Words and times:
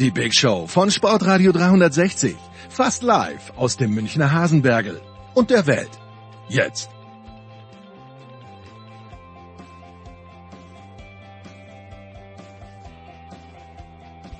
Die 0.00 0.10
Big 0.10 0.34
Show 0.34 0.66
von 0.66 0.90
Sportradio 0.90 1.52
360. 1.52 2.34
Fast 2.70 3.02
live 3.02 3.52
aus 3.58 3.76
dem 3.76 3.92
Münchner 3.92 4.32
Hasenbergel 4.32 4.98
und 5.34 5.50
der 5.50 5.66
Welt. 5.66 5.90
Jetzt. 6.48 6.88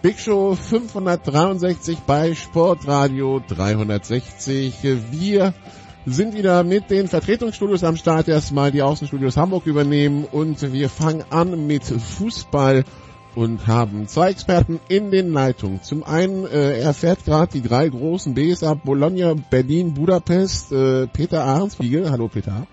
Big 0.00 0.18
Show 0.18 0.54
563 0.54 1.98
bei 2.06 2.34
Sportradio 2.34 3.42
360. 3.46 4.78
Wir 5.10 5.52
sind 6.06 6.34
wieder 6.34 6.64
mit 6.64 6.88
den 6.88 7.06
Vertretungsstudios 7.06 7.84
am 7.84 7.98
Start. 7.98 8.28
Erstmal 8.28 8.72
die 8.72 8.80
Außenstudios 8.80 9.36
Hamburg 9.36 9.66
übernehmen 9.66 10.24
und 10.24 10.72
wir 10.72 10.88
fangen 10.88 11.22
an 11.28 11.66
mit 11.66 11.84
Fußball 11.84 12.84
und 13.34 13.66
haben 13.66 14.06
zwei 14.06 14.30
Experten 14.30 14.80
in 14.88 15.10
den 15.10 15.32
Leitungen. 15.32 15.82
Zum 15.82 16.02
einen, 16.02 16.46
äh, 16.46 16.78
er 16.78 16.94
fährt 16.94 17.24
gerade 17.24 17.52
die 17.52 17.62
drei 17.62 17.88
großen 17.88 18.34
Bs 18.34 18.64
ab, 18.64 18.78
Bologna, 18.84 19.34
Berlin, 19.50 19.94
Budapest, 19.94 20.72
äh, 20.72 21.06
Peter 21.06 21.44
Ahrenswiegel. 21.44 22.10
Hallo 22.10 22.28
Peter. 22.28 22.66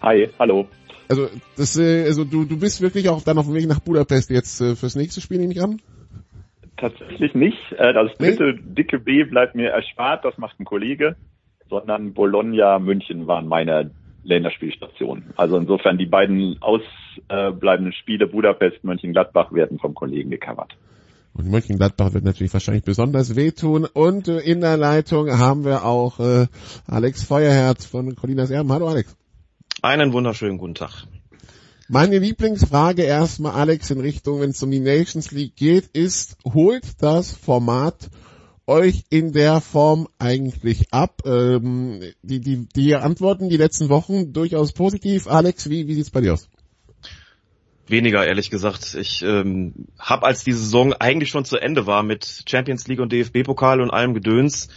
Hi, 0.00 0.28
hallo. 0.38 0.66
Also, 1.08 1.28
das, 1.56 1.78
äh, 1.78 2.04
also 2.04 2.24
du, 2.24 2.44
du 2.44 2.58
bist 2.58 2.80
wirklich 2.80 3.08
auch 3.08 3.22
dann 3.22 3.38
auf 3.38 3.46
dem 3.46 3.54
Weg 3.54 3.68
nach 3.68 3.80
Budapest 3.80 4.30
jetzt 4.30 4.60
äh, 4.60 4.74
fürs 4.74 4.96
nächste 4.96 5.20
Spiel, 5.20 5.38
nehme 5.38 5.52
ich 5.52 5.62
an? 5.62 5.80
Tatsächlich 6.76 7.34
nicht. 7.34 7.58
Äh, 7.72 7.92
Das 7.92 8.16
dritte 8.18 8.54
dicke 8.54 8.98
B 8.98 9.24
bleibt 9.24 9.54
mir 9.54 9.70
erspart, 9.70 10.24
das 10.24 10.38
macht 10.38 10.58
ein 10.58 10.64
Kollege, 10.64 11.16
sondern 11.68 12.14
Bologna, 12.14 12.78
München 12.78 13.26
waren 13.26 13.46
meine 13.46 13.90
Länderspielstationen. 14.24 15.32
Also 15.36 15.56
insofern 15.56 15.98
die 15.98 16.06
beiden 16.06 16.58
ausbleibenden 16.60 17.92
Spiele 17.92 18.26
Budapest, 18.26 18.84
Mönchengladbach 18.84 19.52
werden 19.52 19.78
vom 19.78 19.94
Kollegen 19.94 20.30
gecovert. 20.30 20.76
Und 21.34 21.48
Mönchengladbach 21.48 22.12
wird 22.12 22.24
natürlich 22.24 22.52
wahrscheinlich 22.52 22.84
besonders 22.84 23.36
wehtun. 23.36 23.86
Und 23.86 24.28
äh, 24.28 24.40
in 24.40 24.60
der 24.60 24.76
Leitung 24.76 25.30
haben 25.30 25.64
wir 25.64 25.84
auch 25.84 26.20
äh, 26.20 26.46
Alex 26.86 27.24
Feuerherz 27.24 27.86
von 27.86 28.14
Colinas 28.14 28.50
Erben. 28.50 28.70
Hallo 28.70 28.88
Alex. 28.88 29.16
Einen 29.80 30.12
wunderschönen 30.12 30.58
guten 30.58 30.74
Tag. 30.74 31.06
Meine 31.88 32.18
Lieblingsfrage 32.18 33.02
erstmal, 33.02 33.52
Alex, 33.52 33.90
in 33.90 34.00
Richtung, 34.00 34.40
wenn 34.40 34.50
es 34.50 34.62
um 34.62 34.70
die 34.70 34.80
Nations 34.80 35.30
League 35.32 35.56
geht, 35.56 35.88
ist, 35.88 36.36
holt 36.44 37.02
das 37.02 37.32
Format 37.32 38.10
euch 38.66 39.04
in 39.10 39.32
der 39.32 39.60
Form 39.60 40.08
eigentlich 40.18 40.92
ab? 40.92 41.22
Ähm, 41.24 42.00
die, 42.22 42.40
die, 42.40 42.66
die 42.68 42.94
Antworten 42.94 43.48
die 43.48 43.56
letzten 43.56 43.88
Wochen 43.88 44.32
durchaus 44.32 44.72
positiv. 44.72 45.26
Alex, 45.26 45.68
wie, 45.68 45.86
wie 45.88 45.94
sieht's 45.94 46.10
bei 46.10 46.20
dir 46.20 46.34
aus? 46.34 46.48
Weniger, 47.86 48.26
ehrlich 48.26 48.50
gesagt. 48.50 48.94
Ich 48.94 49.22
ähm, 49.22 49.86
habe, 49.98 50.26
als 50.26 50.44
die 50.44 50.52
Saison 50.52 50.92
eigentlich 50.94 51.30
schon 51.30 51.44
zu 51.44 51.58
Ende 51.58 51.86
war 51.86 52.02
mit 52.02 52.44
Champions 52.48 52.86
League 52.86 53.00
und 53.00 53.12
DFB-Pokal 53.12 53.80
und 53.80 53.90
allem 53.90 54.14
Gedöns, 54.14 54.68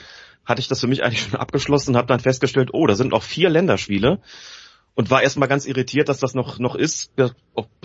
hatte 0.45 0.59
ich 0.59 0.67
das 0.67 0.79
für 0.79 0.87
mich 0.87 1.03
eigentlich 1.03 1.21
schon 1.21 1.39
abgeschlossen 1.39 1.91
und 1.91 1.97
habe 1.97 2.07
dann 2.07 2.19
festgestellt, 2.19 2.69
oh, 2.73 2.87
da 2.87 2.95
sind 2.95 3.11
noch 3.11 3.23
vier 3.23 3.49
Länderspiele 3.49 4.19
und 4.95 5.11
war 5.11 5.21
erstmal 5.21 5.49
ganz 5.49 5.65
irritiert, 5.65 6.09
dass 6.09 6.19
das 6.19 6.33
noch 6.33 6.57
noch 6.59 6.75
ist. 6.75 7.11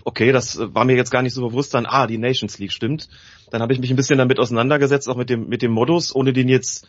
Okay, 0.04 0.32
das 0.32 0.58
war 0.58 0.84
mir 0.84 0.96
jetzt 0.96 1.10
gar 1.10 1.22
nicht 1.22 1.34
so 1.34 1.46
bewusst 1.46 1.74
dann, 1.74 1.86
ah, 1.86 2.06
die 2.06 2.18
Nations 2.18 2.58
League 2.58 2.72
stimmt. 2.72 3.08
Dann 3.50 3.60
habe 3.60 3.72
ich 3.72 3.80
mich 3.80 3.90
ein 3.90 3.96
bisschen 3.96 4.18
damit 4.18 4.38
auseinandergesetzt, 4.38 5.08
auch 5.08 5.16
mit 5.16 5.28
dem 5.28 5.48
mit 5.48 5.62
dem 5.62 5.72
Modus, 5.72 6.14
ohne 6.14 6.32
den 6.32 6.48
jetzt 6.48 6.86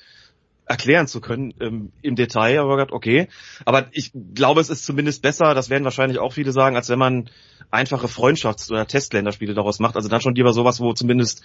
erklären 0.65 1.07
zu 1.07 1.19
können 1.19 1.53
ähm, 1.59 1.91
im 2.01 2.15
Detail, 2.15 2.59
aber 2.59 2.77
gedacht, 2.77 2.93
okay. 2.93 3.27
Aber 3.65 3.87
ich 3.91 4.11
glaube, 4.33 4.61
es 4.61 4.69
ist 4.69 4.85
zumindest 4.85 5.21
besser, 5.21 5.53
das 5.53 5.69
werden 5.69 5.83
wahrscheinlich 5.83 6.19
auch 6.19 6.33
viele 6.33 6.53
sagen, 6.53 6.77
als 6.77 6.88
wenn 6.88 6.99
man 6.99 7.29
einfache 7.71 8.07
Freundschafts- 8.07 8.71
oder 8.71 8.88
Testländerspiele 8.88 9.53
daraus 9.53 9.79
macht. 9.79 9.95
Also 9.95 10.07
dann 10.07 10.21
schon 10.21 10.35
lieber 10.35 10.53
sowas, 10.53 10.79
wo 10.79 10.93
zumindest 10.93 11.43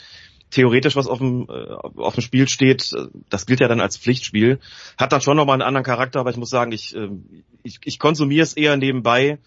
theoretisch 0.51 0.97
was 0.97 1.07
auf 1.07 1.19
dem, 1.19 1.49
äh, 1.49 1.73
auf 2.01 2.15
dem 2.15 2.23
Spiel 2.23 2.49
steht. 2.49 2.95
Das 3.29 3.47
gilt 3.47 3.61
ja 3.61 3.69
dann 3.69 3.81
als 3.81 3.97
Pflichtspiel. 3.97 4.59
Hat 4.97 5.13
dann 5.13 5.21
schon 5.21 5.37
nochmal 5.37 5.55
einen 5.55 5.63
anderen 5.63 5.85
Charakter, 5.85 6.21
aber 6.21 6.31
ich 6.31 6.37
muss 6.37 6.51
sagen, 6.51 6.73
ich, 6.73 6.95
äh, 6.95 7.09
ich, 7.63 7.81
ich 7.85 7.99
konsumiere 7.99 8.43
es 8.43 8.55
eher 8.55 8.77
nebenbei, 8.77 9.39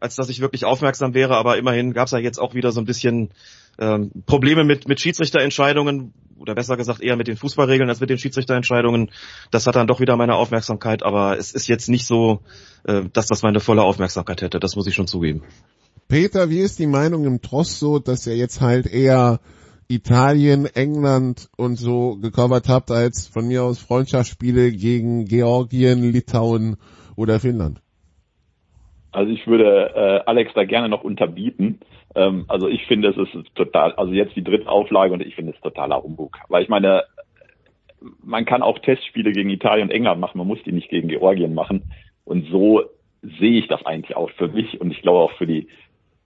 als 0.00 0.16
dass 0.16 0.28
ich 0.28 0.40
wirklich 0.40 0.64
aufmerksam 0.64 1.14
wäre. 1.14 1.36
Aber 1.36 1.58
immerhin 1.58 1.92
gab 1.92 2.06
es 2.06 2.12
ja 2.12 2.18
jetzt 2.18 2.38
auch 2.38 2.54
wieder 2.54 2.72
so 2.72 2.80
ein 2.80 2.86
bisschen 2.86 3.30
ähm, 3.78 4.10
Probleme 4.26 4.64
mit, 4.64 4.88
mit 4.88 5.00
Schiedsrichterentscheidungen 5.00 6.12
oder 6.38 6.54
besser 6.54 6.76
gesagt 6.76 7.00
eher 7.00 7.16
mit 7.16 7.26
den 7.26 7.36
Fußballregeln 7.36 7.88
als 7.88 8.00
mit 8.00 8.10
den 8.10 8.18
Schiedsrichterentscheidungen. 8.18 9.10
Das 9.50 9.66
hat 9.66 9.76
dann 9.76 9.86
doch 9.86 10.00
wieder 10.00 10.16
meine 10.16 10.34
Aufmerksamkeit, 10.34 11.02
aber 11.02 11.38
es 11.38 11.52
ist 11.52 11.68
jetzt 11.68 11.88
nicht 11.88 12.06
so, 12.06 12.40
äh, 12.84 13.02
dass 13.12 13.26
das 13.26 13.42
meine 13.42 13.60
volle 13.60 13.82
Aufmerksamkeit 13.82 14.42
hätte. 14.42 14.60
Das 14.60 14.76
muss 14.76 14.86
ich 14.86 14.94
schon 14.94 15.06
zugeben. 15.06 15.42
Peter, 16.08 16.50
wie 16.50 16.60
ist 16.60 16.78
die 16.78 16.86
Meinung 16.86 17.24
im 17.24 17.40
Tross 17.40 17.78
so, 17.78 17.98
dass 17.98 18.26
ihr 18.26 18.36
jetzt 18.36 18.60
halt 18.60 18.86
eher 18.86 19.40
Italien, 19.88 20.66
England 20.74 21.48
und 21.56 21.76
so 21.76 22.16
gecovert 22.16 22.68
habt, 22.68 22.90
als 22.90 23.28
von 23.28 23.46
mir 23.46 23.62
aus 23.62 23.80
Freundschaftsspiele 23.80 24.72
gegen 24.72 25.26
Georgien, 25.26 26.12
Litauen 26.12 26.76
oder 27.16 27.40
Finnland? 27.40 27.80
Also 29.12 29.32
ich 29.32 29.46
würde 29.46 29.92
äh, 29.94 30.28
Alex 30.28 30.52
da 30.54 30.64
gerne 30.64 30.88
noch 30.88 31.04
unterbieten. 31.04 31.80
Ähm, 32.14 32.44
also 32.48 32.68
ich 32.68 32.84
finde, 32.86 33.10
es 33.10 33.16
ist 33.16 33.54
total, 33.54 33.92
also 33.92 34.12
jetzt 34.12 34.34
die 34.34 34.42
dritte 34.42 34.68
Auflage 34.68 35.12
und 35.12 35.20
ich 35.20 35.34
finde 35.34 35.52
es 35.52 35.60
totaler 35.60 36.02
Humbug. 36.02 36.36
Weil 36.48 36.62
ich 36.62 36.68
meine, 36.68 37.04
man 38.22 38.44
kann 38.44 38.62
auch 38.62 38.78
Testspiele 38.80 39.32
gegen 39.32 39.50
Italien 39.50 39.88
und 39.88 39.94
England 39.94 40.20
machen, 40.20 40.38
man 40.38 40.46
muss 40.46 40.62
die 40.64 40.72
nicht 40.72 40.90
gegen 40.90 41.08
Georgien 41.08 41.54
machen. 41.54 41.84
Und 42.24 42.48
so 42.50 42.82
sehe 43.22 43.58
ich 43.58 43.68
das 43.68 43.84
eigentlich 43.86 44.16
auch 44.16 44.30
für 44.32 44.48
mich 44.48 44.80
und 44.80 44.90
ich 44.90 45.02
glaube 45.02 45.20
auch 45.20 45.32
für 45.32 45.46
die 45.46 45.68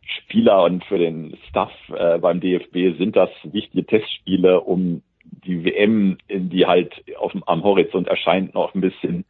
Spieler 0.08 0.64
und 0.64 0.84
für 0.84 0.98
den 0.98 1.36
Staff 1.48 1.72
äh, 1.94 2.18
beim 2.18 2.40
DFB 2.40 2.98
sind 2.98 3.16
das 3.16 3.30
wichtige 3.44 3.84
Testspiele, 3.84 4.60
um 4.60 5.02
die 5.22 5.64
WM, 5.64 6.18
die 6.28 6.66
halt 6.66 6.94
auf, 7.18 7.32
am 7.46 7.62
Horizont 7.62 8.08
erscheint, 8.08 8.54
noch 8.54 8.74
ein 8.74 8.80
bisschen 8.80 9.24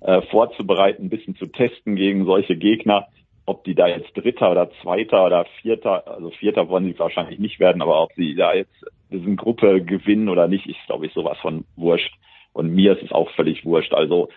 äh, 0.00 0.22
vorzubereiten, 0.22 1.04
ein 1.04 1.10
bisschen 1.10 1.36
zu 1.36 1.46
testen 1.46 1.96
gegen 1.96 2.24
solche 2.24 2.56
Gegner. 2.56 3.06
Ob 3.46 3.64
die 3.64 3.74
da 3.74 3.86
jetzt 3.86 4.16
Dritter 4.16 4.50
oder 4.50 4.70
Zweiter 4.82 5.26
oder 5.26 5.44
Vierter, 5.60 6.08
also 6.08 6.30
Vierter 6.30 6.68
wollen 6.68 6.86
sie 6.86 6.98
wahrscheinlich 6.98 7.38
nicht 7.38 7.60
werden, 7.60 7.82
aber 7.82 8.02
ob 8.02 8.12
sie 8.14 8.34
da 8.34 8.54
jetzt 8.54 8.84
diesen 9.10 9.36
Gruppe 9.36 9.82
gewinnen 9.82 10.28
oder 10.28 10.48
nicht, 10.48 10.66
ist 10.66 10.78
glaube 10.86 11.06
ich 11.06 11.12
sowas 11.12 11.38
von 11.38 11.64
wurscht. 11.76 12.14
Und 12.54 12.72
mir 12.72 12.96
ist 12.96 13.02
es 13.02 13.12
auch 13.12 13.30
völlig 13.32 13.66
wurscht. 13.66 13.92
Also 13.92 14.28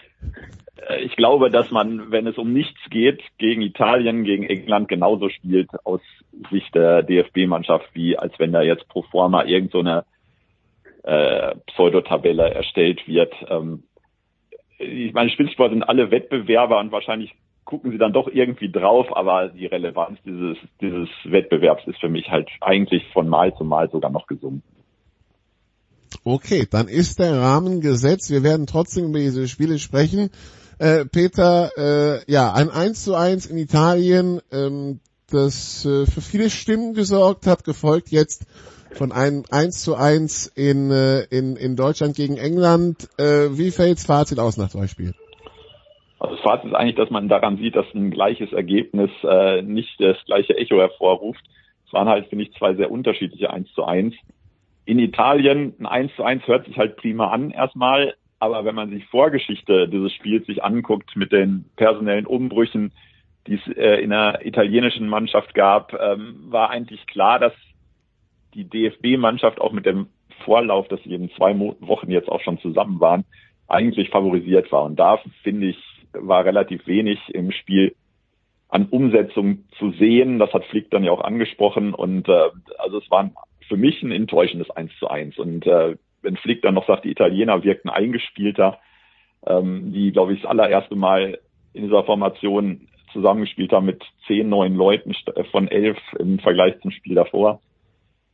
äh, 0.89 1.01
ich 1.01 1.15
glaube, 1.15 1.49
dass 1.49 1.71
man, 1.71 2.11
wenn 2.11 2.27
es 2.27 2.37
um 2.37 2.51
nichts 2.51 2.79
geht, 2.89 3.21
gegen 3.37 3.61
Italien, 3.61 4.23
gegen 4.23 4.43
England 4.43 4.89
genauso 4.89 5.29
spielt 5.29 5.69
aus 5.85 6.01
Sicht 6.51 6.73
der 6.75 7.03
DFB-Mannschaft, 7.03 7.87
wie 7.93 8.17
als 8.17 8.37
wenn 8.39 8.51
da 8.51 8.61
jetzt 8.61 8.89
pro 8.89 9.03
forma 9.03 9.45
irgend 9.45 9.71
so 9.71 9.79
eine 9.79 10.03
äh, 11.03 11.55
Pseudotabelle 11.67 12.49
erstellt 12.53 13.07
wird. 13.07 13.33
Ähm, 13.49 13.83
ich 14.79 15.13
meine, 15.13 15.29
Spielsport 15.29 15.71
sind 15.71 15.83
alle 15.83 16.11
Wettbewerber 16.11 16.79
und 16.79 16.91
wahrscheinlich 16.91 17.33
gucken 17.65 17.91
sie 17.91 17.97
dann 17.97 18.13
doch 18.13 18.27
irgendwie 18.27 18.71
drauf, 18.71 19.15
aber 19.15 19.49
die 19.49 19.65
Relevanz 19.65 20.19
dieses, 20.23 20.57
dieses 20.81 21.09
Wettbewerbs 21.25 21.85
ist 21.85 21.99
für 21.99 22.09
mich 22.09 22.29
halt 22.31 22.49
eigentlich 22.61 23.05
von 23.11 23.27
Mal 23.27 23.53
zu 23.55 23.63
Mal 23.63 23.89
sogar 23.89 24.09
noch 24.09 24.25
gesunken. 24.25 24.76
Okay, 26.23 26.67
dann 26.69 26.87
ist 26.87 27.19
der 27.19 27.39
Rahmen 27.39 27.81
gesetzt. 27.81 28.29
Wir 28.29 28.43
werden 28.43 28.67
trotzdem 28.67 29.05
über 29.05 29.19
diese 29.19 29.47
Spiele 29.47 29.79
sprechen. 29.79 30.29
Äh, 30.79 31.05
Peter, 31.05 31.71
äh, 31.77 32.31
ja, 32.31 32.53
ein 32.53 32.69
1 32.69 33.03
zu 33.03 33.15
1 33.15 33.47
in 33.47 33.57
Italien, 33.57 34.41
ähm, 34.51 34.99
das 35.31 35.85
äh, 35.85 36.05
für 36.05 36.21
viele 36.21 36.49
Stimmen 36.49 36.93
gesorgt 36.93 37.47
hat, 37.47 37.63
gefolgt 37.63 38.09
jetzt 38.09 38.45
von 38.91 39.11
einem 39.11 39.43
1 39.49 39.83
zu 39.83 39.95
1 39.95 40.47
in, 40.55 40.91
äh, 40.91 41.21
in, 41.23 41.55
in 41.55 41.75
Deutschland 41.75 42.15
gegen 42.15 42.37
England. 42.37 43.09
Äh, 43.17 43.57
wie 43.57 43.71
fällt's 43.71 44.05
Fazit 44.05 44.39
aus 44.39 44.57
nach 44.57 44.69
solch 44.69 44.91
Spiel? 44.91 45.13
Also 46.19 46.35
das 46.35 46.43
Fazit 46.43 46.71
ist 46.71 46.75
eigentlich, 46.75 46.95
dass 46.95 47.09
man 47.09 47.27
daran 47.27 47.57
sieht, 47.57 47.75
dass 47.75 47.85
ein 47.93 48.11
gleiches 48.11 48.51
Ergebnis 48.51 49.11
äh, 49.23 49.61
nicht 49.61 49.99
das 49.99 50.17
gleiche 50.25 50.57
Echo 50.57 50.77
hervorruft. 50.77 51.43
Es 51.85 51.93
waren 51.93 52.07
halt, 52.07 52.27
finde 52.27 52.45
ich, 52.45 52.53
zwei 52.57 52.75
sehr 52.75 52.91
unterschiedliche 52.91 53.51
1 53.51 53.71
zu 53.73 53.83
1. 53.83 54.13
In 54.87 54.99
Italien 54.99 55.73
ein 55.79 55.85
1 55.85 56.15
zu 56.15 56.23
1 56.23 56.47
hört 56.47 56.65
sich 56.65 56.77
halt 56.77 56.95
prima 56.95 57.29
an 57.29 57.51
erstmal, 57.51 58.15
aber 58.39 58.63
wenn 58.63 58.73
man 58.73 58.89
sich 58.89 59.05
Vorgeschichte 59.07 59.89
dieses 59.89 60.13
Spiels 60.13 60.45
sich 60.45 60.63
anguckt 60.63 61.13
mit 61.17 61.33
den 61.33 61.65
personellen 61.75 62.25
Umbrüchen, 62.25 62.93
die 63.47 63.55
es 63.55 63.67
äh, 63.75 64.01
in 64.01 64.11
der 64.11 64.45
italienischen 64.45 65.09
Mannschaft 65.09 65.53
gab, 65.53 65.93
ähm, 65.93 66.37
war 66.47 66.69
eigentlich 66.69 67.05
klar, 67.05 67.37
dass 67.37 67.51
die 68.53 68.63
DFB-Mannschaft 68.63 69.59
auch 69.59 69.73
mit 69.73 69.85
dem 69.85 70.07
Vorlauf, 70.45 70.87
dass 70.87 71.03
sie 71.03 71.13
in 71.13 71.31
zwei 71.31 71.53
Wochen 71.59 72.09
jetzt 72.09 72.29
auch 72.29 72.39
schon 72.39 72.57
zusammen 72.59 73.01
waren, 73.01 73.25
eigentlich 73.67 74.09
favorisiert 74.09 74.71
war. 74.71 74.85
Und 74.85 74.95
da 74.95 75.19
finde 75.43 75.67
ich, 75.67 75.77
war 76.13 76.45
relativ 76.45 76.87
wenig 76.87 77.19
im 77.33 77.51
Spiel 77.51 77.93
an 78.69 78.85
Umsetzung 78.85 79.65
zu 79.77 79.91
sehen. 79.91 80.39
Das 80.39 80.53
hat 80.53 80.63
Flick 80.67 80.89
dann 80.91 81.03
ja 81.03 81.11
auch 81.11 81.25
angesprochen. 81.25 81.93
Und 81.93 82.29
äh, 82.29 82.49
also 82.77 82.99
es 82.99 83.11
war 83.11 83.29
für 83.67 83.77
mich 83.77 84.01
ein 84.03 84.11
enttäuschendes 84.11 84.69
1 84.69 84.91
zu 84.99 85.07
1. 85.07 85.37
Und 85.37 85.65
äh, 85.65 85.95
wenn 86.21 86.37
Flick 86.37 86.61
dann 86.61 86.73
noch 86.73 86.87
sagt, 86.87 87.05
die 87.05 87.11
Italiener 87.11 87.63
wirkten 87.63 87.89
eingespielter, 87.89 88.79
ähm, 89.45 89.93
die, 89.93 90.11
glaube 90.11 90.33
ich, 90.33 90.41
das 90.41 90.49
allererste 90.49 90.95
Mal 90.95 91.39
in 91.73 91.83
dieser 91.83 92.03
Formation 92.03 92.87
zusammengespielt 93.13 93.71
haben 93.71 93.85
mit 93.85 94.03
zehn 94.25 94.49
neuen 94.49 94.75
Leuten 94.75 95.11
st- 95.11 95.43
von 95.51 95.67
elf 95.67 95.97
im 96.19 96.39
Vergleich 96.39 96.79
zum 96.81 96.91
Spiel 96.91 97.15
davor, 97.15 97.61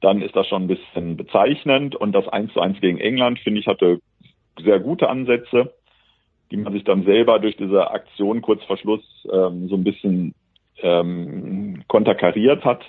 dann 0.02 0.22
ist 0.22 0.36
das 0.36 0.48
schon 0.48 0.64
ein 0.64 0.68
bisschen 0.68 1.16
bezeichnend. 1.16 1.96
Und 1.96 2.14
das 2.14 2.28
1 2.28 2.54
zu 2.54 2.62
1 2.62 2.82
gegen 2.82 3.00
England, 3.00 3.40
finde 3.40 3.60
ich, 3.60 3.68
hatte 3.68 4.00
sehr 4.62 4.80
gute 4.80 5.10
Ansätze, 5.10 5.74
die 6.52 6.58
man 6.58 6.74
sich 6.74 6.84
dann 6.84 7.04
selber 7.04 7.40
durch 7.40 7.56
diese 7.58 7.92
Aktion 7.92 8.42
kurz 8.42 8.64
vor 8.66 8.78
Schluss 8.78 9.02
ähm, 9.32 9.68
so 9.70 9.76
ein 9.76 9.84
bisschen 9.84 10.36
ähm, 10.82 11.84
konterkariert 11.88 12.66
hat. 12.66 12.84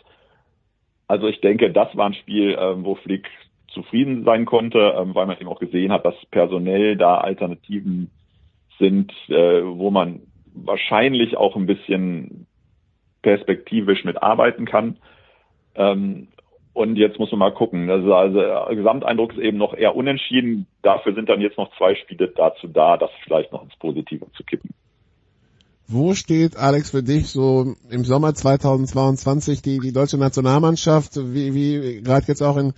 Also 1.07 1.29
ich 1.29 1.41
denke, 1.41 1.71
das 1.71 1.95
war 1.97 2.07
ein 2.07 2.15
Spiel, 2.15 2.57
ähm, 2.59 2.85
wo 2.85 2.95
Flick 2.95 3.29
zufrieden 3.69 4.25
sein 4.25 4.45
konnte, 4.45 4.95
ähm, 4.97 5.15
weil 5.15 5.27
man 5.27 5.39
eben 5.39 5.49
auch 5.49 5.61
gesehen 5.61 5.93
hat, 5.93 6.05
dass 6.05 6.15
personell 6.31 6.97
da 6.97 7.19
Alternativen 7.19 8.11
sind, 8.79 9.13
äh, 9.29 9.63
wo 9.65 9.91
man 9.91 10.21
wahrscheinlich 10.55 11.37
auch 11.37 11.57
ein 11.57 11.67
bisschen 11.67 12.47
perspektivisch 13.23 14.05
mitarbeiten 14.05 14.65
kann. 14.67 14.99
Ähm, 15.75 16.29
und 16.73 16.97
jetzt 16.97 17.19
muss 17.19 17.31
man 17.31 17.39
mal 17.39 17.55
gucken. 17.55 17.89
Also, 17.89 18.15
also 18.15 18.41
der 18.41 18.67
Gesamteindruck 18.75 19.33
ist 19.33 19.39
eben 19.39 19.59
noch 19.59 19.75
eher 19.75 19.95
unentschieden. 19.95 20.67
Dafür 20.83 21.15
sind 21.15 21.29
dann 21.29 21.41
jetzt 21.41 21.57
noch 21.57 21.75
zwei 21.77 21.95
Spiele 21.95 22.29
dazu 22.29 22.67
da, 22.67 22.97
das 22.97 23.11
vielleicht 23.23 23.53
noch 23.53 23.63
ins 23.63 23.77
Positive 23.77 24.27
zu 24.33 24.45
kippen. 24.45 24.71
Wo 25.87 26.15
steht, 26.15 26.57
Alex, 26.57 26.91
für 26.91 27.03
dich 27.03 27.29
so 27.29 27.77
im 27.91 28.05
Sommer 28.05 28.35
2022 28.35 29.61
die, 29.61 29.81
die 29.81 29.93
deutsche 29.93 30.17
Nationalmannschaft, 30.17 31.17
wie, 31.17 31.55
wie 31.55 32.01
gerade 32.03 32.27
jetzt 32.27 32.43
auch 32.43 32.57
in, 32.57 32.73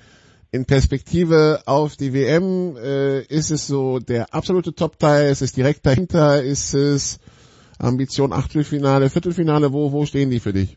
in 0.51 0.65
Perspektive 0.65 1.63
auf 1.67 1.97
die 1.97 2.13
WM, 2.13 2.77
äh, 2.77 3.21
ist 3.23 3.51
es 3.51 3.69
so 3.69 4.01
der 4.01 4.35
absolute 4.35 4.75
Top-Teil, 4.75 5.31
ist 5.31 5.43
es 5.43 5.53
direkt 5.53 5.87
dahinter, 5.87 6.43
ist 6.43 6.75
es 6.75 7.21
Ambition 7.79 8.33
Achtelfinale, 8.33 9.09
Viertelfinale, 9.09 9.73
wo, 9.73 9.93
wo 9.93 10.05
stehen 10.05 10.31
die 10.31 10.41
für 10.41 10.53
dich? 10.53 10.77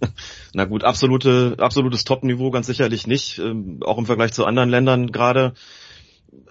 Na 0.54 0.64
gut, 0.64 0.84
absolute, 0.84 1.56
absolutes 1.58 2.04
Top-Niveau 2.04 2.50
ganz 2.50 2.66
sicherlich 2.66 3.06
nicht, 3.06 3.38
ähm, 3.40 3.80
auch 3.84 3.98
im 3.98 4.06
Vergleich 4.06 4.32
zu 4.32 4.46
anderen 4.46 4.70
Ländern 4.70 5.08
gerade. 5.08 5.52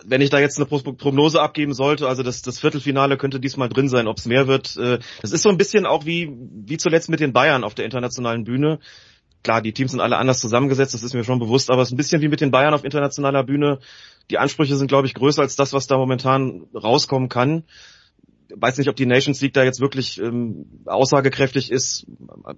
Wenn 0.05 0.21
ich 0.21 0.29
da 0.29 0.39
jetzt 0.39 0.57
eine 0.57 0.65
Pro- 0.65 0.93
Prognose 0.93 1.41
abgeben 1.41 1.73
sollte, 1.73 2.07
also 2.07 2.23
das, 2.23 2.41
das 2.41 2.59
Viertelfinale 2.59 3.17
könnte 3.17 3.39
diesmal 3.39 3.69
drin 3.69 3.89
sein, 3.89 4.07
ob 4.07 4.17
es 4.17 4.25
mehr 4.25 4.47
wird. 4.47 4.75
Äh, 4.77 4.99
das 5.21 5.31
ist 5.31 5.43
so 5.43 5.49
ein 5.49 5.57
bisschen 5.57 5.85
auch 5.85 6.05
wie, 6.05 6.31
wie 6.65 6.77
zuletzt 6.77 7.09
mit 7.09 7.19
den 7.19 7.33
Bayern 7.33 7.63
auf 7.63 7.75
der 7.75 7.85
internationalen 7.85 8.43
Bühne. 8.43 8.79
Klar, 9.43 9.61
die 9.61 9.73
Teams 9.73 9.91
sind 9.91 10.01
alle 10.01 10.17
anders 10.17 10.39
zusammengesetzt, 10.39 10.93
das 10.93 11.03
ist 11.03 11.13
mir 11.13 11.23
schon 11.23 11.39
bewusst, 11.39 11.69
aber 11.69 11.81
es 11.81 11.89
ist 11.89 11.93
ein 11.93 11.97
bisschen 11.97 12.21
wie 12.21 12.27
mit 12.27 12.41
den 12.41 12.51
Bayern 12.51 12.73
auf 12.73 12.83
internationaler 12.83 13.43
Bühne. 13.43 13.79
Die 14.31 14.39
Ansprüche 14.39 14.75
sind, 14.75 14.87
glaube 14.87 15.07
ich, 15.07 15.13
größer 15.13 15.41
als 15.41 15.55
das, 15.55 15.73
was 15.73 15.87
da 15.87 15.97
momentan 15.97 16.63
rauskommen 16.73 17.29
kann 17.29 17.63
weiß 18.55 18.77
nicht, 18.77 18.89
ob 18.89 18.95
die 18.95 19.05
Nations 19.05 19.41
League 19.41 19.53
da 19.53 19.63
jetzt 19.63 19.79
wirklich 19.79 20.19
ähm, 20.19 20.65
aussagekräftig 20.85 21.71
ist 21.71 22.05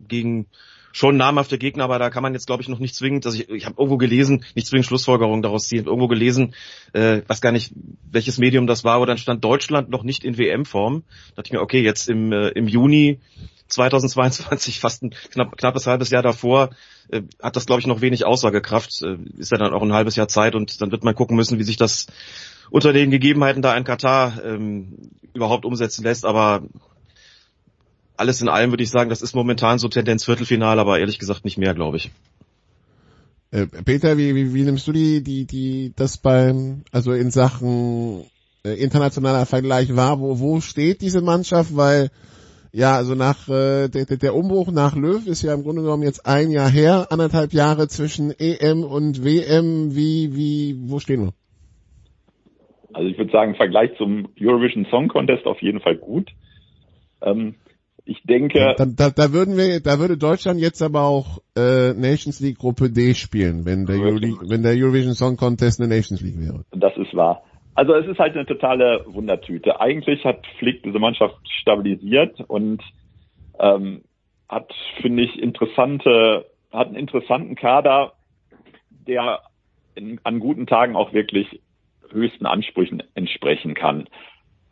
gegen 0.07 0.47
schon 0.91 1.17
namhafte 1.17 1.57
Gegner, 1.57 1.83
aber 1.83 1.99
da 1.99 2.09
kann 2.09 2.23
man 2.23 2.33
jetzt, 2.33 2.47
glaube 2.47 2.61
ich, 2.61 2.69
noch 2.69 2.79
nicht 2.79 2.95
zwingend, 2.95 3.25
also 3.25 3.37
ich, 3.37 3.49
ich 3.49 3.65
habe 3.65 3.75
irgendwo 3.77 3.97
gelesen, 3.97 4.43
nicht 4.55 4.67
zwingend 4.67 4.85
Schlussfolgerungen 4.87 5.41
daraus 5.41 5.67
ziehen, 5.67 5.85
irgendwo 5.85 6.07
gelesen, 6.07 6.55
äh, 6.93 7.21
weiß 7.27 7.41
gar 7.41 7.51
nicht, 7.51 7.73
welches 8.11 8.37
Medium 8.37 8.67
das 8.67 8.83
war, 8.83 8.99
wo 8.99 9.05
dann 9.05 9.17
stand 9.17 9.43
Deutschland 9.43 9.89
noch 9.89 10.03
nicht 10.03 10.23
in 10.23 10.37
WM-Form. 10.37 11.03
Da 11.29 11.35
dachte 11.35 11.47
ich 11.47 11.53
mir, 11.53 11.61
okay, 11.61 11.81
jetzt 11.81 12.09
im, 12.09 12.31
äh, 12.31 12.49
im 12.49 12.67
Juni 12.67 13.19
2022, 13.67 14.79
fast 14.81 15.03
ein 15.03 15.11
knapp, 15.31 15.57
knappes 15.57 15.87
halbes 15.87 16.09
Jahr 16.09 16.23
davor, 16.23 16.71
äh, 17.09 17.21
hat 17.41 17.55
das, 17.55 17.65
glaube 17.65 17.79
ich, 17.79 17.87
noch 17.87 18.01
wenig 18.01 18.25
Aussagekraft. 18.25 19.01
Äh, 19.03 19.17
ist 19.37 19.51
ja 19.51 19.57
dann 19.57 19.73
auch 19.73 19.81
ein 19.81 19.93
halbes 19.93 20.15
Jahr 20.15 20.27
Zeit 20.27 20.55
und 20.55 20.81
dann 20.81 20.91
wird 20.91 21.03
man 21.03 21.15
gucken 21.15 21.35
müssen, 21.35 21.59
wie 21.59 21.63
sich 21.63 21.77
das 21.77 22.07
unter 22.71 22.93
den 22.93 23.11
Gegebenheiten 23.11 23.61
da 23.61 23.75
in 23.75 23.83
Katar 23.83 24.43
ähm, 24.43 25.11
überhaupt 25.33 25.65
umsetzen 25.65 26.03
lässt. 26.03 26.25
Aber 26.25 26.63
alles 28.19 28.41
in 28.41 28.49
allem 28.49 28.71
würde 28.71 28.83
ich 28.83 28.89
sagen, 28.89 29.09
das 29.09 29.21
ist 29.21 29.33
momentan 29.33 29.79
so 29.79 29.87
Tendenz 29.87 30.25
Viertelfinale, 30.25 30.81
aber 30.81 30.99
ehrlich 30.99 31.19
gesagt 31.19 31.45
nicht 31.45 31.57
mehr, 31.57 31.73
glaube 31.73 31.97
ich. 31.97 32.11
Äh, 33.51 33.65
Peter, 33.85 34.17
wie, 34.17 34.35
wie, 34.35 34.53
wie 34.53 34.63
nimmst 34.63 34.87
du 34.87 34.91
die, 34.91 35.23
die, 35.23 35.45
die, 35.45 35.93
das 35.95 36.17
beim, 36.17 36.83
also 36.91 37.13
in 37.13 37.31
Sachen 37.31 38.25
äh, 38.65 38.73
internationaler 38.73 39.45
Vergleich 39.45 39.95
wahr? 39.95 40.19
Wo, 40.19 40.39
wo 40.39 40.59
steht 40.59 41.01
diese 41.01 41.21
Mannschaft? 41.21 41.75
Weil, 41.75 42.09
ja, 42.73 42.95
also 42.95 43.15
nach, 43.15 43.47
äh, 43.47 43.87
der, 43.87 44.05
der 44.05 44.35
Umbruch 44.35 44.69
nach 44.69 44.95
Löw 44.95 45.25
ist 45.25 45.41
ja 45.41 45.53
im 45.53 45.63
Grunde 45.63 45.81
genommen 45.81 46.03
jetzt 46.03 46.25
ein 46.27 46.51
Jahr 46.51 46.69
her, 46.69 47.07
anderthalb 47.09 47.53
Jahre 47.53 47.87
zwischen 47.87 48.31
EM 48.37 48.83
und 48.83 49.23
WM. 49.23 49.95
Wie, 49.95 50.35
wie, 50.35 50.75
wo 50.89 50.99
stehen 50.99 51.21
wir? 51.21 51.33
Also 52.93 53.09
ich 53.09 53.17
würde 53.17 53.31
sagen, 53.31 53.51
im 53.51 53.57
Vergleich 53.57 53.91
zum 53.97 54.27
Eurovision 54.39 54.85
Song 54.91 55.07
Contest 55.07 55.45
auf 55.45 55.61
jeden 55.61 55.79
Fall 55.79 55.95
gut. 55.95 56.29
Ähm, 57.21 57.55
ich 58.09 58.23
denke, 58.23 58.73
Da, 58.77 58.85
da, 58.85 59.09
da 59.09 59.33
würden 59.33 59.55
wir, 59.55 59.81
da 59.81 59.99
würde 59.99 60.17
Deutschland 60.17 60.59
jetzt 60.59 60.81
aber 60.81 61.03
auch 61.03 61.39
äh, 61.55 61.93
Nations 61.93 62.39
League 62.39 62.57
Gruppe 62.57 62.89
D 62.89 63.13
spielen, 63.13 63.65
wenn 63.65 63.85
der, 63.85 63.99
Euro, 63.99 64.19
wenn 64.49 64.63
der 64.63 64.73
Eurovision 64.73 65.13
Song 65.13 65.37
Contest 65.37 65.79
eine 65.79 65.89
Nations 65.89 66.21
League 66.21 66.39
wäre. 66.39 66.65
das 66.71 66.97
ist 66.97 67.13
wahr. 67.15 67.43
Also 67.75 67.93
es 67.93 68.07
ist 68.07 68.17
halt 68.17 68.35
eine 68.35 68.45
totale 68.45 69.05
Wundertüte. 69.07 69.79
Eigentlich 69.79 70.25
hat 70.25 70.45
Flick 70.57 70.81
diese 70.83 70.97
Mannschaft 70.97 71.37
stabilisiert 71.61 72.39
und 72.47 72.81
ähm, 73.59 74.01
hat, 74.49 74.73
finde 75.01 75.23
ich, 75.23 75.39
interessante, 75.39 76.45
hat 76.73 76.87
einen 76.87 76.95
interessanten 76.95 77.55
Kader, 77.55 78.13
der 79.07 79.41
in, 79.93 80.19
an 80.23 80.39
guten 80.39 80.65
Tagen 80.65 80.95
auch 80.95 81.13
wirklich 81.13 81.61
höchsten 82.09 82.47
Ansprüchen 82.47 83.03
entsprechen 83.13 83.75
kann. 83.75 84.07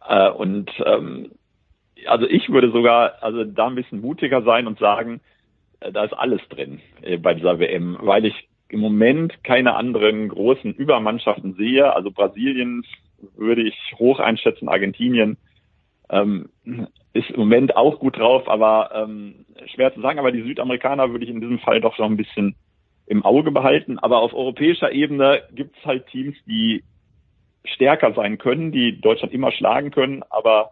Äh, 0.07 0.31
und 0.31 0.71
ähm, 0.83 1.31
also 2.05 2.27
ich 2.27 2.49
würde 2.49 2.71
sogar 2.71 3.21
also 3.21 3.43
da 3.43 3.67
ein 3.67 3.75
bisschen 3.75 4.01
mutiger 4.01 4.41
sein 4.43 4.67
und 4.67 4.79
sagen, 4.79 5.21
äh, 5.79 5.91
da 5.91 6.03
ist 6.03 6.13
alles 6.13 6.41
drin 6.49 6.79
äh, 7.01 7.17
bei 7.17 7.33
dieser 7.33 7.59
WM, 7.59 7.97
weil 8.01 8.25
ich 8.25 8.47
im 8.69 8.79
Moment 8.79 9.43
keine 9.43 9.75
anderen 9.75 10.27
großen 10.27 10.73
Übermannschaften 10.73 11.53
sehe. 11.53 11.93
Also 11.93 12.11
Brasilien 12.11 12.83
würde 13.35 13.63
ich 13.63 13.75
hoch 13.97 14.19
einschätzen, 14.19 14.69
Argentinien 14.69 15.37
ähm, 16.09 16.49
ist 17.13 17.29
im 17.31 17.39
Moment 17.39 17.75
auch 17.75 17.99
gut 17.99 18.17
drauf, 18.17 18.47
aber 18.47 18.91
ähm, 18.93 19.45
schwer 19.73 19.93
zu 19.93 20.01
sagen. 20.01 20.19
Aber 20.19 20.31
die 20.31 20.43
Südamerikaner 20.43 21.11
würde 21.11 21.25
ich 21.25 21.31
in 21.31 21.41
diesem 21.41 21.59
Fall 21.59 21.81
doch 21.81 21.97
noch 21.97 22.05
ein 22.05 22.17
bisschen 22.17 22.55
im 23.05 23.23
Auge 23.23 23.51
behalten. 23.51 23.99
Aber 23.99 24.19
auf 24.19 24.33
europäischer 24.33 24.91
Ebene 24.91 25.43
gibt 25.53 25.77
es 25.77 25.85
halt 25.85 26.07
Teams, 26.07 26.35
die 26.45 26.83
stärker 27.63 28.13
sein 28.13 28.37
können, 28.37 28.71
die 28.71 28.99
Deutschland 28.99 29.33
immer 29.33 29.51
schlagen 29.51 29.91
können, 29.91 30.23
aber 30.29 30.71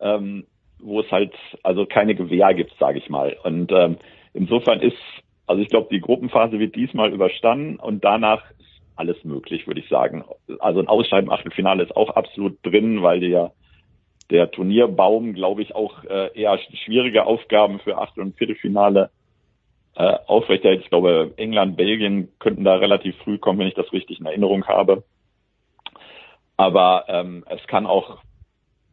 ähm, 0.00 0.46
wo 0.82 1.00
es 1.00 1.10
halt 1.10 1.34
also 1.62 1.86
keine 1.86 2.14
Gewehr 2.14 2.54
gibt, 2.54 2.72
sage 2.78 2.98
ich 2.98 3.08
mal. 3.08 3.36
Und 3.44 3.72
ähm, 3.72 3.96
insofern 4.32 4.80
ist, 4.80 4.96
also 5.46 5.62
ich 5.62 5.68
glaube, 5.68 5.88
die 5.90 6.00
Gruppenphase 6.00 6.58
wird 6.58 6.76
diesmal 6.76 7.12
überstanden 7.12 7.76
und 7.76 8.04
danach 8.04 8.42
ist 8.58 8.82
alles 8.96 9.22
möglich, 9.24 9.66
würde 9.66 9.80
ich 9.80 9.88
sagen. 9.88 10.24
Also 10.58 10.80
ein 10.80 10.88
Ausscheiden 10.88 11.28
im 11.28 11.32
Achtelfinale 11.32 11.82
ist 11.82 11.96
auch 11.96 12.10
absolut 12.10 12.58
drin, 12.62 13.02
weil 13.02 13.22
ja 13.24 13.52
der 14.30 14.50
Turnierbaum, 14.50 15.34
glaube 15.34 15.62
ich, 15.62 15.74
auch 15.74 16.04
äh, 16.04 16.30
eher 16.38 16.58
schwierige 16.84 17.26
Aufgaben 17.26 17.80
für 17.80 17.98
Achtel- 17.98 18.22
und 18.22 18.36
Viertelfinale 18.36 19.10
äh, 19.96 20.16
aufrechterhält. 20.26 20.82
Ich 20.82 20.90
glaube, 20.90 21.32
England, 21.36 21.76
Belgien 21.76 22.28
könnten 22.38 22.64
da 22.64 22.76
relativ 22.76 23.16
früh 23.18 23.38
kommen, 23.38 23.58
wenn 23.58 23.66
ich 23.66 23.74
das 23.74 23.92
richtig 23.92 24.20
in 24.20 24.26
Erinnerung 24.26 24.66
habe. 24.66 25.02
Aber 26.56 27.06
ähm, 27.08 27.44
es 27.48 27.66
kann 27.66 27.86
auch 27.86 28.18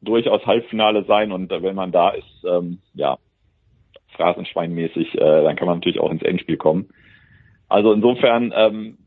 durchaus 0.01 0.46
Halbfinale 0.46 1.04
sein 1.06 1.32
und 1.32 1.51
äh, 1.51 1.62
wenn 1.62 1.75
man 1.75 1.92
da 1.92 2.10
ist, 2.10 2.46
ähm, 2.46 2.80
ja, 2.94 3.18
phrasenschweinmäßig, 4.16 5.16
äh, 5.16 5.44
dann 5.44 5.56
kann 5.56 5.68
man 5.68 5.77
natürlich 5.77 6.00
auch 6.00 6.12
ins 6.12 6.24
Endspiel 6.24 6.58
kommen. 6.58 6.89
Also 7.68 7.94
insofern 7.94 8.54
ähm, 8.56 8.98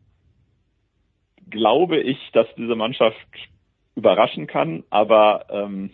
glaube 1.49 1.99
ich, 1.99 2.19
dass 2.33 2.47
diese 2.57 2.77
Mannschaft 2.77 3.17
überraschen 3.97 4.47
kann, 4.47 4.85
aber 4.91 5.47
ähm, 5.51 5.91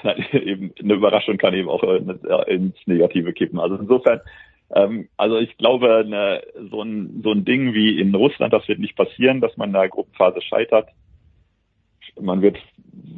kann 0.00 0.16
halt 0.16 0.34
eben 0.46 0.72
eine 0.82 0.94
Überraschung 0.94 1.36
kann 1.36 1.54
eben 1.54 1.68
auch 1.68 1.82
äh, 1.82 2.54
ins 2.54 2.76
Negative 2.86 3.32
kippen. 3.32 3.58
Also 3.58 3.76
insofern, 3.76 4.20
ähm, 4.74 5.08
also 5.16 5.38
ich 5.38 5.56
glaube, 5.56 5.96
eine, 5.98 6.42
so 6.70 6.82
ein 6.82 7.20
so 7.22 7.32
ein 7.32 7.44
Ding 7.44 7.74
wie 7.74 8.00
in 8.00 8.14
Russland, 8.14 8.52
das 8.52 8.66
wird 8.68 8.78
nicht 8.78 8.96
passieren, 8.96 9.40
dass 9.40 9.56
man 9.56 9.70
in 9.70 9.74
der 9.74 9.88
Gruppenphase 9.88 10.40
scheitert. 10.42 10.88
Man 12.20 12.42
wird 12.42 12.58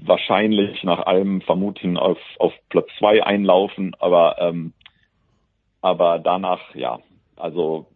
wahrscheinlich 0.05 0.83
nach 0.85 1.07
allem 1.07 1.41
Vermuten 1.43 1.97
auf, 1.97 2.19
auf 2.39 2.53
Platz 2.69 2.89
zwei 2.99 3.25
einlaufen, 3.25 3.95
aber 3.99 4.37
ähm, 4.41 4.73
aber 5.81 6.21
danach, 6.21 6.75
ja, 6.75 7.01
also 7.37 7.87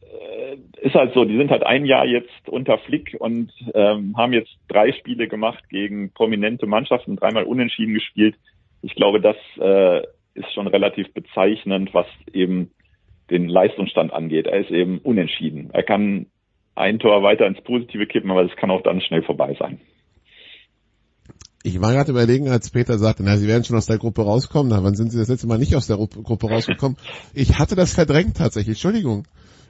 äh, 0.00 0.56
ist 0.80 0.94
halt 0.94 1.12
so, 1.14 1.24
die 1.24 1.36
sind 1.36 1.50
halt 1.50 1.62
ein 1.62 1.84
Jahr 1.84 2.06
jetzt 2.06 2.48
unter 2.48 2.78
Flick 2.78 3.16
und 3.18 3.52
ähm, 3.74 4.16
haben 4.16 4.32
jetzt 4.32 4.56
drei 4.68 4.92
Spiele 4.92 5.28
gemacht 5.28 5.68
gegen 5.68 6.10
prominente 6.12 6.66
Mannschaften, 6.66 7.16
dreimal 7.16 7.44
unentschieden 7.44 7.94
gespielt. 7.94 8.36
Ich 8.82 8.94
glaube, 8.94 9.20
das 9.20 9.36
äh, 9.58 10.02
ist 10.34 10.52
schon 10.54 10.66
relativ 10.66 11.12
bezeichnend, 11.12 11.92
was 11.92 12.06
eben 12.32 12.70
den 13.30 13.48
Leistungsstand 13.48 14.12
angeht. 14.12 14.46
Er 14.46 14.60
ist 14.60 14.70
eben 14.70 14.98
unentschieden. 14.98 15.70
Er 15.72 15.82
kann 15.82 16.26
ein 16.74 16.98
Tor 16.98 17.22
weiter 17.22 17.46
ins 17.46 17.60
Positive 17.60 18.06
kippen, 18.06 18.30
aber 18.30 18.42
es 18.42 18.56
kann 18.56 18.70
auch 18.70 18.82
dann 18.82 19.00
schnell 19.00 19.22
vorbei 19.22 19.54
sein. 19.58 19.80
Ich 21.66 21.80
war 21.80 21.94
gerade 21.94 22.10
überlegen, 22.10 22.50
als 22.50 22.68
Peter 22.68 22.98
sagte, 22.98 23.22
na, 23.22 23.38
Sie 23.38 23.48
werden 23.48 23.64
schon 23.64 23.76
aus 23.78 23.86
der 23.86 23.96
Gruppe 23.96 24.20
rauskommen. 24.22 24.68
Na, 24.70 24.84
wann 24.84 24.94
sind 24.96 25.10
Sie 25.10 25.16
das 25.18 25.28
letzte 25.28 25.46
Mal 25.46 25.58
nicht 25.58 25.74
aus 25.74 25.86
der 25.86 25.96
Ru- 25.96 26.22
Gruppe 26.22 26.48
rausgekommen? 26.48 26.98
Ich 27.32 27.58
hatte 27.58 27.74
das 27.74 27.94
verdrängt 27.94 28.36
tatsächlich. 28.36 28.76
Entschuldigung. 28.76 29.24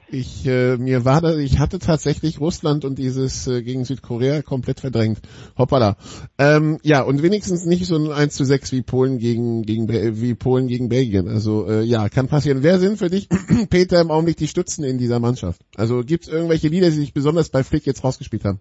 Ich 0.09 0.45
äh, 0.45 0.75
mir 0.77 1.05
war 1.05 1.21
da, 1.21 1.35
ich 1.37 1.57
hatte 1.57 1.79
tatsächlich 1.79 2.39
Russland 2.41 2.83
und 2.85 2.99
dieses 2.99 3.47
äh, 3.47 3.63
gegen 3.63 3.85
Südkorea 3.85 4.41
komplett 4.41 4.81
verdrängt. 4.81 5.19
Hoppala. 5.57 5.95
Ähm, 6.37 6.79
ja, 6.83 7.01
und 7.01 7.23
wenigstens 7.23 7.65
nicht 7.65 7.85
so 7.87 7.95
ein 7.95 8.11
1 8.11 8.35
zu 8.35 8.43
6 8.43 8.73
wie 8.73 8.81
Polen 8.83 9.17
gegen 9.17 9.63
gegen 9.63 9.87
wie 9.87 10.35
Polen 10.35 10.67
gegen 10.67 10.89
Belgien. 10.89 11.27
Also 11.29 11.65
äh, 11.67 11.81
ja, 11.83 12.09
kann 12.09 12.27
passieren. 12.27 12.61
Wer 12.61 12.77
sind 12.77 12.97
für 12.99 13.09
dich, 13.09 13.29
Peter, 13.69 13.99
im 14.01 14.11
Augenblick 14.11 14.37
die 14.37 14.47
Stützen 14.49 14.83
in 14.83 14.97
dieser 14.99 15.19
Mannschaft? 15.19 15.61
Also 15.75 16.01
gibt 16.01 16.27
es 16.27 16.33
irgendwelche 16.33 16.67
Lieder, 16.67 16.89
die 16.91 16.97
sich 16.97 17.13
besonders 17.13 17.49
bei 17.49 17.63
Flick 17.63 17.85
jetzt 17.87 18.03
rausgespielt 18.03 18.43
haben? 18.43 18.59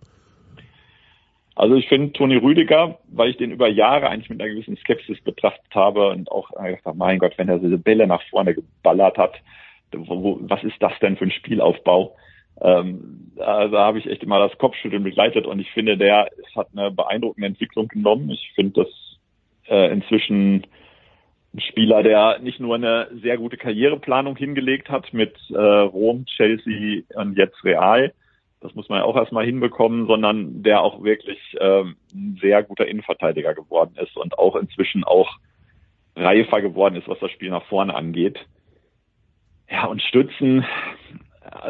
Also 1.56 1.76
ich 1.76 1.88
finde 1.88 2.12
Toni 2.12 2.37
Rüdiger, 2.37 2.99
weil 3.08 3.30
ich 3.30 3.37
den 3.37 3.52
über 3.52 3.68
Jahre 3.68 4.08
eigentlich 4.08 4.28
mit 4.28 4.40
einer 4.40 4.50
gewissen 4.50 4.76
Skepsis 4.76 5.20
betrachtet 5.20 5.73
habe 5.75 6.08
und 6.08 6.30
auch 6.30 6.50
gedacht 6.50 6.84
habe, 6.84 6.99
mein 6.99 7.18
Gott, 7.18 7.34
wenn 7.37 7.49
er 7.49 7.58
diese 7.58 7.78
Bälle 7.78 8.06
nach 8.06 8.23
vorne 8.30 8.54
geballert 8.54 9.18
hat, 9.18 9.34
wo, 9.92 10.38
was 10.42 10.64
ist 10.64 10.76
das 10.80 10.92
denn 11.00 11.16
für 11.16 11.25
ein 11.25 11.30
Spielaufbau? 11.30 12.16
Ähm, 12.61 13.32
da, 13.37 13.68
da 13.68 13.87
habe 13.87 13.99
ich 13.99 14.06
echt 14.06 14.23
immer 14.23 14.40
das 14.40 14.58
Kopfschütteln 14.58 15.04
begleitet 15.04 15.46
und 15.46 15.61
ich 15.61 15.70
finde, 15.70 15.96
der 15.96 16.28
hat 16.56 16.68
eine 16.73 16.90
beeindruckende 16.90 17.46
Entwicklung 17.46 17.88
genommen. 17.88 18.30
Ich 18.30 18.52
finde 18.54 18.84
das 18.84 19.18
äh, 19.68 19.92
inzwischen 19.92 20.66
ein 21.54 21.61
Spieler, 21.61 22.02
der 22.02 22.40
nicht 22.40 22.58
nur 22.58 22.75
eine 22.75 23.08
sehr 23.23 23.38
gute 23.38 23.56
Karriereplanung 23.56 24.37
hingelegt 24.37 24.88
hat 24.88 25.12
mit 25.12 25.37
äh, 25.50 25.56
Rom, 25.56 26.26
Chelsea 26.26 27.02
und 27.14 27.38
jetzt 27.38 27.62
Real, 27.64 28.12
das 28.64 28.75
muss 28.75 28.88
man 28.88 29.00
ja 29.00 29.04
auch 29.04 29.16
erstmal 29.16 29.44
hinbekommen, 29.44 30.06
sondern 30.06 30.62
der 30.62 30.80
auch 30.80 31.04
wirklich 31.04 31.38
ähm, 31.61 31.97
ein 32.14 32.38
sehr 32.40 32.62
guter 32.62 32.87
Innenverteidiger 32.87 33.52
geworden 33.54 33.94
ist 34.02 34.16
und 34.16 34.38
auch 34.38 34.56
inzwischen 34.56 35.04
auch 35.04 35.37
reifer 36.16 36.62
geworden 36.62 36.97
ist, 36.97 37.06
was 37.06 37.18
das 37.18 37.30
Spiel 37.30 37.50
nach 37.50 37.64
vorne 37.66 37.94
angeht. 37.94 38.38
Ja, 39.71 39.85
und 39.85 40.00
Stützen. 40.00 40.64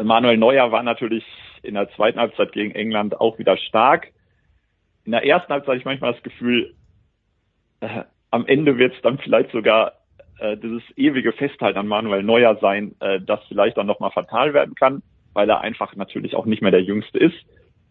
Manuel 0.03 0.37
Neuer 0.37 0.71
war 0.71 0.83
natürlich 0.83 1.25
in 1.63 1.73
der 1.73 1.89
zweiten 1.91 2.17
Halbzeit 2.17 2.53
gegen 2.53 2.71
England 2.71 3.19
auch 3.19 3.39
wieder 3.39 3.57
stark. 3.57 4.13
In 5.03 5.11
der 5.11 5.25
ersten 5.25 5.51
Halbzeit 5.51 5.71
hatte 5.71 5.79
ich 5.79 5.85
manchmal 5.85 6.13
das 6.13 6.23
Gefühl, 6.23 6.75
äh, 7.81 8.03
am 8.31 8.47
Ende 8.47 8.77
wird 8.77 8.95
es 8.95 9.01
dann 9.01 9.17
vielleicht 9.17 9.51
sogar 9.51 9.93
äh, 10.39 10.55
dieses 10.55 10.83
ewige 10.95 11.33
Festhalten 11.33 11.77
an 11.77 11.87
Manuel 11.87 12.23
Neuer 12.23 12.55
sein, 12.61 12.95
äh, 13.01 13.19
das 13.19 13.41
vielleicht 13.49 13.75
dann 13.75 13.87
nochmal 13.87 14.11
fatal 14.11 14.53
werden 14.53 14.75
kann, 14.75 15.03
weil 15.35 15.49
er 15.49 15.61
einfach 15.61 15.95
natürlich 15.95 16.35
auch 16.35 16.45
nicht 16.45 16.63
mehr 16.63 16.71
der 16.71 16.81
Jüngste 16.81 17.19
ist. 17.19 17.35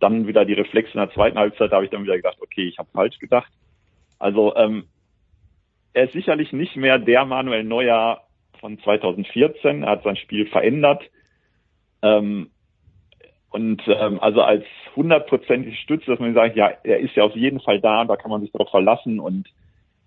Dann 0.00 0.26
wieder 0.26 0.44
die 0.44 0.54
Reflexe 0.54 0.94
in 0.94 1.00
der 1.00 1.12
zweiten 1.12 1.38
Halbzeit, 1.38 1.70
da 1.70 1.76
habe 1.76 1.84
ich 1.84 1.90
dann 1.92 2.02
wieder 2.02 2.16
gedacht, 2.16 2.38
okay, 2.40 2.66
ich 2.66 2.78
habe 2.78 2.88
falsch 2.92 3.18
gedacht. 3.20 3.52
Also 4.18 4.56
ähm, 4.56 4.86
er 5.92 6.04
ist 6.04 6.12
sicherlich 6.12 6.52
nicht 6.52 6.74
mehr 6.74 6.98
der 6.98 7.24
Manuel 7.24 7.62
Neuer 7.62 8.22
von 8.58 8.78
2014. 8.80 9.82
Er 9.82 9.90
hat 9.90 10.02
sein 10.02 10.16
Spiel 10.16 10.46
verändert. 10.46 11.02
Ähm, 12.02 12.50
und 13.50 13.82
ähm, 13.86 14.18
also 14.20 14.42
als 14.42 14.64
hundertprozentige 14.96 15.76
Stütze, 15.76 16.10
dass 16.10 16.18
man 16.18 16.34
sagt, 16.34 16.56
ja, 16.56 16.72
er 16.82 16.98
ist 16.98 17.14
ja 17.14 17.22
auf 17.22 17.36
jeden 17.36 17.60
Fall 17.60 17.80
da 17.80 18.00
und 18.00 18.08
da 18.08 18.16
kann 18.16 18.30
man 18.30 18.40
sich 18.40 18.50
darauf 18.50 18.70
verlassen 18.70 19.20
und 19.20 19.48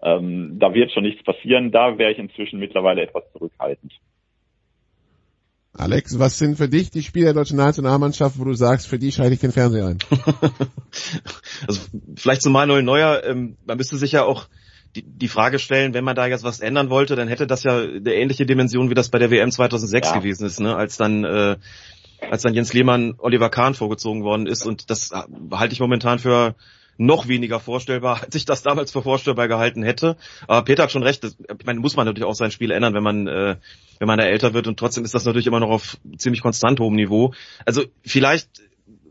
ähm, 0.01 0.59
da 0.59 0.73
wird 0.73 0.91
schon 0.91 1.03
nichts 1.03 1.23
passieren. 1.23 1.71
Da 1.71 1.97
wäre 1.97 2.11
ich 2.11 2.19
inzwischen 2.19 2.59
mittlerweile 2.59 3.03
etwas 3.03 3.31
zurückhaltend. 3.31 3.93
Alex, 5.77 6.17
was 6.17 6.39
sind 6.39 6.57
für 6.57 6.67
dich 6.67 6.89
die 6.89 7.03
Spieler 7.03 7.27
der 7.27 7.35
deutschen 7.35 7.57
Nationalmannschaft, 7.57 8.39
wo 8.39 8.43
du 8.43 8.53
sagst, 8.53 8.87
für 8.87 8.97
die 8.97 9.11
schalte 9.11 9.35
ich 9.35 9.39
den 9.39 9.51
Fernseher 9.51 9.87
ein? 9.87 9.99
also 11.67 11.79
vielleicht 12.15 12.41
zu 12.41 12.49
Manuel 12.49 12.81
Neuer, 12.81 13.23
ähm, 13.23 13.57
man 13.65 13.77
müsste 13.77 13.97
sich 13.97 14.11
ja 14.11 14.23
auch 14.23 14.47
die, 14.95 15.03
die 15.03 15.27
Frage 15.27 15.59
stellen, 15.59 15.93
wenn 15.93 16.03
man 16.03 16.15
da 16.15 16.25
jetzt 16.25 16.43
was 16.43 16.59
ändern 16.59 16.89
wollte, 16.89 17.15
dann 17.15 17.27
hätte 17.27 17.45
das 17.45 17.63
ja 17.63 17.77
eine 17.77 18.13
ähnliche 18.13 18.47
Dimension, 18.47 18.89
wie 18.89 18.95
das 18.95 19.09
bei 19.09 19.19
der 19.19 19.29
WM 19.29 19.51
2006 19.51 20.07
Ja. 20.07 20.17
gewesen 20.17 20.47
ist, 20.47 20.59
ne? 20.59 20.75
als 20.75 20.97
dann 20.97 21.23
äh, 21.23 21.57
als 22.31 22.41
dann 22.41 22.55
Jens 22.55 22.73
Lehmann 22.73 23.13
Oliver 23.19 23.49
Kahn 23.49 23.75
vorgezogen 23.75 24.23
worden 24.23 24.47
ist 24.47 24.65
und 24.65 24.89
das 24.89 25.11
äh, 25.11 25.21
halte 25.51 25.73
ich 25.73 25.79
momentan 25.79 26.17
für 26.17 26.55
noch 26.97 27.27
weniger 27.27 27.59
vorstellbar, 27.59 28.21
als 28.23 28.35
ich 28.35 28.45
das 28.45 28.63
damals 28.63 28.91
für 28.91 29.01
vorstellbar 29.01 29.47
gehalten 29.47 29.83
hätte. 29.83 30.17
Aber 30.47 30.63
Peter 30.63 30.83
hat 30.83 30.91
schon 30.91 31.03
recht, 31.03 31.23
das, 31.23 31.37
ich 31.39 31.65
meine, 31.65 31.79
muss 31.79 31.95
man 31.95 32.05
natürlich 32.05 32.27
auch 32.27 32.35
sein 32.35 32.51
Spiel 32.51 32.71
ändern, 32.71 32.93
wenn 32.93 33.03
man 33.03 33.27
äh, 33.27 33.55
wenn 33.99 34.07
man 34.07 34.19
da 34.19 34.25
älter 34.25 34.53
wird 34.53 34.67
und 34.67 34.77
trotzdem 34.77 35.03
ist 35.03 35.13
das 35.13 35.25
natürlich 35.25 35.47
immer 35.47 35.59
noch 35.59 35.69
auf 35.69 35.97
ziemlich 36.17 36.41
konstant 36.41 36.79
hohem 36.79 36.95
Niveau. 36.95 37.33
Also 37.65 37.83
vielleicht 38.05 38.49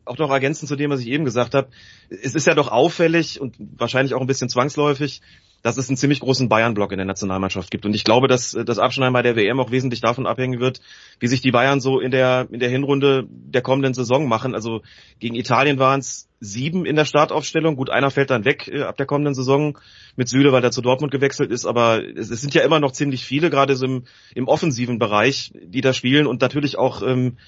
auch 0.05 0.19
noch 0.19 0.31
ergänzend 0.31 0.69
zu 0.69 0.77
dem, 0.77 0.91
was 0.91 1.01
ich 1.01 1.09
eben 1.09 1.25
gesagt 1.25 1.55
habe, 1.55 1.69
es 2.09 2.35
ist 2.35 2.47
ja 2.47 2.55
doch 2.55 2.69
auffällig 2.69 3.41
und 3.41 3.57
wahrscheinlich 3.59 4.15
auch 4.15 4.21
ein 4.21 4.27
bisschen 4.27 4.49
zwangsläufig, 4.49 5.21
dass 5.67 5.79
es 5.79 5.89
einen 5.89 5.97
ziemlich 5.97 6.21
großen 6.21 6.49
Bayern-Block 6.49 6.93
in 6.93 6.99
der 6.99 7.07
Nationalmannschaft 7.07 7.73
gibt. 7.73 7.85
Und 7.85 7.93
ich 7.93 8.05
glaube, 8.05 8.29
dass 8.29 8.53
das 8.53 8.79
Abschneiden 8.79 9.13
bei 9.13 9.23
der 9.23 9.35
WM 9.35 9.59
auch 9.59 9.73
wesentlich 9.73 10.01
davon 10.01 10.25
abhängen 10.25 10.61
wird, 10.61 10.81
wie 11.19 11.27
sich 11.27 11.41
die 11.41 11.51
Bayern 11.51 11.81
so 11.81 11.99
in 11.99 12.13
der, 12.13 12.47
in 12.53 12.61
der 12.61 12.69
Hinrunde 12.69 13.27
der 13.29 13.63
kommenden 13.63 13.93
Saison 13.93 14.29
machen. 14.29 14.55
Also 14.55 14.83
gegen 15.19 15.35
Italien 15.35 15.81
waren 15.81 15.99
es 15.99 16.29
sieben 16.39 16.87
in 16.87 16.95
der 16.95 17.05
Startaufstellung. 17.05 17.75
Gut, 17.75 17.91
einer 17.91 18.13
fällt 18.13 18.31
dann 18.31 18.45
weg 18.45 18.69
äh, 18.69 18.83
ab 18.83 18.97
der 18.97 19.07
kommenden 19.07 19.35
Saison 19.35 19.77
mit 20.15 20.29
Süle, 20.29 20.53
weil 20.53 20.63
er 20.63 20.71
zu 20.71 20.83
Dortmund 20.83 21.11
gewechselt 21.11 21.51
ist. 21.51 21.67
Aber 21.67 22.01
es, 22.17 22.31
es 22.31 22.41
sind 22.41 22.55
ja 22.55 22.63
immer 22.63 22.79
noch 22.79 22.93
ziemlich 22.93 23.25
viele, 23.25 23.51
gerade 23.51 23.75
so 23.75 23.87
im, 23.87 24.05
im 24.37 24.47
offensiven 24.47 25.01
Bereich, 25.01 25.51
die 25.61 25.81
da 25.81 25.93
spielen 25.93 26.29
und 26.29 26.43
natürlich 26.43 26.79
auch 26.79 27.03
ähm, 27.03 27.39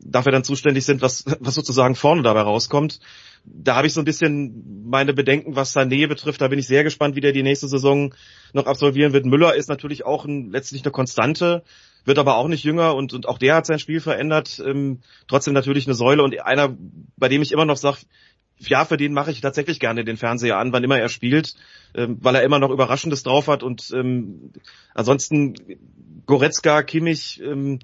dafür 0.00 0.32
dann 0.32 0.44
zuständig 0.44 0.84
sind, 0.84 1.02
was, 1.02 1.24
was 1.40 1.54
sozusagen 1.54 1.94
vorne 1.94 2.22
dabei 2.22 2.42
rauskommt. 2.42 3.00
Da 3.44 3.76
habe 3.76 3.86
ich 3.86 3.92
so 3.92 4.00
ein 4.00 4.06
bisschen 4.06 4.86
meine 4.88 5.12
Bedenken, 5.12 5.54
was 5.54 5.76
Sané 5.76 6.06
betrifft. 6.08 6.40
Da 6.40 6.48
bin 6.48 6.58
ich 6.58 6.66
sehr 6.66 6.84
gespannt, 6.84 7.14
wie 7.14 7.20
der 7.20 7.32
die 7.32 7.42
nächste 7.42 7.68
Saison 7.68 8.14
noch 8.52 8.66
absolvieren 8.66 9.12
wird. 9.12 9.26
Müller 9.26 9.54
ist 9.54 9.68
natürlich 9.68 10.06
auch 10.06 10.24
ein, 10.24 10.50
letztlich 10.50 10.82
eine 10.82 10.92
Konstante, 10.92 11.62
wird 12.06 12.18
aber 12.18 12.36
auch 12.36 12.48
nicht 12.48 12.64
jünger 12.64 12.94
und, 12.94 13.12
und 13.12 13.28
auch 13.28 13.38
der 13.38 13.56
hat 13.56 13.66
sein 13.66 13.78
Spiel 13.78 14.00
verändert. 14.00 14.62
Ähm, 14.64 15.00
trotzdem 15.28 15.52
natürlich 15.52 15.86
eine 15.86 15.94
Säule 15.94 16.22
und 16.22 16.40
einer, 16.40 16.74
bei 17.16 17.28
dem 17.28 17.42
ich 17.42 17.52
immer 17.52 17.66
noch 17.66 17.76
sage, 17.76 17.98
ja, 18.58 18.84
für 18.84 18.96
den 18.96 19.12
mache 19.12 19.30
ich 19.30 19.40
tatsächlich 19.40 19.80
gerne 19.80 20.04
den 20.04 20.16
Fernseher 20.16 20.58
an, 20.58 20.72
wann 20.72 20.84
immer 20.84 20.98
er 20.98 21.08
spielt, 21.08 21.54
ähm, 21.94 22.18
weil 22.20 22.36
er 22.36 22.42
immer 22.42 22.58
noch 22.58 22.70
Überraschendes 22.70 23.22
drauf 23.22 23.48
hat 23.48 23.62
und 23.62 23.90
ähm, 23.94 24.52
ansonsten 24.94 25.54
Goretzka, 26.26 26.82
Kimmich, 26.82 27.42
ähm, 27.42 27.80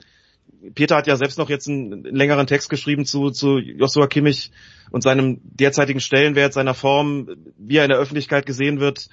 Peter 0.75 0.97
hat 0.97 1.07
ja 1.07 1.17
selbst 1.17 1.38
noch 1.38 1.49
jetzt 1.49 1.69
einen 1.69 2.05
längeren 2.05 2.47
Text 2.47 2.69
geschrieben 2.69 3.05
zu, 3.05 3.31
zu 3.31 3.59
Joshua 3.59 4.07
Kimmich 4.07 4.50
und 4.90 5.02
seinem 5.02 5.40
derzeitigen 5.43 6.00
Stellenwert, 6.00 6.52
seiner 6.52 6.75
Form, 6.75 7.29
wie 7.57 7.79
er 7.79 7.85
in 7.85 7.90
der 7.90 7.99
Öffentlichkeit 7.99 8.47
gesehen 8.47 8.81
wird. 8.81 9.09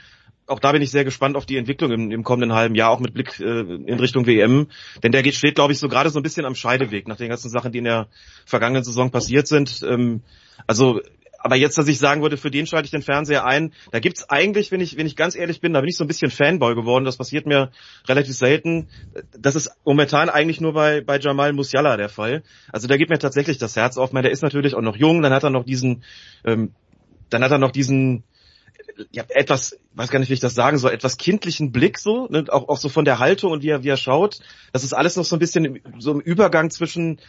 Auch 0.46 0.60
da 0.60 0.72
bin 0.72 0.82
ich 0.82 0.92
sehr 0.92 1.04
gespannt 1.04 1.36
auf 1.36 1.46
die 1.46 1.58
Entwicklung 1.58 1.92
im, 1.92 2.12
im 2.12 2.24
kommenden 2.24 2.54
halben 2.54 2.76
Jahr, 2.76 2.90
auch 2.90 3.00
mit 3.00 3.14
Blick 3.14 3.40
äh, 3.40 3.60
in 3.60 4.00
Richtung 4.00 4.26
WM. 4.26 4.68
Denn 5.04 5.12
der 5.12 5.22
geht, 5.22 5.36
steht, 5.36 5.56
glaube 5.56 5.74
ich, 5.74 5.80
so 5.80 5.90
gerade 5.90 6.10
so 6.10 6.20
ein 6.20 6.24
bisschen 6.24 6.46
am 6.46 6.56
Scheideweg 6.56 7.08
nach 7.08 7.18
den 7.18 7.30
ganzen 7.30 7.50
Sachen, 7.50 7.72
die 7.72 7.80
in 7.80 7.84
der 7.84 8.08
vergangenen 8.46 8.84
Saison 8.84 9.12
passiert 9.12 9.48
sind. 9.48 9.86
Ähm, 9.88 10.22
also 10.66 11.02
aber 11.40 11.56
jetzt, 11.56 11.78
dass 11.78 11.88
ich 11.88 12.00
sagen 12.00 12.22
würde, 12.22 12.38
für 12.38 12.52
den 12.52 12.68
schalte 12.68 12.86
ich 12.86 12.92
den 12.92 13.02
Fernseher 13.02 13.46
ein, 13.46 13.74
da 13.92 14.00
gibt's 14.00 14.30
eigentlich, 14.30 14.72
wenn 14.72 14.82
ich, 14.82 14.98
wenn 14.98 15.06
ich 15.06 15.16
ganz 15.16 15.36
ehrlich 15.36 15.62
bin, 15.62 15.74
da 15.74 15.82
bin 15.82 15.90
ich 15.90 15.98
so 15.98 16.04
ein 16.04 16.08
bisschen 16.08 16.32
Fanboy 16.32 16.76
geworden, 16.76 17.06
das 17.06 17.18
passiert 17.18 17.46
mir 17.46 17.72
relativ 18.08 18.36
selten. 18.36 18.88
Das 19.38 19.56
ist 19.56 19.72
momentan 19.86 20.30
eigentlich 20.30 20.62
nur 20.62 20.74
bei, 20.74 21.02
bei 21.02 21.20
Jamal 21.20 21.54
Musiala 21.54 21.98
der 21.98 22.10
Fall. 22.10 22.44
Also 22.72 22.88
da 22.88 22.98
geht 22.98 23.10
mir 23.10 23.20
tatsächlich 23.20 23.58
das 23.58 23.76
Herz 23.76 23.98
auf. 23.98 24.12
Meine, 24.12 24.24
der 24.24 24.32
ist 24.32 24.42
natürlich 24.42 24.76
auch 24.76 24.82
noch 24.82 24.98
jung, 24.98 25.22
dann 25.22 25.34
hat 25.34 25.44
er 25.44 25.50
noch 25.50 25.64
diesen, 25.64 26.04
ähm, 26.44 26.74
dann 27.30 27.44
hat 27.44 27.52
er 27.52 27.58
noch 27.58 27.72
diesen, 27.72 28.24
ja, 29.12 29.24
etwas, 29.30 29.78
weiß 29.94 30.10
gar 30.10 30.20
nicht, 30.20 30.30
wie 30.30 30.34
ich 30.34 30.40
das 30.40 30.56
sagen 30.56 30.78
soll, 30.78 30.92
etwas 30.92 31.18
kindlichen 31.18 31.72
Blick 31.72 32.00
so, 32.00 32.28
ne? 32.30 32.46
auch, 32.50 32.68
auch 32.70 32.78
so 32.78 32.90
von 32.90 33.06
der 33.06 33.20
Haltung 33.20 33.52
und 33.52 33.64
wie 33.64 33.70
er, 33.70 33.84
wie 33.84 33.90
er 33.90 33.98
schaut. 33.98 34.40
Das 34.74 34.84
ist 34.84 34.94
alles 34.94 35.16
noch 35.16 35.26
so 35.26 35.36
ein 35.36 35.40
bisschen 35.40 35.80
so 36.00 36.12
im 36.14 36.20
Übergang 36.20 36.70
zwischen 36.70 37.20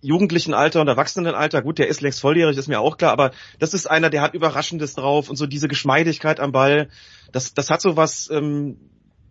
jugendlichen 0.00 0.54
Alter 0.54 0.80
und 0.80 0.88
Erwachsenenalter. 0.88 1.62
Gut, 1.62 1.78
der 1.78 1.88
ist 1.88 2.00
längst 2.00 2.20
volljährig, 2.20 2.56
ist 2.56 2.68
mir 2.68 2.80
auch 2.80 2.96
klar, 2.96 3.12
aber 3.12 3.32
das 3.58 3.74
ist 3.74 3.86
einer, 3.86 4.10
der 4.10 4.22
hat 4.22 4.34
Überraschendes 4.34 4.94
drauf 4.94 5.28
und 5.28 5.36
so 5.36 5.46
diese 5.46 5.68
Geschmeidigkeit 5.68 6.40
am 6.40 6.52
Ball. 6.52 6.88
Das, 7.32 7.54
das 7.54 7.70
hat 7.70 7.80
so 7.80 7.96
was, 7.96 8.30
ähm, 8.30 8.78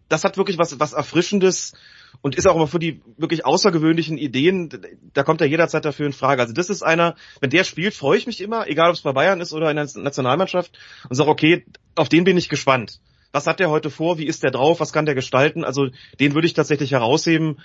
das 0.10 0.24
hat 0.24 0.38
wirklich 0.38 0.58
was, 0.58 0.80
was 0.80 0.94
Erfrischendes 0.94 1.74
und 2.22 2.36
ist 2.36 2.48
auch 2.48 2.56
immer 2.56 2.68
für 2.68 2.80
die 2.80 3.02
wirklich 3.18 3.46
außergewöhnlichen 3.46 4.18
Ideen, 4.18 4.70
da 5.14 5.24
kommt 5.24 5.42
er 5.42 5.48
jederzeit 5.48 5.86
dafür 5.86 6.06
in 6.06 6.14
Frage. 6.14 6.42
Also 6.42 6.54
das 6.54 6.70
ist 6.70 6.84
einer, 6.84 7.16
wenn 7.42 7.50
der 7.50 7.64
spielt, 7.64 7.94
freue 7.94 8.18
ich 8.18 8.28
mich 8.28 8.42
immer, 8.42 8.68
egal 8.68 8.90
ob 8.90 8.96
es 8.96 9.02
bei 9.02 9.12
Bayern 9.12 9.42
ist 9.42 9.54
oder 9.54 9.70
in 9.70 9.76
der 9.76 9.88
Nationalmannschaft 9.96 10.78
und 11.10 11.16
sage, 11.16 11.30
okay, 11.30 11.66
auf 11.96 12.10
den 12.10 12.24
bin 12.24 12.38
ich 12.38 12.50
gespannt. 12.50 13.00
Was 13.34 13.46
hat 13.46 13.60
der 13.60 13.70
heute 13.70 13.90
vor? 13.90 14.18
Wie 14.18 14.26
ist 14.26 14.44
der 14.44 14.52
drauf? 14.52 14.80
Was 14.80 14.94
kann 14.94 15.06
der 15.06 15.16
gestalten? 15.16 15.64
Also 15.64 15.90
den 16.20 16.34
würde 16.34 16.48
ich 16.48 16.54
tatsächlich 16.54 16.92
herausheben, 16.92 17.60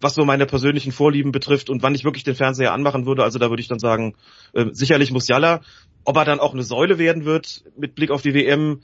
was 0.00 0.14
so 0.14 0.24
meine 0.24 0.46
persönlichen 0.46 0.92
Vorlieben 0.92 1.32
betrifft 1.32 1.70
und 1.70 1.82
wann 1.82 1.94
ich 1.94 2.04
wirklich 2.04 2.24
den 2.24 2.34
Fernseher 2.34 2.72
anmachen 2.72 3.06
würde. 3.06 3.22
Also 3.22 3.38
da 3.38 3.50
würde 3.50 3.60
ich 3.60 3.68
dann 3.68 3.78
sagen, 3.78 4.14
äh, 4.52 4.66
sicherlich 4.72 5.12
Musiala. 5.12 5.60
Ob 6.04 6.16
er 6.16 6.24
dann 6.24 6.40
auch 6.40 6.54
eine 6.54 6.62
Säule 6.62 6.98
werden 6.98 7.24
wird 7.24 7.64
mit 7.76 7.94
Blick 7.94 8.10
auf 8.10 8.22
die 8.22 8.34
WM, 8.34 8.80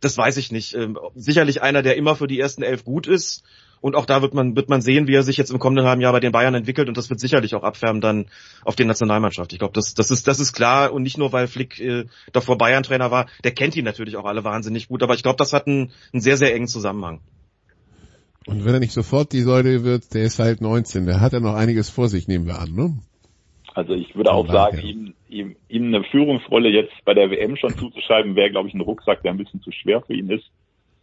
das 0.00 0.16
weiß 0.16 0.36
ich 0.36 0.52
nicht. 0.52 0.74
Ähm, 0.74 0.98
sicherlich 1.14 1.62
einer, 1.62 1.82
der 1.82 1.96
immer 1.96 2.14
für 2.14 2.26
die 2.26 2.38
ersten 2.38 2.62
elf 2.62 2.84
gut 2.84 3.06
ist. 3.06 3.42
Und 3.80 3.94
auch 3.94 4.06
da 4.06 4.22
wird 4.22 4.34
man, 4.34 4.56
wird 4.56 4.68
man 4.68 4.82
sehen, 4.82 5.06
wie 5.06 5.14
er 5.14 5.22
sich 5.22 5.36
jetzt 5.36 5.50
im 5.50 5.58
kommenden 5.58 5.86
halben 5.86 6.00
Jahr 6.00 6.12
bei 6.12 6.20
den 6.20 6.32
Bayern 6.32 6.54
entwickelt. 6.54 6.88
Und 6.88 6.96
das 6.96 7.10
wird 7.10 7.20
sicherlich 7.20 7.54
auch 7.54 7.62
abfärben 7.62 8.00
dann 8.00 8.26
auf 8.64 8.76
die 8.76 8.84
Nationalmannschaft. 8.84 9.52
Ich 9.52 9.60
glaube, 9.60 9.72
das, 9.74 9.94
das, 9.94 10.10
ist, 10.10 10.26
das 10.26 10.40
ist 10.40 10.52
klar. 10.52 10.92
Und 10.92 11.02
nicht 11.02 11.16
nur, 11.16 11.32
weil 11.32 11.46
Flick 11.46 11.80
äh, 11.80 12.04
davor 12.32 12.58
Bayern-Trainer 12.58 13.10
war. 13.10 13.26
Der 13.44 13.52
kennt 13.52 13.76
ihn 13.76 13.84
natürlich 13.84 14.16
auch 14.16 14.24
alle 14.24 14.44
wahnsinnig 14.44 14.88
gut. 14.88 15.02
Aber 15.02 15.14
ich 15.14 15.22
glaube, 15.22 15.36
das 15.36 15.52
hat 15.52 15.66
einen, 15.66 15.92
einen 16.12 16.20
sehr, 16.20 16.36
sehr 16.36 16.54
engen 16.54 16.68
Zusammenhang. 16.68 17.20
Und 18.48 18.64
wenn 18.64 18.72
er 18.72 18.80
nicht 18.80 18.92
sofort 18.92 19.32
die 19.32 19.42
Säule 19.42 19.84
wird, 19.84 20.14
der 20.14 20.22
ist 20.22 20.38
halt 20.38 20.62
19. 20.62 21.04
Der 21.04 21.20
hat 21.20 21.34
ja 21.34 21.40
noch 21.40 21.54
einiges 21.54 21.90
vor 21.90 22.08
sich, 22.08 22.28
nehmen 22.28 22.46
wir 22.46 22.58
an, 22.58 22.74
ne? 22.74 22.94
Also 23.74 23.92
ich 23.92 24.16
würde 24.16 24.32
auch 24.32 24.48
sagen, 24.48 24.78
ihm, 24.78 25.14
ihm, 25.28 25.56
ihm 25.68 25.94
eine 25.94 26.02
Führungsrolle 26.02 26.70
jetzt 26.70 26.94
bei 27.04 27.12
der 27.12 27.30
WM 27.30 27.56
schon 27.56 27.76
zuzuschreiben, 27.76 28.34
wäre, 28.36 28.50
glaube 28.50 28.68
ich, 28.68 28.74
ein 28.74 28.80
Rucksack, 28.80 29.22
der 29.22 29.32
ein 29.32 29.36
bisschen 29.36 29.60
zu 29.60 29.70
schwer 29.70 30.00
für 30.00 30.14
ihn 30.14 30.30
ist 30.30 30.50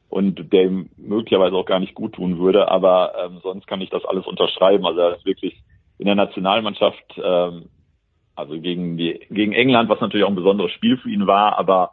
und 0.09 0.51
der 0.51 0.63
ihm 0.63 0.89
möglicherweise 0.97 1.55
auch 1.55 1.67
gar 1.67 1.79
nicht 1.79 1.93
gut 1.93 2.13
tun 2.13 2.39
würde. 2.39 2.67
Aber 2.69 3.13
ähm, 3.23 3.39
sonst 3.43 3.67
kann 3.67 3.79
ich 3.79 3.91
das 3.91 4.03
alles 4.05 4.25
unterschreiben. 4.25 4.85
Also 4.87 4.99
er 5.01 5.15
ist 5.15 5.25
wirklich 5.25 5.61
in 5.99 6.07
der 6.07 6.15
Nationalmannschaft, 6.15 7.05
ähm, 7.23 7.65
also 8.35 8.59
gegen 8.59 8.97
die 8.97 9.19
gegen 9.29 9.53
England, 9.53 9.87
was 9.87 10.01
natürlich 10.01 10.25
auch 10.25 10.29
ein 10.29 10.35
besonderes 10.35 10.71
Spiel 10.71 10.97
für 10.97 11.11
ihn 11.11 11.27
war, 11.27 11.59
aber 11.59 11.91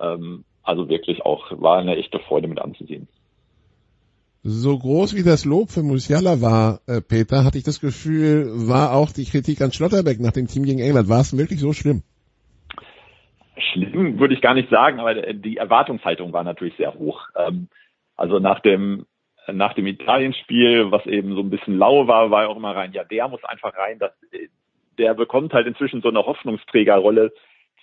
ähm, 0.00 0.44
also 0.62 0.88
wirklich 0.88 1.26
auch 1.26 1.52
war 1.60 1.78
eine 1.78 1.96
echte 1.96 2.18
Freude 2.20 2.48
mit 2.48 2.58
anzusehen. 2.58 3.06
So 4.46 4.78
groß 4.78 5.16
wie 5.16 5.22
das 5.22 5.44
Lob 5.44 5.70
für 5.70 5.82
Musiala 5.82 6.42
war, 6.42 6.80
äh, 6.86 7.00
Peter, 7.00 7.44
hatte 7.44 7.58
ich 7.58 7.64
das 7.64 7.80
Gefühl, 7.80 8.46
war 8.68 8.92
auch 8.92 9.10
die 9.10 9.24
Kritik 9.24 9.60
an 9.62 9.72
Schlotterbeck 9.72 10.20
nach 10.20 10.32
dem 10.32 10.48
Team 10.48 10.64
gegen 10.64 10.80
England. 10.80 11.08
War 11.08 11.22
es 11.22 11.36
wirklich 11.36 11.60
so 11.60 11.72
schlimm? 11.72 12.02
schlimm 13.72 14.18
würde 14.18 14.34
ich 14.34 14.40
gar 14.40 14.54
nicht 14.54 14.70
sagen, 14.70 15.00
aber 15.00 15.14
die 15.14 15.56
Erwartungshaltung 15.56 16.32
war 16.32 16.44
natürlich 16.44 16.76
sehr 16.76 16.94
hoch. 16.94 17.22
Ähm, 17.36 17.68
also 18.16 18.38
nach 18.38 18.60
dem 18.60 19.06
nach 19.52 19.74
dem 19.74 19.86
Italienspiel, 19.86 20.90
was 20.90 21.04
eben 21.04 21.34
so 21.34 21.40
ein 21.40 21.50
bisschen 21.50 21.76
lau 21.76 22.06
war, 22.06 22.30
war 22.30 22.44
ja 22.44 22.48
auch 22.48 22.56
immer 22.56 22.74
rein, 22.74 22.92
ja, 22.92 23.04
der 23.04 23.28
muss 23.28 23.44
einfach 23.44 23.76
rein, 23.76 23.98
das, 23.98 24.12
der 24.96 25.12
bekommt 25.12 25.52
halt 25.52 25.66
inzwischen 25.66 26.00
so 26.00 26.08
eine 26.08 26.24
Hoffnungsträgerrolle 26.24 27.30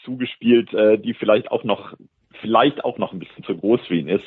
zugespielt, 0.03 0.73
äh, 0.73 0.97
die 0.97 1.13
vielleicht 1.13 1.51
auch 1.51 1.63
noch, 1.63 1.93
vielleicht 2.39 2.83
auch 2.83 2.97
noch 2.97 3.13
ein 3.13 3.19
bisschen 3.19 3.43
zu 3.43 3.55
groß 3.55 3.81
für 3.87 3.95
ihn 3.95 4.07
ist. 4.07 4.25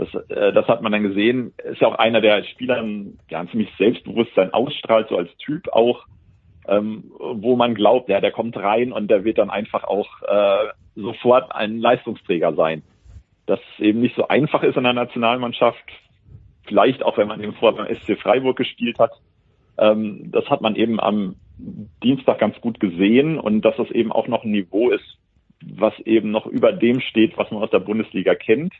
Das, 0.00 0.14
äh, 0.30 0.52
das 0.54 0.66
hat 0.66 0.80
man 0.80 0.92
dann 0.92 1.02
gesehen. 1.02 1.52
Ist 1.62 1.82
ja 1.82 1.88
auch 1.88 1.96
einer, 1.96 2.22
der 2.22 2.34
als 2.34 2.48
Spieler 2.48 2.82
ja, 3.28 3.40
ein 3.40 3.48
ziemlich 3.50 3.68
Selbstbewusstsein 3.76 4.54
ausstrahlt, 4.54 5.08
so 5.10 5.18
als 5.18 5.28
Typ 5.36 5.68
auch, 5.68 6.06
ähm, 6.66 7.12
wo 7.18 7.54
man 7.54 7.74
glaubt, 7.74 8.08
ja, 8.08 8.22
der 8.22 8.30
kommt 8.30 8.56
rein 8.56 8.92
und 8.92 9.10
der 9.10 9.24
wird 9.24 9.36
dann 9.36 9.50
einfach 9.50 9.84
auch 9.84 10.08
äh, 10.22 10.68
sofort 10.96 11.54
ein 11.54 11.78
Leistungsträger 11.78 12.54
sein. 12.54 12.82
Dass 13.44 13.60
es 13.74 13.84
eben 13.84 14.00
nicht 14.00 14.16
so 14.16 14.26
einfach 14.26 14.62
ist 14.62 14.76
in 14.76 14.84
der 14.84 14.94
Nationalmannschaft, 14.94 15.84
vielleicht 16.66 17.02
auch 17.02 17.18
wenn 17.18 17.28
man 17.28 17.42
eben 17.42 17.52
vorher 17.52 17.84
beim 17.84 17.94
SC 17.94 18.18
Freiburg 18.18 18.56
gespielt 18.56 18.98
hat. 18.98 19.12
Ähm, 19.76 20.30
das 20.32 20.48
hat 20.48 20.62
man 20.62 20.76
eben 20.76 20.98
am 20.98 21.36
Dienstag 22.02 22.38
ganz 22.38 22.58
gut 22.62 22.80
gesehen 22.80 23.38
und 23.38 23.60
dass 23.66 23.76
das 23.76 23.90
eben 23.90 24.12
auch 24.12 24.28
noch 24.28 24.44
ein 24.44 24.50
Niveau 24.50 24.88
ist, 24.88 25.18
was 25.62 25.92
eben 26.06 26.30
noch 26.30 26.46
über 26.46 26.72
dem 26.72 27.00
steht, 27.00 27.36
was 27.36 27.50
man 27.50 27.62
aus 27.62 27.70
der 27.70 27.80
Bundesliga 27.80 28.34
kennt. 28.34 28.72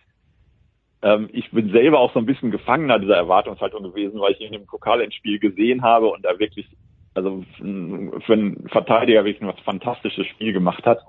Ähm, 1.03 1.29
ich 1.33 1.51
bin 1.51 1.71
selber 1.71 1.99
auch 2.01 2.13
so 2.13 2.19
ein 2.19 2.27
bisschen 2.27 2.51
Gefangener 2.51 2.99
dieser 2.99 3.17
Erwartungshaltung 3.17 3.83
gewesen, 3.83 4.21
weil 4.21 4.33
ich 4.33 4.41
ihn 4.41 4.53
im 4.53 4.67
Pokalendspiel 4.67 5.39
gesehen 5.39 5.83
habe 5.83 6.09
und 6.09 6.25
da 6.25 6.39
wirklich, 6.39 6.67
also 7.15 7.45
für 7.57 8.33
einen 8.33 8.69
Verteidiger 8.69 9.25
wirklich 9.25 9.43
ein 9.43 9.65
fantastisches 9.65 10.27
Spiel 10.27 10.53
gemacht 10.53 10.85
hat. 10.85 11.01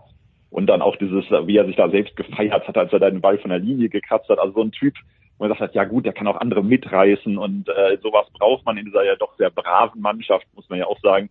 Und 0.49 0.67
dann 0.67 0.81
auch 0.81 0.97
dieses, 0.97 1.23
wie 1.29 1.55
er 1.55 1.65
sich 1.65 1.77
da 1.77 1.89
selbst 1.89 2.17
gefeiert 2.17 2.67
hat, 2.67 2.77
als 2.77 2.91
er 2.91 2.99
den 2.99 3.21
Ball 3.21 3.37
von 3.37 3.51
der 3.51 3.59
Linie 3.59 3.87
gekratzt 3.87 4.27
hat. 4.27 4.37
Also 4.37 4.53
so 4.53 4.61
ein 4.61 4.73
Typ, 4.73 4.95
wo 5.37 5.45
man 5.45 5.49
sagt 5.49 5.61
hat, 5.61 5.75
ja 5.75 5.85
gut, 5.85 6.05
der 6.05 6.11
kann 6.11 6.27
auch 6.27 6.35
andere 6.35 6.61
mitreißen 6.61 7.37
und 7.37 7.69
äh, 7.69 7.97
sowas 8.01 8.27
braucht 8.37 8.65
man 8.65 8.77
in 8.77 8.85
dieser 8.85 9.05
ja 9.05 9.15
doch 9.15 9.33
sehr 9.37 9.49
braven 9.49 10.01
Mannschaft, 10.01 10.45
muss 10.53 10.69
man 10.69 10.79
ja 10.79 10.87
auch 10.87 10.99
sagen. 10.99 11.29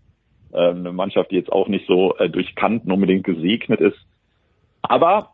Äh, 0.53 0.71
eine 0.71 0.93
Mannschaft, 0.93 1.31
die 1.31 1.37
jetzt 1.37 1.53
auch 1.53 1.69
nicht 1.69 1.87
so 1.87 2.17
äh, 2.17 2.31
durch 2.31 2.55
Kanten 2.55 2.91
unbedingt 2.91 3.25
gesegnet 3.25 3.81
ist. 3.81 3.99
Aber 4.83 5.33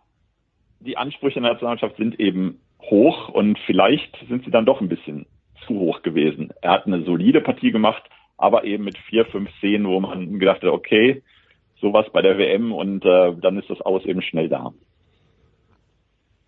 die 0.80 0.96
Ansprüche 0.96 1.38
in 1.38 1.44
der 1.44 1.52
Nationalmannschaft 1.52 1.96
sind 1.96 2.18
eben 2.18 2.60
hoch 2.90 3.28
und 3.28 3.58
vielleicht 3.66 4.16
sind 4.28 4.44
sie 4.44 4.50
dann 4.50 4.66
doch 4.66 4.80
ein 4.80 4.88
bisschen 4.88 5.26
zu 5.66 5.74
hoch 5.74 6.02
gewesen. 6.02 6.52
Er 6.60 6.72
hat 6.72 6.86
eine 6.86 7.02
solide 7.02 7.40
Partie 7.40 7.72
gemacht, 7.72 8.02
aber 8.36 8.64
eben 8.64 8.84
mit 8.84 8.98
vier, 8.98 9.24
fünf 9.26 9.50
Szenen, 9.58 9.86
wo 9.86 10.00
man 10.00 10.38
gedacht 10.38 10.62
hat, 10.62 10.70
okay, 10.70 11.22
sowas 11.80 12.06
bei 12.12 12.22
der 12.22 12.38
WM 12.38 12.72
und 12.72 13.04
äh, 13.04 13.34
dann 13.40 13.58
ist 13.58 13.70
das 13.70 13.80
Aus 13.80 14.04
eben 14.04 14.22
schnell 14.22 14.48
da. 14.48 14.72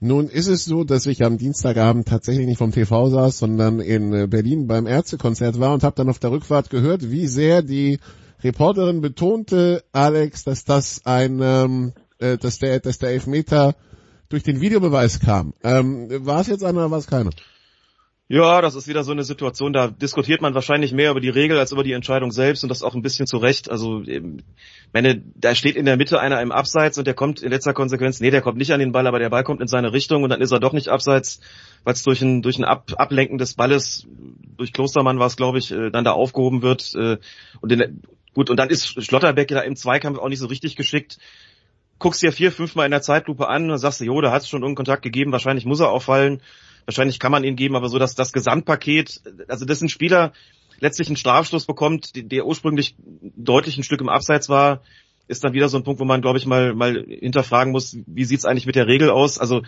Nun 0.01 0.29
ist 0.29 0.47
es 0.47 0.65
so, 0.65 0.85
dass 0.85 1.07
ich 1.07 1.25
am 1.25 1.39
Dienstagabend 1.39 2.07
tatsächlich 2.07 2.47
nicht 2.47 2.59
vom 2.59 2.71
TV 2.71 3.09
saß, 3.09 3.39
sondern 3.39 3.81
in 3.81 4.13
äh, 4.13 4.27
Berlin 4.29 4.69
beim 4.69 4.87
Ärztekonzert 4.87 5.59
war 5.59 5.75
und 5.75 5.83
habe 5.83 5.97
dann 5.97 6.09
auf 6.09 6.21
der 6.21 6.31
Rückfahrt 6.31 6.71
gehört, 6.71 7.11
wie 7.11 7.27
sehr 7.27 7.63
die 7.63 7.99
Reporterin 8.45 9.01
betonte, 9.01 9.83
Alex, 9.91 10.45
dass 10.45 10.65
das 10.65 11.05
ein, 11.05 11.41
ähm, 11.43 11.93
äh, 12.21 12.37
dass 12.39 12.61
der, 12.61 12.79
dass 12.79 12.99
der 12.99 13.11
Elfmeter 13.11 13.75
durch 14.29 14.43
den 14.43 14.61
Videobeweis 14.61 15.21
kam. 15.21 15.55
Ähm, 15.63 16.09
war 16.27 16.41
es 16.41 16.47
jetzt 16.47 16.65
einer 16.65 16.79
oder 16.79 16.91
war 16.91 16.99
es 16.99 17.07
keiner? 17.07 17.31
Ja, 18.31 18.61
das 18.61 18.75
ist 18.75 18.87
wieder 18.87 19.05
so 19.05 19.13
eine 19.13 19.25
Situation, 19.25 19.73
da 19.73 19.89
diskutiert 19.89 20.43
man 20.43 20.53
wahrscheinlich 20.53 20.93
mehr 20.93 21.13
über 21.13 21.21
die 21.21 21.31
Regel 21.31 21.59
als 21.59 21.73
über 21.73 21.83
die 21.83 21.93
Entscheidung 21.93 22.31
selbst 22.31 22.63
und 22.63 22.69
das 22.69 22.83
auch 22.83 22.95
ein 22.95 23.01
bisschen 23.01 23.27
zu 23.27 23.39
Recht. 23.39 23.71
Also, 23.71 24.03
ähm, 24.03 24.43
meine, 24.93 25.23
da 25.35 25.55
steht 25.55 25.77
in 25.77 25.87
der 25.87 25.97
Mitte 25.97 26.21
einer 26.21 26.43
im 26.43 26.53
Abseits 26.53 26.99
und 26.99 27.07
der 27.07 27.15
kommt 27.15 27.41
in 27.41 27.51
letzter 27.51 27.73
Konsequenz, 27.73 28.21
nee, 28.21 28.31
der 28.31 28.43
kommt 28.43 28.59
nicht 28.59 28.71
an 28.75 28.81
den 28.81 28.93
Ball, 28.93 29.07
aber 29.07 29.19
der 29.19 29.31
Ball 29.31 29.45
kommt 29.45 29.63
in 29.63 29.67
seine 29.67 29.95
Richtung 29.95 30.25
und 30.25 30.29
dann 30.29 30.43
ist 30.43 30.53
er 30.53 30.61
doch 30.61 30.75
nicht 30.75 30.89
abseits, 30.89 31.41
weil 31.85 31.95
es 31.95 32.03
durch 32.03 32.21
ein, 32.21 32.43
durch 32.43 32.59
ein 32.59 32.65
Ab 32.65 32.93
Ablenken 32.99 33.39
des 33.39 33.55
Balles, 33.55 34.07
durch 34.59 34.75
Klostermann 34.75 35.19
war 35.19 35.29
es, 35.29 35.37
glaube 35.37 35.57
ich, 35.57 35.71
äh, 35.71 35.91
dann 35.91 36.05
da 36.05 36.13
aufgehoben 36.13 36.61
wird. 36.61 36.95
Äh, 36.97 37.17
und 37.63 37.73
den, 37.73 38.03
gut, 38.35 38.51
und 38.51 38.59
dann 38.59 38.69
ist 38.69 39.03
Schlotterbeck 39.03 39.49
da 39.49 39.61
im 39.61 39.75
Zweikampf 39.75 40.19
auch 40.19 40.29
nicht 40.29 40.41
so 40.41 40.49
richtig 40.49 40.77
geschickt. 40.77 41.17
Guckst 41.99 42.23
dir 42.23 42.33
vier, 42.33 42.53
fünfmal 42.53 42.87
in 42.87 42.93
der 42.93 43.03
Zeitlupe 43.03 43.49
an 43.49 43.71
und 43.71 43.79
sagst, 43.79 44.01
jo, 44.01 44.21
da 44.21 44.31
hat 44.31 44.43
es 44.43 44.49
schon 44.49 44.63
irgendeinen 44.63 44.87
Kontakt 44.87 45.03
gegeben, 45.03 45.33
wahrscheinlich 45.33 45.65
muss 45.65 45.81
er 45.81 45.91
auffallen. 45.91 46.41
Wahrscheinlich 46.85 47.19
kann 47.19 47.33
man 47.33 47.45
ihn 47.45 47.57
geben, 47.57 47.77
aber 47.77 47.89
so 47.89 47.99
dass 47.99 48.15
das 48.15 48.33
Gesamtpaket, 48.33 49.21
also 49.49 49.65
das 49.65 49.83
ein 49.83 49.89
Spieler 49.89 50.33
letztlich 50.81 51.09
einen 51.09 51.17
Strafstoß 51.17 51.67
bekommt, 51.67 52.13
der 52.15 52.47
ursprünglich 52.47 52.95
deutlich 53.37 53.77
ein 53.77 53.83
Stück 53.83 54.01
im 54.01 54.09
Abseits 54.09 54.49
war, 54.49 54.81
ist 55.27 55.45
dann 55.45 55.53
wieder 55.53 55.69
so 55.69 55.77
ein 55.77 55.85
Punkt, 55.85 56.01
wo 56.01 56.05
man, 56.05 56.23
glaube 56.23 56.39
ich, 56.39 56.47
mal, 56.47 56.75
mal 56.75 57.05
hinterfragen 57.07 57.73
muss, 57.73 57.99
wie 58.07 58.25
sieht's 58.25 58.47
eigentlich 58.47 58.65
mit 58.65 58.77
der 58.77 58.87
Regel 58.87 59.11
aus? 59.11 59.39
Also, 59.39 59.63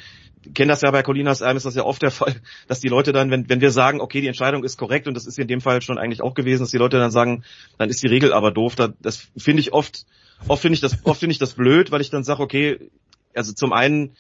kennen 0.55 0.71
das 0.71 0.81
ja 0.81 0.91
bei 0.91 1.03
Colinas 1.03 1.43
Erm 1.43 1.59
ist 1.59 1.67
das 1.67 1.75
ja 1.75 1.85
oft 1.85 2.01
der 2.01 2.11
Fall, 2.11 2.37
dass 2.67 2.81
die 2.81 2.89
Leute 2.89 3.13
dann, 3.13 3.31
wenn, 3.31 3.49
wenn 3.49 3.61
wir 3.61 3.71
sagen, 3.71 4.01
okay, 4.01 4.23
die 4.23 4.27
Entscheidung 4.27 4.65
ist 4.65 4.79
korrekt 4.79 5.07
und 5.07 5.15
das 5.15 5.27
ist 5.27 5.39
in 5.39 5.49
dem 5.49 5.61
Fall 5.61 5.83
schon 5.83 5.99
eigentlich 5.99 6.23
auch 6.23 6.35
gewesen, 6.35 6.63
dass 6.63 6.71
die 6.71 6.79
Leute 6.79 6.99
dann 6.99 7.11
sagen, 7.11 7.45
dann 7.77 7.91
ist 7.91 8.03
die 8.03 8.09
Regel 8.09 8.33
aber 8.33 8.51
doof. 8.51 8.75
Da, 8.75 8.89
das 9.01 9.29
finde 9.37 9.61
ich 9.61 9.75
oft, 9.75 10.07
oft 10.49 10.63
finde 10.63 10.75
ich 10.75 10.81
das, 10.81 11.05
oft 11.05 11.21
finde 11.21 11.33
ich 11.33 11.39
das 11.39 11.55
blöd, 11.55 11.91
weil 11.91 12.01
ich 12.01 12.11
dann 12.11 12.25
sage, 12.25 12.43
okay, 12.43 12.91
also 13.35 13.53
zum 13.53 13.73
einen 13.73 14.17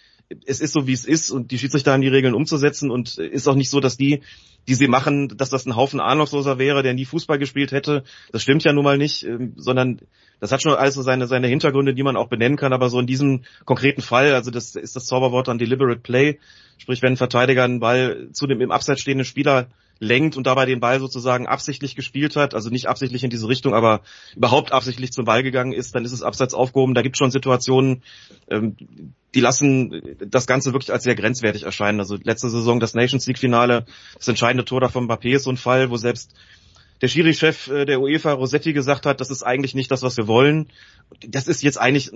es 0.46 0.60
ist 0.60 0.72
so, 0.72 0.86
wie 0.86 0.92
es 0.92 1.04
ist 1.04 1.30
und 1.30 1.50
die 1.50 1.58
Schiedsrichter 1.58 1.92
haben 1.92 2.02
die 2.02 2.08
Regeln 2.08 2.34
umzusetzen 2.34 2.90
und 2.90 3.18
ist 3.18 3.48
auch 3.48 3.56
nicht 3.56 3.70
so, 3.70 3.80
dass 3.80 3.96
die, 3.96 4.20
die 4.68 4.74
sie 4.74 4.86
machen, 4.86 5.36
dass 5.36 5.50
das 5.50 5.66
ein 5.66 5.74
Haufen 5.74 6.00
Ahnungsloser 6.00 6.58
wäre, 6.58 6.82
der 6.82 6.94
nie 6.94 7.04
Fußball 7.04 7.38
gespielt 7.38 7.72
hätte. 7.72 8.04
Das 8.30 8.42
stimmt 8.42 8.62
ja 8.62 8.72
nun 8.72 8.84
mal 8.84 8.98
nicht, 8.98 9.24
ähm, 9.24 9.54
sondern 9.56 10.00
das 10.38 10.52
hat 10.52 10.62
schon 10.62 10.74
alles 10.74 10.94
so 10.94 11.02
seine, 11.02 11.26
seine 11.26 11.48
Hintergründe, 11.48 11.94
die 11.94 12.02
man 12.02 12.16
auch 12.16 12.28
benennen 12.28 12.56
kann, 12.56 12.72
aber 12.72 12.90
so 12.90 13.00
in 13.00 13.06
diesem 13.06 13.42
konkreten 13.64 14.02
Fall, 14.02 14.32
also 14.32 14.50
das 14.50 14.76
ist 14.76 14.94
das 14.94 15.06
Zauberwort 15.06 15.48
dann 15.48 15.58
deliberate 15.58 16.00
play, 16.00 16.38
sprich 16.78 17.02
wenn 17.02 17.14
ein 17.14 17.16
Verteidiger 17.16 17.64
einen 17.64 17.80
Ball 17.80 18.28
zu 18.32 18.46
dem 18.46 18.60
im 18.60 18.70
Abseits 18.70 19.00
stehenden 19.00 19.24
Spieler 19.24 19.68
lenkt 20.00 20.36
und 20.36 20.46
dabei 20.46 20.64
den 20.64 20.80
Ball 20.80 20.98
sozusagen 20.98 21.46
absichtlich 21.46 21.94
gespielt 21.94 22.34
hat, 22.34 22.54
also 22.54 22.70
nicht 22.70 22.88
absichtlich 22.88 23.22
in 23.22 23.30
diese 23.30 23.48
Richtung, 23.48 23.74
aber 23.74 24.00
überhaupt 24.34 24.72
absichtlich 24.72 25.12
zum 25.12 25.26
Ball 25.26 25.42
gegangen 25.42 25.72
ist, 25.72 25.94
dann 25.94 26.06
ist 26.06 26.12
es 26.12 26.22
abseits 26.22 26.54
aufgehoben. 26.54 26.94
Da 26.94 27.02
gibt 27.02 27.16
es 27.16 27.18
schon 27.18 27.30
Situationen, 27.30 28.02
ähm, 28.48 28.76
die 29.34 29.40
lassen 29.40 30.02
das 30.18 30.46
Ganze 30.46 30.72
wirklich 30.72 30.92
als 30.92 31.04
sehr 31.04 31.14
grenzwertig 31.14 31.64
erscheinen. 31.64 32.00
Also 32.00 32.16
letzte 32.20 32.48
Saison 32.48 32.80
das 32.80 32.94
Nations 32.94 33.26
League 33.26 33.38
Finale, 33.38 33.84
das 34.16 34.26
entscheidende 34.26 34.64
Tor 34.64 34.80
da 34.80 34.88
von 34.88 35.06
Mbappé 35.06 35.36
ist 35.36 35.44
so 35.44 35.50
ein 35.50 35.58
Fall, 35.58 35.90
wo 35.90 35.96
selbst 35.98 36.34
der 37.00 37.08
Schiri-Chef 37.08 37.68
äh, 37.68 37.84
der 37.84 38.00
UEFA 38.00 38.32
Rossetti 38.32 38.72
gesagt 38.72 39.06
hat, 39.06 39.20
das 39.20 39.30
ist 39.30 39.42
eigentlich 39.42 39.74
nicht 39.74 39.90
das, 39.90 40.02
was 40.02 40.16
wir 40.16 40.26
wollen. 40.26 40.68
Das 41.26 41.48
ist 41.48 41.62
jetzt 41.62 41.78
eigentlich 41.78 42.12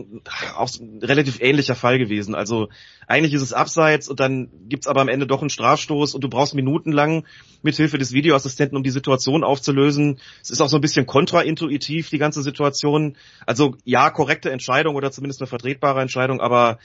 auch 0.57 0.71
ein 0.79 1.01
relativ 1.03 1.41
ähnlicher 1.41 1.75
Fall 1.75 1.99
gewesen. 1.99 2.35
Also 2.35 2.69
eigentlich 3.07 3.35
ist 3.35 3.43
es 3.43 3.53
abseits 3.53 4.09
und 4.09 4.21
dann 4.21 4.51
gibt's 4.69 4.87
aber 4.87 5.01
am 5.01 5.09
Ende 5.09 5.27
doch 5.27 5.41
einen 5.41 5.51
Strafstoß 5.51 6.15
und 6.15 6.23
du 6.23 6.29
brauchst 6.29 6.55
minutenlang 6.55 7.25
mithilfe 7.63 7.99
des 7.99 8.13
Videoassistenten, 8.13 8.77
um 8.77 8.85
die 8.85 8.91
Situation 8.91 9.43
aufzulösen. 9.43 10.21
Es 10.43 10.51
ist 10.51 10.61
auch 10.61 10.69
so 10.69 10.77
ein 10.79 10.83
bisschen 10.83 11.07
kontraintuitiv, 11.07 12.11
die 12.11 12.19
ganze 12.19 12.43
Situation. 12.43 13.17
Also 13.47 13.77
ja, 13.85 14.11
korrekte 14.11 14.51
Entscheidung 14.51 14.95
oder 14.95 15.11
zumindest 15.11 15.41
eine 15.41 15.49
vertretbare 15.49 16.01
Entscheidung, 16.01 16.41
aber 16.41 16.79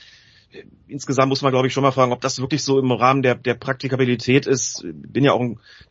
insgesamt 0.88 1.29
muss 1.29 1.41
man, 1.41 1.51
glaube 1.51 1.67
ich, 1.67 1.73
schon 1.73 1.83
mal 1.83 1.91
fragen, 1.91 2.12
ob 2.12 2.21
das 2.21 2.39
wirklich 2.39 2.63
so 2.63 2.79
im 2.79 2.91
Rahmen 2.91 3.21
der, 3.21 3.35
der 3.35 3.53
Praktikabilität 3.53 4.47
ist. 4.47 4.83
Bin 4.83 5.23
ja 5.23 5.33
auch 5.33 5.41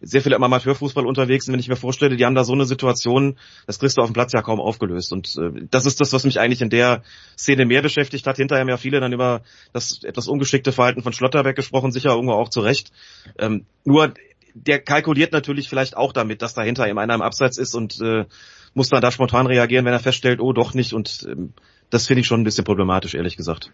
sehr 0.01 0.23
viel 0.23 0.33
im 0.33 0.43
Amateurfußball 0.43 1.07
unterwegs 1.07 1.47
und 1.47 1.53
wenn 1.53 1.61
ich 1.61 1.69
mir 1.69 1.77
vorstelle, 1.77 2.17
die 2.17 2.25
haben 2.25 2.35
da 2.35 2.45
so 2.45 2.53
eine 2.53 2.65
Situation, 2.65 3.39
das 3.67 3.79
kriegst 3.79 3.97
du 3.97 4.03
auf 4.03 4.09
dem 4.09 4.15
Platz 4.15 4.33
ja 4.33 4.43
kaum 4.43 4.61
aufgelöst. 4.61 5.13
Und 5.13 5.35
äh, 5.37 5.67
das 5.71 5.87
ist 5.87 6.01
das, 6.01 6.13
was 6.13 6.25
mich 6.25 6.41
eigentlich 6.41 6.63
in 6.63 6.71
der 6.71 7.03
Szene 7.37 7.67
mehr 7.67 7.83
beschäftigt 7.83 8.27
hat. 8.27 8.37
Hinterher 8.37 8.63
haben 8.63 8.69
ja 8.69 8.77
viele 8.77 9.01
dann 9.01 9.13
über 9.13 9.43
das 9.73 10.03
etwas 10.03 10.27
ungeschickte 10.27 10.73
Verhalten 10.73 11.03
von 11.03 11.13
Schlotterbeck 11.13 11.57
gesprochen, 11.57 11.93
sicher 11.93 12.11
irgendwo 12.11 12.33
auch 12.33 12.49
zu 12.49 12.61
Recht. 12.61 12.91
Ähm, 13.39 13.67
nur 13.85 14.13
der 14.55 14.81
kalkuliert 14.81 15.33
natürlich 15.33 15.69
vielleicht 15.69 15.97
auch 15.97 16.13
damit, 16.13 16.43
dass 16.43 16.55
dahinter 16.55 16.89
eben 16.89 16.99
einer 16.99 17.15
im 17.15 17.23
Abseits 17.23 17.59
ist 17.59 17.75
und 17.75 18.01
äh, 18.01 18.25
muss 18.75 18.89
dann 18.89 19.03
da 19.03 19.11
spontan 19.11 19.47
reagieren, 19.47 19.85
wenn 19.85 19.93
er 19.93 20.01
feststellt, 20.01 20.41
oh 20.41 20.53
doch 20.53 20.75
nicht. 20.75 20.93
Und 20.93 21.27
ähm, 21.31 21.53
das 21.91 22.07
finde 22.07 22.23
ich 22.23 22.27
schon 22.27 22.41
ein 22.41 22.45
bisschen 22.45 22.65
problematisch, 22.65 23.15
ehrlich 23.15 23.37
gesagt. 23.37 23.73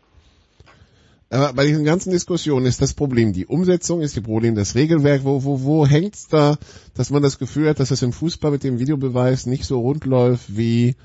Aber 1.30 1.52
bei 1.54 1.66
diesen 1.66 1.84
ganzen 1.84 2.10
Diskussionen 2.10 2.66
ist 2.66 2.82
das 2.82 2.94
Problem 2.94 3.32
die 3.32 3.46
Umsetzung, 3.46 4.00
ist 4.00 4.16
das 4.16 4.22
Problem 4.22 4.54
das 4.54 4.74
Regelwerk. 4.74 5.24
Wo, 5.24 5.44
wo, 5.44 5.62
wo 5.62 5.86
hängt's 5.86 6.28
da, 6.28 6.58
dass 6.94 7.10
man 7.10 7.22
das 7.22 7.38
Gefühl 7.38 7.68
hat, 7.68 7.80
dass 7.80 7.90
es 7.90 8.02
im 8.02 8.12
Fußball 8.12 8.50
mit 8.50 8.62
dem 8.62 8.78
Videobeweis 8.78 9.46
nicht 9.46 9.64
so 9.64 9.80
rund 9.80 10.04
läuft 10.04 10.56
wie 10.56 10.96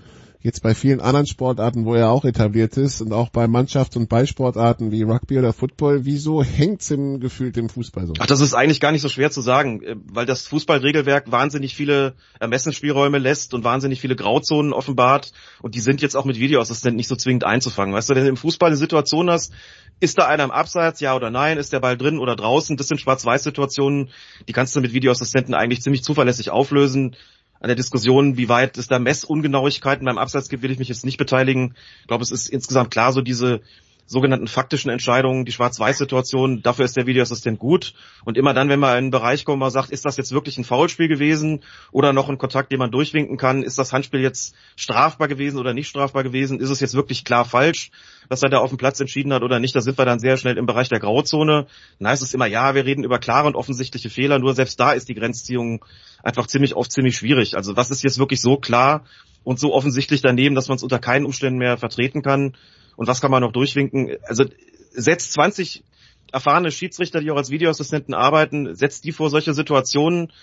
jetzt 0.42 0.64
bei 0.64 0.74
vielen 0.74 1.02
anderen 1.02 1.26
Sportarten, 1.26 1.86
wo 1.86 1.96
er 1.96 2.10
auch 2.10 2.24
etabliert 2.24 2.78
ist 2.78 3.02
und 3.02 3.12
auch 3.12 3.30
bei 3.30 3.46
Mannschafts- 3.46 3.98
und 3.98 4.08
Ballsportarten 4.08 4.92
wie 4.92 5.04
Rugby 5.04 5.38
oder 5.38 5.52
Football. 5.52 6.06
Wieso 6.06 6.44
hängt's 6.44 6.90
im 6.92 7.20
gefühlt 7.20 7.58
im 7.58 7.68
Fußball 7.68 8.08
so? 8.08 8.14
Ach, 8.20 8.26
das 8.26 8.40
ist 8.40 8.54
eigentlich 8.54 8.80
gar 8.80 8.94
nicht 8.94 9.02
so 9.02 9.10
schwer 9.10 9.32
zu 9.32 9.42
sagen, 9.42 9.84
äh, 9.84 9.96
weil 10.06 10.26
das 10.26 10.48
Fußballregelwerk 10.48 11.32
wahnsinnig 11.32 11.76
viele 11.76 12.14
Ermessensspielräume 12.40 13.18
lässt 13.18 13.54
und 13.54 13.66
wahnsinnig 13.66 14.00
viele 14.00 14.16
Grauzonen 14.16 14.72
offenbart 14.72 15.34
und 15.62 15.76
die 15.76 15.82
sind 15.82 16.02
jetzt 16.02 16.16
auch 16.16 16.26
mit 16.26 16.40
Videoassistenten 16.40 16.96
nicht 16.96 17.10
so 17.10 17.18
zwingend 17.18 17.44
einzufangen. 17.44 17.94
Weißt 17.94 18.10
du, 18.10 18.16
wenn 18.16 18.24
du 18.24 18.30
im 18.30 18.38
Fußball 18.38 18.68
eine 18.68 18.78
Situation 18.78 19.30
hast, 19.30 19.52
ist 20.00 20.18
da 20.18 20.28
einer 20.28 20.46
im 20.46 20.52
Abseits, 20.52 21.02
ja 21.02 21.16
oder 21.16 21.30
nein? 21.30 21.58
Ist 21.58 21.74
der 21.74 21.82
Ball 21.82 21.98
drin 21.98 22.20
oder 22.20 22.38
draußen? 22.38 22.78
Das 22.78 22.88
sind 22.88 23.02
Schwarz-Weiß-Situationen, 23.02 24.10
die 24.48 24.54
kannst 24.54 24.74
du 24.76 24.80
mit 24.80 24.94
Videoassistenten 24.94 25.54
eigentlich 25.54 25.82
ziemlich 25.82 26.04
zuverlässig 26.04 26.52
auflösen. 26.52 27.18
An 27.60 27.68
der 27.68 27.76
Diskussion, 27.76 28.38
wie 28.38 28.48
weit 28.48 28.78
es 28.78 28.88
da 28.88 29.00
Messungenauigkeiten 29.00 30.06
beim 30.06 30.18
Abseits 30.18 30.48
gibt, 30.48 30.64
will 30.64 30.72
ich 30.72 30.80
mich 30.80 30.88
jetzt 30.88 31.06
nicht 31.06 31.18
beteiligen. 31.18 31.76
Ich 32.02 32.08
glaube, 32.08 32.24
es 32.24 32.32
ist 32.32 32.48
insgesamt 32.48 32.92
klar, 32.92 33.12
so 33.12 33.22
diese 33.22 33.62
sogenannten 34.10 34.48
faktischen 34.48 34.90
Entscheidungen, 34.90 35.46
die 35.46 35.52
Schwarz-Weiß-Situation, 35.52 36.64
dafür 36.64 36.86
ist 36.86 36.98
der 36.98 37.06
Videoassistent 37.06 37.60
gut. 37.60 37.94
Und 38.26 38.38
immer 38.38 38.56
dann, 38.56 38.68
wenn 38.68 38.80
man 38.80 38.92
in 38.94 38.98
einen 38.98 39.12
Bereich 39.12 39.46
kommt, 39.46 39.60
man 39.60 39.70
sagt, 39.70 39.92
ist 39.92 40.04
das 40.04 40.18
jetzt 40.18 40.32
wirklich 40.32 40.58
ein 40.58 40.64
Foulspiel 40.64 41.08
gewesen 41.08 41.62
oder 41.92 42.12
noch 42.12 42.28
ein 42.28 42.40
Kontakt, 42.40 42.72
den 42.72 42.80
man 42.80 42.90
durchwinken 42.90 43.38
kann, 43.38 43.62
ist 43.62 43.78
das 43.78 43.94
Handspiel 43.94 44.22
jetzt 44.22 44.56
strafbar 44.76 45.28
gewesen 45.28 45.60
oder 45.60 45.76
nicht 45.76 45.90
strafbar 45.90 46.24
gewesen, 46.24 46.60
ist 46.60 46.72
es 46.72 46.80
jetzt 46.80 46.96
wirklich 46.96 47.24
klar 47.24 47.46
falsch, 47.46 47.92
was 48.30 48.42
er 48.42 48.50
da 48.50 48.58
auf 48.58 48.70
dem 48.70 48.80
Platz 48.80 49.00
entschieden 49.00 49.32
hat 49.32 49.44
oder 49.44 49.60
nicht, 49.60 49.76
da 49.76 49.82
sind 49.82 50.00
wir 50.00 50.06
dann 50.06 50.18
sehr 50.18 50.38
schnell 50.38 50.58
im 50.58 50.66
Bereich 50.66 50.90
der 50.90 51.00
Grauzone. 51.00 51.68
Dann 52.00 52.08
heißt 52.08 52.24
es 52.24 52.34
immer, 52.34 52.48
ja, 52.48 52.74
wir 52.74 52.86
reden 52.86 53.04
über 53.04 53.20
klare 53.20 53.46
und 53.46 53.56
offensichtliche 53.56 54.10
Fehler, 54.10 54.40
nur 54.40 54.56
selbst 54.56 54.80
da 54.80 54.92
ist 54.92 55.08
die 55.08 55.16
Grenzziehung 55.16 55.86
einfach 56.24 56.48
ziemlich 56.48 56.76
oft 56.76 56.92
ziemlich 56.92 57.16
schwierig. 57.16 57.56
Also 57.56 57.76
was 57.76 57.92
ist 57.92 58.02
jetzt 58.02 58.18
wirklich 58.18 58.42
so 58.42 58.58
klar 58.58 59.06
und 59.44 59.60
so 59.60 59.72
offensichtlich 59.72 60.22
daneben, 60.22 60.56
dass 60.56 60.68
man 60.68 60.78
es 60.78 60.84
unter 60.84 60.98
keinen 60.98 61.26
Umständen 61.26 61.60
mehr 61.60 61.78
vertreten 61.78 62.24
kann? 62.24 62.56
Und 63.00 63.08
was 63.08 63.22
kann 63.22 63.32
man 63.32 63.42
noch 63.42 63.54
durchwinken? 63.54 64.18
Also 64.28 64.44
setzt 64.92 65.32
20 65.32 65.86
erfahrene 66.34 66.70
Schiedsrichter, 66.70 67.22
die 67.22 67.32
auch 67.32 67.38
als 67.38 67.50
Videoassistenten 67.50 68.14
arbeiten, 68.14 68.76
setzt 68.76 69.06
die 69.06 69.14
vor 69.14 69.30
solche 69.30 69.54
Situationen 69.54 70.34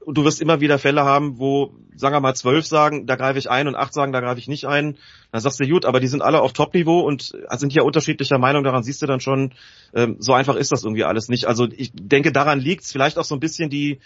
und 0.00 0.18
du 0.18 0.24
wirst 0.24 0.42
immer 0.42 0.60
wieder 0.60 0.80
Fälle 0.80 1.04
haben, 1.04 1.38
wo, 1.38 1.72
sagen 1.94 2.16
wir 2.16 2.20
mal, 2.20 2.34
zwölf 2.34 2.66
sagen, 2.66 3.06
da 3.06 3.14
greife 3.14 3.38
ich 3.38 3.48
ein 3.48 3.68
und 3.68 3.76
acht 3.76 3.94
sagen, 3.94 4.10
da 4.10 4.18
greife 4.18 4.40
ich 4.40 4.48
nicht 4.48 4.64
ein. 4.64 4.96
Dann 5.30 5.40
sagst 5.40 5.60
du, 5.60 5.68
gut, 5.68 5.84
aber 5.84 6.00
die 6.00 6.08
sind 6.08 6.20
alle 6.20 6.40
auf 6.40 6.52
Top-Niveau 6.52 6.98
und 6.98 7.30
sind 7.48 7.72
ja 7.72 7.84
unterschiedlicher 7.84 8.38
Meinung, 8.38 8.64
daran 8.64 8.82
siehst 8.82 9.02
du 9.02 9.06
dann 9.06 9.20
schon, 9.20 9.52
ähm, 9.94 10.16
so 10.18 10.32
einfach 10.32 10.56
ist 10.56 10.72
das 10.72 10.82
irgendwie 10.82 11.04
alles 11.04 11.28
nicht. 11.28 11.46
Also 11.46 11.68
ich 11.70 11.92
denke, 11.94 12.32
daran 12.32 12.58
liegt's 12.58 12.90
vielleicht 12.90 13.18
auch 13.18 13.24
so 13.24 13.36
ein 13.36 13.40
bisschen 13.40 13.70
die, 13.70 14.00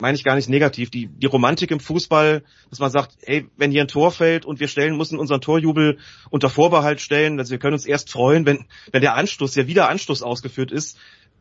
meine 0.00 0.16
ich 0.16 0.24
gar 0.24 0.36
nicht 0.36 0.48
negativ, 0.48 0.90
die, 0.90 1.06
die 1.06 1.26
Romantik 1.26 1.70
im 1.70 1.80
Fußball, 1.80 2.42
dass 2.70 2.78
man 2.78 2.90
sagt, 2.90 3.16
ey, 3.22 3.48
wenn 3.56 3.70
hier 3.70 3.82
ein 3.82 3.88
Tor 3.88 4.12
fällt 4.12 4.44
und 4.44 4.60
wir 4.60 4.68
stellen, 4.68 4.96
müssen 4.96 5.18
unseren 5.18 5.40
Torjubel 5.40 5.98
unter 6.30 6.50
Vorbehalt 6.50 7.00
stellen, 7.00 7.38
also 7.38 7.50
wir 7.50 7.58
können 7.58 7.74
uns 7.74 7.86
erst 7.86 8.10
freuen, 8.10 8.46
wenn, 8.46 8.66
wenn 8.92 9.02
der 9.02 9.14
Anstoß, 9.14 9.54
ja 9.56 9.66
wieder 9.66 9.88
Anstoß 9.88 10.22
ausgeführt 10.22 10.70
ist, 10.70 10.98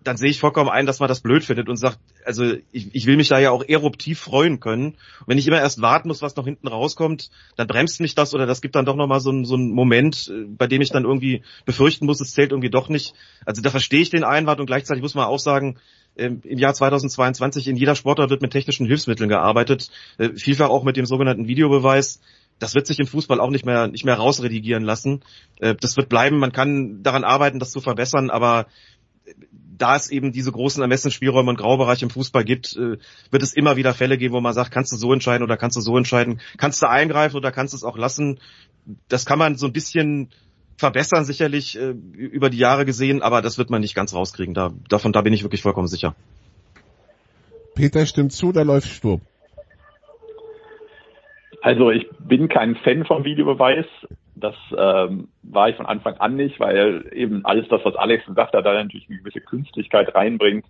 dann 0.07 0.15
sehe 0.15 0.29
ich 0.29 0.39
vollkommen 0.39 0.69
ein, 0.69 0.85
dass 0.85 1.01
man 1.01 1.09
das 1.09 1.19
blöd 1.19 1.43
findet 1.43 1.67
und 1.67 1.75
sagt, 1.75 1.99
also 2.23 2.45
ich, 2.71 2.95
ich 2.95 3.05
will 3.07 3.17
mich 3.17 3.27
da 3.27 3.39
ja 3.39 3.51
auch 3.51 3.61
eruptiv 3.67 4.19
freuen 4.19 4.61
können. 4.61 4.85
Und 4.85 5.27
wenn 5.27 5.37
ich 5.37 5.45
immer 5.45 5.59
erst 5.59 5.81
warten 5.81 6.07
muss, 6.07 6.21
was 6.21 6.37
noch 6.37 6.45
hinten 6.45 6.69
rauskommt, 6.69 7.29
dann 7.57 7.67
bremst 7.67 7.99
mich 7.99 8.15
das 8.15 8.33
oder 8.33 8.45
das 8.45 8.61
gibt 8.61 8.75
dann 8.75 8.85
doch 8.85 8.95
nochmal 8.95 9.19
so, 9.19 9.43
so 9.43 9.55
einen 9.55 9.71
Moment, 9.71 10.31
äh, 10.33 10.45
bei 10.47 10.67
dem 10.67 10.81
ich 10.81 10.91
dann 10.91 11.03
irgendwie 11.03 11.43
befürchten 11.65 12.05
muss, 12.05 12.21
es 12.21 12.31
zählt 12.31 12.51
irgendwie 12.51 12.69
doch 12.69 12.87
nicht. 12.87 13.15
Also 13.45 13.61
da 13.61 13.69
verstehe 13.69 13.99
ich 13.99 14.09
den 14.09 14.23
Einwand 14.23 14.61
und 14.61 14.67
gleichzeitig 14.67 15.03
muss 15.03 15.13
man 15.13 15.25
auch 15.25 15.39
sagen, 15.39 15.77
ähm, 16.15 16.39
im 16.45 16.57
Jahr 16.57 16.73
2022 16.73 17.67
in 17.67 17.75
jeder 17.75 17.95
Sportart 17.95 18.29
wird 18.29 18.41
mit 18.41 18.51
technischen 18.51 18.87
Hilfsmitteln 18.87 19.27
gearbeitet, 19.27 19.91
äh, 20.19 20.29
vielfach 20.35 20.69
auch 20.69 20.85
mit 20.85 20.95
dem 20.95 21.05
sogenannten 21.05 21.49
Videobeweis. 21.49 22.21
Das 22.59 22.75
wird 22.75 22.87
sich 22.87 22.97
im 22.99 23.07
Fußball 23.07 23.41
auch 23.41 23.49
nicht 23.49 23.65
mehr 23.65 23.87
nicht 23.87 24.05
mehr 24.05 24.15
rausredigieren 24.15 24.83
lassen. 24.83 25.21
Äh, 25.59 25.75
das 25.75 25.97
wird 25.97 26.07
bleiben. 26.07 26.39
Man 26.39 26.53
kann 26.53 27.03
daran 27.03 27.25
arbeiten, 27.25 27.59
das 27.59 27.71
zu 27.71 27.81
verbessern, 27.81 28.29
aber 28.29 28.67
da 29.77 29.95
es 29.95 30.09
eben 30.09 30.31
diese 30.31 30.51
großen 30.51 30.81
Ermessensspielräume 30.81 31.49
und 31.49 31.57
Graubereiche 31.57 32.05
im 32.05 32.09
Fußball 32.09 32.43
gibt, 32.43 32.75
äh, 32.75 32.97
wird 33.31 33.43
es 33.43 33.53
immer 33.53 33.75
wieder 33.77 33.93
Fälle 33.93 34.17
geben, 34.17 34.33
wo 34.33 34.41
man 34.41 34.53
sagt, 34.53 34.71
kannst 34.71 34.91
du 34.91 34.97
so 34.97 35.13
entscheiden 35.13 35.43
oder 35.43 35.57
kannst 35.57 35.77
du 35.77 35.81
so 35.81 35.97
entscheiden, 35.97 36.39
kannst 36.57 36.81
du 36.81 36.89
eingreifen 36.89 37.37
oder 37.37 37.51
kannst 37.51 37.73
du 37.73 37.77
es 37.77 37.83
auch 37.83 37.97
lassen. 37.97 38.39
Das 39.09 39.25
kann 39.25 39.39
man 39.39 39.55
so 39.55 39.65
ein 39.65 39.73
bisschen 39.73 40.29
verbessern 40.77 41.25
sicherlich 41.25 41.77
äh, 41.77 41.89
über 41.89 42.49
die 42.49 42.57
Jahre 42.57 42.85
gesehen, 42.85 43.21
aber 43.21 43.41
das 43.41 43.57
wird 43.57 43.69
man 43.69 43.81
nicht 43.81 43.95
ganz 43.95 44.13
rauskriegen. 44.13 44.53
Da, 44.53 44.71
davon 44.89 45.11
da 45.11 45.21
bin 45.21 45.33
ich 45.33 45.43
wirklich 45.43 45.61
vollkommen 45.61 45.87
sicher. 45.87 46.15
Peter 47.75 48.05
stimmt 48.05 48.33
zu, 48.33 48.51
da 48.51 48.63
läuft 48.63 48.89
Sturm. 48.89 49.21
Also 51.61 51.91
ich 51.91 52.07
bin 52.19 52.47
kein 52.47 52.75
Fan 52.75 53.05
vom 53.05 53.23
Videobeweis. 53.23 53.85
Das 54.39 54.55
ähm, 54.77 55.29
war 55.43 55.69
ich 55.69 55.75
von 55.75 55.85
Anfang 55.85 56.15
an 56.17 56.35
nicht, 56.35 56.59
weil 56.59 57.09
eben 57.11 57.45
alles 57.45 57.67
das, 57.69 57.83
was 57.83 57.95
Alex 57.95 58.25
gesagt 58.25 58.53
hat, 58.53 58.65
da 58.65 58.73
natürlich 58.73 59.09
eine 59.09 59.19
gewisse 59.19 59.41
Künstlichkeit 59.41 60.13
reinbringt, 60.13 60.65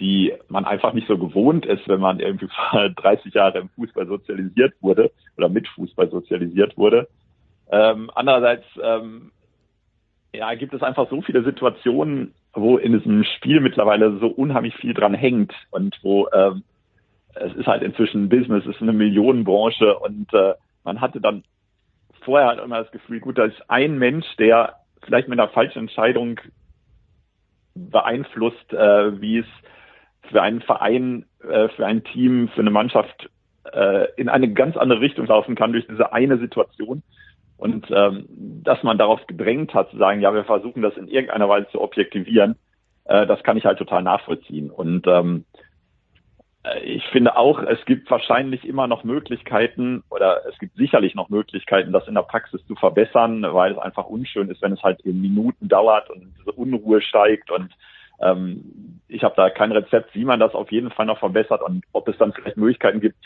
die 0.00 0.32
man 0.48 0.64
einfach 0.64 0.92
nicht 0.92 1.08
so 1.08 1.18
gewohnt 1.18 1.66
ist, 1.66 1.88
wenn 1.88 2.00
man 2.00 2.20
irgendwie 2.20 2.48
30 2.96 3.34
Jahre 3.34 3.58
im 3.58 3.68
Fußball 3.70 4.06
sozialisiert 4.06 4.74
wurde 4.80 5.10
oder 5.36 5.48
mit 5.48 5.68
Fußball 5.68 6.10
sozialisiert 6.10 6.76
wurde. 6.76 7.08
Ähm, 7.70 8.10
andererseits 8.14 8.64
ähm, 8.82 9.30
ja, 10.34 10.54
gibt 10.54 10.74
es 10.74 10.82
einfach 10.82 11.08
so 11.10 11.22
viele 11.22 11.42
Situationen, 11.42 12.34
wo 12.54 12.78
in 12.78 12.92
diesem 12.92 13.24
Spiel 13.24 13.60
mittlerweile 13.60 14.18
so 14.18 14.28
unheimlich 14.28 14.74
viel 14.76 14.94
dran 14.94 15.14
hängt 15.14 15.52
und 15.70 15.98
wo 16.02 16.28
ähm, 16.32 16.64
es 17.34 17.54
ist 17.54 17.66
halt 17.66 17.82
inzwischen 17.82 18.28
Business, 18.28 18.64
es 18.64 18.76
ist 18.76 18.82
eine 18.82 18.92
Millionenbranche 18.92 19.98
und 19.98 20.32
äh, 20.32 20.54
man 20.84 21.00
hatte 21.00 21.20
dann 21.20 21.44
vorher 22.24 22.48
halt 22.48 22.60
immer 22.60 22.82
das 22.82 22.90
Gefühl, 22.92 23.20
gut, 23.20 23.38
da 23.38 23.44
ist 23.44 23.62
ein 23.68 23.98
Mensch, 23.98 24.26
der 24.36 24.76
vielleicht 25.04 25.28
mit 25.28 25.38
einer 25.38 25.50
falschen 25.50 25.80
Entscheidung 25.80 26.40
beeinflusst, 27.74 28.72
äh, 28.72 29.20
wie 29.20 29.38
es 29.38 29.46
für 30.30 30.42
einen 30.42 30.60
Verein, 30.60 31.26
äh, 31.42 31.68
für 31.68 31.86
ein 31.86 32.04
Team, 32.04 32.48
für 32.48 32.60
eine 32.60 32.70
Mannschaft 32.70 33.30
äh, 33.72 34.08
in 34.16 34.28
eine 34.28 34.52
ganz 34.52 34.76
andere 34.76 35.00
Richtung 35.00 35.26
laufen 35.26 35.54
kann 35.54 35.72
durch 35.72 35.86
diese 35.86 36.12
eine 36.12 36.38
Situation. 36.38 37.02
Und 37.56 37.86
ähm, 37.90 38.26
dass 38.28 38.82
man 38.82 38.98
darauf 38.98 39.26
gedrängt 39.26 39.74
hat, 39.74 39.90
zu 39.90 39.96
sagen, 39.96 40.20
ja, 40.20 40.32
wir 40.32 40.44
versuchen 40.44 40.82
das 40.82 40.96
in 40.96 41.08
irgendeiner 41.08 41.48
Weise 41.48 41.68
zu 41.70 41.80
objektivieren, 41.80 42.56
äh, 43.04 43.26
das 43.26 43.42
kann 43.42 43.56
ich 43.56 43.64
halt 43.64 43.78
total 43.78 44.02
nachvollziehen. 44.02 44.70
Und 44.70 45.06
ähm, 45.06 45.44
äh, 45.52 45.67
ich 46.82 47.04
finde 47.08 47.36
auch, 47.36 47.62
es 47.62 47.84
gibt 47.84 48.10
wahrscheinlich 48.10 48.66
immer 48.66 48.86
noch 48.86 49.04
Möglichkeiten 49.04 50.02
oder 50.10 50.42
es 50.48 50.58
gibt 50.58 50.76
sicherlich 50.76 51.14
noch 51.14 51.28
Möglichkeiten, 51.28 51.92
das 51.92 52.08
in 52.08 52.14
der 52.14 52.22
Praxis 52.22 52.64
zu 52.66 52.74
verbessern, 52.74 53.42
weil 53.42 53.72
es 53.72 53.78
einfach 53.78 54.06
unschön 54.06 54.50
ist, 54.50 54.62
wenn 54.62 54.72
es 54.72 54.82
halt 54.82 55.00
in 55.02 55.20
Minuten 55.20 55.68
dauert 55.68 56.10
und 56.10 56.34
diese 56.38 56.52
Unruhe 56.52 57.00
steigt 57.00 57.50
und 57.50 57.70
ähm, 58.20 59.00
ich 59.08 59.22
habe 59.22 59.34
da 59.36 59.50
kein 59.50 59.72
Rezept, 59.72 60.14
wie 60.14 60.24
man 60.24 60.40
das 60.40 60.54
auf 60.54 60.72
jeden 60.72 60.90
Fall 60.90 61.06
noch 61.06 61.18
verbessert 61.18 61.62
und 61.62 61.84
ob 61.92 62.08
es 62.08 62.18
dann 62.18 62.32
vielleicht 62.32 62.56
Möglichkeiten 62.56 63.00
gibt, 63.00 63.18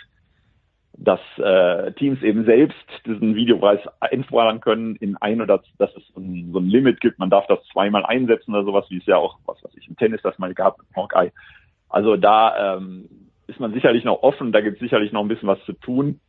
dass 0.94 1.20
äh, 1.38 1.92
Teams 1.92 2.22
eben 2.22 2.44
selbst 2.44 2.87
diesen 3.07 3.35
Videopreis 3.35 3.81
einfordern 4.00 4.61
können 4.61 4.96
in 4.96 5.16
ein 5.16 5.40
oder 5.40 5.62
dass 5.78 5.96
es 5.96 6.07
so 6.14 6.20
ein, 6.20 6.50
so 6.52 6.59
ein 6.59 6.68
Limit 6.68 7.00
gibt. 7.00 7.18
Man 7.18 7.31
darf 7.31 7.46
das 7.46 7.64
zweimal 7.72 8.05
einsetzen 8.05 8.55
oder 8.55 8.64
sowas, 8.64 8.85
wie 8.90 8.98
es 8.98 9.07
ja 9.07 9.16
auch, 9.16 9.38
was 9.46 9.62
weiß 9.64 9.72
ich, 9.76 9.88
im 9.88 9.96
Tennis 9.96 10.20
das 10.22 10.38
mal 10.38 10.52
gab 10.55 10.78
mit 10.78 10.87
Hawkeye. 10.94 11.33
Also 11.88 12.16
da 12.16 12.76
ähm, 12.76 13.09
ist 13.46 13.61
man 13.61 13.72
sicherlich 13.72 14.05
noch 14.05 14.22
offen, 14.22 14.52
da 14.52 14.61
gibt 14.61 14.76
es 14.76 14.81
sicherlich 14.81 15.12
noch 15.12 15.22
ein 15.22 15.28
bisschen 15.28 15.48
was 15.48 15.62
zu 15.64 15.72
tun. 15.72 16.20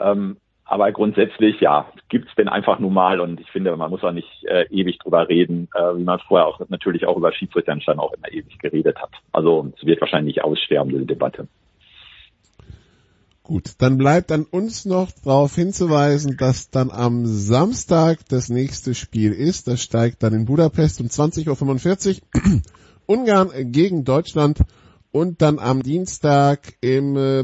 Ähm, 0.00 0.36
aber 0.68 0.90
grundsätzlich, 0.90 1.60
ja, 1.60 1.86
gibt's 2.08 2.34
denn 2.36 2.48
einfach 2.48 2.80
nur 2.80 2.90
mal 2.90 3.20
und 3.20 3.40
ich 3.40 3.48
finde, 3.50 3.76
man 3.76 3.88
muss 3.88 4.02
auch 4.02 4.12
nicht 4.12 4.44
äh, 4.44 4.66
ewig 4.70 4.98
drüber 4.98 5.28
reden, 5.28 5.68
äh, 5.74 5.96
wie 5.96 6.02
man 6.02 6.18
vorher 6.18 6.48
auch 6.48 6.60
natürlich 6.68 7.06
auch 7.06 7.16
über 7.16 7.32
Schiedsrichterentscheidungen 7.32 8.04
auch 8.04 8.12
immer 8.12 8.32
ewig 8.32 8.58
geredet 8.58 9.00
hat. 9.00 9.10
Also 9.30 9.72
es 9.76 9.86
wird 9.86 10.00
wahrscheinlich 10.00 10.36
nicht 10.36 10.44
aussterben, 10.44 10.90
diese 10.90 11.06
Debatte. 11.06 11.46
Gut, 13.44 13.74
dann 13.78 13.96
bleibt 13.96 14.32
an 14.32 14.44
uns 14.44 14.86
noch 14.86 15.08
darauf 15.24 15.54
hinzuweisen, 15.54 16.36
dass 16.36 16.68
dann 16.70 16.90
am 16.90 17.26
Samstag 17.26 18.18
das 18.28 18.48
nächste 18.48 18.92
Spiel 18.96 19.30
ist. 19.32 19.68
Das 19.68 19.80
steigt 19.80 20.24
dann 20.24 20.32
in 20.32 20.46
Budapest 20.46 21.00
um 21.00 21.06
20.45 21.06 22.22
Uhr. 22.22 22.62
Ungarn 23.06 23.50
gegen 23.70 24.04
Deutschland 24.04 24.58
und 25.16 25.40
dann 25.40 25.58
am 25.58 25.82
Dienstag 25.82 26.74
im, 26.82 27.16
äh, 27.16 27.40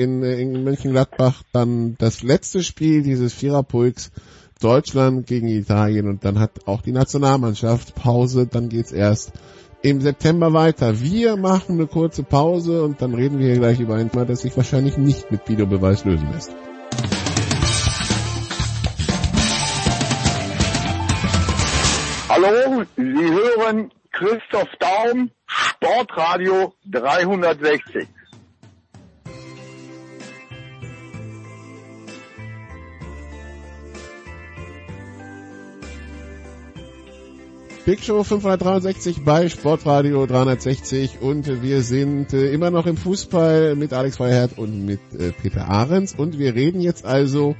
in, 0.00 0.22
in 0.22 0.62
Mönchengladbach 0.62 1.42
dann 1.52 1.96
das 1.98 2.22
letzte 2.22 2.62
Spiel 2.62 3.02
dieses 3.02 3.34
Viererpulks 3.34 4.12
Deutschland 4.60 5.26
gegen 5.26 5.48
Italien 5.48 6.08
und 6.08 6.24
dann 6.24 6.38
hat 6.38 6.66
auch 6.66 6.82
die 6.82 6.92
Nationalmannschaft 6.92 7.96
Pause, 7.96 8.46
dann 8.46 8.68
geht's 8.68 8.92
erst 8.92 9.32
im 9.82 10.00
September 10.00 10.52
weiter. 10.52 11.00
Wir 11.00 11.36
machen 11.36 11.74
eine 11.74 11.88
kurze 11.88 12.22
Pause 12.22 12.84
und 12.84 13.02
dann 13.02 13.12
reden 13.12 13.40
wir 13.40 13.46
hier 13.46 13.58
gleich 13.58 13.80
über 13.80 13.96
ein 13.96 14.12
Thema, 14.12 14.24
das 14.24 14.42
sich 14.42 14.56
wahrscheinlich 14.56 14.96
nicht 14.98 15.32
mit 15.32 15.48
Videobeweis 15.48 16.04
lösen 16.04 16.30
lässt. 16.32 16.52
Hallo, 22.28 22.84
Sie 22.96 23.02
hören 23.02 23.90
Christoph 24.18 24.70
Daum, 24.80 25.30
Sportradio 25.46 26.74
360. 26.90 28.08
Big 37.84 38.00
Show 38.02 38.24
563 38.24 39.24
bei 39.24 39.48
Sportradio 39.48 40.26
360 40.26 41.20
und 41.20 41.62
wir 41.62 41.82
sind 41.82 42.32
äh, 42.32 42.50
immer 42.52 42.72
noch 42.72 42.86
im 42.86 42.96
Fußball 42.96 43.76
mit 43.76 43.92
Alex 43.92 44.16
Freiherr 44.16 44.50
und 44.56 44.84
mit 44.84 44.98
äh, 45.16 45.30
Peter 45.30 45.68
Ahrens 45.68 46.16
und 46.16 46.40
wir 46.40 46.56
reden 46.56 46.80
jetzt 46.80 47.04
also 47.06 47.54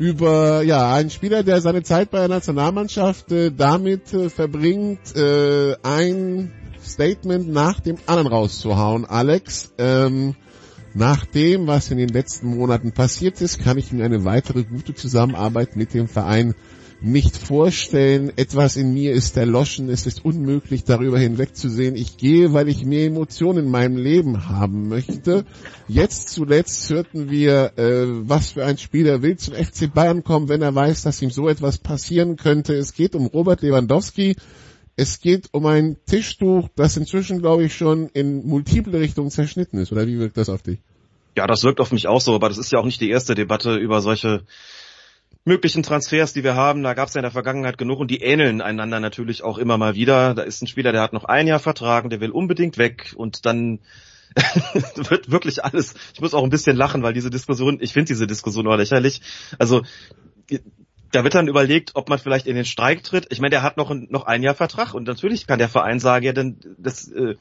über 0.00 0.62
ja 0.62 0.94
einen 0.94 1.10
Spieler, 1.10 1.42
der 1.42 1.60
seine 1.60 1.82
Zeit 1.82 2.10
bei 2.10 2.20
der 2.20 2.28
Nationalmannschaft 2.28 3.30
äh, 3.32 3.52
damit 3.52 4.12
äh, 4.14 4.30
verbringt, 4.30 5.14
äh, 5.14 5.76
ein 5.82 6.50
Statement 6.82 7.48
nach 7.48 7.80
dem 7.80 7.98
anderen 8.06 8.28
rauszuhauen. 8.28 9.04
Alex, 9.04 9.74
ähm, 9.76 10.34
nach 10.94 11.26
dem, 11.26 11.66
was 11.66 11.90
in 11.90 11.98
den 11.98 12.08
letzten 12.08 12.56
Monaten 12.56 12.92
passiert 12.92 13.42
ist, 13.42 13.62
kann 13.62 13.76
ich 13.76 13.92
mir 13.92 14.04
eine 14.04 14.24
weitere 14.24 14.64
gute 14.64 14.94
Zusammenarbeit 14.94 15.76
mit 15.76 15.92
dem 15.92 16.08
Verein 16.08 16.54
nicht 17.00 17.36
vorstellen. 17.36 18.32
Etwas 18.36 18.76
in 18.76 18.92
mir 18.92 19.12
ist 19.12 19.36
erloschen. 19.36 19.88
Es 19.88 20.06
ist 20.06 20.24
unmöglich, 20.24 20.84
darüber 20.84 21.18
hinwegzusehen. 21.18 21.96
Ich 21.96 22.16
gehe, 22.16 22.52
weil 22.52 22.68
ich 22.68 22.84
mehr 22.84 23.06
Emotionen 23.06 23.66
in 23.66 23.70
meinem 23.70 23.96
Leben 23.96 24.48
haben 24.48 24.88
möchte. 24.88 25.44
Jetzt 25.88 26.28
zuletzt 26.28 26.88
hörten 26.90 27.30
wir, 27.30 27.72
äh, 27.76 28.06
was 28.28 28.50
für 28.50 28.64
ein 28.64 28.78
Spieler 28.78 29.22
will 29.22 29.36
zum 29.36 29.54
FC 29.54 29.92
Bayern 29.92 30.24
kommen, 30.24 30.48
wenn 30.48 30.62
er 30.62 30.74
weiß, 30.74 31.02
dass 31.02 31.22
ihm 31.22 31.30
so 31.30 31.48
etwas 31.48 31.78
passieren 31.78 32.36
könnte. 32.36 32.74
Es 32.74 32.94
geht 32.94 33.14
um 33.14 33.26
Robert 33.26 33.62
Lewandowski. 33.62 34.36
Es 34.96 35.20
geht 35.20 35.48
um 35.52 35.64
ein 35.66 35.96
Tischtuch, 36.06 36.68
das 36.76 36.96
inzwischen, 36.96 37.40
glaube 37.40 37.64
ich, 37.64 37.74
schon 37.74 38.08
in 38.08 38.46
multiple 38.46 39.00
Richtungen 39.00 39.30
zerschnitten 39.30 39.78
ist. 39.78 39.92
Oder 39.92 40.06
wie 40.06 40.18
wirkt 40.18 40.36
das 40.36 40.50
auf 40.50 40.62
dich? 40.62 40.78
Ja, 41.36 41.46
das 41.46 41.62
wirkt 41.64 41.80
auf 41.80 41.92
mich 41.92 42.06
auch 42.06 42.20
so, 42.20 42.34
aber 42.34 42.48
das 42.48 42.58
ist 42.58 42.72
ja 42.72 42.80
auch 42.80 42.84
nicht 42.84 43.00
die 43.00 43.08
erste 43.08 43.34
Debatte 43.34 43.76
über 43.76 44.02
solche 44.02 44.42
möglichen 45.44 45.82
Transfers, 45.82 46.32
die 46.32 46.44
wir 46.44 46.54
haben. 46.54 46.82
Da 46.82 46.94
gab 46.94 47.08
es 47.08 47.14
ja 47.14 47.20
in 47.20 47.24
der 47.24 47.30
Vergangenheit 47.30 47.78
genug 47.78 47.98
und 47.98 48.10
die 48.10 48.22
ähneln 48.22 48.60
einander 48.60 49.00
natürlich 49.00 49.42
auch 49.42 49.58
immer 49.58 49.78
mal 49.78 49.94
wieder. 49.94 50.34
Da 50.34 50.42
ist 50.42 50.62
ein 50.62 50.66
Spieler, 50.66 50.92
der 50.92 51.02
hat 51.02 51.12
noch 51.12 51.24
ein 51.24 51.46
Jahr 51.46 51.60
vertragen, 51.60 52.10
der 52.10 52.20
will 52.20 52.30
unbedingt 52.30 52.78
weg 52.78 53.14
und 53.16 53.46
dann 53.46 53.80
wird 54.94 55.30
wirklich 55.30 55.64
alles. 55.64 55.94
Ich 56.14 56.20
muss 56.20 56.34
auch 56.34 56.44
ein 56.44 56.50
bisschen 56.50 56.76
lachen, 56.76 57.02
weil 57.02 57.14
diese 57.14 57.30
Diskussion, 57.30 57.78
ich 57.80 57.92
finde 57.92 58.08
diese 58.08 58.26
Diskussion 58.26 58.66
auch 58.68 58.76
lächerlich. 58.76 59.22
Also 59.58 59.82
da 61.10 61.24
wird 61.24 61.34
dann 61.34 61.48
überlegt, 61.48 61.92
ob 61.94 62.08
man 62.08 62.18
vielleicht 62.18 62.46
in 62.46 62.54
den 62.54 62.64
Streik 62.64 63.02
tritt. 63.02 63.26
Ich 63.30 63.40
meine, 63.40 63.50
der 63.50 63.62
hat 63.62 63.76
noch 63.76 63.90
ein, 63.90 64.06
noch 64.10 64.24
ein 64.24 64.42
Jahr 64.42 64.54
Vertrag 64.54 64.94
und 64.94 65.06
natürlich 65.06 65.46
kann 65.46 65.58
der 65.58 65.68
Verein 65.68 65.98
sagen, 65.98 66.24
ja, 66.24 66.32
denn 66.32 66.60
das 66.78 67.08
äh, 67.08 67.34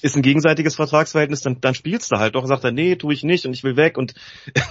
ist 0.00 0.16
ein 0.16 0.22
gegenseitiges 0.22 0.74
Vertragsverhältnis, 0.74 1.42
dann, 1.42 1.60
dann 1.60 1.74
spielst 1.74 2.10
du 2.10 2.16
halt 2.16 2.34
doch. 2.34 2.46
Sagt 2.46 2.64
er, 2.64 2.72
nee, 2.72 2.96
tue 2.96 3.14
ich 3.14 3.22
nicht 3.22 3.46
und 3.46 3.52
ich 3.52 3.62
will 3.62 3.76
weg 3.76 3.96
und 3.96 4.14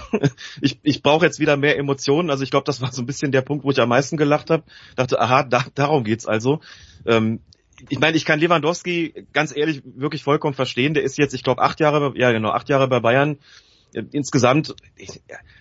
ich, 0.60 0.78
ich 0.82 1.02
brauche 1.02 1.24
jetzt 1.24 1.40
wieder 1.40 1.56
mehr 1.56 1.78
Emotionen. 1.78 2.30
Also 2.30 2.44
ich 2.44 2.50
glaube, 2.50 2.64
das 2.64 2.80
war 2.80 2.92
so 2.92 3.02
ein 3.02 3.06
bisschen 3.06 3.32
der 3.32 3.40
Punkt, 3.40 3.64
wo 3.64 3.70
ich 3.70 3.80
am 3.80 3.88
meisten 3.88 4.16
gelacht 4.16 4.50
habe. 4.50 4.64
Dachte, 4.96 5.20
aha, 5.20 5.44
da, 5.44 5.64
darum 5.74 6.04
geht's 6.04 6.26
also. 6.26 6.60
Ähm, 7.06 7.40
ich 7.88 7.98
meine, 7.98 8.16
ich 8.16 8.24
kann 8.24 8.40
Lewandowski 8.40 9.26
ganz 9.32 9.56
ehrlich 9.56 9.82
wirklich 9.84 10.22
vollkommen 10.22 10.54
verstehen. 10.54 10.94
Der 10.94 11.02
ist 11.02 11.18
jetzt, 11.18 11.34
ich 11.34 11.42
glaube, 11.42 11.62
acht 11.62 11.80
Jahre, 11.80 12.12
ja 12.16 12.30
genau, 12.30 12.50
acht 12.50 12.68
Jahre 12.68 12.88
bei 12.88 13.00
Bayern. 13.00 13.38
Insgesamt 14.12 14.74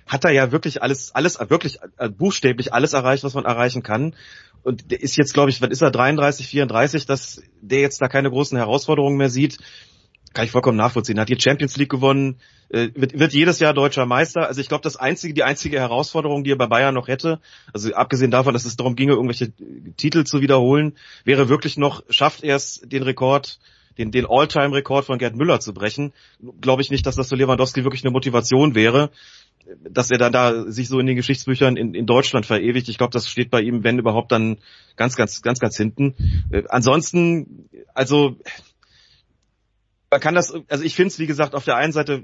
hat 0.08 0.24
er 0.24 0.32
ja 0.32 0.52
wirklich 0.54 0.82
alles, 0.82 1.13
alles, 1.13 1.38
wirklich 1.50 1.80
äh, 1.97 2.10
buchstäblich 2.10 2.74
alles 2.74 2.93
erreicht, 2.93 3.26
was 3.26 3.34
man 3.34 3.43
erreichen 3.43 3.84
kann. 3.84 4.15
Und 4.63 4.91
der 4.91 5.02
ist 5.02 5.17
jetzt, 5.17 5.34
glaube 5.34 5.50
ich, 5.50 5.62
was 5.62 5.69
ist 5.69 5.82
er, 5.82 5.91
33, 5.91 6.47
34, 6.47 7.06
dass 7.06 7.41
der 7.62 7.82
jetzt 7.82 8.02
da 8.02 8.08
keine 8.08 8.30
großen 8.30 8.58
Herausforderungen 8.58 9.17
mehr 9.17 9.30
sieht, 9.30 9.58
kann 10.34 10.45
ich 10.45 10.52
vollkommen 10.52 10.78
nachvollziehen. 10.78 11.19
Hat 11.19 11.30
die 11.30 11.39
Champions 11.39 11.76
League 11.78 11.89
gewonnen, 11.89 12.39
äh, 12.69 12.89
wird, 12.95 13.19
wird 13.19 13.34
jedes 13.34 13.60
Jahr 13.60 13.74
deutscher 13.74 14.06
Meister. 14.06 14.47
Also 14.47 14.62
ich 14.62 14.69
glaube, 14.69 14.84
das 14.84 14.95
einzige, 14.95 15.34
die 15.34 15.43
einzige 15.43 15.80
Herausforderung, 15.80 16.43
die 16.43 16.52
er 16.52 16.58
bei 16.58 16.67
Bayern 16.67 16.95
noch 16.95 17.08
hätte, 17.08 17.39
also 17.74 17.93
abgesehen 17.93 18.32
davon, 18.32 18.54
dass 18.54 18.65
es 18.65 18.78
darum 18.78 18.95
ginge, 18.95 19.13
irgendwelche 19.13 19.52
Titel 19.97 20.24
zu 20.24 20.41
wiederholen, 20.41 20.95
wäre 21.26 21.50
wirklich 21.50 21.78
noch, 21.78 22.04
schafft 22.10 22.43
er 22.43 22.56
es, 22.56 22.82
den 22.82 23.04
Rekord 23.04 23.60
den, 23.97 24.12
den 24.12 24.26
All-Time-Rekord 24.26 25.06
von 25.06 25.17
Gerd 25.17 25.36
Müller 25.36 25.60
zu 25.60 25.74
brechen, 25.74 26.13
glaube 26.62 26.82
ich 26.82 26.89
nicht, 26.89 27.06
dass 27.06 27.15
das 27.15 27.30
für 27.30 27.36
Lewandowski 27.36 27.84
wirklich 27.84 28.04
eine 28.04 28.12
Motivation 28.12 28.76
wäre, 28.76 29.12
dass 29.89 30.12
er 30.12 30.17
dann 30.17 30.32
da 30.32 30.71
sich 30.71 30.88
so 30.88 31.00
in 31.00 31.06
den 31.06 31.15
Geschichtsbüchern 31.15 31.78
in, 31.78 31.93
in 31.93 32.06
Deutschland 32.06 32.45
verewigt. 32.45 32.89
Ich 32.89 32.97
glaube, 32.97 33.12
das 33.12 33.30
steht 33.30 33.50
bei 33.50 33.62
ihm, 33.62 33.84
wenn 33.84 34.00
überhaupt, 34.00 34.32
dann 34.32 34.58
ganz, 34.95 35.15
ganz, 35.15 35.41
ganz, 35.41 35.60
ganz 35.60 35.78
hinten. 35.78 36.15
Äh, 36.52 36.63
ansonsten, 36.69 37.69
also 37.93 38.38
man 40.12 40.19
kann 40.19 40.36
das, 40.36 40.54
also 40.67 40.84
ich 40.84 40.95
finde 40.95 41.08
es, 41.08 41.19
wie 41.19 41.26
gesagt, 41.26 41.56
auf 41.56 41.63
der 41.63 41.78
einen 41.78 41.93
Seite 41.93 42.21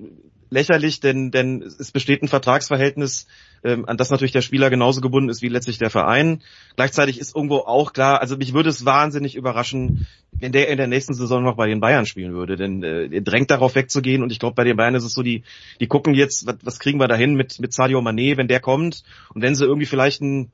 lächerlich, 0.49 0.99
denn, 0.99 1.31
denn 1.31 1.61
es 1.61 1.91
besteht 1.91 2.21
ein 2.21 2.27
Vertragsverhältnis, 2.27 3.27
ähm, 3.63 3.85
an 3.87 3.97
das 3.97 4.09
natürlich 4.09 4.33
der 4.33 4.41
Spieler 4.41 4.69
genauso 4.69 5.01
gebunden 5.01 5.29
ist 5.29 5.41
wie 5.41 5.47
letztlich 5.47 5.77
der 5.77 5.89
Verein. 5.89 6.41
Gleichzeitig 6.75 7.17
ist 7.17 7.35
irgendwo 7.35 7.59
auch 7.59 7.93
klar, 7.93 8.21
also 8.21 8.37
mich 8.37 8.53
würde 8.53 8.69
es 8.69 8.85
wahnsinnig 8.85 9.35
überraschen, 9.35 10.05
wenn 10.37 10.51
der 10.51 10.67
in 10.67 10.77
der 10.77 10.87
nächsten 10.87 11.13
Saison 11.13 11.43
noch 11.43 11.55
bei 11.55 11.67
den 11.67 11.79
Bayern 11.79 12.05
spielen 12.05 12.33
würde, 12.33 12.57
denn 12.57 12.83
äh, 12.83 13.05
er 13.05 13.21
drängt 13.21 13.51
darauf 13.51 13.75
wegzugehen 13.75 14.21
und 14.21 14.31
ich 14.31 14.39
glaube, 14.39 14.55
bei 14.55 14.65
den 14.65 14.75
Bayern 14.75 14.95
ist 14.95 15.05
es 15.05 15.13
so, 15.13 15.23
die, 15.23 15.43
die 15.79 15.87
gucken 15.87 16.13
jetzt, 16.13 16.45
was, 16.45 16.57
was 16.63 16.79
kriegen 16.79 16.99
wir 16.99 17.07
dahin 17.07 17.35
mit, 17.35 17.59
mit 17.59 17.73
Sadio 17.73 17.99
Mané, 17.99 18.35
wenn 18.35 18.49
der 18.49 18.59
kommt 18.59 19.03
und 19.33 19.41
wenn 19.41 19.55
sie 19.55 19.65
irgendwie 19.65 19.87
vielleicht 19.87 20.21
ein 20.21 20.51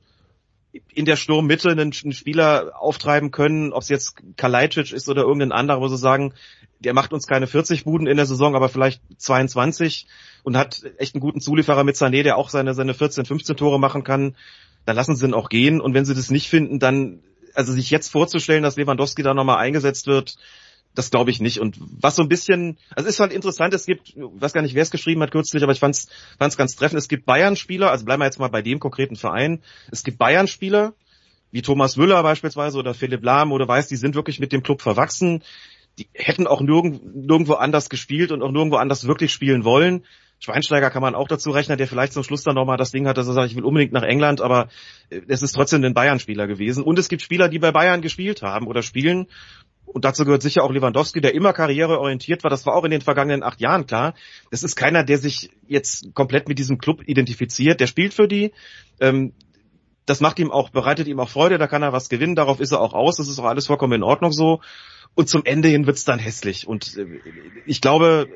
in 0.92 1.04
der 1.04 1.16
Sturmmitte 1.16 1.70
einen, 1.70 1.92
einen 1.92 2.12
Spieler 2.12 2.72
auftreiben 2.78 3.30
können, 3.30 3.72
ob 3.72 3.82
es 3.82 3.88
jetzt 3.88 4.16
Kalajdzic 4.36 4.92
ist 4.92 5.08
oder 5.08 5.22
irgendein 5.22 5.52
anderer, 5.52 5.80
wo 5.80 5.88
sie 5.88 5.96
sagen, 5.96 6.34
der 6.80 6.94
macht 6.94 7.12
uns 7.12 7.26
keine 7.26 7.46
40 7.46 7.84
Buden 7.84 8.06
in 8.06 8.16
der 8.16 8.26
Saison, 8.26 8.54
aber 8.54 8.68
vielleicht 8.68 9.00
22 9.18 10.06
und 10.42 10.56
hat 10.56 10.82
echt 10.98 11.14
einen 11.14 11.20
guten 11.20 11.40
Zulieferer 11.40 11.84
mit 11.84 11.96
Sané, 11.96 12.22
der 12.22 12.36
auch 12.36 12.48
seine, 12.48 12.74
seine 12.74 12.94
14, 12.94 13.24
15 13.24 13.56
Tore 13.56 13.78
machen 13.78 14.04
kann, 14.04 14.36
dann 14.84 14.96
lassen 14.96 15.16
sie 15.16 15.26
ihn 15.26 15.34
auch 15.34 15.48
gehen. 15.48 15.80
Und 15.80 15.94
wenn 15.94 16.04
sie 16.04 16.14
das 16.14 16.30
nicht 16.30 16.48
finden, 16.48 16.78
dann, 16.78 17.20
also 17.54 17.72
sich 17.72 17.90
jetzt 17.90 18.10
vorzustellen, 18.10 18.62
dass 18.62 18.76
Lewandowski 18.76 19.22
da 19.22 19.32
nochmal 19.32 19.58
eingesetzt 19.58 20.06
wird, 20.06 20.36
das 20.94 21.10
glaube 21.10 21.30
ich 21.30 21.40
nicht. 21.40 21.58
Und 21.58 21.76
was 21.78 22.16
so 22.16 22.22
ein 22.22 22.28
bisschen, 22.28 22.78
also 22.94 23.08
es 23.08 23.14
ist 23.14 23.20
halt 23.20 23.32
interessant, 23.32 23.74
es 23.74 23.86
gibt, 23.86 24.14
weiß 24.16 24.52
gar 24.52 24.62
nicht, 24.62 24.74
wer 24.74 24.82
es 24.82 24.90
geschrieben 24.90 25.22
hat 25.22 25.32
kürzlich, 25.32 25.62
aber 25.62 25.72
ich 25.72 25.80
fand 25.80 25.94
es 25.96 26.08
ganz 26.38 26.76
treffend. 26.76 26.98
Es 26.98 27.08
gibt 27.08 27.26
Bayern-Spieler, 27.26 27.90
also 27.90 28.04
bleiben 28.04 28.20
wir 28.20 28.26
jetzt 28.26 28.38
mal 28.38 28.48
bei 28.48 28.62
dem 28.62 28.78
konkreten 28.78 29.16
Verein. 29.16 29.62
Es 29.90 30.04
gibt 30.04 30.18
Bayern-Spieler, 30.18 30.94
wie 31.50 31.62
Thomas 31.62 31.96
Müller 31.96 32.22
beispielsweise 32.22 32.78
oder 32.78 32.94
Philipp 32.94 33.24
Lahm 33.24 33.52
oder 33.52 33.66
weiß, 33.66 33.88
die 33.88 33.96
sind 33.96 34.14
wirklich 34.14 34.40
mit 34.40 34.52
dem 34.52 34.62
Club 34.62 34.82
verwachsen. 34.82 35.42
Die 35.98 36.08
hätten 36.12 36.46
auch 36.46 36.60
nirgend, 36.60 37.14
nirgendwo 37.14 37.54
anders 37.54 37.88
gespielt 37.88 38.32
und 38.32 38.42
auch 38.42 38.50
nirgendwo 38.50 38.76
anders 38.76 39.06
wirklich 39.06 39.32
spielen 39.32 39.64
wollen. 39.64 40.04
Schweinsteiger 40.40 40.90
kann 40.90 41.00
man 41.00 41.14
auch 41.14 41.28
dazu 41.28 41.50
rechnen, 41.50 41.78
der 41.78 41.86
vielleicht 41.86 42.12
zum 42.12 42.22
Schluss 42.24 42.42
dann 42.42 42.54
nochmal 42.54 42.76
das 42.76 42.90
Ding 42.90 43.06
hat, 43.06 43.16
dass 43.16 43.26
er 43.26 43.32
sagt, 43.32 43.50
ich 43.50 43.56
will 43.56 43.64
unbedingt 43.64 43.92
nach 43.92 44.02
England, 44.02 44.40
aber 44.40 44.68
äh, 45.10 45.20
es 45.28 45.42
ist 45.42 45.52
trotzdem 45.52 45.82
ein 45.84 45.94
Bayern-Spieler 45.94 46.46
gewesen. 46.46 46.82
Und 46.82 46.98
es 46.98 47.08
gibt 47.08 47.22
Spieler, 47.22 47.48
die 47.48 47.58
bei 47.58 47.72
Bayern 47.72 48.02
gespielt 48.02 48.42
haben 48.42 48.66
oder 48.66 48.82
spielen. 48.82 49.26
Und 49.86 50.04
dazu 50.04 50.24
gehört 50.24 50.42
sicher 50.42 50.64
auch 50.64 50.72
Lewandowski, 50.72 51.20
der 51.20 51.34
immer 51.34 51.52
karriereorientiert 51.52 52.42
war. 52.42 52.50
Das 52.50 52.66
war 52.66 52.74
auch 52.74 52.84
in 52.84 52.90
den 52.90 53.00
vergangenen 53.00 53.42
acht 53.42 53.60
Jahren 53.60 53.86
klar. 53.86 54.14
Das 54.50 54.62
ist 54.62 54.76
keiner, 54.76 55.04
der 55.04 55.18
sich 55.18 55.50
jetzt 55.68 56.14
komplett 56.14 56.48
mit 56.48 56.58
diesem 56.58 56.78
Club 56.78 57.02
identifiziert. 57.06 57.80
Der 57.80 57.86
spielt 57.86 58.14
für 58.14 58.26
die. 58.26 58.52
Ähm, 59.00 59.32
das 60.06 60.20
macht 60.20 60.38
ihm 60.38 60.50
auch, 60.50 60.70
bereitet 60.70 61.06
ihm 61.06 61.20
auch 61.20 61.28
Freude, 61.28 61.58
da 61.58 61.66
kann 61.66 61.82
er 61.82 61.92
was 61.92 62.08
gewinnen, 62.08 62.34
darauf 62.34 62.60
ist 62.60 62.72
er 62.72 62.80
auch 62.80 62.92
aus, 62.92 63.16
das 63.16 63.28
ist 63.28 63.38
auch 63.38 63.44
alles 63.44 63.66
vollkommen 63.66 63.94
in 63.94 64.02
Ordnung 64.02 64.32
so. 64.32 64.60
Und 65.14 65.28
zum 65.28 65.44
Ende 65.44 65.68
hin 65.68 65.86
wird's 65.86 66.04
dann 66.04 66.18
hässlich. 66.18 66.66
Und 66.66 66.96
äh, 66.96 67.20
ich 67.66 67.80
glaube, 67.80 68.28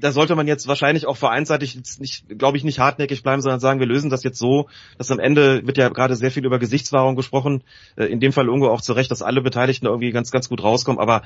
da 0.00 0.12
sollte 0.12 0.34
man 0.36 0.46
jetzt 0.46 0.66
wahrscheinlich 0.66 1.06
auch 1.06 1.16
vereinsseitig 1.16 1.74
jetzt 1.74 2.00
nicht, 2.00 2.38
glaube 2.38 2.56
ich, 2.56 2.64
nicht 2.64 2.78
hartnäckig 2.78 3.22
bleiben, 3.22 3.42
sondern 3.42 3.60
sagen, 3.60 3.80
wir 3.80 3.86
lösen 3.86 4.10
das 4.10 4.22
jetzt 4.22 4.38
so, 4.38 4.68
dass 4.98 5.10
am 5.10 5.18
Ende 5.18 5.66
wird 5.66 5.78
ja 5.78 5.88
gerade 5.88 6.16
sehr 6.16 6.30
viel 6.30 6.44
über 6.44 6.58
Gesichtswahrung 6.58 7.16
gesprochen, 7.16 7.62
äh, 7.96 8.06
in 8.06 8.20
dem 8.20 8.32
Fall 8.32 8.46
irgendwo 8.46 8.68
auch 8.68 8.80
zu 8.80 8.92
Recht, 8.92 9.10
dass 9.10 9.22
alle 9.22 9.42
Beteiligten 9.42 9.86
irgendwie 9.86 10.12
ganz, 10.12 10.30
ganz 10.30 10.48
gut 10.48 10.62
rauskommen, 10.62 11.00
aber 11.00 11.22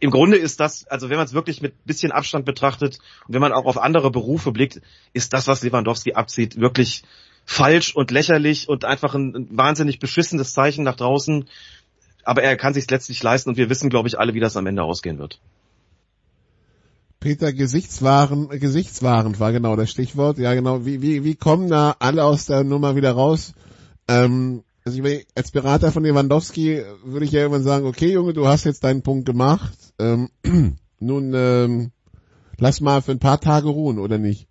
im 0.00 0.10
Grunde 0.10 0.36
ist 0.36 0.60
das, 0.60 0.86
also 0.86 1.10
wenn 1.10 1.16
man 1.16 1.26
es 1.26 1.34
wirklich 1.34 1.60
mit 1.60 1.84
bisschen 1.84 2.12
Abstand 2.12 2.44
betrachtet 2.44 2.98
und 3.26 3.34
wenn 3.34 3.40
man 3.40 3.52
auch 3.52 3.64
auf 3.64 3.78
andere 3.78 4.10
Berufe 4.10 4.52
blickt, 4.52 4.80
ist 5.12 5.32
das, 5.32 5.48
was 5.48 5.62
Lewandowski 5.62 6.14
abzieht, 6.14 6.60
wirklich 6.60 7.02
falsch 7.44 7.96
und 7.96 8.10
lächerlich 8.10 8.68
und 8.68 8.84
einfach 8.84 9.14
ein, 9.14 9.34
ein 9.34 9.48
wahnsinnig 9.50 9.98
beschissenes 9.98 10.52
Zeichen 10.52 10.84
nach 10.84 10.96
draußen. 10.96 11.48
Aber 12.22 12.42
er 12.42 12.56
kann 12.56 12.74
sich 12.74 12.88
letztlich 12.90 13.22
leisten 13.22 13.48
und 13.48 13.56
wir 13.56 13.70
wissen, 13.70 13.90
glaube 13.90 14.06
ich, 14.06 14.18
alle, 14.18 14.34
wie 14.34 14.40
das 14.40 14.56
am 14.56 14.66
Ende 14.66 14.82
ausgehen 14.82 15.18
wird. 15.18 15.40
Peter, 17.20 17.52
Gesichtswaren, 17.52 18.48
Gesichtswaren 18.48 19.38
war 19.40 19.52
genau 19.52 19.74
das 19.76 19.90
Stichwort. 19.90 20.38
Ja, 20.38 20.54
genau. 20.54 20.86
Wie, 20.86 21.02
wie, 21.02 21.24
wie 21.24 21.34
kommen 21.34 21.68
da 21.68 21.96
alle 21.98 22.24
aus 22.24 22.46
der 22.46 22.64
Nummer 22.64 22.94
wieder 22.94 23.12
raus? 23.12 23.54
Ähm, 24.08 24.62
also 24.84 25.02
ich, 25.02 25.26
als 25.36 25.50
Berater 25.50 25.90
von 25.90 26.04
Lewandowski 26.04 26.82
würde 27.04 27.24
ich 27.24 27.32
ja 27.32 27.40
irgendwann 27.40 27.62
sagen, 27.62 27.86
okay, 27.86 28.12
Junge, 28.12 28.32
du 28.32 28.46
hast 28.46 28.64
jetzt 28.64 28.84
deinen 28.84 29.02
Punkt 29.02 29.26
gemacht. 29.26 29.76
Ähm, 29.98 30.28
nun 31.00 31.32
ähm, 31.34 31.90
lass 32.58 32.80
mal 32.80 33.02
für 33.02 33.12
ein 33.12 33.18
paar 33.18 33.40
Tage 33.40 33.68
ruhen, 33.68 33.98
oder 33.98 34.18
nicht? 34.18 34.48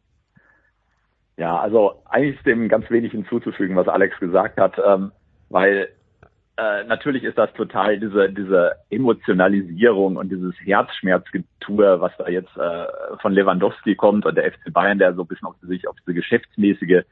Ja, 1.37 1.57
also 1.59 2.03
eigentlich 2.05 2.37
ist 2.37 2.45
dem 2.45 2.67
ganz 2.67 2.89
wenig 2.89 3.11
hinzuzufügen, 3.11 3.75
was 3.75 3.87
Alex 3.87 4.19
gesagt 4.19 4.59
hat, 4.59 4.73
ähm, 4.85 5.11
weil 5.49 5.89
äh, 6.57 6.83
natürlich 6.85 7.23
ist 7.23 7.37
das 7.37 7.53
total 7.53 7.99
diese 7.99 8.29
diese 8.29 8.73
Emotionalisierung 8.89 10.17
und 10.17 10.29
dieses 10.29 10.55
Herzschmerzgetue, 10.59 12.01
was 12.01 12.11
da 12.17 12.27
jetzt 12.27 12.55
äh, 12.57 12.85
von 13.21 13.33
Lewandowski 13.33 13.95
kommt 13.95 14.25
und 14.25 14.35
der 14.35 14.51
FC 14.51 14.73
Bayern, 14.73 14.97
der 14.97 15.13
so 15.13 15.21
ein 15.21 15.27
bisschen 15.27 15.47
auf 15.47 15.55
sich 15.61 15.87
auf 15.87 15.95
diese 16.01 16.15
geschäftsmäßige 16.15 17.03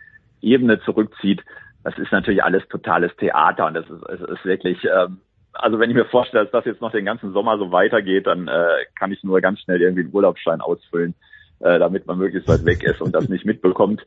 Ebene 0.42 0.80
zurückzieht. 0.82 1.44
Das 1.84 1.98
ist 2.00 2.12
natürlich 2.12 2.44
alles 2.44 2.68
totales 2.70 3.16
Theater 3.18 3.68
und 3.68 3.76
das 3.76 3.88
ist, 3.88 4.04
es 4.10 4.22
ist 4.22 4.46
wirklich, 4.46 4.84
ähm, 4.86 5.22
also 5.54 5.80
wenn 5.80 5.92
ich 5.92 5.96
mir 5.96 6.06
vorstelle, 6.06 6.44
dass 6.44 6.52
das 6.52 6.66
jetzt 6.66 6.82
noch 6.82 6.92
den 6.92 7.06
ganzen 7.06 7.32
Sommer 7.32 7.60
so 7.60 7.72
weitergeht, 7.72 8.26
dann 8.26 8.48
äh, 8.48 8.68
kann 8.98 9.12
ich 9.12 9.24
nur 9.24 9.40
ganz 9.42 9.60
schnell 9.60 9.82
irgendwie 9.82 10.02
einen 10.02 10.14
Urlaubsschein 10.14 10.62
ausfüllen, 10.62 11.14
äh, 11.60 11.78
damit 11.78 12.08
man 12.08 12.18
möglichst 12.18 12.50
weit 12.50 12.66
weg 12.66 12.84
ist 12.84 13.00
und 13.00 13.14
das 13.14 13.30
nicht 13.30 13.46
mitbekommt. 13.46 14.02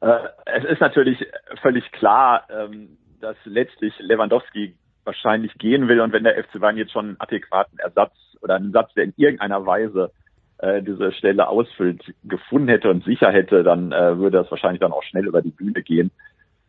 Äh, 0.00 0.28
es 0.44 0.64
ist 0.64 0.80
natürlich 0.80 1.26
völlig 1.60 1.90
klar, 1.90 2.46
ähm, 2.50 2.96
dass 3.20 3.36
letztlich 3.44 3.94
Lewandowski 3.98 4.74
wahrscheinlich 5.04 5.54
gehen 5.54 5.88
will 5.88 6.00
und 6.00 6.12
wenn 6.12 6.24
der 6.24 6.42
FC 6.42 6.60
Bayern 6.60 6.76
jetzt 6.76 6.92
schon 6.92 7.06
einen 7.06 7.20
adäquaten 7.20 7.78
Ersatz 7.78 8.12
oder 8.42 8.56
einen 8.56 8.72
Satz, 8.72 8.92
der 8.94 9.04
in 9.04 9.14
irgendeiner 9.16 9.64
Weise 9.64 10.10
äh, 10.58 10.82
diese 10.82 11.12
Stelle 11.12 11.48
ausfüllt, 11.48 12.02
gefunden 12.24 12.68
hätte 12.68 12.90
und 12.90 13.04
sicher 13.04 13.30
hätte, 13.30 13.62
dann 13.62 13.92
äh, 13.92 14.18
würde 14.18 14.38
das 14.38 14.50
wahrscheinlich 14.50 14.80
dann 14.80 14.92
auch 14.92 15.02
schnell 15.04 15.26
über 15.26 15.42
die 15.42 15.50
Bühne 15.50 15.82
gehen. 15.82 16.10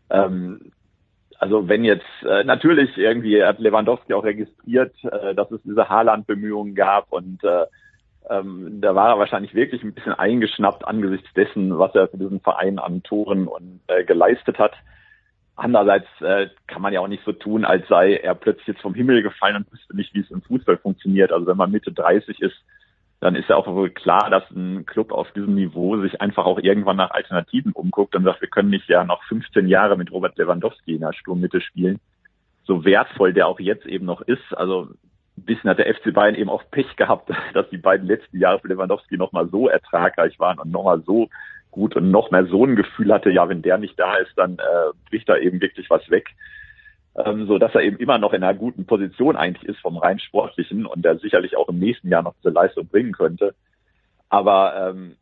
Ähm, 0.10 0.72
also 1.40 1.68
wenn 1.68 1.84
jetzt 1.84 2.06
äh, 2.24 2.44
natürlich 2.44 2.98
irgendwie 2.98 3.44
hat 3.44 3.60
Lewandowski 3.60 4.14
auch 4.14 4.24
registriert, 4.24 4.94
äh, 5.04 5.36
dass 5.36 5.52
es 5.52 5.62
diese 5.64 5.90
Haaland-Bemühungen 5.90 6.76
gab 6.76 7.12
und 7.12 7.44
äh, 7.44 7.66
ähm, 8.30 8.82
da 8.82 8.94
war 8.94 9.10
er 9.12 9.20
wahrscheinlich 9.20 9.54
wirklich 9.54 9.84
ein 9.84 9.94
bisschen 9.94 10.14
eingeschnappt 10.14 10.86
angesichts 10.86 11.32
dessen, 11.34 11.78
was 11.78 11.96
er 11.96 12.08
für 12.10 12.18
diesen 12.18 12.42
Verein 12.42 12.80
an 12.80 13.04
Toren 13.04 13.48
und 13.48 13.80
äh, 13.88 14.04
geleistet 14.04 14.60
hat. 14.60 14.74
Andererseits 15.58 16.08
äh, 16.22 16.50
kann 16.68 16.84
man 16.84 16.94
ja 16.94 17.02
auch 17.02 17.08
nicht 17.08 17.26
so 17.26 17.34
tun, 17.34 17.66
als 17.66 17.88
sei 17.88 18.18
er 18.18 18.36
plötzlich 18.36 18.68
jetzt 18.68 18.82
vom 18.82 18.94
Himmel 18.94 19.24
gefallen 19.24 19.56
und 19.56 19.74
wüsste 19.74 19.96
nicht, 19.96 20.14
wie 20.14 20.20
es 20.20 20.30
im 20.30 20.44
Fußball 20.44 20.78
funktioniert. 20.78 21.32
Also 21.32 21.48
wenn 21.48 21.58
man 21.58 21.72
Mitte 21.72 21.92
30 21.92 22.40
ist, 22.42 22.56
dann 23.20 23.36
ist 23.36 23.50
ja 23.50 23.56
auch 23.56 23.66
wohl 23.66 23.90
klar, 23.90 24.30
dass 24.30 24.44
ein 24.52 24.86
Club 24.86 25.12
auf 25.12 25.32
diesem 25.32 25.56
Niveau 25.56 25.98
sich 25.98 26.22
einfach 26.22 26.46
auch 26.46 26.60
irgendwann 26.60 26.98
nach 26.98 27.10
Alternativen 27.10 27.72
umguckt 27.72 28.16
und 28.16 28.24
sagt, 28.24 28.42
wir 28.42 28.50
können 28.50 28.70
nicht 28.70 28.88
ja 28.88 29.04
noch 29.04 29.24
15 29.24 29.68
Jahre 29.68 29.98
mit 29.98 30.12
Robert 30.12 30.38
Lewandowski 30.38 30.94
in 30.94 31.02
der 31.02 31.14
Sturmmitte 31.14 31.60
spielen. 31.60 32.00
So 32.66 32.86
wertvoll 32.86 33.34
der 33.34 33.48
auch 33.48 33.60
jetzt 33.60 33.88
eben 33.88 34.06
noch 34.06 34.22
ist. 34.22 34.56
Also 34.56 34.90
ein 35.38 35.46
bisschen 35.46 35.72
hat 35.72 35.80
der 35.80 35.92
FC 35.92 36.14
Bayern 36.14 36.36
eben 36.36 36.52
auch 36.52 36.70
Pech 36.70 36.96
gehabt, 36.98 37.32
dass 37.56 37.68
die 37.72 37.80
beiden 37.80 38.06
letzten 38.06 38.38
Jahre 38.38 38.60
für 38.60 38.68
Lewandowski 38.68 39.18
nochmal 39.18 39.48
so 39.50 39.68
ertragreich 39.68 40.38
waren 40.38 40.60
und 40.60 40.72
nochmal 40.72 41.02
so 41.02 41.30
gut 41.78 41.96
und 41.96 42.12
noch 42.12 42.32
mehr 42.32 42.46
so 42.46 42.66
ein 42.66 42.76
Gefühl 42.76 43.14
hatte, 43.14 43.30
ja, 43.30 43.48
wenn 43.48 43.62
der 43.62 43.78
nicht 43.78 43.98
da 43.98 44.16
ist, 44.18 44.32
dann 44.36 44.56
äh, 44.56 44.92
bricht 45.10 45.30
da 45.30 45.38
eben 45.38 45.62
wirklich 45.62 45.90
was 45.90 46.10
weg. 46.10 46.28
Ähm, 47.16 47.48
so 47.48 47.58
dass 47.58 47.74
er 47.74 47.82
eben 47.82 47.98
immer 47.98 48.18
noch 48.18 48.34
in 48.34 48.44
einer 48.44 48.58
guten 48.58 48.86
Position 48.86 49.36
eigentlich 49.36 49.68
ist 49.70 49.80
vom 49.80 49.98
rein 49.98 50.20
sportlichen 50.20 50.86
und 50.86 51.04
der 51.06 51.18
sicherlich 51.18 51.56
auch 51.56 51.70
im 51.70 51.80
nächsten 51.80 52.10
Jahr 52.10 52.24
noch 52.24 52.36
diese 52.40 52.54
Leistung 52.54 52.88
bringen 52.88 53.14
könnte. 53.14 53.56
Aber 54.30 54.92
ähm, 54.92 55.16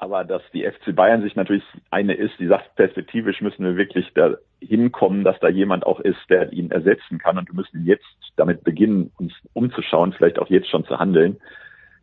aber 0.00 0.24
dass 0.24 0.42
die 0.54 0.64
FC 0.64 0.96
Bayern 0.96 1.20
sich 1.20 1.36
natürlich 1.36 1.62
eine 1.90 2.14
ist, 2.14 2.32
die 2.38 2.46
sagt, 2.46 2.74
perspektivisch 2.74 3.42
müssen 3.42 3.64
wir 3.66 3.76
wirklich 3.76 4.10
da 4.14 4.36
hinkommen, 4.58 5.24
dass 5.24 5.38
da 5.40 5.48
jemand 5.48 5.84
auch 5.84 6.00
ist, 6.00 6.18
der 6.30 6.54
ihn 6.54 6.70
ersetzen 6.70 7.18
kann. 7.18 7.36
Und 7.36 7.48
wir 7.48 7.54
müssen 7.54 7.84
jetzt 7.84 8.06
damit 8.36 8.64
beginnen, 8.64 9.12
uns 9.18 9.34
umzuschauen, 9.52 10.14
vielleicht 10.14 10.38
auch 10.38 10.48
jetzt 10.48 10.70
schon 10.70 10.86
zu 10.86 10.98
handeln. 10.98 11.38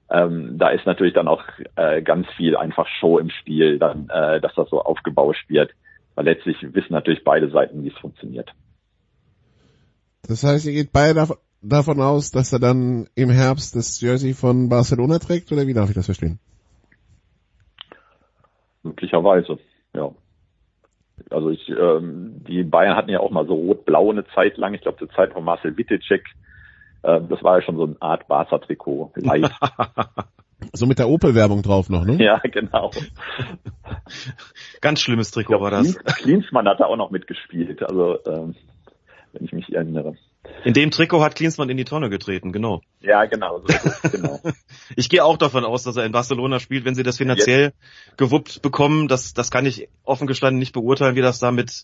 Ähm, 0.10 0.58
da 0.58 0.70
ist 0.70 0.86
natürlich 0.86 1.14
dann 1.14 1.28
auch 1.28 1.44
äh, 1.76 2.02
ganz 2.02 2.28
viel 2.38 2.56
einfach 2.56 2.88
Show 3.00 3.18
im 3.20 3.30
Spiel, 3.30 3.78
dann, 3.78 4.10
äh, 4.10 4.40
dass 4.40 4.56
das 4.56 4.70
so 4.70 4.82
aufgebauscht 4.82 5.50
wird. 5.50 5.72
Weil 6.16 6.26
letztlich 6.26 6.58
wissen 6.62 6.94
natürlich 6.94 7.24
beide 7.24 7.50
Seiten, 7.50 7.84
wie 7.84 7.90
es 7.90 7.98
funktioniert. 7.98 8.52
Das 10.28 10.44
heißt, 10.44 10.66
ihr 10.66 10.74
geht 10.74 10.92
beide 10.92 11.14
dav 11.14 11.34
davon 11.62 12.02
aus, 12.02 12.32
dass 12.32 12.54
er 12.54 12.60
dann 12.60 13.08
im 13.16 13.30
Herbst 13.30 13.76
das 13.76 14.00
Jersey 14.00 14.34
von 14.34 14.70
Barcelona 14.70 15.20
trägt, 15.20 15.52
oder 15.52 15.68
wie 15.68 15.74
darf 15.74 15.90
ich 15.90 15.96
das 15.96 16.06
verstehen? 16.06 16.40
Möglicherweise, 18.84 19.58
ja. 19.94 20.12
Also 21.30 21.50
ich, 21.50 21.68
ähm, 21.70 22.44
die 22.48 22.64
Bayern 22.64 22.96
hatten 22.96 23.10
ja 23.10 23.20
auch 23.20 23.32
mal 23.32 23.48
so 23.48 23.56
rot-blau 23.56 24.12
eine 24.12 24.26
Zeit 24.28 24.58
lang. 24.58 24.76
Ich 24.76 24.82
glaube, 24.82 25.00
zur 25.00 25.10
Zeit 25.10 25.34
von 25.34 25.44
Marcel 25.44 25.76
Wittecek. 25.76 26.24
Äh, 27.04 27.22
das 27.30 27.44
war 27.44 27.60
ja 27.60 27.62
schon 27.62 27.78
so 27.78 27.84
eine 27.84 27.96
Art 28.00 28.28
Barca-Trikot. 28.28 29.12
Leicht. 29.16 29.52
So 30.74 30.88
mit 30.88 30.98
der 30.98 31.08
Opel-Werbung 31.08 31.62
drauf 31.62 31.88
noch, 31.88 32.04
ne? 32.04 32.22
ja, 32.22 32.40
genau. 32.40 32.90
Ganz 34.82 35.02
schlimmes 35.02 35.30
Trikot 35.30 35.62
war 35.62 35.70
das. 35.70 35.96
Klinsmann 36.04 36.68
hat 36.68 36.80
da 36.80 36.86
auch 36.86 36.98
noch 36.98 37.12
mitgespielt. 37.12 37.84
Also, 37.84 38.18
ähm, 38.26 38.56
wenn 39.34 39.46
ich 39.46 39.54
mich 39.54 39.74
erinnere. 39.74 40.16
In 40.64 40.74
dem 40.74 40.92
Trikot 40.92 41.22
hat 41.22 41.36
Klinsmann 41.36 41.70
in 41.70 41.78
die 41.78 41.86
Tonne 41.86 42.10
getreten, 42.10 42.52
genau. 42.52 42.82
Ja, 43.02 43.26
genau. 43.26 43.60
So 43.60 44.10
genau. 44.10 44.40
Ich 44.96 45.10
gehe 45.10 45.24
auch 45.24 45.38
davon 45.38 45.64
aus, 45.66 45.84
dass 45.84 45.98
er 45.98 46.06
in 46.06 46.12
Barcelona 46.12 46.60
spielt, 46.60 46.86
wenn 46.86 46.96
sie 46.96 47.04
das 47.04 47.18
finanziell 47.18 47.74
gewuppt 48.18 48.62
bekommen. 48.62 49.08
Das, 49.08 49.34
das 49.34 49.52
kann 49.52 49.66
ich 49.66 49.90
offen 50.04 50.26
gestanden 50.26 50.60
nicht 50.60 50.74
beurteilen, 50.74 51.16
wie 51.16 51.22
das 51.22 51.40
da 51.40 51.52
mit 51.52 51.84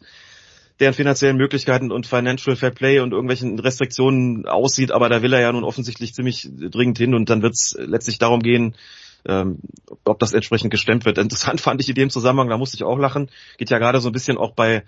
deren 0.79 0.93
finanziellen 0.93 1.37
Möglichkeiten 1.37 1.91
und 1.91 2.07
Financial 2.07 2.55
Fair 2.55 2.71
Play 2.71 2.99
und 2.99 3.11
irgendwelchen 3.11 3.59
Restriktionen 3.59 4.47
aussieht. 4.47 4.91
Aber 4.91 5.09
da 5.09 5.21
will 5.21 5.33
er 5.33 5.41
ja 5.41 5.51
nun 5.51 5.63
offensichtlich 5.63 6.13
ziemlich 6.13 6.49
dringend 6.51 6.97
hin 6.97 7.13
und 7.13 7.29
dann 7.29 7.41
wird 7.41 7.53
es 7.53 7.75
letztlich 7.79 8.17
darum 8.17 8.41
gehen, 8.41 8.75
ähm, 9.25 9.59
ob 10.03 10.19
das 10.19 10.33
entsprechend 10.33 10.71
gestemmt 10.71 11.05
wird. 11.05 11.17
Interessant 11.17 11.61
fand 11.61 11.81
ich 11.81 11.89
in 11.89 11.95
dem 11.95 12.09
Zusammenhang, 12.09 12.49
da 12.49 12.57
musste 12.57 12.75
ich 12.75 12.83
auch 12.83 12.97
lachen, 12.97 13.29
geht 13.57 13.69
ja 13.69 13.77
gerade 13.77 14.01
so 14.01 14.09
ein 14.09 14.13
bisschen 14.13 14.37
auch 14.37 14.51
bei 14.51 14.83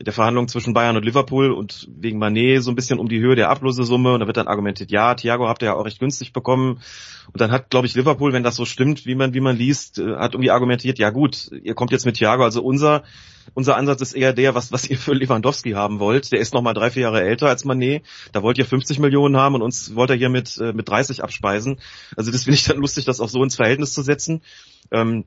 der 0.00 0.12
Verhandlungen 0.12 0.48
zwischen 0.48 0.74
Bayern 0.74 0.96
und 0.96 1.04
Liverpool 1.04 1.50
und 1.50 1.88
wegen 1.90 2.18
Manet 2.18 2.62
so 2.62 2.70
ein 2.70 2.76
bisschen 2.76 3.00
um 3.00 3.08
die 3.08 3.18
Höhe 3.18 3.34
der 3.34 3.50
Ablösesumme 3.50 4.14
und 4.14 4.20
da 4.20 4.26
wird 4.26 4.36
dann 4.36 4.46
argumentiert, 4.46 4.90
ja, 4.92 5.14
Thiago 5.14 5.48
habt 5.48 5.62
ihr 5.62 5.66
ja 5.66 5.74
auch 5.74 5.84
recht 5.84 5.98
günstig 5.98 6.32
bekommen 6.32 6.80
und 7.32 7.40
dann 7.40 7.50
hat, 7.50 7.70
glaube 7.70 7.86
ich, 7.86 7.94
Liverpool, 7.94 8.32
wenn 8.32 8.44
das 8.44 8.54
so 8.54 8.64
stimmt, 8.64 9.06
wie 9.06 9.16
man 9.16 9.34
wie 9.34 9.40
man 9.40 9.56
liest, 9.56 9.98
äh, 9.98 10.16
hat 10.16 10.34
irgendwie 10.34 10.50
argumentiert, 10.50 10.98
ja 10.98 11.10
gut, 11.10 11.50
ihr 11.62 11.74
kommt 11.74 11.90
jetzt 11.90 12.06
mit 12.06 12.16
Thiago, 12.16 12.44
also 12.44 12.62
unser 12.62 13.02
unser 13.54 13.76
Ansatz 13.76 14.02
ist 14.02 14.12
eher 14.12 14.32
der, 14.32 14.54
was 14.54 14.70
was 14.70 14.88
ihr 14.88 14.98
für 14.98 15.14
Lewandowski 15.14 15.72
haben 15.72 15.98
wollt. 15.98 16.30
Der 16.32 16.38
ist 16.38 16.54
noch 16.54 16.62
mal 16.62 16.74
drei 16.74 16.90
vier 16.90 17.02
Jahre 17.02 17.22
älter 17.22 17.48
als 17.48 17.64
Manet, 17.64 18.04
da 18.32 18.42
wollt 18.42 18.58
ihr 18.58 18.66
50 18.66 19.00
Millionen 19.00 19.36
haben 19.36 19.56
und 19.56 19.62
uns 19.62 19.96
wollt 19.96 20.10
ihr 20.10 20.16
hier 20.16 20.28
mit 20.28 20.58
äh, 20.58 20.72
mit 20.72 20.88
30 20.88 21.24
abspeisen. 21.24 21.80
Also 22.16 22.30
das 22.30 22.44
finde 22.44 22.54
ich 22.54 22.64
dann 22.64 22.78
lustig, 22.78 23.04
das 23.04 23.20
auch 23.20 23.28
so 23.28 23.42
ins 23.42 23.56
Verhältnis 23.56 23.94
zu 23.94 24.02
setzen. 24.02 24.42
Ähm, 24.92 25.24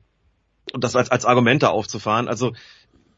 und 0.72 0.84
das 0.84 0.96
als, 0.96 1.10
als 1.10 1.24
Argumente 1.24 1.70
aufzufahren. 1.70 2.28
Also 2.28 2.52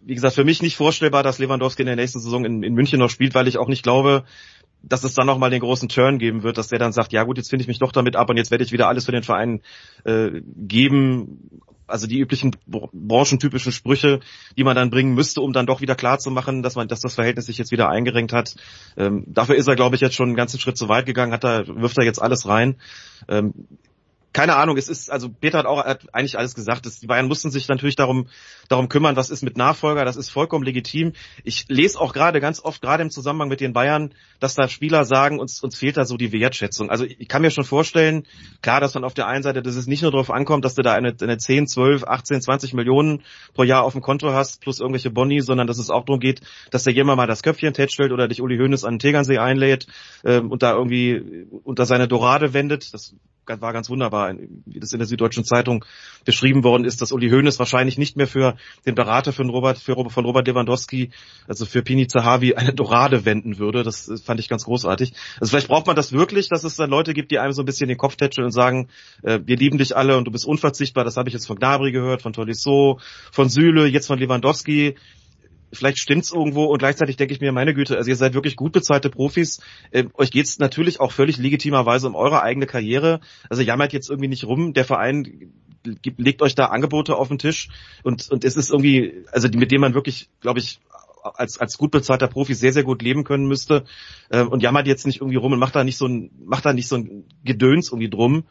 wie 0.04 0.14
gesagt, 0.14 0.34
für 0.34 0.44
mich 0.44 0.62
nicht 0.62 0.76
vorstellbar, 0.76 1.22
dass 1.22 1.38
Lewandowski 1.38 1.82
in 1.82 1.86
der 1.86 1.96
nächsten 1.96 2.20
Saison 2.20 2.44
in, 2.44 2.62
in 2.62 2.74
München 2.74 2.98
noch 2.98 3.10
spielt, 3.10 3.34
weil 3.34 3.48
ich 3.48 3.58
auch 3.58 3.68
nicht 3.68 3.82
glaube, 3.82 4.24
dass 4.82 5.04
es 5.04 5.14
dann 5.14 5.26
nochmal 5.26 5.50
den 5.50 5.60
großen 5.60 5.88
Turn 5.88 6.18
geben 6.18 6.42
wird, 6.42 6.58
dass 6.58 6.68
der 6.68 6.78
dann 6.78 6.92
sagt, 6.92 7.12
ja 7.12 7.24
gut, 7.24 7.38
jetzt 7.38 7.48
finde 7.48 7.62
ich 7.62 7.68
mich 7.68 7.78
doch 7.78 7.92
damit 7.92 8.16
ab 8.16 8.28
und 8.28 8.36
jetzt 8.36 8.50
werde 8.50 8.64
ich 8.64 8.72
wieder 8.72 8.88
alles 8.88 9.06
für 9.06 9.12
den 9.12 9.22
Verein 9.22 9.62
äh, 10.04 10.30
geben. 10.44 11.60
Also 11.86 12.06
die 12.06 12.18
üblichen 12.18 12.52
br- 12.66 12.88
branchentypischen 12.92 13.72
Sprüche, 13.72 14.20
die 14.56 14.64
man 14.64 14.76
dann 14.76 14.90
bringen 14.90 15.14
müsste, 15.14 15.40
um 15.40 15.52
dann 15.52 15.66
doch 15.66 15.80
wieder 15.80 15.94
klar 15.94 16.18
zu 16.18 16.30
machen, 16.30 16.62
dass 16.62 16.76
man, 16.76 16.88
dass 16.88 17.00
das 17.00 17.14
Verhältnis 17.14 17.46
sich 17.46 17.58
jetzt 17.58 17.72
wieder 17.72 17.88
eingerenkt 17.88 18.32
hat. 18.32 18.56
Ähm, 18.96 19.24
dafür 19.26 19.56
ist 19.56 19.68
er, 19.68 19.76
glaube 19.76 19.94
ich, 19.94 20.00
jetzt 20.00 20.14
schon 20.14 20.28
einen 20.28 20.36
ganzen 20.36 20.58
Schritt 20.58 20.78
zu 20.78 20.88
weit 20.88 21.06
gegangen, 21.06 21.32
hat 21.32 21.44
er, 21.44 21.66
wirft 21.66 21.98
er 21.98 22.04
jetzt 22.04 22.22
alles 22.22 22.46
rein. 22.46 22.76
Ähm, 23.28 23.52
keine 24.34 24.56
Ahnung, 24.56 24.76
es 24.76 24.88
ist, 24.88 25.10
also 25.10 25.28
Peter 25.28 25.58
hat 25.58 25.66
auch 25.66 25.82
hat 25.84 26.12
eigentlich 26.12 26.36
alles 26.36 26.56
gesagt. 26.56 26.84
Das, 26.86 26.98
die 26.98 27.06
Bayern 27.06 27.28
mussten 27.28 27.52
sich 27.52 27.68
natürlich 27.68 27.94
darum, 27.94 28.26
darum 28.68 28.88
kümmern, 28.88 29.14
was 29.14 29.30
ist 29.30 29.42
mit 29.42 29.56
Nachfolger, 29.56 30.04
das 30.04 30.16
ist 30.16 30.28
vollkommen 30.28 30.64
legitim. 30.64 31.12
Ich 31.44 31.66
lese 31.68 32.00
auch 32.00 32.12
gerade 32.12 32.40
ganz 32.40 32.58
oft, 32.60 32.82
gerade 32.82 33.04
im 33.04 33.10
Zusammenhang 33.10 33.48
mit 33.48 33.60
den 33.60 33.72
Bayern, 33.72 34.12
dass 34.40 34.56
da 34.56 34.68
Spieler 34.68 35.04
sagen, 35.04 35.38
uns, 35.38 35.62
uns 35.62 35.78
fehlt 35.78 35.96
da 35.96 36.04
so 36.04 36.16
die 36.16 36.32
Wertschätzung. 36.32 36.90
Also 36.90 37.04
ich 37.04 37.28
kann 37.28 37.42
mir 37.42 37.52
schon 37.52 37.62
vorstellen, 37.62 38.26
klar, 38.60 38.80
dass 38.80 38.94
man 38.94 39.04
auf 39.04 39.14
der 39.14 39.28
einen 39.28 39.44
Seite, 39.44 39.62
dass 39.62 39.76
es 39.76 39.86
nicht 39.86 40.02
nur 40.02 40.10
darauf 40.10 40.32
ankommt, 40.32 40.64
dass 40.64 40.74
du 40.74 40.82
da 40.82 40.94
eine, 40.94 41.14
eine 41.20 41.38
10, 41.38 41.68
12, 41.68 42.02
18, 42.02 42.42
20 42.42 42.74
Millionen 42.74 43.22
pro 43.54 43.62
Jahr 43.62 43.84
auf 43.84 43.92
dem 43.92 44.02
Konto 44.02 44.32
hast, 44.32 44.60
plus 44.60 44.80
irgendwelche 44.80 45.10
Boni, 45.10 45.42
sondern 45.42 45.68
dass 45.68 45.78
es 45.78 45.90
auch 45.90 46.04
darum 46.04 46.18
geht, 46.18 46.40
dass 46.72 46.82
da 46.82 46.90
jemand 46.90 47.18
mal 47.18 47.28
das 47.28 47.44
Köpfchen 47.44 47.72
tätschelt 47.72 48.10
oder 48.10 48.26
dich 48.26 48.42
Uli 48.42 48.58
Hoeneß 48.58 48.82
an 48.82 48.94
den 48.94 48.98
Tegernsee 48.98 49.38
einlädt 49.38 49.86
ähm, 50.24 50.50
und 50.50 50.64
da 50.64 50.72
irgendwie 50.72 51.46
unter 51.62 51.86
seine 51.86 52.08
Dorade 52.08 52.52
wendet. 52.52 52.92
Das 52.92 53.14
war 53.46 53.72
ganz 53.72 53.88
wunderbar, 53.90 54.34
wie 54.66 54.80
das 54.80 54.92
in 54.92 54.98
der 54.98 55.06
Süddeutschen 55.06 55.44
Zeitung 55.44 55.84
beschrieben 56.24 56.64
worden 56.64 56.84
ist, 56.84 57.00
dass 57.00 57.12
Uli 57.12 57.30
Hoeneß 57.30 57.58
wahrscheinlich 57.58 57.98
nicht 57.98 58.16
mehr 58.16 58.26
für 58.26 58.56
den 58.86 58.94
Berater 58.94 59.32
von 59.32 59.48
Robert, 59.50 59.78
für, 59.78 59.96
von 60.08 60.24
Robert 60.24 60.46
Lewandowski, 60.46 61.10
also 61.46 61.66
für 61.66 61.82
Pini 61.82 62.06
Zahavi, 62.06 62.54
eine 62.54 62.72
Dorade 62.72 63.24
wenden 63.24 63.58
würde. 63.58 63.82
Das 63.82 64.08
äh, 64.08 64.16
fand 64.16 64.40
ich 64.40 64.48
ganz 64.48 64.64
großartig. 64.64 65.12
Also 65.40 65.50
vielleicht 65.50 65.68
braucht 65.68 65.86
man 65.86 65.96
das 65.96 66.12
wirklich, 66.12 66.48
dass 66.48 66.64
es 66.64 66.76
dann 66.76 66.90
Leute 66.90 67.14
gibt, 67.14 67.30
die 67.30 67.38
einem 67.38 67.52
so 67.52 67.62
ein 67.62 67.66
bisschen 67.66 67.88
den 67.88 67.98
Kopf 67.98 68.16
tätscheln 68.16 68.46
und 68.46 68.52
sagen, 68.52 68.88
äh, 69.22 69.40
wir 69.44 69.56
lieben 69.56 69.78
dich 69.78 69.96
alle 69.96 70.16
und 70.16 70.24
du 70.24 70.30
bist 70.30 70.46
unverzichtbar. 70.46 71.04
Das 71.04 71.16
habe 71.16 71.28
ich 71.28 71.34
jetzt 71.34 71.46
von 71.46 71.56
Gnabry 71.56 71.92
gehört, 71.92 72.22
von 72.22 72.32
Tolisso, 72.32 72.98
von 73.32 73.48
Süle, 73.48 73.86
jetzt 73.86 74.06
von 74.06 74.18
Lewandowski 74.18 74.96
vielleicht 75.74 75.98
stimmt's 75.98 76.32
irgendwo 76.32 76.64
und 76.64 76.78
gleichzeitig 76.78 77.16
denke 77.16 77.34
ich 77.34 77.40
mir, 77.40 77.52
meine 77.52 77.74
Güte, 77.74 77.96
also 77.96 78.08
ihr 78.08 78.16
seid 78.16 78.34
wirklich 78.34 78.56
gut 78.56 78.72
bezahlte 78.72 79.10
Profis. 79.10 79.60
Ähm, 79.92 80.10
euch 80.14 80.30
geht's 80.30 80.58
natürlich 80.58 81.00
auch 81.00 81.12
völlig 81.12 81.38
legitimerweise 81.38 82.06
um 82.06 82.14
eure 82.14 82.42
eigene 82.42 82.66
Karriere. 82.66 83.20
Also 83.48 83.62
jammert 83.62 83.92
jetzt 83.92 84.10
irgendwie 84.10 84.28
nicht 84.28 84.44
rum. 84.44 84.72
Der 84.72 84.84
Verein 84.84 85.52
gibt, 86.02 86.20
legt 86.20 86.42
euch 86.42 86.54
da 86.54 86.66
Angebote 86.66 87.16
auf 87.16 87.28
den 87.28 87.38
Tisch 87.38 87.68
und, 88.02 88.30
und 88.30 88.44
es 88.44 88.56
ist 88.56 88.70
irgendwie, 88.70 89.24
also 89.32 89.48
mit 89.48 89.70
dem 89.70 89.80
man 89.80 89.94
wirklich, 89.94 90.28
glaube 90.40 90.58
ich, 90.58 90.80
als, 91.22 91.58
als 91.58 91.78
gut 91.78 91.90
bezahlter 91.90 92.28
Profi 92.28 92.54
sehr, 92.54 92.72
sehr 92.72 92.84
gut 92.84 93.02
leben 93.02 93.24
können 93.24 93.46
müsste. 93.46 93.84
Ähm, 94.30 94.48
und 94.48 94.62
jammert 94.62 94.86
jetzt 94.86 95.06
nicht 95.06 95.20
irgendwie 95.20 95.36
rum 95.36 95.52
und 95.52 95.58
macht 95.58 95.74
da 95.74 95.84
nicht 95.84 95.96
so 95.96 96.06
ein, 96.06 96.30
macht 96.44 96.66
da 96.66 96.72
nicht 96.72 96.88
so 96.88 96.96
ein 96.96 97.24
Gedöns 97.44 97.88
irgendwie 97.88 98.10
drum 98.10 98.44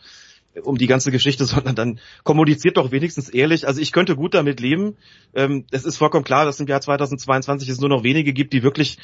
um 0.61 0.77
die 0.77 0.87
ganze 0.87 1.11
Geschichte, 1.11 1.45
sondern 1.45 1.75
dann 1.75 1.99
kommuniziert 2.23 2.77
doch 2.77 2.91
wenigstens 2.91 3.29
ehrlich. 3.29 3.67
Also 3.67 3.81
ich 3.81 3.91
könnte 3.91 4.15
gut 4.15 4.33
damit 4.33 4.59
leben. 4.59 4.97
Ähm, 5.33 5.65
es 5.71 5.85
ist 5.85 5.97
vollkommen 5.97 6.23
klar, 6.23 6.45
dass 6.45 6.59
im 6.59 6.67
Jahr 6.67 6.81
2022 6.81 7.69
es 7.69 7.79
nur 7.79 7.89
noch 7.89 8.03
wenige 8.03 8.33
gibt, 8.33 8.53
die 8.53 8.63
wirklich 8.63 8.97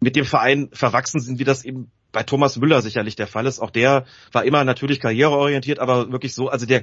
mit 0.00 0.16
dem 0.16 0.24
Verein 0.24 0.68
verwachsen 0.72 1.20
sind, 1.20 1.38
wie 1.38 1.44
das 1.44 1.64
eben 1.64 1.90
bei 2.10 2.22
Thomas 2.24 2.56
Müller 2.58 2.82
sicherlich 2.82 3.16
der 3.16 3.28
Fall 3.28 3.46
ist. 3.46 3.60
Auch 3.60 3.70
der 3.70 4.04
war 4.32 4.44
immer 4.44 4.64
natürlich 4.64 5.00
karriereorientiert, 5.00 5.78
aber 5.78 6.10
wirklich 6.10 6.34
so, 6.34 6.48
also 6.48 6.66
der, 6.66 6.82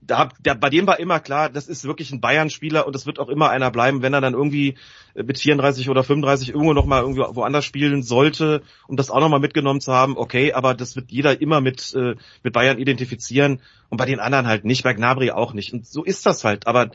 da, 0.00 0.28
der, 0.40 0.54
bei 0.54 0.70
dem 0.70 0.86
war 0.86 0.98
immer 0.98 1.20
klar, 1.20 1.48
das 1.48 1.68
ist 1.68 1.84
wirklich 1.84 2.12
ein 2.12 2.20
Bayern-Spieler 2.20 2.86
und 2.86 2.94
das 2.94 3.06
wird 3.06 3.18
auch 3.18 3.28
immer 3.28 3.50
einer 3.50 3.70
bleiben, 3.70 4.02
wenn 4.02 4.12
er 4.12 4.20
dann 4.20 4.34
irgendwie 4.34 4.76
äh, 5.14 5.22
mit 5.22 5.38
34 5.38 5.88
oder 5.88 6.04
35 6.04 6.50
irgendwo 6.50 6.72
noch 6.72 6.86
mal 6.86 7.00
irgendwie 7.00 7.22
woanders 7.22 7.64
spielen 7.64 8.02
sollte, 8.02 8.62
um 8.86 8.96
das 8.96 9.10
auch 9.10 9.20
noch 9.20 9.28
mal 9.28 9.40
mitgenommen 9.40 9.80
zu 9.80 9.92
haben. 9.92 10.16
Okay, 10.16 10.52
aber 10.52 10.74
das 10.74 10.96
wird 10.96 11.10
jeder 11.10 11.40
immer 11.40 11.60
mit 11.60 11.94
äh, 11.94 12.16
mit 12.42 12.52
Bayern 12.52 12.78
identifizieren 12.78 13.60
und 13.88 13.98
bei 13.98 14.06
den 14.06 14.20
anderen 14.20 14.46
halt 14.46 14.64
nicht, 14.64 14.84
bei 14.84 14.92
Gnabry 14.92 15.30
auch 15.30 15.54
nicht. 15.54 15.72
Und 15.72 15.86
so 15.86 16.04
ist 16.04 16.26
das 16.26 16.44
halt. 16.44 16.66
Aber 16.66 16.90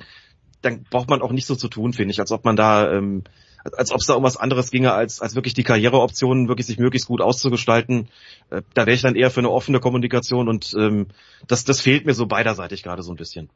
dann 0.61 0.83
braucht 0.83 1.09
man 1.09 1.21
auch 1.21 1.31
nicht 1.31 1.45
so 1.45 1.55
zu 1.55 1.67
tun, 1.67 1.93
finde 1.93 2.11
ich, 2.11 2.19
als 2.19 2.31
ob 2.31 2.45
man 2.45 2.55
da 2.55 2.91
ähm, 2.91 3.23
als 3.63 3.91
ob 3.91 3.99
es 3.99 4.07
da 4.07 4.13
um 4.15 4.23
was 4.23 4.37
anderes 4.37 4.71
ginge, 4.71 4.93
als, 4.93 5.21
als 5.21 5.35
wirklich 5.35 5.53
die 5.53 5.63
Karriereoptionen 5.63 6.47
wirklich 6.47 6.67
sich 6.67 6.79
möglichst 6.79 7.07
gut 7.07 7.21
auszugestalten. 7.21 8.09
Äh, 8.49 8.61
da 8.73 8.85
wäre 8.85 8.95
ich 8.95 9.01
dann 9.01 9.15
eher 9.15 9.31
für 9.31 9.41
eine 9.41 9.51
offene 9.51 9.79
Kommunikation 9.79 10.47
und 10.47 10.73
ähm, 10.77 11.07
das, 11.47 11.65
das 11.65 11.81
fehlt 11.81 12.05
mir 12.05 12.13
so 12.13 12.25
beiderseitig 12.27 12.83
gerade 12.83 13.03
so 13.03 13.11
ein 13.11 13.17
bisschen. 13.17 13.49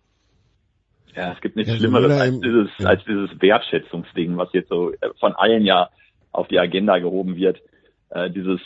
Ja, 1.16 1.34
es 1.34 1.42
gibt 1.42 1.56
nichts 1.56 1.72
Ja, 1.72 1.78
Schlimmeres 1.78 2.20
als 2.20 2.40
dieses, 2.40 2.70
ja. 2.80 2.88
als 2.88 3.04
dieses 3.06 3.30
Wertschätzungsding, 3.40 4.38
was 4.38 4.52
jetzt 4.54 4.70
so 4.70 4.92
äh, 4.92 5.10
von 5.20 5.34
allen 5.34 5.64
ja 5.64 5.90
auf 6.32 6.48
die 6.48 6.60
Agenda 6.60 6.98
gehoben 6.98 7.36
wird. 7.36 7.62
Äh, 8.10 8.32
dieses 8.32 8.60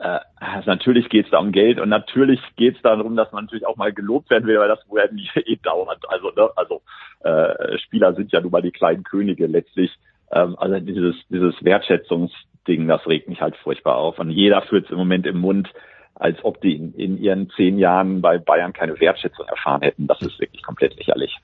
äh, 0.00 0.18
natürlich 0.66 1.08
geht 1.08 1.26
es 1.26 1.30
da 1.30 1.38
um 1.38 1.52
Geld 1.52 1.78
und 1.78 1.88
natürlich 1.88 2.40
geht 2.56 2.76
es 2.76 2.82
darum, 2.82 3.14
dass 3.14 3.30
man 3.30 3.44
natürlich 3.44 3.66
auch 3.66 3.76
mal 3.76 3.92
gelobt 3.92 4.30
werden 4.30 4.46
will, 4.46 4.58
weil 4.58 4.68
das 4.68 4.80
wohl 4.88 5.08
nie 5.12 5.28
eh 5.34 5.56
dauert. 5.62 6.02
Also, 6.08 6.30
ne, 6.30 6.50
also 6.56 6.82
äh, 7.20 7.78
Spieler 7.78 8.14
sind 8.14 8.32
ja 8.32 8.40
nun 8.40 8.50
mal 8.50 8.62
die 8.62 8.72
kleinen 8.72 9.04
Könige 9.04 9.46
letztlich. 9.46 9.92
Ähm, 10.32 10.56
also 10.58 10.80
dieses, 10.80 11.16
dieses 11.28 11.54
Wertschätzungsding, 11.62 12.88
das 12.88 13.06
regt 13.06 13.28
mich 13.28 13.40
halt 13.40 13.56
furchtbar 13.56 13.96
auf. 13.96 14.18
Und 14.18 14.30
jeder 14.30 14.62
führt 14.62 14.86
es 14.86 14.90
im 14.90 14.98
Moment 14.98 15.26
im 15.26 15.38
Mund, 15.38 15.68
als 16.14 16.42
ob 16.44 16.60
die 16.60 16.74
in, 16.74 16.94
in 16.94 17.18
ihren 17.18 17.50
zehn 17.50 17.78
Jahren 17.78 18.20
bei 18.20 18.38
Bayern 18.38 18.72
keine 18.72 18.98
Wertschätzung 19.00 19.46
erfahren 19.46 19.82
hätten. 19.82 20.06
Das 20.06 20.20
ist 20.22 20.38
wirklich 20.40 20.62
komplett 20.62 20.96
lächerlich. 20.96 21.36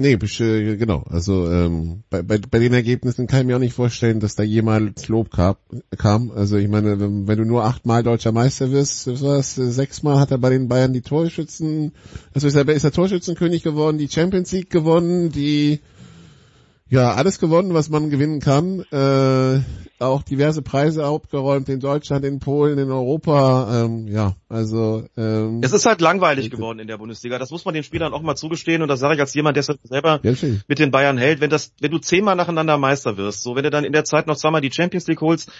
Nee, 0.00 0.12
äh, 0.12 0.76
genau. 0.76 1.02
Also 1.10 1.50
ähm, 1.50 2.04
bei, 2.08 2.22
bei, 2.22 2.38
bei 2.38 2.60
den 2.60 2.72
Ergebnissen 2.72 3.26
kann 3.26 3.40
ich 3.40 3.46
mir 3.48 3.56
auch 3.56 3.60
nicht 3.60 3.74
vorstellen, 3.74 4.20
dass 4.20 4.36
da 4.36 4.44
jemals 4.44 5.08
Lob 5.08 5.32
gab, 5.32 5.58
kam. 5.96 6.30
Also 6.30 6.56
ich 6.56 6.68
meine, 6.68 7.00
wenn, 7.00 7.26
du 7.26 7.44
nur 7.44 7.64
achtmal 7.64 8.04
deutscher 8.04 8.30
Meister 8.30 8.70
wirst, 8.70 9.08
was 9.20 9.56
sechsmal 9.56 10.20
hat 10.20 10.30
er 10.30 10.38
bei 10.38 10.50
den 10.50 10.68
Bayern 10.68 10.92
die 10.92 11.00
Torschützen, 11.00 11.90
also 12.32 12.46
ist 12.46 12.54
er, 12.54 12.68
ist 12.68 12.84
er 12.84 12.92
Torschützenkönig 12.92 13.64
geworden, 13.64 13.98
die 13.98 14.08
Champions 14.08 14.52
League 14.52 14.70
gewonnen, 14.70 15.32
die 15.32 15.80
ja 16.88 17.14
alles 17.14 17.38
gewonnen, 17.38 17.74
was 17.74 17.88
man 17.88 18.10
gewinnen 18.10 18.40
kann. 18.40 18.80
Äh, 18.90 19.60
auch 20.00 20.22
diverse 20.22 20.62
Preise 20.62 21.04
abgeräumt 21.04 21.68
in 21.68 21.80
Deutschland, 21.80 22.24
in 22.24 22.38
Polen, 22.38 22.78
in 22.78 22.90
Europa. 22.90 23.84
Ähm, 23.84 24.06
ja, 24.06 24.34
also 24.48 25.04
ähm, 25.16 25.60
Es 25.62 25.72
ist 25.72 25.86
halt 25.86 26.00
langweilig 26.00 26.50
geworden 26.50 26.78
in 26.78 26.86
der 26.86 26.98
Bundesliga. 26.98 27.38
Das 27.38 27.50
muss 27.50 27.64
man 27.64 27.74
den 27.74 27.82
Spielern 27.82 28.12
auch 28.12 28.22
mal 28.22 28.36
zugestehen 28.36 28.82
und 28.82 28.88
das 28.88 29.00
sage 29.00 29.14
ich 29.14 29.20
als 29.20 29.34
jemand, 29.34 29.56
der 29.56 29.62
es 29.62 29.78
selber 29.82 30.20
natürlich. 30.22 30.60
mit 30.68 30.78
den 30.78 30.90
Bayern 30.90 31.18
hält. 31.18 31.40
Wenn 31.40 31.50
das, 31.50 31.72
wenn 31.80 31.90
du 31.90 31.98
zehnmal 31.98 32.36
nacheinander 32.36 32.78
Meister 32.78 33.16
wirst, 33.16 33.42
so 33.42 33.56
wenn 33.56 33.64
du 33.64 33.70
dann 33.70 33.84
in 33.84 33.92
der 33.92 34.04
Zeit 34.04 34.26
noch 34.26 34.36
zweimal 34.36 34.60
die 34.60 34.72
Champions 34.72 35.06
League 35.08 35.20
holst, 35.20 35.50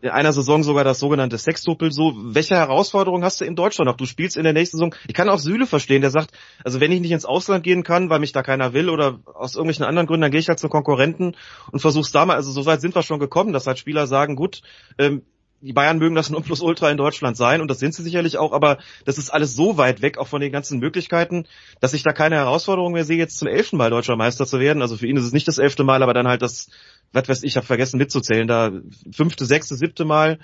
in 0.00 0.08
einer 0.08 0.32
Saison 0.32 0.62
sogar 0.62 0.84
das 0.84 0.98
sogenannte 0.98 1.36
Sextuppel, 1.36 1.92
so, 1.92 2.14
welche 2.16 2.54
Herausforderung 2.54 3.22
hast 3.22 3.40
du 3.40 3.44
in 3.44 3.56
Deutschland? 3.56 3.86
Noch? 3.86 3.96
Du 3.96 4.06
spielst 4.06 4.36
in 4.36 4.44
der 4.44 4.52
nächsten 4.52 4.78
Saison, 4.78 4.94
ich 5.06 5.14
kann 5.14 5.28
auch 5.28 5.38
Süle 5.38 5.66
verstehen, 5.66 6.00
der 6.00 6.10
sagt, 6.10 6.30
also 6.64 6.80
wenn 6.80 6.92
ich 6.92 7.00
nicht 7.00 7.10
ins 7.10 7.24
Ausland 7.24 7.62
gehen 7.62 7.82
kann, 7.82 8.08
weil 8.08 8.20
mich 8.20 8.32
da 8.32 8.42
keiner 8.42 8.72
will 8.72 8.88
oder 8.88 9.20
aus 9.34 9.54
irgendwelchen 9.54 9.84
anderen 9.84 10.06
Gründen, 10.06 10.22
dann 10.22 10.30
gehe 10.30 10.40
ich 10.40 10.48
halt 10.48 10.58
zu 10.58 10.68
Konkurrenten 10.68 11.36
und 11.70 11.80
versuch's 11.80 12.10
da 12.10 12.24
mal, 12.24 12.36
also 12.36 12.50
so 12.52 12.64
weit 12.64 12.80
sind 12.80 12.94
wir 12.94 13.02
schon 13.02 13.20
gekommen, 13.20 13.52
dass 13.52 13.66
halt 13.66 13.78
Spieler 13.78 14.06
sagen, 14.06 14.34
gut, 14.36 14.62
ähm, 14.98 15.22
die 15.62 15.72
Bayern 15.72 15.98
mögen 15.98 16.14
das 16.14 16.30
Nonplusultra 16.30 16.90
in 16.90 16.96
Deutschland 16.96 17.36
sein 17.36 17.60
und 17.60 17.68
das 17.68 17.78
sind 17.78 17.94
sie 17.94 18.02
sicherlich 18.02 18.36
auch, 18.36 18.52
aber 18.52 18.78
das 19.04 19.18
ist 19.18 19.30
alles 19.30 19.54
so 19.54 19.78
weit 19.78 20.02
weg, 20.02 20.18
auch 20.18 20.28
von 20.28 20.40
den 20.40 20.52
ganzen 20.52 20.78
Möglichkeiten, 20.78 21.46
dass 21.80 21.94
ich 21.94 22.02
da 22.02 22.12
keine 22.12 22.36
Herausforderung 22.36 22.92
mehr 22.92 23.04
sehe, 23.04 23.16
jetzt 23.16 23.38
zum 23.38 23.48
elften 23.48 23.76
Mal 23.76 23.90
deutscher 23.90 24.16
Meister 24.16 24.46
zu 24.46 24.60
werden. 24.60 24.82
Also 24.82 24.96
für 24.96 25.06
ihn 25.06 25.16
ist 25.16 25.24
es 25.24 25.32
nicht 25.32 25.48
das 25.48 25.58
elfte 25.58 25.84
Mal, 25.84 26.02
aber 26.02 26.14
dann 26.14 26.28
halt 26.28 26.42
das, 26.42 26.68
was 27.12 27.28
weiß 27.28 27.42
ich, 27.42 27.52
ich 27.52 27.56
habe 27.56 27.66
vergessen 27.66 27.98
mitzuzählen, 27.98 28.48
da 28.48 28.72
fünfte, 29.12 29.46
sechste, 29.46 29.76
siebte 29.76 30.04
Mal. 30.04 30.38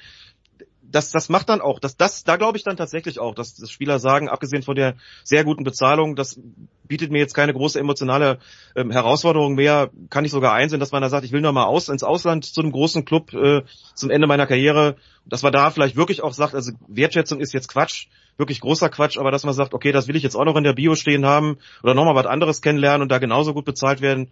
Das, 0.91 1.11
das 1.11 1.29
macht 1.29 1.49
dann 1.49 1.61
auch, 1.61 1.81
das, 1.81 1.97
das, 1.97 2.25
da 2.25 2.37
glaube 2.37 2.57
ich 2.57 2.65
dann 2.65 2.77
tatsächlich 2.77 3.19
auch, 3.19 3.35
dass, 3.35 3.55
dass 3.55 3.71
Spieler 3.71 3.99
sagen, 3.99 4.29
abgesehen 4.29 4.63
von 4.63 4.77
der 4.77 4.95
sehr 5.25 5.45
guten 5.45 5.65
Bezahlung, 5.65 6.17
das 6.17 6.41
bietet 6.85 7.11
mir 7.11 7.19
jetzt 7.19 7.35
keine 7.35 7.53
große 7.53 7.79
emotionale 7.79 8.39
ähm, 8.75 8.91
Herausforderung 8.91 9.55
mehr, 9.55 9.91
kann 10.11 10.25
ich 10.25 10.31
sogar 10.31 10.55
einsehen, 10.55 10.81
dass 10.81 10.93
man 10.93 11.03
da 11.03 11.09
sagt, 11.09 11.25
ich 11.25 11.33
will 11.33 11.41
noch 11.41 11.53
mal 11.53 11.67
aus, 11.67 11.89
ins 11.89 12.03
Ausland 12.03 12.45
zu 12.45 12.61
einem 12.61 12.73
großen 12.73 13.05
Club 13.05 13.35
äh, 13.35 13.63
zum 13.95 14.11
Ende 14.11 14.27
meiner 14.27 14.47
Karriere, 14.47 14.97
dass 15.27 15.43
man 15.43 15.53
da 15.53 15.71
vielleicht 15.71 15.97
wirklich 15.97 16.23
auch 16.23 16.33
sagt, 16.33 16.55
also 16.55 16.73
Wertschätzung 16.89 17.41
ist 17.41 17.53
jetzt 17.53 17.69
Quatsch, 17.69 18.07
wirklich 18.39 18.61
großer 18.61 18.89
Quatsch, 18.89 19.19
aber 19.19 19.31
dass 19.31 19.45
man 19.45 19.55
sagt, 19.55 19.75
okay, 19.75 19.93
das 19.93 20.09
will 20.09 20.17
ich 20.17 20.23
jetzt 20.23 20.37
auch 20.37 20.45
noch 20.45 20.57
in 20.57 20.65
der 20.65 20.73
Bio 20.73 20.95
stehen 20.95 21.27
haben 21.27 21.59
oder 21.83 21.95
nochmal 21.95 22.15
was 22.15 22.27
anderes 22.27 22.63
kennenlernen 22.63 23.03
und 23.03 23.13
da 23.13 23.19
genauso 23.19 23.53
gut 23.53 23.65
bezahlt 23.65 24.01
werden, 24.01 24.31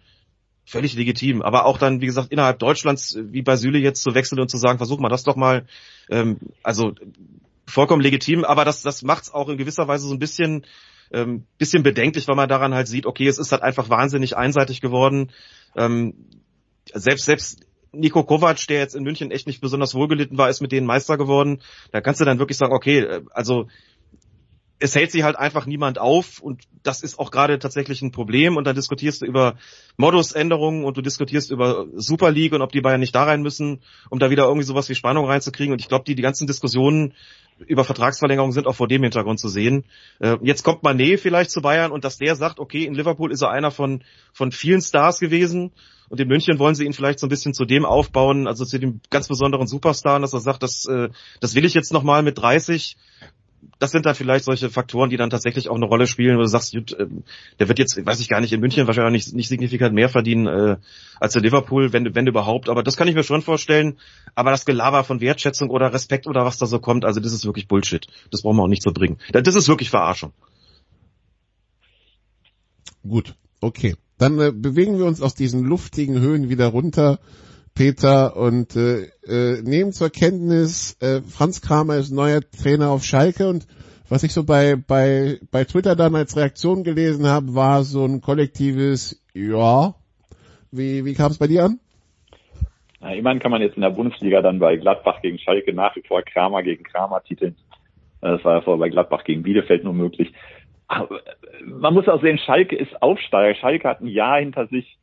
völlig 0.67 0.95
legitim. 0.95 1.41
Aber 1.41 1.65
auch 1.65 1.77
dann, 1.77 2.01
wie 2.01 2.05
gesagt, 2.05 2.31
innerhalb 2.31 2.59
Deutschlands, 2.59 3.15
äh, 3.15 3.31
wie 3.31 3.41
bei 3.41 3.55
Süle 3.55 3.79
jetzt 3.79 4.03
zu 4.03 4.13
wechseln 4.13 4.39
und 4.39 4.51
zu 4.51 4.57
sagen, 4.57 4.77
versuch 4.77 4.99
mal 4.99 5.09
das 5.09 5.23
doch 5.23 5.35
mal, 5.35 5.65
ähm, 6.11 6.37
also 6.61 6.93
vollkommen 7.65 8.01
legitim, 8.01 8.43
aber 8.43 8.65
das, 8.65 8.81
das 8.81 9.01
macht 9.01 9.23
es 9.23 9.33
auch 9.33 9.49
in 9.49 9.57
gewisser 9.57 9.87
Weise 9.87 10.07
so 10.07 10.13
ein 10.13 10.19
bisschen, 10.19 10.65
ähm, 11.11 11.45
bisschen 11.57 11.83
bedenklich, 11.83 12.27
weil 12.27 12.35
man 12.35 12.49
daran 12.49 12.73
halt 12.73 12.87
sieht, 12.87 13.05
okay, 13.05 13.27
es 13.27 13.37
ist 13.37 13.51
halt 13.51 13.61
einfach 13.61 13.89
wahnsinnig 13.89 14.35
einseitig 14.35 14.81
geworden. 14.81 15.31
Ähm, 15.75 16.13
selbst, 16.93 17.25
selbst 17.25 17.65
Nico 17.93 18.23
Kovac, 18.23 18.67
der 18.67 18.79
jetzt 18.79 18.95
in 18.95 19.03
München 19.03 19.31
echt 19.31 19.47
nicht 19.47 19.61
besonders 19.61 19.95
wohlgelitten 19.95 20.37
war, 20.37 20.49
ist 20.49 20.61
mit 20.61 20.73
denen 20.73 20.85
Meister 20.85 21.17
geworden. 21.17 21.61
Da 21.91 22.01
kannst 22.01 22.19
du 22.19 22.25
dann 22.25 22.39
wirklich 22.39 22.57
sagen, 22.57 22.73
okay, 22.73 22.99
äh, 22.99 23.21
also 23.31 23.67
es 24.79 24.95
hält 24.95 25.11
sich 25.11 25.23
halt 25.23 25.35
einfach 25.35 25.65
niemand 25.65 25.97
auf 25.97 26.39
und 26.39 26.63
das 26.83 27.01
ist 27.01 27.17
auch 27.17 27.31
gerade 27.31 27.57
tatsächlich 27.59 28.01
ein 28.01 28.11
Problem 28.11 28.57
und 28.57 28.65
dann 28.65 28.75
diskutierst 28.75 29.21
du 29.21 29.25
über 29.25 29.55
Modusänderungen 29.97 30.85
und 30.85 30.97
du 30.97 31.01
diskutierst 31.01 31.51
über 31.51 31.87
Super 31.95 32.31
League 32.31 32.53
und 32.53 32.61
ob 32.61 32.71
die 32.71 32.81
Bayern 32.81 32.99
nicht 32.99 33.15
da 33.15 33.23
rein 33.23 33.41
müssen, 33.41 33.81
um 34.09 34.19
da 34.19 34.29
wieder 34.29 34.45
irgendwie 34.45 34.65
sowas 34.65 34.87
wie 34.89 34.95
Spannung 34.95 35.25
reinzukriegen 35.25 35.73
und 35.73 35.81
ich 35.81 35.87
glaube, 35.87 36.05
die, 36.05 36.15
die 36.15 36.21
ganzen 36.21 36.45
Diskussionen 36.45 37.13
über 37.65 37.83
Vertragsverlängerung 37.83 38.51
sind 38.51 38.67
auch 38.67 38.75
vor 38.75 38.87
dem 38.87 39.01
Hintergrund 39.01 39.39
zu 39.39 39.47
sehen. 39.47 39.85
Äh, 40.19 40.37
jetzt 40.43 40.63
kommt 40.63 40.83
Manet 40.83 41.19
vielleicht 41.19 41.49
zu 41.49 41.61
Bayern 41.61 41.91
und 41.91 42.03
dass 42.03 42.17
der 42.17 42.35
sagt, 42.35 42.59
okay, 42.59 42.85
in 42.85 42.93
Liverpool 42.93 43.31
ist 43.31 43.41
er 43.41 43.49
einer 43.49 43.71
von, 43.71 44.03
von 44.31 44.51
vielen 44.51 44.81
Stars 44.81 45.19
gewesen 45.19 45.71
und 46.09 46.19
in 46.19 46.27
München 46.27 46.59
wollen 46.59 46.75
sie 46.75 46.85
ihn 46.85 46.93
vielleicht 46.93 47.19
so 47.19 47.25
ein 47.25 47.29
bisschen 47.29 47.53
zu 47.55 47.65
dem 47.65 47.83
aufbauen, 47.83 48.47
also 48.47 48.63
zu 48.63 48.77
dem 48.79 49.01
ganz 49.09 49.27
besonderen 49.27 49.65
Superstar, 49.65 50.19
dass 50.19 50.33
er 50.33 50.39
sagt, 50.39 50.61
das, 50.61 50.85
äh, 50.85 51.09
das 51.41 51.55
will 51.55 51.65
ich 51.65 51.73
jetzt 51.73 51.91
nochmal 51.91 52.21
mit 52.21 52.37
30 52.37 52.95
das 53.79 53.91
sind 53.91 54.05
dann 54.05 54.15
vielleicht 54.15 54.45
solche 54.45 54.69
Faktoren, 54.69 55.09
die 55.09 55.17
dann 55.17 55.29
tatsächlich 55.29 55.69
auch 55.69 55.75
eine 55.75 55.85
Rolle 55.85 56.07
spielen, 56.07 56.37
wo 56.37 56.41
du 56.41 56.47
sagst, 56.47 56.73
gut, 56.73 56.95
ähm, 56.99 57.23
der 57.59 57.67
wird 57.67 57.79
jetzt, 57.79 58.03
weiß 58.03 58.19
ich 58.19 58.29
gar 58.29 58.41
nicht, 58.41 58.53
in 58.53 58.59
München 58.59 58.87
wahrscheinlich 58.87 59.25
nicht, 59.25 59.35
nicht 59.35 59.47
signifikant 59.49 59.93
mehr 59.93 60.09
verdienen 60.09 60.47
äh, 60.47 60.77
als 61.19 61.35
in 61.35 61.43
Liverpool, 61.43 61.93
wenn, 61.93 62.15
wenn 62.15 62.27
überhaupt. 62.27 62.69
Aber 62.69 62.83
das 62.83 62.97
kann 62.97 63.07
ich 63.07 63.15
mir 63.15 63.23
schon 63.23 63.41
vorstellen. 63.41 63.97
Aber 64.35 64.51
das 64.51 64.65
Gelaber 64.65 65.03
von 65.03 65.21
Wertschätzung 65.21 65.69
oder 65.69 65.93
Respekt 65.93 66.27
oder 66.27 66.45
was 66.45 66.57
da 66.57 66.65
so 66.65 66.79
kommt, 66.79 67.05
also 67.05 67.19
das 67.19 67.33
ist 67.33 67.45
wirklich 67.45 67.67
Bullshit. 67.67 68.07
Das 68.31 68.41
brauchen 68.41 68.57
wir 68.57 68.63
auch 68.63 68.67
nicht 68.67 68.83
so 68.83 68.91
bringen. 68.91 69.17
Das 69.31 69.55
ist 69.55 69.67
wirklich 69.67 69.89
Verarschung. 69.89 70.33
Gut, 73.07 73.35
okay. 73.61 73.95
Dann 74.17 74.39
äh, 74.39 74.51
bewegen 74.51 74.97
wir 74.97 75.05
uns 75.05 75.21
aus 75.21 75.35
diesen 75.35 75.63
luftigen 75.63 76.19
Höhen 76.19 76.49
wieder 76.49 76.67
runter, 76.67 77.19
Peter, 77.77 78.35
und 78.35 78.75
äh, 78.75 79.03
äh, 79.27 79.61
nehmen 79.61 79.91
zur 79.91 80.09
Kenntnis, 80.09 80.97
äh, 80.99 81.21
Franz 81.21 81.61
Kramer 81.61 81.97
ist 81.97 82.11
neuer 82.11 82.41
Trainer 82.41 82.89
auf 82.89 83.03
Schalke 83.03 83.47
und 83.47 83.67
was 84.09 84.23
ich 84.23 84.33
so 84.33 84.43
bei, 84.43 84.75
bei, 84.75 85.37
bei 85.51 85.63
Twitter 85.63 85.95
dann 85.95 86.15
als 86.15 86.35
Reaktion 86.35 86.83
gelesen 86.83 87.27
habe, 87.27 87.53
war 87.53 87.83
so 87.83 88.03
ein 88.03 88.21
kollektives 88.21 89.23
Ja. 89.33 89.93
Wie, 90.71 91.05
wie 91.05 91.13
kam 91.13 91.31
es 91.31 91.37
bei 91.37 91.45
dir 91.45 91.65
an? 91.65 91.79
Na, 92.99 93.13
immerhin 93.13 93.39
kann 93.39 93.51
man 93.51 93.61
jetzt 93.61 93.75
in 93.75 93.83
der 93.83 93.91
Bundesliga 93.91 94.41
dann 94.41 94.57
bei 94.57 94.77
Gladbach 94.77 95.21
gegen 95.21 95.37
Schalke 95.37 95.71
nach 95.71 95.95
wie 95.95 96.03
vor 96.07 96.23
Kramer 96.23 96.63
gegen 96.63 96.83
Kramer 96.83 97.21
titeln. 97.23 97.55
Äh, 98.21 98.31
Das 98.31 98.43
war 98.43 98.55
ja 98.55 98.61
vorher 98.61 98.79
bei 98.79 98.89
Gladbach 98.89 99.23
gegen 99.23 99.43
Bielefeld 99.43 99.83
nur 99.83 99.93
möglich. 99.93 100.33
Aber 100.87 101.17
äh, 101.17 101.63
man 101.63 101.93
muss 101.93 102.07
auch 102.07 102.23
sehen, 102.23 102.39
Schalke 102.39 102.75
ist 102.75 103.03
Aufsteiger. 103.03 103.53
Schalke 103.53 103.87
hat 103.87 104.01
ein 104.01 104.07
Jahr 104.07 104.39
hinter 104.39 104.65
sich, 104.65 104.97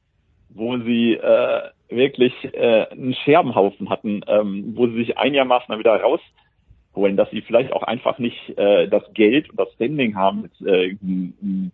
wo 0.48 0.76
sie 0.78 1.14
äh, 1.14 1.70
wirklich 1.89 2.32
äh, 2.53 2.87
einen 2.91 3.14
Scherbenhaufen 3.14 3.91
hatten, 3.91 4.22
ähm, 4.26 4.72
wo 4.76 4.87
sie 4.87 4.97
sich 4.97 5.18
einigermaßen 5.18 5.66
dann 5.68 5.78
wieder 5.78 6.01
rausholen, 6.01 7.16
dass 7.16 7.30
sie 7.30 7.43
vielleicht 7.43 7.72
auch 7.72 7.82
einfach 7.82 8.18
nicht 8.18 8.57
äh, 8.59 8.89
das 8.89 9.03
Geld 9.14 9.51
und 9.51 9.59
das 9.59 9.72
Standing 9.74 10.16
haben, 10.16 10.43
mit 10.43 10.53
äh, 10.62 10.97
einem- 11.03 11.35
einem 11.43 11.72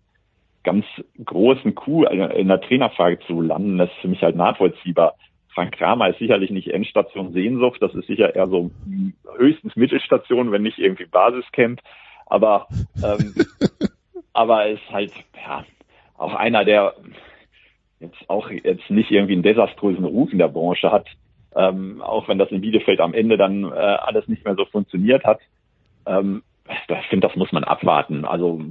ganz 0.63 0.85
großen 1.25 1.75
Coup 1.75 2.05
in 2.11 2.49
der 2.49 2.61
Trainerfrage 2.61 3.19
zu 3.21 3.41
landen. 3.41 3.79
Das 3.79 3.91
ist 3.91 3.99
für 3.99 4.09
mich 4.09 4.23
halt 4.23 4.37
nachvollziehbar. 4.37 5.15
Frank 5.55 5.73
Kramer 5.73 6.11
ist 6.11 6.19
sicherlich 6.19 6.51
nicht 6.51 6.69
Endstation 6.69 7.33
Sehnsucht, 7.33 7.83
das 7.83 7.95
ist 7.95 8.07
sicher 8.07 8.35
eher 8.35 8.47
so 8.47 8.71
mm, 8.85 9.11
höchstens 9.37 9.75
Mittelstation, 9.75 10.53
wenn 10.53 10.63
nicht 10.63 10.79
irgendwie 10.79 11.07
Basiscamp. 11.07 11.81
Aber 12.27 12.69
ähm, 13.03 13.35
aber 14.33 14.65
er 14.67 14.73
ist 14.73 14.91
halt 14.91 15.13
ja 15.35 15.65
auch 16.17 16.35
einer, 16.35 16.65
der 16.65 16.95
jetzt 18.01 18.29
auch 18.29 18.51
jetzt 18.51 18.91
nicht 18.91 19.11
irgendwie 19.11 19.35
einen 19.35 19.43
desaströsen 19.43 20.05
Ruf 20.05 20.33
in 20.33 20.39
der 20.39 20.49
Branche 20.49 20.91
hat, 20.91 21.07
ähm, 21.55 22.03
auch 22.03 22.29
wenn 22.29 22.39
das 22.39 22.51
in 22.51 22.61
Bielefeld 22.61 23.01
am 23.01 23.15
Ende 23.15 23.37
dann 23.37 23.65
äh, 23.65 23.77
alles 23.77 24.27
nicht 24.29 24.45
mehr 24.45 24.55
so 24.57 24.65
funktioniert 24.65 25.25
hat. 25.25 25.41
Ähm, 26.07 26.43
ich 26.69 27.07
finde, 27.09 27.27
das 27.27 27.37
muss 27.37 27.53
man 27.53 27.65
abwarten. 27.65 28.25
Also 28.25 28.63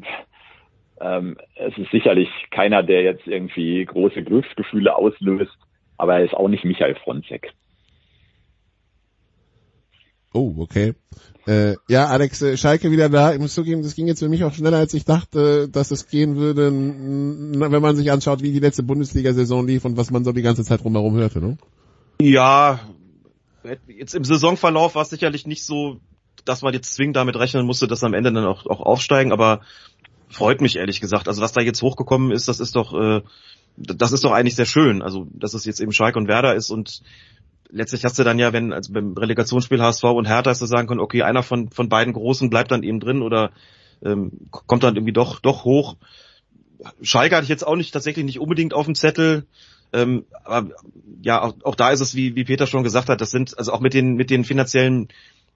ähm, 1.02 1.38
es 1.56 1.78
ist 1.78 1.92
sicherlich 1.92 2.30
keiner, 2.50 2.84
der 2.84 3.04
jetzt 3.04 3.28
irgendwie 3.28 3.86
große 3.86 4.24
Glücksgefühle 4.24 4.96
auslöst, 4.96 5.58
aber 5.98 6.16
er 6.16 6.26
ist 6.26 6.34
auch 6.34 6.48
nicht 6.48 6.66
Michael 6.66 6.96
Fronzek. 6.96 7.54
Oh, 10.34 10.54
okay. 10.60 10.94
Äh, 11.48 11.76
ja, 11.88 12.06
Alex, 12.06 12.42
äh, 12.42 12.58
Schalke 12.58 12.92
wieder 12.92 13.10
da. 13.10 13.34
Ich 13.34 13.40
muss 13.40 13.56
zugeben, 13.56 13.82
das 13.82 13.96
ging 13.96 14.08
jetzt 14.08 14.20
für 14.20 14.30
mich 14.30 14.44
auch 14.44 14.54
schneller, 14.54 14.78
als 14.78 14.94
ich 14.94 15.06
dachte, 15.06 15.68
dass 15.68 15.90
es 15.90 16.08
gehen 16.08 16.36
würde, 16.36 16.72
wenn 16.72 17.82
man 17.82 17.96
sich 17.96 18.12
anschaut, 18.12 18.44
wie 18.44 18.52
die 18.52 18.60
letzte 18.60 18.84
Bundesliga-Saison 18.84 19.66
lief 19.66 19.86
und 19.86 19.98
was 19.98 20.12
man 20.12 20.24
so 20.24 20.32
die 20.32 20.44
ganze 20.44 20.64
Zeit 20.64 20.84
rumherum 20.84 21.16
hörte, 21.16 21.40
ne? 21.40 21.58
Ja, 22.22 22.80
jetzt 23.88 24.14
im 24.14 24.24
Saisonverlauf 24.24 24.96
war 24.96 25.02
es 25.02 25.10
sicherlich 25.10 25.48
nicht 25.48 25.64
so, 25.64 26.00
dass 26.46 26.62
man 26.62 26.74
jetzt 26.74 26.94
zwingend 26.94 27.16
damit 27.16 27.36
rechnen 27.36 27.66
musste, 27.66 27.88
dass 27.88 28.04
am 28.04 28.14
Ende 28.14 28.32
dann 28.32 28.46
auch, 28.46 28.66
auch 28.66 28.82
aufsteigen, 28.82 29.32
aber 29.32 29.62
freut 30.30 30.62
mich 30.62 30.76
ehrlich 30.76 31.02
gesagt. 31.02 31.28
Also 31.28 31.42
was 31.42 31.54
da 31.54 31.62
jetzt 31.62 31.82
hochgekommen 31.82 32.32
ist, 32.32 32.48
das 32.48 32.60
ist 32.60 32.76
doch, 32.76 32.94
äh, 32.94 33.22
das 33.78 34.12
ist 34.12 34.24
doch 34.24 34.32
eigentlich 34.32 34.56
sehr 34.56 34.66
schön. 34.66 35.02
Also 35.02 35.28
dass 35.32 35.54
es 35.54 35.66
jetzt 35.66 35.80
eben 35.80 35.92
Schalke 35.92 36.20
und 36.20 36.28
Werder 36.28 36.56
ist 36.56 36.70
und 36.70 37.02
letztlich 37.70 38.04
hast 38.06 38.20
du 38.20 38.24
dann 38.24 38.40
ja, 38.40 38.54
wenn 38.54 38.74
also 38.74 38.94
beim 38.94 39.14
Relegationsspiel 39.14 39.82
HSV 39.82 40.04
und 40.04 40.28
Hertha 40.28 40.50
hast 40.50 40.62
du 40.62 40.66
sagen 40.66 40.88
können, 40.88 41.00
okay, 41.00 41.24
einer 41.24 41.44
von 41.44 41.70
von 41.70 41.90
beiden 41.90 42.14
Großen 42.14 42.50
bleibt 42.50 42.72
dann 42.72 42.84
eben 42.84 43.00
drin 43.00 43.22
oder 43.22 43.52
ähm, 44.04 44.32
kommt 44.50 44.84
dann 44.84 44.96
irgendwie 44.96 45.14
doch 45.14 45.40
doch 45.40 45.66
hoch. 45.66 45.96
Schalke 47.02 47.36
hatte 47.36 47.44
ich 47.44 47.50
jetzt 47.50 47.68
auch 47.68 47.76
nicht 47.76 47.92
tatsächlich 47.92 48.26
nicht 48.26 48.40
unbedingt 48.40 48.74
auf 48.74 48.86
dem 48.86 48.96
Zettel. 48.96 49.46
Ähm, 49.92 50.26
aber 50.44 50.70
ja, 51.22 51.42
auch, 51.42 51.56
auch 51.64 51.76
da 51.76 51.90
ist 51.90 52.00
es, 52.00 52.16
wie, 52.16 52.36
wie 52.36 52.44
Peter 52.44 52.68
schon 52.68 52.84
gesagt 52.84 53.10
hat, 53.10 53.22
das 53.22 53.32
sind 53.32 53.58
also 53.58 53.74
auch 53.74 53.80
mit 53.80 53.94
den 53.94 54.16
mit 54.16 54.30
den 54.30 54.44
finanziellen, 54.44 55.10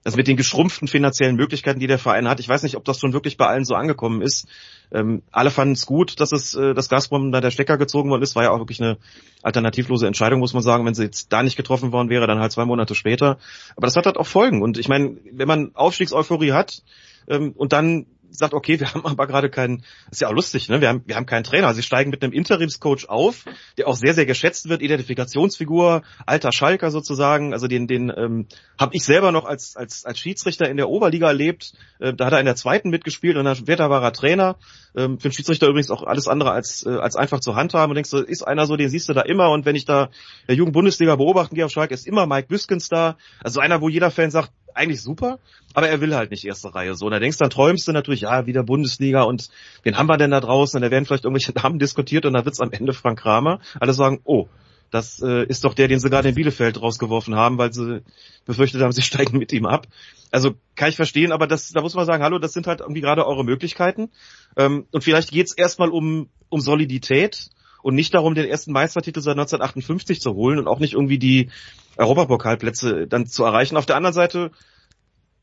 also 0.04 0.18
mit 0.18 0.28
den 0.28 0.36
geschrumpften 0.36 0.86
finanziellen 0.86 1.34
Möglichkeiten, 1.34 1.80
die 1.80 1.86
der 1.86 1.98
Verein 1.98 2.28
hat. 2.28 2.38
Ich 2.38 2.48
weiß 2.48 2.62
nicht, 2.62 2.76
ob 2.76 2.84
das 2.84 3.00
schon 3.00 3.14
wirklich 3.14 3.38
bei 3.38 3.46
allen 3.46 3.64
so 3.64 3.74
angekommen 3.74 4.20
ist. 4.20 4.46
Ähm, 4.92 5.22
alle 5.32 5.50
fanden 5.50 5.72
es 5.72 5.86
gut, 5.86 6.20
dass 6.20 6.30
es 6.32 6.54
äh, 6.54 6.74
dass 6.74 6.90
Gazprom 6.90 7.32
da 7.32 7.40
der 7.40 7.50
Stecker 7.50 7.78
gezogen 7.78 8.10
worden 8.10 8.22
ist. 8.22 8.36
War 8.36 8.44
ja 8.44 8.50
auch 8.50 8.58
wirklich 8.58 8.82
eine 8.82 8.98
alternativlose 9.42 10.06
Entscheidung, 10.06 10.40
muss 10.40 10.52
man 10.52 10.62
sagen. 10.62 10.84
Wenn 10.84 10.94
sie 10.94 11.04
jetzt 11.04 11.32
da 11.32 11.42
nicht 11.42 11.56
getroffen 11.56 11.90
worden 11.90 12.10
wäre, 12.10 12.26
dann 12.26 12.38
halt 12.38 12.52
zwei 12.52 12.66
Monate 12.66 12.94
später. 12.94 13.38
Aber 13.76 13.86
das 13.86 13.96
hat 13.96 14.04
halt 14.04 14.18
auch 14.18 14.26
Folgen. 14.26 14.62
Und 14.62 14.76
ich 14.76 14.88
meine, 14.88 15.16
wenn 15.32 15.48
man 15.48 15.74
Aufstiegseuphorie 15.74 16.52
hat 16.52 16.82
ähm, 17.26 17.52
und 17.56 17.72
dann 17.72 18.04
sagt, 18.36 18.54
okay, 18.54 18.80
wir 18.80 18.88
haben 18.94 19.04
aber 19.04 19.26
gerade 19.26 19.50
keinen, 19.50 19.84
ist 20.10 20.20
ja 20.20 20.28
auch 20.28 20.32
lustig, 20.32 20.68
ne? 20.68 20.80
Wir 20.80 20.88
haben, 20.88 21.02
wir 21.06 21.16
haben 21.16 21.26
keinen 21.26 21.44
Trainer. 21.44 21.72
Sie 21.74 21.82
steigen 21.82 22.10
mit 22.10 22.22
einem 22.22 22.32
Interimscoach 22.32 23.08
auf, 23.08 23.44
der 23.78 23.88
auch 23.88 23.96
sehr, 23.96 24.14
sehr 24.14 24.26
geschätzt 24.26 24.68
wird, 24.68 24.82
Identifikationsfigur, 24.82 26.02
alter 26.26 26.52
Schalker 26.52 26.90
sozusagen. 26.90 27.52
Also 27.52 27.66
den, 27.66 27.86
den 27.86 28.12
ähm, 28.16 28.46
habe 28.78 28.94
ich 28.94 29.04
selber 29.04 29.32
noch 29.32 29.44
als, 29.44 29.76
als, 29.76 30.04
als 30.04 30.18
Schiedsrichter 30.18 30.68
in 30.68 30.76
der 30.76 30.88
Oberliga 30.88 31.28
erlebt. 31.28 31.72
Äh, 32.00 32.14
da 32.14 32.26
hat 32.26 32.32
er 32.32 32.40
in 32.40 32.46
der 32.46 32.56
zweiten 32.56 32.90
mitgespielt 32.90 33.36
und 33.36 33.44
dann 33.44 33.56
später 33.56 33.90
war 33.90 34.02
er 34.02 34.12
Trainer. 34.12 34.56
Ähm, 34.96 35.18
für 35.18 35.28
den 35.28 35.32
Schiedsrichter 35.32 35.68
übrigens 35.68 35.90
auch 35.90 36.02
alles 36.02 36.28
andere 36.28 36.52
als, 36.52 36.84
äh, 36.86 36.90
als 36.90 37.16
einfach 37.16 37.40
zu 37.40 37.56
handhaben. 37.56 37.90
Und 37.90 37.96
denkst 37.96 38.10
du, 38.10 38.18
ist 38.18 38.42
einer 38.42 38.66
so, 38.66 38.76
den 38.76 38.88
siehst 38.88 39.08
du 39.08 39.12
da 39.12 39.22
immer. 39.22 39.50
Und 39.50 39.64
wenn 39.66 39.76
ich 39.76 39.84
da 39.84 40.10
der 40.48 40.54
Jugendbundesliga 40.54 41.16
beobachten 41.16 41.54
gehe 41.54 41.64
auf 41.64 41.72
Schalke, 41.72 41.94
ist 41.94 42.06
immer 42.06 42.26
Mike 42.26 42.48
Büskens 42.48 42.88
da. 42.88 43.16
Also 43.42 43.60
einer, 43.60 43.80
wo 43.80 43.88
jeder 43.88 44.10
Fan 44.10 44.30
sagt, 44.30 44.50
eigentlich 44.74 45.02
super, 45.02 45.38
aber 45.72 45.88
er 45.88 46.00
will 46.00 46.14
halt 46.14 46.30
nicht 46.30 46.44
erste 46.44 46.74
Reihe 46.74 46.94
so. 46.94 47.06
Und 47.06 47.12
da 47.12 47.20
denkst 47.20 47.38
du, 47.38 47.44
dann 47.44 47.50
träumst 47.50 47.88
du 47.88 47.92
natürlich, 47.92 48.22
ja, 48.22 48.46
wieder 48.46 48.62
Bundesliga 48.62 49.22
und 49.22 49.48
wen 49.82 49.96
haben 49.96 50.06
wir 50.06 50.16
denn 50.16 50.30
da 50.30 50.40
draußen? 50.40 50.78
Und 50.78 50.82
da 50.82 50.90
werden 50.90 51.04
vielleicht 51.06 51.24
irgendwelche 51.24 51.52
Namen 51.52 51.78
diskutiert 51.78 52.26
und 52.26 52.34
da 52.34 52.44
wird's 52.44 52.60
am 52.60 52.72
Ende 52.72 52.92
Frank 52.92 53.20
Kramer. 53.20 53.60
Alle 53.80 53.92
sagen, 53.92 54.20
oh, 54.24 54.48
das 54.90 55.20
äh, 55.20 55.44
ist 55.46 55.64
doch 55.64 55.74
der, 55.74 55.88
den 55.88 55.98
sie 55.98 56.08
gerade 56.08 56.28
in 56.28 56.36
Bielefeld 56.36 56.80
rausgeworfen 56.80 57.34
haben, 57.34 57.58
weil 57.58 57.72
sie 57.72 58.02
befürchtet 58.44 58.80
haben, 58.80 58.92
sie 58.92 59.02
steigen 59.02 59.38
mit 59.38 59.52
ihm 59.52 59.66
ab. 59.66 59.88
Also 60.30 60.54
kann 60.76 60.88
ich 60.88 60.96
verstehen, 60.96 61.32
aber 61.32 61.46
das, 61.46 61.70
da 61.70 61.80
muss 61.80 61.94
man 61.94 62.06
sagen, 62.06 62.22
hallo, 62.22 62.38
das 62.38 62.52
sind 62.52 62.66
halt 62.66 62.80
irgendwie 62.80 63.00
gerade 63.00 63.26
eure 63.26 63.44
Möglichkeiten. 63.44 64.10
Ähm, 64.56 64.86
und 64.92 65.02
vielleicht 65.02 65.30
geht's 65.30 65.52
erstmal 65.52 65.90
um, 65.90 66.28
um 66.48 66.60
Solidität 66.60 67.50
und 67.84 67.94
nicht 67.94 68.14
darum, 68.14 68.34
den 68.34 68.48
ersten 68.48 68.72
Meistertitel 68.72 69.20
seit 69.20 69.32
1958 69.32 70.18
zu 70.18 70.32
holen 70.32 70.58
und 70.58 70.68
auch 70.68 70.78
nicht 70.78 70.94
irgendwie 70.94 71.18
die 71.18 71.50
Europapokalplätze 71.98 73.06
dann 73.06 73.26
zu 73.26 73.44
erreichen. 73.44 73.76
Auf 73.76 73.84
der 73.84 73.96
anderen 73.96 74.14
Seite 74.14 74.52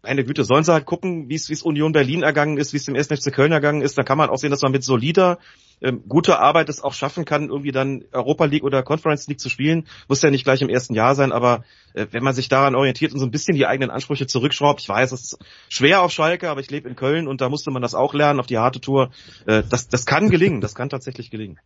meine 0.04 0.24
Güte, 0.24 0.44
sollen 0.44 0.64
sie 0.64 0.74
halt 0.74 0.86
gucken, 0.86 1.30
wie 1.30 1.36
es 1.36 1.62
Union 1.62 1.92
Berlin 1.92 2.24
ergangen 2.24 2.58
ist, 2.58 2.74
wie 2.74 2.78
es 2.78 2.86
dem 2.86 2.96
1. 2.96 3.08
FC 3.08 3.32
Köln 3.32 3.52
ergangen 3.52 3.82
ist. 3.82 3.98
Da 3.98 4.04
kann 4.04 4.18
man 4.18 4.30
auch 4.30 4.38
sehen, 4.38 4.50
dass 4.50 4.62
man 4.62 4.72
mit 4.72 4.84
solider, 4.84 5.38
ähm, 5.82 6.04
guter 6.08 6.40
Arbeit 6.40 6.70
es 6.70 6.82
auch 6.82 6.94
schaffen 6.94 7.26
kann, 7.26 7.50
irgendwie 7.50 7.72
dann 7.72 8.06
Europa 8.12 8.46
League 8.46 8.64
oder 8.64 8.82
Conference 8.82 9.28
League 9.28 9.40
zu 9.40 9.50
spielen. 9.50 9.86
Muss 10.08 10.22
ja 10.22 10.32
nicht 10.32 10.44
gleich 10.44 10.62
im 10.62 10.70
ersten 10.70 10.96
Jahr 10.96 11.14
sein, 11.14 11.32
aber 11.32 11.64
äh, 11.94 12.08
wenn 12.12 12.24
man 12.24 12.34
sich 12.34 12.50
daran 12.50 12.76
orientiert 12.76 13.14
und 13.14 13.20
so 13.20 13.26
ein 13.26 13.32
bisschen 13.32 13.56
die 13.56 13.68
eigenen 13.68 13.92
Ansprüche 13.92 14.26
zurückschraubt, 14.26 14.82
ich 14.82 14.90
weiß, 14.90 15.12
es 15.12 15.34
ist 15.34 15.38
schwer 15.70 16.02
auf 16.02 16.12
Schalke, 16.12 16.50
aber 16.50 16.62
ich 16.62 16.72
lebe 16.72 16.90
in 16.90 16.96
Köln 16.96 17.28
und 17.28 17.42
da 17.42 17.50
musste 17.50 17.70
man 17.70 17.84
das 17.84 17.94
auch 17.94 18.16
lernen 18.16 18.40
auf 18.40 18.48
die 18.48 18.58
harte 18.58 18.82
Tour. 18.82 19.12
Äh, 19.46 19.62
das, 19.70 19.88
das 19.88 20.08
kann 20.08 20.32
gelingen, 20.32 20.62
das 20.62 20.74
kann 20.74 20.90
tatsächlich 20.90 21.30
gelingen. 21.30 21.60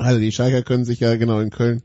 Also 0.00 0.18
die 0.18 0.32
Schalker 0.32 0.62
können 0.62 0.84
sich 0.84 1.00
ja 1.00 1.16
genau 1.16 1.40
in 1.40 1.50
Köln 1.50 1.82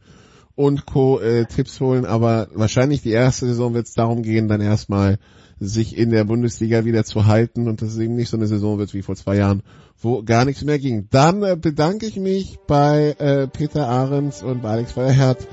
und 0.56 0.86
Co. 0.86 1.20
Äh, 1.20 1.46
Tipps 1.46 1.82
holen, 1.82 2.06
aber 2.06 2.48
wahrscheinlich 2.54 3.02
die 3.02 3.12
erste 3.12 3.46
Saison 3.46 3.74
wird 3.74 3.88
es 3.88 3.94
darum 3.94 4.24
gehen, 4.24 4.48
dann 4.48 4.62
erstmal 4.62 5.18
sich 5.60 5.98
in 5.98 6.12
der 6.12 6.24
Bundesliga 6.24 6.86
wieder 6.86 7.04
zu 7.04 7.26
halten 7.26 7.68
und 7.68 7.82
dass 7.82 7.90
es 7.90 7.98
eben 7.98 8.16
nicht 8.16 8.30
so 8.30 8.38
eine 8.38 8.48
Saison 8.48 8.78
wird 8.78 8.94
wie 8.94 9.02
vor 9.02 9.16
zwei 9.16 9.36
Jahren, 9.36 9.64
wo 10.02 10.24
gar 10.24 10.46
nichts 10.46 10.64
mehr 10.64 10.80
ging. 10.80 11.08
Dann 11.12 11.44
äh, 11.44 11.58
bedanke 11.60 12.06
ich 12.06 12.16
mich 12.16 12.58
bei 12.68 13.16
äh, 13.20 13.48
Peter 13.48 13.88
Ahrens 13.88 14.44
und 14.44 14.62
bei 14.62 14.70
Alex 14.70 14.94
Feuerherd, 14.94 15.46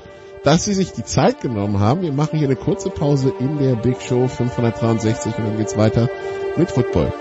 dass 0.45 0.63
sie 0.63 0.73
sich 0.73 0.91
die 0.91 1.03
Zeit 1.03 1.41
genommen 1.41 1.79
haben. 1.79 2.01
Wir 2.01 2.13
machen 2.13 2.39
hier 2.39 2.47
eine 2.47 2.57
kurze 2.57 2.89
Pause 2.89 3.33
in 3.39 3.57
der 3.57 3.75
Big 3.75 4.01
Show 4.01 4.27
563 4.27 5.37
und 5.37 5.47
dann 5.47 5.57
geht's 5.57 5.75
weiter 5.75 6.09
mit 6.57 6.71
Football. 6.71 7.11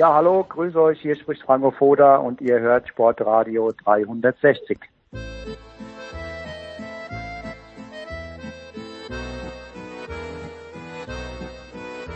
Ja, 0.00 0.14
hallo, 0.14 0.46
grüße 0.48 0.80
euch, 0.80 0.98
hier 1.02 1.14
spricht 1.14 1.42
Franco 1.42 1.72
Foda 1.72 2.16
und 2.16 2.40
ihr 2.40 2.58
hört 2.58 2.88
Sportradio 2.88 3.70
360. 3.84 4.78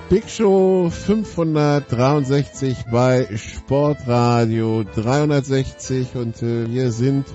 Big 0.08 0.30
Show 0.30 0.88
563 0.88 2.86
bei 2.90 3.28
Sportradio 3.36 4.84
360 4.84 6.16
und 6.16 6.42
äh, 6.42 6.66
wir 6.66 6.90
sind 6.90 7.26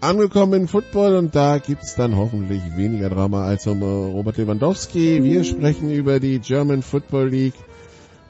angekommen 0.00 0.62
in 0.62 0.66
Football 0.66 1.14
und 1.14 1.36
da 1.36 1.58
gibt's 1.58 1.94
dann 1.94 2.16
hoffentlich 2.16 2.62
weniger 2.76 3.10
Drama 3.10 3.44
als 3.44 3.68
um 3.68 3.82
äh, 3.82 3.84
Robert 3.84 4.38
Lewandowski. 4.38 5.22
Wir 5.22 5.44
sprechen 5.44 5.92
über 5.92 6.18
die 6.18 6.40
German 6.40 6.82
Football 6.82 7.28
League 7.28 7.67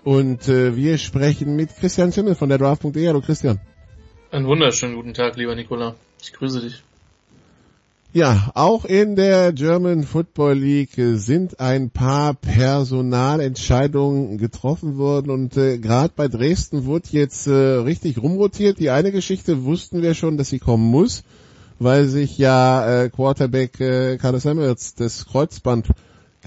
und 0.08 0.48
äh, 0.48 0.74
wir 0.74 0.96
sprechen 0.96 1.54
mit 1.54 1.76
Christian 1.76 2.14
Schimmel 2.14 2.34
von 2.34 2.48
der 2.48 2.56
Draft.de. 2.56 3.06
Hallo 3.06 3.20
Christian. 3.20 3.60
Einen 4.30 4.46
wunderschönen 4.46 4.94
guten 4.94 5.12
Tag, 5.12 5.36
lieber 5.36 5.54
Nikola. 5.54 5.96
Ich 6.22 6.32
grüße 6.32 6.62
dich. 6.62 6.82
Ja, 8.14 8.50
auch 8.54 8.86
in 8.86 9.16
der 9.16 9.52
German 9.52 10.04
Football 10.04 10.54
League 10.54 10.96
äh, 10.96 11.16
sind 11.16 11.60
ein 11.60 11.90
paar 11.90 12.32
Personalentscheidungen 12.32 14.38
getroffen 14.38 14.96
worden 14.96 15.28
und 15.28 15.58
äh, 15.58 15.76
gerade 15.76 16.14
bei 16.16 16.26
Dresden 16.26 16.86
wurde 16.86 17.08
jetzt 17.10 17.46
äh, 17.46 17.52
richtig 17.52 18.16
rumrotiert. 18.16 18.78
Die 18.78 18.88
eine 18.88 19.12
Geschichte 19.12 19.64
wussten 19.64 20.00
wir 20.00 20.14
schon, 20.14 20.38
dass 20.38 20.48
sie 20.48 20.58
kommen 20.58 20.90
muss, 20.90 21.22
weil 21.78 22.06
sich 22.06 22.38
ja 22.38 23.02
äh, 23.02 23.10
Quarterback 23.10 23.78
äh, 23.78 24.16
Carlos 24.16 24.44
Samuels 24.44 24.94
das 24.94 25.26
Kreuzband 25.26 25.88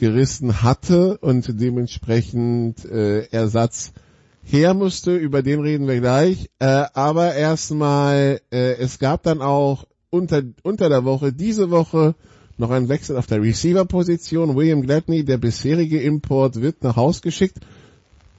gerissen 0.01 0.63
hatte 0.63 1.19
und 1.19 1.61
dementsprechend 1.61 2.83
äh, 2.85 3.27
Ersatz 3.27 3.93
her 4.43 4.73
musste. 4.73 5.15
Über 5.15 5.43
den 5.43 5.59
reden 5.59 5.87
wir 5.87 5.99
gleich. 5.99 6.49
Äh, 6.57 6.85
aber 6.95 7.35
erstmal, 7.35 8.41
äh, 8.51 8.77
es 8.79 8.97
gab 8.97 9.21
dann 9.21 9.43
auch 9.43 9.85
unter, 10.09 10.41
unter 10.63 10.89
der 10.89 11.05
Woche, 11.05 11.31
diese 11.31 11.69
Woche, 11.69 12.15
noch 12.57 12.71
einen 12.71 12.89
Wechsel 12.89 13.15
auf 13.15 13.27
der 13.27 13.43
Receiver-Position. 13.43 14.55
William 14.55 14.81
Gladney, 14.81 15.23
der 15.23 15.37
bisherige 15.37 16.01
Import, 16.01 16.59
wird 16.63 16.83
nach 16.83 16.95
Haus 16.95 17.21
geschickt. 17.21 17.59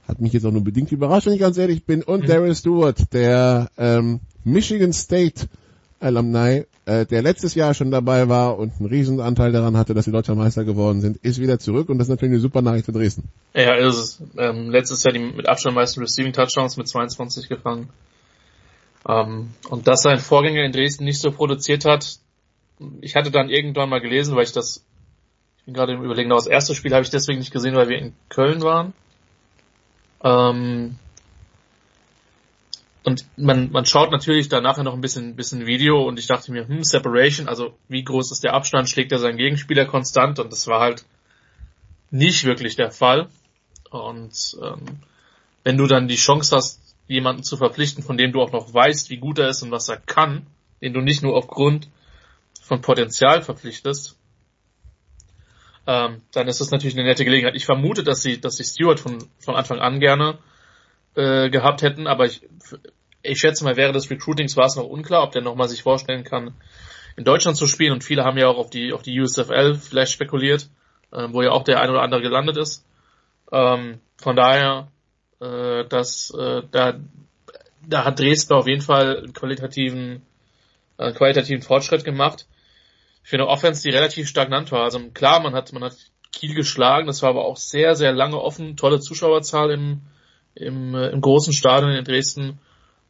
Hat 0.05 0.19
mich 0.19 0.33
jetzt 0.33 0.45
auch 0.45 0.51
nur 0.51 0.65
bedingt 0.65 0.91
überrascht, 0.91 1.27
wenn 1.27 1.33
ich 1.33 1.39
ganz 1.39 1.57
ehrlich 1.57 1.85
bin. 1.85 2.03
Und 2.03 2.23
Mhm. 2.23 2.27
Daryl 2.27 2.55
Stewart, 2.55 3.13
der 3.13 3.69
ähm, 3.77 4.19
Michigan 4.43 4.91
State 4.91 5.47
Alumni, 6.03 6.65
äh, 6.85 7.05
der 7.05 7.21
letztes 7.21 7.55
Jahr 7.55 7.73
schon 7.73 7.91
dabei 7.91 8.27
war 8.27 8.57
und 8.59 8.73
einen 8.79 8.89
Riesenanteil 8.89 9.51
daran 9.51 9.77
hatte, 9.77 9.93
dass 9.93 10.05
sie 10.05 10.11
deutscher 10.11 10.35
Meister 10.35 10.65
geworden 10.65 11.01
sind, 11.01 11.17
ist 11.17 11.39
wieder 11.39 11.59
zurück 11.59 11.89
und 11.89 11.97
das 11.97 12.07
ist 12.07 12.11
natürlich 12.11 12.33
eine 12.33 12.41
super 12.41 12.61
Nachricht 12.61 12.85
für 12.85 12.91
Dresden. 12.91 13.29
Ja, 13.53 13.75
ist 13.75 13.95
es. 13.95 14.21
Ähm, 14.37 14.69
letztes 14.69 15.03
Jahr 15.03 15.13
die 15.13 15.19
mit 15.19 15.47
Abstand 15.47 15.75
meisten 15.75 16.01
Receiving 16.01 16.33
Touchdowns 16.33 16.77
mit 16.77 16.87
22 16.87 17.47
gefangen. 17.47 17.89
Ähm, 19.07 19.51
und 19.69 19.87
dass 19.87 20.01
sein 20.01 20.19
Vorgänger 20.19 20.63
in 20.63 20.71
Dresden 20.71 21.05
nicht 21.05 21.19
so 21.19 21.31
produziert 21.31 21.85
hat, 21.85 22.19
ich 23.01 23.15
hatte 23.15 23.31
dann 23.31 23.49
irgendwann 23.49 23.89
mal 23.89 24.01
gelesen, 24.01 24.35
weil 24.35 24.43
ich 24.43 24.51
das, 24.51 24.83
ich 25.59 25.65
bin 25.65 25.73
gerade 25.73 25.93
im 25.93 26.03
Überlegen, 26.03 26.29
das 26.29 26.47
erste 26.47 26.75
Spiel 26.75 26.93
habe 26.93 27.03
ich 27.03 27.09
deswegen 27.09 27.39
nicht 27.39 27.53
gesehen, 27.53 27.75
weil 27.75 27.89
wir 27.89 27.97
in 27.97 28.13
Köln 28.29 28.61
waren. 28.61 28.93
Ähm, 30.23 30.97
und 33.03 33.25
man, 33.35 33.71
man 33.71 33.85
schaut 33.85 34.11
natürlich 34.11 34.47
da 34.47 34.61
nachher 34.61 34.83
noch 34.83 34.93
ein 34.93 35.01
bisschen, 35.01 35.35
bisschen 35.35 35.65
Video 35.65 36.07
und 36.07 36.19
ich 36.19 36.27
dachte 36.27 36.51
mir, 36.51 36.67
hm, 36.67 36.83
Separation, 36.83 37.49
also 37.49 37.77
wie 37.89 38.03
groß 38.03 38.31
ist 38.31 38.43
der 38.43 38.53
Abstand, 38.53 38.89
schlägt 38.89 39.11
er 39.11 39.19
seinen 39.19 39.37
Gegenspieler 39.37 39.85
konstant 39.85 40.39
und 40.39 40.51
das 40.51 40.67
war 40.67 40.79
halt 40.79 41.05
nicht 42.11 42.45
wirklich 42.45 42.75
der 42.75 42.91
Fall. 42.91 43.27
Und 43.89 44.57
ähm, 44.61 44.85
wenn 45.63 45.77
du 45.77 45.87
dann 45.87 46.07
die 46.07 46.15
Chance 46.15 46.55
hast, 46.55 46.79
jemanden 47.07 47.43
zu 47.43 47.57
verpflichten, 47.57 48.03
von 48.03 48.17
dem 48.17 48.31
du 48.31 48.41
auch 48.41 48.53
noch 48.53 48.73
weißt, 48.73 49.09
wie 49.09 49.17
gut 49.17 49.37
er 49.37 49.49
ist 49.49 49.61
und 49.63 49.71
was 49.71 49.89
er 49.89 49.97
kann, 49.97 50.47
den 50.81 50.93
du 50.93 51.01
nicht 51.01 51.23
nur 51.23 51.35
aufgrund 51.35 51.89
von 52.61 52.81
Potenzial 52.81 53.41
verpflichtest, 53.41 54.17
ähm, 55.85 56.21
dann 56.31 56.47
ist 56.47 56.61
das 56.61 56.71
natürlich 56.71 56.95
eine 56.95 57.05
nette 57.05 57.25
Gelegenheit. 57.25 57.55
Ich 57.55 57.65
vermute, 57.65 58.03
dass 58.03 58.21
sie, 58.21 58.39
dass 58.39 58.55
sie 58.55 58.63
Stewart 58.63 59.01
von, 59.01 59.27
von 59.39 59.55
Anfang 59.55 59.79
an 59.79 59.99
gerne 59.99 60.37
äh, 61.15 61.49
gehabt 61.49 61.81
hätten, 61.81 62.07
aber 62.07 62.25
ich, 62.25 62.41
ich 63.23 63.39
schätze 63.39 63.63
mal, 63.63 63.77
während 63.77 63.95
des 63.95 64.09
Recruitings 64.09 64.55
war 64.57 64.65
es 64.65 64.75
noch 64.75 64.85
unklar, 64.85 65.23
ob 65.23 65.31
der 65.31 65.41
nochmal 65.41 65.69
sich 65.69 65.81
vorstellen 65.81 66.23
kann, 66.23 66.53
in 67.15 67.23
Deutschland 67.23 67.57
zu 67.57 67.67
spielen 67.67 67.93
und 67.93 68.03
viele 68.03 68.23
haben 68.23 68.37
ja 68.37 68.47
auch 68.47 68.57
auf 68.57 68.69
die, 68.69 68.93
auf 68.93 69.01
die 69.01 69.19
USFL 69.19 69.75
vielleicht 69.75 70.11
spekuliert, 70.11 70.69
äh, 71.11 71.27
wo 71.29 71.41
ja 71.41 71.51
auch 71.51 71.63
der 71.63 71.79
ein 71.79 71.89
oder 71.89 72.01
andere 72.01 72.21
gelandet 72.21 72.57
ist. 72.57 72.85
Ähm, 73.51 73.99
von 74.17 74.35
daher, 74.35 74.91
äh, 75.39 75.85
dass 75.85 76.31
äh, 76.31 76.63
da, 76.71 76.99
da 77.87 78.03
hat 78.03 78.19
Dresden 78.19 78.53
auf 78.53 78.67
jeden 78.67 78.81
Fall 78.81 79.17
einen 79.17 79.33
qualitativen, 79.33 80.23
äh, 80.97 81.11
qualitativen 81.13 81.61
Fortschritt 81.61 82.03
gemacht. 82.03 82.47
Für 83.21 83.37
eine 83.37 83.47
Offense, 83.47 83.83
die 83.83 83.95
relativ 83.95 84.27
stagnant 84.27 84.71
war. 84.71 84.83
Also 84.83 84.99
klar, 85.13 85.39
man 85.39 85.53
hat, 85.53 85.71
man 85.71 85.83
hat 85.83 85.95
Kiel 86.33 86.55
geschlagen, 86.55 87.07
das 87.07 87.21
war 87.21 87.29
aber 87.29 87.45
auch 87.45 87.57
sehr, 87.57 87.95
sehr 87.95 88.11
lange 88.11 88.41
offen, 88.41 88.75
tolle 88.75 88.99
Zuschauerzahl 88.99 89.71
im, 89.71 90.01
im, 90.55 90.95
äh, 90.95 91.09
im 91.09 91.21
großen 91.21 91.53
Stadion 91.53 91.91
in 91.91 92.03
Dresden. 92.03 92.59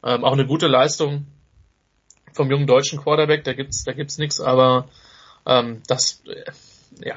Ähm, 0.04 0.24
auch 0.24 0.32
eine 0.32 0.46
gute 0.46 0.66
Leistung 0.66 1.26
vom 2.32 2.50
jungen 2.50 2.66
deutschen 2.66 3.00
Quarterback, 3.00 3.44
da 3.44 3.52
gibt's, 3.54 3.84
da 3.84 3.92
gibt's 3.92 4.18
nichts, 4.18 4.40
aber 4.40 4.88
ähm, 5.46 5.82
das, 5.86 6.22
äh, 6.26 6.50
ja, 7.08 7.16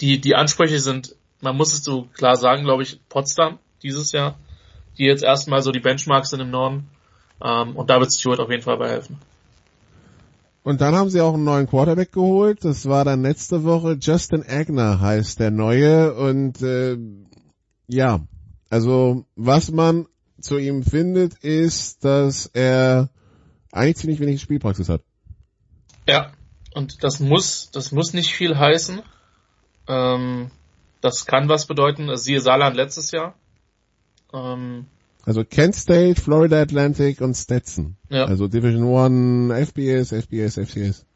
die, 0.00 0.20
die 0.20 0.34
Ansprüche 0.34 0.80
sind, 0.80 1.14
man 1.40 1.56
muss 1.56 1.72
es 1.72 1.84
so 1.84 2.08
klar 2.14 2.36
sagen, 2.36 2.64
glaube 2.64 2.82
ich, 2.82 3.00
Potsdam 3.08 3.58
dieses 3.82 4.12
Jahr, 4.12 4.38
die 4.98 5.04
jetzt 5.04 5.22
erstmal 5.22 5.62
so 5.62 5.72
die 5.72 5.80
Benchmarks 5.80 6.30
sind 6.30 6.40
im 6.40 6.50
Norden. 6.50 6.88
Ähm, 7.42 7.76
und 7.76 7.90
da 7.90 8.00
wird 8.00 8.12
Stewart 8.12 8.40
auf 8.40 8.50
jeden 8.50 8.62
Fall 8.62 8.78
bei 8.78 8.88
helfen. 8.88 9.18
Und 10.62 10.80
dann 10.80 10.96
haben 10.96 11.10
sie 11.10 11.20
auch 11.20 11.34
einen 11.34 11.44
neuen 11.44 11.68
Quarterback 11.68 12.12
geholt. 12.12 12.64
Das 12.64 12.88
war 12.88 13.04
dann 13.04 13.22
letzte 13.22 13.62
Woche. 13.62 13.98
Justin 14.00 14.44
Agner 14.48 15.00
heißt 15.00 15.38
der 15.38 15.50
neue. 15.52 16.14
Und 16.14 16.60
äh, 16.62 16.96
ja, 17.86 18.20
also 18.68 19.26
was 19.36 19.70
man 19.70 20.06
zu 20.46 20.58
ihm 20.58 20.82
findet, 20.82 21.34
ist, 21.44 22.04
dass 22.04 22.46
er 22.46 23.10
eigentlich 23.72 23.96
ziemlich 23.96 24.20
wenig 24.20 24.40
Spielpraxis 24.40 24.88
hat. 24.88 25.02
Ja, 26.08 26.32
und 26.74 27.02
das 27.04 27.20
muss, 27.20 27.70
das 27.70 27.92
muss 27.92 28.12
nicht 28.12 28.34
viel 28.34 28.56
heißen. 28.56 29.02
Ähm, 29.88 30.50
das 31.00 31.26
kann 31.26 31.48
was 31.48 31.66
bedeuten. 31.66 32.08
Also 32.08 32.24
Siehe 32.24 32.40
Saarland 32.40 32.76
letztes 32.76 33.10
Jahr. 33.10 33.34
Ähm, 34.32 34.86
Also 35.24 35.44
Kent 35.44 35.74
State, 35.74 36.20
Florida 36.20 36.60
Atlantic 36.60 37.20
und 37.20 37.34
Stetson. 37.34 37.96
Ja. 38.08 38.24
Also 38.24 38.48
Division 38.48 38.84
One, 38.84 39.54
FBS, 39.66 40.12
FBS, 40.12 40.58
FCS. 40.58 41.06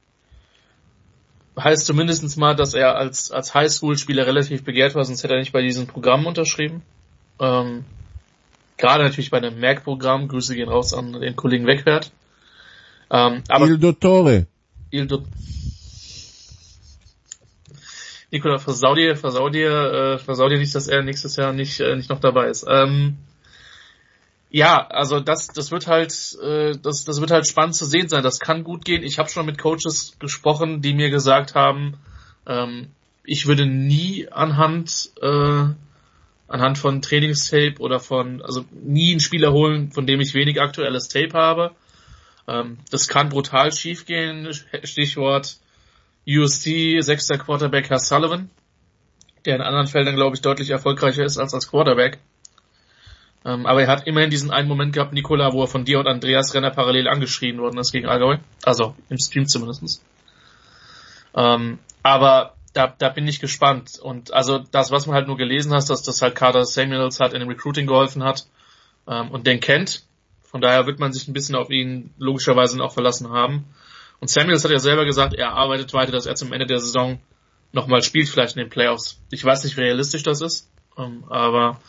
heißt 1.58 1.86
zumindestens 1.86 2.36
mal, 2.36 2.56
dass 2.56 2.74
er 2.74 2.96
als, 2.96 3.30
als 3.30 3.54
Highschool-Spieler 3.54 4.26
relativ 4.26 4.64
begehrt 4.64 4.94
war, 4.94 5.04
sonst 5.04 5.22
hätte 5.22 5.34
er 5.34 5.40
nicht 5.40 5.52
bei 5.52 5.62
diesen 5.62 5.86
Programmen 5.86 6.26
unterschrieben. 6.26 6.82
Ähm, 7.38 7.84
Gerade 8.80 9.04
natürlich 9.04 9.30
bei 9.30 9.36
einem 9.36 9.60
Merck-Programm, 9.60 10.26
Grüße 10.26 10.54
gehen 10.54 10.70
raus 10.70 10.94
an 10.94 11.12
den 11.12 11.36
Kollegen 11.36 11.66
Wegwert. 11.66 12.12
Ähm, 13.10 13.42
aber 13.48 13.66
Il 13.66 13.78
Dottore. 13.78 14.46
Il 14.90 15.06
Do 15.06 15.22
Nikola, 18.30 18.58
versau 18.58 18.94
dir, 18.94 19.16
versau 19.16 19.50
dir, 19.50 19.70
äh, 19.70 20.18
versau 20.18 20.48
dir 20.48 20.56
nicht, 20.56 20.74
dass 20.74 20.88
er 20.88 21.02
nächstes 21.02 21.36
Jahr 21.36 21.52
nicht, 21.52 21.80
äh, 21.80 21.94
nicht 21.94 22.08
noch 22.08 22.20
dabei 22.20 22.48
ist. 22.48 22.64
Ähm, 22.68 23.18
Ja, 24.50 24.86
also 24.86 25.20
das, 25.20 25.48
das 25.48 25.70
wird 25.70 25.86
halt, 25.86 26.38
äh, 26.42 26.72
das, 26.82 27.04
das 27.04 27.20
wird 27.20 27.30
halt 27.30 27.46
spannend 27.46 27.74
zu 27.74 27.84
sehen 27.84 28.08
sein. 28.08 28.22
Das 28.22 28.40
kann 28.40 28.64
gut 28.64 28.84
gehen. 28.86 29.02
Ich 29.02 29.18
habe 29.18 29.28
schon 29.28 29.46
mit 29.46 29.58
Coaches 29.58 30.16
gesprochen, 30.18 30.80
die 30.80 30.94
mir 30.94 31.10
gesagt 31.10 31.54
haben, 31.54 31.98
ähm, 32.46 32.88
ich 33.24 33.46
würde 33.46 33.66
nie 33.66 34.26
anhand 34.30 35.10
äh, 35.20 35.64
anhand 36.50 36.78
von 36.78 37.00
Trainingstape 37.00 37.76
oder 37.78 38.00
von, 38.00 38.42
also 38.42 38.64
nie 38.72 39.12
einen 39.12 39.20
Spieler 39.20 39.52
holen, 39.52 39.92
von 39.92 40.06
dem 40.06 40.20
ich 40.20 40.34
wenig 40.34 40.60
aktuelles 40.60 41.08
Tape 41.08 41.32
habe. 41.32 41.70
Ähm, 42.48 42.78
das 42.90 43.06
kann 43.06 43.28
brutal 43.28 43.72
schiefgehen. 43.72 44.52
Stichwort 44.82 45.58
USC, 46.28 47.00
sechster 47.00 47.38
Quarterback 47.38 47.88
Herr 47.88 48.00
Sullivan, 48.00 48.50
der 49.44 49.56
in 49.56 49.62
anderen 49.62 49.86
Feldern, 49.86 50.16
glaube 50.16 50.34
ich, 50.34 50.42
deutlich 50.42 50.70
erfolgreicher 50.70 51.24
ist 51.24 51.38
als 51.38 51.54
als 51.54 51.70
Quarterback. 51.70 52.18
Ähm, 53.44 53.64
aber 53.64 53.82
er 53.82 53.88
hat 53.88 54.06
immerhin 54.08 54.30
diesen 54.30 54.50
einen 54.50 54.68
Moment 54.68 54.92
gehabt, 54.92 55.12
Nikola, 55.12 55.52
wo 55.52 55.62
er 55.62 55.68
von 55.68 55.84
dir 55.84 56.00
und 56.00 56.08
Andreas 56.08 56.52
Renner 56.52 56.70
parallel 56.70 57.08
angeschrien 57.08 57.58
worden 57.58 57.78
ist 57.78 57.92
gegen 57.92 58.08
Allgäu. 58.08 58.38
Also 58.64 58.96
im 59.08 59.18
Stream 59.18 59.46
zumindestens. 59.46 60.02
Ähm, 61.34 61.78
aber 62.02 62.54
da, 62.72 62.94
da 62.98 63.08
bin 63.08 63.26
ich 63.26 63.40
gespannt. 63.40 63.98
Und 64.00 64.32
also 64.32 64.58
das, 64.58 64.90
was 64.90 65.06
man 65.06 65.16
halt 65.16 65.26
nur 65.26 65.36
gelesen 65.36 65.72
hat, 65.72 65.88
dass 65.90 66.02
das 66.02 66.22
halt 66.22 66.34
Carter 66.34 66.64
Samuels 66.64 67.20
hat 67.20 67.32
in 67.32 67.40
dem 67.40 67.48
Recruiting 67.48 67.86
geholfen 67.86 68.22
hat 68.22 68.46
ähm, 69.08 69.30
und 69.30 69.46
den 69.46 69.60
kennt. 69.60 70.04
Von 70.42 70.60
daher 70.60 70.86
wird 70.86 70.98
man 70.98 71.12
sich 71.12 71.28
ein 71.28 71.32
bisschen 71.32 71.54
auf 71.54 71.70
ihn 71.70 72.12
logischerweise 72.18 72.82
auch 72.82 72.92
verlassen 72.92 73.30
haben. 73.30 73.66
Und 74.20 74.28
Samuels 74.28 74.64
hat 74.64 74.70
ja 74.70 74.78
selber 74.78 75.04
gesagt, 75.04 75.34
er 75.34 75.52
arbeitet 75.52 75.92
weiter, 75.94 76.12
dass 76.12 76.26
er 76.26 76.34
zum 76.34 76.52
Ende 76.52 76.66
der 76.66 76.80
Saison 76.80 77.20
nochmal 77.72 78.02
spielt, 78.02 78.28
vielleicht 78.28 78.56
in 78.56 78.62
den 78.62 78.70
Playoffs. 78.70 79.20
Ich 79.30 79.44
weiß 79.44 79.64
nicht, 79.64 79.76
wie 79.76 79.82
realistisch 79.82 80.22
das 80.22 80.40
ist, 80.40 80.68
ähm, 80.98 81.24
aber 81.28 81.80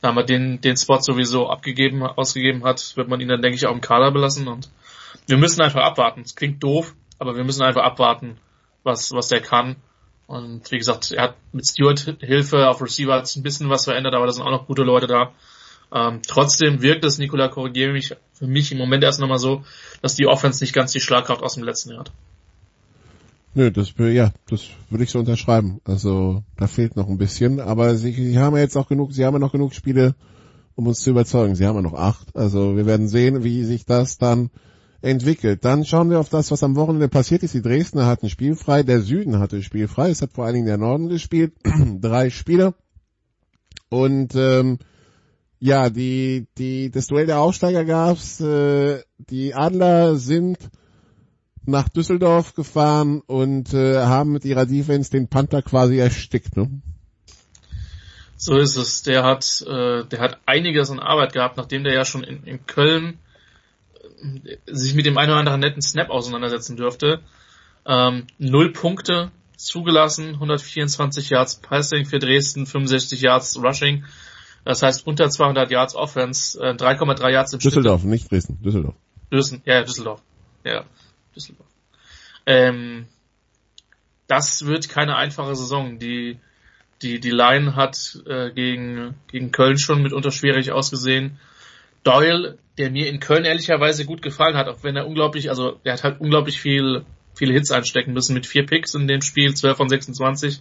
da 0.00 0.12
man 0.12 0.26
den, 0.26 0.60
den 0.60 0.76
Spot 0.76 1.00
sowieso 1.00 1.48
abgegeben, 1.48 2.02
ausgegeben 2.02 2.64
hat, 2.64 2.94
wird 2.96 3.08
man 3.08 3.20
ihn 3.20 3.28
dann, 3.28 3.40
denke 3.40 3.56
ich, 3.56 3.66
auch 3.66 3.72
im 3.72 3.80
Kader 3.80 4.10
belassen 4.10 4.48
und 4.48 4.70
wir 5.26 5.38
müssen 5.38 5.62
einfach 5.62 5.82
abwarten. 5.82 6.20
Es 6.20 6.36
klingt 6.36 6.62
doof, 6.62 6.94
aber 7.18 7.36
wir 7.36 7.44
müssen 7.44 7.62
einfach 7.62 7.82
abwarten, 7.82 8.36
was, 8.82 9.12
was 9.12 9.28
der 9.28 9.40
kann. 9.40 9.76
Und 10.26 10.70
wie 10.70 10.78
gesagt, 10.78 11.12
er 11.12 11.24
hat 11.24 11.36
mit 11.52 11.66
Stewart 11.66 12.16
Hilfe 12.20 12.68
auf 12.68 12.80
Receiver 12.80 13.14
hat 13.14 13.26
sich 13.26 13.36
ein 13.36 13.42
bisschen 13.42 13.68
was 13.68 13.84
verändert, 13.84 14.14
aber 14.14 14.26
da 14.26 14.32
sind 14.32 14.42
auch 14.42 14.50
noch 14.50 14.66
gute 14.66 14.82
Leute 14.82 15.06
da. 15.06 15.32
Ähm, 15.92 16.22
trotzdem 16.26 16.82
wirkt 16.82 17.04
es, 17.04 17.18
Nikola 17.18 17.48
korrigiere 17.48 17.92
mich, 17.92 18.14
für 18.32 18.46
mich 18.46 18.72
im 18.72 18.78
Moment 18.78 19.04
erst 19.04 19.20
nochmal 19.20 19.38
so, 19.38 19.64
dass 20.02 20.14
die 20.14 20.26
Offense 20.26 20.62
nicht 20.64 20.72
ganz 20.72 20.92
die 20.92 21.00
Schlagkraft 21.00 21.42
aus 21.42 21.54
dem 21.54 21.64
letzten 21.64 21.90
Jahr 21.90 22.00
hat. 22.00 22.12
Nö, 23.56 23.70
das, 23.70 23.94
ja, 23.96 24.32
das 24.48 24.62
würde 24.90 25.04
ich 25.04 25.10
so 25.10 25.20
unterschreiben. 25.20 25.80
Also, 25.84 26.42
da 26.56 26.66
fehlt 26.66 26.96
noch 26.96 27.08
ein 27.08 27.18
bisschen, 27.18 27.60
aber 27.60 27.94
sie, 27.94 28.12
sie 28.12 28.38
haben 28.38 28.56
ja 28.56 28.62
jetzt 28.62 28.76
auch 28.76 28.88
genug, 28.88 29.12
sie 29.12 29.24
haben 29.24 29.34
ja 29.34 29.38
noch 29.38 29.52
genug 29.52 29.74
Spiele, 29.74 30.16
um 30.74 30.88
uns 30.88 31.00
zu 31.00 31.10
überzeugen. 31.10 31.54
Sie 31.54 31.64
haben 31.64 31.76
ja 31.76 31.82
noch 31.82 31.94
acht. 31.94 32.34
Also, 32.34 32.76
wir 32.76 32.86
werden 32.86 33.06
sehen, 33.06 33.44
wie 33.44 33.62
sich 33.62 33.86
das 33.86 34.18
dann 34.18 34.50
entwickelt. 35.04 35.64
Dann 35.64 35.84
schauen 35.84 36.10
wir 36.10 36.18
auf 36.18 36.30
das, 36.30 36.50
was 36.50 36.62
am 36.62 36.76
Wochenende 36.76 37.08
passiert 37.08 37.42
ist. 37.42 37.54
Die 37.54 37.62
Dresdner 37.62 38.06
hatten 38.06 38.30
spielfrei, 38.30 38.82
der 38.82 39.00
Süden 39.00 39.38
hatte 39.38 39.62
spielfrei. 39.62 40.10
Es 40.10 40.22
hat 40.22 40.32
vor 40.32 40.44
allen 40.44 40.54
Dingen 40.54 40.66
der 40.66 40.78
Norden 40.78 41.08
gespielt. 41.08 41.52
Drei 42.00 42.30
Spieler. 42.30 42.74
Und, 43.90 44.34
ähm, 44.34 44.78
ja, 45.60 45.90
die, 45.90 46.46
die, 46.58 46.90
das 46.90 47.06
Duell 47.06 47.26
der 47.26 47.38
Aufsteiger 47.38 47.84
gab's. 47.84 48.40
Äh, 48.40 49.02
die 49.18 49.54
Adler 49.54 50.16
sind 50.16 50.58
nach 51.66 51.88
Düsseldorf 51.88 52.54
gefahren 52.54 53.22
und 53.26 53.72
äh, 53.72 54.00
haben 54.00 54.32
mit 54.32 54.44
ihrer 54.44 54.66
Defense 54.66 55.10
den 55.10 55.28
Panther 55.28 55.62
quasi 55.62 55.98
erstickt, 55.98 56.56
ne? 56.56 56.82
So 58.36 58.56
ist 58.56 58.76
es. 58.76 59.02
Der 59.02 59.22
hat, 59.22 59.64
äh, 59.66 60.04
der 60.04 60.20
hat 60.20 60.38
einiges 60.44 60.90
an 60.90 60.98
Arbeit 60.98 61.32
gehabt, 61.32 61.56
nachdem 61.56 61.84
der 61.84 61.94
ja 61.94 62.04
schon 62.04 62.24
in, 62.24 62.42
in 62.44 62.66
Köln 62.66 63.18
sich 64.66 64.94
mit 64.94 65.06
dem 65.06 65.18
einen 65.18 65.30
oder 65.30 65.38
anderen 65.40 65.60
netten 65.60 65.82
Snap 65.82 66.10
auseinandersetzen 66.10 66.76
dürfte. 66.76 67.20
Ähm, 67.86 68.26
null 68.38 68.72
Punkte 68.72 69.30
zugelassen, 69.56 70.34
124 70.34 71.30
Yards 71.30 71.56
Passing 71.56 72.06
für 72.06 72.18
Dresden, 72.18 72.66
65 72.66 73.20
Yards 73.20 73.62
Rushing. 73.62 74.04
Das 74.64 74.82
heißt 74.82 75.06
unter 75.06 75.28
200 75.28 75.70
Yards 75.70 75.94
Offense, 75.94 76.58
äh, 76.58 76.74
3,3 76.74 77.30
Yards 77.30 77.52
im 77.52 77.58
Düsseldorf, 77.58 78.00
Schnitt. 78.00 78.10
nicht 78.10 78.30
Dresden, 78.30 78.62
Düsseldorf. 78.62 78.94
Dresden, 79.30 79.62
ja, 79.64 79.82
Düsseldorf. 79.82 80.22
Ja, 80.64 80.84
Düsseldorf. 81.36 81.68
Ähm, 82.46 83.06
das 84.26 84.64
wird 84.66 84.88
keine 84.88 85.16
einfache 85.16 85.54
Saison. 85.54 85.98
Die, 85.98 86.38
die, 87.02 87.20
die 87.20 87.30
Line 87.30 87.76
hat 87.76 88.18
äh, 88.26 88.50
gegen, 88.52 89.14
gegen 89.30 89.52
Köln 89.52 89.78
schon 89.78 90.02
mitunter 90.02 90.30
schwierig 90.30 90.72
ausgesehen. 90.72 91.38
Doyle, 92.04 92.58
der 92.78 92.90
mir 92.90 93.08
in 93.08 93.18
Köln 93.18 93.44
ehrlicherweise 93.44 94.04
gut 94.04 94.22
gefallen 94.22 94.56
hat, 94.56 94.68
auch 94.68 94.82
wenn 94.82 94.96
er 94.96 95.06
unglaublich, 95.06 95.48
also 95.50 95.80
er 95.84 95.94
hat 95.94 96.04
halt 96.04 96.20
unglaublich 96.20 96.60
viel, 96.60 97.04
viele 97.34 97.52
Hits 97.52 97.72
einstecken 97.72 98.12
müssen 98.12 98.34
mit 98.34 98.46
vier 98.46 98.66
Picks 98.66 98.94
in 98.94 99.08
dem 99.08 99.22
Spiel, 99.22 99.54
12 99.54 99.76
von 99.76 99.88
26. 99.88 100.60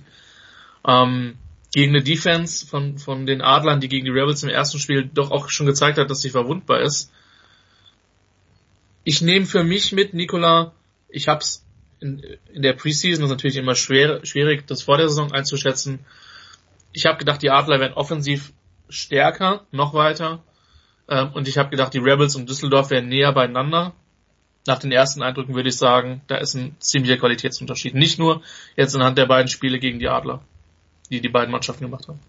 Ähm, 0.88 1.36
gegen 1.74 1.96
eine 1.96 2.04
Defense 2.04 2.66
von, 2.66 2.98
von 2.98 3.26
den 3.26 3.41
Adlern, 3.41 3.80
die 3.80 3.89
gegen 3.89 4.06
die 4.06 4.12
Rebels 4.12 4.44
im 4.44 4.50
ersten 4.50 4.80
Spiel 4.80 5.10
doch 5.12 5.32
auch 5.32 5.50
schon 5.50 5.66
gezeigt 5.66 5.98
hat, 5.98 6.10
dass 6.10 6.22
sie 6.22 6.30
verwundbar 6.30 6.82
ist. 6.82 7.12
Ich 9.04 9.22
nehme 9.22 9.46
für 9.46 9.64
mich 9.64 9.91
mit, 9.91 10.14
Nikola, 10.14 10.72
ich 11.10 11.28
hab's 11.28 11.66
in, 12.00 12.22
in 12.54 12.62
der 12.62 12.74
Preseason, 12.74 13.22
das 13.22 13.32
ist 13.32 13.36
natürlich 13.36 13.58
immer 13.58 13.76
schwer, 13.76 14.24
schwierig, 14.24 14.68
das 14.68 14.84
vor 14.84 14.98
der 14.98 15.10
Saison 15.10 15.32
einzuschätzen. 15.32 16.00
Ich 16.91 17.08
habe 17.08 17.18
gedacht, 17.18 17.41
die 17.41 17.50
Adler 17.50 17.80
werden 17.80 17.94
offensiv 17.94 18.54
stärker, 18.88 19.66
noch 19.72 19.94
weiter. 19.96 20.44
Ähm, 21.14 21.30
und 21.34 21.47
ich 21.47 21.57
habe 21.57 21.70
gedacht, 21.70 21.93
die 21.93 21.99
Rebels 21.99 22.36
und 22.36 22.49
Düsseldorf 22.49 22.89
wären 22.89 23.07
näher 23.07 23.32
beieinander. 23.32 23.93
Nach 24.66 24.80
den 24.80 24.91
ersten 24.91 25.22
Eindrücken 25.22 25.55
würde 25.55 25.70
ich 25.70 25.78
sagen, 25.78 26.22
da 26.28 26.38
ist 26.38 26.55
ein 26.55 26.76
ziemlicher 26.80 27.18
Qualitätsunterschied. 27.18 27.95
Nicht 27.95 28.18
nur 28.18 28.41
jetzt 28.76 28.95
anhand 28.95 29.18
der 29.18 29.26
beiden 29.26 29.49
Spiele 29.49 29.78
gegen 29.78 29.99
die 29.99 30.07
Adler 30.07 30.41
die 31.14 31.22
die 31.22 31.30
beiden 31.30 31.51
Mannschaften 31.51 31.86
gemacht 31.86 32.07
haben. 32.07 32.20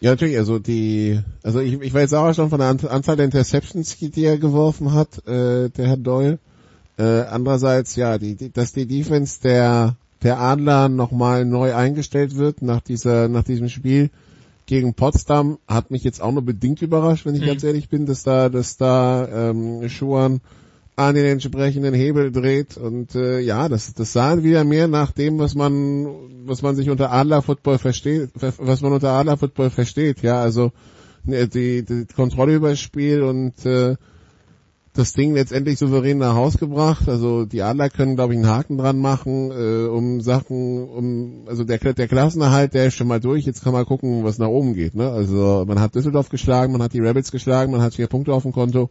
Ja, 0.00 0.10
natürlich, 0.10 0.36
also 0.36 0.58
die, 0.58 1.20
also 1.42 1.60
ich, 1.60 1.80
ich 1.80 1.94
weiß 1.94 2.12
auch 2.14 2.32
schon 2.34 2.50
von 2.50 2.58
der 2.58 2.68
Anzahl 2.68 3.16
der 3.16 3.24
Interceptions, 3.24 3.96
die 3.98 4.24
er 4.24 4.38
geworfen 4.38 4.92
hat, 4.92 5.26
äh, 5.26 5.70
der 5.70 5.86
Herr 5.86 5.96
Doyle. 5.96 6.38
Äh, 6.98 7.22
andererseits, 7.22 7.96
ja, 7.96 8.18
die, 8.18 8.34
die, 8.34 8.52
dass 8.52 8.72
die 8.72 8.86
Defense 8.86 9.40
der, 9.42 9.96
der 10.22 10.40
Adler 10.40 10.88
nochmal 10.88 11.44
neu 11.44 11.74
eingestellt 11.74 12.36
wird 12.36 12.62
nach 12.62 12.80
dieser, 12.80 13.28
nach 13.28 13.44
diesem 13.44 13.68
Spiel 13.68 14.10
gegen 14.66 14.94
Potsdam, 14.94 15.58
hat 15.68 15.90
mich 15.90 16.04
jetzt 16.04 16.22
auch 16.22 16.32
nur 16.32 16.42
bedingt 16.42 16.82
überrascht, 16.82 17.26
wenn 17.26 17.34
ich 17.34 17.42
mhm. 17.42 17.46
ganz 17.46 17.64
ehrlich 17.64 17.88
bin, 17.88 18.06
dass 18.06 18.22
da, 18.22 18.48
dass 18.48 18.76
da 18.76 19.50
ähm, 19.50 19.88
Schuan 19.88 20.40
an 20.96 21.14
den 21.14 21.26
entsprechenden 21.26 21.92
Hebel 21.92 22.30
dreht 22.30 22.76
und 22.76 23.14
äh, 23.16 23.40
ja, 23.40 23.68
das 23.68 23.94
das 23.94 24.12
sah 24.12 24.44
wieder 24.44 24.62
mehr 24.62 24.86
nach 24.86 25.10
dem, 25.10 25.38
was 25.38 25.56
man 25.56 26.06
was 26.46 26.62
man 26.62 26.76
sich 26.76 26.88
unter 26.88 27.10
Adler 27.10 27.42
Football 27.42 27.78
versteht, 27.78 28.30
was 28.34 28.80
man 28.80 28.92
unter 28.92 29.10
Adler 29.10 29.36
Football 29.36 29.70
versteht, 29.70 30.22
ja, 30.22 30.40
also 30.40 30.70
ne, 31.24 31.48
die, 31.48 31.84
die 31.84 32.06
Kontrolle 32.14 32.54
über 32.54 32.70
das 32.70 32.80
Spiel 32.80 33.22
und 33.22 33.66
äh, 33.66 33.96
das 34.94 35.12
Ding 35.12 35.34
letztendlich 35.34 35.78
souverän 35.78 36.18
nach 36.18 36.34
Haus 36.34 36.56
gebracht. 36.56 37.08
Also 37.08 37.44
die 37.44 37.62
Adler 37.62 37.90
können, 37.90 38.14
glaube 38.14 38.32
ich, 38.32 38.38
einen 38.38 38.48
Haken 38.48 38.78
dran 38.78 38.98
machen, 38.98 39.50
äh, 39.50 39.86
um 39.88 40.20
Sachen, 40.20 40.88
um 40.88 41.42
also 41.46 41.64
der 41.64 41.78
der 41.78 42.08
Klassenerhalt, 42.08 42.74
der 42.74 42.86
ist 42.86 42.94
schon 42.94 43.08
mal 43.08 43.20
durch. 43.20 43.44
Jetzt 43.44 43.64
kann 43.64 43.72
man 43.72 43.84
gucken, 43.84 44.24
was 44.24 44.38
nach 44.38 44.48
oben 44.48 44.74
geht. 44.74 44.94
Ne? 44.94 45.10
Also 45.10 45.64
man 45.66 45.80
hat 45.80 45.94
Düsseldorf 45.94 46.28
geschlagen, 46.28 46.72
man 46.72 46.82
hat 46.82 46.92
die 46.92 47.00
Rebels 47.00 47.32
geschlagen, 47.32 47.72
man 47.72 47.82
hat 47.82 47.94
vier 47.94 48.06
Punkte 48.06 48.32
auf 48.32 48.44
dem 48.44 48.52
Konto. 48.52 48.88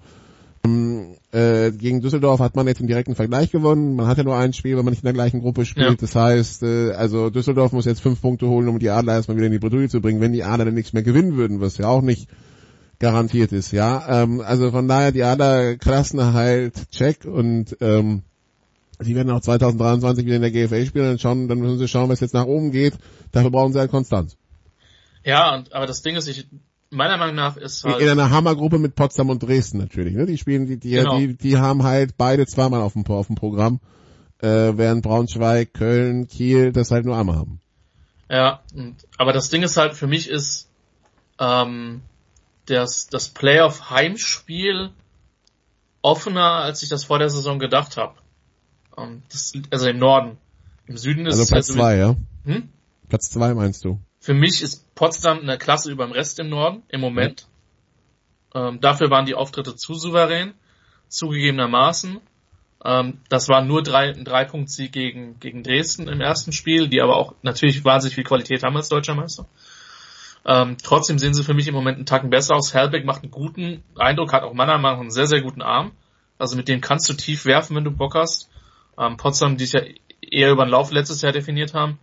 Äh, 1.33 1.71
gegen 1.71 1.99
Düsseldorf 1.99 2.39
hat 2.39 2.55
man 2.55 2.67
jetzt 2.67 2.79
einen 2.79 2.87
direkten 2.87 3.15
Vergleich 3.15 3.51
gewonnen. 3.51 3.95
Man 3.95 4.07
hat 4.07 4.17
ja 4.17 4.23
nur 4.23 4.37
ein 4.37 4.53
Spiel, 4.53 4.77
wenn 4.77 4.85
man 4.85 4.91
nicht 4.91 5.03
in 5.03 5.07
der 5.07 5.13
gleichen 5.13 5.41
Gruppe 5.41 5.65
spielt. 5.65 5.89
Ja. 5.89 5.95
Das 5.95 6.15
heißt, 6.15 6.63
äh, 6.63 6.91
also 6.91 7.29
Düsseldorf 7.29 7.73
muss 7.73 7.85
jetzt 7.85 8.01
fünf 8.01 8.21
Punkte 8.21 8.47
holen, 8.47 8.69
um 8.69 8.79
die 8.79 8.89
Adler 8.89 9.13
erstmal 9.13 9.35
wieder 9.35 9.47
in 9.47 9.51
die 9.51 9.59
Bredouille 9.59 9.89
zu 9.89 9.99
bringen, 9.99 10.21
wenn 10.21 10.31
die 10.31 10.43
Adler 10.43 10.65
dann 10.65 10.73
nichts 10.73 10.93
mehr 10.93 11.03
gewinnen 11.03 11.35
würden, 11.35 11.59
was 11.59 11.77
ja 11.77 11.87
auch 11.87 12.01
nicht 12.01 12.29
garantiert 12.99 13.51
ist, 13.51 13.71
ja. 13.71 14.23
Ähm, 14.23 14.41
also 14.41 14.71
von 14.71 14.87
daher 14.87 15.11
die 15.11 15.23
Adler 15.23 15.75
Klassenerhalt 15.77 16.89
check 16.91 17.25
und 17.25 17.77
ähm, 17.81 18.23
die 19.01 19.15
werden 19.15 19.31
auch 19.31 19.41
2023 19.41 20.25
wieder 20.25 20.37
in 20.37 20.41
der 20.41 20.51
GFL 20.51 20.85
spielen, 20.85 21.05
dann 21.05 21.19
schauen, 21.19 21.47
dann 21.47 21.59
müssen 21.59 21.79
sie 21.79 21.87
schauen, 21.87 22.09
was 22.09 22.19
jetzt 22.19 22.33
nach 22.33 22.45
oben 22.45 22.71
geht. 22.71 22.93
Dafür 23.31 23.51
brauchen 23.51 23.73
sie 23.73 23.79
halt 23.79 23.91
Konstanz. 23.91 24.37
Ja, 25.23 25.55
und, 25.55 25.73
aber 25.73 25.87
das 25.87 26.01
Ding 26.01 26.15
ist, 26.15 26.27
ich, 26.27 26.47
meiner 26.89 27.17
Meinung 27.17 27.35
nach 27.35 27.57
ist 27.57 27.83
halt 27.83 27.99
in 27.99 28.09
einer 28.09 28.29
Hammergruppe 28.29 28.77
mit 28.77 28.95
Potsdam 28.95 29.29
und 29.29 29.41
Dresden 29.41 29.79
natürlich. 29.79 30.13
Ne? 30.13 30.25
Die 30.25 30.37
spielen, 30.37 30.67
die, 30.67 30.77
die, 30.77 30.91
genau. 30.91 31.17
die, 31.17 31.35
die 31.35 31.57
haben 31.57 31.83
halt 31.83 32.17
beide 32.17 32.45
zweimal 32.45 32.81
auf 32.81 32.93
dem, 32.93 33.05
auf 33.07 33.27
dem 33.27 33.35
Programm, 33.35 33.79
äh, 34.39 34.47
während 34.75 35.03
Braunschweig, 35.03 35.73
Köln, 35.73 36.27
Kiel 36.27 36.71
das 36.71 36.91
halt 36.91 37.05
nur 37.05 37.17
einmal 37.17 37.37
haben. 37.37 37.59
Ja, 38.29 38.61
und, 38.75 38.95
aber 39.17 39.33
das 39.33 39.49
Ding 39.49 39.63
ist 39.63 39.77
halt 39.77 39.95
für 39.95 40.07
mich 40.07 40.29
ist 40.29 40.69
ähm, 41.39 42.01
das, 42.65 43.07
das 43.07 43.29
Playoff-Heimspiel 43.29 44.91
offener, 46.01 46.61
als 46.63 46.83
ich 46.83 46.89
das 46.89 47.05
vor 47.05 47.19
der 47.19 47.29
Saison 47.29 47.59
gedacht 47.59 47.97
habe. 47.97 48.15
Um, 48.95 49.23
also 49.71 49.87
im 49.87 49.97
Norden. 49.97 50.37
Im 50.85 50.97
Süden 50.97 51.25
ist 51.25 51.39
also 51.39 51.53
Platz 51.53 51.69
also 51.69 51.79
zwei, 51.79 51.97
ja? 51.97 52.15
Hm? 52.45 52.69
Platz 53.09 53.31
zwei 53.31 53.53
meinst 53.53 53.83
du? 53.85 53.99
Für 54.19 54.33
mich 54.33 54.61
ist 54.61 54.93
Potsdam 54.95 55.39
eine 55.39 55.57
Klasse 55.57 55.91
über 55.91 56.05
dem 56.05 56.11
Rest 56.11 56.39
im 56.39 56.49
Norden 56.49 56.83
im 56.89 57.01
Moment. 57.01 57.47
Ähm, 58.53 58.79
dafür 58.79 59.09
waren 59.09 59.25
die 59.25 59.35
Auftritte 59.35 59.75
zu 59.75 59.95
souverän, 59.95 60.53
zugegebenermaßen. 61.07 62.19
Ähm, 62.85 63.19
das 63.29 63.49
war 63.49 63.63
nur 63.63 63.81
drei, 63.81 64.09
ein 64.09 64.25
Drei-Punkt-Sieg 64.25 64.91
gegen, 64.91 65.39
gegen 65.39 65.63
Dresden 65.63 66.07
im 66.07 66.21
ersten 66.21 66.51
Spiel, 66.51 66.87
die 66.89 67.01
aber 67.01 67.15
auch 67.17 67.33
natürlich 67.41 67.83
wahnsinnig 67.83 68.15
viel 68.15 68.23
Qualität 68.23 68.63
haben 68.63 68.75
als 68.77 68.89
deutscher 68.89 69.15
Meister. 69.15 69.47
Ähm, 70.45 70.77
trotzdem 70.83 71.19
sehen 71.19 71.33
sie 71.33 71.43
für 71.43 71.53
mich 71.53 71.67
im 71.67 71.73
Moment 71.73 71.97
einen 71.97 72.05
Tacken 72.05 72.29
besser 72.29 72.55
aus. 72.55 72.73
Helbeck 72.73 73.05
macht 73.05 73.23
einen 73.23 73.31
guten 73.31 73.83
Eindruck, 73.97 74.33
hat 74.33 74.43
auch 74.43 74.53
meiner 74.53 74.77
Meinung 74.77 74.97
nach 74.97 75.01
einen 75.01 75.11
sehr, 75.11 75.27
sehr 75.27 75.41
guten 75.41 75.61
Arm. 75.61 75.91
Also 76.37 76.57
mit 76.57 76.67
dem 76.67 76.81
kannst 76.81 77.07
du 77.09 77.13
tief 77.13 77.45
werfen, 77.45 77.75
wenn 77.75 77.85
du 77.85 77.91
Bock 77.91 78.15
hast. 78.15 78.49
Ähm, 78.99 79.17
Potsdam, 79.17 79.55
die 79.57 79.65
sich 79.65 79.73
ja 79.73 79.81
eher 80.21 80.51
über 80.51 80.65
den 80.65 80.71
Lauf 80.71 80.91
letztes 80.91 81.21
Jahr 81.21 81.31
definiert 81.31 81.73
haben. 81.73 81.97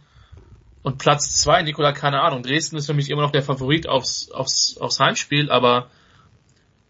Und 0.82 0.96
Platz 0.96 1.40
zwei, 1.42 1.62
Nikola, 1.62 1.92
keine 1.92 2.22
Ahnung. 2.22 2.42
Dresden 2.42 2.76
ist 2.76 2.86
für 2.86 2.94
mich 2.94 3.10
immer 3.10 3.22
noch 3.22 3.32
der 3.32 3.42
Favorit 3.42 3.86
aufs, 3.86 4.30
aufs, 4.30 4.78
aufs 4.80 4.98
Heimspiel, 4.98 5.50
aber 5.50 5.90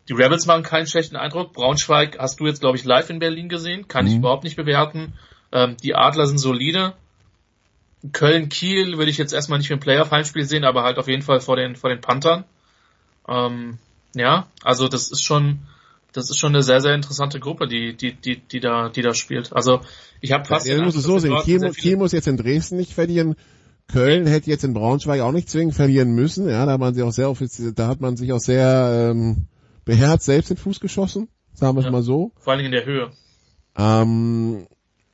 die 0.09 0.13
Rebels 0.13 0.47
machen 0.47 0.63
keinen 0.63 0.87
schlechten 0.87 1.17
Eindruck. 1.17 1.53
Braunschweig 1.53 2.17
hast 2.19 2.39
du 2.39 2.47
jetzt, 2.47 2.61
glaube 2.61 2.77
ich, 2.77 2.85
live 2.85 3.11
in 3.11 3.19
Berlin 3.19 3.49
gesehen. 3.49 3.89
Kann 3.89 4.07
ich 4.07 4.13
Mhm. 4.13 4.21
überhaupt 4.21 4.45
nicht 4.45 4.57
bewerten. 4.57 5.15
Ähm, 5.53 5.77
die 5.83 5.95
Adler 5.97 6.27
sind 6.27 6.39
solide. 6.39 6.95
Köln, 8.13 8.49
Kiel 8.49 8.97
würde 8.97 9.11
ich 9.11 9.19
jetzt 9.19 9.33
erstmal 9.33 9.59
nicht 9.59 9.69
für 9.69 9.75
ein 9.75 9.81
Playoff-Heimspiel 9.81 10.45
sehen, 10.45 10.65
aber 10.65 10.83
halt 10.83 10.99
auf 10.99 11.09
jeden 11.09 11.23
Fall 11.23 11.41
vor 11.41 11.57
den, 11.57 11.77
vor 11.77 11.91
den 11.91 12.01
Panthern. 12.01 12.45
Ähm, 13.29 13.79
ja, 14.15 14.47
also 14.65 14.89
das 14.89 15.11
ist 15.11 15.23
schon, 15.23 15.61
das 16.13 16.31
ist 16.31 16.39
schon 16.39 16.55
eine 16.55 16.63
sehr, 16.63 16.81
sehr 16.81 16.95
interessante 16.95 17.41
Gruppe, 17.41 17.69
die, 17.69 17.95
die, 17.95 18.15
die, 18.15 18.41
die 18.41 18.61
da, 18.61 18.89
die 18.89 19.03
da 19.03 19.15
spielt. 19.15 19.53
Also 19.53 19.81
ich 20.21 20.33
habe 20.33 20.45
fast. 20.45 20.67
Ja, 20.67 20.77
du 20.77 20.83
musst 20.83 20.97
es 20.97 21.05
so 21.05 21.19
sehen. 21.19 21.37
Kiel, 21.43 21.61
Kiel 21.73 21.97
muss 21.97 22.13
jetzt 22.13 22.27
in 22.27 22.37
Dresden 22.37 22.77
nicht 22.77 22.95
verlieren. 22.95 23.37
Köln 23.87 24.27
hätte 24.27 24.51
jetzt 24.51 24.65
in 24.65 24.73
Braunschweig 24.73 25.21
auch 25.21 25.33
nicht 25.33 25.51
zwingend 25.51 25.75
verlieren 25.75 26.13
müssen. 26.13 26.49
Ja, 26.49 26.65
da 26.65 26.73
hat 26.73 26.81
man 26.81 26.95
sich 26.95 27.03
auch 27.03 27.13
sehr 27.13 27.29
offiziell, 27.29 27.73
da 27.73 27.89
hat 27.89 28.01
man 28.01 28.17
sich 28.17 28.33
auch 28.33 28.39
sehr 28.39 29.11
ähm, 29.11 29.47
beherzt 29.85 30.27
selbst 30.27 30.51
in 30.51 30.57
den 30.57 30.63
Fuß 30.63 30.81
geschossen. 30.81 31.29
Sagen 31.53 31.77
wir 31.77 31.81
es 31.81 31.87
Ja. 31.87 31.91
mal 31.91 32.03
so. 32.03 32.33
Vor 32.39 32.53
allen 32.53 32.63
Dingen 32.63 32.73
in 32.73 32.79
der 32.79 32.87
Höhe. 32.87 33.11
Ähm, 33.77 34.67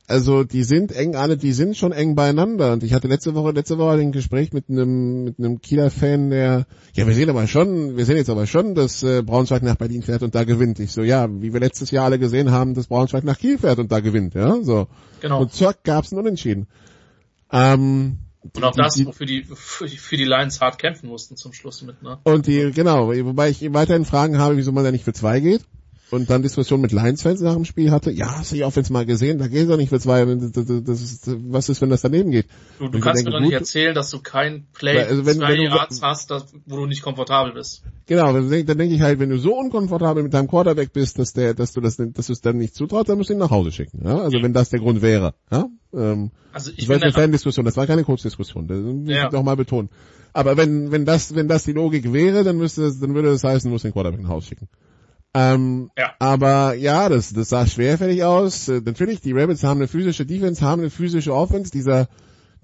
also 0.07 0.43
die 0.45 0.63
sind 0.63 0.91
eng 0.93 1.15
alle, 1.15 1.35
die 1.37 1.51
sind 1.51 1.75
schon 1.75 1.91
eng 1.91 2.15
beieinander. 2.15 2.71
Und 2.73 2.83
ich 2.83 2.93
hatte 2.93 3.07
letzte 3.07 3.35
Woche, 3.35 3.51
letzte 3.51 3.77
Woche 3.77 3.97
ein 3.99 4.11
Gespräch 4.13 4.53
mit 4.53 4.69
einem 4.69 5.25
mit 5.25 5.37
einem 5.37 5.59
Kieler 5.61 5.91
Fan, 5.91 6.29
der 6.29 6.65
ja 6.93 7.05
wir 7.05 7.13
sehen 7.13 7.29
aber 7.29 7.45
schon, 7.47 7.97
wir 7.97 8.05
sehen 8.05 8.17
jetzt 8.17 8.29
aber 8.29 8.47
schon, 8.47 8.73
dass 8.73 9.03
äh, 9.03 9.21
Braunschweig 9.21 9.63
nach 9.63 9.75
Berlin 9.75 10.03
fährt 10.03 10.23
und 10.23 10.33
da 10.33 10.45
gewinnt. 10.45 10.79
Ich 10.79 10.93
so 10.93 11.03
ja, 11.03 11.27
wie 11.29 11.51
wir 11.53 11.59
letztes 11.59 11.91
Jahr 11.91 12.05
alle 12.05 12.19
gesehen 12.19 12.51
haben, 12.51 12.73
dass 12.73 12.87
Braunschweig 12.87 13.25
nach 13.25 13.37
Kiel 13.37 13.57
fährt 13.57 13.79
und 13.79 13.91
da 13.91 13.99
gewinnt. 13.99 14.33
Ja, 14.33 14.61
so. 14.63 14.87
Genau. 15.19 15.41
Und 15.41 15.53
zack 15.53 15.83
gab's 15.83 16.11
ein 16.11 16.17
Unentschieden. 16.19 16.67
Ähm, 17.51 18.17
Und 18.53 18.63
auch 18.63 18.71
die- 18.71 18.77
das, 18.77 19.05
wofür 19.05 19.25
die, 19.25 19.43
für 19.43 19.87
die, 19.87 19.97
für 19.97 20.17
die 20.17 20.25
Lions 20.25 20.61
hart 20.61 20.79
kämpfen 20.79 21.09
mussten 21.09 21.35
zum 21.35 21.53
Schluss 21.53 21.81
mit, 21.81 22.01
ne? 22.01 22.17
Und 22.23 22.47
die, 22.47 22.71
genau, 22.71 23.09
wobei 23.09 23.49
ich 23.49 23.73
weiterhin 23.73 24.05
Fragen 24.05 24.37
habe, 24.37 24.57
wieso 24.57 24.71
man 24.71 24.83
da 24.83 24.91
nicht 24.91 25.03
für 25.03 25.13
zwei 25.13 25.39
geht. 25.39 25.61
Und 26.09 26.29
dann 26.29 26.41
Diskussion 26.41 26.79
mit 26.79 26.93
Lions-Fans 26.93 27.41
nach 27.41 27.53
dem 27.55 27.65
Spiel 27.65 27.91
hatte. 27.91 28.11
Ja, 28.11 28.37
hast 28.37 28.51
du 28.53 28.55
die 28.55 28.63
Offense 28.63 28.93
mal 28.93 29.05
gesehen? 29.05 29.39
Da 29.39 29.49
geht 29.49 29.69
doch 29.69 29.75
nicht 29.75 29.89
für 29.89 29.99
zwei. 29.99 30.23
Das, 30.23 31.01
ist, 31.01 31.29
was 31.51 31.67
ist, 31.67 31.81
wenn 31.81 31.89
das 31.89 32.01
daneben 32.01 32.31
geht? 32.31 32.45
Du, 32.79 32.87
du 32.87 32.97
ich 32.97 33.03
kannst 33.03 33.19
denke, 33.25 33.31
mir 33.31 33.33
doch 33.35 33.41
nicht 33.41 33.51
gut, 33.51 33.59
erzählen, 33.59 33.93
dass 33.93 34.09
du 34.09 34.19
kein 34.21 34.67
Play 34.73 34.99
Also 35.03 35.25
wenn- 35.25 35.37
zwei 35.39 35.49
wenn 35.49 35.57
du- 35.57 35.63
Yards 35.63 36.01
hast, 36.01 36.31
das, 36.31 36.45
wo 36.65 36.77
du 36.77 36.85
nicht 36.85 37.01
komfortabel 37.01 37.51
bist. 37.53 37.83
Genau, 38.05 38.31
dann 38.31 38.49
denke 38.49 38.75
denk 38.77 38.93
ich 38.93 39.01
halt, 39.01 39.19
wenn 39.19 39.29
du 39.29 39.37
so 39.37 39.53
unkomfortabel 39.59 40.23
mit 40.23 40.33
deinem 40.33 40.47
Quarterback 40.47 40.93
bist, 40.93 41.19
dass 41.19 41.33
der, 41.33 41.53
dass 41.53 41.73
du 41.73 41.81
das, 41.81 41.97
dass 41.97 42.27
du 42.27 42.31
es 42.33 42.39
dann 42.39 42.57
nicht 42.57 42.73
zutraust, 42.73 43.09
dann 43.09 43.17
musst 43.17 43.29
du 43.29 43.33
ihn 43.33 43.39
nach 43.39 43.51
Hause 43.51 43.73
schicken. 43.73 44.01
Ja? 44.05 44.19
Also 44.21 44.41
wenn 44.41 44.53
das 44.53 44.69
der 44.69 44.79
Grund 44.79 45.01
wäre. 45.01 45.33
Ja? 45.51 45.65
Ähm, 45.93 46.31
Also 46.53 46.71
ich 46.71 46.77
das 46.77 46.87
war 46.87 46.95
jetzt 46.95 47.01
finde, 47.03 47.03
eine 47.03 47.11
Fan-Diskussion, 47.13 47.65
das 47.65 47.75
war 47.75 47.85
keine 47.85 48.05
Kurzdiskussion. 48.05 48.65
Das 48.67 48.77
muss 48.79 49.09
Ja. 49.09 49.25
ich 49.27 49.33
noch 49.33 49.43
mal 49.43 49.57
betonen. 49.57 49.89
Aber 50.31 50.55
wenn, 50.55 50.91
wenn 50.93 51.03
das, 51.03 51.35
wenn 51.35 51.49
das 51.49 51.65
die 51.65 51.73
Logik 51.73 52.13
wäre, 52.13 52.45
dann 52.45 52.57
müsste 52.57 52.93
dann 53.01 53.13
würde 53.13 53.29
das 53.31 53.43
heißen, 53.43 53.67
du 53.69 53.73
musst 53.73 53.83
den 53.83 53.91
Quarterback 53.91 54.21
nach 54.21 54.29
Hause 54.29 54.47
schicken. 54.47 54.69
Ähm, 55.33 55.91
Ja. 55.97 56.13
Aber 56.19 56.73
ja, 56.73 57.09
das, 57.09 57.33
das 57.33 57.49
sah 57.49 57.65
schwerfällig 57.65 58.23
aus. 58.23 58.67
Äh, 58.67 58.81
natürlich, 58.83 59.21
die 59.21 59.33
Rabbits 59.33 59.63
haben 59.63 59.79
eine 59.79 59.87
physische 59.87 60.25
Defense, 60.25 60.61
haben 60.61 60.81
eine 60.81 60.89
physische 60.89 61.33
Offense. 61.33 61.71
Dieser, 61.71 62.07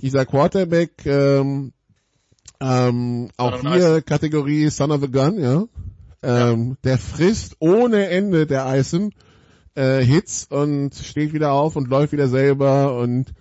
dieser 0.01 0.25
Quarterback, 0.25 1.05
ähm, 1.05 1.73
ähm, 2.59 3.29
auch 3.37 3.59
hier 3.61 4.01
Kategorie 4.01 4.69
Son 4.69 4.91
of 4.91 5.03
a 5.03 5.07
Gun, 5.07 5.39
ja. 5.39 5.65
Ähm, 6.23 6.77
Der 6.85 6.97
frisst 6.97 7.57
ohne 7.59 8.07
Ende 8.07 8.47
der 8.47 8.65
Eisen 8.65 9.13
äh, 9.75 9.99
Hits 9.99 10.45
und 10.49 10.95
steht 10.95 11.33
wieder 11.33 11.51
auf 11.51 11.75
und 11.75 11.89
läuft 11.89 12.13
wieder 12.13 12.29
selber 12.29 12.97
und 12.97 13.33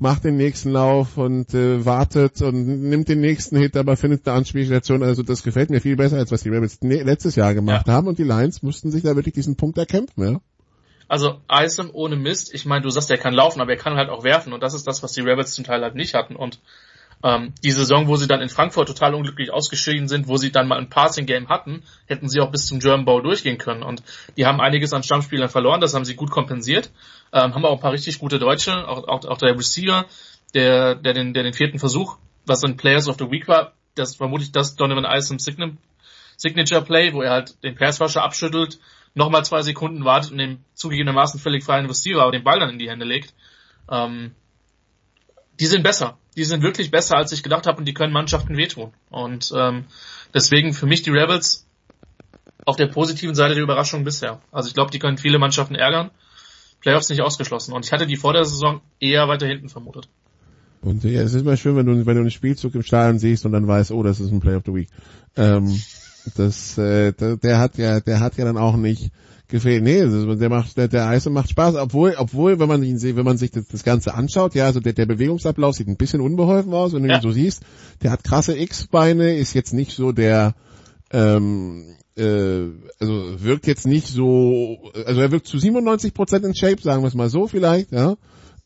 macht 0.00 0.24
den 0.24 0.36
nächsten 0.36 0.70
Lauf 0.70 1.16
und 1.18 1.52
äh, 1.54 1.84
wartet 1.84 2.40
und 2.42 2.88
nimmt 2.88 3.08
den 3.08 3.20
nächsten 3.20 3.56
Hit, 3.56 3.76
aber 3.76 3.96
findet 3.96 4.26
eine 4.26 4.38
Anspielstation. 4.38 5.02
Also 5.02 5.22
das 5.22 5.42
gefällt 5.42 5.70
mir 5.70 5.80
viel 5.80 5.96
besser, 5.96 6.16
als 6.16 6.32
was 6.32 6.42
die 6.42 6.48
Rabbits 6.48 6.80
ne 6.82 7.02
letztes 7.02 7.36
Jahr 7.36 7.54
gemacht 7.54 7.86
Ja. 7.86 7.92
haben 7.92 8.08
und 8.08 8.18
die 8.18 8.24
Lions 8.24 8.62
mussten 8.62 8.90
sich 8.90 9.02
da 9.02 9.14
wirklich 9.14 9.34
diesen 9.34 9.56
Punkt 9.56 9.76
erkämpfen, 9.78 10.24
ja. 10.24 10.40
also 11.06 11.40
Isom 11.52 11.90
ohne 11.92 12.16
Mist, 12.16 12.54
ich 12.54 12.64
meine, 12.66 12.82
du 12.82 12.90
sagst, 12.90 13.10
er 13.10 13.18
kann 13.18 13.34
laufen, 13.34 13.60
aber 13.60 13.72
er 13.72 13.76
kann 13.76 13.96
halt 13.96 14.08
auch 14.08 14.24
werfen 14.24 14.52
und 14.52 14.62
das 14.62 14.74
ist 14.74 14.86
das, 14.86 15.02
was 15.02 15.12
die 15.12 15.20
Rebels 15.20 15.52
zum 15.52 15.64
Teil 15.64 15.82
halt 15.82 15.94
nicht 15.94 16.14
hatten 16.14 16.34
und 16.34 16.60
ähm, 17.22 17.52
die 17.62 17.70
Saison, 17.70 18.08
wo 18.08 18.16
sie 18.16 18.26
dann 18.26 18.40
in 18.40 18.48
Frankfurt 18.48 18.88
total 18.88 19.14
unglücklich 19.14 19.52
ausgeschieden 19.52 20.08
sind, 20.08 20.28
wo 20.28 20.36
sie 20.36 20.52
dann 20.52 20.68
mal 20.68 20.78
ein 20.78 20.88
Passing-Game 20.88 21.48
hatten, 21.48 21.82
hätten 22.06 22.28
sie 22.28 22.40
auch 22.40 22.50
bis 22.50 22.66
zum 22.66 22.80
German 22.80 23.04
Bowl 23.04 23.22
durchgehen 23.22 23.58
können. 23.58 23.82
Und 23.82 24.02
die 24.36 24.46
haben 24.46 24.60
einiges 24.60 24.92
an 24.92 25.02
Stammspielern 25.02 25.48
verloren, 25.48 25.80
das 25.80 25.94
haben 25.94 26.04
sie 26.04 26.14
gut 26.14 26.30
kompensiert. 26.30 26.90
Ähm, 27.32 27.54
haben 27.54 27.64
auch 27.64 27.74
ein 27.74 27.80
paar 27.80 27.92
richtig 27.92 28.18
gute 28.18 28.38
Deutsche, 28.38 28.88
auch, 28.88 29.06
auch, 29.06 29.24
auch 29.24 29.38
der 29.38 29.56
Receiver, 29.56 30.06
der, 30.54 30.94
der, 30.94 31.12
den, 31.12 31.34
der 31.34 31.42
den 31.42 31.52
vierten 31.52 31.78
Versuch, 31.78 32.16
was 32.46 32.64
ein 32.64 32.76
Players 32.76 33.08
of 33.08 33.16
the 33.18 33.30
Week 33.30 33.46
war, 33.48 33.74
das 33.94 34.16
vermutlich 34.16 34.52
das 34.52 34.76
Donovan 34.76 35.04
Isom 35.04 35.38
Sign 35.38 35.78
Signature 36.36 36.82
Play, 36.82 37.12
wo 37.12 37.20
er 37.20 37.32
halt 37.32 37.62
den 37.62 37.74
Passrusher 37.74 38.22
abschüttelt, 38.22 38.78
nochmal 39.14 39.44
zwei 39.44 39.60
Sekunden 39.60 40.04
wartet 40.06 40.32
und 40.32 40.38
dem 40.38 40.64
zugegebenermaßen 40.72 41.38
völlig 41.38 41.64
freien 41.64 41.84
Receiver 41.84 42.30
den 42.30 42.44
Ball 42.44 42.60
dann 42.60 42.70
in 42.70 42.78
die 42.78 42.88
Hände 42.88 43.04
legt. 43.04 43.34
Ähm, 43.90 44.34
die 45.60 45.66
sind 45.66 45.82
besser. 45.82 46.16
Die 46.36 46.44
sind 46.44 46.62
wirklich 46.62 46.90
besser, 46.90 47.16
als 47.16 47.32
ich 47.32 47.42
gedacht 47.42 47.66
habe 47.66 47.78
und 47.78 47.84
die 47.84 47.94
können 47.94 48.12
Mannschaften 48.12 48.56
wehtun. 48.56 48.92
Und 49.10 49.52
ähm, 49.54 49.84
deswegen 50.34 50.72
für 50.72 50.86
mich 50.86 51.02
die 51.02 51.10
Rebels 51.10 51.66
auf 52.64 52.76
der 52.76 52.86
positiven 52.86 53.34
Seite 53.34 53.54
der 53.54 53.62
Überraschung 53.62 54.02
bisher. 54.02 54.40
Also 54.50 54.68
ich 54.68 54.74
glaube, 54.74 54.90
die 54.90 54.98
können 54.98 55.18
viele 55.18 55.38
Mannschaften 55.38 55.74
ärgern. 55.74 56.10
Playoffs 56.80 57.10
nicht 57.10 57.20
ausgeschlossen. 57.20 57.74
Und 57.74 57.84
ich 57.84 57.92
hatte 57.92 58.06
die 58.06 58.16
vor 58.16 58.32
der 58.32 58.46
Saison 58.46 58.80
eher 59.00 59.28
weiter 59.28 59.46
hinten 59.46 59.68
vermutet. 59.68 60.08
Und 60.80 61.04
ja, 61.04 61.20
es 61.20 61.34
ist 61.34 61.42
immer 61.42 61.58
schön, 61.58 61.76
wenn 61.76 61.84
du, 61.84 62.06
wenn 62.06 62.14
du 62.14 62.22
einen 62.22 62.30
Spielzug 62.30 62.74
im 62.74 62.82
Stadion 62.82 63.18
siehst 63.18 63.44
und 63.44 63.52
dann 63.52 63.68
weißt, 63.68 63.90
oh, 63.90 64.02
das 64.02 64.18
ist 64.18 64.32
ein 64.32 64.40
Play 64.40 64.54
of 64.54 64.62
the 64.64 64.72
Week. 64.72 64.88
Ähm, 65.36 65.78
das, 66.36 66.78
äh, 66.78 67.12
der, 67.12 67.36
der 67.36 67.58
hat 67.58 67.78
ja, 67.78 68.00
der 68.00 68.20
hat 68.20 68.36
ja 68.36 68.44
dann 68.44 68.58
auch 68.58 68.76
nicht 68.76 69.10
gefehlt. 69.48 69.82
Nee, 69.82 70.00
das 70.02 70.38
der 70.38 70.48
macht, 70.48 70.76
der, 70.76 70.88
der 70.88 71.08
Eise 71.08 71.30
macht 71.30 71.50
Spaß, 71.50 71.74
obwohl, 71.76 72.14
obwohl, 72.16 72.58
wenn 72.58 72.68
man 72.68 72.82
ihn 72.82 72.98
sieht, 72.98 73.16
wenn 73.16 73.24
man 73.24 73.36
sich 73.36 73.50
das, 73.50 73.66
das 73.66 73.82
Ganze 73.84 74.14
anschaut, 74.14 74.54
ja, 74.54 74.66
also 74.66 74.80
der, 74.80 74.92
der 74.92 75.06
Bewegungsablauf 75.06 75.74
sieht 75.74 75.88
ein 75.88 75.96
bisschen 75.96 76.20
unbeholfen 76.20 76.72
aus, 76.72 76.92
wenn 76.92 77.02
du 77.02 77.08
Ja. 77.08 77.16
ihn 77.16 77.22
so 77.22 77.32
siehst. 77.32 77.62
Der 78.02 78.12
hat 78.12 78.24
krasse 78.24 78.56
X-Beine, 78.56 79.36
ist 79.36 79.54
jetzt 79.54 79.74
nicht 79.74 79.92
so 79.92 80.12
der, 80.12 80.54
ähm, 81.12 81.96
äh, 82.16 82.66
also 82.98 83.42
wirkt 83.42 83.66
jetzt 83.66 83.86
nicht 83.86 84.06
so, 84.06 84.78
also 85.06 85.20
er 85.20 85.32
wirkt 85.32 85.46
zu 85.46 85.58
97 85.58 86.14
Prozent 86.14 86.44
in 86.44 86.54
Shape, 86.54 86.80
sagen 86.80 87.02
wir 87.02 87.08
es 87.08 87.14
mal 87.14 87.28
so 87.28 87.46
vielleicht, 87.46 87.92
ja. 87.92 88.16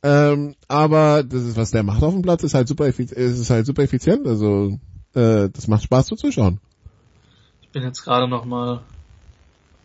Ähm, 0.02 0.54
aber 0.68 1.22
das 1.22 1.42
ist, 1.44 1.56
was 1.56 1.70
der 1.70 1.82
macht 1.82 2.02
auf 2.02 2.12
dem 2.12 2.20
Platz, 2.20 2.42
ist 2.42 2.52
halt 2.54 2.68
super, 2.68 2.86
ist 2.86 3.50
halt 3.50 3.64
super 3.64 3.82
effizient. 3.82 4.26
Also 4.26 4.78
äh, 5.14 5.48
das 5.48 5.66
macht 5.66 5.84
Spaß 5.84 6.06
zuzuschauen. 6.06 6.60
Ich 7.74 7.80
bin 7.80 7.88
jetzt 7.88 8.04
gerade 8.04 8.28
noch 8.28 8.44
mal 8.44 8.84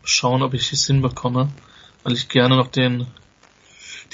schauen, 0.04 0.44
ob 0.44 0.54
ich 0.54 0.72
es 0.72 0.86
hinbekomme, 0.86 1.48
weil 2.04 2.12
ich 2.12 2.28
gerne 2.28 2.54
noch 2.56 2.68
den 2.68 3.08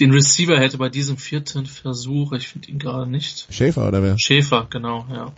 den 0.00 0.12
Receiver 0.12 0.58
hätte 0.58 0.78
bei 0.78 0.88
diesem 0.88 1.18
vierten 1.18 1.66
Versuch. 1.66 2.32
Ich 2.32 2.48
finde 2.48 2.70
ihn 2.70 2.78
gerade 2.78 3.06
nicht. 3.06 3.46
Schäfer 3.50 3.86
oder 3.86 4.02
wer? 4.02 4.18
Schäfer, 4.18 4.66
genau, 4.70 5.06
ja. 5.12 5.30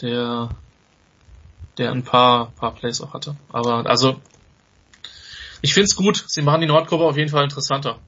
Der, 0.00 0.48
der 1.78 1.92
ein 1.92 2.02
paar, 2.02 2.50
paar 2.50 2.74
Plays 2.74 3.00
auch 3.00 3.14
hatte. 3.14 3.36
Aber, 3.52 3.86
also, 3.86 4.20
ich 5.62 5.72
find's 5.72 5.94
gut. 5.94 6.24
Sie 6.26 6.42
machen 6.42 6.62
die 6.62 6.66
Nordgruppe 6.66 7.04
auf 7.04 7.16
jeden 7.16 7.30
Fall 7.30 7.44
interessanter. 7.44 8.00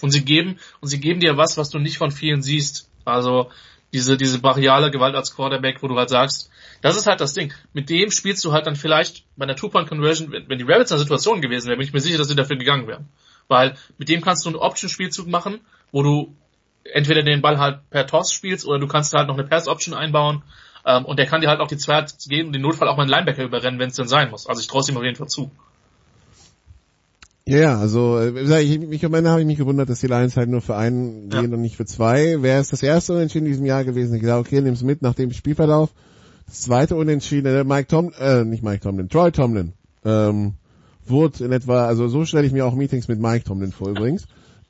Und 0.00 0.10
sie 0.10 0.24
geben, 0.24 0.58
und 0.80 0.88
sie 0.88 1.00
geben 1.00 1.20
dir 1.20 1.36
was, 1.36 1.58
was 1.58 1.68
du 1.68 1.78
nicht 1.78 1.98
von 1.98 2.10
vielen 2.10 2.40
siehst. 2.40 2.88
Also, 3.04 3.50
diese, 3.92 4.16
diese 4.16 4.38
brachiale 4.38 4.90
Gewalt 4.90 5.16
als 5.16 5.36
Quarterback, 5.36 5.82
wo 5.82 5.88
du 5.88 5.98
halt 5.98 6.08
sagst, 6.08 6.48
das 6.82 6.96
ist 6.96 7.06
halt 7.06 7.20
das 7.20 7.32
Ding. 7.32 7.52
Mit 7.72 7.88
dem 7.88 8.10
spielst 8.10 8.44
du 8.44 8.52
halt 8.52 8.66
dann 8.66 8.76
vielleicht 8.76 9.24
bei 9.36 9.44
einer 9.44 9.56
Two-Point-Conversion, 9.56 10.32
wenn 10.32 10.48
wenn 10.48 10.58
die 10.58 10.64
Rabbits 10.64 10.90
in 10.90 10.96
der 10.96 11.04
Situation 11.04 11.40
gewesen 11.40 11.68
wären, 11.68 11.78
bin 11.78 11.86
ich 11.86 11.94
mir 11.94 12.00
sicher, 12.00 12.18
dass 12.18 12.28
sie 12.28 12.34
dafür 12.34 12.56
gegangen 12.56 12.86
wären. 12.86 13.08
Weil 13.48 13.76
mit 13.98 14.08
dem 14.08 14.20
kannst 14.20 14.44
du 14.44 14.50
einen 14.50 14.56
Option-Spielzug 14.56 15.26
machen, 15.28 15.60
wo 15.92 16.02
du 16.02 16.36
entweder 16.84 17.22
den 17.22 17.40
Ball 17.40 17.58
halt 17.58 17.88
per 17.90 18.06
Toss 18.06 18.32
spielst 18.32 18.66
oder 18.66 18.78
du 18.78 18.88
kannst 18.88 19.12
halt 19.14 19.28
noch 19.28 19.38
eine 19.38 19.46
Pass-Option 19.46 19.94
einbauen 19.94 20.42
ähm, 20.84 21.04
und 21.04 21.18
der 21.18 21.26
kann 21.26 21.40
dir 21.40 21.48
halt 21.48 21.60
auch 21.60 21.68
die 21.68 21.76
zwei 21.76 22.04
gehen 22.28 22.48
und 22.48 22.52
den 22.52 22.62
Notfall 22.62 22.88
auch 22.88 22.96
mal 22.96 23.02
einen 23.02 23.10
Linebacker 23.10 23.44
überrennen, 23.44 23.78
wenn 23.78 23.90
es 23.90 23.96
denn 23.96 24.08
sein 24.08 24.30
muss. 24.30 24.46
Also 24.46 24.60
ich 24.60 24.66
traue 24.66 24.82
ihm 24.88 24.96
auf 24.96 25.04
jeden 25.04 25.16
Fall 25.16 25.28
zu. 25.28 25.50
Ja, 27.44 27.58
ja, 27.58 27.78
also 27.78 28.18
äh, 28.18 28.62
ich, 28.62 28.78
mich 28.78 29.04
am 29.04 29.14
Ende 29.14 29.30
habe 29.30 29.40
ich 29.40 29.46
mich 29.46 29.58
gewundert, 29.58 29.88
dass 29.88 30.00
die 30.00 30.06
Lions 30.06 30.36
halt 30.36 30.48
nur 30.48 30.60
für 30.60 30.76
einen 30.76 31.30
Ja. 31.30 31.40
gehen 31.40 31.52
und 31.52 31.60
nicht 31.60 31.76
für 31.76 31.86
zwei. 31.86 32.42
Wäre 32.42 32.60
es 32.60 32.68
das 32.68 32.82
erste 32.82 33.14
Unentschieden 33.14 33.46
in 33.46 33.52
diesem 33.52 33.66
Jahr 33.66 33.84
gewesen, 33.84 34.14
ich 34.14 34.20
gesagt, 34.20 34.46
okay, 34.46 34.60
nimm's 34.60 34.82
mit 34.82 35.02
nach 35.02 35.14
dem 35.14 35.32
Spielverlauf. 35.32 35.90
Das 36.52 36.60
zweite 36.60 36.96
Unentschieden, 36.96 37.46
äh, 37.46 37.64
Mike 37.64 37.88
Tom, 37.88 38.12
äh, 38.20 38.44
nicht 38.44 38.62
Mike 38.62 38.80
Tomlin, 38.80 39.08
Troy 39.08 39.32
Tomlin, 39.32 39.72
ähm, 40.04 40.52
wurde 41.06 41.46
in 41.46 41.50
etwa, 41.50 41.86
also 41.86 42.08
so 42.08 42.26
stelle 42.26 42.46
ich 42.46 42.52
mir 42.52 42.66
auch 42.66 42.74
Meetings 42.74 43.08
mit 43.08 43.18
Mike 43.18 43.44
Tomlin 43.44 43.72
vor 43.72 43.88
übrigens. 43.88 44.24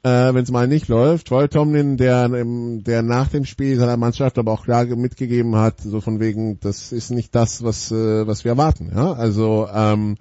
Äh, 0.04 0.32
wenn 0.32 0.44
es 0.44 0.52
mal 0.52 0.68
nicht 0.68 0.86
läuft, 0.86 1.26
Troy 1.26 1.48
Tomlin, 1.48 1.96
der, 1.96 2.30
ähm, 2.32 2.84
der 2.84 3.02
nach 3.02 3.26
dem 3.30 3.44
Spiel 3.44 3.76
seiner 3.76 3.96
Mannschaft 3.96 4.38
aber 4.38 4.52
auch 4.52 4.62
klar 4.62 4.84
mitgegeben 4.84 5.56
hat, 5.56 5.80
so 5.80 6.00
von 6.00 6.20
wegen, 6.20 6.60
das 6.60 6.92
ist 6.92 7.10
nicht 7.10 7.34
das, 7.34 7.64
was, 7.64 7.90
äh, 7.90 8.28
was 8.28 8.44
wir 8.44 8.52
erwarten. 8.52 8.92
Ja? 8.94 9.14
Also 9.14 9.66
ähm, 9.74 10.18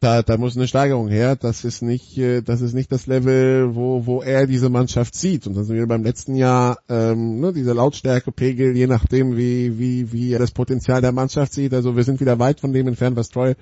da, 0.00 0.22
da 0.22 0.38
muss 0.38 0.56
eine 0.56 0.66
Steigerung 0.66 1.08
her. 1.08 1.36
Das 1.36 1.64
ist 1.64 1.82
nicht, 1.82 2.16
äh, 2.16 2.40
das 2.40 2.62
ist 2.62 2.72
nicht 2.72 2.90
das 2.90 3.06
Level, 3.06 3.74
wo, 3.74 4.06
wo 4.06 4.22
er 4.22 4.46
diese 4.46 4.70
Mannschaft 4.70 5.14
sieht. 5.14 5.46
Und 5.46 5.54
dann 5.54 5.64
sind 5.64 5.76
wir 5.76 5.86
beim 5.86 6.02
letzten 6.02 6.34
Jahr, 6.34 6.78
ähm, 6.88 7.38
ne, 7.40 7.52
dieser 7.52 7.74
Lautstärkepegel, 7.74 8.74
je 8.74 8.86
nachdem, 8.86 9.36
wie, 9.36 9.78
wie, 9.78 10.10
wie 10.12 10.32
er 10.32 10.38
das 10.38 10.52
Potenzial 10.52 11.02
der 11.02 11.12
Mannschaft 11.12 11.52
sieht. 11.52 11.74
Also 11.74 11.96
wir 11.96 12.04
sind 12.04 12.20
wieder 12.20 12.38
weit 12.38 12.60
von 12.60 12.72
dem 12.72 12.88
entfernt, 12.88 13.16
was 13.16 13.28
Troy 13.28 13.54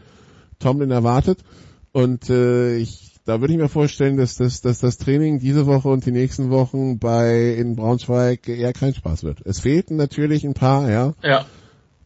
Tomlin 0.60 0.92
erwartet. 0.92 1.40
Und 1.90 2.30
äh, 2.30 2.76
ich, 2.76 3.16
da 3.24 3.40
würde 3.40 3.54
ich 3.54 3.58
mir 3.58 3.68
vorstellen, 3.68 4.16
dass 4.16 4.36
das, 4.36 4.60
dass 4.60 4.78
das 4.78 4.96
Training 4.96 5.40
diese 5.40 5.66
Woche 5.66 5.88
und 5.88 6.06
die 6.06 6.12
nächsten 6.12 6.50
Wochen 6.50 7.00
bei 7.00 7.54
in 7.54 7.74
Braunschweig 7.74 8.48
eher 8.48 8.72
kein 8.72 8.94
Spaß 8.94 9.24
wird. 9.24 9.40
Es 9.44 9.58
fehlten 9.60 9.96
natürlich 9.96 10.44
ein 10.44 10.54
paar, 10.54 10.88
ja. 10.88 11.14
Ja. 11.24 11.46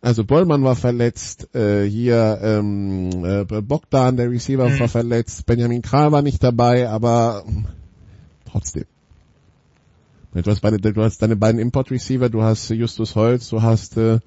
Also 0.03 0.25
Bollmann 0.25 0.65
war 0.65 0.75
verletzt, 0.75 1.55
äh, 1.55 1.85
hier 1.85 2.41
ähm, 2.43 3.25
äh, 3.25 3.45
Bogdan, 3.45 4.17
der 4.17 4.31
Receiver, 4.31 4.69
Mhm. 4.69 4.81
war 4.81 4.89
verletzt, 4.89 5.47
Benjamin 5.47 5.81
Kral 5.81 6.11
war 6.11 6.23
nicht 6.23 6.43
dabei, 6.43 6.89
aber 6.89 7.45
ähm, 7.47 7.67
trotzdem. 8.51 8.85
Du 10.35 10.51
hast, 10.51 10.61
beide, 10.61 10.79
du 10.79 11.03
hast 11.03 11.21
deine 11.23 11.37
beiden 11.37 11.61
Import-Receiver, 11.61 12.31
du 12.31 12.43
hast 12.43 12.71
Justus 12.71 13.15
Holz, 13.17 13.49
du 13.51 13.63
hast 13.63 13.97
äh, 13.97 14.19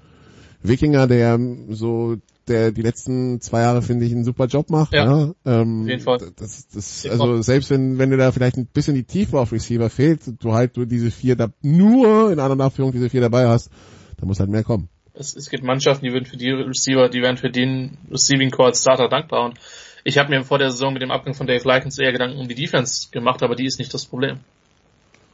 Wikinger, 0.63 1.07
der 1.07 1.33
ähm, 1.33 1.73
so 1.73 2.15
der 2.47 2.71
die 2.71 2.83
letzten 2.83 3.41
zwei 3.41 3.61
Jahre 3.61 3.81
finde 3.81 4.05
ich 4.05 4.11
einen 4.13 4.23
super 4.23 4.45
Job 4.45 4.69
macht. 4.69 4.93
Ja. 4.93 5.05
Ja, 5.05 5.33
ähm, 5.45 5.81
Auf 5.81 5.87
jeden 5.89 6.01
Fall. 6.03 6.19
Das, 6.37 6.67
das, 6.67 7.07
also 7.07 7.41
selbst 7.41 7.71
wenn 7.71 7.97
wenn 7.97 8.11
dir 8.11 8.17
da 8.17 8.31
vielleicht 8.31 8.57
ein 8.57 8.67
bisschen 8.67 8.93
die 8.93 9.03
Tiefe 9.03 9.39
auf 9.39 9.51
Receiver 9.51 9.89
fehlt, 9.89 10.21
du 10.41 10.53
halt 10.53 10.77
nur 10.77 10.85
diese 10.85 11.09
vier 11.11 11.35
da 11.35 11.49
nur 11.63 12.31
in 12.31 12.39
einer 12.39 12.55
Nachführung 12.55 12.91
diese 12.91 13.09
vier 13.09 13.21
dabei 13.21 13.47
hast, 13.47 13.71
da 14.17 14.25
muss 14.27 14.39
halt 14.39 14.51
mehr 14.51 14.63
kommen. 14.63 14.89
Es, 15.17 15.35
es 15.35 15.49
gibt 15.49 15.63
Mannschaften, 15.63 16.05
die 16.05 16.11
würden 16.11 16.25
für 16.25 16.37
die 16.37 16.51
Receiver, 16.51 17.09
die 17.09 17.21
wären 17.21 17.37
für 17.37 17.49
den 17.49 17.97
Receiving 18.11 18.51
Core 18.51 18.69
als 18.69 18.81
Starter 18.81 19.07
dankbar. 19.07 19.45
Und 19.45 19.57
ich 20.03 20.17
habe 20.17 20.29
mir 20.29 20.43
vor 20.43 20.59
der 20.59 20.71
Saison 20.71 20.93
mit 20.93 21.01
dem 21.01 21.11
Abgang 21.11 21.33
von 21.33 21.47
Dave 21.47 21.65
Likens 21.67 21.97
eher 21.97 22.11
Gedanken 22.11 22.37
um 22.37 22.47
die 22.47 22.55
Defense 22.55 23.07
gemacht, 23.11 23.41
aber 23.43 23.55
die 23.55 23.65
ist 23.65 23.79
nicht 23.79 23.93
das 23.93 24.05
Problem. 24.05 24.39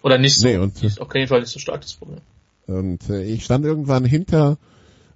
Oder 0.04 0.18
nicht 0.18 0.36
so. 0.40 0.48
Nee, 0.48 0.58
und- 0.58 0.82
die 0.82 0.86
ist 0.88 1.02
auf 1.02 1.14
jeden 1.14 1.28
Fall 1.28 1.42
nicht 1.42 1.52
so 1.52 1.60
stark 1.60 1.82
das 1.82 1.94
Problem. 1.94 2.20
Und 2.68 3.10
äh, 3.10 3.24
ich 3.24 3.44
stand 3.44 3.66
irgendwann 3.66 4.06
hinter, 4.06 4.58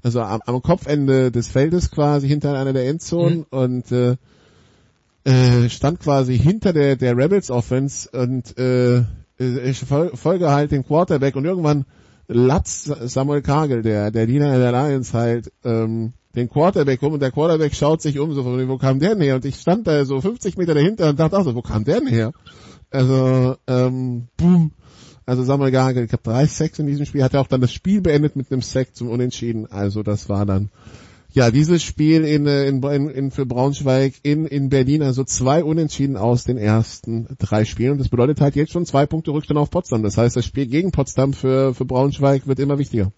also 0.04 0.22
am, 0.22 0.42
am 0.46 0.62
Kopfende 0.62 1.32
des 1.32 1.48
Feldes 1.50 1.92
quasi, 1.92 2.28
hinter 2.28 2.58
einer 2.60 2.74
der 2.74 2.88
Endzonen 2.88 3.40
Mhm. 3.40 3.46
und 3.50 3.92
äh, 3.92 4.16
äh, 5.26 5.70
stand 5.70 6.00
quasi 6.02 6.38
hinter 6.38 6.74
der, 6.74 6.96
der 6.96 7.18
Rebels 7.18 7.50
Offense 7.50 8.10
und 8.12 8.58
äh, 8.58 9.04
ich 9.38 9.80
fol 9.80 10.12
folge 10.16 10.52
halt 10.52 10.72
dem 10.72 10.86
Quarterback 10.86 11.36
und 11.36 11.46
irgendwann 11.46 11.86
latzt 12.28 12.86
Samuel 13.10 13.42
Kagel, 13.42 13.82
der, 13.82 14.12
der 14.12 14.26
Diener 14.28 14.58
der 14.58 14.72
Lions 14.72 15.14
halt, 15.14 15.52
ähm, 15.64 16.14
den 16.36 16.50
Quarterback 16.50 17.02
um 17.02 17.14
und 17.14 17.22
der 17.22 17.32
Quarterback 17.32 17.74
schaut 17.74 18.02
sich 18.02 18.20
um, 18.20 18.34
so 18.34 18.44
von, 18.44 18.68
wo 18.68 18.78
kam 18.78 19.00
der 19.00 19.16
denn 19.16 19.22
her? 19.22 19.36
Und 19.36 19.46
ich 19.46 19.56
stand 19.56 19.88
da 19.88 20.04
so 20.06 20.20
50 20.20 20.58
Meter 20.58 20.74
dahinter 20.74 21.10
und 21.10 21.20
dachte 21.20 21.38
auch 21.38 21.44
so, 21.44 21.56
wo 21.56 21.62
kam 21.62 21.86
der 21.86 22.00
denn 22.00 22.10
her? 22.10 22.34
Also, 22.92 23.56
ähm, 23.68 24.28
boom. 24.38 24.72
Also 25.26 25.44
Samuel 25.44 25.72
Gagel, 25.72 26.06
ich 26.06 26.12
habe 26.12 26.22
drei 26.22 26.46
Sacks 26.46 26.78
in 26.78 26.86
diesem 26.86 27.06
Spiel, 27.06 27.24
hat 27.24 27.34
er 27.34 27.42
auch 27.42 27.48
dann 27.48 27.62
das 27.62 27.74
Spiel 27.74 28.02
beendet 28.02 28.36
mit 28.36 28.52
einem 28.52 28.62
Sack 28.62 28.96
zum 28.96 29.10
Unentschieden. 29.10 29.66
Also 29.72 30.04
das 30.04 30.30
war 30.30 30.46
dann 30.46 30.70
ja 31.36 31.52
dieses 31.52 31.84
Spiel 31.84 32.24
äh, 32.24 32.36
in, 32.36 32.82
in, 32.82 33.10
in 33.10 33.32
für 33.32 33.46
Braunschweig 33.46 34.16
in, 34.24 34.46
in 34.46 34.70
Berlin, 34.70 35.04
also 35.04 35.24
zwei 35.24 35.64
Unentschieden 35.64 36.18
aus 36.18 36.46
den 36.46 36.58
ersten 36.58 37.36
drei 37.38 37.66
Spielen. 37.66 37.94
Und 37.94 37.98
das 38.00 38.10
bedeutet 38.10 38.42
halt 38.42 38.56
jetzt 38.56 38.72
schon 38.72 38.86
zwei 38.86 39.06
Punkte 39.06 39.32
Rückstand 39.32 39.60
auf 39.60 39.70
Potsdam. 39.70 40.02
Das 40.02 40.18
heißt, 40.18 40.36
das 40.36 40.46
Spiel 40.46 40.66
gegen 40.68 40.92
Potsdam 40.92 41.34
für, 41.34 41.74
für 41.74 41.86
Braunschweig 41.86 42.48
wird 42.48 42.60
immer 42.60 42.80
wichtiger. 42.80 43.12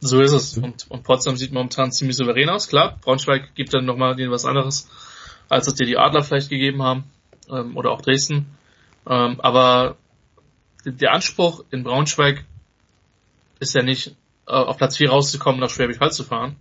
So 0.00 0.20
ist 0.20 0.32
es. 0.32 0.58
Und, 0.58 0.86
und 0.90 1.02
Potsdam 1.04 1.36
sieht 1.36 1.52
momentan 1.52 1.92
ziemlich 1.92 2.16
souverän 2.16 2.48
aus. 2.48 2.68
Klar, 2.68 2.98
Braunschweig 3.02 3.54
gibt 3.54 3.74
dann 3.74 3.84
nochmal 3.84 4.16
denen 4.16 4.30
was 4.30 4.44
anderes, 4.44 4.88
als 5.48 5.66
es 5.66 5.74
dir 5.74 5.86
die 5.86 5.98
Adler 5.98 6.22
vielleicht 6.22 6.50
gegeben 6.50 6.82
haben. 6.82 7.04
Ähm, 7.50 7.76
oder 7.76 7.90
auch 7.90 8.00
Dresden. 8.00 8.46
Ähm, 9.06 9.40
aber 9.40 9.96
der 10.84 11.12
Anspruch 11.12 11.64
in 11.70 11.82
Braunschweig 11.82 12.44
ist 13.60 13.74
ja 13.74 13.82
nicht, 13.82 14.14
äh, 14.46 14.52
auf 14.52 14.78
Platz 14.78 14.96
4 14.96 15.10
rauszukommen, 15.10 15.60
nach 15.60 15.70
Schwäbisch 15.70 16.00
Hall 16.00 16.12
zu 16.12 16.24
fahren. 16.24 16.56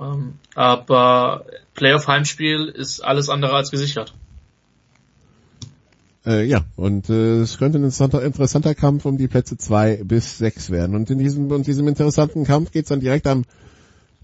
Ähm, 0.00 0.34
aber 0.54 1.44
Playoff-Heimspiel 1.74 2.66
ist 2.66 3.00
alles 3.00 3.28
andere 3.28 3.54
als 3.54 3.70
gesichert. 3.70 4.14
Äh, 6.24 6.44
ja, 6.44 6.64
und 6.76 7.10
äh, 7.10 7.40
es 7.40 7.58
könnte 7.58 7.78
ein 7.78 7.84
interessanter, 7.84 8.22
interessanter 8.22 8.74
Kampf 8.74 9.04
um 9.06 9.18
die 9.18 9.26
Plätze 9.26 9.56
zwei 9.56 10.02
bis 10.04 10.38
sechs 10.38 10.70
werden. 10.70 10.94
Und 10.94 11.10
in 11.10 11.18
diesem, 11.18 11.50
und 11.50 11.66
diesem 11.66 11.88
interessanten 11.88 12.44
Kampf 12.44 12.70
geht's 12.70 12.90
dann 12.90 13.00
direkt 13.00 13.26
am 13.26 13.44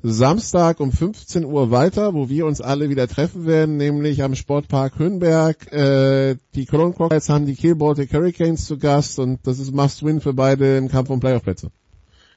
Samstag 0.05 0.79
um 0.79 0.93
15 0.93 1.45
Uhr 1.45 1.73
weiter, 1.73 2.15
wo 2.15 2.29
wir 2.29 2.47
uns 2.47 2.61
alle 2.61 2.89
wieder 2.89 3.09
treffen 3.09 3.47
werden, 3.47 3.77
nämlich 3.77 4.23
am 4.23 4.37
Sportpark 4.37 4.97
Hönberg. 5.01 5.73
Äh, 5.73 6.37
die 6.55 6.67
Cologne 6.67 6.95
Crocodiles 6.95 7.29
haben 7.29 7.47
die 7.47 7.57
Kiel 7.57 7.75
Baltic 7.75 8.13
Hurricanes 8.13 8.67
zu 8.67 8.79
Gast 8.79 9.19
und 9.19 9.45
das 9.45 9.59
ist 9.59 9.75
Must-Win 9.75 10.21
für 10.21 10.35
beide 10.35 10.77
im 10.77 10.89
Kampf 10.89 11.11
um 11.11 11.19
Playoff-Plätze. 11.19 11.73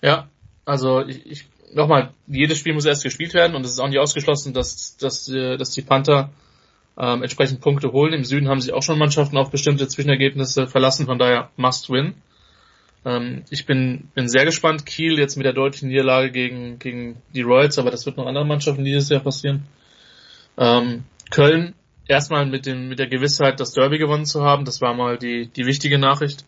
Ja, 0.01 0.27
also 0.65 1.05
ich, 1.05 1.23
ich 1.27 1.45
nochmal, 1.73 2.13
jedes 2.27 2.57
Spiel 2.57 2.73
muss 2.73 2.85
erst 2.85 3.03
gespielt 3.03 3.33
werden 3.33 3.55
und 3.55 3.65
es 3.65 3.71
ist 3.71 3.79
auch 3.79 3.87
nicht 3.87 3.99
ausgeschlossen, 3.99 4.53
dass, 4.53 4.97
dass, 4.97 5.27
äh, 5.29 5.57
dass 5.57 5.71
die 5.71 5.81
Panther 5.81 6.31
ähm, 6.97 7.23
entsprechend 7.23 7.61
Punkte 7.61 7.91
holen. 7.91 8.13
Im 8.13 8.25
Süden 8.25 8.49
haben 8.49 8.61
sie 8.61 8.73
auch 8.73 8.83
schon 8.83 8.99
Mannschaften 8.99 9.37
auf 9.37 9.51
bestimmte 9.51 9.87
Zwischenergebnisse 9.87 10.67
verlassen, 10.67 11.05
von 11.05 11.19
daher 11.19 11.49
must 11.57 11.89
win. 11.89 12.15
Ähm, 13.05 13.43
ich 13.49 13.65
bin, 13.65 14.09
bin 14.13 14.27
sehr 14.27 14.45
gespannt. 14.45 14.85
Kiel 14.85 15.17
jetzt 15.17 15.35
mit 15.37 15.45
der 15.45 15.53
deutlichen 15.53 15.89
Niederlage 15.89 16.31
gegen, 16.31 16.79
gegen 16.79 17.21
die 17.33 17.41
Royals, 17.41 17.79
aber 17.79 17.91
das 17.91 18.05
wird 18.05 18.17
noch 18.17 18.27
anderen 18.27 18.47
Mannschaften 18.47 18.83
dieses 18.83 19.09
Jahr 19.09 19.21
passieren. 19.21 19.65
Ähm, 20.57 21.03
Köln 21.29 21.73
erstmal 22.07 22.45
mit, 22.45 22.65
dem, 22.65 22.89
mit 22.89 22.99
der 22.99 23.07
Gewissheit, 23.07 23.59
das 23.59 23.71
Derby 23.71 23.97
gewonnen 23.97 24.25
zu 24.25 24.43
haben, 24.43 24.65
das 24.65 24.81
war 24.81 24.93
mal 24.93 25.17
die, 25.17 25.47
die 25.47 25.65
wichtige 25.65 25.97
Nachricht 25.97 26.45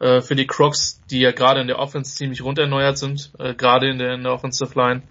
äh, 0.00 0.20
für 0.20 0.34
die 0.34 0.46
Crocs, 0.46 1.00
die 1.10 1.20
ja 1.20 1.30
gerade 1.30 1.60
in 1.60 1.68
der 1.68 1.78
Offense 1.78 2.14
ziemlich 2.14 2.42
runderneuert 2.42 2.98
sind, 2.98 3.30
äh, 3.38 3.54
gerade 3.54 3.90
in 3.90 3.98
der, 3.98 4.14
in 4.14 4.22
der 4.24 4.32
Offensive 4.32 4.78
Line. 4.78 5.02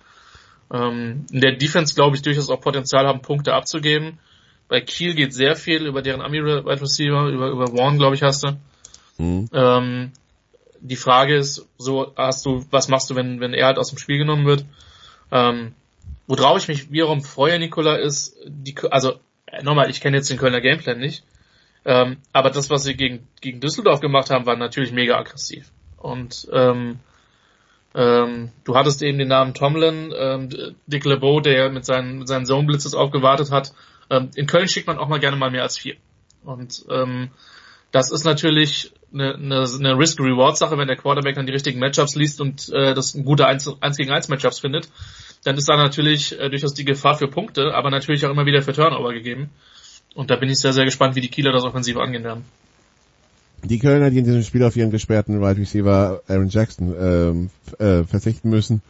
Ähm, 0.71 1.25
in 1.31 1.41
der 1.41 1.55
Defense 1.55 1.95
glaube 1.95 2.15
ich 2.15 2.21
durchaus 2.21 2.49
auch 2.49 2.59
Potenzial 2.59 3.07
haben, 3.07 3.21
Punkte 3.21 3.53
abzugeben. 3.53 4.19
Bei 4.67 4.81
Kiel 4.81 5.15
geht 5.15 5.33
sehr 5.33 5.55
viel 5.55 5.85
über 5.85 6.01
deren 6.01 6.21
Ami-Wide 6.21 6.81
Receiver, 6.81 7.27
über, 7.27 7.49
über 7.49 7.73
Warren, 7.73 7.97
glaube 7.97 8.15
ich, 8.15 8.23
hast 8.23 8.43
du. 8.43 8.57
Ähm, 9.53 10.11
die 10.79 10.95
Frage 10.95 11.35
ist, 11.35 11.67
so 11.77 12.13
hast 12.15 12.45
du, 12.45 12.65
was 12.71 12.87
machst 12.87 13.09
du, 13.09 13.15
wenn, 13.15 13.39
wenn 13.39 13.53
er 13.53 13.67
halt 13.67 13.77
aus 13.77 13.89
dem 13.89 13.97
Spiel 13.97 14.17
genommen 14.17 14.45
wird? 14.45 14.65
Ähm, 15.31 15.73
worauf 16.27 16.57
ich 16.57 16.67
mich 16.67 16.91
wiederum 16.91 17.21
freue, 17.21 17.59
Nikola, 17.59 17.95
ist, 17.95 18.37
die, 18.45 18.75
also 18.89 19.19
äh, 19.47 19.63
nochmal, 19.63 19.89
ich 19.89 20.01
kenne 20.01 20.17
jetzt 20.17 20.29
den 20.29 20.37
Kölner 20.37 20.61
Gameplan 20.61 20.99
nicht, 20.99 21.23
ähm, 21.85 22.17
aber 22.33 22.49
das, 22.49 22.69
was 22.69 22.83
sie 22.83 22.95
gegen, 22.95 23.27
gegen 23.41 23.59
Düsseldorf 23.59 23.99
gemacht 23.99 24.29
haben, 24.29 24.45
war 24.45 24.55
natürlich 24.55 24.91
mega 24.91 25.17
aggressiv. 25.17 25.71
Und 25.97 26.47
ähm, 26.51 26.99
ähm, 27.95 28.51
du 28.65 28.75
hattest 28.75 29.01
eben 29.01 29.17
den 29.17 29.29
Namen 29.29 29.53
Tomlin, 29.53 30.13
ähm, 30.15 30.49
Dick 30.87 31.05
LeBeau, 31.05 31.39
der 31.39 31.69
mit 31.69 31.85
seinen, 31.85 32.19
mit 32.19 32.27
seinen 32.27 32.45
Zone 32.45 32.67
Blitzes 32.67 32.93
aufgewartet 32.93 33.51
hat. 33.51 33.73
Ähm, 34.09 34.29
in 34.35 34.45
Köln 34.45 34.67
schickt 34.67 34.87
man 34.87 34.97
auch 34.97 35.07
mal 35.07 35.19
gerne 35.19 35.37
mal 35.37 35.51
mehr 35.51 35.63
als 35.63 35.77
vier. 35.77 35.95
Und 36.43 36.85
ähm, 36.89 37.31
das 37.91 38.11
ist 38.11 38.23
natürlich 38.23 38.93
eine, 39.11 39.33
eine, 39.33 39.65
eine 39.65 39.97
Risk-Reward-Sache, 39.97 40.77
wenn 40.77 40.87
der 40.87 40.97
Quarterback 40.97 41.35
dann 41.35 41.47
die 41.47 41.51
richtigen 41.53 41.79
Matchups 41.79 42.15
liest 42.15 42.41
und 42.41 42.69
äh, 42.69 42.93
das 42.93 43.15
ein 43.15 43.25
guter 43.25 43.47
1, 43.47 43.81
1 43.81 43.97
gegen 43.97 44.11
1 44.11 44.29
Matchups 44.29 44.59
findet, 44.59 44.89
dann 45.43 45.57
ist 45.57 45.67
da 45.67 45.75
natürlich 45.75 46.39
äh, 46.39 46.49
durchaus 46.49 46.73
die 46.73 46.85
Gefahr 46.85 47.15
für 47.15 47.27
Punkte, 47.27 47.73
aber 47.73 47.89
natürlich 47.89 48.25
auch 48.25 48.31
immer 48.31 48.45
wieder 48.45 48.61
für 48.61 48.73
Turnover 48.73 49.13
gegeben. 49.13 49.49
Und 50.15 50.29
da 50.31 50.35
bin 50.35 50.49
ich 50.49 50.59
sehr, 50.59 50.73
sehr 50.73 50.85
gespannt, 50.85 51.15
wie 51.15 51.21
die 51.21 51.29
Kieler 51.29 51.51
das 51.51 51.63
offensiv 51.63 51.97
angehen 51.97 52.23
werden. 52.23 52.43
Die 53.63 53.79
Kölner, 53.79 54.09
die 54.09 54.19
in 54.19 54.25
diesem 54.25 54.43
Spiel 54.43 54.63
auf 54.63 54.75
ihren 54.75 54.91
gesperrten 54.91 55.41
Wide 55.41 55.59
Receiver 55.59 56.21
Aaron 56.27 56.49
Jackson 56.49 56.95
ähm, 56.99 57.49
äh, 57.77 58.03
verzichten 58.03 58.49
müssen, 58.49 58.81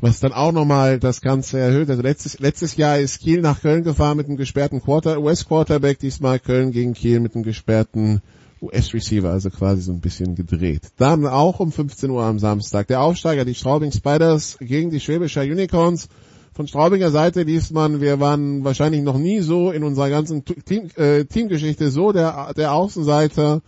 was 0.00 0.20
dann 0.20 0.32
auch 0.32 0.52
nochmal 0.52 0.98
das 0.98 1.22
Ganze 1.22 1.58
erhöht. 1.58 1.88
Also 1.88 2.02
letztes, 2.02 2.38
letztes 2.38 2.76
Jahr 2.76 2.98
ist 2.98 3.20
Kiel 3.20 3.40
nach 3.40 3.62
Köln 3.62 3.82
gefahren 3.82 4.18
mit 4.18 4.26
einem 4.26 4.36
gesperrten 4.36 4.82
Quarter, 4.82 5.18
US-Quarterback, 5.18 5.98
diesmal 5.98 6.38
Köln 6.38 6.72
gegen 6.72 6.92
Kiel 6.92 7.20
mit 7.20 7.34
einem 7.34 7.44
gesperrten 7.44 8.20
US-Receiver, 8.60 9.30
also 9.30 9.50
quasi 9.50 9.82
so 9.82 9.92
ein 9.92 10.00
bisschen 10.00 10.34
gedreht. 10.34 10.82
Dann 10.98 11.26
auch 11.26 11.60
um 11.60 11.72
15 11.72 12.10
Uhr 12.10 12.22
am 12.22 12.38
Samstag 12.38 12.88
der 12.88 13.00
Aufsteiger, 13.00 13.44
die 13.44 13.54
Straubing 13.54 13.92
Spiders 13.92 14.58
gegen 14.60 14.90
die 14.90 15.00
Schwäbischer 15.00 15.42
Unicorns. 15.42 16.08
Von 16.54 16.68
Straubinger 16.68 17.10
Seite 17.10 17.42
liest 17.42 17.72
man, 17.72 18.00
wir 18.00 18.20
waren 18.20 18.64
wahrscheinlich 18.64 19.02
noch 19.02 19.18
nie 19.18 19.40
so 19.40 19.72
in 19.72 19.82
unserer 19.82 20.08
ganzen 20.08 20.44
Team, 20.44 20.88
äh, 20.96 21.24
Teamgeschichte 21.24 21.90
so 21.90 22.12
der, 22.12 22.54
der 22.54 22.72
Außenseiter 22.72 23.60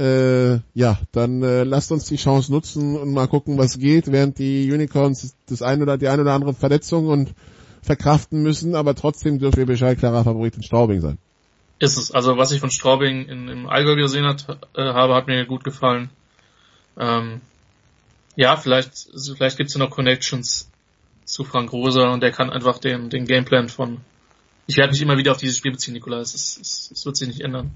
äh, 0.00 0.60
ja, 0.72 0.98
dann 1.12 1.42
äh, 1.42 1.62
lasst 1.64 1.92
uns 1.92 2.06
die 2.06 2.16
Chance 2.16 2.50
nutzen 2.50 2.96
und 2.96 3.12
mal 3.12 3.28
gucken, 3.28 3.58
was 3.58 3.78
geht, 3.78 4.10
während 4.10 4.38
die 4.38 4.72
Unicorns 4.72 5.34
das 5.46 5.60
ein 5.60 5.82
oder 5.82 5.98
die 5.98 6.08
eine 6.08 6.22
oder 6.22 6.32
andere 6.32 6.54
Verletzung 6.54 7.08
und 7.08 7.34
verkraften 7.82 8.42
müssen, 8.42 8.74
aber 8.74 8.94
trotzdem 8.94 9.38
dürfen 9.38 9.58
wir 9.58 9.66
Bescheid 9.66 9.98
klarer 9.98 10.24
Favorit 10.24 10.56
in 10.56 10.62
Straubing 10.62 11.02
sein. 11.02 11.18
Ist 11.80 11.98
es. 11.98 12.12
Also 12.12 12.38
was 12.38 12.50
ich 12.50 12.60
von 12.60 12.70
Straubing 12.70 13.26
in, 13.26 13.48
im 13.48 13.68
Allgäu 13.68 13.96
gesehen 13.96 14.24
hat, 14.24 14.46
äh, 14.74 14.82
habe, 14.82 15.14
hat 15.14 15.26
mir 15.26 15.44
gut 15.44 15.64
gefallen. 15.64 16.08
Ähm, 16.98 17.42
ja, 18.36 18.56
vielleicht, 18.56 19.08
vielleicht 19.36 19.58
gibt's 19.58 19.74
ja 19.74 19.80
noch 19.80 19.90
Connections 19.90 20.69
zu 21.32 21.44
Frank 21.44 21.72
Rosa 21.72 22.12
und 22.12 22.22
der 22.22 22.32
kann 22.32 22.50
einfach 22.50 22.78
den, 22.78 23.10
den 23.10 23.26
Gameplan 23.26 23.68
von. 23.68 23.98
Ich 24.66 24.76
werde 24.76 24.92
mich 24.92 25.02
immer 25.02 25.16
wieder 25.16 25.32
auf 25.32 25.38
dieses 25.38 25.56
Spiel 25.56 25.72
beziehen, 25.72 25.94
Nikola. 25.94 26.20
Es, 26.20 26.34
es, 26.34 26.90
es 26.92 27.06
wird 27.06 27.16
sich 27.16 27.28
nicht 27.28 27.40
ändern. 27.40 27.72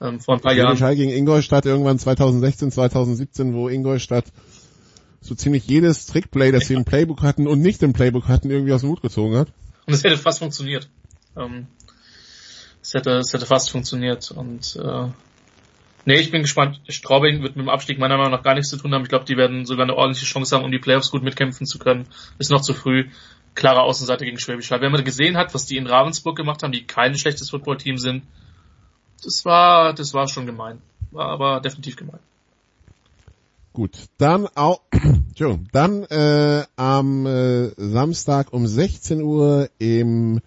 Ähm, 0.00 0.20
vor 0.20 0.34
ein 0.34 0.40
paar 0.40 0.52
Jahren. 0.52 0.72
Bescheid 0.72 0.96
gegen 0.96 1.10
Ingolstadt 1.10 1.66
irgendwann 1.66 1.98
2016, 1.98 2.70
2017, 2.70 3.54
wo 3.54 3.68
Ingolstadt 3.68 4.26
so 5.20 5.34
ziemlich 5.34 5.66
jedes 5.66 6.06
Trickplay, 6.06 6.52
das 6.52 6.66
sie 6.66 6.74
im 6.74 6.84
Playbook 6.84 7.22
hatten 7.22 7.46
und 7.46 7.60
nicht 7.60 7.82
im 7.82 7.92
Playbook 7.92 8.28
hatten, 8.28 8.50
irgendwie 8.50 8.72
aus 8.72 8.82
dem 8.82 8.90
Hut 8.90 9.02
gezogen 9.02 9.36
hat. 9.36 9.48
Und 9.86 9.94
es 9.94 10.04
hätte 10.04 10.18
fast 10.18 10.38
funktioniert. 10.38 10.88
Ähm, 11.36 11.66
es 12.82 12.94
hätte, 12.94 13.18
es 13.18 13.32
hätte 13.32 13.46
fast 13.46 13.70
funktioniert. 13.70 14.30
Und 14.30 14.76
äh, 14.76 15.08
nee, 16.06 16.16
ich 16.16 16.30
bin 16.30 16.42
gespannt. 16.42 16.80
Straubing 16.88 17.42
wird 17.42 17.56
mit 17.56 17.66
dem 17.66 17.68
Abstieg 17.68 17.98
meiner 17.98 18.16
Meinung 18.16 18.32
nach 18.32 18.42
gar 18.42 18.54
nichts 18.54 18.70
zu 18.70 18.78
tun 18.78 18.94
haben. 18.94 19.02
Ich 19.02 19.10
glaube, 19.10 19.26
die 19.26 19.36
werden 19.36 19.66
sogar 19.66 19.84
eine 19.84 19.94
ordentliche 19.94 20.26
Chance 20.26 20.56
haben, 20.56 20.64
um 20.64 20.72
die 20.72 20.78
Playoffs 20.78 21.10
gut 21.10 21.22
mitkämpfen 21.22 21.66
zu 21.66 21.78
können. 21.78 22.06
Ist 22.38 22.50
noch 22.50 22.62
zu 22.62 22.72
früh. 22.72 23.10
Klare 23.54 23.82
Außenseite 23.82 24.24
gegen 24.24 24.38
Schwäbisch 24.38 24.70
Hall. 24.70 24.80
Wenn 24.80 24.92
man 24.92 25.04
gesehen 25.04 25.36
hat, 25.36 25.52
was 25.54 25.66
die 25.66 25.76
in 25.76 25.86
Ravensburg 25.86 26.36
gemacht 26.36 26.62
haben, 26.62 26.72
die 26.72 26.86
kein 26.86 27.16
schlechtes 27.16 27.50
Footballteam 27.50 27.98
sind, 27.98 28.24
das 29.22 29.44
war, 29.44 29.92
das 29.92 30.14
war 30.14 30.28
schon 30.28 30.46
gemein. 30.46 30.80
War 31.10 31.28
aber 31.28 31.60
definitiv 31.60 31.96
gemein. 31.96 32.20
Gut, 33.72 33.96
dann 34.18 34.46
auch, 34.54 34.80
Entschuldigung, 34.90 35.68
dann 35.72 36.04
äh, 36.04 36.64
am 36.76 37.26
äh, 37.26 37.68
Samstag 37.76 38.52
um 38.52 38.66
16 38.66 39.20
Uhr 39.20 39.68
im 39.78 40.40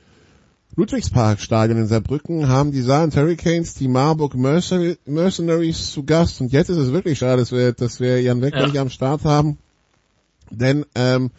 Ludwigsparkstadion 0.79 1.77
in 1.77 1.87
Saarbrücken 1.87 2.47
haben 2.47 2.71
die 2.71 2.81
Saarland 2.81 3.13
Hurricanes 3.13 3.73
die 3.73 3.89
Marburg 3.89 4.33
Mercenaries 4.35 5.91
zu 5.91 6.05
Gast 6.05 6.39
und 6.39 6.53
jetzt 6.53 6.69
ist 6.69 6.77
es 6.77 6.93
wirklich 6.93 7.19
schade, 7.19 7.41
dass 7.41 7.51
wir, 7.51 7.73
dass 7.73 7.99
wir 7.99 8.21
Jan 8.21 8.41
Wecker 8.41 8.61
Ja. 8.61 8.65
nicht 8.65 8.77
am 8.77 8.89
Start 8.89 9.25
haben, 9.25 9.57
denn 10.49 10.85
ähm, 10.95 11.31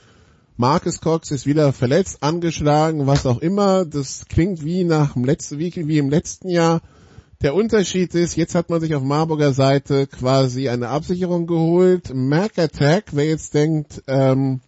Marcus 0.58 1.00
Cox 1.00 1.30
ist 1.30 1.46
wieder 1.46 1.72
verletzt, 1.72 2.22
angeschlagen, 2.22 3.06
was 3.06 3.24
auch 3.24 3.38
immer. 3.38 3.86
Das 3.86 4.26
klingt 4.28 4.62
wie 4.62 4.84
nach 4.84 5.14
dem 5.14 5.24
letzten, 5.24 5.58
wie, 5.58 5.74
wie 5.74 5.96
im 5.96 6.10
letzten 6.10 6.50
Jahr. 6.50 6.82
Der 7.40 7.54
Unterschied 7.54 8.14
ist, 8.14 8.36
jetzt 8.36 8.54
hat 8.54 8.68
man 8.68 8.82
sich 8.82 8.94
auf 8.94 9.02
Marburger 9.02 9.54
Seite 9.54 10.06
quasi 10.06 10.68
eine 10.68 10.90
Absicherung 10.90 11.46
geholt. 11.46 12.12
Mac 12.12 12.58
Attack, 12.58 13.04
wer 13.12 13.24
jetzt 13.24 13.54
denkt, 13.54 14.02
ähm, 14.06 14.60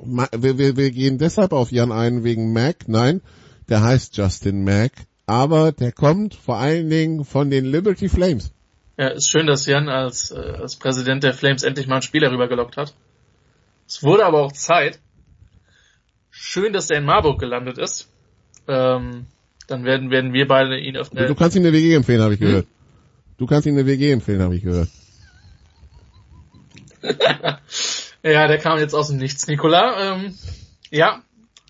wir, 0.00 0.56
wir, 0.56 0.76
wir 0.76 0.92
gehen 0.92 1.18
deshalb 1.18 1.52
auf 1.52 1.72
Jan 1.72 1.90
ein 1.90 2.22
wegen 2.22 2.52
Mac, 2.52 2.86
nein, 2.86 3.22
der 3.68 3.82
heißt 3.82 4.16
Justin 4.16 4.64
Mac, 4.64 4.92
aber 5.26 5.72
der 5.72 5.92
kommt 5.92 6.34
vor 6.34 6.56
allen 6.56 6.88
Dingen 6.88 7.24
von 7.24 7.50
den 7.50 7.64
Liberty 7.64 8.08
Flames. 8.08 8.52
Ja, 8.96 9.08
ist 9.08 9.30
schön, 9.30 9.46
dass 9.46 9.66
Jan 9.66 9.88
als, 9.88 10.30
äh, 10.30 10.38
als 10.38 10.76
Präsident 10.76 11.22
der 11.22 11.34
Flames 11.34 11.62
endlich 11.62 11.86
mal 11.86 11.96
einen 11.96 12.02
Spieler 12.02 12.32
rübergelockt 12.32 12.76
hat. 12.76 12.94
Es 13.86 14.02
wurde 14.02 14.24
aber 14.24 14.42
auch 14.42 14.52
Zeit. 14.52 14.98
Schön, 16.30 16.72
dass 16.72 16.90
er 16.90 16.98
in 16.98 17.04
Marburg 17.04 17.38
gelandet 17.38 17.78
ist. 17.78 18.08
Ähm, 18.66 19.26
dann 19.66 19.84
werden, 19.84 20.10
werden 20.10 20.32
wir 20.32 20.48
beide 20.48 20.78
ihn 20.78 20.96
auf 20.96 21.10
Du, 21.10 21.34
kannst 21.34 21.56
ihm 21.56 21.62
eine 21.62 21.72
WG 21.72 21.94
empfehlen, 21.94 22.22
habe 22.22 22.34
ich 22.34 22.40
gehört. 22.40 22.66
Du 23.38 23.46
kannst 23.46 23.66
ihm 23.66 23.74
eine 23.74 23.86
WG 23.86 24.12
empfehlen, 24.12 24.42
habe 24.42 24.56
ich 24.56 24.62
gehört. 24.62 24.88
Ja, 28.22 28.48
der 28.48 28.58
kam 28.58 28.78
jetzt 28.78 28.94
aus 28.94 29.08
dem 29.08 29.18
Nichts, 29.18 29.46
Nikola. 29.46 30.16
Ähm, 30.16 30.34
ja, 30.90 31.22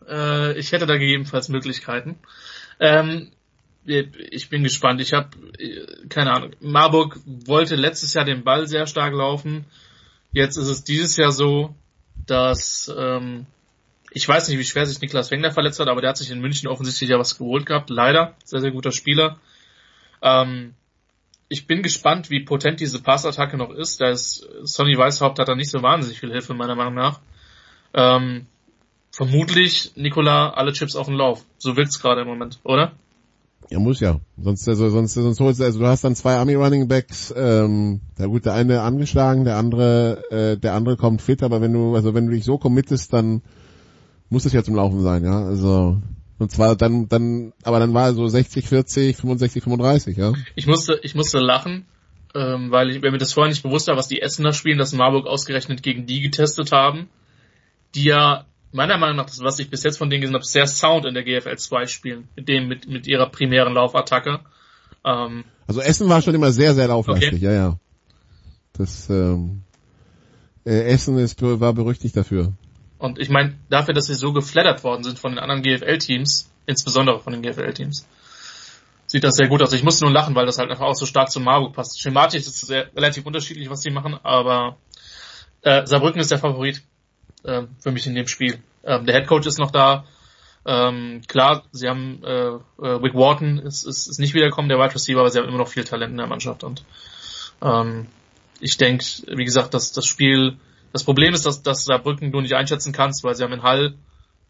äh, 0.08 0.58
ich 0.58 0.72
hätte 0.72 0.86
da 0.86 0.96
gegebenenfalls 0.96 1.48
Möglichkeiten. 1.48 2.18
Ähm, 2.80 3.30
ich 3.84 4.50
bin 4.50 4.62
gespannt. 4.62 5.00
Ich 5.00 5.12
habe 5.12 5.30
keine 6.08 6.32
Ahnung. 6.32 6.50
Marburg 6.60 7.18
wollte 7.24 7.74
letztes 7.74 8.12
Jahr 8.14 8.24
den 8.24 8.44
Ball 8.44 8.66
sehr 8.66 8.86
stark 8.86 9.14
laufen. 9.14 9.64
Jetzt 10.32 10.56
ist 10.56 10.68
es 10.68 10.84
dieses 10.84 11.16
Jahr 11.16 11.32
so, 11.32 11.74
dass 12.26 12.92
ähm, 12.96 13.46
ich 14.10 14.28
weiß 14.28 14.48
nicht, 14.48 14.58
wie 14.58 14.64
schwer 14.64 14.86
sich 14.86 15.00
Niklas 15.00 15.30
Wengler 15.30 15.52
verletzt 15.52 15.80
hat, 15.80 15.88
aber 15.88 16.00
der 16.00 16.10
hat 16.10 16.16
sich 16.18 16.30
in 16.30 16.40
München 16.40 16.68
offensichtlich 16.68 17.10
ja 17.10 17.18
was 17.18 17.38
geholt 17.38 17.66
gehabt. 17.66 17.88
Leider, 17.88 18.34
sehr 18.44 18.60
sehr 18.60 18.72
guter 18.72 18.92
Spieler. 18.92 19.38
Ähm, 20.22 20.74
ich 21.48 21.66
bin 21.66 21.82
gespannt, 21.82 22.28
wie 22.28 22.44
potent 22.44 22.80
diese 22.80 23.02
Passattacke 23.02 23.56
noch 23.56 23.70
ist. 23.70 24.00
Da 24.00 24.10
ist 24.10 24.46
Sonny 24.62 24.98
Weishaupt 24.98 25.38
hat 25.38 25.48
da 25.48 25.54
nicht 25.54 25.70
so 25.70 25.82
wahnsinnig 25.82 26.20
viel 26.20 26.30
Hilfe, 26.30 26.52
meiner 26.52 26.74
Meinung 26.74 26.94
nach. 26.94 27.20
Ähm, 27.94 28.46
vermutlich, 29.18 29.90
Nikola, 29.96 30.50
alle 30.50 30.72
Chips 30.72 30.94
auf 30.94 31.08
den 31.08 31.16
Lauf. 31.16 31.44
So 31.58 31.76
wirkt's 31.76 32.00
gerade 32.00 32.20
im 32.20 32.28
Moment, 32.28 32.60
oder? 32.62 32.92
Ja, 33.68 33.80
muss 33.80 33.98
ja. 33.98 34.20
Sonst, 34.40 34.68
also, 34.68 34.88
sonst, 34.90 35.14
sonst 35.14 35.40
holst 35.40 35.58
du, 35.58 35.64
also 35.64 35.80
du 35.80 35.86
hast 35.86 36.04
dann 36.04 36.14
zwei 36.14 36.36
Army 36.36 36.54
Running 36.54 36.86
Backs, 36.86 37.34
ähm, 37.36 38.00
ja 38.16 38.26
gut, 38.26 38.46
der 38.46 38.54
eine 38.54 38.82
angeschlagen, 38.82 39.44
der 39.44 39.56
andere, 39.56 40.22
äh, 40.30 40.56
der 40.56 40.74
andere 40.74 40.96
kommt 40.96 41.20
fit, 41.20 41.42
aber 41.42 41.60
wenn 41.60 41.72
du, 41.72 41.96
also 41.96 42.14
wenn 42.14 42.26
du 42.26 42.32
dich 42.32 42.44
so 42.44 42.58
committest, 42.58 43.12
dann 43.12 43.42
muss 44.30 44.44
es 44.44 44.52
ja 44.52 44.62
zum 44.62 44.76
Laufen 44.76 45.02
sein, 45.02 45.24
ja. 45.24 45.44
Also, 45.44 46.00
und 46.38 46.52
zwar 46.52 46.76
dann, 46.76 47.08
dann, 47.08 47.52
aber 47.64 47.80
dann 47.80 47.94
war 47.94 48.14
so 48.14 48.28
60, 48.28 48.68
40, 48.68 49.16
65, 49.16 49.64
35, 49.64 50.16
ja. 50.16 50.32
Ich 50.54 50.68
musste, 50.68 51.00
ich 51.02 51.16
musste 51.16 51.40
lachen, 51.40 51.86
ähm, 52.36 52.70
weil 52.70 52.90
ich, 52.90 53.02
wenn 53.02 53.10
mir 53.10 53.18
das 53.18 53.32
vorher 53.32 53.50
nicht 53.50 53.64
bewusst 53.64 53.88
war, 53.88 53.96
was 53.96 54.06
die 54.06 54.22
Essener 54.22 54.52
spielen, 54.52 54.78
dass 54.78 54.92
Marburg 54.92 55.26
ausgerechnet 55.26 55.82
gegen 55.82 56.06
die 56.06 56.20
getestet 56.20 56.70
haben, 56.70 57.08
die 57.96 58.04
ja 58.04 58.44
meiner 58.72 58.98
Meinung 58.98 59.16
nach, 59.16 59.26
das, 59.26 59.40
was 59.42 59.58
ich 59.58 59.70
bis 59.70 59.82
jetzt 59.82 59.98
von 59.98 60.10
denen 60.10 60.20
gesehen 60.22 60.34
habe, 60.34 60.44
sehr 60.44 60.66
sound 60.66 61.06
in 61.06 61.14
der 61.14 61.24
GFL 61.24 61.56
2 61.56 61.86
spielen, 61.86 62.28
mit 62.36 62.48
dem, 62.48 62.68
mit, 62.68 62.88
mit 62.88 63.06
ihrer 63.06 63.28
primären 63.30 63.74
Laufattacke. 63.74 64.40
Ähm, 65.04 65.44
Also 65.66 65.80
Essen 65.80 66.08
war 66.08 66.20
schon 66.22 66.34
immer 66.34 66.52
sehr, 66.52 66.74
sehr 66.74 66.88
lauflastig, 66.88 67.34
Okay. 67.34 67.44
ja, 67.44 67.52
ja. 67.52 67.78
Das, 68.74 69.08
ähm, 69.10 69.62
äh, 70.64 70.82
Essen 70.84 71.18
ist, 71.18 71.40
war 71.42 71.72
berüchtigt 71.72 72.16
dafür. 72.16 72.52
und 72.98 73.18
ich 73.18 73.28
meine, 73.30 73.56
dafür, 73.70 73.94
dass 73.94 74.06
sie 74.06 74.14
so 74.14 74.32
geflattert 74.32 74.84
worden 74.84 75.02
sind 75.04 75.18
von 75.18 75.32
den 75.32 75.38
anderen 75.38 75.62
GFL-Teams, 75.62 76.50
insbesondere 76.66 77.20
von 77.20 77.32
den 77.32 77.42
GFL-Teams, 77.42 78.06
sieht 79.06 79.24
das 79.24 79.36
sehr 79.36 79.48
gut 79.48 79.62
aus. 79.62 79.72
Ich 79.72 79.82
musste 79.82 80.04
nur 80.04 80.12
lachen, 80.12 80.34
weil 80.34 80.44
das 80.46 80.58
halt 80.58 80.70
einfach 80.70 80.84
auch 80.84 80.94
so 80.94 81.06
stark 81.06 81.30
zu 81.30 81.40
Marburg 81.40 81.74
passt. 81.74 81.98
Schematisch 82.00 82.40
ist 82.42 82.48
es 82.48 82.60
sehr, 82.60 82.94
relativ 82.94 83.24
unterschiedlich, 83.24 83.70
was 83.70 83.80
sie 83.80 83.90
machen, 83.90 84.18
aber 84.22 84.76
äh, 85.62 85.86
Saarbrücken 85.86 86.20
ist 86.20 86.30
der 86.30 86.38
Favorit 86.38 86.82
äh, 87.44 87.62
für 87.78 87.92
mich 87.92 88.06
in 88.06 88.14
dem 88.14 88.26
Spiel. 88.26 88.58
Ähm, 88.84 89.06
der 89.06 89.14
Headcoach 89.14 89.46
ist 89.46 89.58
noch 89.58 89.70
da. 89.70 90.04
Ähm, 90.66 91.22
klar, 91.26 91.64
sie 91.72 91.88
haben 91.88 92.22
äh, 92.24 92.48
äh, 92.48 93.02
Wick 93.02 93.14
Wharton 93.14 93.58
ist, 93.58 93.84
ist, 93.84 94.06
ist 94.06 94.18
nicht 94.18 94.34
wiedergekommen, 94.34 94.68
der 94.68 94.78
Wide 94.78 94.94
Receiver, 94.94 95.20
aber 95.20 95.30
sie 95.30 95.38
haben 95.38 95.48
immer 95.48 95.58
noch 95.58 95.68
viel 95.68 95.84
Talent 95.84 96.10
in 96.10 96.18
der 96.18 96.26
Mannschaft 96.26 96.62
und 96.62 96.84
ähm, 97.62 98.06
ich 98.60 98.76
denke, 98.76 99.04
wie 99.28 99.44
gesagt, 99.44 99.74
dass 99.74 99.92
das 99.92 100.04
Spiel, 100.06 100.56
das 100.92 101.04
Problem 101.04 101.32
ist, 101.32 101.46
dass, 101.46 101.62
dass 101.62 101.84
Saarbrücken 101.84 102.32
du 102.32 102.40
nicht 102.40 102.54
einschätzen 102.54 102.92
kannst, 102.92 103.24
weil 103.24 103.34
sie 103.34 103.44
haben 103.44 103.52
in 103.52 103.62
Hall 103.62 103.94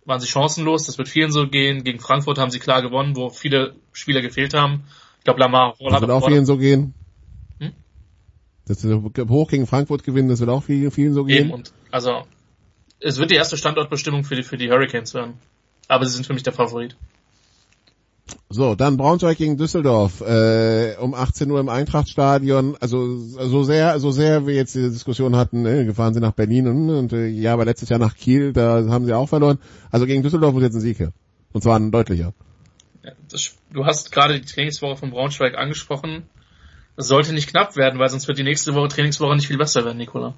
waren 0.05 0.20
sie 0.20 0.26
chancenlos, 0.26 0.86
das 0.86 0.97
wird 0.97 1.09
vielen 1.09 1.30
so 1.30 1.47
gehen. 1.47 1.84
Gegen 1.84 2.01
Frankfurt 2.01 2.39
haben 2.39 2.51
sie 2.51 2.59
klar 2.59 2.80
gewonnen, 2.80 3.14
wo 3.14 3.28
viele 3.28 3.74
Spieler 3.93 4.22
gefehlt 4.22 4.55
haben. 4.55 4.84
Ich 5.18 5.24
glaube, 5.24 5.41
Lamar 5.41 5.74
Hall 5.78 5.91
Das 5.91 6.01
wird 6.01 6.11
auch 6.11 6.26
vielen 6.26 6.47
so 6.47 6.57
gehen. 6.57 6.95
Hm? 7.61 7.72
Das 8.66 8.82
wird 8.82 9.28
hoch 9.28 9.51
gegen 9.51 9.66
Frankfurt 9.66 10.05
gewinnen, 10.05 10.30
das 10.30 10.41
wird 10.41 10.49
auch 10.49 10.62
vielen, 10.62 10.91
vielen 10.91 11.12
so 11.12 11.20
Eben 11.20 11.28
gehen. 11.28 11.51
und 11.51 11.72
also 11.91 12.22
es 13.01 13.19
wird 13.19 13.31
die 13.31 13.37
erste 13.37 13.57
Standortbestimmung 13.57 14.25
für 14.25 14.37
die 14.37 14.43
für 14.43 14.57
die 14.57 14.71
Hurricanes 14.71 15.15
werden. 15.15 15.35
Aber 15.89 16.05
sie 16.07 16.15
sind 16.15 16.27
für 16.27 16.35
mich 16.35 16.43
der 16.43 16.53
Favorit. 16.53 16.97
So, 18.51 18.75
dann 18.75 18.97
Braunschweig 18.97 19.39
gegen 19.39 19.57
Düsseldorf 19.57 20.21
äh, 20.21 20.97
um 21.01 21.15
18 21.15 21.51
Uhr 21.51 21.61
im 21.61 21.69
Eintrachtstadion. 21.69 22.77
Also 22.81 23.17
so 23.17 23.63
sehr, 23.63 23.99
so 24.01 24.11
sehr 24.11 24.47
wir 24.47 24.55
jetzt 24.55 24.75
diese 24.75 24.91
Diskussion 24.91 25.37
hatten, 25.37 25.63
ne, 25.63 25.85
gefahren 25.87 26.15
sie 26.15 26.21
nach 26.21 26.33
Berlin 26.33 26.67
und, 26.67 26.91
und 26.91 27.13
äh, 27.13 27.27
ja, 27.27 27.55
aber 27.55 27.65
letztes 27.65 27.89
Jahr 27.89 27.99
nach 27.99 28.17
Kiel, 28.17 28.53
da 28.53 28.87
haben 28.89 29.07
sie 29.07 29.15
auch 29.15 29.29
verloren. 29.29 29.59
Also 29.91 30.07
gegen 30.07 30.23
Düsseldorf 30.23 30.53
muss 30.53 30.63
jetzt 30.63 30.75
ein 30.75 30.81
Sieg 30.81 30.99
her. 30.99 31.13
Und 31.53 31.63
zwar 31.63 31.79
ein 31.79 31.91
deutlicher. 31.91 32.35
Ja, 33.03 33.13
das, 33.31 33.55
du 33.73 33.87
hast 33.87 34.13
gerade 34.13 34.39
die 34.41 34.47
Trainingswoche 34.47 34.97
von 34.97 35.11
Braunschweig 35.11 35.57
angesprochen. 35.57 36.25
Das 36.97 37.09
sollte 37.09 37.33
nicht 37.33 37.49
knapp 37.49 37.77
werden, 37.77 37.99
weil 37.99 38.09
sonst 38.09 38.29
wird 38.29 38.39
die 38.39 38.45
nächste 38.45 38.75
Woche 38.75 38.89
Trainingswoche 38.89 39.37
nicht 39.37 39.47
viel 39.47 39.59
besser 39.59 39.85
werden, 39.85 39.99
Nicola. 39.99 40.35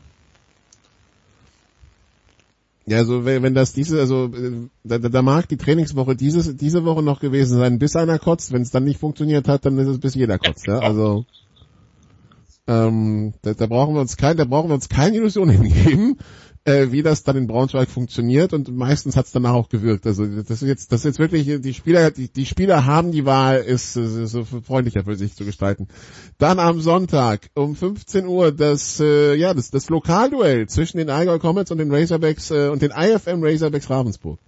Ja, 2.90 2.96
also 2.98 3.24
wenn, 3.24 3.54
das 3.54 3.72
diese, 3.72 4.00
also 4.00 4.32
äh, 4.34 4.68
da, 4.82 4.98
da 4.98 5.22
mag 5.22 5.48
die 5.48 5.56
Trainingswoche 5.56 6.16
dieses, 6.16 6.56
diese 6.56 6.84
Woche 6.84 7.04
noch 7.04 7.20
gewesen 7.20 7.56
sein, 7.56 7.78
bis 7.78 7.94
einer 7.94 8.18
kotzt. 8.18 8.52
Wenn 8.52 8.62
es 8.62 8.72
dann 8.72 8.82
nicht 8.82 8.98
funktioniert 8.98 9.46
hat, 9.46 9.64
dann 9.64 9.78
ist 9.78 9.86
es 9.86 10.00
bis 10.00 10.16
jeder 10.16 10.40
kotzt. 10.40 10.66
Ja, 10.66 10.80
also 10.80 11.24
ähm, 12.66 13.32
da, 13.42 13.54
da 13.54 13.66
brauchen 13.66 13.94
wir 13.94 14.00
uns 14.00 14.16
kein, 14.16 14.36
da 14.36 14.44
brauchen 14.44 14.70
wir 14.70 14.74
uns 14.74 14.88
keine 14.88 15.18
Illusionen 15.18 15.62
hingeben. 15.62 16.18
Äh, 16.64 16.88
wie 16.90 17.02
das 17.02 17.22
dann 17.22 17.36
in 17.36 17.46
Braunschweig 17.46 17.88
funktioniert 17.88 18.52
und 18.52 18.74
meistens 18.74 19.16
hat's 19.16 19.32
danach 19.32 19.54
auch 19.54 19.68
gewirkt. 19.68 20.06
Also 20.06 20.26
das 20.26 20.62
ist 20.62 20.68
jetzt, 20.68 20.92
das 20.92 21.00
ist 21.00 21.04
jetzt 21.04 21.18
wirklich, 21.18 21.60
die 21.60 21.74
Spieler, 21.74 22.10
die, 22.10 22.28
die 22.28 22.44
Spieler 22.44 22.84
haben 22.84 23.12
die 23.12 23.24
Wahl, 23.24 23.58
ist, 23.58 23.96
ist 23.96 24.32
so 24.32 24.44
freundlicher 24.44 25.04
für 25.04 25.16
sich 25.16 25.34
zu 25.34 25.44
gestalten. 25.44 25.88
Dann 26.38 26.58
am 26.58 26.80
Sonntag 26.80 27.48
um 27.54 27.74
15 27.74 28.26
Uhr 28.26 28.52
das, 28.52 29.00
äh, 29.00 29.34
ja, 29.34 29.54
das, 29.54 29.70
das 29.70 29.88
Lokalduell 29.88 30.68
zwischen 30.68 30.98
den 30.98 31.08
Allgäu 31.08 31.38
Comets 31.38 31.70
und 31.70 31.78
den 31.78 31.92
Razorbacks 31.92 32.50
äh, 32.50 32.68
und 32.68 32.82
den 32.82 32.90
IFM 32.90 33.42
Razorbacks 33.42 33.88
Ravensburg. 33.88 34.38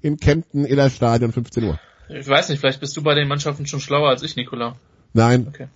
Im 0.00 0.16
Kempten 0.16 0.64
Iller 0.64 0.90
Stadion 0.90 1.32
15 1.32 1.64
Uhr. 1.64 1.78
Ich 2.08 2.26
weiß 2.26 2.48
nicht, 2.48 2.60
vielleicht 2.60 2.80
bist 2.80 2.96
du 2.96 3.02
bei 3.02 3.14
den 3.14 3.28
Mannschaften 3.28 3.66
schon 3.66 3.80
schlauer 3.80 4.08
als 4.08 4.22
ich, 4.22 4.36
Nikola. 4.36 4.76
Nein, 5.12 5.46
Okay. 5.48 5.68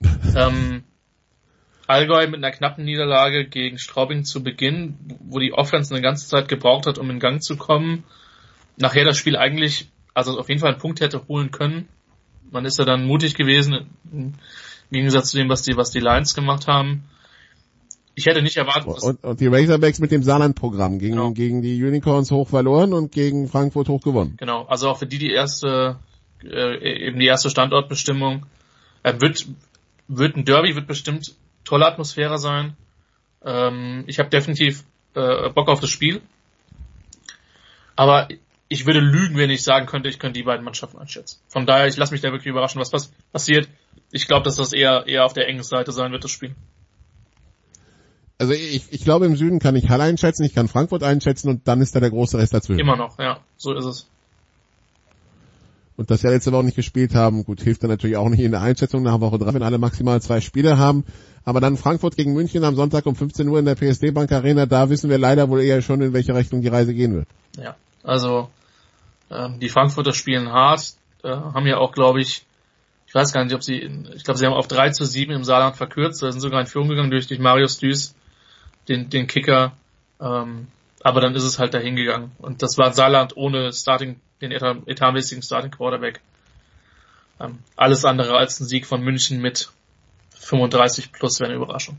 ähm, 0.36 0.84
Allgäu 1.88 2.26
mit 2.26 2.36
einer 2.36 2.50
knappen 2.50 2.84
Niederlage 2.84 3.46
gegen 3.46 3.78
Straubing 3.78 4.24
zu 4.24 4.42
Beginn, 4.42 4.96
wo 5.20 5.38
die 5.38 5.52
Offense 5.52 5.92
eine 5.94 6.02
ganze 6.02 6.28
Zeit 6.28 6.46
gebraucht 6.48 6.86
hat, 6.86 6.98
um 6.98 7.08
in 7.10 7.18
Gang 7.18 7.42
zu 7.42 7.56
kommen. 7.56 8.04
Nachher 8.76 9.04
das 9.04 9.16
Spiel 9.16 9.36
eigentlich, 9.36 9.88
also 10.14 10.38
auf 10.38 10.48
jeden 10.48 10.60
Fall 10.60 10.72
einen 10.72 10.80
Punkt 10.80 11.00
hätte 11.00 11.26
holen 11.28 11.50
können. 11.50 11.88
Man 12.50 12.64
ist 12.66 12.78
ja 12.78 12.84
dann 12.84 13.06
mutig 13.06 13.34
gewesen, 13.34 13.86
im 14.12 14.34
Gegensatz 14.92 15.30
zu 15.30 15.38
dem, 15.38 15.48
was 15.48 15.62
die, 15.62 15.76
was 15.76 15.90
die 15.90 16.00
Lions 16.00 16.34
gemacht 16.34 16.66
haben. 16.66 17.04
Ich 18.14 18.26
hätte 18.26 18.42
nicht 18.42 18.56
erwartet, 18.56 18.88
dass, 18.88 19.02
und, 19.04 19.24
und 19.24 19.40
die 19.40 19.46
Razorbacks 19.46 19.98
mit 20.00 20.10
dem 20.10 20.22
Saarland-Programm 20.22 20.98
gegen, 20.98 21.14
Genau. 21.14 21.30
gegen 21.30 21.62
die 21.62 21.82
Unicorns 21.82 22.30
hoch 22.30 22.48
verloren 22.48 22.92
und 22.92 23.12
gegen 23.12 23.48
Frankfurt 23.48 23.88
hoch 23.88 24.02
gewonnen. 24.02 24.34
genau, 24.38 24.64
also 24.64 24.88
auch 24.90 24.98
für 24.98 25.06
die 25.06 25.18
die 25.18 25.30
erste, 25.30 25.96
äh, 26.44 27.06
eben 27.06 27.18
die 27.18 27.26
erste 27.26 27.48
Standortbestimmung, 27.48 28.44
äh, 29.04 29.14
wird, 29.20 29.46
wird 30.08 30.36
ein 30.36 30.44
Derby, 30.44 30.74
wird 30.74 30.86
bestimmt 30.86 31.34
tolle 31.68 31.86
Atmosphäre 31.86 32.38
sein. 32.38 32.76
Ähm, 33.44 34.04
ich 34.06 34.18
habe 34.18 34.30
definitiv 34.30 34.84
äh, 35.14 35.50
Bock 35.50 35.68
auf 35.68 35.80
das 35.80 35.90
Spiel. 35.90 36.22
Aber 37.94 38.28
ich 38.68 38.86
würde 38.86 39.00
lügen, 39.00 39.36
wenn 39.36 39.50
ich 39.50 39.62
sagen 39.62 39.86
könnte, 39.86 40.08
ich 40.08 40.18
könnte 40.18 40.38
die 40.38 40.44
beiden 40.44 40.64
Mannschaften 40.64 40.98
einschätzen. 40.98 41.40
Von 41.48 41.66
daher, 41.66 41.86
ich 41.86 41.96
lasse 41.96 42.12
mich 42.12 42.20
da 42.20 42.30
wirklich 42.30 42.50
überraschen, 42.50 42.80
was 42.80 42.90
pass 42.90 43.12
passiert. 43.32 43.68
Ich 44.10 44.26
glaube, 44.26 44.44
dass 44.44 44.56
das 44.56 44.72
eher 44.72 45.06
eher 45.06 45.24
auf 45.24 45.34
der 45.34 45.46
engen 45.48 45.62
Seite 45.62 45.92
sein 45.92 46.12
wird, 46.12 46.24
das 46.24 46.30
Spiel. 46.30 46.54
Also 48.38 48.52
ich, 48.52 48.90
ich 48.90 49.04
glaube 49.04 49.26
im 49.26 49.36
Süden 49.36 49.58
kann 49.58 49.74
ich 49.76 49.88
Halle 49.90 50.04
einschätzen, 50.04 50.44
ich 50.44 50.54
kann 50.54 50.68
Frankfurt 50.68 51.02
einschätzen 51.02 51.48
und 51.48 51.66
dann 51.66 51.80
ist 51.80 51.94
da 51.94 52.00
der 52.00 52.10
große 52.10 52.38
Rest 52.38 52.54
dazwischen. 52.54 52.78
Immer 52.78 52.96
noch, 52.96 53.18
ja, 53.18 53.40
so 53.56 53.74
ist 53.74 53.84
es. 53.84 54.08
Und 55.98 56.12
dass 56.12 56.20
sie 56.20 56.28
ja 56.28 56.32
letzte 56.32 56.52
Woche 56.52 56.62
nicht 56.62 56.76
gespielt 56.76 57.16
haben, 57.16 57.44
gut, 57.44 57.60
hilft 57.60 57.82
dann 57.82 57.90
natürlich 57.90 58.16
auch 58.16 58.28
nicht 58.28 58.38
in 58.38 58.52
der 58.52 58.60
Einschätzung 58.60 59.02
nach 59.02 59.20
Woche 59.20 59.36
drei, 59.36 59.52
wenn 59.52 59.64
alle 59.64 59.78
maximal 59.78 60.22
zwei 60.22 60.40
Spiele 60.40 60.78
haben. 60.78 61.04
Aber 61.44 61.60
dann 61.60 61.76
Frankfurt 61.76 62.14
gegen 62.14 62.34
München 62.34 62.62
am 62.62 62.76
Sonntag 62.76 63.04
um 63.06 63.16
15 63.16 63.48
Uhr 63.48 63.58
in 63.58 63.64
der 63.64 63.74
PSD 63.74 64.12
Bank 64.12 64.30
Arena, 64.30 64.66
da 64.66 64.90
wissen 64.90 65.10
wir 65.10 65.18
leider 65.18 65.48
wohl 65.48 65.60
eher 65.60 65.82
schon, 65.82 66.00
in 66.00 66.12
welche 66.12 66.36
Richtung 66.36 66.62
die 66.62 66.68
Reise 66.68 66.94
gehen 66.94 67.14
wird. 67.16 67.26
Ja, 67.60 67.74
also 68.04 68.48
ähm, 69.28 69.58
die 69.58 69.68
Frankfurter 69.68 70.12
spielen 70.12 70.52
hart, 70.52 70.94
äh, 71.24 71.30
haben 71.30 71.66
ja 71.66 71.78
auch, 71.78 71.90
glaube 71.90 72.20
ich, 72.20 72.46
ich 73.08 73.14
weiß 73.14 73.32
gar 73.32 73.42
nicht, 73.42 73.54
ob 73.54 73.64
sie, 73.64 73.78
ich 74.14 74.22
glaube, 74.22 74.38
sie 74.38 74.46
haben 74.46 74.52
auf 74.52 74.68
3 74.68 74.90
zu 74.90 75.04
7 75.04 75.32
im 75.32 75.42
Saarland 75.42 75.76
verkürzt, 75.76 76.22
da 76.22 76.30
sind 76.30 76.40
sogar 76.40 76.60
in 76.60 76.68
Führung 76.68 76.88
gegangen 76.88 77.10
durch, 77.10 77.26
durch 77.26 77.40
Marius 77.40 77.78
Düß, 77.78 78.14
den, 78.88 79.10
den 79.10 79.26
Kicker, 79.26 79.72
ähm, 80.20 80.68
aber 81.02 81.20
dann 81.20 81.34
ist 81.34 81.42
es 81.42 81.58
halt 81.58 81.74
dahin 81.74 81.96
gegangen. 81.96 82.30
Und 82.38 82.62
das 82.62 82.78
war 82.78 82.92
Saarland 82.92 83.36
ohne 83.36 83.72
Starting, 83.72 84.20
den 84.40 84.52
etat- 84.52 84.86
etatmäßigen 84.86 85.42
Starting 85.42 85.70
Quarterback. 85.70 86.20
Ähm, 87.40 87.58
alles 87.76 88.04
andere 88.04 88.36
als 88.36 88.60
ein 88.60 88.66
Sieg 88.66 88.86
von 88.86 89.02
München 89.02 89.40
mit 89.40 89.70
35 90.38 91.12
plus 91.12 91.40
wäre 91.40 91.50
eine 91.50 91.56
Überraschung. 91.56 91.98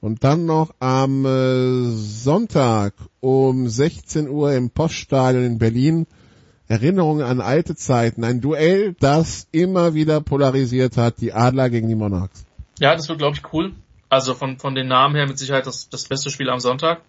Und 0.00 0.24
dann 0.24 0.46
noch 0.46 0.74
am 0.80 1.26
äh, 1.26 1.90
Sonntag 1.94 2.94
um 3.20 3.68
16 3.68 4.28
Uhr 4.28 4.54
im 4.54 4.70
Poststadion 4.70 5.44
in 5.44 5.58
Berlin 5.58 6.06
Erinnerungen 6.68 7.26
an 7.26 7.40
alte 7.40 7.74
Zeiten. 7.74 8.22
Ein 8.22 8.40
Duell, 8.40 8.94
das 8.98 9.48
immer 9.50 9.92
wieder 9.92 10.20
polarisiert 10.20 10.96
hat, 10.96 11.20
die 11.20 11.32
Adler 11.32 11.68
gegen 11.68 11.88
die 11.88 11.96
Monarchs. 11.96 12.44
Ja, 12.78 12.94
das 12.94 13.08
wird, 13.08 13.18
glaube 13.18 13.36
ich, 13.36 13.52
cool. 13.52 13.72
Also 14.08 14.34
von, 14.34 14.58
von 14.58 14.74
den 14.74 14.86
Namen 14.86 15.16
her 15.16 15.26
mit 15.26 15.36
Sicherheit 15.36 15.66
das, 15.66 15.88
das 15.88 16.04
beste 16.04 16.30
Spiel 16.30 16.48
am 16.48 16.60
Sonntag. 16.60 17.02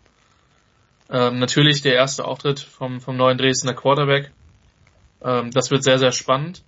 Ähm, 1.11 1.39
natürlich 1.39 1.81
der 1.81 1.95
erste 1.95 2.25
Auftritt 2.25 2.59
vom, 2.59 3.01
vom 3.01 3.17
neuen 3.17 3.37
Dresdner 3.37 3.73
Quarterback. 3.73 4.31
Ähm, 5.21 5.51
das 5.51 5.69
wird 5.69 5.83
sehr, 5.83 5.99
sehr 5.99 6.11
spannend. 6.11 6.63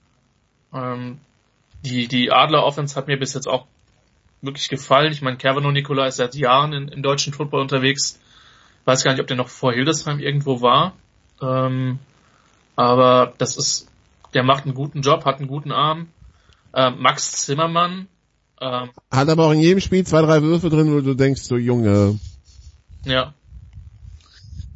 Ähm, 0.74 1.20
die, 1.84 2.08
die 2.08 2.32
Adler 2.32 2.64
Offense 2.64 2.96
hat 2.96 3.08
mir 3.08 3.18
bis 3.18 3.34
jetzt 3.34 3.48
auch 3.48 3.66
wirklich 4.42 4.68
gefallen. 4.70 5.14
Ich 5.14 5.22
meine, 5.22 5.38
Kevin 5.38 5.66
und 5.66 5.74
Nikola 5.74 6.08
ist 6.08 6.18
seit 6.18 6.36
Jahren 6.36 6.74
in, 6.74 6.88
im 6.90 7.02
deutschen 7.02 7.34
Football 7.34 7.62
unterwegs. 7.62 8.20
Weiß 8.86 9.04
gar 9.04 9.12
nicht, 9.12 9.22
ob 9.22 9.28
der 9.28 9.38
noch 9.38 9.48
vor 9.48 9.72
Hildesheim 9.72 10.20
irgendwo 10.20 10.62
war. 10.62 10.94
Ähm, 11.42 12.00
aber 12.76 13.34
das 13.38 13.56
ist, 13.56 13.88
der 14.34 14.44
macht 14.44 14.66
einen 14.66 14.74
guten 14.74 15.02
Job, 15.02 15.24
hat 15.26 15.40
einen 15.40 15.48
guten 15.48 15.72
Arm. 15.72 16.10
Ähm, 16.74 16.96
Max 17.00 17.44
Zimmermann, 17.46 18.08
ähm, 18.64 18.92
Hat 19.12 19.30
aber 19.30 19.48
auch 19.48 19.52
in 19.52 19.60
jedem 19.60 19.82
Spiel 19.82 20.06
zwei, 20.06 20.22
drei 20.22 20.42
Würfe 20.42 20.70
drin, 20.70 20.94
wo 20.94 21.02
du 21.02 21.16
denkst, 21.16 21.42
so 21.42 21.58
Junge, 21.58 22.18
ja, 23.04 23.34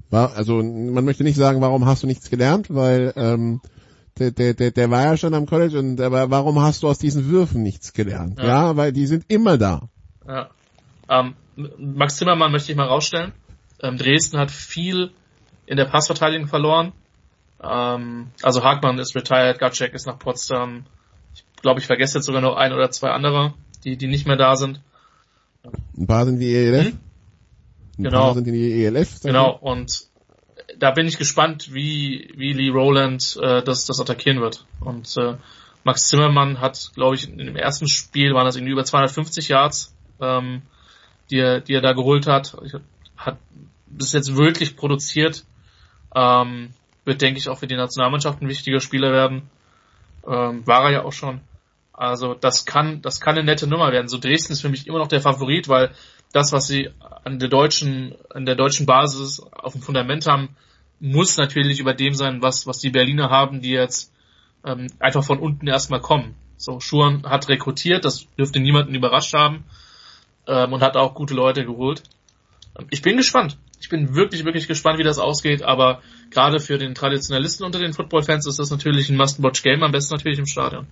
war, 0.09 0.35
also 0.35 0.61
man 0.63 1.03
möchte 1.05 1.23
nicht 1.23 1.35
sagen, 1.35 1.61
warum 1.61 1.85
hast 1.85 2.03
du 2.03 2.07
nichts 2.07 2.29
gelernt, 2.29 2.73
weil 2.73 3.13
ähm, 3.15 3.61
der, 4.19 4.31
der, 4.31 4.53
der, 4.53 4.71
der 4.71 4.89
war 4.89 5.03
ja 5.03 5.17
schon 5.17 5.33
am 5.33 5.45
College 5.45 5.77
und 5.79 5.99
aber 6.01 6.29
warum 6.31 6.61
hast 6.61 6.83
du 6.83 6.87
aus 6.87 6.97
diesen 6.97 7.29
Würfen 7.29 7.61
nichts 7.61 7.93
gelernt? 7.93 8.39
Ja. 8.39 8.45
Ja, 8.45 8.77
weil 8.77 8.91
die 8.91 9.05
sind 9.05 9.25
immer 9.27 9.57
da. 9.57 9.89
Ja. 10.27 10.49
Ähm, 11.09 11.35
Max 11.77 12.17
Zimmermann 12.17 12.51
möchte 12.51 12.71
ich 12.71 12.77
mal 12.77 12.87
rausstellen. 12.87 13.33
Ähm, 13.81 13.97
Dresden 13.97 14.37
hat 14.39 14.51
viel 14.51 15.11
in 15.65 15.77
der 15.77 15.85
Passverteidigung 15.85 16.47
verloren. 16.47 16.93
Ähm, 17.61 18.27
also 18.41 18.63
Hagmann 18.63 18.99
ist 18.99 19.15
retired, 19.15 19.59
Gatschek 19.59 19.93
ist 19.93 20.07
nach 20.07 20.19
Potsdam. 20.19 20.85
Ich 21.33 21.43
glaube, 21.61 21.79
ich 21.79 21.87
vergesse 21.87 22.17
jetzt 22.17 22.25
sogar 22.25 22.41
noch 22.41 22.55
ein 22.55 22.73
oder 22.73 22.91
zwei 22.91 23.11
andere, 23.11 23.53
die, 23.83 23.97
die 23.97 24.07
nicht 24.07 24.27
mehr 24.27 24.37
da 24.37 24.55
sind. 24.55 24.81
Ein 25.97 26.07
paar 26.07 26.25
sind 26.25 26.39
die 26.39 26.53
ELF. 26.53 26.87
Hm? 26.87 26.99
Ein 27.97 28.03
Genau. 28.03 28.33
sind 28.33 28.47
in 28.47 28.53
die 28.53 28.85
ELF. 28.85 29.21
Genau, 29.21 29.51
und 29.51 30.07
da 30.77 30.91
bin 30.91 31.07
ich 31.07 31.17
gespannt, 31.17 31.73
wie, 31.73 32.31
wie 32.35 32.53
Lee 32.53 32.69
Rowland 32.69 33.37
äh, 33.41 33.63
das, 33.63 33.85
das 33.85 33.99
attackieren 33.99 34.41
wird. 34.41 34.65
Und 34.79 35.15
äh, 35.17 35.35
Max 35.83 36.07
Zimmermann 36.07 36.59
hat, 36.59 36.91
glaube 36.95 37.15
ich, 37.15 37.27
in 37.27 37.37
dem 37.37 37.55
ersten 37.55 37.87
Spiel 37.87 38.33
waren 38.33 38.45
das 38.45 38.55
irgendwie 38.55 38.73
über 38.73 38.83
250 38.83 39.47
Yards, 39.47 39.95
ähm, 40.19 40.61
die, 41.29 41.39
er, 41.39 41.61
die 41.61 41.73
er 41.73 41.81
da 41.81 41.93
geholt 41.93 42.27
hat. 42.27 42.57
Ich, 42.63 42.73
hat 43.17 43.37
bis 43.87 44.13
jetzt 44.13 44.35
wirklich 44.35 44.75
produziert. 44.75 45.45
Ähm, 46.13 46.69
wird, 47.05 47.21
denke 47.21 47.39
ich, 47.39 47.49
auch 47.49 47.57
für 47.57 47.67
die 47.67 47.75
Nationalmannschaft 47.75 48.41
ein 48.41 48.49
wichtiger 48.49 48.79
Spieler 48.79 49.11
werden. 49.11 49.49
Ähm, 50.27 50.67
war 50.67 50.83
er 50.85 50.91
ja 50.91 51.03
auch 51.03 51.13
schon. 51.13 51.41
Also 51.93 52.35
das 52.35 52.65
kann, 52.65 53.01
das 53.01 53.19
kann 53.21 53.35
eine 53.35 53.45
nette 53.45 53.65
Nummer 53.65 53.91
werden. 53.91 54.07
So 54.07 54.19
Dresden 54.19 54.53
ist 54.53 54.61
für 54.61 54.69
mich 54.69 54.87
immer 54.87 54.99
noch 54.99 55.07
der 55.07 55.21
Favorit, 55.21 55.67
weil 55.67 55.91
das, 56.31 56.51
was 56.51 56.67
sie 56.67 56.91
an 57.23 57.39
der 57.39 57.49
deutschen, 57.49 58.15
an 58.29 58.45
der 58.45 58.55
deutschen 58.55 58.85
Basis 58.85 59.39
auf 59.39 59.73
dem 59.73 59.81
Fundament 59.81 60.27
haben, 60.27 60.49
muss 60.99 61.37
natürlich 61.37 61.79
über 61.79 61.93
dem 61.93 62.13
sein, 62.13 62.41
was, 62.41 62.67
was 62.67 62.79
die 62.79 62.89
Berliner 62.89 63.29
haben, 63.29 63.61
die 63.61 63.71
jetzt 63.71 64.11
ähm, 64.65 64.87
einfach 64.99 65.23
von 65.23 65.39
unten 65.39 65.67
erstmal 65.67 66.01
kommen. 66.01 66.35
So, 66.57 66.79
Schuren 66.79 67.23
hat 67.23 67.49
rekrutiert, 67.49 68.03
das 68.03 68.25
dürfte 68.37 68.59
niemanden 68.59 68.95
überrascht 68.95 69.33
haben 69.33 69.65
ähm, 70.47 70.73
und 70.73 70.81
hat 70.81 70.97
auch 70.97 71.13
gute 71.13 71.35
Leute 71.35 71.65
geholt. 71.65 72.03
Ähm, 72.79 72.87
Ich 72.89 73.01
bin 73.01 73.17
gespannt. 73.17 73.57
Ich 73.79 73.89
bin 73.89 74.15
wirklich, 74.15 74.43
wirklich 74.43 74.67
gespannt, 74.67 74.97
wie 74.97 75.03
das 75.03 75.19
ausgeht, 75.19 75.61
aber 75.61 76.01
gerade 76.31 76.59
für 76.59 76.79
den 76.79 76.95
Traditionalisten 76.95 77.63
unter 77.63 77.77
den 77.77 77.93
Football-Fans 77.93 78.47
ist 78.47 78.57
das 78.57 78.71
natürlich 78.71 79.09
ein 79.09 79.17
Must-Watch-Game, 79.17 79.83
am 79.83 79.91
besten 79.91 80.15
natürlich 80.15 80.39
im 80.39 80.47
Stadion. 80.47 80.87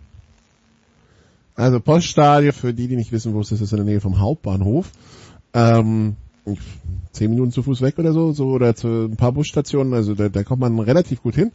Also 1.56 1.80
Poststadion, 1.80 2.54
für 2.54 2.74
die, 2.74 2.88
die 2.88 2.96
nicht 2.96 3.12
wissen, 3.12 3.34
wo 3.34 3.40
es 3.40 3.52
ist, 3.52 3.62
ist 3.62 3.72
in 3.72 3.78
der 3.78 3.86
Nähe 3.86 4.02
vom 4.02 4.20
Hauptbahnhof. 4.20 4.92
Ähm, 5.56 6.18
zehn 7.14 7.30
Minuten 7.32 7.52
zu 7.52 7.64
Fuß 7.64 7.82
weg 7.82 7.98
oder 7.98 8.12
so, 8.12 8.34
so 8.34 8.50
oder 8.50 8.76
zu 8.76 9.06
ein 9.06 9.16
paar 9.16 9.32
Busstationen, 9.32 9.94
also 9.94 10.14
da, 10.14 10.30
da 10.30 10.44
kommt 10.44 10.62
man 10.62 10.78
relativ 10.80 11.24
gut 11.24 11.36
hin. 11.36 11.52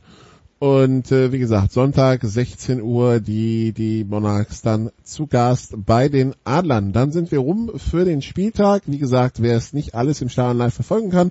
Und 0.58 1.10
äh, 1.10 1.32
wie 1.32 1.38
gesagt, 1.38 1.72
Sonntag 1.72 2.20
16 2.22 2.82
Uhr 2.82 3.20
die 3.20 3.72
die 3.72 4.04
Monarchs 4.04 4.60
dann 4.60 4.90
zu 5.02 5.26
Gast 5.26 5.74
bei 5.86 6.08
den 6.08 6.34
Adlern. 6.44 6.92
Dann 6.92 7.12
sind 7.12 7.30
wir 7.30 7.38
rum 7.38 7.72
für 7.76 8.04
den 8.04 8.20
Spieltag. 8.20 8.82
Wie 8.86 8.98
gesagt, 8.98 9.40
wer 9.40 9.56
es 9.56 9.72
nicht 9.72 9.94
alles 9.94 10.20
im 10.20 10.28
Stadion 10.28 10.58
live 10.58 10.74
verfolgen 10.74 11.10
kann, 11.10 11.30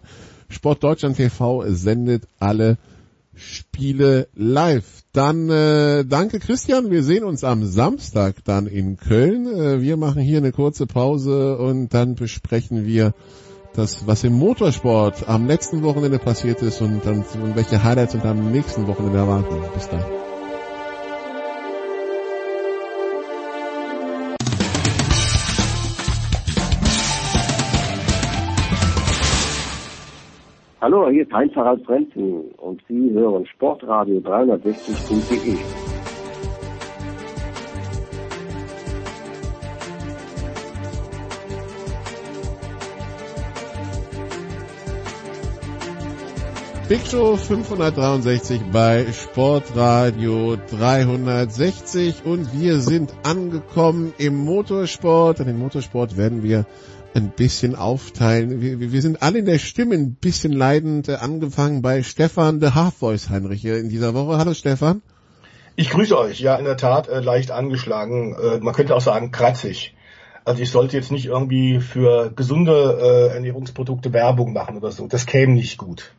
Sport 0.50 0.84
Deutschland 0.84 1.18
TV 1.18 1.64
sendet 1.68 2.28
alle 2.40 2.78
Spiele 3.40 4.28
live. 4.36 5.04
Dann 5.14 5.50
äh, 5.50 6.06
danke 6.06 6.40
Christian, 6.40 6.92
wir 6.92 7.04
sehen 7.04 7.24
uns 7.24 7.44
am 7.44 7.66
Samstag 7.66 8.44
dann 8.44 8.68
in 8.68 8.98
Köln. 8.98 9.48
Äh, 9.48 9.82
wir 9.82 9.98
machen 9.98 10.22
hier 10.22 10.38
eine 10.38 10.52
kurze 10.52 10.86
Pause 10.86 11.58
und 11.58 11.94
dann 11.94 12.16
besprechen 12.16 12.86
wir 12.86 13.14
das, 13.74 14.06
was 14.06 14.24
im 14.24 14.34
Motorsport 14.34 15.28
am 15.28 15.48
letzten 15.48 15.84
Wochenende 15.84 16.20
passiert 16.20 16.62
ist 16.62 16.82
und 16.82 17.06
dann 17.06 17.20
und 17.20 17.56
welche 17.56 17.84
Highlights 17.84 18.16
und 18.16 18.26
am 18.26 18.52
nächsten 18.52 18.88
Wochenende 18.88 19.18
erwarten. 19.18 19.56
Bis 19.74 19.90
dann. 19.90 20.29
Hallo, 30.82 31.10
hier 31.10 31.24
ist 31.24 31.34
Heinz 31.34 31.54
Harald 31.58 31.86
Frenzen 31.86 32.52
und 32.56 32.82
Sie 32.88 33.12
hören 33.12 33.46
Sportradio 33.48 34.20
360.de. 34.20 35.58
Big 46.88 47.06
Show 47.06 47.36
563 47.36 48.62
bei 48.72 49.06
Sportradio 49.12 50.56
360 50.56 52.24
und 52.24 52.58
wir 52.58 52.80
sind 52.80 53.14
angekommen 53.24 54.14
im 54.18 54.38
Motorsport. 54.38 55.42
Und 55.42 55.48
den 55.48 55.60
Motorsport 55.60 56.16
werden 56.16 56.42
wir 56.42 56.66
ein 57.14 57.32
bisschen 57.32 57.76
aufteilen. 57.76 58.62
Wir, 58.62 58.92
wir 58.92 59.02
sind 59.02 59.22
alle 59.22 59.40
in 59.40 59.46
der 59.46 59.60
Stimme 59.60 59.96
ein 59.96 60.16
bisschen 60.16 60.52
leidend, 60.52 61.10
äh, 61.10 61.16
angefangen 61.16 61.82
bei 61.82 62.04
Stefan 62.04 62.60
de 62.60 62.72
Half 62.72 62.96
Voice 62.96 63.30
Heinrich 63.30 63.62
hier 63.62 63.78
in 63.78 63.90
dieser 63.90 64.14
Woche. 64.14 64.38
Hallo 64.38 64.54
Stefan. 64.54 65.02
Ich 65.76 65.90
grüße 65.90 66.18
euch. 66.18 66.40
Ja, 66.40 66.56
in 66.56 66.66
der 66.66 66.78
Tat 66.78 67.08
äh, 67.08 67.20
leicht 67.20 67.52
angeschlagen. 67.52 68.36
Äh, 68.36 68.60
man 68.60 68.74
könnte 68.74 68.96
auch 68.96 69.02
sagen 69.02 69.32
kratzig. 69.32 69.96
Also 70.46 70.62
ich 70.64 70.72
sollte 70.72 70.98
jetzt 70.98 71.12
nicht 71.12 71.26
irgendwie 71.26 71.80
für 71.80 72.32
gesunde 72.36 73.30
äh, 73.32 73.36
Ernährungsprodukte 73.36 74.14
Werbung 74.14 74.54
machen 74.54 74.78
oder 74.78 74.92
so. 74.92 75.08
Das 75.08 75.26
käme 75.26 75.54
nicht 75.54 75.78
gut. 75.78 76.14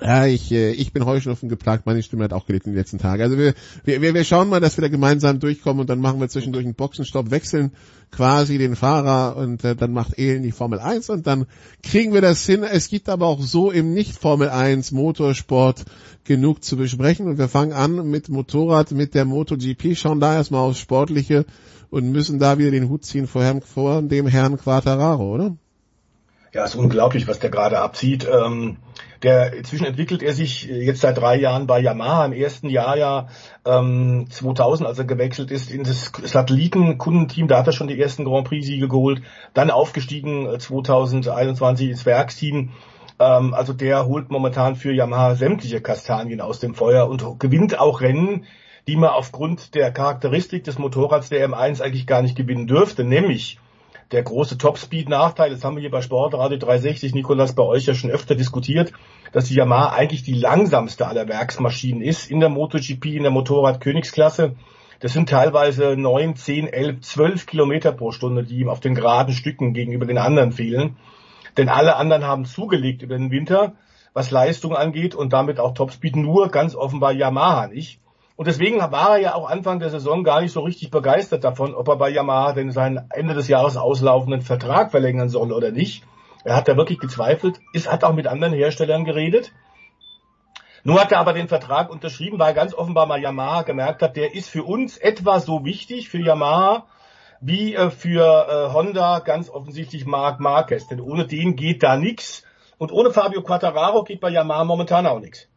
Ja, 0.00 0.26
ich, 0.26 0.52
äh, 0.52 0.70
ich 0.72 0.92
bin 0.92 1.04
Heuschnupfen 1.04 1.48
geplagt, 1.48 1.86
meine 1.86 2.02
Stimme 2.02 2.24
hat 2.24 2.32
auch 2.32 2.46
gelitten 2.46 2.70
die 2.70 2.76
letzten 2.76 2.98
Tage. 2.98 3.22
Also 3.22 3.38
wir, 3.38 3.54
wir, 3.84 4.14
wir 4.14 4.24
schauen 4.24 4.48
mal, 4.48 4.60
dass 4.60 4.76
wir 4.76 4.82
da 4.82 4.88
gemeinsam 4.88 5.40
durchkommen 5.40 5.80
und 5.80 5.90
dann 5.90 6.00
machen 6.00 6.20
wir 6.20 6.28
zwischendurch 6.28 6.64
einen 6.64 6.74
Boxenstopp, 6.74 7.30
wechseln 7.30 7.72
quasi 8.10 8.58
den 8.58 8.76
Fahrer 8.76 9.36
und 9.36 9.64
äh, 9.64 9.74
dann 9.74 9.92
macht 9.92 10.18
Elen 10.18 10.42
die 10.42 10.52
Formel 10.52 10.78
1 10.78 11.10
und 11.10 11.26
dann 11.26 11.46
kriegen 11.82 12.14
wir 12.14 12.20
das 12.20 12.44
hin. 12.46 12.62
Es 12.62 12.88
gibt 12.88 13.08
aber 13.08 13.26
auch 13.26 13.40
so 13.40 13.70
im 13.70 13.92
Nicht-Formel 13.92 14.48
1 14.48 14.92
Motorsport 14.92 15.84
genug 16.24 16.62
zu 16.62 16.76
besprechen 16.76 17.26
und 17.26 17.38
wir 17.38 17.48
fangen 17.48 17.72
an 17.72 18.08
mit 18.08 18.28
Motorrad, 18.28 18.92
mit 18.92 19.14
der 19.14 19.24
MotoGP, 19.24 19.96
schauen 19.96 20.20
da 20.20 20.34
erstmal 20.34 20.60
aufs 20.60 20.78
Sportliche 20.78 21.44
und 21.90 22.10
müssen 22.10 22.38
da 22.38 22.58
wieder 22.58 22.70
den 22.70 22.88
Hut 22.88 23.04
ziehen 23.04 23.26
vor, 23.26 23.42
Herrn, 23.42 23.62
vor 23.62 24.02
dem 24.02 24.26
Herrn 24.26 24.58
Quattararo, 24.58 25.34
oder? 25.34 25.56
Ja, 26.52 26.64
ist 26.64 26.76
unglaublich, 26.76 27.28
was 27.28 27.38
der 27.38 27.50
gerade 27.50 27.78
abzieht. 27.78 28.26
Ähm, 28.26 28.78
der 29.22 29.52
inzwischen 29.54 29.86
entwickelt 29.86 30.22
er 30.22 30.32
sich 30.32 30.64
jetzt 30.64 31.00
seit 31.00 31.18
drei 31.18 31.36
Jahren 31.36 31.66
bei 31.66 31.80
Yamaha. 31.80 32.26
Im 32.26 32.32
ersten 32.32 32.68
Jahr 32.68 32.96
ja 32.96 33.28
ähm, 33.64 34.26
2000, 34.30 34.88
als 34.88 34.98
er 34.98 35.04
gewechselt 35.04 35.50
ist 35.50 35.70
in 35.70 35.84
das 35.84 36.12
Satellitenkundenteam, 36.22 37.48
da 37.48 37.58
hat 37.58 37.66
er 37.66 37.72
schon 37.72 37.88
die 37.88 38.00
ersten 38.00 38.24
Grand 38.24 38.46
Prix 38.46 38.66
Siege 38.66 38.88
geholt, 38.88 39.22
dann 39.54 39.70
aufgestiegen 39.70 40.46
äh, 40.46 40.58
2021 40.58 41.90
ins 41.90 42.06
Werksteam. 42.06 42.70
Ähm, 43.18 43.54
also 43.54 43.72
der 43.72 44.06
holt 44.06 44.30
momentan 44.30 44.76
für 44.76 44.92
Yamaha 44.92 45.34
sämtliche 45.34 45.80
Kastanien 45.80 46.40
aus 46.40 46.60
dem 46.60 46.74
Feuer 46.74 47.08
und 47.08 47.40
gewinnt 47.40 47.78
auch 47.78 48.00
Rennen, 48.00 48.44
die 48.86 48.96
man 48.96 49.10
aufgrund 49.10 49.74
der 49.74 49.92
Charakteristik 49.92 50.64
des 50.64 50.78
Motorrads 50.78 51.28
der 51.28 51.46
M1 51.48 51.82
eigentlich 51.82 52.06
gar 52.06 52.22
nicht 52.22 52.36
gewinnen 52.36 52.66
dürfte, 52.66 53.04
nämlich 53.04 53.58
der 54.12 54.22
große 54.22 54.56
Topspeed-Nachteil, 54.56 55.50
das 55.50 55.64
haben 55.64 55.76
wir 55.76 55.82
hier 55.82 55.90
bei 55.90 56.00
Sportradio 56.00 56.58
360, 56.58 57.14
Nikolas, 57.14 57.54
bei 57.54 57.62
euch 57.62 57.86
ja 57.86 57.94
schon 57.94 58.10
öfter 58.10 58.34
diskutiert, 58.34 58.92
dass 59.32 59.46
die 59.46 59.54
Yamaha 59.54 59.90
eigentlich 59.90 60.22
die 60.22 60.34
langsamste 60.34 61.06
aller 61.06 61.28
Werksmaschinen 61.28 62.00
ist 62.00 62.30
in 62.30 62.40
der 62.40 62.48
MotoGP, 62.48 63.04
in 63.06 63.22
der 63.22 63.32
Motorrad-Königsklasse. 63.32 64.54
Das 65.00 65.12
sind 65.12 65.28
teilweise 65.28 65.94
9, 65.96 66.36
10, 66.36 66.66
11, 66.68 67.00
12 67.02 67.46
Kilometer 67.46 67.92
pro 67.92 68.10
Stunde, 68.10 68.44
die 68.44 68.60
ihm 68.60 68.68
auf 68.68 68.80
den 68.80 68.94
geraden 68.94 69.34
Stücken 69.34 69.74
gegenüber 69.74 70.06
den 70.06 70.18
anderen 70.18 70.52
fehlen. 70.52 70.96
Denn 71.56 71.68
alle 71.68 71.96
anderen 71.96 72.24
haben 72.24 72.46
zugelegt 72.46 73.02
über 73.02 73.16
den 73.16 73.30
Winter, 73.30 73.74
was 74.14 74.30
Leistung 74.30 74.74
angeht 74.74 75.14
und 75.14 75.32
damit 75.32 75.60
auch 75.60 75.74
Topspeed, 75.74 76.16
nur 76.16 76.48
ganz 76.48 76.74
offenbar 76.74 77.12
Yamaha 77.12 77.68
nicht. 77.68 78.00
Und 78.38 78.46
deswegen 78.46 78.78
war 78.78 79.14
er 79.14 79.18
ja 79.18 79.34
auch 79.34 79.50
Anfang 79.50 79.80
der 79.80 79.90
Saison 79.90 80.22
gar 80.22 80.40
nicht 80.42 80.52
so 80.52 80.60
richtig 80.60 80.92
begeistert 80.92 81.42
davon, 81.42 81.74
ob 81.74 81.88
er 81.88 81.96
bei 81.96 82.08
Yamaha 82.08 82.52
denn 82.52 82.70
seinen 82.70 83.10
Ende 83.10 83.34
des 83.34 83.48
Jahres 83.48 83.76
auslaufenden 83.76 84.42
Vertrag 84.42 84.92
verlängern 84.92 85.28
soll 85.28 85.52
oder 85.52 85.72
nicht. 85.72 86.04
Er 86.44 86.54
hat 86.54 86.68
da 86.68 86.76
wirklich 86.76 87.00
gezweifelt, 87.00 87.58
ist, 87.72 87.90
hat 87.90 88.04
auch 88.04 88.12
mit 88.12 88.28
anderen 88.28 88.52
Herstellern 88.52 89.04
geredet. 89.04 89.50
Nun 90.84 91.00
hat 91.00 91.10
er 91.10 91.18
aber 91.18 91.32
den 91.32 91.48
Vertrag 91.48 91.90
unterschrieben, 91.90 92.38
weil 92.38 92.54
ganz 92.54 92.74
offenbar 92.74 93.06
mal 93.06 93.20
Yamaha 93.20 93.62
gemerkt 93.62 94.02
hat, 94.02 94.16
der 94.16 94.32
ist 94.36 94.48
für 94.48 94.62
uns 94.62 94.98
etwa 94.98 95.40
so 95.40 95.64
wichtig, 95.64 96.08
für 96.08 96.20
Yamaha, 96.20 96.86
wie 97.40 97.74
äh, 97.74 97.90
für 97.90 98.46
äh, 98.48 98.72
Honda 98.72 99.18
ganz 99.18 99.50
offensichtlich 99.50 100.06
Marc 100.06 100.38
Marquez. 100.38 100.86
Denn 100.86 101.00
ohne 101.00 101.26
den 101.26 101.56
geht 101.56 101.82
da 101.82 101.96
nichts. 101.96 102.44
Und 102.78 102.92
ohne 102.92 103.10
Fabio 103.10 103.42
Quattararo 103.42 104.04
geht 104.04 104.20
bei 104.20 104.30
Yamaha 104.30 104.62
momentan 104.62 105.08
auch 105.08 105.18
nichts. 105.18 105.48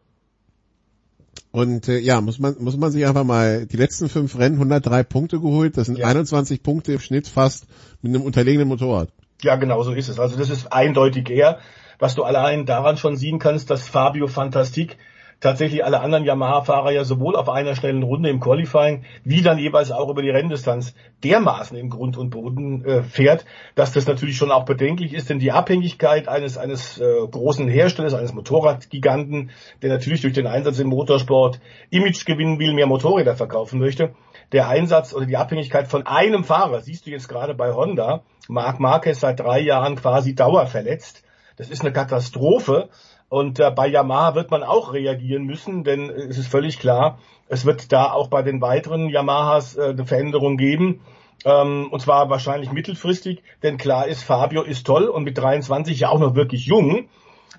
Und 1.51 1.87
äh, 1.89 1.99
ja, 1.99 2.21
muss 2.21 2.39
man 2.39 2.55
muss 2.59 2.77
man 2.77 2.91
sich 2.91 3.05
einfach 3.05 3.25
mal 3.25 3.65
die 3.65 3.77
letzten 3.77 4.07
fünf 4.07 4.37
Rennen 4.37 4.55
103 4.55 5.03
Punkte 5.03 5.39
geholt. 5.39 5.77
Das 5.77 5.87
sind 5.87 5.97
Ja. 5.97 6.07
21 6.07 6.63
Punkte 6.63 6.93
im 6.93 6.99
Schnitt 6.99 7.27
fast 7.27 7.65
mit 8.01 8.15
einem 8.15 8.23
unterlegenen 8.23 8.67
Motorrad. 8.67 9.09
Ja, 9.41 9.55
genau 9.55 9.83
so 9.83 9.91
ist 9.91 10.07
es. 10.07 10.19
Also 10.19 10.37
das 10.37 10.49
ist 10.49 10.71
eindeutig 10.71 11.29
er, 11.29 11.59
was 11.99 12.15
du 12.15 12.23
allein 12.23 12.65
daran 12.65 12.97
schon 12.97 13.17
sehen 13.17 13.39
kannst, 13.39 13.69
dass 13.69 13.87
Fabio 13.87 14.27
Fantastik 14.27 14.97
tatsächlich 15.41 15.83
alle 15.83 15.99
anderen 15.99 16.23
Yamaha-Fahrer 16.23 16.91
ja 16.91 17.03
sowohl 17.03 17.35
auf 17.35 17.49
einer 17.49 17.75
schnellen 17.75 18.03
Runde 18.03 18.29
im 18.29 18.39
Qualifying 18.39 19.03
wie 19.23 19.41
dann 19.41 19.57
jeweils 19.57 19.91
auch 19.91 20.09
über 20.09 20.21
die 20.21 20.29
Renndistanz 20.29 20.93
dermaßen 21.23 21.75
im 21.75 21.89
Grund 21.89 22.15
und 22.15 22.29
Boden 22.29 22.85
äh, 22.85 23.03
fährt, 23.03 23.45
dass 23.75 23.91
das 23.91 24.07
natürlich 24.07 24.37
schon 24.37 24.51
auch 24.51 24.65
bedenklich 24.65 25.13
ist, 25.13 25.29
denn 25.29 25.39
die 25.39 25.51
Abhängigkeit 25.51 26.27
eines 26.27 26.57
eines 26.57 26.99
äh, 26.99 27.27
großen 27.29 27.67
Herstellers, 27.67 28.13
eines 28.13 28.33
Motorradgiganten, 28.33 29.49
der 29.81 29.89
natürlich 29.89 30.21
durch 30.21 30.33
den 30.33 30.47
Einsatz 30.47 30.79
im 30.79 30.87
Motorsport 30.87 31.59
Image 31.89 32.25
gewinnen 32.25 32.59
will, 32.59 32.73
mehr 32.73 32.87
Motorräder 32.87 33.35
verkaufen 33.35 33.79
möchte, 33.79 34.13
der 34.51 34.69
Einsatz 34.69 35.13
oder 35.13 35.25
die 35.25 35.37
Abhängigkeit 35.37 35.87
von 35.87 36.05
einem 36.05 36.43
Fahrer, 36.43 36.81
siehst 36.81 37.07
du 37.07 37.09
jetzt 37.09 37.27
gerade 37.27 37.55
bei 37.55 37.73
Honda, 37.73 38.21
Marc 38.47 38.79
Marquez 38.79 39.19
seit 39.19 39.39
drei 39.39 39.59
Jahren 39.59 39.95
quasi 39.95 40.35
dauerverletzt. 40.35 41.23
Das 41.57 41.69
ist 41.69 41.81
eine 41.81 41.93
Katastrophe. 41.93 42.89
Und 43.31 43.61
äh, 43.61 43.71
bei 43.71 43.87
Yamaha 43.87 44.35
wird 44.35 44.51
man 44.51 44.61
auch 44.61 44.91
reagieren 44.91 45.45
müssen, 45.45 45.85
denn 45.85 46.09
äh, 46.09 46.23
es 46.23 46.37
ist 46.37 46.49
völlig 46.49 46.79
klar, 46.79 47.17
es 47.47 47.65
wird 47.65 47.93
da 47.93 48.11
auch 48.11 48.27
bei 48.27 48.41
den 48.41 48.59
weiteren 48.59 49.07
Yamahas 49.07 49.77
äh, 49.77 49.91
eine 49.91 50.05
Veränderung 50.05 50.57
geben. 50.57 50.99
Ähm, 51.45 51.87
und 51.91 52.01
zwar 52.01 52.29
wahrscheinlich 52.29 52.73
mittelfristig, 52.73 53.41
denn 53.63 53.77
klar 53.77 54.05
ist, 54.05 54.21
Fabio 54.21 54.63
ist 54.63 54.85
toll 54.85 55.05
und 55.05 55.23
mit 55.23 55.37
23 55.37 55.97
ja 55.97 56.09
auch 56.09 56.19
noch 56.19 56.35
wirklich 56.35 56.65
jung. 56.65 57.07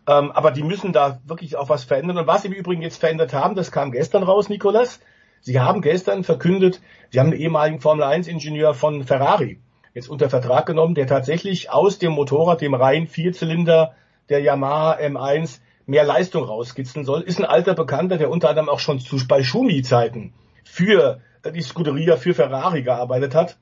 Ähm, 0.06 0.30
aber 0.32 0.50
die 0.50 0.62
müssen 0.62 0.92
da 0.92 1.20
wirklich 1.24 1.56
auch 1.56 1.70
was 1.70 1.84
verändern. 1.84 2.18
Und 2.18 2.26
was 2.26 2.42
sie 2.42 2.48
im 2.48 2.54
Übrigen 2.54 2.82
jetzt 2.82 3.00
verändert 3.00 3.32
haben, 3.32 3.54
das 3.54 3.72
kam 3.72 3.92
gestern 3.92 4.24
raus, 4.24 4.50
Nikolas. 4.50 5.00
Sie 5.40 5.58
haben 5.58 5.80
gestern 5.80 6.22
verkündet, 6.22 6.82
sie 7.08 7.18
haben 7.18 7.28
einen 7.28 7.40
ehemaligen 7.40 7.80
Formel 7.80 8.04
1 8.04 8.28
Ingenieur 8.28 8.74
von 8.74 9.04
Ferrari 9.04 9.58
jetzt 9.94 10.10
unter 10.10 10.28
Vertrag 10.28 10.66
genommen, 10.66 10.94
der 10.94 11.06
tatsächlich 11.06 11.70
aus 11.70 11.98
dem 11.98 12.12
Motorrad, 12.12 12.60
dem 12.60 12.74
rein 12.74 13.06
Vierzylinder 13.06 13.94
der 14.28 14.40
Yamaha 14.40 14.98
M1 14.98 15.61
mehr 15.86 16.04
Leistung 16.04 16.44
rauskitzeln 16.44 17.04
soll. 17.04 17.22
Ist 17.22 17.38
ein 17.38 17.44
alter 17.44 17.74
Bekannter, 17.74 18.18
der 18.18 18.30
unter 18.30 18.48
anderem 18.48 18.68
auch 18.68 18.80
schon 18.80 19.00
zu, 19.00 19.16
bei 19.26 19.42
Schumi-Zeiten 19.42 20.32
für 20.64 21.20
äh, 21.42 21.52
die 21.52 21.62
Scuderia 21.62 22.16
für 22.16 22.34
Ferrari 22.34 22.82
gearbeitet 22.82 23.34
hat. 23.34 23.56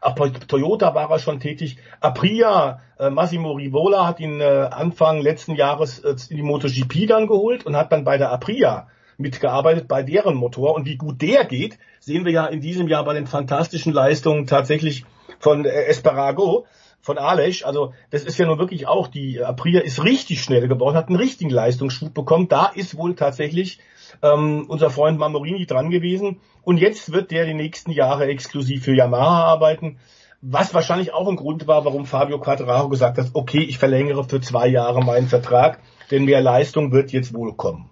Auch 0.00 0.14
bei 0.14 0.30
Toyota 0.30 0.94
war 0.94 1.10
er 1.10 1.18
schon 1.18 1.40
tätig. 1.40 1.76
Aprilia, 2.00 2.80
äh, 2.98 3.10
Massimo 3.10 3.52
Rivola 3.52 4.06
hat 4.06 4.20
ihn 4.20 4.40
äh, 4.40 4.68
Anfang 4.70 5.20
letzten 5.20 5.54
Jahres 5.54 5.98
äh, 5.98 6.16
in 6.30 6.36
die 6.36 6.42
MotoGP 6.42 7.06
dann 7.06 7.26
geholt 7.26 7.66
und 7.66 7.76
hat 7.76 7.92
dann 7.92 8.04
bei 8.04 8.16
der 8.16 8.32
Aprilia 8.32 8.88
mitgearbeitet, 9.18 9.88
bei 9.88 10.02
deren 10.02 10.34
Motor. 10.34 10.74
Und 10.74 10.86
wie 10.86 10.96
gut 10.96 11.20
der 11.20 11.44
geht, 11.44 11.78
sehen 12.00 12.24
wir 12.24 12.32
ja 12.32 12.46
in 12.46 12.62
diesem 12.62 12.88
Jahr 12.88 13.04
bei 13.04 13.12
den 13.12 13.26
fantastischen 13.26 13.92
Leistungen 13.92 14.46
tatsächlich 14.46 15.04
von 15.38 15.66
äh, 15.66 15.84
Esparago, 15.84 16.66
von 17.00 17.18
Aleš. 17.18 17.64
Also 17.64 17.92
das 18.10 18.24
ist 18.24 18.38
ja 18.38 18.46
nun 18.46 18.58
wirklich 18.58 18.86
auch, 18.86 19.08
die 19.08 19.42
Aprilia 19.42 19.80
ist 19.80 20.02
richtig 20.04 20.42
schnell 20.42 20.68
geworden, 20.68 20.96
hat 20.96 21.08
einen 21.08 21.16
richtigen 21.16 21.50
Leistungsschub 21.50 22.14
bekommen. 22.14 22.48
Da 22.48 22.66
ist 22.66 22.96
wohl 22.96 23.14
tatsächlich 23.14 23.80
ähm, 24.22 24.66
unser 24.68 24.90
Freund 24.90 25.18
Mamorini 25.18 25.66
dran 25.66 25.90
gewesen. 25.90 26.40
Und 26.62 26.78
jetzt 26.78 27.12
wird 27.12 27.30
der 27.30 27.46
die 27.46 27.54
nächsten 27.54 27.90
Jahre 27.90 28.26
exklusiv 28.26 28.84
für 28.84 28.94
Yamaha 28.94 29.44
arbeiten. 29.44 29.98
Was 30.42 30.72
wahrscheinlich 30.72 31.12
auch 31.12 31.28
ein 31.28 31.36
Grund 31.36 31.66
war, 31.66 31.84
warum 31.84 32.06
Fabio 32.06 32.38
Quattararo 32.38 32.88
gesagt 32.88 33.18
hat, 33.18 33.30
okay, 33.34 33.60
ich 33.60 33.78
verlängere 33.78 34.24
für 34.24 34.40
zwei 34.40 34.68
Jahre 34.68 35.04
meinen 35.04 35.28
Vertrag, 35.28 35.80
denn 36.10 36.24
mehr 36.24 36.40
Leistung 36.40 36.92
wird 36.92 37.12
jetzt 37.12 37.34
wohl 37.34 37.54
kommen. 37.54 37.90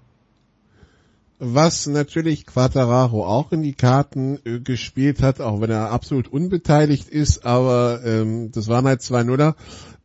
Was 1.41 1.87
natürlich 1.87 2.47
Quattararo 2.47 3.25
auch 3.25 3.53
in 3.53 3.63
die 3.63 3.75
Karten 3.75 4.39
äh, 4.45 4.59
gespielt 4.59 5.23
hat, 5.23 5.41
auch 5.41 5.61
wenn 5.61 5.71
er 5.71 5.91
absolut 5.93 6.27
unbeteiligt 6.29 7.09
ist, 7.09 7.47
aber 7.47 8.01
ähm, 8.05 8.51
das 8.51 8.67
waren 8.69 8.87
halt 8.87 9.03
zwei 9.03 9.23
Nuller. 9.23 9.55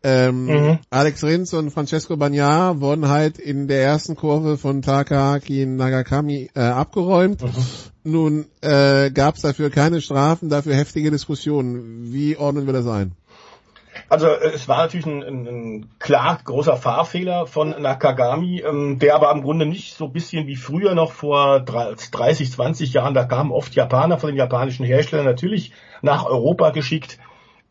Ähm, 0.03 0.45
Mhm. 0.45 0.80
Alex 0.89 1.23
Rins 1.23 1.53
und 1.53 1.72
Francesco 1.72 2.18
Bagnaia 2.18 2.80
wurden 2.81 3.07
halt 3.07 3.39
in 3.39 3.68
der 3.68 3.81
ersten 3.81 4.15
Kurve 4.15 4.57
von 4.57 4.81
Takahaki 4.81 5.65
Nagakami 5.65 6.49
äh, 6.53 6.60
abgeräumt. 6.60 7.41
Nun 8.03 8.45
äh, 8.61 9.11
gab 9.11 9.35
es 9.35 9.41
dafür 9.43 9.69
keine 9.69 10.01
Strafen, 10.01 10.49
dafür 10.49 10.76
heftige 10.76 11.10
Diskussionen. 11.10 12.11
Wie 12.11 12.35
ordnen 12.35 12.65
wir 12.65 12.73
das 12.73 12.85
ein? 12.85 13.14
Also 14.14 14.27
äh, 14.27 14.52
es 14.53 14.68
war 14.68 14.77
natürlich 14.77 15.07
ein, 15.07 15.23
ein, 15.23 15.48
ein 15.48 15.90
klar 15.98 16.38
großer 16.44 16.77
Fahrfehler 16.77 17.48
von 17.48 17.69
Nakagami, 17.69 18.61
ähm, 18.61 18.99
der 18.99 19.15
aber 19.15 19.31
im 19.31 19.41
Grunde 19.41 19.65
nicht 19.65 19.95
so 19.95 20.07
bisschen 20.07 20.45
wie 20.45 20.56
früher 20.56 20.94
noch 20.94 21.14
vor 21.14 21.61
30, 21.61 22.52
20 22.52 22.94
Jahren, 22.94 23.15
da 23.15 23.23
kamen 23.23 23.52
oft 23.52 23.73
Japaner 23.73 24.19
von 24.19 24.30
den 24.30 24.38
japanischen 24.38 24.85
Herstellern 24.85 25.26
natürlich 25.26 25.72
nach 26.03 26.27
Europa 26.27 26.69
geschickt, 26.69 27.18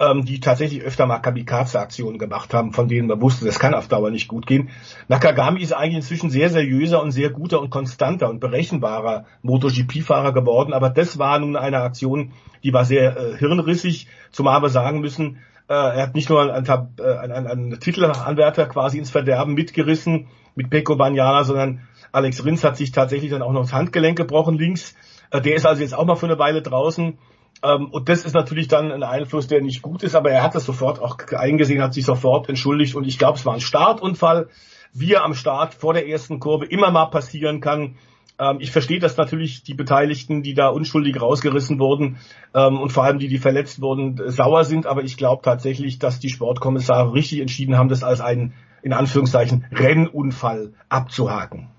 ähm, 0.00 0.24
die 0.24 0.40
tatsächlich 0.40 0.82
öfter 0.82 1.06
mal 1.06 1.20
Kamikaze-Aktionen 1.20 2.18
gemacht 2.18 2.52
haben, 2.54 2.72
von 2.72 2.88
denen 2.88 3.06
man 3.06 3.20
wusste, 3.20 3.44
das 3.44 3.60
kann 3.60 3.72
auf 3.72 3.86
Dauer 3.86 4.10
nicht 4.10 4.26
gut 4.26 4.48
gehen. 4.48 4.70
Nakagami 5.06 5.62
ist 5.62 5.72
eigentlich 5.72 5.98
inzwischen 5.98 6.30
sehr 6.30 6.50
seriöser 6.50 7.00
und 7.00 7.12
sehr 7.12 7.30
guter 7.30 7.60
und 7.60 7.70
konstanter 7.70 8.28
und 8.28 8.40
berechenbarer 8.40 9.26
MotoGP-Fahrer 9.42 10.32
geworden, 10.32 10.72
aber 10.72 10.90
das 10.90 11.20
war 11.20 11.38
nun 11.38 11.54
eine 11.54 11.82
Aktion, 11.82 12.32
die 12.64 12.72
war 12.72 12.84
sehr 12.84 13.16
äh, 13.16 13.38
hirnrissig, 13.38 14.08
zumal 14.32 14.60
wir 14.60 14.70
sagen 14.70 15.00
müssen, 15.00 15.38
er 15.68 16.02
hat 16.02 16.14
nicht 16.14 16.28
nur 16.28 16.40
einen, 16.40 16.68
einen, 16.68 17.32
einen, 17.32 17.46
einen 17.46 17.80
Titelanwärter 17.80 18.66
quasi 18.66 18.98
ins 18.98 19.10
Verderben 19.10 19.54
mitgerissen 19.54 20.28
mit 20.54 20.70
Pecco 20.70 20.96
Bagnana, 20.96 21.44
sondern 21.44 21.88
Alex 22.12 22.44
Rins 22.44 22.62
hat 22.62 22.76
sich 22.76 22.92
tatsächlich 22.92 23.30
dann 23.30 23.42
auch 23.42 23.52
noch 23.52 23.62
das 23.62 23.72
Handgelenk 23.72 24.18
gebrochen 24.18 24.58
links. 24.58 24.94
Äh, 25.30 25.40
der 25.40 25.54
ist 25.54 25.66
also 25.66 25.82
jetzt 25.82 25.94
auch 25.94 26.04
mal 26.04 26.16
für 26.16 26.26
eine 26.26 26.38
Weile 26.38 26.62
draußen. 26.62 27.18
Ähm, 27.62 27.88
und 27.90 28.08
das 28.08 28.24
ist 28.24 28.34
natürlich 28.34 28.68
dann 28.68 28.92
ein 28.92 29.02
Einfluss, 29.02 29.46
der 29.46 29.62
nicht 29.62 29.82
gut 29.82 30.02
ist, 30.02 30.14
aber 30.14 30.30
er 30.30 30.42
hat 30.42 30.54
das 30.54 30.64
sofort 30.64 31.00
auch 31.00 31.16
eingesehen, 31.32 31.82
hat 31.82 31.94
sich 31.94 32.04
sofort 32.04 32.48
entschuldigt 32.48 32.94
und 32.94 33.06
ich 33.06 33.18
glaube, 33.18 33.38
es 33.38 33.46
war 33.46 33.54
ein 33.54 33.60
Startunfall, 33.60 34.48
wie 34.92 35.12
er 35.12 35.24
am 35.24 35.34
Start 35.34 35.74
vor 35.74 35.94
der 35.94 36.06
ersten 36.06 36.38
Kurve 36.38 36.66
immer 36.66 36.90
mal 36.90 37.06
passieren 37.06 37.60
kann. 37.60 37.96
Ähm, 38.42 38.56
ich 38.60 38.72
verstehe, 38.72 38.98
dass 38.98 39.16
natürlich 39.16 39.62
die 39.62 39.74
Beteiligten, 39.74 40.42
die 40.42 40.54
da 40.54 40.68
unschuldig 40.68 41.20
rausgerissen 41.20 41.78
wurden 41.78 42.16
ähm, 42.54 42.80
und 42.80 42.90
vor 42.90 43.04
allem 43.04 43.18
die, 43.18 43.28
die 43.28 43.38
verletzt 43.38 43.80
wurden, 43.80 44.20
sauer 44.30 44.64
sind, 44.64 44.86
aber 44.86 45.04
ich 45.04 45.16
glaube 45.16 45.42
tatsächlich, 45.42 45.98
dass 45.98 46.18
die 46.18 46.30
Sportkommissare 46.30 47.12
richtig 47.12 47.40
entschieden 47.40 47.76
haben, 47.76 47.88
das 47.88 48.02
als 48.02 48.20
einen, 48.20 48.54
in 48.82 48.92
Anführungszeichen, 48.92 49.64
Rennunfall 49.70 50.72
abzuhaken. 50.88 51.71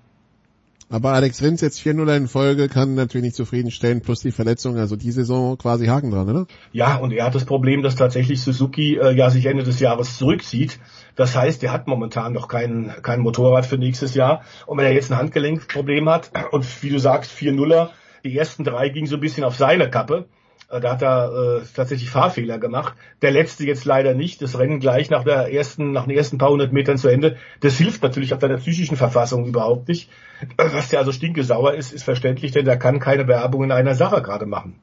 Aber 0.90 1.12
Alex 1.12 1.42
Rins 1.42 1.60
jetzt 1.60 1.80
4-0 1.80 2.16
in 2.16 2.28
Folge 2.28 2.68
kann 2.68 2.94
natürlich 2.94 3.24
nicht 3.24 3.36
zufriedenstellen, 3.36 4.00
plus 4.00 4.20
die 4.20 4.32
Verletzung, 4.32 4.78
also 4.78 4.96
die 4.96 5.10
Saison 5.10 5.56
quasi 5.58 5.86
Haken 5.86 6.10
dran, 6.10 6.28
oder? 6.28 6.46
Ja, 6.72 6.96
und 6.96 7.12
er 7.12 7.24
hat 7.24 7.34
das 7.34 7.44
Problem, 7.44 7.82
dass 7.82 7.96
tatsächlich 7.96 8.40
Suzuki 8.42 8.96
äh, 8.96 9.12
ja 9.12 9.30
sich 9.30 9.46
Ende 9.46 9.64
des 9.64 9.80
Jahres 9.80 10.18
zurückzieht. 10.18 10.78
Das 11.16 11.34
heißt, 11.34 11.62
er 11.64 11.72
hat 11.72 11.86
momentan 11.86 12.32
noch 12.32 12.48
kein, 12.48 12.92
kein 13.02 13.20
Motorrad 13.20 13.66
für 13.66 13.78
nächstes 13.78 14.14
Jahr. 14.14 14.42
Und 14.66 14.78
wenn 14.78 14.86
er 14.86 14.92
jetzt 14.92 15.10
ein 15.10 15.18
Handgelenkproblem 15.18 16.08
hat 16.08 16.30
und 16.50 16.66
wie 16.82 16.90
du 16.90 16.98
sagst, 16.98 17.32
4-0er, 17.32 17.90
die 18.24 18.36
ersten 18.36 18.64
drei 18.64 18.88
gingen 18.88 19.06
so 19.06 19.16
ein 19.16 19.20
bisschen 19.20 19.44
auf 19.44 19.56
seine 19.56 19.90
Kappe. 19.90 20.26
Äh, 20.68 20.80
Da 20.80 20.92
hat 20.92 21.02
er 21.02 21.60
äh, 21.62 21.66
tatsächlich 21.74 22.10
Fahrfehler 22.10 22.58
gemacht. 22.58 22.94
Der 23.22 23.30
letzte 23.30 23.64
jetzt 23.64 23.84
leider 23.84 24.14
nicht. 24.14 24.42
Das 24.42 24.58
Rennen 24.58 24.80
gleich 24.80 25.10
nach 25.10 25.24
der 25.24 25.52
ersten, 25.52 25.92
nach 25.92 26.06
den 26.06 26.16
ersten 26.16 26.38
paar 26.38 26.50
hundert 26.50 26.72
Metern 26.72 26.98
zu 26.98 27.08
Ende. 27.08 27.36
Das 27.60 27.76
hilft 27.76 28.02
natürlich 28.02 28.34
auf 28.34 28.40
seiner 28.40 28.58
psychischen 28.58 28.96
Verfassung 28.96 29.46
überhaupt 29.46 29.88
nicht. 29.88 30.10
Äh, 30.56 30.70
Dass 30.70 30.88
der 30.88 31.00
also 31.00 31.12
stinkesauer 31.12 31.74
ist, 31.74 31.92
ist 31.92 32.04
verständlich, 32.04 32.52
denn 32.52 32.64
der 32.64 32.78
kann 32.78 33.00
keine 33.00 33.28
Werbung 33.28 33.64
in 33.64 33.72
einer 33.72 33.94
Sache 33.94 34.22
gerade 34.22 34.46
machen. 34.46 34.76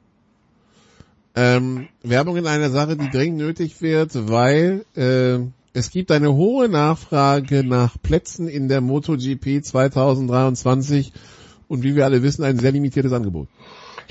Ähm, 1.33 1.87
Werbung 2.03 2.35
in 2.35 2.47
einer 2.47 2.69
Sache, 2.69 2.97
die 2.97 3.09
dringend 3.09 3.37
nötig 3.37 3.81
wird, 3.81 4.29
weil 4.29 4.83
äh, 4.95 5.39
es 5.73 5.89
gibt 5.89 6.11
eine 6.11 6.33
hohe 6.33 6.67
Nachfrage 6.67 7.63
nach 7.63 7.95
Plätzen 8.01 8.49
in 8.49 8.67
der 8.67 8.81
MotoGP 8.81 9.63
2023 9.63 11.13
und 11.69 11.83
wie 11.83 11.95
wir 11.95 12.03
alle 12.03 12.21
wissen, 12.21 12.43
ein 12.43 12.59
sehr 12.59 12.73
limitiertes 12.73 13.13
Angebot. 13.13 13.47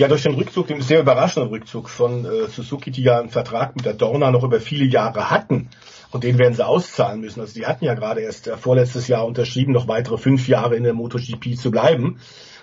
Ja, 0.01 0.07
durch 0.07 0.23
den 0.23 0.33
Rückzug, 0.33 0.65
den 0.65 0.81
sehr 0.81 1.01
überraschenden 1.01 1.51
Rückzug 1.51 1.87
von 1.87 2.25
äh, 2.25 2.47
Suzuki, 2.47 2.89
die 2.89 3.03
ja 3.03 3.19
einen 3.19 3.29
Vertrag 3.29 3.75
mit 3.75 3.85
der 3.85 3.93
Dorna 3.93 4.31
noch 4.31 4.43
über 4.43 4.59
viele 4.59 4.85
Jahre 4.85 5.29
hatten. 5.29 5.69
Und 6.09 6.23
den 6.23 6.39
werden 6.39 6.55
sie 6.55 6.65
auszahlen 6.65 7.21
müssen. 7.21 7.39
Also 7.39 7.53
die 7.53 7.67
hatten 7.67 7.85
ja 7.85 7.93
gerade 7.93 8.21
erst 8.21 8.47
äh, 8.47 8.57
vorletztes 8.57 9.07
Jahr 9.07 9.27
unterschrieben, 9.27 9.73
noch 9.73 9.87
weitere 9.87 10.17
fünf 10.17 10.47
Jahre 10.47 10.75
in 10.75 10.85
der 10.85 10.95
MotoGP 10.95 11.55
zu 11.55 11.69
bleiben. 11.69 12.17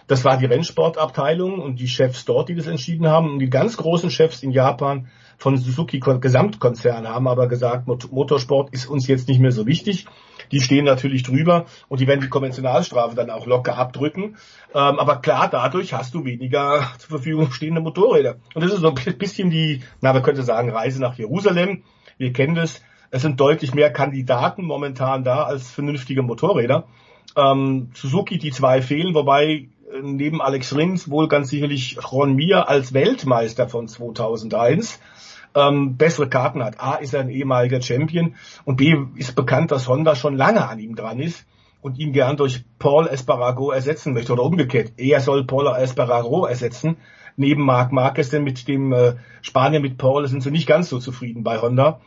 Das 0.09 0.25
war 0.25 0.37
die 0.37 0.47
Rennsportabteilung 0.47 1.61
und 1.61 1.79
die 1.79 1.87
Chefs 1.87 2.25
dort, 2.25 2.49
die 2.49 2.57
das 2.57 2.67
entschieden 2.67 3.07
haben. 3.07 3.31
Und 3.31 3.39
die 3.39 3.51
ganz 3.51 3.77
großen 3.77 4.11
Chefs 4.11 4.43
in 4.43 4.51
Japan 4.51 5.07
von 5.37 5.57
Suzuki 5.57 6.01
Gesamtkonzern 6.01 7.07
haben 7.07 7.29
aber 7.29 7.47
gesagt, 7.47 7.87
Mot 7.87 8.11
Motorsport 8.11 8.71
ist 8.73 8.87
uns 8.87 9.07
jetzt 9.07 9.29
nicht 9.29 9.39
mehr 9.39 9.53
so 9.53 9.65
wichtig. 9.65 10.07
Die 10.53 10.61
stehen 10.61 10.85
natürlich 10.85 11.23
drüber 11.23 11.67
und 11.89 12.01
die 12.01 12.07
werden 12.07 12.21
die 12.21 12.29
Konventionalstrafe 12.29 13.15
dann 13.15 13.31
auch 13.31 13.47
locker 13.47 13.77
abdrücken. 13.77 14.37
Ähm, 14.75 14.99
aber 14.99 15.17
klar, 15.17 15.49
dadurch 15.49 15.93
hast 15.93 16.15
du 16.15 16.25
weniger 16.25 16.91
zur 16.99 17.11
Verfügung 17.11 17.53
stehende 17.53 17.81
Motorräder. 17.81 18.37
Und 18.55 18.65
das 18.65 18.73
ist 18.73 18.81
so 18.81 18.95
ein 18.95 19.19
bisschen 19.19 19.51
die, 19.51 19.83
na, 20.01 20.13
man 20.13 20.23
könnte 20.23 20.43
sagen, 20.43 20.71
Reise 20.71 21.01
nach 21.01 21.17
Jerusalem. 21.17 21.83
Wir 22.17 22.33
kennen 22.33 22.55
das. 22.55 22.83
Es 23.11 23.23
sind 23.23 23.41
deutlich 23.41 23.75
mehr 23.75 23.91
Kandidaten 23.91 24.65
momentan 24.65 25.25
da 25.25 25.45
als 25.45 25.71
vernünftige 25.71 26.23
Motorräder. 26.23 26.87
Ähm, 27.37 27.91
Suzuki, 27.95 28.39
die 28.39 28.51
zwei 28.51 28.83
fehlen, 28.83 29.15
wobei 29.15 29.69
äh, 29.93 30.03
neben 30.03 30.43
Alex 30.43 30.75
Rins 30.75 31.11
wohl 31.11 31.29
ganz 31.29 31.51
sicherlich 31.51 31.99
Ron 32.11 32.35
Mir 32.35 32.69
als 32.69 32.93
Weltmeister 32.93 33.69
von 33.69 33.89
2001 33.89 35.01
ähm, 35.59 35.97
bessere 35.97 36.29
Karten 36.29 36.63
hat. 36.63 36.81
A 36.81 36.95
ist 36.95 37.15
er 37.15 37.21
ein 37.21 37.31
ehemaliger 37.31 37.83
Champion 37.83 38.35
und 38.65 38.77
B 38.77 38.97
ist 39.17 39.35
bekannt, 39.35 39.71
dass 39.71 39.89
Honda 39.89 40.15
schon 40.15 40.37
lange 40.37 40.69
an 40.69 40.79
ihm 40.79 40.95
dran 40.95 41.19
ist 41.19 41.47
und 41.81 41.99
ihn 41.99 42.13
gern 42.13 42.37
durch 42.37 42.65
Paul 42.79 43.07
Espargaro 43.07 43.71
ersetzen 43.71 44.13
möchte 44.13 44.33
oder 44.33 44.43
umgekehrt. 44.43 44.93
Er 44.97 45.21
soll 45.21 45.45
Paul 45.45 45.67
Espargaro 45.67 46.47
ersetzen. 46.47 46.97
Neben 47.37 47.63
Marc 47.63 47.93
Marquez, 47.93 48.31
denn 48.31 48.43
mit 48.43 48.67
dem 48.67 48.93
äh, 48.93 49.15
Spanier 49.43 49.79
mit 49.79 49.97
Paul 49.97 50.27
sind 50.27 50.43
sie 50.43 50.51
nicht 50.51 50.67
ganz 50.67 50.89
so 50.89 50.99
zufrieden 50.99 51.45
bei 51.45 51.61
Honda. 51.61 52.01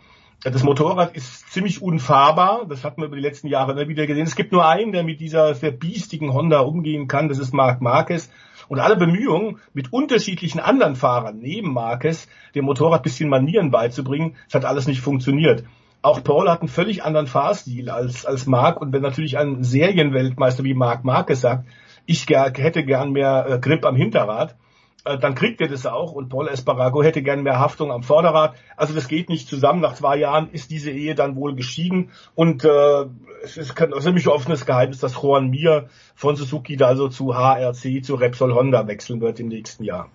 Das 0.43 0.63
Motorrad 0.63 1.15
ist 1.15 1.51
ziemlich 1.53 1.81
unfahrbar. 1.81 2.65
Das 2.67 2.83
hat 2.83 2.97
man 2.97 3.07
über 3.07 3.15
die 3.15 3.21
letzten 3.21 3.47
Jahre 3.47 3.73
immer 3.73 3.87
wieder 3.87 4.07
gesehen. 4.07 4.25
Es 4.25 4.35
gibt 4.35 4.51
nur 4.51 4.67
einen, 4.67 4.91
der 4.91 5.03
mit 5.03 5.19
dieser 5.19 5.53
sehr 5.53 5.71
biestigen 5.71 6.33
Honda 6.33 6.59
umgehen 6.61 7.07
kann. 7.07 7.29
Das 7.29 7.37
ist 7.37 7.53
Marc 7.53 7.79
Marquez. 7.79 8.29
Und 8.71 8.79
alle 8.79 8.95
Bemühungen 8.95 9.57
mit 9.73 9.91
unterschiedlichen 9.91 10.61
anderen 10.61 10.95
Fahrern 10.95 11.39
neben 11.39 11.73
Marquez 11.73 12.29
dem 12.55 12.63
Motorrad 12.63 13.03
bisschen 13.03 13.27
Manieren 13.27 13.69
beizubringen, 13.69 14.37
das 14.45 14.61
hat 14.61 14.65
alles 14.65 14.87
nicht 14.87 15.01
funktioniert. 15.01 15.65
Auch 16.01 16.23
Paul 16.23 16.49
hat 16.49 16.61
einen 16.61 16.69
völlig 16.69 17.03
anderen 17.03 17.27
Fahrstil 17.27 17.89
als, 17.89 18.25
als 18.25 18.45
Marc. 18.45 18.79
Und 18.79 18.93
wenn 18.93 19.01
natürlich 19.01 19.37
ein 19.37 19.65
Serienweltmeister 19.65 20.63
wie 20.63 20.73
Marc 20.73 21.03
Marquez 21.03 21.41
sagt, 21.41 21.67
ich 22.05 22.25
hätte 22.29 22.85
gern 22.85 23.11
mehr 23.11 23.45
äh, 23.49 23.59
Grip 23.59 23.85
am 23.85 23.97
Hinterrad, 23.97 24.55
dann 25.03 25.35
kriegt 25.35 25.61
er 25.61 25.67
das 25.67 25.85
auch 25.85 26.11
und 26.11 26.29
Paul 26.29 26.47
Espargaro 26.47 27.03
hätte 27.03 27.21
gern 27.21 27.43
mehr 27.43 27.59
Haftung 27.59 27.91
am 27.91 28.03
Vorderrad. 28.03 28.55
Also 28.77 28.93
das 28.93 29.07
geht 29.07 29.29
nicht 29.29 29.47
zusammen. 29.47 29.81
Nach 29.81 29.95
zwei 29.95 30.17
Jahren 30.17 30.49
ist 30.51 30.69
diese 30.69 30.91
Ehe 30.91 31.15
dann 31.15 31.35
wohl 31.35 31.55
geschieden 31.55 32.11
und 32.35 32.63
äh, 32.63 33.05
es 33.43 33.57
ist 33.57 33.75
kein 33.75 33.91
ziemlich 33.99 34.27
offenes 34.27 34.65
Geheimnis, 34.65 34.99
dass 34.99 35.21
Juan 35.21 35.49
Mir 35.49 35.89
von 36.15 36.35
Suzuki 36.35 36.77
da 36.77 36.87
also 36.87 37.09
zu 37.09 37.35
HRC, 37.35 38.03
zu 38.03 38.15
Repsol 38.15 38.53
Honda 38.53 38.87
wechseln 38.87 39.21
wird 39.21 39.39
im 39.39 39.47
nächsten 39.47 39.83
Jahr. 39.83 40.09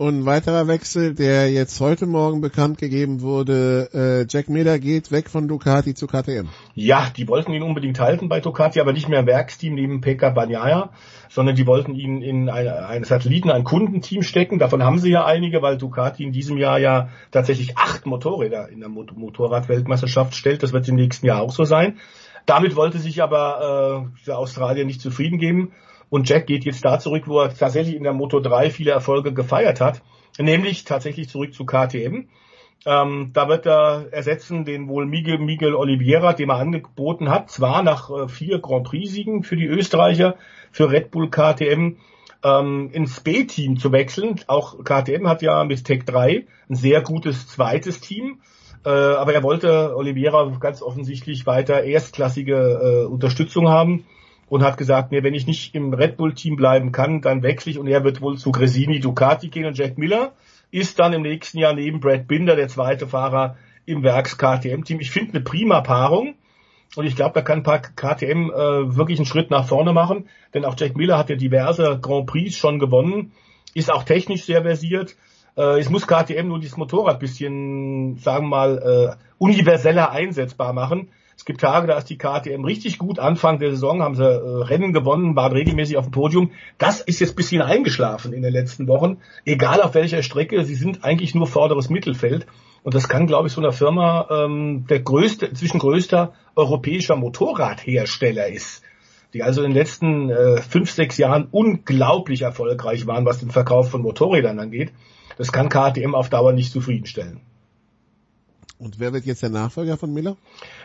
Und 0.00 0.20
ein 0.20 0.24
weiterer 0.24 0.66
Wechsel, 0.66 1.14
der 1.14 1.52
jetzt 1.52 1.78
heute 1.78 2.06
Morgen 2.06 2.40
bekannt 2.40 2.78
gegeben 2.78 3.20
wurde, 3.20 3.90
äh, 3.92 4.26
Jack 4.26 4.48
Miller 4.48 4.78
geht 4.78 5.12
weg 5.12 5.28
von 5.28 5.46
Ducati 5.46 5.92
zu 5.92 6.06
KTM. 6.06 6.48
Ja, 6.74 7.08
die 7.14 7.28
wollten 7.28 7.52
ihn 7.52 7.62
unbedingt 7.62 8.00
halten 8.00 8.30
bei 8.30 8.40
Ducati, 8.40 8.80
aber 8.80 8.94
nicht 8.94 9.10
mehr 9.10 9.20
im 9.20 9.26
Werksteam 9.26 9.74
neben 9.74 10.00
Pekka 10.00 10.30
Bagnaia, 10.30 10.88
sondern 11.28 11.54
die 11.54 11.66
wollten 11.66 11.94
ihn 11.94 12.22
in 12.22 12.48
eine, 12.48 12.86
ein 12.86 13.04
Satelliten, 13.04 13.50
ein 13.50 13.62
Kundenteam 13.62 14.22
stecken. 14.22 14.58
Davon 14.58 14.82
haben 14.82 14.98
sie 15.00 15.10
ja 15.10 15.26
einige, 15.26 15.60
weil 15.60 15.76
Ducati 15.76 16.24
in 16.24 16.32
diesem 16.32 16.56
Jahr 16.56 16.78
ja 16.78 17.10
tatsächlich 17.30 17.76
acht 17.76 18.06
Motorräder 18.06 18.70
in 18.70 18.80
der 18.80 18.88
Mot 18.88 19.14
Motorradweltmeisterschaft 19.14 20.34
stellt. 20.34 20.62
Das 20.62 20.72
wird 20.72 20.88
im 20.88 20.94
nächsten 20.94 21.26
Jahr 21.26 21.42
auch 21.42 21.52
so 21.52 21.66
sein. 21.66 21.98
Damit 22.46 22.74
wollte 22.74 22.98
sich 23.00 23.22
aber 23.22 24.08
äh, 24.08 24.24
der 24.26 24.38
Australier 24.38 24.86
nicht 24.86 25.02
zufrieden 25.02 25.38
geben. 25.38 25.72
Und 26.10 26.28
Jack 26.28 26.46
geht 26.46 26.64
jetzt 26.64 26.84
da 26.84 26.98
zurück, 26.98 27.24
wo 27.26 27.40
er 27.40 27.54
tatsächlich 27.54 27.94
in 27.94 28.02
der 28.02 28.12
Moto 28.12 28.40
3 28.40 28.70
viele 28.70 28.90
Erfolge 28.90 29.32
gefeiert 29.32 29.80
hat, 29.80 30.02
nämlich 30.38 30.84
tatsächlich 30.84 31.28
zurück 31.28 31.54
zu 31.54 31.64
KTM. 31.64 32.26
Ähm, 32.86 33.30
da 33.32 33.48
wird 33.48 33.66
er 33.66 34.06
ersetzen 34.10 34.64
den 34.64 34.88
wohl 34.88 35.06
Miguel, 35.06 35.38
Miguel 35.38 35.74
Oliveira, 35.74 36.32
dem 36.32 36.50
er 36.50 36.56
angeboten 36.56 37.30
hat, 37.30 37.50
zwar 37.50 37.82
nach 37.82 38.10
äh, 38.10 38.28
vier 38.28 38.58
Grand 38.58 38.86
Prix-Siegen 38.86 39.44
für 39.44 39.56
die 39.56 39.66
Österreicher, 39.66 40.36
für 40.72 40.90
Red 40.90 41.10
Bull 41.10 41.30
KTM, 41.30 41.96
ähm, 42.42 42.90
ins 42.92 43.20
B-Team 43.20 43.78
zu 43.78 43.92
wechseln. 43.92 44.40
Auch 44.46 44.82
KTM 44.82 45.28
hat 45.28 45.42
ja 45.42 45.62
mit 45.64 45.84
Tech 45.84 46.04
3 46.06 46.46
ein 46.70 46.74
sehr 46.74 47.02
gutes 47.02 47.46
zweites 47.48 48.00
Team. 48.00 48.40
Äh, 48.82 48.88
aber 48.88 49.34
er 49.34 49.42
wollte 49.42 49.94
Oliveira 49.94 50.50
ganz 50.58 50.80
offensichtlich 50.80 51.46
weiter 51.46 51.82
erstklassige 51.82 52.54
äh, 52.56 53.04
Unterstützung 53.04 53.68
haben 53.68 54.06
und 54.50 54.62
hat 54.62 54.76
gesagt, 54.76 55.12
nee, 55.12 55.22
wenn 55.22 55.32
ich 55.32 55.46
nicht 55.46 55.74
im 55.74 55.94
Red 55.94 56.18
Bull 56.18 56.34
Team 56.34 56.56
bleiben 56.56 56.92
kann, 56.92 57.22
dann 57.22 57.42
wechsle 57.42 57.70
ich. 57.70 57.78
Und 57.78 57.86
er 57.86 58.04
wird 58.04 58.20
wohl 58.20 58.36
zu 58.36 58.52
Gresini 58.52 59.00
Ducati 59.00 59.48
gehen. 59.48 59.64
Und 59.64 59.78
Jack 59.78 59.96
Miller 59.96 60.32
ist 60.70 60.98
dann 60.98 61.12
im 61.12 61.22
nächsten 61.22 61.58
Jahr 61.58 61.72
neben 61.72 62.00
Brad 62.00 62.26
Binder 62.26 62.56
der 62.56 62.68
zweite 62.68 63.06
Fahrer 63.06 63.56
im 63.86 64.02
Werks 64.02 64.36
KTM 64.36 64.82
Team. 64.82 65.00
Ich 65.00 65.12
finde 65.12 65.34
eine 65.34 65.40
prima 65.40 65.80
Paarung. 65.80 66.34
Und 66.96 67.06
ich 67.06 67.14
glaube, 67.14 67.34
da 67.34 67.42
kann 67.42 67.62
KTM 67.62 68.50
äh, 68.50 68.96
wirklich 68.96 69.20
einen 69.20 69.26
Schritt 69.26 69.50
nach 69.50 69.68
vorne 69.68 69.92
machen, 69.92 70.28
denn 70.52 70.64
auch 70.64 70.74
Jack 70.76 70.96
Miller 70.96 71.16
hat 71.16 71.30
ja 71.30 71.36
diverse 71.36 72.00
Grand 72.02 72.26
Prix 72.26 72.56
schon 72.56 72.80
gewonnen, 72.80 73.30
ist 73.74 73.92
auch 73.92 74.02
technisch 74.02 74.42
sehr 74.42 74.62
versiert, 74.62 75.14
Äh, 75.56 75.78
es 75.78 75.90
muss 75.90 76.06
KTM 76.06 76.48
nur 76.48 76.58
dieses 76.58 76.76
Motorrad 76.76 77.20
bisschen, 77.20 78.16
sagen 78.16 78.46
wir 78.46 78.48
mal, 78.48 78.78
äh, 79.18 79.24
universeller 79.38 80.10
einsetzbar 80.10 80.72
machen. 80.72 81.08
Es 81.40 81.46
gibt 81.46 81.62
Tage, 81.62 81.86
da 81.86 81.96
ist 81.96 82.10
die 82.10 82.18
KTM 82.18 82.66
richtig 82.66 82.98
gut. 82.98 83.18
Anfang 83.18 83.58
der 83.58 83.70
Saison 83.70 84.02
haben 84.02 84.14
sie 84.14 84.22
äh, 84.22 84.62
Rennen 84.62 84.92
gewonnen, 84.92 85.36
waren 85.36 85.52
regelmäßig 85.52 85.96
auf 85.96 86.04
dem 86.04 86.10
Podium. 86.10 86.50
Das 86.76 87.00
ist 87.00 87.18
jetzt 87.18 87.34
bisschen 87.34 87.62
eingeschlafen 87.62 88.34
in 88.34 88.42
den 88.42 88.52
letzten 88.52 88.86
Wochen. 88.88 89.16
Egal 89.46 89.80
auf 89.80 89.94
welcher 89.94 90.22
Strecke, 90.22 90.62
sie 90.66 90.74
sind 90.74 91.02
eigentlich 91.02 91.34
nur 91.34 91.46
vorderes 91.46 91.88
Mittelfeld. 91.88 92.46
Und 92.82 92.94
das 92.94 93.08
kann, 93.08 93.26
glaube 93.26 93.48
ich, 93.48 93.54
so 93.54 93.62
einer 93.62 93.72
Firma 93.72 94.28
ähm, 94.30 94.84
der 94.90 95.00
größte, 95.00 95.46
inzwischen 95.46 95.78
größter 95.78 96.34
europäischer 96.56 97.16
Motorradhersteller 97.16 98.48
ist, 98.48 98.82
die 99.32 99.42
also 99.42 99.62
in 99.62 99.70
den 99.70 99.78
letzten 99.78 100.28
äh, 100.28 100.60
fünf, 100.60 100.90
sechs 100.90 101.16
Jahren 101.16 101.48
unglaublich 101.50 102.42
erfolgreich 102.42 103.06
waren, 103.06 103.24
was 103.24 103.38
den 103.38 103.50
Verkauf 103.50 103.90
von 103.90 104.02
Motorrädern 104.02 104.58
angeht. 104.58 104.92
Das 105.38 105.52
kann 105.52 105.70
KTM 105.70 106.14
auf 106.14 106.28
Dauer 106.28 106.52
nicht 106.52 106.70
zufriedenstellen. 106.70 107.40
Und 108.80 108.98
wer 108.98 109.12
wird 109.12 109.26
jetzt 109.26 109.42
der 109.42 109.50
Nachfolger 109.50 109.98
von 109.98 110.10
Miller? 110.12 110.38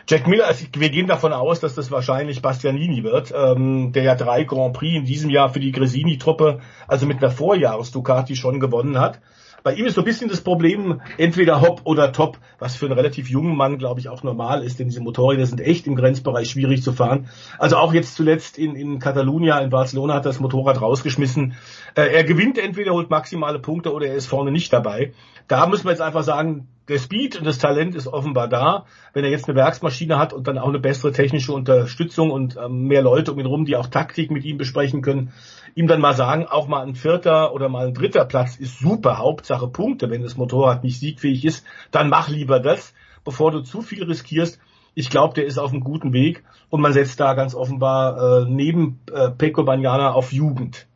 Jack 0.06 0.26
Miller, 0.26 0.46
also 0.46 0.66
wir 0.76 0.90
gehen 0.90 1.06
davon 1.06 1.32
aus, 1.32 1.60
dass 1.60 1.74
das 1.74 1.90
wahrscheinlich 1.90 2.42
Bastianini 2.42 3.02
wird, 3.02 3.32
ähm, 3.34 3.92
der 3.92 4.02
ja 4.02 4.14
drei 4.14 4.44
Grand 4.44 4.74
Prix 4.74 4.98
in 4.98 5.04
diesem 5.06 5.30
Jahr 5.30 5.48
für 5.48 5.60
die 5.60 5.72
Gresini-Truppe, 5.72 6.60
also 6.86 7.06
mit 7.06 7.22
einer 7.22 7.32
Vorjahres-Ducati 7.32 8.36
schon 8.36 8.60
gewonnen 8.60 8.98
hat. 9.00 9.20
Bei 9.62 9.72
ihm 9.72 9.86
ist 9.86 9.94
so 9.94 10.02
ein 10.02 10.04
bisschen 10.04 10.28
das 10.28 10.42
Problem, 10.42 11.00
entweder 11.16 11.62
Hop 11.62 11.80
oder 11.84 12.12
Top, 12.12 12.38
was 12.58 12.76
für 12.76 12.84
einen 12.84 12.94
relativ 12.94 13.30
jungen 13.30 13.56
Mann, 13.56 13.78
glaube 13.78 13.98
ich, 13.98 14.10
auch 14.10 14.22
normal 14.22 14.62
ist, 14.62 14.78
denn 14.78 14.88
diese 14.88 15.00
Motorräder 15.00 15.46
sind 15.46 15.62
echt 15.62 15.86
im 15.86 15.96
Grenzbereich 15.96 16.50
schwierig 16.50 16.82
zu 16.82 16.92
fahren. 16.92 17.30
Also 17.58 17.76
auch 17.76 17.94
jetzt 17.94 18.14
zuletzt 18.14 18.58
in, 18.58 18.76
in 18.76 18.98
Catalunya, 18.98 19.58
in 19.60 19.70
Barcelona 19.70 20.14
hat 20.14 20.26
er 20.26 20.30
das 20.30 20.38
Motorrad 20.38 20.82
rausgeschmissen. 20.82 21.54
Äh, 21.94 22.14
er 22.14 22.24
gewinnt 22.24 22.58
entweder, 22.58 22.92
holt 22.92 23.08
maximale 23.08 23.58
Punkte 23.58 23.92
oder 23.92 24.06
er 24.06 24.14
ist 24.14 24.26
vorne 24.26 24.52
nicht 24.52 24.70
dabei. 24.72 25.14
Da 25.48 25.66
müssen 25.66 25.86
wir 25.86 25.92
jetzt 25.92 26.02
einfach 26.02 26.22
sagen, 26.22 26.68
der 26.88 26.98
Speed 26.98 27.36
und 27.36 27.44
das 27.44 27.58
Talent 27.58 27.94
ist 27.94 28.06
offenbar 28.06 28.48
da. 28.48 28.86
Wenn 29.12 29.24
er 29.24 29.30
jetzt 29.30 29.48
eine 29.48 29.56
Werksmaschine 29.56 30.18
hat 30.18 30.32
und 30.32 30.46
dann 30.46 30.58
auch 30.58 30.68
eine 30.68 30.78
bessere 30.78 31.12
technische 31.12 31.52
Unterstützung 31.52 32.30
und 32.30 32.56
ähm, 32.56 32.84
mehr 32.86 33.02
Leute 33.02 33.32
um 33.32 33.38
ihn 33.38 33.46
rum, 33.46 33.64
die 33.64 33.76
auch 33.76 33.88
Taktik 33.88 34.30
mit 34.30 34.44
ihm 34.44 34.56
besprechen 34.56 35.02
können, 35.02 35.32
ihm 35.74 35.88
dann 35.88 36.00
mal 36.00 36.14
sagen, 36.14 36.46
auch 36.46 36.68
mal 36.68 36.86
ein 36.86 36.94
vierter 36.94 37.52
oder 37.52 37.68
mal 37.68 37.88
ein 37.88 37.94
dritter 37.94 38.24
Platz 38.24 38.56
ist 38.56 38.78
super, 38.78 39.18
Hauptsache 39.18 39.68
Punkte. 39.68 40.10
Wenn 40.10 40.22
das 40.22 40.36
Motorrad 40.36 40.84
nicht 40.84 41.00
siegfähig 41.00 41.44
ist, 41.44 41.64
dann 41.90 42.08
mach 42.08 42.28
lieber 42.28 42.60
das, 42.60 42.94
bevor 43.24 43.50
du 43.50 43.60
zu 43.60 43.82
viel 43.82 44.04
riskierst. 44.04 44.60
Ich 44.94 45.10
glaube, 45.10 45.34
der 45.34 45.44
ist 45.44 45.58
auf 45.58 45.72
einem 45.72 45.82
guten 45.82 46.12
Weg 46.12 46.44
und 46.70 46.80
man 46.80 46.92
setzt 46.92 47.20
da 47.20 47.34
ganz 47.34 47.54
offenbar 47.54 48.42
äh, 48.42 48.44
neben 48.48 49.00
äh, 49.12 49.30
Pecco 49.30 49.64
Bagnana 49.64 50.12
auf 50.12 50.32
Jugend. 50.32 50.86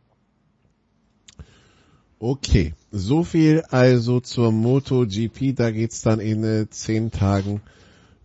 Okay, 2.19 2.75
so 2.91 3.25
viel 3.25 3.63
also 3.71 4.21
zur 4.21 4.53
MotoGP. 4.53 5.55
Da 5.55 5.71
geht's 5.71 6.03
dann 6.03 6.21
in 6.21 6.45
äh, 6.45 6.69
zehn 6.71 7.11
Tagen 7.11 7.61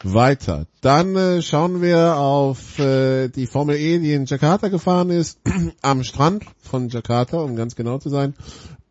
weiter. 0.04 0.66
Dann 0.82 1.16
äh, 1.16 1.42
schauen 1.42 1.82
wir 1.82 2.18
auf 2.18 2.80
äh, 2.80 3.30
die 3.30 3.48
Formel 3.48 3.76
E, 3.78 4.00
die 4.00 4.14
in 4.14 4.26
Jakarta 4.26 4.68
gefahren 4.68 5.10
ist, 5.10 5.40
am 5.82 6.04
Strand 6.04 6.44
von 6.62 6.90
Jakarta, 6.90 7.38
um 7.38 7.56
ganz 7.56 7.76
genau 7.76 7.98
zu 7.98 8.10
sein. 8.10 8.36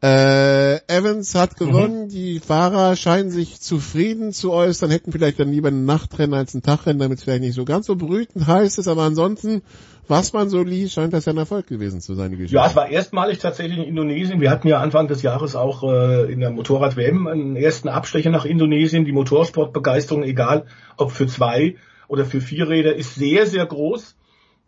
Äh, 0.05 0.81
Evans 0.87 1.35
hat 1.35 1.57
gewonnen, 1.57 2.11
die 2.11 2.39
Fahrer 2.39 2.95
scheinen 2.95 3.31
sich 3.31 3.63
zufrieden 3.63 4.35
zu 4.35 4.53
äußern, 4.53 4.91
hätten 4.91 5.13
vielleicht 5.13 5.41
dann 5.41 5.51
lieber 5.51 5.69
ein 5.69 5.87
Nachtrennen 5.87 6.35
als 6.35 6.53
ein 6.53 6.61
Tagrennen, 6.61 6.99
damit 6.99 7.17
es 7.17 7.25
vielleicht 7.25 7.41
nicht 7.41 7.55
so 7.55 7.65
ganz 7.65 7.87
so 7.87 7.97
brütend 7.97 8.47
heiß 8.47 8.77
ist, 8.77 8.87
aber 8.87 9.05
ansonsten, 9.05 9.63
was 10.07 10.35
man 10.35 10.51
so 10.51 10.63
liest, 10.63 10.93
scheint 10.93 11.15
das 11.15 11.25
ja 11.25 11.33
ein 11.33 11.39
Erfolg 11.39 11.69
gewesen 11.69 12.03
zu 12.03 12.15
sein, 12.15 12.33
die 12.33 12.37
Geschichte. 12.37 12.57
Ja, 12.57 12.67
es 12.67 12.77
war 12.77 12.91
erstmalig 12.91 13.39
tatsächlich 13.39 13.79
in 13.79 13.85
Indonesien. 13.85 14.43
Wir 14.43 14.51
hatten 14.51 14.69
ja 14.69 14.79
Anfang 14.79 15.09
des 15.09 15.23
Jahres 15.23 15.57
auch 15.57 15.83
äh, 15.85 16.31
in 16.31 16.41
der 16.41 16.51
Motorrad-WM 16.51 17.27
einen 17.27 17.57
ersten 17.57 17.89
Abstecher 17.89 18.29
nach 18.29 18.45
Indonesien. 18.45 19.07
Die 19.07 19.13
Motorsportbegeisterung, 19.13 20.23
egal 20.23 20.67
ob 20.99 21.13
für 21.13 21.29
zwei 21.29 21.77
oder 22.09 22.27
für 22.27 22.43
vier 22.43 22.69
Räder, 22.69 22.95
ist 22.95 23.15
sehr, 23.15 23.47
sehr 23.47 23.65
groß. 23.65 24.17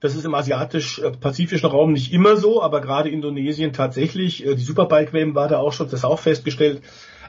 Das 0.00 0.14
ist 0.14 0.24
im 0.24 0.34
asiatisch-pazifischen 0.34 1.70
Raum 1.70 1.92
nicht 1.92 2.12
immer 2.12 2.36
so, 2.36 2.62
aber 2.62 2.80
gerade 2.80 3.08
Indonesien 3.08 3.72
tatsächlich. 3.72 4.44
Äh, 4.44 4.54
Die 4.54 4.62
Superbike-WM 4.62 5.34
war 5.34 5.48
da 5.48 5.58
auch 5.58 5.72
schon, 5.72 5.88
das 5.88 6.04
auch 6.04 6.18
festgestellt. 6.18 6.82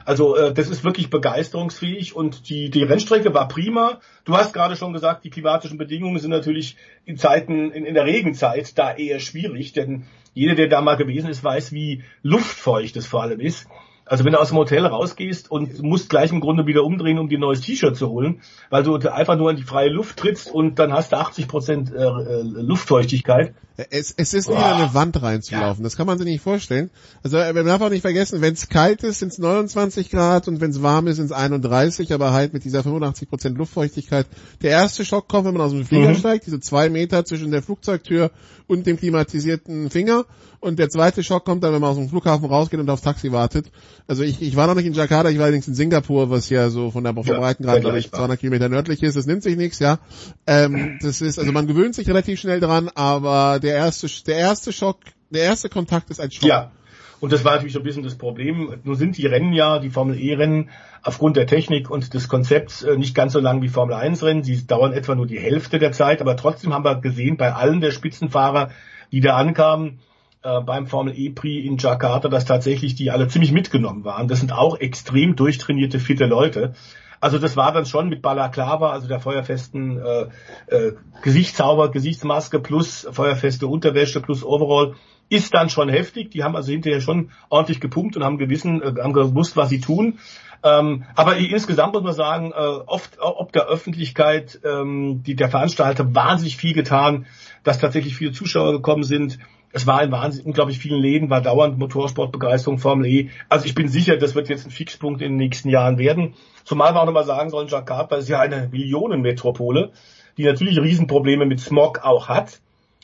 Also 0.04 0.36
äh, 0.36 0.54
das 0.54 0.70
ist 0.70 0.84
wirklich 0.84 1.10
begeisterungsfähig 1.10 2.16
und 2.16 2.48
die, 2.48 2.70
die 2.70 2.82
Rennstrecke 2.82 3.34
war 3.34 3.46
prima. 3.46 4.00
Du 4.24 4.36
hast 4.36 4.54
gerade 4.54 4.74
schon 4.74 4.94
gesagt, 4.94 5.24
die 5.24 5.30
klimatischen 5.30 5.76
Bedingungen 5.76 6.18
sind 6.18 6.30
natürlich 6.30 6.76
in 7.04 7.18
Zeiten, 7.18 7.70
in, 7.72 7.84
in 7.84 7.94
der 7.94 8.06
Regenzeit 8.06 8.78
da 8.78 8.94
eher 8.94 9.20
schwierig, 9.20 9.74
denn 9.74 10.04
jeder, 10.32 10.54
der 10.54 10.68
da 10.68 10.80
mal 10.80 10.96
gewesen 10.96 11.28
ist, 11.28 11.44
weiß, 11.44 11.72
wie 11.72 12.04
luftfeucht 12.22 12.96
es 12.96 13.06
vor 13.06 13.22
allem 13.22 13.40
ist. 13.40 13.68
Also 14.08 14.24
wenn 14.24 14.32
du 14.32 14.40
aus 14.40 14.48
dem 14.48 14.58
Hotel 14.58 14.86
rausgehst 14.86 15.50
und 15.50 15.82
musst 15.82 16.08
gleich 16.08 16.32
im 16.32 16.40
Grunde 16.40 16.66
wieder 16.66 16.82
umdrehen, 16.82 17.18
um 17.18 17.28
dir 17.28 17.38
ein 17.38 17.42
neues 17.42 17.60
T-Shirt 17.60 17.96
zu 17.96 18.08
holen, 18.08 18.40
weil 18.70 18.82
du 18.82 18.96
einfach 18.96 19.36
nur 19.36 19.50
in 19.50 19.56
die 19.56 19.62
freie 19.62 19.90
Luft 19.90 20.18
trittst 20.18 20.50
und 20.50 20.78
dann 20.78 20.92
hast 20.92 21.12
du 21.12 21.16
80 21.16 21.46
Prozent 21.46 21.92
äh, 21.92 22.02
äh, 22.02 22.42
Luftfeuchtigkeit. 22.42 23.54
Es, 23.90 24.12
es 24.16 24.34
ist 24.34 24.48
wie 24.48 24.52
in 24.52 24.58
eine 24.58 24.92
Wand 24.92 25.22
reinzulaufen. 25.22 25.84
Das 25.84 25.96
kann 25.96 26.06
man 26.08 26.18
sich 26.18 26.26
nicht 26.26 26.42
vorstellen. 26.42 26.90
Also 27.22 27.36
äh, 27.38 27.52
man 27.52 27.64
darf 27.64 27.80
auch 27.80 27.90
nicht 27.90 28.02
vergessen, 28.02 28.40
wenn 28.40 28.54
es 28.54 28.68
kalt 28.68 29.04
ist, 29.04 29.20
sind 29.20 29.30
es 29.30 29.38
29 29.38 30.10
Grad 30.10 30.48
und 30.48 30.60
wenn 30.60 30.70
es 30.70 30.82
warm 30.82 31.06
ist, 31.06 31.16
sind 31.16 31.26
es 31.26 31.32
31, 31.32 32.12
aber 32.12 32.32
halt 32.32 32.52
mit 32.52 32.64
dieser 32.64 32.82
85 32.82 33.28
Prozent 33.30 33.56
Luftfeuchtigkeit. 33.56 34.26
Der 34.62 34.70
erste 34.72 35.04
Schock 35.04 35.28
kommt, 35.28 35.46
wenn 35.46 35.52
man 35.54 35.62
aus 35.62 35.70
dem 35.72 35.84
Flieger 35.84 36.08
Mhm. 36.10 36.16
steigt, 36.16 36.46
diese 36.46 36.58
zwei 36.58 36.88
Meter 36.90 37.24
zwischen 37.24 37.52
der 37.52 37.62
Flugzeugtür 37.62 38.32
und 38.66 38.86
dem 38.86 38.96
klimatisierten 38.98 39.90
Finger. 39.90 40.24
Und 40.60 40.80
der 40.80 40.88
zweite 40.90 41.22
Schock 41.22 41.44
kommt 41.44 41.62
dann, 41.62 41.72
wenn 41.72 41.80
man 41.80 41.90
aus 41.90 41.96
dem 41.98 42.08
Flughafen 42.08 42.46
rausgeht 42.46 42.80
und 42.80 42.90
aufs 42.90 43.02
Taxi 43.02 43.30
wartet. 43.30 43.70
Also 44.08 44.24
ich, 44.24 44.42
ich 44.42 44.56
war 44.56 44.66
noch 44.66 44.74
nicht 44.74 44.86
in 44.86 44.92
Jakarta, 44.92 45.30
ich 45.30 45.38
war 45.38 45.44
allerdings 45.44 45.68
in 45.68 45.74
Singapur, 45.76 46.30
was 46.30 46.48
ja 46.50 46.68
so 46.68 46.90
von 46.90 47.04
der 47.04 47.14
vom 47.14 47.24
Ja, 47.24 47.38
Breitengrad, 47.38 47.80
glaube 47.80 47.98
ich, 47.98 48.06
vergleichbar. 48.06 48.20
200 48.22 48.40
Kilometer 48.40 48.68
nördlich 48.68 49.00
ist. 49.04 49.16
Das 49.16 49.26
nimmt 49.26 49.44
sich 49.44 49.56
nichts, 49.56 49.78
ja. 49.78 50.00
Ähm, 50.48 50.98
das 51.00 51.20
ist, 51.20 51.38
also 51.38 51.52
man 51.52 51.68
gewöhnt 51.68 51.94
sich 51.94 52.08
relativ 52.08 52.40
schnell 52.40 52.58
dran, 52.58 52.90
aber 52.92 53.60
der 53.68 53.76
erste, 53.76 54.08
der 54.26 54.38
erste 54.38 54.72
Schock, 54.72 54.98
der 55.30 55.42
erste 55.42 55.68
Kontakt 55.68 56.10
ist 56.10 56.20
ein 56.20 56.30
Schock. 56.30 56.48
Ja. 56.48 56.70
Und 57.20 57.32
das 57.32 57.44
war 57.44 57.52
natürlich 57.52 57.72
so 57.72 57.80
ein 57.80 57.84
bisschen 57.84 58.04
das 58.04 58.16
Problem. 58.16 58.78
Nur 58.84 58.94
sind 58.94 59.18
die 59.18 59.26
Rennen 59.26 59.52
ja, 59.52 59.80
die 59.80 59.90
Formel 59.90 60.18
E-Rennen, 60.18 60.70
aufgrund 61.02 61.36
der 61.36 61.48
Technik 61.48 61.90
und 61.90 62.14
des 62.14 62.28
Konzepts 62.28 62.82
äh, 62.82 62.96
nicht 62.96 63.14
ganz 63.14 63.32
so 63.32 63.40
lang 63.40 63.60
wie 63.60 63.68
Formel 63.68 63.96
1-Rennen. 63.96 64.44
Sie 64.44 64.66
dauern 64.66 64.92
etwa 64.92 65.14
nur 65.14 65.26
die 65.26 65.38
Hälfte 65.38 65.78
der 65.78 65.92
Zeit, 65.92 66.20
aber 66.20 66.36
trotzdem 66.36 66.72
haben 66.72 66.84
wir 66.84 67.00
gesehen, 67.00 67.36
bei 67.36 67.52
allen 67.52 67.80
der 67.80 67.90
Spitzenfahrer, 67.90 68.70
die 69.10 69.20
da 69.20 69.36
ankamen, 69.36 69.98
äh, 70.42 70.60
beim 70.60 70.86
Formel 70.86 71.12
E-Prix 71.16 71.66
in 71.66 71.76
Jakarta, 71.78 72.28
dass 72.28 72.44
tatsächlich 72.44 72.94
die 72.94 73.10
alle 73.10 73.26
ziemlich 73.26 73.52
mitgenommen 73.52 74.04
waren. 74.04 74.28
Das 74.28 74.38
sind 74.38 74.52
auch 74.52 74.78
extrem 74.78 75.34
durchtrainierte, 75.34 75.98
fitte 75.98 76.26
Leute. 76.26 76.74
Also 77.20 77.38
das 77.38 77.56
war 77.56 77.72
dann 77.72 77.86
schon 77.86 78.08
mit 78.08 78.22
Balaklava, 78.22 78.90
also 78.90 79.08
der 79.08 79.20
feuerfesten 79.20 79.98
äh, 79.98 80.26
äh, 80.74 80.92
Gesichtszauber, 81.22 81.90
Gesichtsmaske 81.90 82.60
plus 82.60 83.08
feuerfeste 83.10 83.66
Unterwäsche 83.66 84.20
plus 84.20 84.44
Overall, 84.44 84.94
ist 85.28 85.52
dann 85.54 85.68
schon 85.68 85.88
heftig. 85.88 86.30
Die 86.30 86.42
haben 86.42 86.56
also 86.56 86.72
hinterher 86.72 87.00
schon 87.00 87.30
ordentlich 87.48 87.80
gepumpt 87.80 88.16
und 88.16 88.24
haben 88.24 88.38
gewissen, 88.38 88.82
äh, 88.82 88.94
haben 89.02 89.12
gewusst, 89.12 89.56
was 89.56 89.68
sie 89.68 89.80
tun. 89.80 90.18
Ähm, 90.62 91.04
aber 91.14 91.36
insgesamt 91.36 91.92
muss 91.92 92.02
man 92.02 92.14
sagen, 92.14 92.52
äh, 92.52 92.54
oft 92.54 93.18
ob 93.20 93.52
der 93.52 93.66
Öffentlichkeit, 93.66 94.60
ähm, 94.64 95.22
die 95.22 95.36
der 95.36 95.50
Veranstalter 95.50 96.14
wahnsinnig 96.14 96.56
viel 96.56 96.74
getan, 96.74 97.26
dass 97.62 97.78
tatsächlich 97.78 98.16
viele 98.16 98.32
Zuschauer 98.32 98.72
gekommen 98.72 99.04
sind. 99.04 99.38
Es 99.72 99.86
war 99.86 100.02
in 100.02 100.10
wahnsinnig 100.10 100.46
unglaublich 100.46 100.78
vielen 100.78 101.00
Läden, 101.00 101.30
war 101.30 101.42
dauernd 101.42 101.78
Motorsportbegeisterung, 101.78 102.78
Formel 102.78 103.06
E. 103.06 103.30
Also 103.48 103.66
ich 103.66 103.74
bin 103.74 103.88
sicher, 103.88 104.16
das 104.16 104.34
wird 104.34 104.48
jetzt 104.48 104.66
ein 104.66 104.70
Fixpunkt 104.70 105.20
in 105.20 105.32
den 105.32 105.36
nächsten 105.36 105.68
Jahren 105.68 105.98
werden. 105.98 106.34
Zumal 106.64 106.94
wir 106.94 107.02
auch 107.02 107.06
nochmal 107.06 107.24
sagen 107.24 107.50
sollen, 107.50 107.68
Jakarta 107.68 108.16
ist 108.16 108.28
ja 108.28 108.40
eine 108.40 108.68
Millionenmetropole, 108.70 109.90
die 110.38 110.44
natürlich 110.44 110.80
Riesenprobleme 110.80 111.44
mit 111.46 111.60
Smog 111.60 112.00
auch 112.02 112.28
hat. 112.28 112.60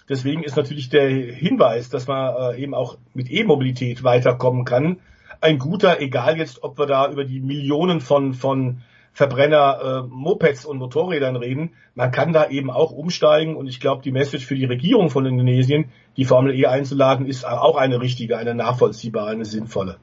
Deswegen 0.08 0.42
ist 0.42 0.56
natürlich 0.56 0.88
der 0.88 1.08
Hinweis, 1.08 1.88
dass 1.88 2.06
man 2.06 2.54
äh, 2.54 2.62
eben 2.62 2.74
auch 2.74 2.96
mit 3.14 3.30
E-Mobilität 3.30 4.04
weiterkommen 4.04 4.64
kann, 4.64 4.98
ein 5.40 5.58
guter, 5.58 6.00
egal 6.00 6.38
jetzt, 6.38 6.62
ob 6.62 6.78
wir 6.78 6.86
da 6.86 7.10
über 7.10 7.24
die 7.24 7.40
Millionen 7.40 8.00
von, 8.00 8.32
von 8.32 8.82
Verbrenner, 9.14 10.02
äh, 10.04 10.08
Mopeds 10.08 10.64
und 10.64 10.78
Motorrädern 10.78 11.36
reden. 11.36 11.70
Man 11.94 12.10
kann 12.10 12.32
da 12.32 12.48
eben 12.48 12.70
auch 12.70 12.90
umsteigen 12.90 13.54
und 13.54 13.68
ich 13.68 13.78
glaube, 13.78 14.02
die 14.02 14.10
Message 14.10 14.44
für 14.44 14.56
die 14.56 14.64
Regierung 14.64 15.08
von 15.08 15.24
Indonesien, 15.24 15.86
die 16.16 16.24
Formel 16.24 16.52
E 16.54 16.66
einzuladen, 16.66 17.26
ist 17.26 17.46
auch 17.46 17.76
eine 17.76 18.00
richtige, 18.00 18.36
eine 18.36 18.54
nachvollziehbare, 18.56 19.30
eine 19.30 19.44
sinnvolle. 19.44 19.98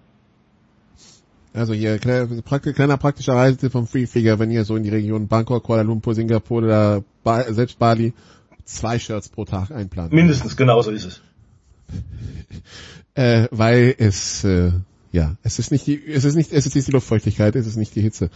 Also 1.53 1.73
hier 1.73 1.99
kleiner, 1.99 2.41
praktisch, 2.41 2.73
kleiner 2.73 2.95
praktischer 2.95 3.33
Reisetipp 3.33 3.73
vom 3.73 3.85
Free 3.85 4.07
Figure, 4.07 4.39
wenn 4.39 4.49
ihr 4.49 4.63
so 4.63 4.77
in 4.77 4.83
die 4.83 4.89
Region 4.89 5.27
Bangkok, 5.27 5.63
Kuala 5.63 5.81
Lumpur, 5.81 6.15
Singapur 6.15 6.59
oder 6.59 7.03
ba 7.25 7.43
selbst 7.51 7.77
Bali 7.77 8.13
zwei 8.63 8.97
Shirts 8.97 9.27
pro 9.27 9.43
Tag 9.43 9.71
einplant. 9.71 10.13
Mindestens, 10.13 10.55
genauso 10.55 10.91
ist 10.91 11.05
es. 11.05 11.21
Äh, 13.13 13.49
weil 13.51 13.93
es 13.97 14.45
äh, 14.45 14.71
ja, 15.11 15.35
es 15.43 15.59
ist 15.59 15.71
nicht 15.71 15.87
die, 15.87 16.01
es 16.05 16.23
ist 16.23 16.35
nicht, 16.35 16.53
es 16.53 16.65
ist 16.65 16.87
die 16.87 16.91
Luftfeuchtigkeit, 16.91 17.55
es 17.55 17.67
ist 17.67 17.75
nicht 17.75 17.95
die 17.95 18.01
Hitze. 18.01 18.29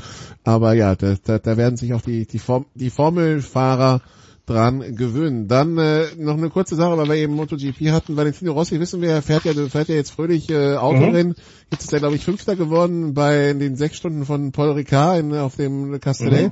Aber 0.44 0.74
ja, 0.74 0.96
da, 0.96 1.16
da, 1.24 1.40
da 1.40 1.58
werden 1.58 1.78
sich 1.78 1.94
auch 1.94 2.02
die, 2.02 2.26
die, 2.26 2.40
Form, 2.40 2.66
die 2.76 2.90
Formelfahrer 2.90 4.02
dran 4.46 4.96
gewöhnen. 4.96 5.48
Dann 5.48 5.78
äh, 5.78 6.06
noch 6.18 6.38
eine 6.38 6.50
kurze 6.50 6.76
Sache, 6.76 6.98
weil 6.98 7.08
wir 7.08 7.16
eben 7.16 7.34
MotoGP 7.34 7.92
hatten. 7.92 8.16
Valentino 8.16 8.54
Rossi, 8.54 8.80
wissen 8.80 9.02
wir, 9.02 9.22
fährt 9.22 9.46
ja, 9.46 9.54
fährt 9.70 9.90
ja 9.90 9.96
jetzt 9.96 10.12
fröhlich 10.12 10.50
äh, 10.50 10.76
Autorennen. 10.76 11.30
Mhm. 11.30 11.36
Jetzt 11.72 11.86
ist 11.86 11.94
er, 11.94 12.00
glaube 12.00 12.16
ich, 12.16 12.24
Fünfter 12.24 12.56
geworden 12.56 13.14
bei 13.14 13.54
den 13.54 13.76
sechs 13.76 13.98
Stunden 13.98 14.26
von 14.26 14.52
Paul 14.52 14.72
Ricard 14.72 15.20
in, 15.20 15.34
auf 15.34 15.56
dem 15.56 16.00
Castellet. 16.00 16.52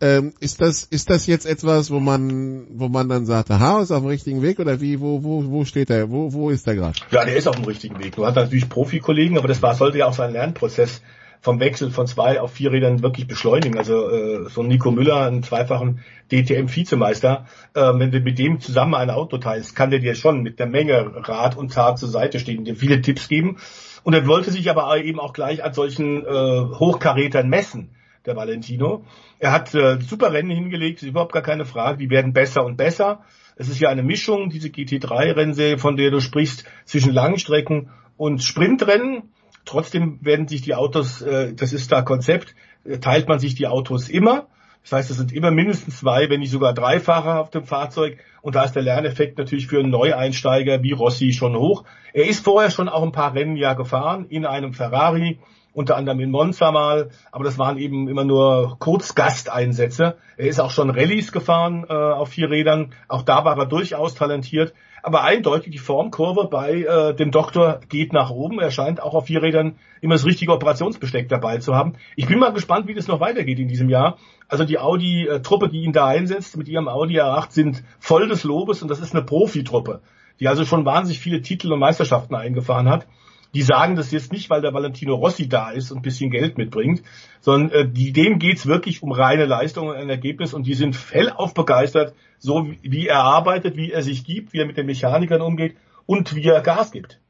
Ähm, 0.00 0.32
ist 0.40 0.60
das 0.60 0.84
ist 0.84 1.10
das 1.10 1.26
jetzt 1.26 1.46
etwas, 1.46 1.90
wo 1.90 2.00
man 2.00 2.66
wo 2.70 2.88
man 2.88 3.08
dann 3.08 3.26
sagt, 3.26 3.50
aha, 3.50 3.82
ist 3.82 3.90
auf 3.90 4.02
dem 4.02 4.08
richtigen 4.08 4.42
Weg 4.42 4.60
oder 4.60 4.80
wie? 4.80 5.00
Wo 5.00 5.22
wo 5.22 5.44
wo 5.50 5.64
steht 5.64 5.90
er? 5.90 6.10
Wo 6.10 6.32
wo 6.32 6.50
ist 6.50 6.66
er 6.66 6.76
gerade? 6.76 6.98
Ja, 7.10 7.24
der 7.24 7.36
ist 7.36 7.48
auf 7.48 7.56
dem 7.56 7.64
richtigen 7.64 7.98
Weg. 7.98 8.14
Du 8.16 8.24
hast 8.24 8.36
natürlich 8.36 8.68
Profikollegen, 8.68 9.36
aber 9.36 9.48
das 9.48 9.62
war, 9.62 9.74
sollte 9.74 9.98
ja 9.98 10.06
auch 10.06 10.14
sein 10.14 10.32
Lernprozess 10.32 11.02
vom 11.42 11.58
Wechsel 11.58 11.90
von 11.90 12.06
zwei 12.06 12.40
auf 12.40 12.52
vier 12.52 12.70
Rädern 12.70 13.02
wirklich 13.02 13.26
beschleunigen. 13.26 13.76
Also 13.76 14.08
äh, 14.08 14.48
so 14.48 14.62
ein 14.62 14.68
Nico 14.68 14.92
Müller, 14.92 15.26
einen 15.26 15.42
zweifachen 15.42 16.00
DTM-Vizemeister, 16.30 17.46
äh, 17.74 17.80
wenn 17.80 18.12
du 18.12 18.20
mit 18.20 18.38
dem 18.38 18.60
zusammen 18.60 18.94
ein 18.94 19.10
Auto 19.10 19.38
teilst, 19.38 19.74
kann 19.74 19.90
der 19.90 19.98
dir 19.98 20.14
schon 20.14 20.42
mit 20.42 20.60
der 20.60 20.68
Menge 20.68 21.12
Rad 21.28 21.56
und 21.56 21.72
Tat 21.72 21.98
zur 21.98 22.08
Seite 22.08 22.38
stehen, 22.38 22.64
dir 22.64 22.76
viele 22.76 23.02
Tipps 23.02 23.28
geben. 23.28 23.58
Und 24.04 24.14
er 24.14 24.26
wollte 24.26 24.52
sich 24.52 24.70
aber 24.70 24.96
eben 25.02 25.18
auch 25.18 25.32
gleich 25.32 25.64
an 25.64 25.74
solchen 25.74 26.24
äh, 26.24 26.28
Hochkarätern 26.28 27.48
messen, 27.48 27.90
der 28.24 28.36
Valentino. 28.36 29.04
Er 29.40 29.50
hat 29.50 29.74
äh, 29.74 30.00
super 30.00 30.32
Rennen 30.32 30.50
hingelegt, 30.50 31.02
ist 31.02 31.08
überhaupt 31.08 31.32
gar 31.32 31.42
keine 31.42 31.64
Frage. 31.64 31.98
Die 31.98 32.10
werden 32.10 32.32
besser 32.32 32.64
und 32.64 32.76
besser. 32.76 33.24
Es 33.56 33.68
ist 33.68 33.80
ja 33.80 33.88
eine 33.88 34.04
Mischung, 34.04 34.48
diese 34.48 34.68
GT3-Rennserie, 34.68 35.78
von 35.78 35.96
der 35.96 36.12
du 36.12 36.20
sprichst, 36.20 36.64
zwischen 36.84 37.12
Langstrecken 37.12 37.90
und 38.16 38.44
Sprintrennen. 38.44 39.32
Trotzdem 39.64 40.18
werden 40.22 40.48
sich 40.48 40.62
die 40.62 40.74
Autos, 40.74 41.22
äh, 41.22 41.54
das 41.54 41.72
ist 41.72 41.92
da 41.92 42.02
Konzept, 42.02 42.54
äh, 42.84 42.98
teilt 42.98 43.28
man 43.28 43.38
sich 43.38 43.54
die 43.54 43.66
Autos 43.66 44.08
immer. 44.08 44.48
Das 44.82 44.92
heißt, 44.92 45.10
es 45.10 45.16
sind 45.16 45.32
immer 45.32 45.52
mindestens 45.52 45.98
zwei, 45.98 46.28
wenn 46.28 46.40
nicht 46.40 46.50
sogar 46.50 46.74
drei 46.74 46.98
Fahrer 46.98 47.40
auf 47.40 47.50
dem 47.50 47.64
Fahrzeug. 47.64 48.18
Und 48.40 48.56
da 48.56 48.64
ist 48.64 48.72
der 48.72 48.82
Lerneffekt 48.82 49.38
natürlich 49.38 49.68
für 49.68 49.78
einen 49.78 49.90
Neueinsteiger 49.90 50.82
wie 50.82 50.92
Rossi 50.92 51.32
schon 51.32 51.56
hoch. 51.56 51.84
Er 52.12 52.26
ist 52.26 52.44
vorher 52.44 52.70
schon 52.70 52.88
auch 52.88 53.02
ein 53.02 53.12
paar 53.12 53.34
Rennen 53.34 53.56
ja 53.56 53.74
gefahren 53.74 54.26
in 54.28 54.44
einem 54.44 54.72
Ferrari, 54.72 55.38
unter 55.72 55.96
anderem 55.96 56.20
in 56.20 56.30
Monza 56.30 56.70
mal, 56.70 57.10
aber 57.30 57.44
das 57.44 57.58
waren 57.58 57.78
eben 57.78 58.08
immer 58.08 58.24
nur 58.24 58.76
Kurzgasteinsätze. 58.78 60.16
Er 60.36 60.46
ist 60.46 60.60
auch 60.60 60.70
schon 60.70 60.90
Rallyes 60.90 61.32
gefahren 61.32 61.86
äh, 61.88 61.92
auf 61.92 62.30
vier 62.30 62.50
Rädern. 62.50 62.92
Auch 63.08 63.22
da 63.22 63.44
war 63.44 63.56
er 63.58 63.66
durchaus 63.66 64.14
talentiert. 64.14 64.74
Aber 65.04 65.24
eindeutig 65.24 65.72
die 65.72 65.78
Formkurve 65.78 66.48
bei 66.48 66.82
äh, 66.82 67.14
dem 67.14 67.32
Doktor 67.32 67.80
geht 67.88 68.12
nach 68.12 68.30
oben. 68.30 68.60
Er 68.60 68.70
scheint 68.70 69.02
auch 69.02 69.14
auf 69.14 69.26
vier 69.26 69.42
Rädern 69.42 69.76
immer 70.00 70.14
das 70.14 70.24
richtige 70.24 70.52
Operationsbesteck 70.52 71.28
dabei 71.28 71.58
zu 71.58 71.74
haben. 71.74 71.94
Ich 72.14 72.28
bin 72.28 72.38
mal 72.38 72.52
gespannt, 72.52 72.86
wie 72.86 72.94
das 72.94 73.08
noch 73.08 73.18
weitergeht 73.18 73.58
in 73.58 73.66
diesem 73.66 73.88
Jahr. 73.88 74.18
Also 74.48 74.64
die 74.64 74.78
Audi-Truppe, 74.78 75.68
die 75.68 75.82
ihn 75.82 75.92
da 75.92 76.06
einsetzt 76.06 76.56
mit 76.56 76.68
ihrem 76.68 76.88
Audi 76.88 77.20
R8, 77.20 77.50
sind 77.50 77.82
voll 77.98 78.28
des 78.28 78.44
Lobes 78.44 78.82
und 78.82 78.88
das 78.88 79.00
ist 79.00 79.14
eine 79.14 79.24
Profitruppe, 79.24 80.02
die 80.38 80.46
also 80.46 80.64
schon 80.64 80.84
wahnsinnig 80.84 81.18
viele 81.18 81.42
Titel 81.42 81.72
und 81.72 81.80
Meisterschaften 81.80 82.36
eingefahren 82.36 82.88
hat. 82.88 83.06
Die 83.54 83.62
sagen 83.62 83.96
das 83.96 84.10
jetzt 84.10 84.32
nicht, 84.32 84.48
weil 84.48 84.62
der 84.62 84.72
Valentino 84.72 85.14
Rossi 85.14 85.48
da 85.48 85.70
ist 85.70 85.90
und 85.90 85.98
ein 85.98 86.02
bisschen 86.02 86.30
Geld 86.30 86.56
mitbringt, 86.56 87.02
sondern 87.40 87.70
äh, 87.70 87.88
die, 87.88 88.12
denen 88.12 88.38
geht's 88.38 88.66
wirklich 88.66 89.02
um 89.02 89.12
reine 89.12 89.44
Leistung 89.44 89.88
und 89.88 89.96
ein 89.96 90.08
Ergebnis 90.08 90.54
und 90.54 90.66
die 90.66 90.74
sind 90.74 90.96
hellauf 91.12 91.52
begeistert, 91.52 92.14
so 92.38 92.66
wie, 92.66 92.78
wie 92.82 93.06
er 93.08 93.22
arbeitet, 93.22 93.76
wie 93.76 93.92
er 93.92 94.02
sich 94.02 94.24
gibt, 94.24 94.52
wie 94.52 94.58
er 94.58 94.66
mit 94.66 94.78
den 94.78 94.86
Mechanikern 94.86 95.42
umgeht 95.42 95.76
und 96.06 96.34
wie 96.34 96.44
er 96.44 96.62
Gas 96.62 96.92
gibt. 96.92 97.20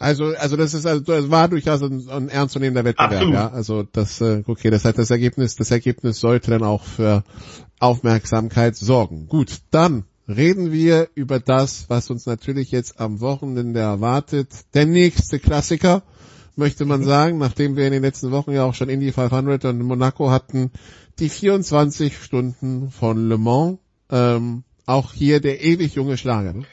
Also, 0.00 0.26
also 0.36 0.56
das 0.56 0.74
ist 0.74 0.86
also 0.86 1.02
das 1.02 1.28
war 1.30 1.48
durchaus 1.48 1.82
ein, 1.82 2.08
ein 2.08 2.28
ernstzunehmender 2.28 2.84
Wettbewerb, 2.84 3.12
Absolut. 3.12 3.34
ja. 3.34 3.50
Also 3.50 3.82
das, 3.82 4.20
äh, 4.20 4.44
okay, 4.46 4.70
das 4.70 4.84
heißt, 4.84 4.96
das 4.96 5.10
Ergebnis, 5.10 5.56
das 5.56 5.72
Ergebnis 5.72 6.20
sollte 6.20 6.52
dann 6.52 6.62
auch 6.62 6.84
für 6.84 7.24
Aufmerksamkeit 7.80 8.76
sorgen. 8.76 9.26
Gut, 9.26 9.58
dann 9.72 10.04
reden 10.28 10.72
wir 10.72 11.08
über 11.14 11.40
das, 11.40 11.88
was 11.88 12.10
uns 12.10 12.26
natürlich 12.26 12.70
jetzt 12.70 13.00
am 13.00 13.20
Wochenende 13.20 13.80
erwartet. 13.80 14.48
Der 14.74 14.86
nächste 14.86 15.38
Klassiker, 15.38 16.02
möchte 16.58 16.84
man 16.84 17.04
sagen, 17.04 17.38
nachdem 17.38 17.76
wir 17.76 17.86
in 17.86 17.92
den 17.92 18.02
letzten 18.02 18.32
Wochen 18.32 18.52
ja 18.52 18.64
auch 18.64 18.74
schon 18.74 18.88
Indy 18.88 19.12
500 19.12 19.64
und 19.66 19.82
Monaco 19.82 20.30
hatten, 20.30 20.72
die 21.18 21.28
24 21.28 22.16
Stunden 22.20 22.90
von 22.90 23.28
Le 23.28 23.38
Mans. 23.38 23.78
Ähm, 24.10 24.64
auch 24.86 25.12
hier 25.12 25.40
der 25.40 25.62
ewig 25.62 25.94
junge 25.94 26.16
Schlager. 26.16 26.54
Ne? 26.54 26.64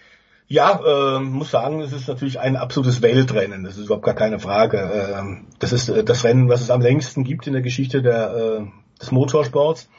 Ja, 0.48 1.18
äh, 1.18 1.19
muss 1.19 1.52
sagen, 1.52 1.82
es 1.82 1.91
ist 1.91 2.07
natürlich 2.07 2.40
ein 2.40 2.56
absolutes 2.56 3.02
Weltrennen. 3.02 3.64
Das 3.64 3.77
ist 3.77 3.86
überhaupt 3.86 4.06
gar 4.06 4.14
keine 4.15 4.40
Frage. 4.40 4.77
Ähm, 5.18 5.48
das 5.60 5.73
ist 5.73 5.90
äh, 5.90 6.03
das 6.03 6.23
Rennen, 6.23 6.49
was 6.49 6.61
es 6.61 6.69
am 6.69 6.82
längsten 6.82 7.23
gibt 7.23 7.48
in 7.48 7.53
der 7.53 7.61
Geschichte 7.61 8.02
der, 8.02 8.36
äh, 8.36 9.02
des 9.02 9.11
Motorsports. 9.11 9.90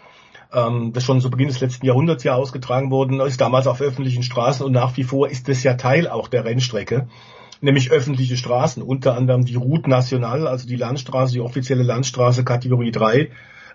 Ähm, 0.57 0.95
das 0.95 1.05
schon 1.05 1.21
zu 1.21 1.31
Beginn 1.31 1.49
des 1.49 1.61
letzten 1.61 1.85
Jahrhunderts 1.85 2.25
ja 2.25 2.35
ausgetragen 2.35 2.91
worden 2.91 3.21
ist, 3.21 3.43
damals 3.43 3.67
auf 3.67 3.83
öffentlichen 3.83 4.23
Straßen 4.23 4.65
und 4.65 4.73
nach 4.73 4.97
wie 4.97 5.05
vor 5.05 5.29
ist 5.29 5.49
das 5.49 5.63
ja 5.63 5.75
Teil 5.75 6.09
auch 6.09 6.29
der 6.29 6.47
Rennstrecke, 6.47 7.09
nämlich 7.61 7.91
öffentliche 7.91 8.39
Straßen, 8.39 8.83
unter 8.83 9.15
anderem 9.15 9.45
die 9.45 9.57
Route 9.57 9.91
Nationale, 9.91 10.49
also 10.49 10.67
die 10.67 10.77
Landstraße, 10.77 11.35
die 11.35 11.43
offizielle 11.43 11.83
Landstraße 11.83 12.43
Kategorie 12.43 12.91
3 12.91 13.29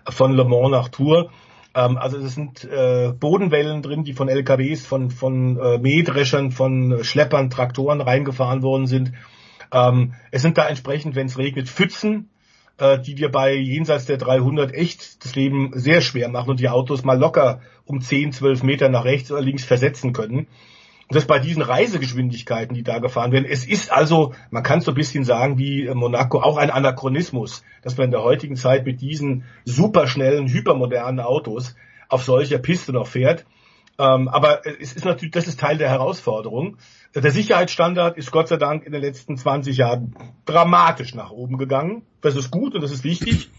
von 0.08 0.32
Le 0.32 0.44
Mans 0.44 0.72
nach 0.72 0.88
Tours. 0.88 1.26
Ähm, 1.76 1.98
also 1.98 2.18
es 2.18 2.34
sind 2.34 2.64
äh, 2.64 3.12
Bodenwellen 3.12 3.82
drin, 3.82 4.02
die 4.02 4.12
von 4.12 4.28
LKWs, 4.28 4.84
von, 4.84 5.12
von 5.12 5.60
äh, 5.60 5.78
Mähdreschern, 5.78 6.50
von 6.50 7.04
Schleppern, 7.04 7.48
Traktoren 7.48 8.00
reingefahren 8.00 8.64
worden 8.64 8.88
sind. 8.88 9.12
Ähm, 9.72 10.14
es 10.32 10.42
sind 10.42 10.58
da 10.58 10.66
entsprechend, 10.66 11.14
wenn 11.14 11.26
es 11.28 11.38
regnet, 11.38 11.68
Pfützen, 11.68 12.28
äh, 12.78 12.98
die 12.98 13.14
dir 13.14 13.30
bei 13.30 13.54
jenseits 13.54 14.06
der 14.06 14.16
300 14.16 14.72
echt 14.74 15.24
das 15.24 15.34
Leben 15.34 15.70
sehr 15.74 16.00
schwer 16.00 16.28
machen 16.28 16.50
und 16.50 16.60
die 16.60 16.68
Autos 16.68 17.04
mal 17.04 17.18
locker 17.18 17.60
um 17.84 18.00
10, 18.00 18.32
12 18.32 18.62
Meter 18.62 18.88
nach 18.88 19.04
rechts 19.04 19.30
oder 19.30 19.42
links 19.42 19.64
versetzen 19.64 20.12
können. 20.12 20.46
Und 21.12 21.16
das 21.16 21.26
bei 21.26 21.38
diesen 21.38 21.62
Reisegeschwindigkeiten, 21.62 22.74
die 22.74 22.82
da 22.82 22.98
gefahren 22.98 23.32
werden. 23.32 23.44
Es 23.44 23.66
ist 23.66 23.92
also, 23.92 24.32
man 24.50 24.62
kann 24.62 24.80
so 24.80 24.92
ein 24.92 24.94
bisschen 24.94 25.24
sagen, 25.24 25.58
wie 25.58 25.86
äh, 25.86 25.94
Monaco, 25.94 26.40
auch 26.40 26.56
ein 26.56 26.70
Anachronismus, 26.70 27.62
dass 27.82 27.96
man 27.96 28.06
in 28.06 28.12
der 28.12 28.22
heutigen 28.22 28.56
Zeit 28.56 28.86
mit 28.86 29.00
diesen 29.00 29.44
superschnellen, 29.64 30.48
hypermodernen 30.48 31.20
Autos 31.20 31.74
auf 32.08 32.24
solcher 32.24 32.58
Piste 32.58 32.92
noch 32.92 33.06
fährt. 33.06 33.44
Ähm, 33.98 34.28
aber 34.28 34.66
es 34.66 34.94
ist 34.94 35.04
natürlich, 35.04 35.32
das 35.32 35.48
ist 35.48 35.60
Teil 35.60 35.76
der 35.76 35.90
Herausforderung. 35.90 36.78
Der 37.14 37.30
Sicherheitsstandard 37.30 38.16
ist 38.16 38.30
Gott 38.30 38.48
sei 38.48 38.56
Dank 38.56 38.86
in 38.86 38.92
den 38.92 39.02
letzten 39.02 39.36
20 39.36 39.76
Jahren 39.76 40.14
dramatisch 40.46 41.14
nach 41.14 41.30
oben 41.30 41.58
gegangen. 41.58 42.02
Das 42.22 42.36
ist 42.36 42.50
gut 42.50 42.74
und 42.74 42.80
das 42.80 42.90
ist 42.90 43.04
wichtig. 43.04 43.50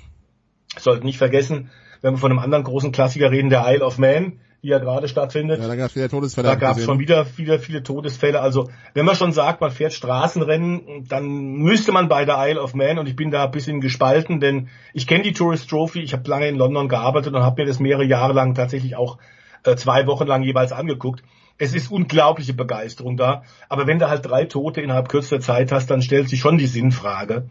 Sollten 0.78 1.06
nicht 1.06 1.20
vergessen, 1.20 1.70
wenn 2.02 2.16
wir 2.16 2.18
von 2.18 2.32
einem 2.32 2.40
anderen 2.40 2.64
großen 2.64 2.92
Klassiker 2.92 3.30
reden, 3.30 3.52
der 3.52 3.64
Isle 3.68 3.86
of 3.86 4.00
Man, 4.00 4.40
die 4.64 4.70
ja 4.70 4.80
gerade 4.80 5.08
stattfindet. 5.08 5.62
Ja, 5.62 5.68
da 5.68 5.76
gab 5.76 5.90
es 5.90 5.96
wieder 5.96 6.10
Todesfälle. 6.10 6.48
Da 6.48 6.56
gab 6.56 6.78
es 6.78 6.86
schon 6.86 6.98
wieder, 6.98 7.28
wieder 7.38 7.60
viele 7.60 7.84
Todesfälle. 7.84 8.42
Also 8.42 8.72
wenn 8.96 9.06
man 9.06 9.16
schon 9.16 9.34
sagt, 9.34 9.62
man 9.62 9.70
fährt 9.70 9.94
Straßenrennen, 9.94 11.06
dann 11.08 11.28
müsste 11.28 11.92
man 11.92 12.08
bei 12.08 12.26
der 12.26 12.38
Isle 12.40 12.62
of 12.62 12.74
Man 12.74 12.98
und 12.98 13.08
ich 13.08 13.16
bin 13.16 13.30
da 13.30 13.46
ein 13.46 13.52
bisschen 13.52 13.82
gespalten, 13.82 14.40
denn 14.40 14.70
ich 14.94 15.06
kenne 15.06 15.24
die 15.24 15.34
Tourist 15.34 15.70
Trophy, 15.70 16.02
ich 16.02 16.14
habe 16.14 16.28
lange 16.28 16.48
in 16.48 16.56
London 16.56 16.90
gearbeitet 16.90 17.36
und 17.36 17.44
habe 17.44 17.62
mir 17.62 17.68
das 17.68 17.80
mehrere 17.80 18.06
Jahre 18.06 18.34
lang 18.34 18.56
tatsächlich 18.56 18.96
auch 18.96 19.20
äh, 19.64 19.76
zwei 19.76 20.08
Wochen 20.08 20.26
lang 20.26 20.42
jeweils 20.42 20.72
angeguckt. 20.72 21.24
Es 21.64 21.74
ist 21.74 21.90
unglaubliche 21.90 22.54
Begeisterung 22.54 23.16
da, 23.16 23.44
aber 23.70 23.88
wenn 23.88 23.98
du 23.98 24.10
halt 24.10 24.26
drei 24.26 24.44
Tote 24.44 24.82
innerhalb 24.82 25.08
kürzester 25.08 25.40
Zeit 25.40 25.72
hast, 25.72 25.90
dann 25.90 26.02
stellt 26.02 26.28
sich 26.28 26.42
schon 26.42 26.58
die 26.58 26.68
Sinnfrage. 26.68 27.50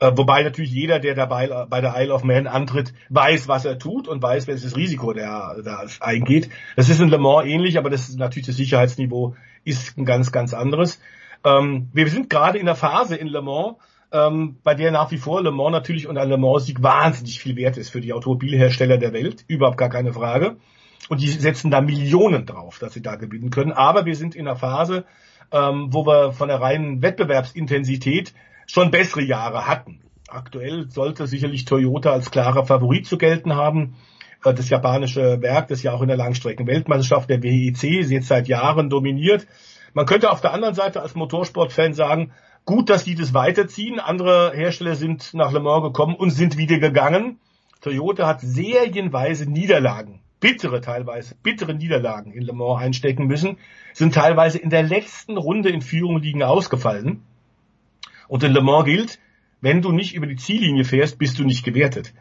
Äh, 0.00 0.12
wobei 0.16 0.42
natürlich 0.42 0.70
jeder, 0.70 0.98
der 0.98 1.14
dabei 1.14 1.48
bei 1.70 1.80
der 1.80 1.94
Isle 1.96 2.12
of 2.12 2.24
Man 2.24 2.46
antritt, 2.46 2.92
weiß, 3.08 3.48
was 3.48 3.64
er 3.64 3.78
tut 3.78 4.06
und 4.06 4.22
weiß, 4.22 4.48
welches 4.48 4.76
Risiko 4.76 5.14
der 5.14 5.62
da 5.64 5.86
eingeht. 6.00 6.50
Das 6.76 6.90
ist 6.90 7.00
in 7.00 7.08
Le 7.08 7.16
Mans 7.16 7.46
ähnlich, 7.46 7.78
aber 7.78 7.88
das 7.88 8.10
ist 8.10 8.18
natürlich 8.18 8.44
das 8.46 8.56
Sicherheitsniveau 8.56 9.34
ist 9.64 9.96
ein 9.96 10.04
ganz, 10.04 10.30
ganz 10.30 10.52
anderes. 10.52 11.00
Ähm, 11.42 11.88
wir 11.94 12.06
sind 12.10 12.28
gerade 12.28 12.58
in 12.58 12.66
der 12.66 12.74
Phase 12.74 13.16
in 13.16 13.28
Le 13.28 13.40
Mans, 13.40 13.76
ähm, 14.12 14.58
bei 14.62 14.74
der 14.74 14.90
nach 14.90 15.10
wie 15.10 15.16
vor 15.16 15.42
Le 15.42 15.52
Mans 15.52 15.72
natürlich 15.72 16.06
und 16.06 16.18
ein 16.18 16.28
Le 16.28 16.36
Mans-Sieg 16.36 16.82
wahnsinnig 16.82 17.40
viel 17.40 17.56
wert 17.56 17.78
ist 17.78 17.88
für 17.88 18.02
die 18.02 18.12
Automobilhersteller 18.12 18.98
der 18.98 19.14
Welt, 19.14 19.46
überhaupt 19.48 19.78
gar 19.78 19.88
keine 19.88 20.12
Frage. 20.12 20.56
Und 21.08 21.20
die 21.20 21.28
setzen 21.28 21.70
da 21.70 21.80
Millionen 21.80 22.46
drauf, 22.46 22.78
dass 22.78 22.94
sie 22.94 23.02
da 23.02 23.16
gewinnen 23.16 23.50
können. 23.50 23.72
Aber 23.72 24.06
wir 24.06 24.16
sind 24.16 24.34
in 24.34 24.46
einer 24.46 24.56
Phase, 24.56 25.04
ähm, 25.52 25.88
wo 25.92 26.06
wir 26.06 26.32
von 26.32 26.48
der 26.48 26.60
reinen 26.60 27.02
Wettbewerbsintensität 27.02 28.32
schon 28.66 28.90
bessere 28.90 29.22
Jahre 29.22 29.66
hatten. 29.66 30.00
Aktuell 30.28 30.90
sollte 30.90 31.26
sicherlich 31.26 31.66
Toyota 31.66 32.10
als 32.10 32.30
klarer 32.30 32.64
Favorit 32.64 33.06
zu 33.06 33.18
gelten 33.18 33.54
haben. 33.54 33.96
Äh, 34.44 34.54
Das 34.54 34.70
japanische 34.70 35.42
Werk, 35.42 35.68
das 35.68 35.82
ja 35.82 35.92
auch 35.92 36.02
in 36.02 36.08
der 36.08 36.16
Langstrecken-Weltmeisterschaft 36.16 37.28
der 37.28 37.42
WEC 37.42 37.82
jetzt 38.10 38.28
seit 38.28 38.48
Jahren 38.48 38.88
dominiert. 38.88 39.46
Man 39.92 40.06
könnte 40.06 40.30
auf 40.30 40.40
der 40.40 40.52
anderen 40.52 40.74
Seite 40.74 41.02
als 41.02 41.14
Motorsportfan 41.14 41.94
sagen, 41.94 42.32
gut, 42.64 42.90
dass 42.90 43.04
die 43.04 43.14
das 43.14 43.34
weiterziehen. 43.34 44.00
Andere 44.00 44.52
Hersteller 44.54 44.96
sind 44.96 45.34
nach 45.34 45.52
Le 45.52 45.60
Mans 45.60 45.84
gekommen 45.84 46.16
und 46.16 46.30
sind 46.30 46.56
wieder 46.56 46.78
gegangen. 46.78 47.38
Toyota 47.80 48.26
hat 48.26 48.40
serienweise 48.40 49.48
Niederlagen, 49.48 50.20
bittere 50.44 50.82
teilweise, 50.82 51.34
bittere 51.42 51.72
Niederlagen 51.72 52.30
in 52.30 52.42
Le 52.42 52.52
Mans 52.52 52.78
einstecken 52.78 53.26
müssen, 53.26 53.56
sind 53.94 54.14
teilweise 54.14 54.58
in 54.58 54.68
der 54.68 54.82
letzten 54.82 55.38
Runde 55.38 55.70
in 55.70 55.80
Führung 55.80 56.20
liegen 56.20 56.42
ausgefallen. 56.42 57.22
Und 58.28 58.44
in 58.44 58.52
Le 58.52 58.60
Mans 58.60 58.84
gilt, 58.84 59.20
wenn 59.62 59.80
du 59.80 59.90
nicht 59.90 60.14
über 60.14 60.26
die 60.26 60.36
Ziellinie 60.36 60.84
fährst, 60.84 61.18
bist 61.18 61.38
du 61.38 61.44
nicht 61.44 61.64
gewertet. 61.64 62.12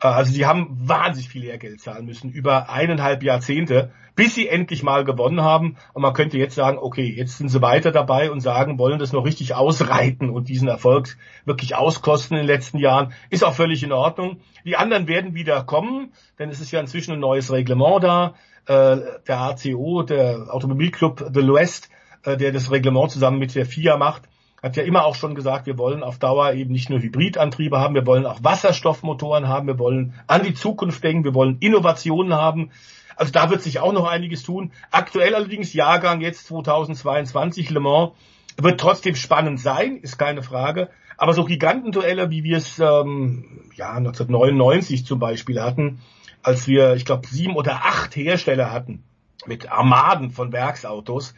Äh, 0.00 0.08
Also 0.08 0.32
sie 0.32 0.46
haben 0.46 0.68
wahnsinnig 0.70 1.28
viel 1.28 1.42
Lehrgeld 1.42 1.80
zahlen 1.80 2.06
müssen, 2.06 2.30
über 2.30 2.70
eineinhalb 2.70 3.22
Jahrzehnte, 3.22 3.90
bis 4.16 4.34
sie 4.34 4.48
endlich 4.48 4.82
mal 4.82 5.04
gewonnen 5.04 5.42
haben. 5.42 5.76
Und 5.92 6.02
man 6.02 6.14
könnte 6.14 6.38
jetzt 6.38 6.54
sagen, 6.54 6.78
okay, 6.78 7.12
jetzt 7.16 7.38
sind 7.38 7.48
sie 7.48 7.62
weiter 7.62 7.90
dabei 7.90 8.30
und 8.30 8.40
sagen, 8.40 8.78
wollen 8.78 8.98
das 8.98 9.12
noch 9.12 9.24
richtig 9.24 9.54
ausreiten 9.54 10.30
und 10.30 10.48
diesen 10.48 10.68
Erfolg 10.68 11.16
wirklich 11.44 11.74
auskosten 11.74 12.36
in 12.36 12.42
den 12.46 12.54
letzten 12.54 12.78
Jahren. 12.78 13.12
Ist 13.30 13.44
auch 13.44 13.54
völlig 13.54 13.82
in 13.82 13.92
Ordnung. 13.92 14.40
Die 14.64 14.76
anderen 14.76 15.08
werden 15.08 15.34
wieder 15.34 15.62
kommen, 15.64 16.12
denn 16.38 16.50
es 16.50 16.60
ist 16.60 16.70
ja 16.70 16.80
inzwischen 16.80 17.12
ein 17.12 17.20
neues 17.20 17.52
Reglement 17.52 18.02
da. 18.04 18.34
Äh, 18.66 18.98
Der 19.26 19.40
ACO, 19.40 20.02
der 20.02 20.46
Automobilclub 20.48 21.32
de 21.32 21.42
l'Ouest, 21.42 21.90
äh, 22.22 22.36
der 22.36 22.52
das 22.52 22.70
Reglement 22.70 23.10
zusammen 23.10 23.38
mit 23.38 23.54
der 23.54 23.66
FIA 23.66 23.96
macht, 23.96 24.22
hat 24.64 24.76
ja 24.76 24.82
immer 24.82 25.04
auch 25.04 25.14
schon 25.14 25.34
gesagt, 25.34 25.66
wir 25.66 25.76
wollen 25.76 26.02
auf 26.02 26.18
Dauer 26.18 26.54
eben 26.54 26.72
nicht 26.72 26.88
nur 26.88 27.00
Hybridantriebe 27.00 27.78
haben, 27.78 27.94
wir 27.94 28.06
wollen 28.06 28.24
auch 28.24 28.42
Wasserstoffmotoren 28.42 29.46
haben, 29.46 29.66
wir 29.66 29.78
wollen 29.78 30.14
an 30.26 30.42
die 30.42 30.54
Zukunft 30.54 31.04
denken, 31.04 31.24
wir 31.24 31.34
wollen 31.34 31.58
Innovationen 31.60 32.32
haben. 32.32 32.70
Also 33.14 33.30
da 33.30 33.50
wird 33.50 33.62
sich 33.62 33.78
auch 33.78 33.92
noch 33.92 34.08
einiges 34.08 34.42
tun. 34.42 34.72
Aktuell 34.90 35.34
allerdings 35.34 35.74
Jahrgang 35.74 36.22
jetzt 36.22 36.46
2022 36.46 37.68
Le 37.70 37.80
Mans 37.80 38.12
wird 38.56 38.80
trotzdem 38.80 39.14
spannend 39.16 39.60
sein, 39.60 39.98
ist 39.98 40.18
keine 40.18 40.42
Frage. 40.42 40.88
Aber 41.18 41.34
so 41.34 41.44
Gigantenduelle, 41.44 42.30
wie 42.30 42.42
wir 42.42 42.56
es 42.56 42.78
ähm, 42.78 43.68
ja 43.76 43.92
1999 43.92 45.04
zum 45.04 45.18
Beispiel 45.18 45.60
hatten, 45.60 46.00
als 46.42 46.66
wir, 46.66 46.94
ich 46.94 47.04
glaube, 47.04 47.26
sieben 47.28 47.54
oder 47.54 47.84
acht 47.84 48.16
Hersteller 48.16 48.72
hatten 48.72 49.04
mit 49.46 49.70
Armaden 49.70 50.30
von 50.30 50.52
Werksautos, 50.52 51.34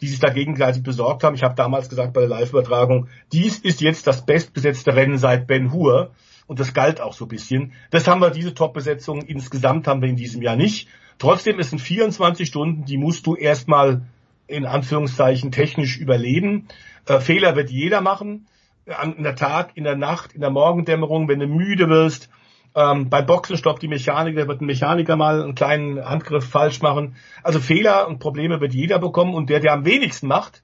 die 0.00 0.08
sich 0.08 0.20
da 0.20 0.30
gegenseitig 0.30 0.82
besorgt 0.82 1.24
haben. 1.24 1.34
Ich 1.34 1.42
habe 1.42 1.54
damals 1.54 1.88
gesagt 1.88 2.12
bei 2.12 2.20
der 2.20 2.28
Live-Übertragung, 2.28 3.08
dies 3.32 3.58
ist 3.58 3.80
jetzt 3.80 4.06
das 4.06 4.24
bestbesetzte 4.24 4.94
Rennen 4.94 5.18
seit 5.18 5.46
Ben 5.46 5.72
Hur. 5.72 6.12
Und 6.46 6.60
das 6.60 6.72
galt 6.72 7.00
auch 7.00 7.12
so 7.12 7.26
ein 7.26 7.28
bisschen. 7.28 7.72
Das 7.90 8.08
haben 8.08 8.22
wir, 8.22 8.30
diese 8.30 8.54
Top-Besetzung 8.54 9.22
insgesamt 9.22 9.86
haben 9.86 10.00
wir 10.00 10.08
in 10.08 10.16
diesem 10.16 10.40
Jahr 10.40 10.56
nicht. 10.56 10.88
Trotzdem, 11.18 11.58
es 11.58 11.70
sind 11.70 11.80
24 11.80 12.48
Stunden, 12.48 12.84
die 12.84 12.96
musst 12.96 13.26
du 13.26 13.34
erstmal 13.34 14.02
in 14.46 14.64
Anführungszeichen 14.64 15.52
technisch 15.52 15.98
überleben. 15.98 16.68
Äh, 17.06 17.20
Fehler 17.20 17.54
wird 17.54 17.70
jeder 17.70 18.00
machen. 18.00 18.46
An, 18.86 19.16
in 19.16 19.24
der 19.24 19.36
Tag, 19.36 19.72
in 19.74 19.84
der 19.84 19.96
Nacht, 19.96 20.32
in 20.32 20.40
der 20.40 20.50
Morgendämmerung, 20.50 21.28
wenn 21.28 21.40
du 21.40 21.46
müde 21.46 21.90
wirst. 21.90 22.30
Ähm, 22.74 23.08
beim 23.08 23.26
Boxenstopp 23.26 23.80
die 23.80 23.88
Mechanik, 23.88 24.36
da 24.36 24.46
wird 24.46 24.60
ein 24.60 24.66
Mechaniker 24.66 25.16
mal 25.16 25.42
einen 25.42 25.54
kleinen 25.54 26.04
Handgriff 26.04 26.48
falsch 26.48 26.82
machen. 26.82 27.16
Also 27.42 27.60
Fehler 27.60 28.08
und 28.08 28.18
Probleme 28.18 28.60
wird 28.60 28.74
jeder 28.74 28.98
bekommen 28.98 29.34
und 29.34 29.50
der, 29.50 29.60
der 29.60 29.72
am 29.72 29.84
wenigsten 29.84 30.28
macht, 30.28 30.62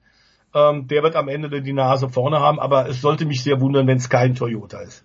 ähm, 0.53 0.87
der 0.87 1.03
wird 1.03 1.15
am 1.15 1.27
Ende 1.27 1.61
die 1.61 1.73
Nase 1.73 2.09
vorne 2.09 2.39
haben. 2.39 2.59
Aber 2.59 2.87
es 2.87 3.01
sollte 3.01 3.25
mich 3.25 3.43
sehr 3.43 3.59
wundern, 3.59 3.87
wenn 3.87 3.97
es 3.97 4.09
kein 4.09 4.35
Toyota 4.35 4.79
ist. 4.79 5.03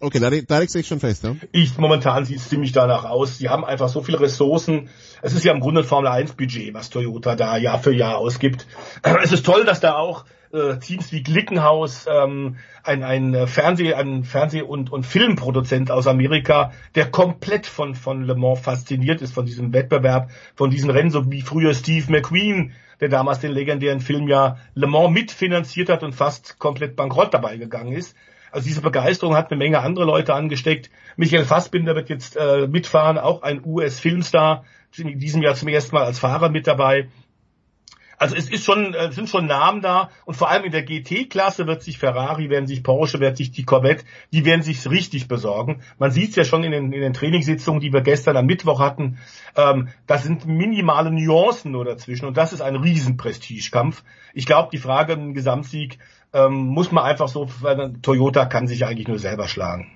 Okay, 0.00 0.18
da, 0.18 0.30
da 0.30 0.58
legst 0.58 0.74
du 0.74 0.78
dich 0.78 0.86
schon 0.86 1.00
fest, 1.00 1.24
ne? 1.24 1.38
Ich, 1.52 1.78
momentan 1.78 2.24
sieht 2.24 2.38
es 2.38 2.48
ziemlich 2.48 2.72
danach 2.72 3.04
aus. 3.04 3.38
Sie 3.38 3.48
haben 3.48 3.64
einfach 3.64 3.88
so 3.88 4.02
viele 4.02 4.20
Ressourcen. 4.20 4.90
Es 5.22 5.32
ist 5.32 5.44
ja 5.44 5.52
im 5.52 5.60
Grunde 5.60 5.80
ein 5.80 5.86
Formel 5.86 6.10
1 6.10 6.32
Budget, 6.32 6.74
was 6.74 6.90
Toyota 6.90 7.34
da 7.34 7.56
Jahr 7.56 7.78
für 7.78 7.94
Jahr 7.94 8.18
ausgibt. 8.18 8.66
Es 9.22 9.32
ist 9.32 9.46
toll, 9.46 9.64
dass 9.64 9.80
da 9.80 9.94
auch 9.94 10.26
äh, 10.52 10.78
Teams 10.78 11.12
wie 11.12 11.22
Glickenhaus, 11.22 12.06
ähm, 12.10 12.56
ein, 12.82 13.02
ein 13.02 13.46
Fernseh, 13.46 13.94
ein 13.94 14.24
Fernseh- 14.24 14.62
und, 14.62 14.92
und 14.92 15.06
Filmproduzent 15.06 15.90
aus 15.90 16.06
Amerika, 16.06 16.72
der 16.94 17.10
komplett 17.10 17.66
von, 17.66 17.94
von 17.94 18.22
Le 18.22 18.34
Mans 18.34 18.60
fasziniert 18.60 19.22
ist, 19.22 19.32
von 19.32 19.46
diesem 19.46 19.72
Wettbewerb, 19.72 20.30
von 20.54 20.70
diesen 20.70 20.90
Rennen, 20.90 21.10
so 21.10 21.30
wie 21.30 21.42
früher 21.42 21.74
Steve 21.74 22.10
McQueen, 22.12 22.72
der 23.00 23.08
damals 23.08 23.40
den 23.40 23.52
legendären 23.52 24.00
Film 24.00 24.28
ja 24.28 24.58
Le 24.74 24.86
Mans 24.86 25.12
mitfinanziert 25.12 25.88
hat 25.88 26.02
und 26.02 26.14
fast 26.14 26.58
komplett 26.58 26.96
bankrott 26.96 27.34
dabei 27.34 27.56
gegangen 27.56 27.92
ist. 27.92 28.14
Also 28.50 28.66
diese 28.66 28.80
Begeisterung 28.80 29.34
hat 29.34 29.50
eine 29.50 29.58
Menge 29.58 29.80
andere 29.80 30.04
Leute 30.04 30.34
angesteckt. 30.34 30.90
Michael 31.16 31.44
Fassbinder 31.44 31.94
wird 31.94 32.08
jetzt 32.08 32.36
äh, 32.36 32.66
mitfahren, 32.66 33.18
auch 33.18 33.42
ein 33.42 33.64
US-Filmstar, 33.64 34.64
in 34.96 35.18
diesem 35.18 35.42
Jahr 35.42 35.54
zum 35.54 35.68
ersten 35.68 35.94
Mal 35.94 36.04
als 36.04 36.18
Fahrer 36.18 36.48
mit 36.48 36.66
dabei. 36.66 37.08
Also 38.18 38.34
es 38.34 38.48
ist 38.48 38.64
schon, 38.64 38.94
äh, 38.94 39.12
sind 39.12 39.28
schon 39.28 39.46
Namen 39.46 39.82
da 39.82 40.10
und 40.24 40.34
vor 40.34 40.48
allem 40.48 40.64
in 40.64 40.72
der 40.72 40.82
GT-Klasse 40.82 41.66
wird 41.66 41.82
sich 41.82 41.98
Ferrari, 41.98 42.48
werden 42.48 42.66
sich 42.66 42.82
Porsche, 42.82 43.20
wird 43.20 43.36
sich 43.36 43.50
die 43.50 43.64
Corvette, 43.64 44.04
die 44.32 44.44
werden 44.44 44.62
sich 44.62 44.88
richtig 44.88 45.28
besorgen. 45.28 45.82
Man 45.98 46.10
sieht 46.10 46.30
es 46.30 46.36
ja 46.36 46.44
schon 46.44 46.64
in 46.64 46.72
den, 46.72 46.92
in 46.92 47.00
den 47.00 47.12
Trainingssitzungen, 47.12 47.80
die 47.80 47.92
wir 47.92 48.00
gestern 48.00 48.36
am 48.36 48.46
Mittwoch 48.46 48.80
hatten. 48.80 49.18
Ähm, 49.54 49.88
das 50.06 50.24
sind 50.24 50.46
minimale 50.46 51.10
Nuancen 51.10 51.72
nur 51.72 51.84
dazwischen 51.84 52.26
und 52.26 52.36
das 52.36 52.52
ist 52.52 52.62
ein 52.62 52.76
Riesenprestigekampf. 52.76 54.02
Ich 54.32 54.46
glaube, 54.46 54.70
die 54.72 54.78
Frage 54.78 55.12
im 55.12 55.34
Gesamtsieg 55.34 55.98
ähm, 56.36 56.52
muss 56.66 56.92
man 56.92 57.04
einfach 57.04 57.28
so, 57.28 57.48
weil 57.60 57.94
Toyota 58.02 58.44
kann 58.46 58.68
sich 58.68 58.84
eigentlich 58.84 59.08
nur 59.08 59.18
selber 59.18 59.48
schlagen. 59.48 59.86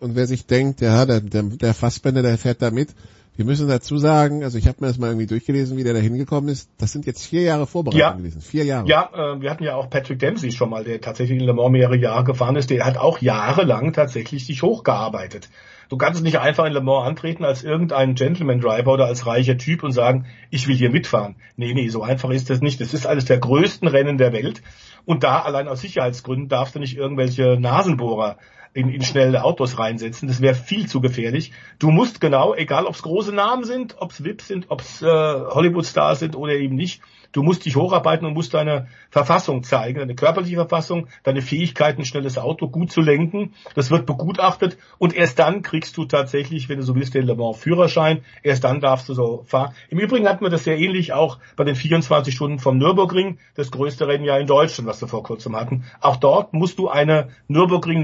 Und 0.00 0.16
wer 0.16 0.26
sich 0.26 0.46
denkt, 0.46 0.80
ja, 0.80 1.06
der, 1.06 1.20
der, 1.20 1.42
der 1.42 1.74
Fassbender, 1.74 2.22
der 2.22 2.36
fährt 2.38 2.62
da 2.62 2.70
mit, 2.70 2.94
wir 3.36 3.44
müssen 3.44 3.68
dazu 3.68 3.98
sagen, 3.98 4.42
also 4.42 4.58
ich 4.58 4.66
habe 4.66 4.78
mir 4.80 4.88
das 4.88 4.98
mal 4.98 5.06
irgendwie 5.06 5.28
durchgelesen, 5.28 5.76
wie 5.76 5.84
der 5.84 5.94
da 5.94 6.00
hingekommen 6.00 6.50
ist. 6.50 6.68
Das 6.76 6.90
sind 6.90 7.06
jetzt 7.06 7.24
vier 7.24 7.42
Jahre 7.42 7.68
Vorbereitung 7.68 8.00
Ja. 8.00 8.10
gewesen. 8.10 8.40
Vier 8.40 8.64
Jahre. 8.64 8.88
Ja, 8.88 9.10
äh, 9.14 9.40
wir 9.40 9.48
hatten 9.48 9.62
ja 9.62 9.76
auch 9.76 9.88
Patrick 9.88 10.18
Dempsey 10.18 10.50
schon 10.50 10.70
mal, 10.70 10.82
der 10.82 11.00
tatsächlich 11.00 11.38
in 11.38 11.46
Le 11.46 11.54
Mans 11.54 11.70
mehrere 11.70 11.96
Jahre 11.96 12.24
gefahren 12.24 12.56
ist. 12.56 12.68
Der 12.70 12.84
hat 12.84 12.96
auch 12.96 13.20
jahrelang 13.20 13.92
tatsächlich 13.92 14.44
sich 14.44 14.62
hochgearbeitet. 14.62 15.48
Du 15.88 15.96
kannst 15.96 16.22
nicht 16.22 16.38
einfach 16.38 16.66
in 16.66 16.72
Le 16.72 16.82
Mans 16.82 17.06
antreten 17.06 17.44
als 17.44 17.64
irgendein 17.64 18.14
Gentleman 18.14 18.60
Driver 18.60 18.92
oder 18.92 19.06
als 19.06 19.26
reicher 19.26 19.56
Typ 19.56 19.82
und 19.82 19.92
sagen, 19.92 20.26
ich 20.50 20.68
will 20.68 20.76
hier 20.76 20.90
mitfahren. 20.90 21.36
Nee, 21.56 21.72
nee, 21.72 21.88
so 21.88 22.02
einfach 22.02 22.30
ist 22.30 22.50
das 22.50 22.60
nicht. 22.60 22.80
Das 22.80 22.92
ist 22.92 23.06
eines 23.06 23.24
der 23.24 23.38
größten 23.38 23.88
Rennen 23.88 24.18
der 24.18 24.32
Welt. 24.32 24.62
Und 25.06 25.24
da 25.24 25.40
allein 25.40 25.66
aus 25.66 25.80
Sicherheitsgründen 25.80 26.48
darfst 26.48 26.74
du 26.74 26.78
nicht 26.78 26.96
irgendwelche 26.96 27.58
Nasenbohrer 27.58 28.36
in, 28.72 28.88
in 28.88 29.02
schnelle 29.02 29.44
Autos 29.44 29.78
reinsetzen. 29.78 30.28
Das 30.28 30.40
wäre 30.40 30.54
viel 30.54 30.86
zu 30.86 31.00
gefährlich. 31.00 31.52
Du 31.78 31.90
musst 31.90 32.20
genau, 32.20 32.54
egal 32.54 32.86
ob 32.86 32.94
es 32.94 33.02
große 33.02 33.32
Namen 33.32 33.64
sind, 33.64 33.96
ob 33.98 34.12
es 34.12 34.24
VIPs 34.24 34.48
sind, 34.48 34.66
ob 34.68 34.80
es 34.80 35.02
äh, 35.02 35.06
Hollywood-Stars 35.06 36.20
sind 36.20 36.36
oder 36.36 36.54
eben 36.54 36.76
nicht, 36.76 37.00
du 37.32 37.42
musst 37.42 37.64
dich 37.64 37.76
hocharbeiten 37.76 38.26
und 38.26 38.34
musst 38.34 38.54
deine 38.54 38.88
Verfassung 39.10 39.62
zeigen, 39.62 39.98
deine 39.98 40.14
körperliche 40.14 40.56
Verfassung, 40.56 41.08
deine 41.22 41.42
Fähigkeit, 41.42 41.98
ein 41.98 42.04
schnelles 42.04 42.38
Auto 42.38 42.68
gut 42.68 42.90
zu 42.90 43.00
lenken. 43.00 43.54
Das 43.74 43.90
wird 43.90 44.06
begutachtet 44.06 44.78
und 44.98 45.14
erst 45.14 45.38
dann 45.38 45.62
kriegst 45.62 45.96
du 45.96 46.04
tatsächlich, 46.04 46.68
wenn 46.68 46.78
du 46.78 46.84
so 46.84 46.94
willst, 46.94 47.14
den 47.14 47.26
Le 47.26 47.34
Mans 47.34 47.58
Führerschein. 47.58 48.22
Erst 48.42 48.64
dann 48.64 48.80
darfst 48.80 49.08
du 49.08 49.14
so 49.14 49.44
fahren. 49.46 49.74
Im 49.88 49.98
Übrigen 49.98 50.28
hatten 50.28 50.44
wir 50.44 50.50
das 50.50 50.64
sehr 50.64 50.78
ähnlich 50.78 51.12
auch 51.12 51.38
bei 51.56 51.64
den 51.64 51.74
24 51.74 52.34
Stunden 52.34 52.58
vom 52.58 52.78
Nürburgring, 52.78 53.38
das 53.54 53.70
größte 53.70 54.06
Rennen 54.06 54.24
ja 54.24 54.38
in 54.38 54.46
Deutschland, 54.46 54.88
was 54.88 55.00
wir 55.00 55.08
vor 55.08 55.22
kurzem 55.22 55.56
hatten. 55.56 55.84
Auch 56.00 56.16
dort 56.16 56.52
musst 56.52 56.78
du 56.78 56.88
eine 56.88 57.28
Nürburgring 57.48 58.00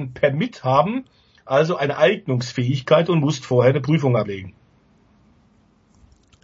Nordschleifen 0.00 0.12
Permit 0.14 0.64
haben, 0.64 1.04
also 1.44 1.76
eine 1.76 1.98
Eignungsfähigkeit 1.98 3.08
und 3.08 3.20
musst 3.20 3.44
vorher 3.44 3.70
eine 3.70 3.80
Prüfung 3.80 4.16
ablegen. 4.16 4.54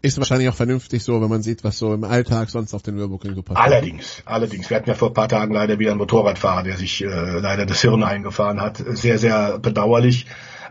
Ist 0.02 0.18
wahrscheinlich 0.18 0.48
auch 0.48 0.54
vernünftig 0.54 1.02
so, 1.02 1.20
wenn 1.20 1.28
man 1.28 1.42
sieht, 1.42 1.64
was 1.64 1.78
so 1.78 1.92
im 1.92 2.04
Alltag 2.04 2.50
sonst 2.50 2.74
auf 2.74 2.82
den 2.82 2.96
Nürburgring 2.96 3.34
so 3.34 3.42
passiert. 3.42 3.66
Allerdings, 3.66 4.22
allerdings. 4.24 4.70
Wir 4.70 4.76
hatten 4.76 4.88
ja 4.88 4.94
vor 4.94 5.08
ein 5.08 5.14
paar 5.14 5.28
Tagen 5.28 5.52
leider 5.52 5.78
wieder 5.78 5.90
einen 5.90 5.98
Motorradfahrer, 5.98 6.62
der 6.62 6.76
sich 6.76 7.02
äh, 7.02 7.06
leider 7.06 7.66
das 7.66 7.80
Hirn 7.80 8.04
eingefahren 8.04 8.60
hat. 8.60 8.76
Sehr, 8.76 9.18
sehr 9.18 9.58
bedauerlich. 9.58 10.26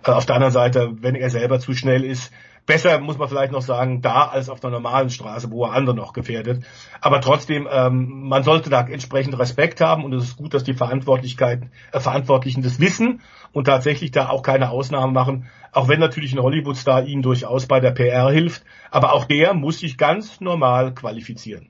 Äh, 0.05 0.11
auf 0.11 0.25
der 0.25 0.35
anderen 0.35 0.53
Seite, 0.53 0.93
wenn 1.01 1.15
er 1.15 1.29
selber 1.29 1.59
zu 1.59 1.73
schnell 1.73 2.03
ist, 2.05 2.31
besser 2.65 2.99
muss 2.99 3.17
man 3.17 3.29
vielleicht 3.29 3.51
noch 3.51 3.61
sagen, 3.61 4.01
da 4.01 4.27
als 4.27 4.49
auf 4.49 4.59
der 4.59 4.69
normalen 4.69 5.09
Straße, 5.09 5.51
wo 5.51 5.65
er 5.65 5.73
andere 5.73 5.95
noch 5.95 6.13
gefährdet. 6.13 6.63
Aber 7.01 7.21
trotzdem, 7.21 7.67
ähm, 7.71 8.27
man 8.27 8.43
sollte 8.43 8.69
da 8.69 8.81
entsprechend 8.81 9.37
Respekt 9.37 9.81
haben 9.81 10.03
und 10.03 10.13
es 10.13 10.23
ist 10.25 10.37
gut, 10.37 10.53
dass 10.53 10.63
die 10.63 10.73
Verantwortlichkeiten, 10.73 11.71
äh, 11.91 11.99
Verantwortlichen 11.99 12.63
das 12.63 12.79
wissen 12.79 13.21
und 13.51 13.65
tatsächlich 13.65 14.11
da 14.11 14.29
auch 14.29 14.41
keine 14.41 14.69
Ausnahmen 14.69 15.13
machen, 15.13 15.47
auch 15.71 15.87
wenn 15.87 15.99
natürlich 15.99 16.33
ein 16.33 16.41
Hollywood-Star 16.41 17.05
ihnen 17.05 17.21
durchaus 17.21 17.67
bei 17.67 17.79
der 17.79 17.91
PR 17.91 18.29
hilft. 18.31 18.63
Aber 18.91 19.13
auch 19.13 19.25
der 19.25 19.53
muss 19.53 19.79
sich 19.79 19.97
ganz 19.97 20.41
normal 20.41 20.93
qualifizieren. 20.93 21.69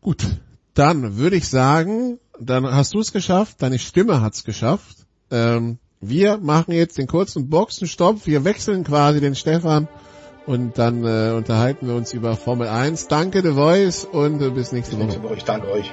Gut, 0.00 0.26
dann 0.74 1.16
würde 1.16 1.36
ich 1.36 1.48
sagen, 1.48 2.18
dann 2.38 2.64
hast 2.64 2.94
du 2.94 3.00
es 3.00 3.12
geschafft, 3.12 3.62
deine 3.62 3.78
Stimme 3.78 4.20
hat's 4.20 4.44
geschafft. 4.44 5.06
Ähm, 5.30 5.78
wir 6.02 6.38
machen 6.38 6.72
jetzt 6.72 6.98
den 6.98 7.06
kurzen 7.06 7.48
Boxenstopp, 7.48 8.26
wir 8.26 8.44
wechseln 8.44 8.82
quasi 8.82 9.20
den 9.20 9.36
Stefan 9.36 9.88
und 10.46 10.76
dann 10.76 11.04
äh, 11.04 11.32
unterhalten 11.32 11.86
wir 11.86 11.94
uns 11.94 12.12
über 12.12 12.34
Formel 12.34 12.66
1. 12.66 13.06
Danke 13.06 13.40
The 13.40 13.52
Voice 13.52 14.04
und 14.04 14.42
äh, 14.42 14.50
bis 14.50 14.72
nächste 14.72 14.96
Woche. 14.96 15.04
Nächste 15.04 15.22
Woche. 15.22 15.34
Ich 15.34 15.44
danke 15.44 15.70
euch. 15.70 15.92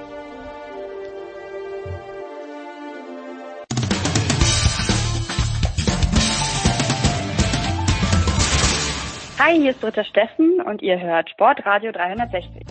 Hi, 9.40 9.56
hier 9.56 9.72
ist 9.72 9.80
Britta 9.80 10.03
Steffen 10.03 10.60
und 10.65 10.81
ihr 10.81 10.99
hört 10.99 11.30
Sportradio 11.30 11.91
360. 11.91 12.65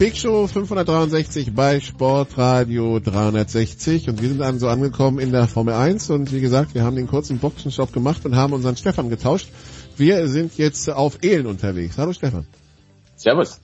Big 0.00 0.16
Show 0.16 0.46
563 0.46 1.54
bei 1.54 1.78
Sportradio 1.78 3.00
360 3.00 4.08
und 4.08 4.22
wir 4.22 4.30
sind 4.30 4.38
dann 4.38 4.58
so 4.58 4.66
angekommen 4.68 5.18
in 5.18 5.30
der 5.30 5.46
Formel 5.46 5.74
1 5.74 6.08
und 6.08 6.32
wie 6.32 6.40
gesagt, 6.40 6.74
wir 6.74 6.84
haben 6.84 6.96
den 6.96 7.06
kurzen 7.06 7.36
Boxenstopp 7.36 7.92
gemacht 7.92 8.24
und 8.24 8.34
haben 8.34 8.54
unseren 8.54 8.78
Stefan 8.78 9.10
getauscht. 9.10 9.50
Wir 9.98 10.26
sind 10.26 10.56
jetzt 10.56 10.88
auf 10.88 11.22
Ehlen 11.22 11.44
unterwegs. 11.44 11.98
Hallo 11.98 12.14
Stefan. 12.14 12.46
Servus. 13.14 13.60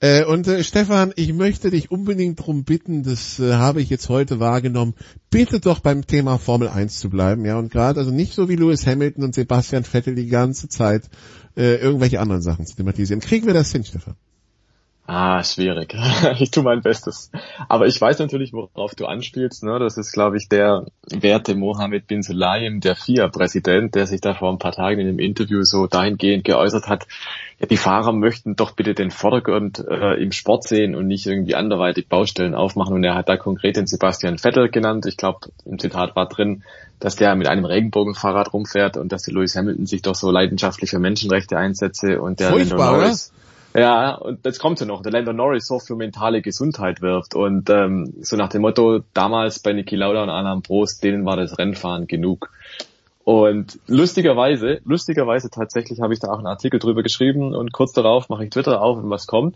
Äh, 0.00 0.24
und 0.24 0.48
äh, 0.48 0.64
Stefan, 0.64 1.12
ich 1.16 1.34
möchte 1.34 1.68
dich 1.68 1.90
unbedingt 1.90 2.40
darum 2.40 2.64
bitten, 2.64 3.02
das 3.02 3.38
äh, 3.38 3.52
habe 3.52 3.82
ich 3.82 3.90
jetzt 3.90 4.08
heute 4.08 4.40
wahrgenommen, 4.40 4.94
bitte 5.28 5.60
doch 5.60 5.80
beim 5.80 6.06
Thema 6.06 6.38
Formel 6.38 6.68
1 6.68 6.98
zu 6.98 7.10
bleiben, 7.10 7.44
ja, 7.44 7.58
und 7.58 7.70
gerade 7.70 8.00
also 8.00 8.10
nicht 8.10 8.32
so 8.32 8.48
wie 8.48 8.56
Lewis 8.56 8.86
Hamilton 8.86 9.22
und 9.22 9.34
Sebastian 9.34 9.84
Vettel 9.84 10.14
die 10.14 10.28
ganze 10.28 10.70
Zeit 10.70 11.10
äh, 11.58 11.74
irgendwelche 11.74 12.20
anderen 12.20 12.40
Sachen 12.40 12.64
zu 12.64 12.74
thematisieren. 12.74 13.20
Kriegen 13.20 13.46
wir 13.46 13.52
das 13.52 13.70
hin, 13.70 13.84
Stefan? 13.84 14.14
Ah, 15.10 15.42
schwierig. 15.42 15.96
Ich 16.38 16.50
tue 16.50 16.62
mein 16.62 16.82
Bestes. 16.82 17.30
Aber 17.66 17.86
ich 17.86 17.98
weiß 17.98 18.18
natürlich, 18.18 18.52
worauf 18.52 18.94
du 18.94 19.06
anspielst. 19.06 19.64
Ne? 19.64 19.78
Das 19.78 19.96
ist, 19.96 20.12
glaube 20.12 20.36
ich, 20.36 20.50
der 20.50 20.84
werte 21.08 21.54
Mohammed 21.54 22.06
bin 22.06 22.22
Sulayem, 22.22 22.80
der 22.80 22.94
FIA-Präsident, 22.94 23.94
der 23.94 24.06
sich 24.06 24.20
da 24.20 24.34
vor 24.34 24.52
ein 24.52 24.58
paar 24.58 24.72
Tagen 24.72 25.00
in 25.00 25.08
einem 25.08 25.18
Interview 25.18 25.62
so 25.62 25.86
dahingehend 25.86 26.44
geäußert 26.44 26.88
hat, 26.88 27.06
ja, 27.58 27.66
die 27.66 27.78
Fahrer 27.78 28.12
möchten 28.12 28.54
doch 28.54 28.72
bitte 28.72 28.92
den 28.92 29.10
Vordergrund 29.10 29.78
äh, 29.78 30.22
im 30.22 30.30
Sport 30.30 30.68
sehen 30.68 30.94
und 30.94 31.06
nicht 31.06 31.26
irgendwie 31.26 31.54
anderweitig 31.54 32.08
Baustellen 32.08 32.54
aufmachen. 32.54 32.94
Und 32.94 33.02
er 33.02 33.14
hat 33.14 33.30
da 33.30 33.38
konkret 33.38 33.76
den 33.76 33.86
Sebastian 33.86 34.36
Vettel 34.36 34.68
genannt. 34.68 35.06
Ich 35.06 35.16
glaube, 35.16 35.48
im 35.64 35.78
Zitat 35.78 36.16
war 36.16 36.28
drin, 36.28 36.64
dass 37.00 37.16
der 37.16 37.34
mit 37.34 37.48
einem 37.48 37.64
Regenbogenfahrrad 37.64 38.52
rumfährt 38.52 38.98
und 38.98 39.10
dass 39.10 39.22
der 39.22 39.32
Lewis 39.32 39.56
Hamilton 39.56 39.86
sich 39.86 40.02
doch 40.02 40.14
so 40.14 40.30
leidenschaftlich 40.30 40.90
für 40.90 40.98
Menschenrechte 40.98 41.56
einsetze 41.56 42.20
und 42.20 42.40
der 42.40 42.50
Furchtbar, 42.50 42.92
Lando 42.92 43.06
oder? 43.06 43.16
Ja, 43.74 44.14
und 44.14 44.44
jetzt 44.44 44.58
kommt 44.58 44.80
ja 44.80 44.86
noch, 44.86 45.02
der 45.02 45.12
Lando 45.12 45.32
Norris 45.32 45.66
so 45.66 45.78
für 45.78 45.94
mentale 45.94 46.42
Gesundheit 46.42 47.02
wirft 47.02 47.34
und 47.34 47.68
ähm, 47.68 48.14
so 48.20 48.36
nach 48.36 48.48
dem 48.48 48.62
Motto, 48.62 49.00
damals 49.12 49.58
bei 49.58 49.72
Niki 49.72 49.94
Lauda 49.94 50.22
und 50.22 50.30
Alain 50.30 50.62
Prost, 50.62 51.04
denen 51.04 51.24
war 51.24 51.36
das 51.36 51.58
Rennfahren 51.58 52.06
genug. 52.06 52.50
Und 53.24 53.78
lustigerweise, 53.86 54.80
lustigerweise 54.84 55.50
tatsächlich 55.50 56.00
habe 56.00 56.14
ich 56.14 56.20
da 56.20 56.28
auch 56.28 56.38
einen 56.38 56.46
Artikel 56.46 56.80
drüber 56.80 57.02
geschrieben 57.02 57.54
und 57.54 57.72
kurz 57.72 57.92
darauf 57.92 58.30
mache 58.30 58.44
ich 58.44 58.50
Twitter 58.50 58.80
auf 58.80 58.96
und 58.96 59.10
was 59.10 59.26
kommt? 59.26 59.54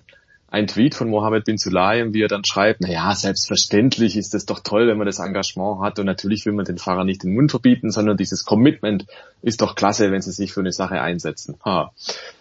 Ein 0.53 0.67
Tweet 0.67 0.95
von 0.95 1.09
Mohammed 1.09 1.47
bin 1.47 1.57
Sulayem, 1.57 2.13
wie 2.13 2.21
er 2.21 2.29
dann 2.29 2.45
schreibt, 2.45 2.83
naja, 2.83 3.15
selbstverständlich 3.15 4.19
ist 4.19 4.35
es 4.35 4.45
doch 4.45 4.61
toll, 4.61 4.87
wenn 4.87 4.99
man 4.99 5.07
das 5.07 5.19
Engagement 5.19 5.81
hat 5.81 5.99
und 5.99 6.05
natürlich 6.05 6.45
will 6.45 6.53
man 6.53 6.67
den 6.67 6.77
Fahrer 6.77 7.05
nicht 7.05 7.23
den 7.23 7.33
Mund 7.33 7.51
verbieten, 7.51 7.91
sondern 7.91 8.19
dieses 8.19 8.45
Commitment 8.45 9.07
ist 9.41 9.63
doch 9.63 9.75
klasse, 9.77 10.13
wenn 10.13 10.21
sie 10.21 10.31
sich 10.31 10.53
für 10.53 10.61
eine 10.61 10.71
Sache 10.71 11.01
einsetzen. 11.01 11.57
Ha. 11.65 11.91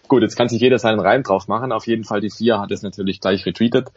Gut, 0.08 0.20
jetzt 0.20 0.36
kann 0.36 0.50
sich 0.50 0.60
jeder 0.60 0.78
seinen 0.78 1.00
Reim 1.00 1.22
drauf 1.22 1.48
machen. 1.48 1.72
Auf 1.72 1.86
jeden 1.86 2.04
Fall 2.04 2.20
die 2.20 2.28
FIA 2.28 2.60
hat 2.60 2.70
es 2.70 2.82
natürlich 2.82 3.18
gleich 3.18 3.46
retweetet. 3.46 3.88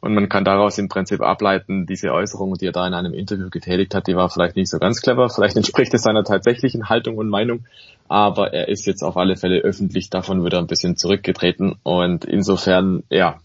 Und 0.00 0.14
man 0.14 0.28
kann 0.28 0.44
daraus 0.44 0.78
im 0.78 0.88
Prinzip 0.88 1.20
ableiten, 1.20 1.84
diese 1.86 2.12
Äußerung, 2.12 2.54
die 2.54 2.66
er 2.66 2.72
da 2.72 2.86
in 2.86 2.94
einem 2.94 3.12
Interview 3.12 3.50
getätigt 3.50 3.92
hat, 3.96 4.06
die 4.06 4.14
war 4.14 4.30
vielleicht 4.30 4.54
nicht 4.54 4.70
so 4.70 4.78
ganz 4.78 5.00
clever. 5.00 5.28
Vielleicht 5.30 5.56
entspricht 5.56 5.92
es 5.94 6.02
seiner 6.02 6.22
tatsächlichen 6.22 6.88
Haltung 6.88 7.16
und 7.16 7.28
Meinung. 7.28 7.64
Aber 8.06 8.52
er 8.52 8.68
ist 8.68 8.86
jetzt 8.86 9.02
auf 9.02 9.16
alle 9.16 9.34
Fälle 9.34 9.62
öffentlich 9.62 10.10
davon 10.10 10.44
wieder 10.44 10.58
ein 10.58 10.68
bisschen 10.68 10.96
zurückgetreten. 10.96 11.74
Und 11.82 12.24
insofern, 12.24 13.02
ja, 13.08 13.40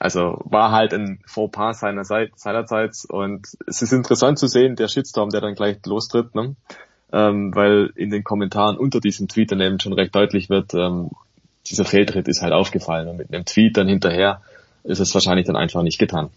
also 0.00 0.40
war 0.44 0.72
halt 0.72 0.94
ein 0.94 1.20
Fauxpas 1.26 1.80
seiner 1.80 2.04
Seite, 2.04 2.32
seinerseits. 2.34 3.04
Und 3.04 3.46
es 3.66 3.82
ist 3.82 3.92
interessant 3.92 4.38
zu 4.38 4.46
sehen, 4.46 4.74
der 4.74 4.88
Shitstorm, 4.88 5.28
der 5.28 5.42
dann 5.42 5.54
gleich 5.54 5.76
lostritt, 5.84 6.34
ne? 6.34 6.56
ähm, 7.12 7.54
weil 7.54 7.92
in 7.96 8.08
den 8.08 8.24
Kommentaren 8.24 8.78
unter 8.78 9.00
diesem 9.00 9.28
Tweet 9.28 9.52
dann 9.52 9.60
eben 9.60 9.78
schon 9.78 9.92
recht 9.92 10.14
deutlich 10.14 10.48
wird, 10.48 10.72
ähm, 10.72 11.10
dieser 11.66 11.84
Fehltritt 11.84 12.28
ist 12.28 12.40
halt 12.40 12.54
aufgefallen. 12.54 13.08
Und 13.08 13.18
mit 13.18 13.32
einem 13.32 13.44
Tweet 13.44 13.76
dann 13.76 13.88
hinterher 13.88 14.40
ist 14.84 15.00
es 15.00 15.12
wahrscheinlich 15.12 15.46
dann 15.46 15.56
einfach 15.56 15.82
nicht 15.82 15.98
getan. 15.98 16.30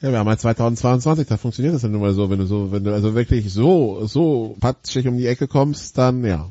Ja, 0.00 0.12
wir 0.12 0.18
haben 0.20 0.28
halt 0.28 0.40
2022, 0.40 1.26
da 1.26 1.36
funktioniert 1.36 1.74
das 1.74 1.82
dann 1.82 1.90
nun 1.90 2.00
mal 2.00 2.14
so, 2.14 2.30
wenn 2.30 2.38
du 2.38 2.46
so, 2.46 2.70
wenn 2.70 2.84
du 2.84 2.94
also 2.94 3.16
wirklich 3.16 3.52
so, 3.52 4.06
so 4.06 4.56
patschig 4.60 5.08
um 5.08 5.18
die 5.18 5.26
Ecke 5.26 5.48
kommst, 5.48 5.98
dann 5.98 6.24
ja. 6.24 6.50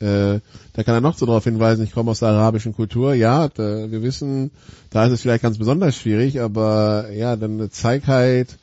Äh, 0.00 0.40
da 0.74 0.82
kann 0.84 0.94
er 0.94 1.00
noch 1.00 1.16
so 1.16 1.26
darauf 1.26 1.44
hinweisen, 1.44 1.82
ich 1.82 1.92
komme 1.92 2.12
aus 2.12 2.20
der 2.20 2.28
arabischen 2.28 2.72
Kultur, 2.72 3.14
ja, 3.14 3.48
da, 3.48 3.90
wir 3.90 4.02
wissen, 4.02 4.52
da 4.90 5.06
ist 5.06 5.12
es 5.12 5.22
vielleicht 5.22 5.42
ganz 5.42 5.58
besonders 5.58 5.96
schwierig, 5.96 6.40
aber 6.40 7.10
ja, 7.12 7.34
dann 7.34 7.68
zeig 7.72 8.06
halt, 8.06 8.58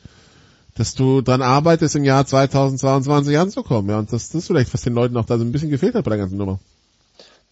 dass 0.76 0.94
du 0.94 1.20
dran 1.20 1.42
arbeitest, 1.42 1.94
im 1.96 2.04
Jahr 2.04 2.24
2022 2.24 3.38
anzukommen, 3.38 3.90
ja, 3.90 3.98
und 3.98 4.12
das, 4.12 4.30
das 4.30 4.42
ist 4.42 4.46
vielleicht, 4.46 4.72
was 4.72 4.80
den 4.80 4.94
Leuten 4.94 5.16
auch 5.18 5.26
da 5.26 5.36
so 5.36 5.44
ein 5.44 5.52
bisschen 5.52 5.70
gefehlt 5.70 5.94
hat 5.94 6.04
bei 6.04 6.10
der 6.10 6.20
ganzen 6.20 6.38
Nummer. 6.38 6.58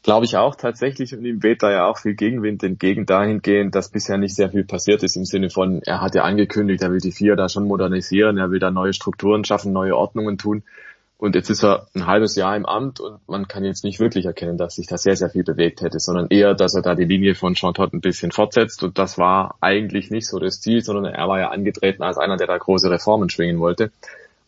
Glaube 0.02 0.26
ich 0.26 0.36
auch 0.36 0.54
tatsächlich 0.54 1.14
und 1.14 1.24
ihm 1.24 1.42
weht 1.42 1.62
da 1.62 1.70
ja 1.70 1.86
auch 1.86 1.98
viel 1.98 2.14
Gegenwind 2.14 2.62
entgegen 2.62 3.06
dahingehend, 3.06 3.74
dass 3.74 3.88
bisher 3.88 4.18
nicht 4.18 4.34
sehr 4.34 4.50
viel 4.50 4.64
passiert 4.64 5.02
ist 5.02 5.16
im 5.16 5.24
Sinne 5.24 5.48
von, 5.48 5.80
er 5.82 6.02
hat 6.02 6.14
ja 6.14 6.24
angekündigt, 6.24 6.82
er 6.82 6.92
will 6.92 7.00
die 7.00 7.12
vier 7.12 7.36
da 7.36 7.48
schon 7.48 7.66
modernisieren, 7.66 8.36
er 8.36 8.50
will 8.50 8.58
da 8.58 8.70
neue 8.70 8.92
Strukturen 8.92 9.44
schaffen, 9.44 9.72
neue 9.72 9.96
Ordnungen 9.96 10.36
tun. 10.36 10.62
Und 11.24 11.34
jetzt 11.34 11.48
ist 11.48 11.64
er 11.64 11.86
ein 11.94 12.06
halbes 12.06 12.36
Jahr 12.36 12.54
im 12.54 12.66
Amt 12.66 13.00
und 13.00 13.26
man 13.26 13.48
kann 13.48 13.64
jetzt 13.64 13.82
nicht 13.82 13.98
wirklich 13.98 14.26
erkennen, 14.26 14.58
dass 14.58 14.74
sich 14.74 14.86
da 14.86 14.98
sehr, 14.98 15.16
sehr 15.16 15.30
viel 15.30 15.42
bewegt 15.42 15.80
hätte, 15.80 15.98
sondern 15.98 16.26
eher, 16.28 16.52
dass 16.52 16.74
er 16.74 16.82
da 16.82 16.94
die 16.94 17.06
Linie 17.06 17.34
von 17.34 17.54
Jean 17.54 17.72
Todt 17.72 17.94
ein 17.94 18.02
bisschen 18.02 18.30
fortsetzt. 18.30 18.82
Und 18.82 18.98
das 18.98 19.16
war 19.16 19.54
eigentlich 19.62 20.10
nicht 20.10 20.26
so 20.26 20.38
das 20.38 20.60
Ziel, 20.60 20.82
sondern 20.82 21.06
er 21.06 21.26
war 21.26 21.40
ja 21.40 21.48
angetreten 21.48 22.02
als 22.02 22.18
einer, 22.18 22.36
der 22.36 22.46
da 22.46 22.58
große 22.58 22.90
Reformen 22.90 23.30
schwingen 23.30 23.58
wollte. 23.58 23.90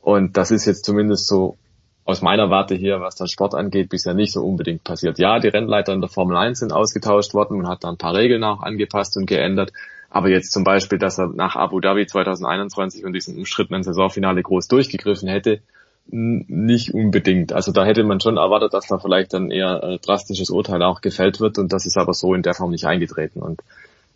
Und 0.03 0.37
das 0.37 0.51
ist 0.51 0.67
jetzt 0.67 0.85
zumindest 0.85 1.27
so 1.27 1.57
aus 2.05 2.21
meiner 2.21 2.51
Warte 2.51 2.75
hier, 2.75 3.01
was 3.01 3.15
den 3.15 3.27
Sport 3.27 3.55
angeht, 3.55 3.89
bisher 3.89 4.13
nicht 4.13 4.35
so 4.35 4.45
unbedingt 4.45 4.85
passiert. 4.85 5.19
Ja, 5.19 5.39
die 5.39 5.49
Rennleiter 5.49 5.95
in 5.95 6.03
der 6.03 6.11
Formel 6.11 6.37
1 6.37 6.59
sind 6.59 6.75
ausgetauscht 6.75 7.33
worden 7.33 7.59
und 7.59 7.69
hat 7.69 7.85
da 7.85 7.89
ein 7.89 7.97
paar 7.97 8.13
Regeln 8.13 8.45
auch 8.45 8.61
angepasst 8.61 9.17
und 9.17 9.25
geändert. 9.25 9.73
Aber 10.11 10.29
jetzt 10.29 10.53
zum 10.53 10.63
Beispiel, 10.63 10.99
dass 10.99 11.19
er 11.19 11.29
nach 11.29 11.57
Abu 11.57 11.81
Dhabi 11.81 12.07
2021 12.07 13.07
und 13.07 13.15
diesem 13.15 13.39
umstrittenen 13.39 13.83
Saisonfinale 13.83 14.43
groß 14.43 14.69
durchgegriffen 14.69 15.27
hätte, 15.27 15.63
nicht 16.09 16.95
unbedingt. 16.95 17.53
Also 17.53 17.73
da 17.73 17.85
hätte 17.85 18.05
man 18.05 18.21
schon 18.21 18.37
erwartet, 18.37 18.75
dass 18.75 18.87
da 18.87 18.99
vielleicht 18.99 19.33
dann 19.33 19.51
eher 19.51 19.83
äh, 19.83 19.99
drastisches 19.99 20.51
Urteil 20.51 20.83
auch 20.83 21.01
gefällt 21.01 21.41
wird 21.41 21.59
und 21.59 21.73
das 21.73 21.87
ist 21.87 21.97
aber 21.97 22.15
so 22.15 22.35
in 22.35 22.43
der 22.43 22.55
Form 22.55 22.71
nicht 22.71 22.87
eingetreten. 22.87 23.41
Und 23.41 23.63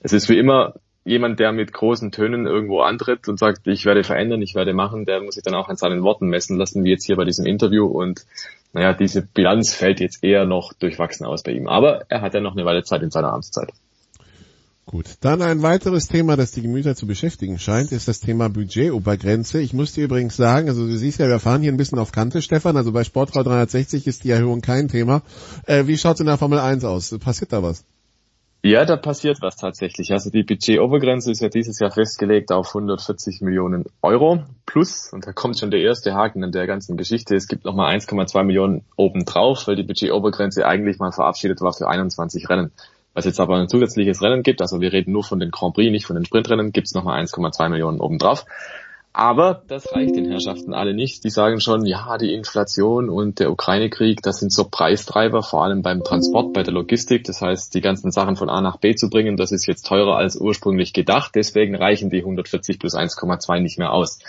es 0.01 0.13
ist 0.13 0.29
wie 0.29 0.39
immer 0.39 0.75
jemand, 1.05 1.41
der 1.41 1.53
mit 1.53 1.73
großen 1.73 2.13
Tönen 2.13 2.47
irgendwo 2.47 2.81
antritt 2.81 3.29
und 3.29 3.39
sagt, 3.39 3.67
ich 3.67 3.85
werde 3.87 4.05
verändern, 4.05 4.43
ich 4.43 4.55
werde 4.55 4.75
machen, 4.75 5.07
der 5.07 5.21
muss 5.21 5.35
sich 5.35 5.43
dann 5.43 5.55
auch 5.55 5.69
an 5.69 5.77
seinen 5.77 6.03
Worten 6.03 6.29
messen 6.29 6.57
lassen, 6.57 6.85
wie 6.85 6.91
jetzt 6.91 7.05
hier 7.05 7.17
bei 7.17 7.25
diesem 7.25 7.47
Interview. 7.47 7.87
Und 7.87 8.27
naja, 8.73 8.93
diese 8.93 9.23
Bilanz 9.23 9.75
fällt 9.75 10.01
jetzt 10.01 10.23
eher 10.23 10.45
noch 10.45 10.73
durchwachsen 10.75 11.27
aus 11.27 11.43
bei 11.43 11.53
ihm. 11.53 11.69
Aber 11.69 12.05
er 12.09 12.21
hat 12.21 12.35
ja 12.35 12.41
noch 12.41 12.53
eine 12.53 12.65
Weile 12.65 12.83
Zeit 12.85 13.03
in 13.03 13.11
seiner 13.11 13.33
Amtszeit. 13.33 13.71
Gut, 14.87 15.07
dann 15.21 15.41
ein 15.41 15.63
weiteres 15.63 16.09
Thema, 16.09 16.37
das 16.37 16.51
die 16.51 16.63
Gemüter 16.63 16.97
zu 16.97 17.07
beschäftigen 17.07 17.59
scheint, 17.59 17.93
ist 17.93 18.09
das 18.09 18.19
Thema 18.19 18.49
Budgetobergrenze. 18.49 19.61
Ich 19.61 19.73
muss 19.73 19.93
dir 19.93 20.05
übrigens 20.05 20.37
sagen, 20.37 20.69
also 20.69 20.85
du 20.85 20.97
siehst 20.97 21.21
ja, 21.21 21.29
wir 21.29 21.39
fahren 21.39 21.63
hier 21.63 21.71
ein 21.71 21.77
bisschen 21.77 21.99
auf 21.99 22.11
Kante, 22.11 22.43
Stefan, 22.43 22.77
also 22.77 22.91
bei 22.91 23.05
Sportfrau 23.05 23.45
360 23.45 24.09
ist 24.09 24.25
die 24.25 24.31
Erhöhung 24.31 24.63
kein 24.63 24.89
Thema. 24.89 25.23
Äh, 25.67 25.87
wie 25.87 25.97
schaut's 25.97 26.21
in 26.21 26.27
der 26.27 26.39
Formel 26.39 26.59
1 26.59 26.85
aus? 26.85 27.17
Passiert 27.21 27.53
da 27.53 27.63
was? 27.63 27.85
Ja, 28.63 28.85
da 28.85 28.97
passiert 28.97 29.41
was 29.41 29.57
tatsächlich. 29.57 30.13
Also 30.13 30.29
die 30.29 30.43
Budgetobergrenze 30.43 31.31
ist 31.31 31.41
ja 31.41 31.49
dieses 31.49 31.79
Jahr 31.79 31.91
festgelegt 31.91 32.53
auf 32.53 32.69
140 32.69 33.41
Millionen 33.41 33.87
Euro 34.03 34.43
plus, 34.67 35.11
und 35.13 35.27
da 35.27 35.33
kommt 35.33 35.59
schon 35.59 35.71
der 35.71 35.81
erste 35.81 36.15
Haken 36.15 36.45
an 36.45 36.53
der 36.53 36.67
ganzen 36.67 36.99
Geschichte, 36.99 37.35
es 37.35 37.49
gibt 37.49 37.65
nochmal 37.65 37.97
1,2 37.97 38.43
Millionen 38.43 38.85
obendrauf, 38.97 39.67
weil 39.67 39.77
die 39.77 39.83
Budgetobergrenze 39.83 40.67
eigentlich 40.67 40.99
mal 40.99 41.11
verabschiedet 41.11 41.63
war 41.63 41.73
für 41.73 41.89
21 41.89 42.51
Rennen. 42.51 42.71
Was 43.15 43.25
jetzt 43.25 43.41
aber 43.41 43.57
ein 43.57 43.69
zusätzliches 43.69 44.23
Rennen 44.23 44.43
gibt, 44.43 44.61
also 44.63 44.81
wir 44.81 44.93
reden 44.93 45.13
nur 45.13 45.25
von 45.25 45.41
den 45.41 45.51
Grand 45.51 45.75
Prix, 45.75 45.91
nicht 45.91 46.07
von 46.07 46.17
den 46.17 46.25
Sprintrennen, 46.25 46.73
gibt's 46.73 46.95
nochmal 46.95 47.21
1,2 47.23 47.69
Millionen 47.69 48.01
obendrauf. 48.01 48.45
Aber 49.13 49.63
das 49.67 49.93
reicht 49.93 50.15
den 50.15 50.31
Herrschaften 50.31 50.73
alle 50.73 50.95
nicht. 50.95 51.25
Die 51.25 51.31
sagen 51.31 51.61
schon, 51.61 51.85
ja, 51.85 52.17
die 52.17 52.33
Inflation 52.33 53.11
und 53.11 53.41
der 53.41 53.51
Ukraine-Krieg, 53.51 54.23
das 54.23 54.39
sind 54.39 54.53
so 54.53 54.69
Preistreiber, 54.71 55.43
vor 55.43 55.65
allem 55.65 55.83
beim 55.83 56.05
Transport, 56.05 56.53
bei 56.53 56.63
der 56.63 56.73
Logistik. 56.73 57.25
Das 57.25 57.41
heißt, 57.41 57.75
die 57.75 57.81
ganzen 57.81 58.13
Sachen 58.13 58.37
von 58.37 58.49
A 58.49 58.61
nach 58.61 58.77
B 58.77 58.95
zu 58.95 59.11
bringen, 59.11 59.37
das 59.37 59.51
ist 59.51 59.67
jetzt 59.67 59.87
teurer 59.87 60.17
als 60.17 60.37
ursprünglich 60.37 60.93
gedacht. 60.93 61.33
Deswegen 61.35 61.75
reichen 61.75 62.11
die 62.11 62.21
140 62.21 62.79
plus 62.79 62.95
1,2 62.95 63.59
nicht 63.59 63.79
mehr 63.79 63.93
aus. 63.93 64.21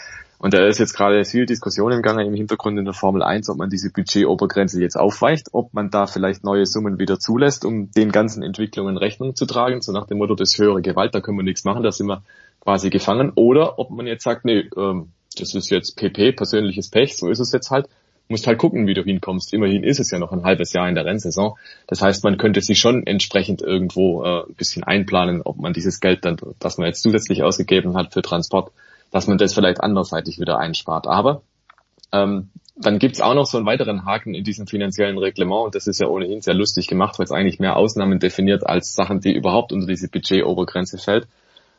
Und 0.42 0.56
da 0.56 0.66
ist 0.66 0.80
jetzt 0.80 0.96
gerade 0.96 1.24
viel 1.24 1.46
Diskussion 1.46 1.92
im 1.92 2.02
Gange 2.02 2.26
im 2.26 2.34
Hintergrund 2.34 2.80
in 2.80 2.86
der 2.86 2.96
Formel 2.96 3.22
1, 3.22 3.48
ob 3.52 3.58
man 3.58 3.70
diese 3.70 3.92
Budgetobergrenze 3.92 4.82
jetzt 4.82 4.96
aufweicht, 4.96 5.50
ob 5.52 5.72
man 5.76 5.92
da 5.92 6.08
vielleicht 6.08 6.44
neue 6.44 6.66
Summen 6.66 6.98
wieder 6.98 7.20
zulässt, 7.20 7.64
um 7.64 7.92
den 7.92 8.12
ganzen 8.12 8.42
Entwicklungen 8.42 8.98
Rechnung 8.98 9.36
zu 9.36 9.46
tragen, 9.46 9.84
so 9.84 9.92
nach 9.92 10.08
dem 10.08 10.18
Motto, 10.18 10.34
das 10.34 10.58
höhere 10.58 10.82
Gewalt, 10.82 11.14
da 11.14 11.22
können 11.22 11.38
wir 11.38 11.44
nichts 11.44 11.64
machen, 11.64 11.84
da 11.84 11.92
sind 11.92 12.08
wir 12.08 12.24
quasi 12.60 12.90
gefangen. 12.90 13.32
Oder 13.36 13.78
ob 13.78 13.92
man 13.92 14.08
jetzt 14.08 14.24
sagt, 14.24 14.44
nee, 14.44 14.68
ähm, 14.76 15.10
das 15.38 15.54
ist 15.54 15.70
jetzt 15.70 15.96
PP, 15.96 16.32
persönliches 16.32 16.90
Pech, 16.90 17.18
so 17.18 17.30
ist 17.30 17.40
es 17.40 17.52
jetzt 17.52 17.70
halt. 17.70 17.88
Musst 18.28 18.48
halt 18.48 18.58
gucken, 18.58 18.88
wie 18.88 18.96
du 18.96 19.04
hinkommst. 19.04 19.54
Immerhin 19.54 19.84
ist 19.84 20.00
es 20.00 20.10
ja 20.10 20.18
noch 20.18 20.32
ein 20.32 20.44
halbes 20.44 20.74
Jahr 20.74 20.90
in 20.90 20.96
der 20.96 21.06
Rennsaison. 21.06 21.54
Das 21.86 22.02
heißt, 22.02 22.24
man 22.24 22.40
könnte 22.40 22.62
sich 22.62 22.80
schon 22.80 23.06
entsprechend 23.06 23.62
irgendwo 23.62 24.24
äh, 24.24 24.40
ein 24.48 24.56
bisschen 24.56 24.84
einplanen, 24.84 25.44
ob 25.44 25.58
man 25.58 25.74
dieses 25.74 26.00
Geld 26.00 26.26
dann, 26.26 26.38
das 26.58 26.80
man 26.80 26.88
jetzt 26.88 27.04
zusätzlich 27.04 27.44
ausgegeben 27.44 27.96
hat 27.96 28.12
für 28.12 28.24
Transport, 28.24 28.72
dass 29.12 29.28
man 29.28 29.38
das 29.38 29.54
vielleicht 29.54 29.82
anderseitig 29.82 30.40
wieder 30.40 30.58
einspart. 30.58 31.08
Aber 31.08 31.44
ähm, 32.12 32.50
dann 32.76 32.98
gibt's 32.98 33.22
auch 33.22 33.36
noch 33.36 33.46
so 33.46 33.58
einen 33.58 33.68
weiteren 33.68 34.06
Haken 34.06 34.34
in 34.34 34.44
diesem 34.44 34.66
finanziellen 34.66 35.18
Reglement 35.18 35.66
und 35.66 35.76
das 35.76 35.88
ist 35.88 36.00
ja 36.00 36.08
ohnehin 36.08 36.42
sehr 36.42 36.54
lustig 36.54 36.88
gemacht, 36.88 37.20
weil 37.20 37.26
es 37.26 37.32
eigentlich 37.32 37.60
mehr 37.60 37.76
Ausnahmen 37.76 38.20
definiert 38.20 38.66
als 38.66 38.94
Sachen, 38.94 39.20
die 39.20 39.36
überhaupt 39.36 39.72
unter 39.72 39.88
diese 39.88 40.08
Budgetobergrenze 40.08 40.98
fällt. 40.98 41.28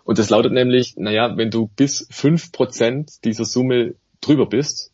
Und 0.05 0.19
das 0.19 0.31
lautet 0.31 0.53
nämlich, 0.53 0.95
naja, 0.97 1.37
wenn 1.37 1.51
du 1.51 1.69
bis 1.77 2.07
fünf 2.11 2.53
Prozent 2.53 3.25
dieser 3.25 3.45
Summe 3.45 3.95
drüber 4.21 4.47
bist, 4.47 4.92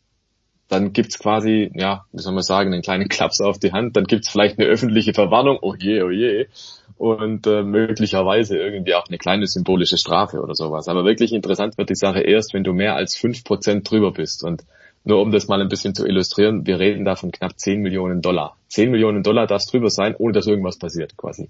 dann 0.69 0.93
gibt's 0.93 1.19
quasi, 1.19 1.71
ja, 1.73 2.05
wie 2.11 2.21
soll 2.21 2.33
man 2.33 2.43
sagen, 2.43 2.71
einen 2.71 2.81
kleinen 2.81 3.09
Klaps 3.09 3.41
auf 3.41 3.59
die 3.59 3.73
Hand, 3.73 3.97
dann 3.97 4.05
gibt's 4.05 4.29
vielleicht 4.29 4.59
eine 4.59 4.67
öffentliche 4.67 5.13
Verwarnung, 5.13 5.57
oh 5.61 5.75
je, 5.75 6.01
oh 6.03 6.09
je, 6.09 6.47
und 6.97 7.47
äh, 7.47 7.63
möglicherweise 7.63 8.57
irgendwie 8.57 8.93
auch 8.93 9.07
eine 9.07 9.17
kleine 9.17 9.47
symbolische 9.47 9.97
Strafe 9.97 10.41
oder 10.41 10.53
sowas. 10.53 10.87
Aber 10.87 11.05
wirklich 11.05 11.33
interessant 11.33 11.77
wird 11.77 11.89
die 11.89 11.95
Sache 11.95 12.21
erst, 12.21 12.53
wenn 12.53 12.63
du 12.63 12.73
mehr 12.73 12.95
als 12.95 13.15
fünf 13.15 13.43
Prozent 13.43 13.89
drüber 13.89 14.11
bist. 14.11 14.43
Und 14.43 14.63
nur 15.05 15.21
um 15.21 15.31
das 15.31 15.47
mal 15.47 15.61
ein 15.61 15.69
bisschen 15.69 15.95
zu 15.95 16.05
illustrieren, 16.05 16.67
wir 16.67 16.77
reden 16.77 17.05
da 17.05 17.15
von 17.15 17.31
knapp 17.31 17.57
10 17.57 17.81
Millionen 17.81 18.21
Dollar. 18.21 18.57
10 18.67 18.91
Millionen 18.91 19.23
Dollar 19.23 19.47
darf 19.47 19.65
drüber 19.65 19.89
sein, 19.89 20.13
ohne 20.17 20.33
dass 20.33 20.45
irgendwas 20.45 20.77
passiert, 20.77 21.15
quasi. 21.15 21.49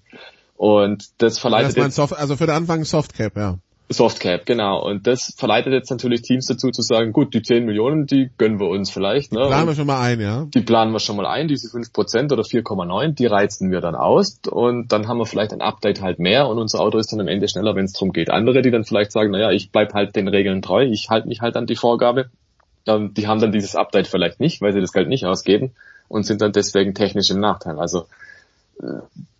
Und 0.55 1.05
das 1.17 1.39
verleitet 1.39 1.75
jetzt, 1.77 1.95
Soft, 1.95 2.13
also 2.13 2.35
für 2.35 2.45
den 2.45 2.55
Anfang 2.55 2.83
Softcap, 2.83 3.35
ja. 3.35 3.57
Softcap, 3.91 4.45
genau. 4.45 4.85
Und 4.85 5.07
das 5.07 5.33
verleitet 5.35 5.73
jetzt 5.73 5.89
natürlich 5.89 6.21
Teams 6.21 6.45
dazu 6.45 6.69
zu 6.69 6.83
sagen, 6.83 7.11
gut, 7.11 7.33
die 7.33 7.41
10 7.41 7.65
Millionen, 7.65 8.05
die 8.05 8.29
gönnen 8.37 8.59
wir 8.59 8.67
uns 8.67 8.91
vielleicht. 8.91 9.33
Ne? 9.33 9.47
Planen 9.47 9.67
wir 9.67 9.73
schon 9.73 9.87
mal 9.87 9.99
ein, 9.99 10.19
ja. 10.19 10.45
die 10.45 10.61
planen 10.61 10.91
wir 10.91 10.99
schon 10.99 11.15
mal 11.15 11.25
ein, 11.25 11.47
diese 11.47 11.75
5% 11.75 12.31
oder 12.31 12.43
4,9, 12.43 13.15
die 13.15 13.25
reizen 13.25 13.71
wir 13.71 13.81
dann 13.81 13.95
aus 13.95 14.39
und 14.47 14.91
dann 14.91 15.07
haben 15.07 15.17
wir 15.17 15.25
vielleicht 15.25 15.53
ein 15.53 15.61
Update 15.61 16.01
halt 16.01 16.19
mehr 16.19 16.47
und 16.47 16.59
unser 16.59 16.81
Auto 16.81 16.99
ist 16.99 17.11
dann 17.11 17.19
am 17.19 17.27
Ende 17.27 17.47
schneller, 17.47 17.75
wenn 17.75 17.85
es 17.85 17.93
drum 17.93 18.13
geht. 18.13 18.29
Andere, 18.29 18.61
die 18.61 18.69
dann 18.69 18.83
vielleicht 18.83 19.11
sagen, 19.11 19.31
naja, 19.31 19.49
ich 19.51 19.71
bleib 19.71 19.93
halt 19.95 20.15
den 20.15 20.27
Regeln 20.27 20.61
treu, 20.61 20.83
ich 20.83 21.09
halte 21.09 21.27
mich 21.27 21.41
halt 21.41 21.57
an 21.57 21.65
die 21.65 21.75
Vorgabe, 21.75 22.29
ähm, 22.85 23.15
die 23.15 23.27
haben 23.27 23.41
dann 23.41 23.51
dieses 23.51 23.75
Update 23.75 24.07
vielleicht 24.07 24.39
nicht, 24.39 24.61
weil 24.61 24.71
sie 24.71 24.81
das 24.81 24.93
Geld 24.93 25.07
nicht 25.07 25.25
ausgeben 25.25 25.71
und 26.07 26.27
sind 26.27 26.41
dann 26.41 26.51
deswegen 26.51 26.93
technisch 26.93 27.31
im 27.31 27.39
Nachteil. 27.39 27.79
Also 27.79 28.05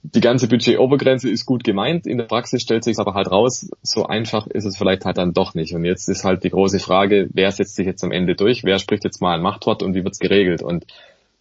die 0.01 0.21
ganze 0.21 0.47
Budgetobergrenze 0.47 1.29
ist 1.29 1.45
gut 1.45 1.63
gemeint, 1.63 2.07
in 2.07 2.17
der 2.17 2.25
Praxis 2.25 2.61
stellt 2.61 2.83
sich 2.83 2.97
aber 2.99 3.13
halt 3.13 3.31
raus, 3.31 3.69
so 3.81 4.05
einfach 4.05 4.47
ist 4.47 4.65
es 4.65 4.77
vielleicht 4.77 5.05
halt 5.05 5.17
dann 5.17 5.33
doch 5.33 5.53
nicht. 5.53 5.73
Und 5.73 5.85
jetzt 5.85 6.09
ist 6.09 6.23
halt 6.23 6.43
die 6.43 6.49
große 6.49 6.79
Frage, 6.79 7.29
wer 7.33 7.51
setzt 7.51 7.75
sich 7.75 7.85
jetzt 7.85 8.03
am 8.03 8.11
Ende 8.11 8.35
durch, 8.35 8.63
wer 8.63 8.79
spricht 8.79 9.03
jetzt 9.03 9.21
mal 9.21 9.35
ein 9.35 9.41
Machtwort 9.41 9.83
und 9.83 9.93
wie 9.93 10.03
wird's 10.03 10.19
geregelt? 10.19 10.61
Und 10.61 10.85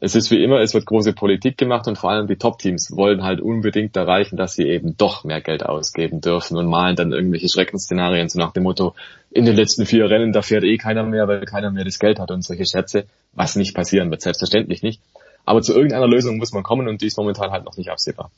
es 0.00 0.14
ist 0.14 0.30
wie 0.30 0.42
immer, 0.44 0.60
es 0.60 0.74
wird 0.74 0.86
große 0.86 1.12
Politik 1.12 1.58
gemacht 1.58 1.88
und 1.88 1.98
vor 1.98 2.10
allem 2.10 2.28
die 2.28 2.36
Top-Teams 2.36 2.92
wollen 2.94 3.24
halt 3.24 3.40
unbedingt 3.40 3.96
erreichen, 3.96 4.36
dass 4.36 4.54
sie 4.54 4.64
eben 4.64 4.96
doch 4.96 5.24
mehr 5.24 5.40
Geld 5.40 5.64
ausgeben 5.64 6.20
dürfen 6.20 6.56
und 6.56 6.66
malen 6.66 6.94
dann 6.94 7.12
irgendwelche 7.12 7.48
Schreckensszenarien 7.48 8.28
so 8.28 8.38
nach 8.38 8.52
dem 8.52 8.62
Motto, 8.62 8.94
in 9.30 9.44
den 9.44 9.56
letzten 9.56 9.86
vier 9.86 10.08
Rennen, 10.08 10.32
da 10.32 10.42
fährt 10.42 10.62
eh 10.62 10.76
keiner 10.76 11.02
mehr, 11.02 11.26
weil 11.26 11.44
keiner 11.46 11.72
mehr 11.72 11.84
das 11.84 11.98
Geld 11.98 12.20
hat 12.20 12.30
und 12.30 12.44
solche 12.44 12.64
Scherze, 12.64 13.06
was 13.32 13.56
nicht 13.56 13.74
passieren 13.74 14.10
wird, 14.10 14.22
selbstverständlich 14.22 14.82
nicht. 14.82 15.00
Aber 15.48 15.62
zu 15.62 15.72
irgendeiner 15.72 16.06
Lösung 16.06 16.36
muss 16.36 16.52
man 16.52 16.62
kommen 16.62 16.88
und 16.88 17.00
die 17.00 17.06
ist 17.06 17.16
momentan 17.16 17.50
halt 17.50 17.64
noch 17.64 17.78
nicht 17.78 17.90
absehbar. 17.90 18.30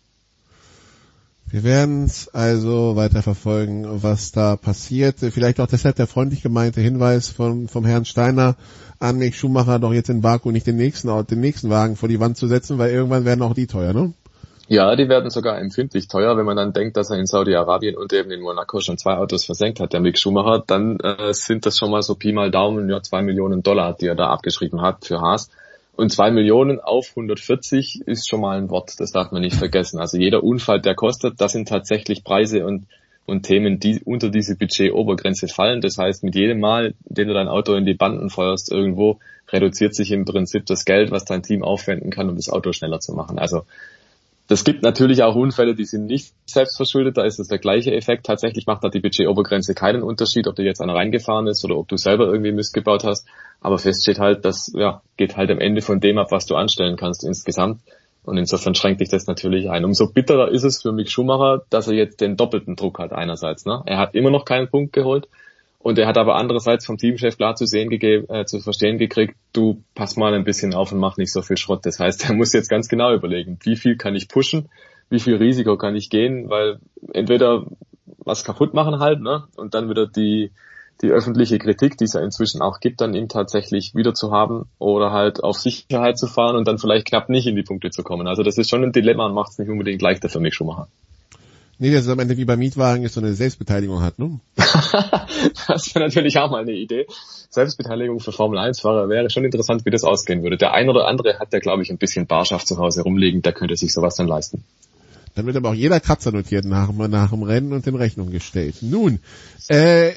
Wir 1.50 1.64
werden 1.64 2.04
es 2.04 2.28
also 2.32 2.94
weiter 2.94 3.22
verfolgen, 3.22 3.84
was 3.84 4.30
da 4.30 4.54
passiert. 4.54 5.16
Vielleicht 5.18 5.58
auch 5.58 5.66
deshalb 5.66 5.96
der 5.96 6.06
freundlich 6.06 6.42
gemeinte 6.42 6.80
Hinweis 6.80 7.28
vom, 7.28 7.66
vom 7.66 7.84
Herrn 7.84 8.04
Steiner 8.04 8.54
an 9.00 9.18
Mick 9.18 9.34
Schumacher, 9.34 9.80
doch 9.80 9.92
jetzt 9.92 10.08
in 10.08 10.20
Baku 10.20 10.52
nicht 10.52 10.68
den 10.68 10.76
nächsten, 10.76 11.08
den 11.26 11.40
nächsten 11.40 11.68
Wagen 11.68 11.96
vor 11.96 12.08
die 12.08 12.20
Wand 12.20 12.36
zu 12.36 12.46
setzen, 12.46 12.78
weil 12.78 12.92
irgendwann 12.92 13.24
werden 13.24 13.42
auch 13.42 13.54
die 13.54 13.66
teuer, 13.66 13.92
ne? 13.92 14.12
Ja, 14.68 14.94
die 14.94 15.08
werden 15.08 15.30
sogar 15.30 15.58
empfindlich 15.58 16.06
teuer, 16.06 16.36
wenn 16.36 16.46
man 16.46 16.56
dann 16.56 16.72
denkt, 16.72 16.96
dass 16.96 17.10
er 17.10 17.18
in 17.18 17.26
Saudi-Arabien 17.26 17.96
und 17.96 18.12
eben 18.12 18.30
in 18.30 18.40
Monaco 18.40 18.78
schon 18.80 18.98
zwei 18.98 19.16
Autos 19.16 19.44
versenkt 19.44 19.80
hat, 19.80 19.92
der 19.92 19.98
Mick 19.98 20.16
Schumacher, 20.16 20.62
dann 20.64 21.00
äh, 21.00 21.34
sind 21.34 21.66
das 21.66 21.76
schon 21.76 21.90
mal 21.90 22.02
so 22.02 22.14
Pi 22.14 22.32
mal 22.32 22.52
Daumen, 22.52 22.88
ja, 22.88 23.02
zwei 23.02 23.20
Millionen 23.22 23.64
Dollar, 23.64 23.96
die 24.00 24.06
er 24.06 24.14
da 24.14 24.28
abgeschrieben 24.28 24.80
hat 24.80 25.06
für 25.06 25.20
Haas. 25.20 25.50
Und 26.00 26.08
zwei 26.08 26.30
Millionen 26.30 26.80
auf 26.80 27.10
140 27.10 28.04
ist 28.06 28.26
schon 28.26 28.40
mal 28.40 28.56
ein 28.56 28.70
Wort, 28.70 28.98
das 29.00 29.12
darf 29.12 29.32
man 29.32 29.42
nicht 29.42 29.56
vergessen. 29.56 30.00
Also 30.00 30.16
jeder 30.16 30.42
Unfall, 30.42 30.80
der 30.80 30.94
kostet, 30.94 31.38
das 31.42 31.52
sind 31.52 31.68
tatsächlich 31.68 32.24
Preise 32.24 32.64
und, 32.64 32.86
und 33.26 33.42
Themen, 33.42 33.80
die 33.80 34.00
unter 34.02 34.30
diese 34.30 34.56
Budget-Obergrenze 34.56 35.46
fallen. 35.46 35.82
Das 35.82 35.98
heißt, 35.98 36.24
mit 36.24 36.34
jedem 36.34 36.58
Mal, 36.58 36.94
den 37.04 37.28
du 37.28 37.34
dein 37.34 37.48
Auto 37.48 37.74
in 37.74 37.84
die 37.84 37.92
Banden 37.92 38.30
feuerst 38.30 38.72
irgendwo, 38.72 39.18
reduziert 39.50 39.94
sich 39.94 40.10
im 40.10 40.24
Prinzip 40.24 40.64
das 40.64 40.86
Geld, 40.86 41.10
was 41.10 41.26
dein 41.26 41.42
Team 41.42 41.62
aufwenden 41.62 42.10
kann, 42.10 42.30
um 42.30 42.36
das 42.36 42.48
Auto 42.48 42.72
schneller 42.72 43.00
zu 43.00 43.12
machen. 43.12 43.38
Also 43.38 43.66
das 44.50 44.64
gibt 44.64 44.82
natürlich 44.82 45.22
auch 45.22 45.36
Unfälle, 45.36 45.76
die 45.76 45.84
sind 45.84 46.06
nicht 46.06 46.34
selbstverschuldet, 46.44 47.16
da 47.16 47.22
ist 47.22 47.38
es 47.38 47.46
der 47.46 47.60
gleiche 47.60 47.94
Effekt. 47.94 48.26
Tatsächlich 48.26 48.66
macht 48.66 48.82
da 48.82 48.88
die 48.88 48.98
Budgetobergrenze 48.98 49.74
keinen 49.74 50.02
Unterschied, 50.02 50.48
ob 50.48 50.56
du 50.56 50.64
jetzt 50.64 50.82
einer 50.82 50.96
reingefahren 50.96 51.46
ist 51.46 51.64
oder 51.64 51.76
ob 51.76 51.86
du 51.86 51.96
selber 51.96 52.26
irgendwie 52.26 52.50
Mist 52.50 52.74
gebaut 52.74 53.04
hast. 53.04 53.28
Aber 53.60 53.78
fest 53.78 54.02
steht 54.02 54.18
halt, 54.18 54.44
das 54.44 54.72
ja, 54.74 55.02
geht 55.16 55.36
halt 55.36 55.52
am 55.52 55.60
Ende 55.60 55.82
von 55.82 56.00
dem 56.00 56.18
ab, 56.18 56.32
was 56.32 56.46
du 56.46 56.56
anstellen 56.56 56.96
kannst 56.96 57.22
insgesamt. 57.22 57.80
Und 58.24 58.38
insofern 58.38 58.74
schränkt 58.74 59.00
dich 59.00 59.08
das 59.08 59.28
natürlich 59.28 59.70
ein. 59.70 59.84
Umso 59.84 60.10
bitterer 60.10 60.50
ist 60.50 60.64
es 60.64 60.82
für 60.82 60.90
Mick 60.90 61.10
Schumacher, 61.10 61.62
dass 61.70 61.86
er 61.86 61.94
jetzt 61.94 62.20
den 62.20 62.36
doppelten 62.36 62.74
Druck 62.74 62.98
hat 62.98 63.12
einerseits. 63.12 63.66
Ne? 63.66 63.84
Er 63.86 63.98
hat 63.98 64.16
immer 64.16 64.30
noch 64.30 64.44
keinen 64.44 64.68
Punkt 64.68 64.92
geholt 64.92 65.28
und 65.82 65.98
er 65.98 66.06
hat 66.06 66.18
aber 66.18 66.36
andererseits 66.36 66.84
vom 66.84 66.98
Teamchef 66.98 67.38
klar 67.38 67.56
zu 67.56 67.64
sehen 67.64 67.88
gegeben, 67.88 68.26
äh, 68.28 68.44
zu 68.44 68.60
verstehen 68.60 68.98
gekriegt, 68.98 69.34
du 69.54 69.82
pass 69.94 70.16
mal 70.16 70.34
ein 70.34 70.44
bisschen 70.44 70.74
auf 70.74 70.92
und 70.92 70.98
mach 70.98 71.16
nicht 71.16 71.32
so 71.32 71.40
viel 71.40 71.56
Schrott. 71.56 71.86
Das 71.86 71.98
heißt, 71.98 72.24
er 72.28 72.34
muss 72.34 72.52
jetzt 72.52 72.68
ganz 72.68 72.88
genau 72.88 73.14
überlegen, 73.14 73.58
wie 73.62 73.76
viel 73.76 73.96
kann 73.96 74.14
ich 74.14 74.28
pushen, 74.28 74.68
wie 75.08 75.20
viel 75.20 75.36
Risiko 75.36 75.78
kann 75.78 75.96
ich 75.96 76.10
gehen, 76.10 76.50
weil 76.50 76.78
entweder 77.12 77.64
was 78.18 78.44
kaputt 78.44 78.74
machen 78.74 79.00
halt, 79.00 79.22
ne? 79.22 79.44
Und 79.56 79.74
dann 79.74 79.88
wieder 79.88 80.06
die 80.06 80.50
die 81.02 81.10
öffentliche 81.10 81.58
Kritik, 81.58 81.96
die 81.96 82.04
es 82.04 82.12
ja 82.12 82.20
inzwischen 82.20 82.60
auch 82.60 82.80
gibt, 82.80 83.00
dann 83.00 83.14
ihm 83.14 83.28
tatsächlich 83.28 83.94
wieder 83.94 84.12
zu 84.12 84.32
haben 84.32 84.66
oder 84.78 85.12
halt 85.12 85.42
auf 85.42 85.56
Sicherheit 85.56 86.18
zu 86.18 86.26
fahren 86.26 86.56
und 86.56 86.68
dann 86.68 86.78
vielleicht 86.78 87.06
knapp 87.06 87.30
nicht 87.30 87.46
in 87.46 87.56
die 87.56 87.62
Punkte 87.62 87.88
zu 87.88 88.02
kommen. 88.02 88.26
Also 88.26 88.42
das 88.42 88.58
ist 88.58 88.68
schon 88.68 88.84
ein 88.84 88.92
Dilemma 88.92 89.24
und 89.24 89.34
macht 89.34 89.52
es 89.52 89.58
nicht 89.58 89.70
unbedingt 89.70 90.02
leichter 90.02 90.28
für 90.28 90.40
mich 90.40 90.54
Schumacher. 90.54 90.88
Nee, 91.82 91.90
das 91.92 92.02
ist 92.02 92.10
am 92.10 92.18
Ende 92.18 92.36
wie 92.36 92.44
bei 92.44 92.58
Mietwagen, 92.58 93.04
ist 93.04 93.14
so 93.14 93.22
eine 93.22 93.32
Selbstbeteiligung 93.32 94.02
hat, 94.02 94.18
ne? 94.18 94.38
das 95.66 95.94
wäre 95.94 96.04
natürlich 96.04 96.36
auch 96.36 96.50
mal 96.50 96.60
eine 96.60 96.72
Idee. 96.72 97.06
Selbstbeteiligung 97.48 98.20
für 98.20 98.32
Formel 98.32 98.58
1-Fahrer 98.58 99.08
wäre 99.08 99.30
schon 99.30 99.46
interessant, 99.46 99.86
wie 99.86 99.90
das 99.90 100.04
ausgehen 100.04 100.42
würde. 100.42 100.58
Der 100.58 100.74
ein 100.74 100.90
oder 100.90 101.08
andere 101.08 101.38
hat 101.38 101.54
ja, 101.54 101.58
glaube 101.58 101.82
ich, 101.82 101.88
ein 101.88 101.96
bisschen 101.96 102.26
Barschaft 102.26 102.68
zu 102.68 102.76
Hause 102.76 103.00
rumliegen, 103.00 103.40
der 103.40 103.54
könnte 103.54 103.76
sich 103.76 103.94
sowas 103.94 104.14
dann 104.16 104.28
leisten. 104.28 104.62
Dann 105.34 105.46
wird 105.46 105.56
aber 105.56 105.70
auch 105.70 105.74
jeder 105.74 106.00
Kratzer 106.00 106.32
notiert 106.32 106.66
nach, 106.66 106.92
nach 106.92 107.30
dem 107.30 107.44
Rennen 107.44 107.72
und 107.72 107.86
in 107.86 107.94
Rechnung 107.94 108.30
gestellt. 108.30 108.82
Nun, 108.82 109.20
äh, 109.68 110.10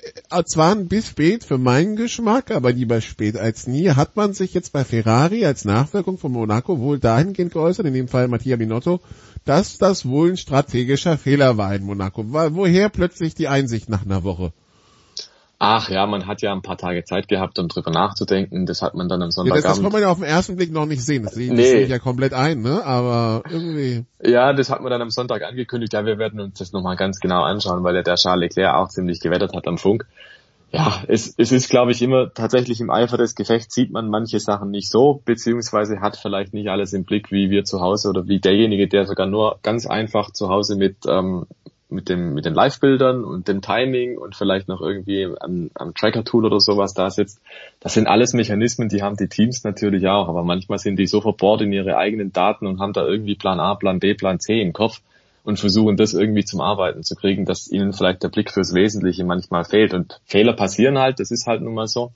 zwar 0.45 0.75
ein 0.75 0.89
bisschen 0.89 1.11
spät 1.11 1.43
für 1.45 1.57
meinen 1.57 1.95
Geschmack, 1.95 2.51
aber 2.51 2.73
lieber 2.73 2.99
spät 2.99 3.37
als 3.37 3.67
nie, 3.67 3.89
hat 3.91 4.17
man 4.17 4.33
sich 4.33 4.53
jetzt 4.53 4.73
bei 4.73 4.83
Ferrari 4.83 5.45
als 5.45 5.63
Nachwirkung 5.63 6.17
von 6.17 6.33
Monaco 6.33 6.79
wohl 6.79 6.99
dahingehend 6.99 7.53
geäußert, 7.53 7.85
in 7.85 7.93
dem 7.93 8.09
Fall 8.09 8.27
Mattia 8.27 8.57
Binotto, 8.57 8.99
dass 9.45 9.77
das 9.77 10.07
wohl 10.07 10.29
ein 10.31 10.37
strategischer 10.37 11.17
Fehler 11.17 11.57
war 11.57 11.73
in 11.75 11.83
Monaco. 11.83 12.23
Woher 12.27 12.89
plötzlich 12.89 13.35
die 13.35 13.47
Einsicht 13.47 13.89
nach 13.89 14.03
einer 14.05 14.23
Woche? 14.23 14.53
Ach 15.65 15.89
ja, 15.89 16.05
man 16.07 16.27
hat 16.27 16.41
ja 16.41 16.51
ein 16.51 16.61
paar 16.61 16.77
Tage 16.77 17.05
Zeit 17.05 17.29
gehabt, 17.29 17.57
um 17.57 17.69
drüber 17.69 17.89
nachzudenken. 17.91 18.65
Das 18.65 18.81
hat 18.81 18.95
man 18.95 19.07
dann 19.07 19.21
am 19.21 19.27
Ja, 19.29 19.31
Sonntagabend. 19.31 19.63
das, 19.65 19.71
das 19.75 19.81
kann 19.83 19.91
man 19.93 20.01
ja 20.01 20.09
auf 20.09 20.17
den 20.17 20.25
ersten 20.27 20.57
Blick 20.57 20.73
noch 20.73 20.85
nicht 20.85 21.01
sehen. 21.05 21.23
Das 21.23 21.35
sehe 21.35 21.47
das 21.49 21.57
Nee. 21.57 21.63
sehe 21.63 21.81
ich 21.83 21.89
ja 21.89 21.99
komplett 21.99 22.33
ein, 22.33 22.61
ne? 22.61 22.83
Aber 22.83 23.43
irgendwie. 23.49 24.03
Ja, 24.21 24.51
das 24.51 24.69
hat 24.69 24.81
man 24.81 24.91
dann 24.91 25.01
am 25.01 25.09
Sonntag 25.09 25.41
angekündigt. 25.43 25.93
Ja, 25.93 26.05
wir 26.05 26.17
werden 26.17 26.41
uns 26.41 26.59
das 26.59 26.73
nochmal 26.73 26.97
ganz 26.97 27.19
genau 27.21 27.43
anschauen, 27.43 27.81
weil 27.85 27.95
ja 27.95 28.01
der 28.01 28.15
Charles 28.15 28.41
Leclerc 28.55 28.75
auch 28.75 28.89
ziemlich 28.89 29.21
gewettert 29.21 29.53
hat 29.53 29.65
am 29.67 29.77
Funk. 29.77 30.05
Ja, 30.75 31.03
es, 31.07 31.35
es 31.37 31.51
ist, 31.51 31.69
glaube 31.69 31.91
ich, 31.91 32.01
immer 32.01 32.33
tatsächlich 32.33 32.81
im 32.81 32.89
Eifer 32.89 33.15
des 33.15 33.35
Gefechts 33.35 33.75
sieht 33.75 33.91
man 33.91 34.09
manche 34.09 34.39
Sachen 34.39 34.71
nicht 34.71 34.89
so, 34.89 35.21
beziehungsweise 35.23 36.01
hat 36.01 36.17
vielleicht 36.17 36.55
nicht 36.55 36.67
alles 36.69 36.93
im 36.93 37.03
Blick, 37.03 37.31
wie 37.31 37.51
wir 37.51 37.63
zu 37.63 37.79
Hause 37.79 38.09
oder 38.09 38.27
wie 38.27 38.39
derjenige, 38.39 38.87
der 38.87 39.05
sogar 39.05 39.27
nur 39.27 39.59
ganz 39.61 39.85
einfach 39.85 40.31
zu 40.31 40.49
Hause 40.49 40.75
mit, 40.75 40.97
ähm, 41.07 41.45
mit 41.89 42.09
dem, 42.09 42.33
mit 42.33 42.45
den 42.45 42.55
Live-Bildern 42.55 43.23
und 43.23 43.47
dem 43.47 43.61
Timing 43.61 44.17
und 44.17 44.35
vielleicht 44.35 44.67
noch 44.67 44.81
irgendwie 44.81 45.29
am, 45.39 45.69
am 45.75 45.93
Tracker-Tool 45.93 46.43
oder 46.43 46.59
sowas 46.59 46.95
da 46.95 47.11
sitzt. 47.11 47.39
Das 47.79 47.93
sind 47.93 48.07
alles 48.07 48.33
Mechanismen, 48.33 48.89
die 48.89 49.03
haben 49.03 49.15
die 49.15 49.29
Teams 49.29 49.63
natürlich 49.63 50.07
auch, 50.07 50.27
aber 50.27 50.43
manchmal 50.43 50.79
sind 50.79 50.97
die 50.97 51.05
so 51.05 51.21
verbohrt 51.21 51.61
in 51.61 51.71
ihre 51.71 51.97
eigenen 51.97 52.33
Daten 52.33 52.65
und 52.65 52.79
haben 52.79 52.93
da 52.93 53.05
irgendwie 53.05 53.35
Plan 53.35 53.59
A, 53.59 53.75
Plan 53.75 53.99
B, 53.99 54.15
Plan 54.15 54.39
C 54.39 54.59
im 54.59 54.73
Kopf 54.73 55.01
und 55.43 55.59
versuchen 55.59 55.97
das 55.97 56.13
irgendwie 56.13 56.45
zum 56.45 56.61
Arbeiten 56.61 57.03
zu 57.03 57.15
kriegen, 57.15 57.45
dass 57.45 57.69
ihnen 57.69 57.93
vielleicht 57.93 58.23
der 58.23 58.29
Blick 58.29 58.51
fürs 58.51 58.73
Wesentliche 58.73 59.25
manchmal 59.25 59.65
fehlt. 59.65 59.93
Und 59.93 60.19
Fehler 60.25 60.53
passieren 60.53 60.97
halt, 60.97 61.19
das 61.19 61.31
ist 61.31 61.47
halt 61.47 61.61
nun 61.61 61.73
mal 61.73 61.87
so. 61.87 62.11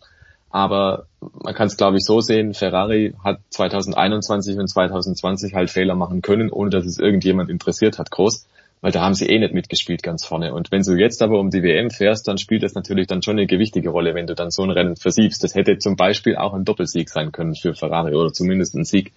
Aber 0.49 1.07
man 1.43 1.53
kann 1.53 1.67
es, 1.67 1.75
glaube 1.75 1.97
ich, 1.97 2.05
so 2.05 2.21
sehen, 2.21 2.53
Ferrari 2.53 3.13
hat 3.21 3.39
2021 3.49 4.57
und 4.57 4.67
2020 4.69 5.53
halt 5.53 5.69
Fehler 5.69 5.95
machen 5.95 6.21
können, 6.21 6.49
ohne 6.49 6.69
dass 6.69 6.85
es 6.85 6.99
irgendjemand 6.99 7.49
interessiert 7.49 7.99
hat, 7.99 8.11
groß. 8.11 8.47
Weil 8.79 8.91
da 8.91 9.01
haben 9.01 9.15
sie 9.15 9.25
eh 9.25 9.39
nicht 9.39 9.53
mitgespielt 9.53 10.03
ganz 10.03 10.23
vorne. 10.23 10.53
Und 10.53 10.71
wenn 10.71 10.83
du 10.83 10.93
jetzt 10.93 11.21
aber 11.21 11.39
um 11.39 11.49
die 11.49 11.63
WM 11.63 11.89
fährst, 11.89 12.27
dann 12.27 12.37
spielt 12.37 12.63
das 12.63 12.75
natürlich 12.75 13.07
dann 13.07 13.23
schon 13.23 13.37
eine 13.37 13.47
gewichtige 13.47 13.89
Rolle, 13.89 14.13
wenn 14.13 14.27
du 14.27 14.35
dann 14.35 14.51
so 14.51 14.63
ein 14.63 14.69
Rennen 14.69 14.95
versiebst. 14.95 15.43
Das 15.43 15.55
hätte 15.55 15.79
zum 15.79 15.95
Beispiel 15.95 16.37
auch 16.37 16.53
ein 16.53 16.63
Doppelsieg 16.63 17.09
sein 17.09 17.31
können 17.31 17.55
für 17.55 17.73
Ferrari 17.73 18.15
oder 18.15 18.31
zumindest 18.31 18.75
ein 18.75 18.85
Sieg. 18.85 19.13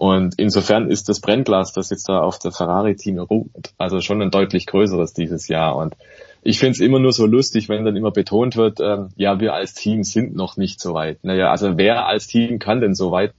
Und 0.00 0.38
insofern 0.38 0.90
ist 0.90 1.10
das 1.10 1.20
Brennglas, 1.20 1.74
das 1.74 1.90
jetzt 1.90 2.08
da 2.08 2.20
auf 2.20 2.38
der 2.38 2.52
Ferrari-Team 2.52 3.18
ruht, 3.18 3.74
also 3.76 4.00
schon 4.00 4.22
ein 4.22 4.30
deutlich 4.30 4.64
größeres 4.64 5.12
dieses 5.12 5.46
Jahr. 5.46 5.76
Und 5.76 5.94
ich 6.40 6.58
finde 6.58 6.72
es 6.72 6.80
immer 6.80 6.98
nur 6.98 7.12
so 7.12 7.26
lustig, 7.26 7.68
wenn 7.68 7.84
dann 7.84 7.96
immer 7.96 8.10
betont 8.10 8.56
wird, 8.56 8.80
ähm, 8.80 9.10
ja, 9.16 9.40
wir 9.40 9.52
als 9.52 9.74
Team 9.74 10.02
sind 10.02 10.34
noch 10.34 10.56
nicht 10.56 10.80
so 10.80 10.94
weit. 10.94 11.22
Naja, 11.22 11.50
also 11.50 11.76
wer 11.76 12.06
als 12.06 12.28
Team 12.28 12.58
kann 12.58 12.80
denn 12.80 12.94
so 12.94 13.12
weit 13.12 13.34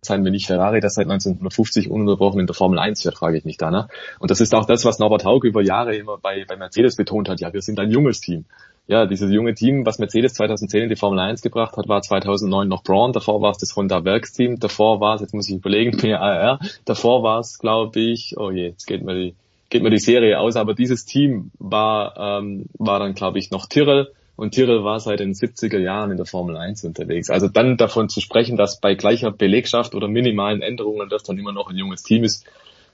sein, 0.00 0.24
wenn 0.24 0.32
nicht 0.32 0.46
Ferrari, 0.46 0.80
das 0.80 0.94
seit 0.94 1.04
1950 1.04 1.90
ununterbrochen 1.90 2.40
in 2.40 2.46
der 2.46 2.54
Formel 2.54 2.78
1 2.78 3.02
fährt, 3.02 3.16
frage 3.16 3.36
ich 3.36 3.44
mich 3.44 3.58
da. 3.58 3.70
Ne? 3.70 3.88
Und 4.18 4.30
das 4.30 4.40
ist 4.40 4.54
auch 4.54 4.64
das, 4.64 4.86
was 4.86 4.98
Norbert 4.98 5.26
Haug 5.26 5.44
über 5.44 5.60
Jahre 5.60 5.94
immer 5.94 6.16
bei, 6.16 6.46
bei 6.48 6.56
Mercedes 6.56 6.96
betont 6.96 7.28
hat. 7.28 7.38
Ja, 7.40 7.52
wir 7.52 7.60
sind 7.60 7.78
ein 7.80 7.90
junges 7.90 8.22
Team. 8.22 8.46
Ja, 8.90 9.06
dieses 9.06 9.30
junge 9.30 9.54
Team, 9.54 9.86
was 9.86 10.00
Mercedes 10.00 10.34
2010 10.34 10.82
in 10.82 10.88
die 10.88 10.96
Formel 10.96 11.20
1 11.20 11.42
gebracht 11.42 11.76
hat, 11.76 11.86
war 11.86 12.02
2009 12.02 12.66
noch 12.66 12.82
Braun, 12.82 13.12
davor 13.12 13.40
war 13.40 13.52
es 13.52 13.58
das 13.58 13.76
Honda 13.76 14.04
Werksteam, 14.04 14.58
davor 14.58 15.00
war 15.00 15.14
es, 15.14 15.20
jetzt 15.20 15.32
muss 15.32 15.48
ich 15.48 15.54
überlegen, 15.54 15.96
PAR, 15.96 16.58
davor 16.86 17.22
war 17.22 17.38
es, 17.38 17.60
glaube 17.60 18.00
ich, 18.00 18.34
oh 18.36 18.50
je, 18.50 18.70
jetzt 18.70 18.86
geht 18.88 19.04
mir 19.04 19.14
die, 19.14 19.34
geht 19.68 19.84
mir 19.84 19.90
die 19.90 20.00
Serie 20.00 20.40
aus, 20.40 20.56
aber 20.56 20.74
dieses 20.74 21.04
Team 21.04 21.52
war, 21.60 22.16
ähm, 22.18 22.66
war 22.78 22.98
dann, 22.98 23.14
glaube 23.14 23.38
ich, 23.38 23.52
noch 23.52 23.66
Tyrrell, 23.66 24.08
und 24.34 24.56
Tyrrell 24.56 24.82
war 24.82 24.98
seit 24.98 25.20
den 25.20 25.34
70er 25.34 25.78
Jahren 25.78 26.10
in 26.10 26.16
der 26.16 26.26
Formel 26.26 26.56
1 26.56 26.82
unterwegs. 26.82 27.30
Also 27.30 27.46
dann 27.46 27.76
davon 27.76 28.08
zu 28.08 28.20
sprechen, 28.20 28.56
dass 28.56 28.80
bei 28.80 28.96
gleicher 28.96 29.30
Belegschaft 29.30 29.94
oder 29.94 30.08
minimalen 30.08 30.62
Änderungen 30.62 31.08
das 31.08 31.22
dann 31.22 31.38
immer 31.38 31.52
noch 31.52 31.70
ein 31.70 31.76
junges 31.76 32.02
Team 32.02 32.24
ist, 32.24 32.44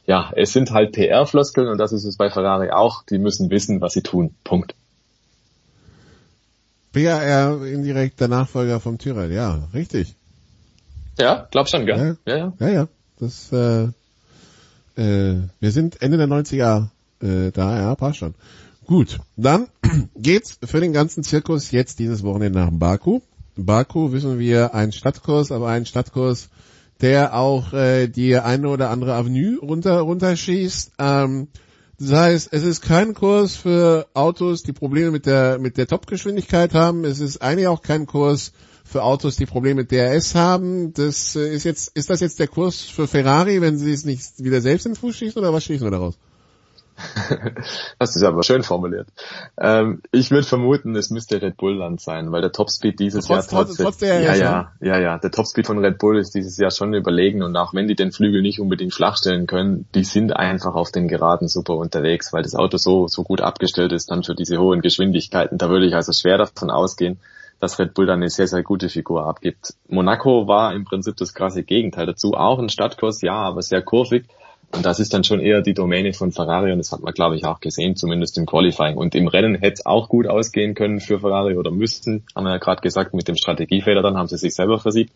ja, 0.07 0.31
es 0.37 0.53
sind 0.53 0.73
halt 0.73 0.93
PR-Floskeln 0.93 1.69
und 1.69 1.79
das 1.79 1.93
ist 1.93 2.05
es 2.05 2.19
bei 2.19 2.29
Ferrari 2.29 2.71
auch. 2.71 3.03
Die 3.05 3.19
müssen 3.19 3.49
wissen, 3.49 3.81
was 3.81 3.95
sie 3.95 4.03
tun. 4.03 4.35
Punkt. 4.45 4.75
BAR 6.97 7.67
indirekt 7.67 8.21
der 8.21 8.29
Nachfolger 8.29 8.81
vom 8.81 8.97
Tyrrell, 8.97 9.31
ja, 9.31 9.69
richtig. 9.75 10.17
Ja, 11.19 11.47
glaub 11.51 11.69
schon, 11.69 11.85
gell? 11.85 12.17
Ja, 12.27 12.37
ja. 12.37 12.53
ja, 12.59 12.69
ja. 12.69 12.89
Das, 13.19 13.53
äh, 13.53 13.89
äh, 14.97 15.43
wir 15.61 15.71
sind 15.73 16.01
Ende 16.01 16.17
der 16.17 16.27
90er 16.27 16.89
äh, 17.21 17.51
da, 17.53 17.79
ja, 17.79 17.95
passt 17.95 18.19
schon. 18.19 18.35
Gut, 18.87 19.19
dann 19.37 19.69
geht's 20.17 20.59
für 20.65 20.81
den 20.81 20.95
ganzen 20.95 21.23
Zirkus 21.23 21.71
jetzt 21.71 21.99
dieses 21.99 22.23
Wochenende 22.23 22.61
nach 22.61 22.71
Baku. 22.73 23.21
Baku 23.57 24.13
wissen 24.13 24.39
wir 24.39 24.75
ein 24.75 24.93
Stadtkurs, 24.93 25.53
aber 25.53 25.69
ein 25.69 25.85
Stadtkurs, 25.85 26.49
der 27.03 27.35
auch 27.35 27.75
äh, 27.75 28.09
die 28.09 28.39
eine 28.39 28.69
oder 28.69 28.89
andere 28.89 29.15
Avenue 29.15 29.59
runter 29.61 30.01
runterschießt. 30.01 30.93
Ähm, 30.99 31.49
das 31.99 32.13
heißt, 32.13 32.49
es 32.53 32.63
ist 32.63 32.83
kein 32.83 33.15
Kurs 33.15 33.57
für 33.57 34.07
Autos, 34.13 34.63
die 34.63 34.73
Probleme 34.73 35.11
mit 35.11 35.27
der 35.27 35.59
mit 35.59 35.79
der 35.79 35.87
Topgeschwindigkeit 35.87 36.75
haben. 36.75 37.05
Es 37.05 37.21
ist 37.21 37.41
eigentlich 37.43 37.69
auch 37.69 37.83
kein 37.83 38.07
Kurs 38.07 38.53
für 38.85 39.03
Autos, 39.03 39.37
die 39.37 39.47
Probleme 39.47 39.83
mit 39.83 39.93
DRS 39.93 40.35
haben. 40.35 40.93
Das 40.93 41.37
äh, 41.37 41.55
ist 41.55 41.65
jetzt 41.65 41.97
ist 41.97 42.11
das 42.11 42.21
jetzt 42.21 42.39
der 42.39 42.49
Kurs 42.49 42.83
für 42.83 43.09
Ferrari, 43.09 43.61
wenn 43.61 43.79
sie 43.79 43.93
es 43.93 44.05
nicht 44.05 44.45
wieder 44.45 44.61
selbst 44.61 44.87
in 44.87 44.93
den 44.93 44.99
Fuß 44.99 45.17
schießen 45.17 45.39
oder 45.39 45.53
was 45.53 45.65
schließen 45.65 45.87
wir 45.87 45.91
daraus? 45.91 46.19
Das 47.99 48.17
ist 48.17 48.23
aber 48.23 48.43
schön 48.43 48.63
formuliert. 48.63 49.09
Ähm, 49.59 50.03
ich 50.13 50.31
würde 50.31 50.47
vermuten, 50.47 50.95
es 50.97 51.11
müsste 51.11 51.41
Red 51.41 51.57
Bull 51.57 51.77
Land 51.77 52.01
sein, 52.01 52.33
weil 52.33 52.41
der 52.41 52.53
Topspeed 52.53 52.99
dieses 52.99 53.27
Trotz- 53.27 53.51
Jahr 53.53 53.65
trotz- 53.65 53.77
trotz 53.77 53.99
der 53.99 54.21
ja, 54.21 54.35
ja, 54.35 54.73
ja, 54.81 54.99
ja, 54.99 55.19
der 55.19 55.31
Topspeed 55.31 55.67
von 55.67 55.79
Red 55.79 55.99
Bull 55.99 56.19
ist 56.19 56.35
dieses 56.35 56.57
Jahr 56.57 56.71
schon 56.71 56.95
überlegen 56.95 57.43
und 57.43 57.57
auch 57.57 57.75
wenn 57.75 57.89
die 57.89 57.95
den 57.95 58.13
Flügel 58.13 58.43
nicht 58.43 58.61
unbedingt 58.61 58.95
flachstellen 58.95 59.47
können, 59.47 59.87
die 59.95 60.05
sind 60.05 60.35
einfach 60.35 60.75
auf 60.75 60.91
den 60.91 61.09
Geraden 61.09 61.49
super 61.49 61.77
unterwegs, 61.77 62.33
weil 62.33 62.43
das 62.43 62.55
Auto 62.55 62.77
so, 62.77 63.09
so 63.09 63.23
gut 63.23 63.41
abgestellt 63.41 63.93
ist 63.93 64.11
dann 64.11 64.25
für 64.25 64.35
diese 64.35 64.59
hohen 64.59 64.81
Geschwindigkeiten. 64.81 65.59
Da 65.59 65.69
würde 65.69 65.87
ich 65.87 65.95
also 65.95 66.13
schwer 66.13 66.39
davon 66.39 66.71
ausgehen, 66.71 67.19
dass 67.61 67.79
Red 67.79 67.95
Bull 67.95 68.07
dann 68.07 68.21
eine 68.21 68.31
sehr, 68.31 68.49
sehr 68.49 68.63
gute 68.63 68.89
Figur 68.89 69.27
abgibt. 69.27 69.75
Monaco 69.89 70.47
war 70.47 70.75
im 70.75 70.85
Prinzip 70.85 71.17
das 71.17 71.33
krasse 71.35 71.63
Gegenteil 71.63 72.07
dazu. 72.07 72.35
Auch 72.35 72.59
ein 72.59 72.69
Stadtkurs, 72.69 73.23
ja, 73.23 73.35
aber 73.35 73.63
sehr 73.63 73.83
kurvig. 73.83 74.27
Und 74.77 74.85
das 74.85 75.01
ist 75.01 75.15
dann 75.15 75.25
schon 75.25 75.41
eher 75.41 75.63
die 75.63 75.73
Domäne 75.73 76.13
von 76.13 76.33
Ferrari 76.33 76.71
und 76.71 76.79
das 76.79 76.93
hat 76.93 77.01
man, 77.01 77.15
glaube 77.15 77.37
ich, 77.37 77.47
auch 77.47 77.61
gesehen, 77.61 77.97
zumindest 77.97 78.37
im 78.37 78.45
Qualifying. 78.45 78.97
Und 78.97 79.15
im 79.15 79.27
Rennen 79.27 79.55
hätte 79.55 79.75
es 79.75 79.87
auch 79.87 80.09
gut 80.09 80.27
ausgehen 80.27 80.75
können 80.75 81.01
für 81.01 81.19
Ferrari 81.19 81.57
oder 81.57 81.71
müssten, 81.71 82.25
haben 82.35 82.45
wir 82.45 82.53
ja 82.53 82.59
gerade 82.59 82.83
gesagt, 82.83 83.15
mit 83.15 83.27
dem 83.27 83.37
Strategiefehler, 83.37 84.03
dann 84.03 84.17
haben 84.17 84.29
sie 84.29 84.37
sich 84.37 84.55
selber 84.55 84.79
versiebt. 84.79 85.13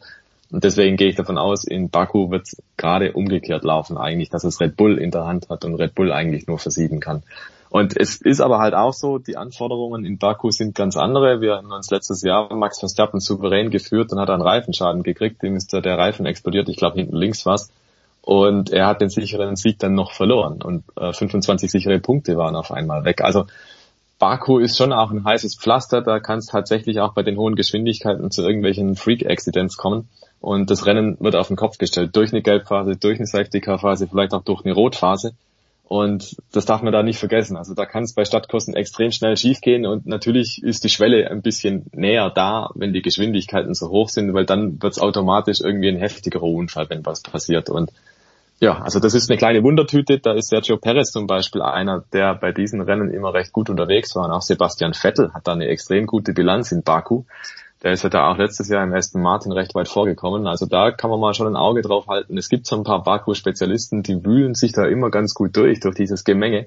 Und 0.50 0.64
deswegen 0.64 0.96
gehe 0.96 1.08
ich 1.08 1.14
davon 1.14 1.38
aus, 1.38 1.64
in 1.64 1.90
Baku 1.90 2.30
wird 2.30 2.48
es 2.48 2.62
gerade 2.76 3.12
umgekehrt 3.12 3.62
laufen 3.62 3.98
eigentlich, 3.98 4.30
dass 4.30 4.44
es 4.44 4.60
Red 4.60 4.76
Bull 4.76 4.98
in 4.98 5.10
der 5.10 5.26
Hand 5.26 5.48
hat 5.48 5.64
und 5.64 5.74
Red 5.74 5.94
Bull 5.94 6.10
eigentlich 6.10 6.46
nur 6.46 6.58
versieben 6.58 6.98
kann. 6.98 7.22
Und 7.68 7.96
es 7.96 8.20
ist 8.20 8.40
aber 8.40 8.58
halt 8.58 8.74
auch 8.74 8.92
so, 8.92 9.18
die 9.18 9.36
Anforderungen 9.36 10.04
in 10.04 10.18
Baku 10.18 10.50
sind 10.50 10.74
ganz 10.74 10.96
andere. 10.96 11.40
Wir 11.40 11.56
haben 11.56 11.70
uns 11.70 11.90
letztes 11.90 12.22
Jahr 12.22 12.52
Max 12.52 12.80
Verstappen 12.80 13.20
souverän 13.20 13.70
geführt 13.70 14.10
und 14.10 14.18
hat 14.18 14.28
einen 14.28 14.42
Reifenschaden 14.42 15.04
gekriegt. 15.04 15.40
Dem 15.42 15.54
ist 15.54 15.72
der 15.72 15.98
Reifen 15.98 16.26
explodiert. 16.26 16.68
Ich 16.68 16.76
glaube, 16.76 16.96
hinten 16.96 17.14
links 17.14 17.46
war's. 17.46 17.70
Und 18.22 18.70
er 18.70 18.86
hat 18.86 19.00
den 19.00 19.08
sicheren 19.08 19.56
Sieg 19.56 19.78
dann 19.78 19.94
noch 19.94 20.12
verloren. 20.12 20.62
Und 20.62 20.84
äh, 20.96 21.12
25 21.12 21.70
sichere 21.70 21.98
Punkte 21.98 22.36
waren 22.36 22.54
auf 22.54 22.70
einmal 22.70 23.04
weg. 23.04 23.22
Also 23.22 23.46
Baku 24.18 24.58
ist 24.58 24.76
schon 24.76 24.92
auch 24.92 25.10
ein 25.10 25.24
heißes 25.24 25.56
Pflaster. 25.56 26.02
Da 26.02 26.20
kann 26.20 26.38
es 26.38 26.46
tatsächlich 26.46 27.00
auch 27.00 27.14
bei 27.14 27.22
den 27.22 27.38
hohen 27.38 27.56
Geschwindigkeiten 27.56 28.30
zu 28.30 28.42
irgendwelchen 28.42 28.94
Freak-Accidents 28.94 29.76
kommen. 29.76 30.08
Und 30.40 30.70
das 30.70 30.86
Rennen 30.86 31.16
wird 31.20 31.36
auf 31.36 31.48
den 31.48 31.56
Kopf 31.56 31.78
gestellt. 31.78 32.14
Durch 32.14 32.32
eine 32.32 32.42
Gelbphase, 32.42 32.96
durch 32.96 33.18
eine 33.18 33.26
Safety-Car-Phase, 33.26 34.08
vielleicht 34.08 34.32
auch 34.32 34.42
durch 34.42 34.64
eine 34.64 34.74
Rotphase. 34.74 35.32
Und 35.90 36.36
das 36.52 36.66
darf 36.66 36.82
man 36.82 36.92
da 36.92 37.02
nicht 37.02 37.18
vergessen. 37.18 37.56
Also 37.56 37.74
da 37.74 37.84
kann 37.84 38.04
es 38.04 38.12
bei 38.12 38.24
Stadtkursen 38.24 38.74
extrem 38.74 39.10
schnell 39.10 39.36
schiefgehen 39.36 39.86
und 39.86 40.06
natürlich 40.06 40.62
ist 40.62 40.84
die 40.84 40.88
Schwelle 40.88 41.28
ein 41.28 41.42
bisschen 41.42 41.86
näher 41.92 42.30
da, 42.30 42.70
wenn 42.76 42.92
die 42.92 43.02
Geschwindigkeiten 43.02 43.74
so 43.74 43.88
hoch 43.88 44.08
sind, 44.08 44.32
weil 44.32 44.46
dann 44.46 44.80
wird 44.80 44.92
es 44.92 45.00
automatisch 45.00 45.60
irgendwie 45.60 45.88
ein 45.88 45.96
heftigerer 45.96 46.44
Unfall, 46.44 46.88
wenn 46.90 47.04
was 47.04 47.22
passiert. 47.22 47.70
Und 47.70 47.90
ja, 48.60 48.78
also 48.82 49.00
das 49.00 49.14
ist 49.14 49.30
eine 49.30 49.38
kleine 49.38 49.62
Wundertüte. 49.62 50.18
Da 50.18 50.34
ist 50.34 50.50
Sergio 50.50 50.76
Perez 50.76 51.12
zum 51.12 51.26
Beispiel 51.26 51.62
einer, 51.62 52.04
der 52.12 52.34
bei 52.34 52.52
diesen 52.52 52.82
Rennen 52.82 53.10
immer 53.10 53.32
recht 53.32 53.52
gut 53.52 53.70
unterwegs 53.70 54.14
war. 54.14 54.26
Und 54.26 54.32
auch 54.32 54.42
Sebastian 54.42 54.92
Vettel 54.92 55.32
hat 55.32 55.48
da 55.48 55.52
eine 55.52 55.66
extrem 55.68 56.06
gute 56.06 56.34
Bilanz 56.34 56.70
in 56.70 56.82
Baku. 56.82 57.24
Der 57.82 57.92
ist 57.92 58.04
ja 58.04 58.10
da 58.10 58.30
auch 58.30 58.36
letztes 58.36 58.68
Jahr 58.68 58.84
im 58.84 58.92
Aston 58.92 59.22
Martin 59.22 59.52
recht 59.52 59.74
weit 59.74 59.88
vorgekommen. 59.88 60.46
Also 60.46 60.66
da 60.66 60.90
kann 60.90 61.08
man 61.08 61.18
mal 61.18 61.32
schon 61.32 61.46
ein 61.46 61.56
Auge 61.56 61.80
drauf 61.80 62.06
halten. 62.08 62.36
Es 62.36 62.50
gibt 62.50 62.66
so 62.66 62.76
ein 62.76 62.84
paar 62.84 63.02
Baku-Spezialisten, 63.02 64.02
die 64.02 64.22
wühlen 64.22 64.54
sich 64.54 64.72
da 64.72 64.84
immer 64.84 65.10
ganz 65.10 65.32
gut 65.32 65.56
durch, 65.56 65.80
durch 65.80 65.94
dieses 65.94 66.24
Gemenge. 66.24 66.66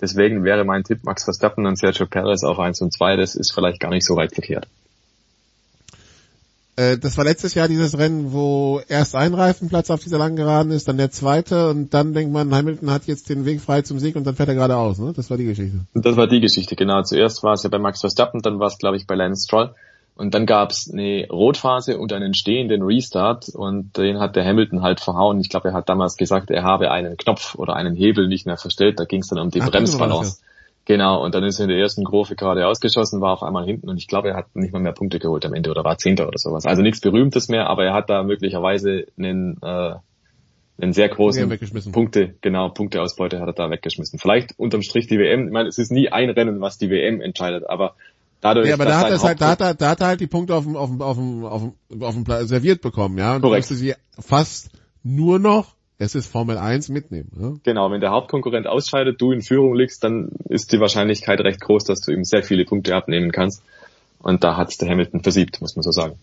Deswegen 0.00 0.42
wäre 0.42 0.64
mein 0.64 0.84
Tipp 0.84 1.04
Max 1.04 1.24
Verstappen 1.24 1.66
und 1.66 1.76
Sergio 1.76 2.06
Perez 2.06 2.44
auf 2.44 2.58
1 2.58 2.80
und 2.80 2.94
2. 2.94 3.16
Das 3.16 3.34
ist 3.34 3.52
vielleicht 3.52 3.80
gar 3.80 3.90
nicht 3.90 4.06
so 4.06 4.16
weit 4.16 4.32
verkehrt. 4.32 4.66
Äh, 6.76 6.98
das 6.98 7.16
war 7.16 7.24
letztes 7.24 7.54
Jahr 7.54 7.68
dieses 7.68 7.98
Rennen, 7.98 8.32
wo 8.32 8.80
erst 8.86 9.14
ein 9.14 9.34
Reifenplatz 9.34 9.90
auf 9.90 10.02
dieser 10.02 10.18
langen 10.18 10.36
Geraden 10.36 10.70
ist, 10.72 10.88
dann 10.88 10.98
der 10.98 11.10
zweite 11.10 11.70
und 11.70 11.94
dann 11.94 12.12
denkt 12.12 12.32
man, 12.32 12.54
Hamilton 12.54 12.90
hat 12.90 13.06
jetzt 13.06 13.30
den 13.30 13.46
Weg 13.46 13.62
frei 13.62 13.82
zum 13.82 13.98
Sieg 13.98 14.14
und 14.16 14.26
dann 14.26 14.36
fährt 14.36 14.50
er 14.50 14.54
geradeaus. 14.54 14.98
Ne? 14.98 15.12
Das 15.16 15.30
war 15.30 15.38
die 15.38 15.46
Geschichte. 15.46 15.80
Das 15.94 16.16
war 16.16 16.26
die 16.26 16.40
Geschichte, 16.40 16.76
genau. 16.76 17.02
Zuerst 17.02 17.42
war 17.42 17.54
es 17.54 17.62
ja 17.62 17.70
bei 17.70 17.78
Max 17.78 18.00
Verstappen, 18.00 18.42
dann 18.42 18.58
war 18.58 18.66
es, 18.66 18.78
glaube 18.78 18.96
ich, 18.96 19.06
bei 19.06 19.14
Lance 19.14 19.44
Stroll. 19.44 19.74
Und 20.16 20.32
dann 20.32 20.46
gab 20.46 20.70
es 20.70 20.90
eine 20.90 21.26
Rotphase 21.30 21.98
und 21.98 22.10
einen 22.14 22.32
stehenden 22.32 22.82
Restart 22.82 23.50
und 23.50 23.98
den 23.98 24.18
hat 24.18 24.34
der 24.34 24.46
Hamilton 24.46 24.80
halt 24.80 25.00
verhauen. 25.00 25.38
Ich 25.40 25.50
glaube, 25.50 25.68
er 25.68 25.74
hat 25.74 25.90
damals 25.90 26.16
gesagt, 26.16 26.50
er 26.50 26.62
habe 26.62 26.90
einen 26.90 27.18
Knopf 27.18 27.54
oder 27.54 27.76
einen 27.76 27.94
Hebel 27.94 28.26
nicht 28.26 28.46
mehr 28.46 28.56
verstellt. 28.56 28.98
Da 28.98 29.04
ging 29.04 29.20
es 29.20 29.28
dann 29.28 29.38
um 29.38 29.50
die 29.50 29.60
Ach, 29.60 29.70
Bremsbalance. 29.70 30.38
Genau, 30.86 31.24
und 31.24 31.34
dann 31.34 31.42
ist 31.42 31.58
er 31.58 31.64
in 31.64 31.70
der 31.70 31.78
ersten 31.78 32.04
Kurve 32.04 32.36
gerade 32.36 32.64
ausgeschossen, 32.66 33.20
war 33.20 33.32
auf 33.32 33.42
einmal 33.42 33.66
hinten 33.66 33.90
und 33.90 33.98
ich 33.98 34.06
glaube, 34.06 34.28
er 34.28 34.36
hat 34.36 34.54
nicht 34.54 34.72
mal 34.72 34.80
mehr 34.80 34.92
Punkte 34.92 35.18
geholt 35.18 35.44
am 35.44 35.52
Ende 35.52 35.70
oder 35.70 35.82
war 35.82 35.98
Zehnter 35.98 36.28
oder 36.28 36.38
sowas. 36.38 36.64
Also 36.64 36.82
nichts 36.82 37.00
Berühmtes 37.00 37.48
mehr, 37.48 37.68
aber 37.68 37.84
er 37.84 37.92
hat 37.92 38.08
da 38.08 38.22
möglicherweise 38.22 39.06
einen, 39.18 39.58
äh, 39.62 39.94
einen 40.80 40.92
sehr 40.92 41.08
großen 41.08 41.50
Ja. 41.50 41.90
Punkte, 41.90 42.36
genau, 42.40 42.68
Punkteausbeute 42.68 43.40
hat 43.40 43.48
er 43.48 43.52
da 43.52 43.68
weggeschmissen. 43.68 44.20
Vielleicht 44.20 44.56
unterm 44.60 44.82
Strich 44.82 45.08
die 45.08 45.18
WM, 45.18 45.48
ich 45.48 45.52
meine, 45.52 45.68
es 45.68 45.78
ist 45.78 45.90
nie 45.90 46.10
ein 46.10 46.30
Rennen, 46.30 46.60
was 46.60 46.78
die 46.78 46.88
WM 46.88 47.20
entscheidet, 47.20 47.68
aber 47.68 47.96
dadurch, 48.40 48.68
Ja, 48.68 48.74
aber 48.74 48.84
da 48.84 49.00
hat, 49.00 49.10
er 49.10 49.20
halt, 49.20 49.40
da, 49.40 49.48
hat 49.48 49.60
er, 49.60 49.74
da 49.74 49.90
hat 49.90 50.00
er 50.00 50.06
halt 50.06 50.20
die 50.20 50.28
Punkte 50.28 50.54
auf 50.54 50.62
dem, 50.62 50.76
auf 50.76 50.88
dem, 50.88 51.02
auf 51.02 51.16
dem, 51.16 51.44
auf 51.44 51.62
dem, 51.90 52.02
auf 52.02 52.14
dem 52.14 52.46
serviert 52.46 52.80
bekommen, 52.80 53.18
ja. 53.18 53.34
Und 53.34 53.42
Korrekt. 53.42 53.62
musste 53.62 53.74
sie 53.74 53.94
fast 54.20 54.70
nur 55.02 55.40
noch, 55.40 55.74
es 55.98 56.14
ist 56.14 56.26
Formel 56.26 56.58
1 56.58 56.90
mitnehmen. 56.90 57.30
Ja? 57.40 57.52
Genau, 57.64 57.90
wenn 57.90 58.00
der 58.00 58.10
Hauptkonkurrent 58.10 58.66
ausscheidet, 58.66 59.20
du 59.20 59.32
in 59.32 59.42
Führung 59.42 59.74
liegst, 59.74 60.04
dann 60.04 60.30
ist 60.48 60.72
die 60.72 60.80
Wahrscheinlichkeit 60.80 61.40
recht 61.40 61.60
groß, 61.60 61.84
dass 61.84 62.00
du 62.00 62.12
ihm 62.12 62.24
sehr 62.24 62.42
viele 62.42 62.64
Punkte 62.64 62.94
abnehmen 62.94 63.32
kannst. 63.32 63.62
Und 64.18 64.44
da 64.44 64.56
hat's 64.56 64.76
der 64.78 64.88
Hamilton 64.90 65.22
versiebt, 65.22 65.60
muss 65.60 65.76
man 65.76 65.82
so 65.82 65.92
sagen. 65.92 66.18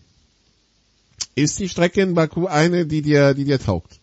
Ist 1.34 1.58
die 1.58 1.68
Strecke 1.68 2.02
in 2.02 2.14
Baku 2.14 2.46
eine, 2.46 2.86
die 2.86 3.02
dir, 3.02 3.34
die 3.34 3.44
dir 3.44 3.58
taugt? 3.58 3.98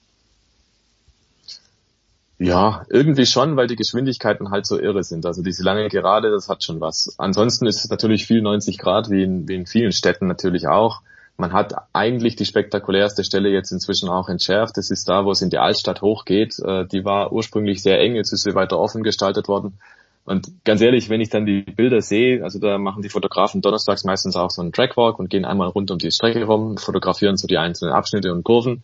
Ja, 2.37 2.85
irgendwie 2.89 3.27
schon, 3.27 3.55
weil 3.55 3.67
die 3.67 3.75
Geschwindigkeiten 3.75 4.49
halt 4.49 4.65
so 4.65 4.79
irre 4.79 5.03
sind. 5.03 5.25
Also 5.27 5.43
diese 5.43 5.63
lange 5.63 5.87
Gerade, 5.89 6.31
das 6.31 6.49
hat 6.49 6.63
schon 6.63 6.81
was. 6.81 7.13
Ansonsten 7.17 7.67
ist 7.67 7.83
es 7.83 7.89
natürlich 7.89 8.25
viel 8.25 8.41
90 8.41 8.79
Grad, 8.79 9.11
wie 9.11 9.23
in, 9.23 9.47
wie 9.47 9.55
in 9.55 9.67
vielen 9.67 9.91
Städten 9.91 10.27
natürlich 10.27 10.67
auch. 10.67 11.01
Man 11.37 11.53
hat 11.53 11.73
eigentlich 11.93 12.35
die 12.35 12.45
spektakulärste 12.45 13.23
Stelle 13.23 13.49
jetzt 13.49 13.71
inzwischen 13.71 14.09
auch 14.09 14.29
entschärft. 14.29 14.77
Das 14.77 14.91
ist 14.91 15.09
da, 15.09 15.25
wo 15.25 15.31
es 15.31 15.41
in 15.41 15.49
die 15.49 15.57
Altstadt 15.57 16.01
hochgeht. 16.01 16.59
Äh, 16.59 16.85
Die 16.85 17.03
war 17.03 17.31
ursprünglich 17.31 17.81
sehr 17.81 17.99
eng, 17.99 18.15
jetzt 18.15 18.31
ist 18.31 18.43
sie 18.43 18.53
weiter 18.53 18.77
offen 18.79 19.03
gestaltet 19.03 19.47
worden. 19.47 19.79
Und 20.23 20.63
ganz 20.65 20.81
ehrlich, 20.81 21.09
wenn 21.09 21.19
ich 21.19 21.29
dann 21.29 21.45
die 21.45 21.61
Bilder 21.61 22.01
sehe, 22.01 22.43
also 22.43 22.59
da 22.59 22.77
machen 22.77 23.01
die 23.01 23.09
Fotografen 23.09 23.61
donnerstags 23.61 24.03
meistens 24.03 24.35
auch 24.35 24.51
so 24.51 24.61
einen 24.61 24.71
Trackwalk 24.71 25.17
und 25.17 25.29
gehen 25.29 25.45
einmal 25.45 25.69
rund 25.69 25.89
um 25.89 25.97
die 25.97 26.11
Strecke 26.11 26.43
rum, 26.45 26.77
fotografieren 26.77 27.37
so 27.37 27.47
die 27.47 27.57
einzelnen 27.57 27.93
Abschnitte 27.93 28.31
und 28.31 28.43
Kurven. 28.43 28.83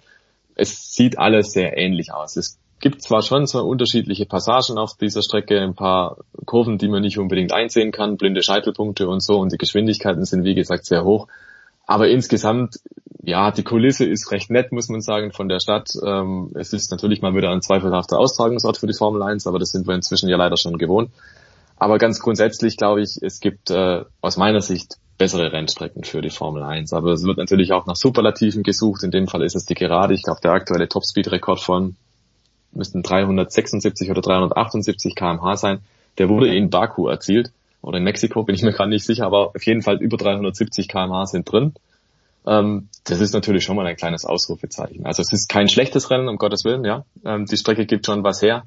Es 0.56 0.94
sieht 0.94 1.20
alles 1.20 1.52
sehr 1.52 1.78
ähnlich 1.78 2.12
aus. 2.12 2.38
Es 2.38 2.58
gibt 2.80 3.04
zwar 3.04 3.22
schon 3.22 3.46
so 3.46 3.64
unterschiedliche 3.64 4.26
Passagen 4.26 4.78
auf 4.78 4.98
dieser 4.98 5.22
Strecke, 5.22 5.62
ein 5.62 5.76
paar 5.76 6.18
Kurven, 6.46 6.80
die 6.80 6.88
man 6.88 7.02
nicht 7.02 7.20
unbedingt 7.20 7.54
einsehen 7.54 7.92
kann, 7.92 8.18
blinde 8.18 8.42
Scheitelpunkte 8.42 9.08
und 9.08 9.22
so 9.22 9.40
und 9.40 9.52
die 9.52 9.58
Geschwindigkeiten 9.58 10.26
sind 10.26 10.44
wie 10.44 10.56
gesagt 10.56 10.86
sehr 10.86 11.04
hoch. 11.04 11.28
Aber 11.88 12.10
insgesamt, 12.10 12.82
ja, 13.24 13.50
die 13.52 13.64
Kulisse 13.64 14.06
ist 14.06 14.30
recht 14.32 14.52
nett, 14.52 14.74
muss 14.74 14.90
man 14.90 15.02
sagen, 15.02 15.32
von 15.32 15.48
der 15.48 15.60
Stadt. 15.60 15.90
Ähm, 16.06 16.52
es 16.54 16.74
ist 16.74 16.92
natürlich 16.92 17.22
mal 17.22 17.34
wieder 17.34 17.50
ein 17.50 17.62
zweifelhafter 17.62 18.20
Austragungsort 18.20 18.78
für 18.78 18.88
die 18.88 18.94
Formel 18.94 19.24
1, 19.24 19.48
aber 19.48 19.58
das 19.58 19.70
sind 19.70 19.88
wir 19.88 19.96
inzwischen 19.96 20.30
ja 20.30 20.38
leider 20.38 20.58
schon 20.58 20.78
gewohnt. 20.78 21.12
Aber 21.78 21.98
ganz 21.98 22.20
grundsätzlich 22.20 22.76
glaube 22.76 23.02
ich, 23.02 23.18
es 23.22 23.40
gibt 23.40 23.72
äh, 23.72 24.04
aus 24.20 24.36
meiner 24.36 24.62
Sicht 24.62 24.98
bessere 25.18 25.52
Rennstrecken 25.52 26.04
für 26.04 26.22
die 26.22 26.30
Formel 26.30 26.62
1. 26.62 26.92
Aber 26.92 27.14
es 27.14 27.24
wird 27.24 27.38
natürlich 27.38 27.72
auch 27.72 27.86
nach 27.86 27.96
Superlativen 27.96 28.64
gesucht. 28.64 29.04
In 29.04 29.12
dem 29.12 29.28
Fall 29.28 29.44
ist 29.44 29.56
es 29.56 29.66
die 29.66 29.74
Gerade. 29.74 30.14
Ich 30.14 30.24
glaube, 30.24 30.42
der 30.42 30.52
aktuelle 30.52 30.90
Topspeed-Rekord 30.90 31.62
von 31.62 31.96
müssten 32.74 33.02
376 33.02 34.12
oder 34.12 34.22
378 34.22 35.16
kmh 35.16 35.56
sein. 35.56 35.80
Der 36.18 36.28
wurde 36.28 36.54
in 36.54 36.70
Baku 36.70 37.08
erzielt 37.08 37.52
oder 37.82 37.98
in 37.98 38.04
Mexiko, 38.04 38.44
bin 38.44 38.56
ich 38.56 38.64
mir 38.64 38.74
gerade 38.74 38.90
nicht 38.90 39.06
sicher, 39.06 39.26
aber 39.26 39.56
auf 39.56 39.66
jeden 39.66 39.82
Fall 39.82 39.98
über 40.02 40.18
370 40.18 40.88
kmh 40.88 41.26
sind 41.26 41.52
drin. 41.52 41.74
Ähm, 42.46 42.90
das 43.04 43.20
ist 43.20 43.34
natürlich 43.34 43.64
schon 43.64 43.76
mal 43.76 43.86
ein 43.86 43.96
kleines 43.96 44.26
Ausrufezeichen. 44.26 45.06
Also 45.06 45.22
es 45.22 45.34
ist 45.34 45.50
kein 45.50 45.68
schlechtes 45.68 46.10
Rennen, 46.10 46.30
um 46.30 46.38
Gottes 46.38 46.64
Willen, 46.64 46.86
ja. 46.86 47.06
Ähm, 47.26 47.46
die 47.46 47.58
Strecke 47.58 47.86
gibt 47.86 48.06
schon 48.06 48.24
was 48.24 48.42
her. 48.42 48.64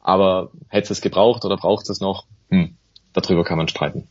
Aber 0.00 0.50
hätte 0.68 0.92
es 0.92 1.00
gebraucht 1.00 1.44
oder 1.44 1.56
braucht 1.56 1.90
es 1.90 2.00
noch? 2.00 2.24
Hm, 2.50 2.76
darüber 3.12 3.44
kann 3.44 3.58
man 3.58 3.68
streiten. 3.68 4.08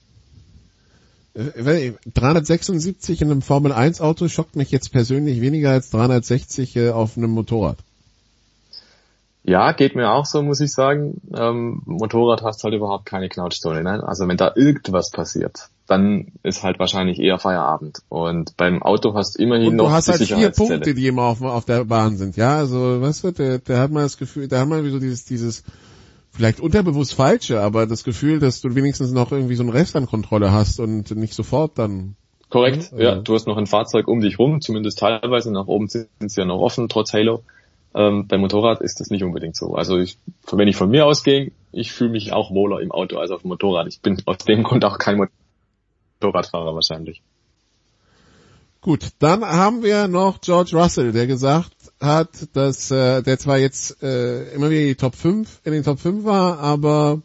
Äh, 1.33 1.93
376 2.13 3.21
in 3.21 3.31
einem 3.31 3.41
Formel 3.41 3.71
1 3.71 4.01
Auto 4.01 4.27
schockt 4.27 4.55
mich 4.55 4.71
jetzt 4.71 4.91
persönlich 4.91 5.41
weniger 5.41 5.71
als 5.71 5.89
360 5.91 6.75
äh, 6.75 6.89
auf 6.89 7.17
einem 7.17 7.31
Motorrad. 7.31 7.77
Ja, 9.43 9.71
geht 9.71 9.95
mir 9.95 10.11
auch 10.11 10.25
so, 10.25 10.41
muss 10.41 10.59
ich 10.59 10.71
sagen. 10.71 11.21
Ähm, 11.35 11.81
Motorrad 11.85 12.43
hast 12.43 12.63
halt 12.63 12.73
überhaupt 12.73 13.05
keine 13.05 13.29
Knautschzone. 13.29 13.83
Ne? 13.83 14.03
Also 14.05 14.27
wenn 14.27 14.37
da 14.37 14.51
irgendwas 14.55 15.11
passiert, 15.11 15.69
dann 15.87 16.33
ist 16.43 16.61
halt 16.63 16.77
wahrscheinlich 16.77 17.19
eher 17.19 17.39
Feierabend. 17.39 17.99
Und 18.09 18.57
beim 18.57 18.83
Auto 18.83 19.13
hast 19.15 19.37
du 19.37 19.43
immerhin 19.43 19.69
Und 19.69 19.75
noch 19.77 19.85
du 19.85 19.91
hast 19.91 20.09
halt 20.09 20.21
vier. 20.21 20.51
Punkte, 20.51 20.93
die 20.93 21.07
immer 21.07 21.23
auf, 21.23 21.41
auf 21.41 21.65
der 21.65 21.85
Bahn 21.85 22.17
sind. 22.17 22.35
Ja, 22.35 22.57
also 22.57 23.01
weißt 23.01 23.23
du, 23.23 23.31
der, 23.31 23.59
der 23.59 23.79
hat 23.79 23.91
mal 23.91 24.03
das 24.03 24.17
Gefühl, 24.17 24.47
da 24.47 24.59
hat 24.59 24.67
man 24.67 24.87
so 24.89 24.99
dieses, 24.99 25.25
dieses 25.25 25.63
vielleicht 26.31 26.59
unterbewusst 26.59 27.13
falsche, 27.13 27.61
aber 27.61 27.87
das 27.87 28.03
Gefühl, 28.03 28.39
dass 28.39 28.61
du 28.61 28.75
wenigstens 28.75 29.11
noch 29.11 29.31
irgendwie 29.31 29.55
so 29.55 29.63
einen 29.63 29.71
Rest 29.71 29.95
an 29.95 30.05
Kontrolle 30.05 30.51
hast 30.51 30.79
und 30.79 31.11
nicht 31.11 31.33
sofort 31.33 31.77
dann. 31.79 32.15
Korrekt, 32.49 32.91
Ja, 32.91 32.97
ja. 32.97 33.15
ja. 33.15 33.21
Du 33.21 33.35
hast 33.35 33.47
noch 33.47 33.57
ein 33.57 33.67
Fahrzeug 33.67 34.07
um 34.07 34.21
dich 34.21 34.37
rum, 34.37 34.59
zumindest 34.61 34.99
teilweise. 34.99 35.51
Nach 35.51 35.67
oben 35.67 35.87
sind 35.87 36.09
sie 36.19 36.41
ja 36.41 36.45
noch 36.45 36.59
offen, 36.59 36.89
trotz 36.89 37.13
Halo. 37.13 37.43
Ähm, 37.95 38.27
beim 38.27 38.41
Motorrad 38.41 38.81
ist 38.81 38.99
das 38.99 39.09
nicht 39.09 39.23
unbedingt 39.23 39.55
so. 39.55 39.73
Also 39.73 39.97
ich, 39.97 40.17
wenn 40.51 40.67
ich 40.67 40.75
von 40.75 40.89
mir 40.89 41.05
ausgehe, 41.05 41.51
ich 41.71 41.91
fühle 41.91 42.11
mich 42.11 42.33
auch 42.33 42.51
wohler 42.51 42.81
im 42.81 42.91
Auto 42.91 43.17
als 43.17 43.31
auf 43.31 43.41
dem 43.41 43.49
Motorrad. 43.49 43.87
Ich 43.87 44.01
bin 44.01 44.21
aus 44.25 44.37
dem 44.39 44.63
Grund 44.63 44.85
auch 44.85 44.97
kein 44.99 45.17
Motorradfahrer 46.19 46.75
wahrscheinlich. 46.75 47.21
Gut, 48.81 49.09
dann 49.19 49.43
haben 49.43 49.83
wir 49.83 50.07
noch 50.07 50.39
George 50.39 50.71
Russell, 50.77 51.11
der 51.11 51.27
gesagt 51.27 51.73
hat, 51.99 52.29
dass 52.53 52.91
äh, 52.91 53.21
der 53.21 53.37
zwar 53.37 53.57
jetzt 53.57 54.01
äh, 54.01 54.53
immer 54.53 54.69
wieder 54.69 54.83
die 54.83 54.95
Top 54.95 55.15
5 55.15 55.61
in 55.65 55.73
den 55.73 55.83
Top 55.83 55.99
5 55.99 56.23
war, 56.23 56.59
aber 56.59 57.21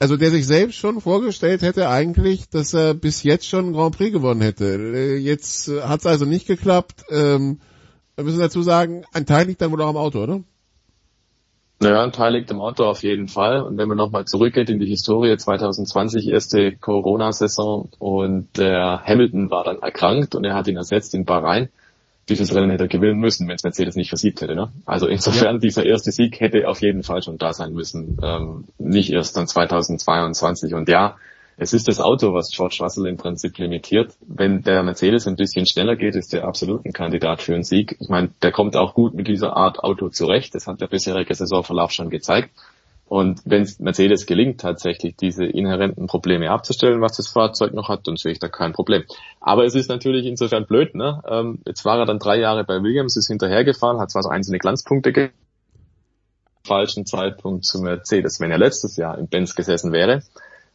also 0.00 0.16
der 0.16 0.30
sich 0.30 0.46
selbst 0.46 0.76
schon 0.76 1.00
vorgestellt 1.00 1.62
hätte 1.62 1.88
eigentlich, 1.88 2.48
dass 2.48 2.72
er 2.72 2.94
bis 2.94 3.22
jetzt 3.22 3.46
schon 3.46 3.72
Grand 3.72 3.96
Prix 3.96 4.12
gewonnen 4.12 4.40
hätte. 4.40 4.64
Äh, 4.64 5.16
Jetzt 5.16 5.68
äh, 5.68 5.82
hat 5.82 6.00
es 6.00 6.06
also 6.06 6.24
nicht 6.24 6.46
geklappt. 6.46 7.04
Ähm, 7.10 7.60
wir 8.18 8.24
müssen 8.24 8.40
dazu 8.40 8.62
sagen, 8.62 9.04
ein 9.12 9.26
Teil 9.26 9.46
liegt 9.46 9.62
dann 9.62 9.70
wohl 9.70 9.80
auch 9.80 9.90
am 9.90 9.96
Auto, 9.96 10.20
oder? 10.20 10.40
Naja, 11.78 12.02
ein 12.02 12.10
Teil 12.10 12.32
liegt 12.32 12.50
im 12.50 12.60
Auto 12.60 12.84
auf 12.84 13.04
jeden 13.04 13.28
Fall. 13.28 13.62
Und 13.62 13.78
wenn 13.78 13.86
man 13.86 13.96
nochmal 13.96 14.24
zurückgeht 14.24 14.68
in 14.70 14.80
die 14.80 14.86
Historie, 14.86 15.36
2020 15.36 16.26
erste 16.26 16.72
Corona-Saison 16.72 17.90
und 18.00 18.48
der 18.56 19.04
Hamilton 19.04 19.52
war 19.52 19.62
dann 19.62 19.78
erkrankt 19.78 20.34
und 20.34 20.42
er 20.44 20.56
hat 20.56 20.66
ihn 20.66 20.76
ersetzt 20.76 21.14
in 21.14 21.24
Bahrain. 21.24 21.68
Dieses 22.28 22.52
Rennen 22.52 22.70
hätte 22.70 22.84
er 22.84 22.88
gewinnen 22.88 23.20
müssen, 23.20 23.46
wenn 23.46 23.54
es 23.54 23.62
Mercedes 23.62 23.94
nicht 23.94 24.08
versiegt 24.08 24.40
hätte. 24.40 24.56
Ne? 24.56 24.72
Also 24.84 25.06
insofern, 25.06 25.60
dieser 25.60 25.86
erste 25.86 26.10
Sieg 26.10 26.40
hätte 26.40 26.66
auf 26.66 26.82
jeden 26.82 27.04
Fall 27.04 27.22
schon 27.22 27.38
da 27.38 27.52
sein 27.52 27.72
müssen. 27.72 28.18
Ähm, 28.20 28.64
nicht 28.78 29.12
erst 29.12 29.36
dann 29.36 29.46
2022. 29.46 30.74
Und 30.74 30.88
ja, 30.88 31.16
es 31.60 31.72
ist 31.72 31.88
das 31.88 32.00
Auto, 32.00 32.32
was 32.34 32.50
George 32.50 32.78
Russell 32.80 33.06
im 33.06 33.16
Prinzip 33.16 33.58
limitiert. 33.58 34.14
Wenn 34.20 34.62
der 34.62 34.84
Mercedes 34.84 35.26
ein 35.26 35.34
bisschen 35.34 35.66
schneller 35.66 35.96
geht, 35.96 36.14
ist 36.14 36.32
der 36.32 36.44
absolut 36.44 36.86
ein 36.86 36.92
Kandidat 36.92 37.42
für 37.42 37.54
einen 37.54 37.64
Sieg. 37.64 37.96
Ich 37.98 38.08
meine, 38.08 38.30
der 38.42 38.52
kommt 38.52 38.76
auch 38.76 38.94
gut 38.94 39.14
mit 39.14 39.26
dieser 39.26 39.56
Art 39.56 39.80
Auto 39.80 40.08
zurecht. 40.08 40.54
Das 40.54 40.68
hat 40.68 40.80
der 40.80 40.86
bisherige 40.86 41.34
Saisonverlauf 41.34 41.90
schon 41.90 42.10
gezeigt. 42.10 42.50
Und 43.08 43.40
wenn 43.44 43.62
es 43.62 43.80
Mercedes 43.80 44.26
gelingt, 44.26 44.60
tatsächlich 44.60 45.16
diese 45.16 45.46
inhärenten 45.46 46.06
Probleme 46.06 46.50
abzustellen, 46.50 47.00
was 47.00 47.16
das 47.16 47.26
Fahrzeug 47.26 47.74
noch 47.74 47.88
hat, 47.88 48.06
dann 48.06 48.16
sehe 48.16 48.32
ich 48.32 48.38
da 48.38 48.48
kein 48.48 48.72
Problem. 48.72 49.02
Aber 49.40 49.64
es 49.64 49.74
ist 49.74 49.88
natürlich 49.88 50.26
insofern 50.26 50.64
blöd. 50.64 50.94
Ne? 50.94 51.20
Ähm, 51.28 51.58
jetzt 51.66 51.84
war 51.84 51.98
er 51.98 52.06
dann 52.06 52.20
drei 52.20 52.38
Jahre 52.38 52.62
bei 52.62 52.80
Williams, 52.82 53.16
ist 53.16 53.26
hinterhergefahren, 53.26 53.98
hat 53.98 54.12
zwar 54.12 54.22
so 54.22 54.28
einzelne 54.28 54.58
Glanzpunkte 54.58 55.12
ge 55.12 55.30
falschen 56.64 57.06
Zeitpunkt 57.06 57.64
zu 57.64 57.80
Mercedes. 57.80 58.40
Wenn 58.40 58.50
er 58.50 58.58
letztes 58.58 58.96
Jahr 58.96 59.16
im 59.16 59.26
Benz 59.26 59.54
gesessen 59.54 59.90
wäre, 59.90 60.22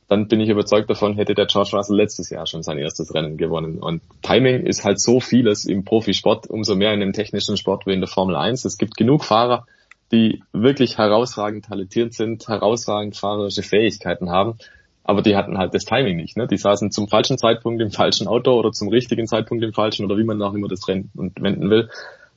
dann 0.08 0.28
bin 0.28 0.40
ich 0.40 0.50
überzeugt 0.50 0.90
davon, 0.90 1.16
hätte 1.16 1.34
der 1.34 1.46
George 1.46 1.72
Russell 1.74 1.98
letztes 1.98 2.30
Jahr 2.30 2.46
schon 2.46 2.64
sein 2.64 2.78
erstes 2.78 3.14
Rennen 3.14 3.38
gewonnen. 3.38 3.80
Und 3.80 4.02
Timing 4.22 4.66
ist 4.66 4.84
halt 4.84 5.00
so 5.00 5.20
vieles 5.20 5.66
im 5.66 5.84
Profisport, 5.84 6.48
umso 6.48 6.76
mehr 6.76 6.94
in 6.94 7.00
dem 7.00 7.14
technischen 7.14 7.58
Sport 7.58 7.86
wie 7.86 7.94
in 7.94 8.02
der 8.02 8.10
Formel 8.10 8.36
1. 8.36 8.66
Es 8.66 8.78
gibt 8.78 8.98
genug 8.98 9.24
Fahrer, 9.24 9.66
die 10.12 10.44
wirklich 10.52 10.98
herausragend 10.98 11.66
talentiert 11.66 12.14
sind, 12.14 12.48
herausragend 12.48 13.18
fahrerische 13.18 13.64
Fähigkeiten 13.64 14.30
haben, 14.30 14.58
aber 15.04 15.22
die 15.22 15.36
hatten 15.36 15.58
halt 15.58 15.74
das 15.74 15.86
Timing 15.86 16.18
nicht. 16.18 16.38
Ne? 16.38 16.48
Die 16.48 16.58
saßen 16.58 16.92
zum 16.92 17.08
falschen 17.08 17.38
Zeitpunkt 17.38 17.82
im 17.82 17.92
falschen 17.92 18.28
Auto 18.28 18.54
oder 18.54 18.72
zum 18.72 18.90
richtigen 18.90 19.28
Zeitpunkt 19.28 19.64
im 19.64 19.74
falschen 19.74 20.06
oder 20.06 20.18
wie 20.18 20.24
man 20.24 20.42
auch 20.42 20.54
immer 20.54 20.68
das 20.68 20.88
Rennen 20.88 21.12
und 21.16 21.42
wenden 21.42 21.70
will. 21.70 21.90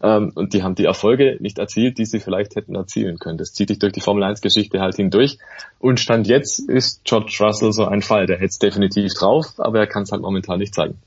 Ähm, 0.02 0.32
und 0.34 0.52
die 0.52 0.62
haben 0.62 0.74
die 0.74 0.84
Erfolge 0.84 1.38
nicht 1.40 1.58
erzielt, 1.58 1.98
die 1.98 2.04
sie 2.04 2.20
vielleicht 2.20 2.56
hätten 2.56 2.74
erzielen 2.74 3.18
können. 3.18 3.38
Das 3.38 3.52
zieht 3.52 3.68
sich 3.68 3.78
durch 3.78 3.92
die 3.92 4.00
Formel 4.00 4.24
1 4.24 4.40
Geschichte 4.40 4.80
halt 4.80 4.96
hindurch. 4.96 5.38
Und 5.78 6.00
Stand 6.00 6.26
jetzt 6.26 6.58
ist 6.58 7.04
George 7.04 7.36
Russell 7.40 7.72
so 7.72 7.86
ein 7.86 8.02
Fall. 8.02 8.26
Der 8.26 8.36
hätte 8.36 8.46
es 8.46 8.58
definitiv 8.58 9.14
drauf, 9.14 9.54
aber 9.58 9.78
er 9.78 9.86
kann 9.86 10.02
es 10.02 10.12
halt 10.12 10.22
momentan 10.22 10.58
nicht 10.58 10.74
zeigen. 10.74 10.98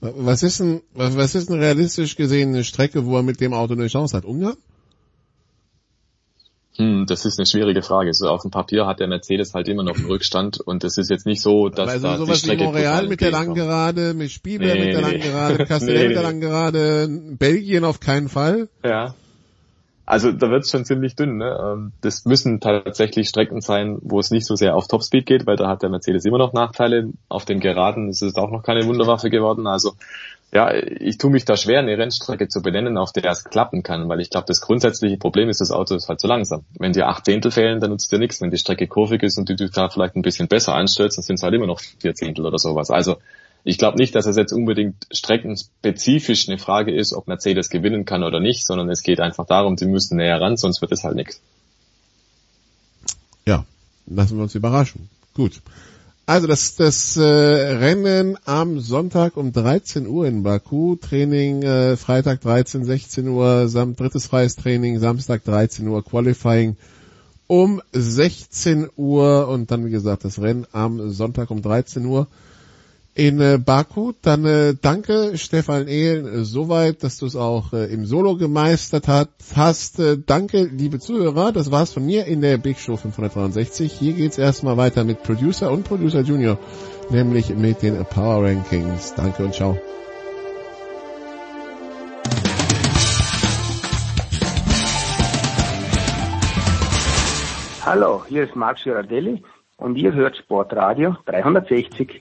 Was 0.00 0.42
ist 0.42 0.60
denn, 0.60 0.82
was, 0.94 1.34
ist 1.34 1.48
denn 1.48 1.58
realistisch 1.58 2.16
gesehen 2.16 2.50
eine 2.50 2.64
Strecke, 2.64 3.06
wo 3.06 3.16
er 3.16 3.22
mit 3.22 3.40
dem 3.40 3.54
Auto 3.54 3.72
eine 3.72 3.86
Chance 3.86 4.16
hat? 4.16 4.24
Ungarn? 4.24 4.56
Hm, 6.76 7.06
das 7.06 7.24
ist 7.24 7.38
eine 7.38 7.46
schwierige 7.46 7.82
Frage. 7.82 8.12
So 8.12 8.28
auf 8.28 8.42
dem 8.42 8.50
Papier 8.50 8.86
hat 8.86 9.00
der 9.00 9.08
Mercedes 9.08 9.54
halt 9.54 9.68
immer 9.68 9.82
noch 9.82 9.96
einen 9.96 10.06
Rückstand 10.06 10.60
und 10.60 10.84
es 10.84 10.98
ist 10.98 11.10
jetzt 11.10 11.24
nicht 11.24 11.40
so, 11.40 11.68
dass 11.68 11.88
Also 11.88 12.06
da 12.06 12.12
die 12.14 12.18
sowas 12.18 12.36
wie 12.36 12.38
Strecke 12.40 12.64
Montreal 12.64 12.92
brutal 12.92 13.08
mit 13.08 13.20
der 13.20 13.30
langen 13.30 13.54
Gerade, 13.54 14.14
mit 14.14 14.30
Spielberg 14.30 14.74
Nee, 14.74 14.84
mit 14.84 14.94
der 14.94 15.02
nee, 15.02 15.08
langen. 15.08 15.20
Gerade, 15.20 15.66
Castellet 15.66 16.00
Nee, 16.00 16.06
mit 16.08 16.16
der 16.16 16.22
langen 16.22 16.40
Gerade, 16.40 17.08
Belgien 17.38 17.84
auf 17.84 18.00
keinen 18.00 18.28
Fall. 18.28 18.68
Ja. 18.84 19.14
Also 20.08 20.30
da 20.30 20.50
wird's 20.50 20.70
schon 20.70 20.84
ziemlich 20.84 21.16
dünn. 21.16 21.38
Ne? 21.38 21.58
Ähm, 21.60 21.92
Das 22.00 22.24
müssen 22.26 22.60
tatsächlich 22.60 23.28
Strecken 23.28 23.60
sein, 23.60 23.98
wo 24.02 24.20
es 24.20 24.30
nicht 24.30 24.46
so 24.46 24.54
sehr 24.54 24.76
auf 24.76 24.86
Topspeed 24.86 25.26
geht, 25.26 25.46
weil 25.46 25.56
da 25.56 25.68
hat 25.68 25.82
der 25.82 25.90
Mercedes 25.90 26.24
immer 26.24 26.38
noch 26.38 26.52
Nachteile. 26.52 27.10
Auf 27.28 27.44
den 27.44 27.58
Geraden 27.58 28.08
ist 28.08 28.22
es 28.22 28.36
auch 28.36 28.50
noch 28.52 28.62
keine 28.62 28.86
Wunderwaffe 28.86 29.30
geworden. 29.30 29.66
Also 29.66 29.94
ja, 30.52 30.72
ich 30.72 31.18
tue 31.18 31.30
mich 31.30 31.44
da 31.44 31.56
schwer, 31.56 31.80
eine 31.80 31.98
Rennstrecke 31.98 32.48
zu 32.48 32.62
benennen, 32.62 32.96
auf 32.96 33.12
der 33.12 33.30
es 33.30 33.44
klappen 33.44 33.82
kann, 33.82 34.08
weil 34.08 34.20
ich 34.20 34.30
glaube, 34.30 34.46
das 34.46 34.60
grundsätzliche 34.60 35.16
Problem 35.16 35.48
ist, 35.48 35.60
das 35.60 35.70
Auto 35.70 35.94
ist 35.94 36.08
halt 36.08 36.20
zu 36.20 36.28
langsam. 36.28 36.64
Wenn 36.78 36.92
dir 36.92 37.08
acht 37.08 37.24
Zehntel 37.24 37.50
fehlen, 37.50 37.80
dann 37.80 37.90
nutzt 37.90 38.12
dir 38.12 38.18
nichts. 38.18 38.40
Wenn 38.40 38.50
die 38.50 38.58
Strecke 38.58 38.86
kurvig 38.86 39.22
ist 39.22 39.38
und 39.38 39.48
du 39.48 39.56
dich 39.56 39.72
da 39.72 39.88
vielleicht 39.88 40.16
ein 40.16 40.22
bisschen 40.22 40.48
besser 40.48 40.74
anstellst, 40.74 41.18
dann 41.18 41.24
sind 41.24 41.36
es 41.36 41.42
halt 41.42 41.54
immer 41.54 41.66
noch 41.66 41.80
vier 41.80 42.14
Zehntel 42.14 42.46
oder 42.46 42.58
sowas. 42.58 42.90
Also 42.90 43.16
ich 43.64 43.78
glaube 43.78 43.98
nicht, 43.98 44.14
dass 44.14 44.26
es 44.26 44.36
jetzt 44.36 44.52
unbedingt 44.52 45.06
streckenspezifisch 45.10 46.48
eine 46.48 46.58
Frage 46.58 46.94
ist, 46.94 47.12
ob 47.12 47.26
Mercedes 47.26 47.68
gewinnen 47.68 48.04
kann 48.04 48.22
oder 48.22 48.38
nicht, 48.38 48.64
sondern 48.64 48.88
es 48.88 49.02
geht 49.02 49.18
einfach 49.18 49.46
darum, 49.46 49.76
sie 49.76 49.86
müssen 49.86 50.16
näher 50.16 50.40
ran, 50.40 50.56
sonst 50.56 50.80
wird 50.80 50.92
es 50.92 51.02
halt 51.02 51.16
nichts. 51.16 51.40
Ja, 53.44 53.64
lassen 54.06 54.36
wir 54.36 54.44
uns 54.44 54.54
überraschen. 54.54 55.10
Gut. 55.34 55.60
Also 56.28 56.48
das, 56.48 56.74
das 56.74 57.16
äh, 57.16 57.22
Rennen 57.22 58.36
am 58.46 58.80
Sonntag 58.80 59.36
um 59.36 59.52
13 59.52 60.08
Uhr 60.08 60.26
in 60.26 60.42
Baku, 60.42 60.96
Training 60.96 61.62
äh, 61.62 61.96
Freitag 61.96 62.40
13, 62.40 62.84
16 62.84 63.28
Uhr, 63.28 63.68
Sam 63.68 63.94
drittes 63.94 64.26
freies 64.26 64.56
Training, 64.56 64.98
Samstag 64.98 65.44
13 65.44 65.86
Uhr, 65.86 66.04
Qualifying 66.04 66.76
um 67.46 67.80
16 67.92 68.88
Uhr. 68.96 69.46
Und 69.46 69.70
dann 69.70 69.86
wie 69.86 69.90
gesagt 69.90 70.24
das 70.24 70.40
Rennen 70.40 70.66
am 70.72 71.10
Sonntag 71.10 71.52
um 71.52 71.62
13 71.62 72.04
Uhr 72.06 72.26
in 73.16 73.40
äh, 73.40 73.58
Baku. 73.58 74.12
Dann 74.22 74.44
äh, 74.44 74.74
danke 74.80 75.38
Stefan 75.38 75.88
Ehlen 75.88 76.26
äh, 76.26 76.44
soweit, 76.44 77.02
dass 77.02 77.16
du 77.16 77.26
es 77.26 77.34
auch 77.34 77.72
äh, 77.72 77.86
im 77.86 78.04
Solo 78.04 78.36
gemeistert 78.36 79.08
hat, 79.08 79.30
hast. 79.54 79.98
Äh, 79.98 80.18
danke 80.24 80.64
liebe 80.64 80.98
Zuhörer, 80.98 81.50
das 81.50 81.70
war's 81.70 81.94
von 81.94 82.04
mir 82.04 82.26
in 82.26 82.42
der 82.42 82.58
Big 82.58 82.78
Show 82.78 82.96
563. 82.96 83.90
Hier 83.90 84.12
geht's 84.12 84.36
erstmal 84.36 84.76
weiter 84.76 85.04
mit 85.04 85.22
Producer 85.22 85.72
und 85.72 85.84
Producer 85.84 86.20
Junior, 86.20 86.58
nämlich 87.08 87.48
mit 87.56 87.82
den 87.82 88.04
Power 88.04 88.44
Rankings. 88.44 89.14
Danke 89.14 89.44
und 89.44 89.54
ciao. 89.54 89.78
Hallo, 97.82 98.24
hier 98.28 98.42
ist 98.42 98.54
Marc 98.54 98.82
Girardelli 98.82 99.42
und 99.78 99.96
ihr 99.96 100.12
hört 100.12 100.36
Sportradio 100.36 101.16
360. 101.24 102.20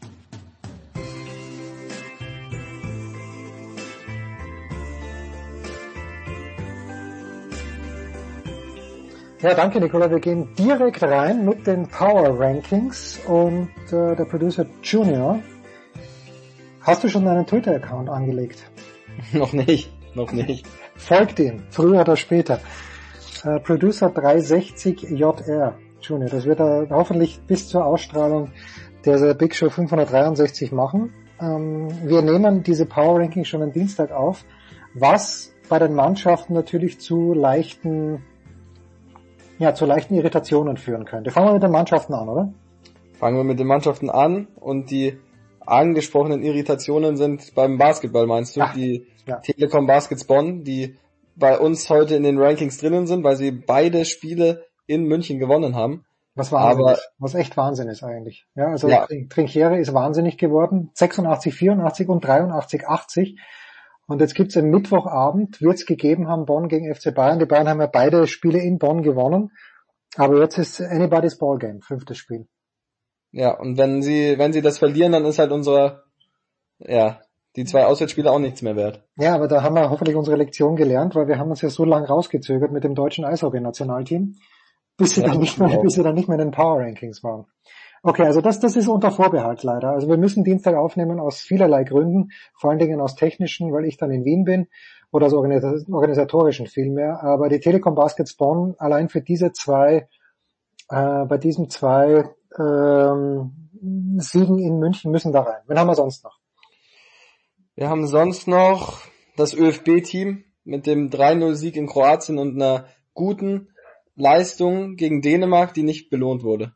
Ja, 9.42 9.54
danke 9.54 9.82
Nicola. 9.82 10.10
Wir 10.10 10.22
gehen 10.22 10.48
direkt 10.58 11.04
rein 11.04 11.44
mit 11.44 11.68
den 11.68 11.88
Power 11.88 12.40
Rankings 12.40 13.20
und 13.28 13.70
äh, 13.92 14.16
der 14.16 14.24
Producer 14.24 14.66
Junior. 14.82 15.40
Hast 16.80 17.04
du 17.04 17.10
schon 17.10 17.26
deinen 17.26 17.46
Twitter-Account 17.46 18.10
angelegt? 18.10 18.64
noch 19.34 19.52
nicht, 19.52 19.92
noch 20.16 20.32
nicht. 20.32 20.66
Folgt 20.96 21.40
ihm, 21.40 21.64
früher 21.70 22.02
oder 22.02 22.16
später. 22.16 22.62
Äh, 23.44 23.60
Producer 23.60 24.08
360JR 24.08 25.74
Junior. 26.00 26.30
Das 26.30 26.46
wird 26.46 26.62
er 26.62 26.88
hoffentlich 26.90 27.42
bis 27.46 27.68
zur 27.68 27.86
Ausstrahlung 27.86 28.52
der 29.04 29.34
Big 29.34 29.54
Show 29.54 29.70
563 29.70 30.72
machen. 30.72 31.14
Ähm, 31.42 31.90
wir 32.08 32.22
nehmen 32.22 32.64
diese 32.64 32.86
Power 32.86 33.20
Rankings 33.20 33.50
schon 33.50 33.64
am 33.64 33.74
Dienstag 33.74 34.12
auf, 34.12 34.46
was 34.94 35.54
bei 35.68 35.78
den 35.78 35.94
Mannschaften 35.94 36.54
natürlich 36.54 37.02
zu 37.02 37.34
leichten 37.34 38.24
ja, 39.60 39.74
zu 39.74 39.86
leichten 39.86 40.16
Irritationen 40.16 40.78
führen 40.78 41.06
könnte. 41.06 41.32
Fangen 41.32 41.48
wir 41.48 41.54
mit 41.54 41.64
den 41.64 41.72
Mannschaften 41.72 42.14
an, 42.14 42.30
oder? 42.30 42.54
Fangen 43.14 43.38
wir 43.38 43.44
mit 43.44 43.60
den 43.60 43.68
Mannschaften 43.68 44.10
an 44.10 44.48
und 44.56 44.92
die 44.92 45.18
angesprochenen 45.66 46.44
Irritationen 46.44 47.18
sind 47.18 47.54
beim 47.56 47.78
Basketball, 47.78 48.28
meinst 48.28 48.56
du? 48.56 48.60
Ja. 48.62 48.72
Die 48.76 49.08
Ja. 49.26 49.38
Telekom 49.38 49.88
Baskets 49.88 50.26
Bonn, 50.26 50.64
die 50.64 50.98
bei 51.36 51.58
uns 51.58 51.90
heute 51.90 52.16
in 52.16 52.24
den 52.24 52.38
Rankings 52.40 52.78
drinnen 52.78 53.08
sind, 53.08 53.24
weil 53.24 53.36
sie 53.36 53.52
beide 53.52 54.06
Spiele 54.06 54.66
in 54.88 55.06
München 55.06 55.40
gewonnen 55.40 55.76
haben. 55.76 56.06
Was 56.36 56.52
wahnsinnig, 56.52 56.86
Aber 56.92 57.00
was 57.18 57.34
echt 57.34 57.56
Wahnsinn 57.58 57.88
ist 57.88 58.04
eigentlich. 58.04 58.46
Ja, 58.56 58.68
also 58.68 58.88
Ja. 58.90 59.06
Trin- 59.08 59.30
Trinchiere 59.30 59.80
ist 59.80 59.94
wahnsinnig 59.94 60.38
geworden. 60.38 60.92
86, 60.94 61.54
84 61.56 62.08
und 62.10 62.24
83, 62.26 62.88
80. 62.88 63.40
Und 64.08 64.22
jetzt 64.22 64.36
gibt's 64.36 64.56
am 64.58 64.66
Mittwochabend, 64.70 65.62
wird's 65.62 65.86
gegeben 65.86 66.28
haben, 66.28 66.46
Bonn 66.46 66.68
gegen 66.68 66.94
FC 66.94 67.14
Bayern. 67.14 67.40
Die 67.40 67.46
Bayern 67.46 67.68
haben 67.68 67.82
ja 67.82 67.88
beide 67.88 68.28
Spiele 68.28 68.60
in 68.60 68.78
Bonn 68.78 69.02
gewonnen. 69.02 69.52
Aber 70.16 70.40
jetzt 70.40 70.58
ist 70.58 70.80
anybody's 70.82 71.38
Ballgame, 71.38 71.80
fünftes 71.82 72.18
Spiel. 72.18 72.48
ja, 73.32 73.52
und 73.58 73.78
wenn 73.78 74.02
sie, 74.02 74.38
wenn 74.38 74.54
sie 74.54 74.62
das 74.62 74.78
verlieren, 74.80 75.12
dann 75.12 75.26
ist 75.26 75.40
halt 75.40 75.52
unsere, 75.52 76.04
ja, 76.80 77.20
die 77.56 77.66
zwei 77.66 77.86
Auswärtsspiele 77.86 78.32
auch 78.32 78.40
nichts 78.40 78.62
mehr 78.62 78.76
wert. 78.76 79.04
Ja, 79.18 79.36
aber 79.36 79.48
da 79.48 79.64
haben 79.64 79.76
wir 79.76 79.90
hoffentlich 79.90 80.16
unsere 80.16 80.38
Lektion 80.38 80.76
gelernt, 80.76 81.16
weil 81.16 81.28
wir 81.28 81.38
haben 81.38 81.50
uns 81.50 81.62
ja 81.62 81.70
so 81.70 81.84
lange 81.86 82.08
rausgezögert 82.08 82.72
mit 82.72 82.84
dem 82.84 82.96
deutschen 82.96 83.26
Eishockey-Nationalteam, 83.26 84.36
bis 84.98 85.16
sie 85.16 85.22
Ja, 85.22 85.28
dann 85.28 85.40
nicht 85.40 85.58
mehr, 85.60 85.80
bis 85.82 85.94
sie 85.96 86.04
dann 86.04 86.16
nicht 86.16 86.28
mehr 86.28 86.40
in 86.40 86.48
den 86.48 86.52
Power 86.52 86.80
Rankings 86.80 87.24
waren. 87.24 87.46
Okay, 88.08 88.22
also 88.22 88.40
das, 88.40 88.60
das 88.60 88.76
ist 88.76 88.88
unter 88.88 89.10
Vorbehalt 89.10 89.64
leider. 89.64 89.90
Also 89.90 90.08
wir 90.08 90.18
müssen 90.18 90.44
Dienstag 90.44 90.76
aufnehmen 90.76 91.20
aus 91.20 91.40
vielerlei 91.40 91.84
Gründen, 91.84 92.30
vor 92.54 92.70
allen 92.70 92.78
Dingen 92.78 93.02
aus 93.02 93.16
technischen, 93.16 93.74
weil 93.74 93.86
ich 93.86 93.98
dann 93.98 94.12
in 94.12 94.24
Wien 94.24 94.44
bin, 94.44 94.68
oder 95.12 95.26
aus 95.26 95.34
organis- 95.34 95.92
organisatorischen 95.92 96.68
vielmehr. 96.68 97.24
Aber 97.24 97.50
die 97.50 97.60
Telekom 97.60 97.96
Baskets 97.96 98.36
Bonn 98.36 98.76
allein 98.78 99.10
für 99.10 99.22
diese 99.22 99.54
zwei, 99.54 100.08
äh, 100.90 101.26
bei 101.26 101.40
diesen 101.40 101.72
zwei 101.72 102.30
ähm, 102.60 103.72
Siegen 104.18 104.60
in 104.60 104.78
München 104.78 105.10
müssen 105.10 105.34
da 105.34 105.42
rein. 105.42 105.64
Wen 105.66 105.80
haben 105.80 105.88
wir 105.88 105.96
sonst 105.96 106.24
noch? 106.24 106.38
Wir 107.74 107.90
haben 107.90 108.06
sonst 108.06 108.48
noch 108.48 109.00
das 109.36 109.56
ÖFB-Team 109.56 110.44
mit 110.64 110.86
dem 110.86 111.10
3-0-Sieg 111.10 111.76
in 111.76 111.88
Kroatien 111.88 112.38
und 112.38 112.54
einer 112.54 112.86
guten 113.16 113.70
Leistung 114.14 114.96
gegen 114.96 115.24
Dänemark, 115.24 115.74
die 115.74 115.82
nicht 115.82 116.12
belohnt 116.12 116.44
wurde. 116.44 116.76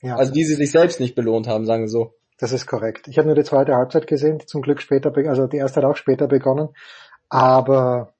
Ja. 0.00 0.16
Also 0.16 0.32
die 0.32 0.44
sie 0.44 0.54
sich 0.54 0.70
selbst 0.70 1.00
nicht 1.00 1.14
belohnt 1.14 1.48
haben, 1.48 1.64
sagen 1.64 1.84
wir 1.84 1.88
so. 1.88 2.14
Das 2.38 2.52
ist 2.52 2.66
korrekt. 2.66 3.08
Ich 3.08 3.16
habe 3.18 3.26
nur 3.26 3.34
die 3.34 3.44
zweite 3.44 3.74
Halbzeit 3.74 4.06
gesehen, 4.06 4.38
die 4.38 4.46
zum 4.46 4.60
Glück 4.60 4.82
später, 4.82 5.12
also 5.28 5.46
die 5.46 5.56
erste 5.56 5.80
hat 5.80 5.88
auch 5.88 5.96
später 5.96 6.28
begonnen. 6.28 6.68
Aber 7.28 8.14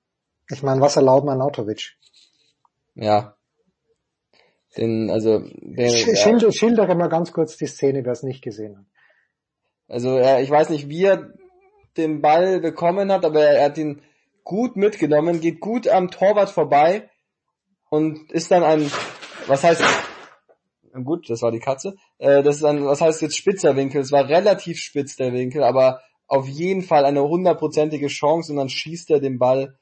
ich 0.51 0.63
meine, 0.63 0.81
was 0.81 0.97
erlauben 0.97 1.29
Anatovic? 1.29 1.97
Ja. 2.95 3.37
Den, 4.77 5.11
also, 5.11 5.41
den, 5.41 5.91
Sch 5.91 6.07
ja, 6.07 6.17
schilder, 6.17 6.53
schildere 6.53 6.95
mal 6.95 7.09
ganz 7.09 7.33
kurz 7.33 7.57
die 7.57 7.67
Szene, 7.67 8.05
wer 8.05 8.13
es 8.13 8.23
nicht 8.23 8.43
gesehen 8.43 8.77
hat. 8.79 8.85
also 9.89 10.19
ja, 10.19 10.39
ich 10.41 10.51
weiß 10.51 10.71
nicht, 10.71 10.89
wie 10.89 11.05
er 11.05 11.33
den 11.97 12.21
Ball 12.21 12.61
bekommen 12.61 13.11
hat, 13.11 13.25
aber 13.25 13.43
er, 13.43 13.59
er 13.59 13.65
hat 13.67 13.79
ihn 13.79 14.03
gut 14.45 14.77
mitgenommen, 14.77 15.41
geht 15.41 15.61
gut 15.61 15.89
am 15.89 16.11
Torwart 16.11 16.51
vorbei 16.51 17.09
und 17.89 18.31
ist 18.33 18.51
dann 18.51 18.63
ein, 18.63 18.91
was 19.47 19.65
heißt, 19.65 19.83
gut, 21.05 21.29
das 21.31 21.43
war 21.43 21.51
die 21.51 21.59
Katze, 21.61 21.97
äh, 22.19 22.43
das 22.43 22.57
ist 22.57 22.65
ein, 22.65 22.85
was 22.85 23.01
heißt 23.01 23.23
jetzt 23.23 23.37
spitzer 23.37 23.77
Winkel, 23.77 24.01
es 24.01 24.13
war 24.13 24.29
relativ 24.29 24.79
spitz 24.79 25.17
der 25.17 25.33
Winkel, 25.33 25.63
aber 25.63 26.01
auf 26.29 26.47
jeden 26.49 26.83
Fall 26.83 27.05
eine 27.05 27.23
hundertprozentige 27.23 28.09
Chance 28.09 28.53
und 28.53 28.59
dann 28.59 28.69
schießt 28.69 29.11
er 29.11 29.21
den 29.21 29.39
Ball 29.39 29.79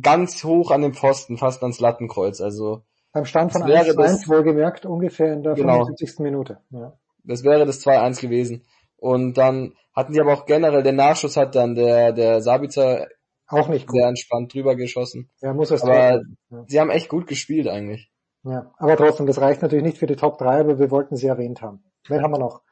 ganz 0.00 0.42
hoch 0.44 0.70
an 0.70 0.82
den 0.82 0.94
Pfosten, 0.94 1.36
fast 1.38 1.62
ans 1.62 1.80
Lattenkreuz, 1.80 2.40
also 2.40 2.82
Beim 3.12 3.26
Stand 3.26 3.52
von 3.52 3.60
Das 3.62 3.70
wäre 3.70 3.84
1 3.86 3.96
das- 3.96 4.10
1 4.12 4.28
wohlgemerkt, 4.28 4.86
ungefähr 4.86 5.34
in 5.34 5.42
der 5.42 5.52
Genau. 5.54 5.84
75. 5.84 6.18
Minute. 6.22 6.58
Ja. 6.70 6.94
Das 7.24 7.44
wäre 7.44 7.66
das 7.66 7.80
2-1 7.80 8.20
gewesen. 8.22 8.64
Und 8.96 9.34
dann 9.34 9.74
hatten 9.94 10.14
die 10.14 10.20
aber 10.20 10.32
auch 10.32 10.46
generell, 10.46 10.82
der 10.82 10.92
Nachschuss 10.94 11.36
hat 11.36 11.54
dann 11.54 11.74
der, 11.74 12.12
der 12.12 12.40
Sabitzer 12.40 13.08
auch 13.48 13.68
nicht 13.68 13.86
gut. 13.86 13.96
sehr 13.98 14.08
entspannt 14.08 14.54
drüber 14.54 14.76
geschossen. 14.76 15.28
Er 15.42 15.52
muss 15.52 15.70
es 15.70 15.82
aber 15.82 16.22
ja. 16.50 16.64
sie 16.66 16.80
haben 16.80 16.88
echt 16.88 17.10
gut 17.10 17.26
gespielt 17.26 17.68
eigentlich. 17.68 18.10
Ja, 18.44 18.72
aber 18.76 18.96
trotzdem, 18.96 19.26
das 19.26 19.40
reicht 19.40 19.62
natürlich 19.62 19.84
nicht 19.84 19.98
für 19.98 20.06
die 20.06 20.16
Top 20.16 20.38
3, 20.38 20.60
aber 20.60 20.78
wir 20.78 20.90
wollten 20.90 21.16
sie 21.16 21.28
erwähnt 21.28 21.62
haben. 21.62 21.84
Wen 22.08 22.22
haben 22.22 22.32
wir 22.32 22.38
noch? 22.38 22.62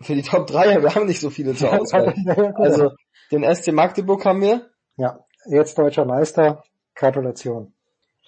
Für 0.00 0.14
die 0.14 0.22
Top 0.22 0.46
3, 0.48 0.82
wir 0.82 0.94
haben 0.94 1.06
nicht 1.06 1.20
so 1.20 1.30
viele 1.30 1.54
zur 1.54 1.72
Auswahl. 1.72 2.14
Ja, 2.24 2.34
gut. 2.34 2.56
also 2.56 2.90
den 3.30 3.44
SC 3.54 3.72
Magdeburg 3.72 4.24
haben 4.24 4.40
wir. 4.40 4.70
Ja, 4.96 5.20
jetzt 5.46 5.78
deutscher 5.78 6.04
Meister. 6.04 6.62
Gratulation. 6.96 7.72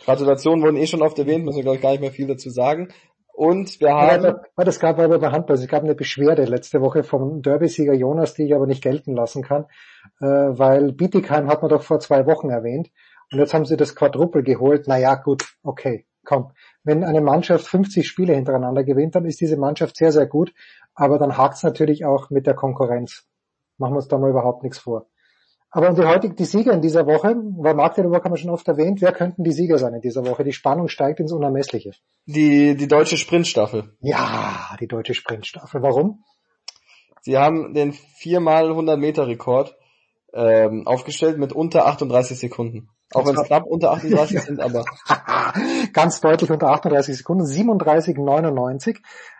Gratulation 0.04 0.62
wurden 0.62 0.76
eh 0.76 0.86
schon 0.86 1.02
oft 1.02 1.18
erwähnt, 1.18 1.44
müssen 1.44 1.56
wir 1.56 1.62
glaube 1.62 1.76
ich 1.76 1.82
gar 1.82 1.90
nicht 1.90 2.00
mehr 2.00 2.12
viel 2.12 2.26
dazu 2.26 2.50
sagen. 2.50 2.88
Und 3.32 3.80
wir 3.80 3.92
haben, 3.92 4.24
Ja, 4.24 4.64
das 4.64 4.80
gab 4.80 4.98
aber 4.98 5.18
bei 5.18 5.30
Handball, 5.30 5.56
es 5.56 5.68
gab 5.68 5.82
eine 5.82 5.94
Beschwerde 5.94 6.44
letzte 6.44 6.80
Woche 6.80 7.02
vom 7.02 7.42
Derby-Sieger 7.42 7.92
Jonas, 7.92 8.34
die 8.34 8.44
ich 8.44 8.54
aber 8.54 8.66
nicht 8.66 8.82
gelten 8.82 9.14
lassen 9.14 9.42
kann, 9.42 9.66
äh, 10.20 10.26
weil 10.26 10.92
Bietigheim 10.92 11.48
hat 11.48 11.60
man 11.60 11.68
doch 11.68 11.82
vor 11.82 12.00
zwei 12.00 12.26
Wochen 12.26 12.48
erwähnt 12.48 12.90
und 13.30 13.38
jetzt 13.38 13.52
haben 13.52 13.66
sie 13.66 13.76
das 13.76 13.94
Quadruple 13.94 14.42
geholt. 14.42 14.88
Naja, 14.88 15.16
gut, 15.16 15.44
okay, 15.62 16.06
komm. 16.24 16.52
Wenn 16.86 17.02
eine 17.02 17.20
Mannschaft 17.20 17.66
50 17.66 18.06
Spiele 18.06 18.34
hintereinander 18.34 18.84
gewinnt, 18.84 19.16
dann 19.16 19.24
ist 19.24 19.40
diese 19.40 19.56
Mannschaft 19.56 19.96
sehr, 19.96 20.12
sehr 20.12 20.26
gut, 20.26 20.54
aber 20.94 21.18
dann 21.18 21.36
hakt's 21.36 21.64
natürlich 21.64 22.04
auch 22.04 22.30
mit 22.30 22.46
der 22.46 22.54
Konkurrenz. 22.54 23.24
Machen 23.76 23.94
wir 23.94 23.96
uns 23.96 24.06
da 24.06 24.18
mal 24.18 24.30
überhaupt 24.30 24.62
nichts 24.62 24.78
vor. 24.78 25.06
Aber 25.70 25.92
die 25.92 26.04
heutige, 26.04 26.34
die 26.34 26.44
Sieger 26.44 26.72
in 26.72 26.80
dieser 26.80 27.04
Woche, 27.04 27.34
weil 27.58 27.74
Magdeburg 27.74 28.24
haben 28.24 28.32
wir 28.32 28.38
schon 28.38 28.50
oft 28.50 28.68
erwähnt, 28.68 29.02
wer 29.02 29.10
könnten 29.10 29.42
die 29.42 29.50
Sieger 29.50 29.78
sein 29.78 29.94
in 29.94 30.00
dieser 30.00 30.24
Woche? 30.24 30.44
Die 30.44 30.52
Spannung 30.52 30.86
steigt 30.86 31.18
ins 31.18 31.32
Unermessliche. 31.32 31.90
die, 32.26 32.76
die 32.76 32.86
deutsche 32.86 33.16
Sprintstaffel. 33.16 33.96
Ja, 34.00 34.76
die 34.78 34.86
deutsche 34.86 35.14
Sprintstaffel. 35.14 35.82
Warum? 35.82 36.22
Sie 37.20 37.36
haben 37.36 37.74
den 37.74 37.94
4x100 37.94 38.96
Meter 38.96 39.26
Rekord 39.26 39.76
ähm, 40.32 40.86
aufgestellt 40.86 41.36
mit 41.36 41.52
unter 41.52 41.86
38 41.86 42.38
Sekunden. 42.38 42.90
Auch 43.16 43.26
wenn 43.26 43.36
es 43.36 43.44
knapp 43.44 43.64
unter 43.64 43.92
38 43.92 44.40
sind, 44.42 44.60
aber 44.60 44.84
Ganz 45.92 46.20
deutlich 46.20 46.50
unter 46.50 46.68
38 46.68 47.16
Sekunden, 47.16 47.44
37,99. 47.44 48.98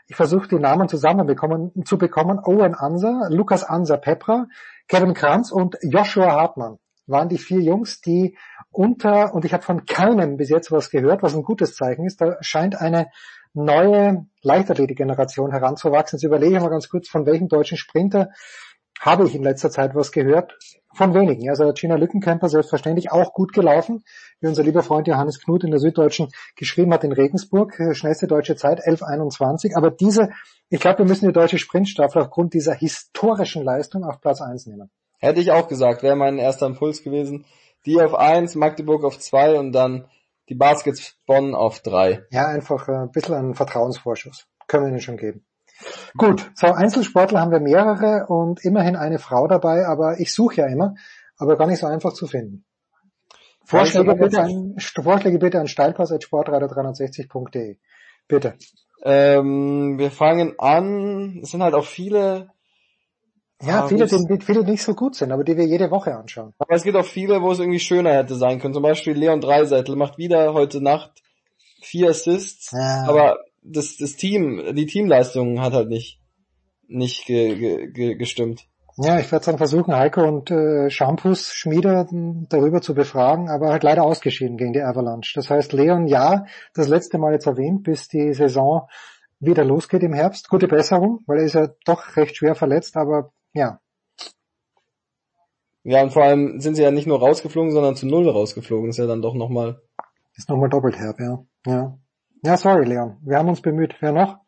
Ich 0.09 0.17
versuche 0.17 0.49
die 0.49 0.59
Namen 0.59 0.89
zusammenbekommen, 0.89 1.85
zu 1.85 1.99
bekommen. 1.99 2.39
Owen 2.39 2.75
Anser, 2.75 3.29
Lukas 3.31 3.65
Anser 3.65 3.99
Pepra, 3.99 4.47
Kevin 4.89 5.15
Kranz 5.15 5.51
und 5.51 5.77
Joshua 5.83 6.31
Hartmann 6.31 6.79
waren 7.07 7.29
die 7.29 7.39
vier 7.39 7.61
Jungs, 7.61 8.01
die 8.01 8.37
unter, 8.71 9.35
und 9.35 9.45
ich 9.45 9.53
habe 9.53 9.63
von 9.63 9.87
keinem 9.87 10.37
bis 10.37 10.49
jetzt 10.49 10.73
was 10.73 10.91
gehört, 10.91 11.23
was 11.23 11.35
ein 11.35 11.43
gutes 11.43 11.75
Zeichen 11.77 12.05
ist, 12.05 12.21
da 12.21 12.37
scheint 12.41 12.81
eine 12.81 13.09
neue 13.55 14.27
Leichtathletik-Generation 14.43 15.51
heranzuwachsen. 15.51 16.19
Jetzt 16.19 16.25
überlege 16.25 16.57
ich 16.57 16.63
mal 16.63 16.69
ganz 16.69 16.89
kurz, 16.89 17.09
von 17.09 17.27
welchem 17.27 17.49
deutschen 17.49 17.79
Sprinter 17.79 18.31
habe 19.01 19.27
ich 19.27 19.35
in 19.35 19.43
letzter 19.43 19.71
Zeit 19.71 19.95
was 19.95 20.13
gehört? 20.13 20.57
Von 20.97 21.13
wenigen. 21.13 21.51
Also 21.51 21.71
Gina 21.75 21.97
Lückenkämper 21.97 22.49
selbstverständlich 22.49 23.13
auch 23.13 23.35
gut 23.35 23.53
gelaufen, 23.53 24.03
wie 24.41 24.47
unser 24.47 24.63
lieber 24.63 24.83
Freund 24.83 25.07
Johannes 25.07 25.39
Knut 25.43 25.63
in 25.63 25.71
der 25.71 25.79
Süddeutschen 25.79 26.29
geschrieben 26.55 26.95
hat 26.95 27.05
in 27.05 27.13
Regensburg, 27.13 27.79
äh, 27.79 27.95
schnellste 27.95 28.27
deutsche 28.27 28.57
Zeit 28.57 28.81
11.21. 28.81 29.77
Aber 29.77 29.91
diese, 29.91 30.31
ich 30.71 30.81
glaube, 30.81 31.01
wir 31.01 31.05
müssen 31.05 31.27
die 31.27 31.35
deutsche 31.35 31.59
Sprintstaffel 31.59 32.23
aufgrund 32.23 32.55
dieser 32.55 32.73
historischen 32.73 33.63
Leistung 33.63 34.05
auf 34.05 34.23
Platz 34.23 34.41
1 34.41 34.65
nehmen. 34.67 34.91
hätte 35.19 35.41
ich 35.41 35.53
auch 35.53 35.69
gesagt, 35.69 36.03
wäre 36.03 36.17
mein 36.17 36.39
erster 36.39 36.65
Impuls 36.65 37.03
gewesen. 37.03 37.45
Die 37.85 38.01
auf 38.01 38.15
1, 38.15 38.55
Magdeburg 38.55 39.05
auf 39.05 39.19
2 39.19 39.59
und 39.59 39.73
dann 39.73 40.09
die 40.49 40.55
Baskets 40.55 41.19
Bonn 41.27 41.55
auf 41.55 41.81
3. 41.81 42.25
Ja, 42.31 42.47
einfach 42.47 42.89
äh, 42.89 42.93
ein 42.93 43.11
bisschen 43.11 43.35
einen 43.35 43.55
Vertrauensvorschuss. 43.55 44.47
Können 44.67 44.85
wir 44.85 44.91
ihnen 44.93 45.01
schon 45.01 45.19
geben. 45.19 45.45
Gut, 46.17 46.51
so 46.55 46.69
Einzelsportler 46.69 47.41
haben 47.41 47.51
wir 47.53 47.61
mehrere 47.61 48.27
und 48.29 48.65
immerhin 48.65 48.97
eine 48.97 49.19
Frau 49.19 49.47
dabei, 49.49 49.87
aber 49.87 50.19
ich 50.21 50.33
suche 50.33 50.63
ja 50.63 50.67
immer, 50.67 50.95
aber 51.37 51.57
gar 51.57 51.67
nicht 51.67 51.81
so 51.81 51.87
einfach 51.87 52.13
zu 52.15 52.27
finden. 52.27 52.65
Vorschläge 53.65 54.15
bitte 54.15 54.41
an, 54.43 54.77
Vorschläge 55.03 55.39
bitte 55.39 55.61
an 55.61 55.67
steilpass.sportradio360.de. 55.69 57.77
Bitte. 58.29 58.55
Ähm, 59.05 59.99
wir 59.99 60.11
fangen 60.11 60.55
an, 60.59 61.41
es 61.43 61.51
sind 61.51 61.63
halt 61.63 61.75
auch 61.75 61.85
viele, 61.85 62.49
Ja, 63.63 63.85
Ah, 63.85 63.89
viele, 63.89 64.07
die, 64.07 64.39
viele 64.45 64.65
nicht 64.65 64.83
so 64.83 64.95
gut 64.95 65.15
sind, 65.17 65.33
aber 65.33 65.45
die 65.45 65.57
wir 65.57 65.67
jede 65.67 65.91
Woche 65.91 66.15
anschauen. 66.17 66.55
aber 66.59 66.75
es 66.75 66.83
gibt 66.83 66.97
auch 66.97 67.05
viele, 67.05 67.43
wo 67.43 67.53
es 67.53 67.59
irgendwie 67.59 67.79
schöner 67.81 68.15
hätte 68.15 68.35
sein 68.37 68.59
können. 68.61 68.75
Zum 68.75 68.83
Beispiel 68.83 69.13
Leon 69.15 69.41
Dreisettel 69.41 69.97
macht 69.97 70.19
wieder 70.19 70.53
heute 70.55 70.81
Nacht 70.83 71.23
vier 71.83 72.11
Assists, 72.11 72.71
Ja. 72.73 73.05
aber 73.07 73.39
das, 73.67 73.97
das 73.97 74.17
Team, 74.17 74.63
die 74.75 74.87
Teamleistung 74.87 75.61
hat 75.61 75.73
halt 75.73 75.89
nicht, 75.89 76.21
nicht 76.89 77.27
ge, 77.27 77.57
ge, 77.57 77.91
ge, 77.93 78.15
gestimmt. 78.17 78.67
Ja, 78.99 79.19
ich 79.19 79.31
werde 79.31 79.45
dann 79.45 79.59
versuchen, 79.59 79.95
Heiko 79.95 80.27
und 80.27 80.51
äh, 80.51 80.89
Shampoos 80.89 81.53
Schmieder 81.53 82.09
m, 82.11 82.47
darüber 82.49 82.81
zu 82.81 82.95
befragen, 82.95 83.51
aber 83.51 83.69
halt 83.69 83.83
leider 83.83 84.05
ausgeschieden 84.05 84.57
gegen 84.57 84.73
die 84.73 84.81
Avalanche. 84.81 85.33
Das 85.35 85.51
heißt, 85.51 85.75
Leon, 85.75 86.07
ja, 86.07 86.47
das 86.75 86.89
letzte 86.89 87.19
Mal 87.19 87.33
jetzt 87.33 87.47
erwähnt, 87.47 87.83
bis 87.83 88.09
die 88.09 88.33
Saison 88.33 88.89
wieder 89.39 89.65
losgeht 89.67 90.03
im 90.03 90.15
Herbst. 90.15 90.49
Gute 90.49 90.67
Besserung, 90.67 91.21
weil 91.27 91.41
er 91.41 91.45
ist 91.45 91.55
ja 91.55 91.69
doch 91.85 92.17
recht 92.17 92.37
schwer 92.37 92.55
verletzt, 92.55 92.97
aber 92.97 93.33
ja, 93.53 93.81
Ja, 95.89 96.03
und 96.03 96.13
vor 96.13 96.25
allem 96.25 96.59
sind 96.61 96.75
sie 96.75 96.83
ja 96.83 96.91
nicht 96.91 97.07
nur 97.07 97.21
rausgeflogen, 97.21 97.71
sondern 97.71 97.95
zu 97.97 98.07
Null 98.07 98.29
rausgeflogen. 98.29 98.89
Das 98.89 98.97
ist 98.97 99.03
ja 99.03 99.07
dann 99.07 99.23
doch 99.23 99.35
nochmal. 99.35 99.83
ist 100.37 100.49
nochmal 100.49 100.69
doppelt 100.69 100.97
herb, 100.97 101.21
ja. 101.21 101.45
Ja, 101.67 101.99
ja 102.47 102.57
sorry, 102.57 102.85
Leon. 102.87 103.19
Wir 103.23 103.37
haben 103.39 103.49
uns 103.49 103.61
bemüht. 103.61 103.95
Wer 104.01 104.13
noch? 104.13 104.39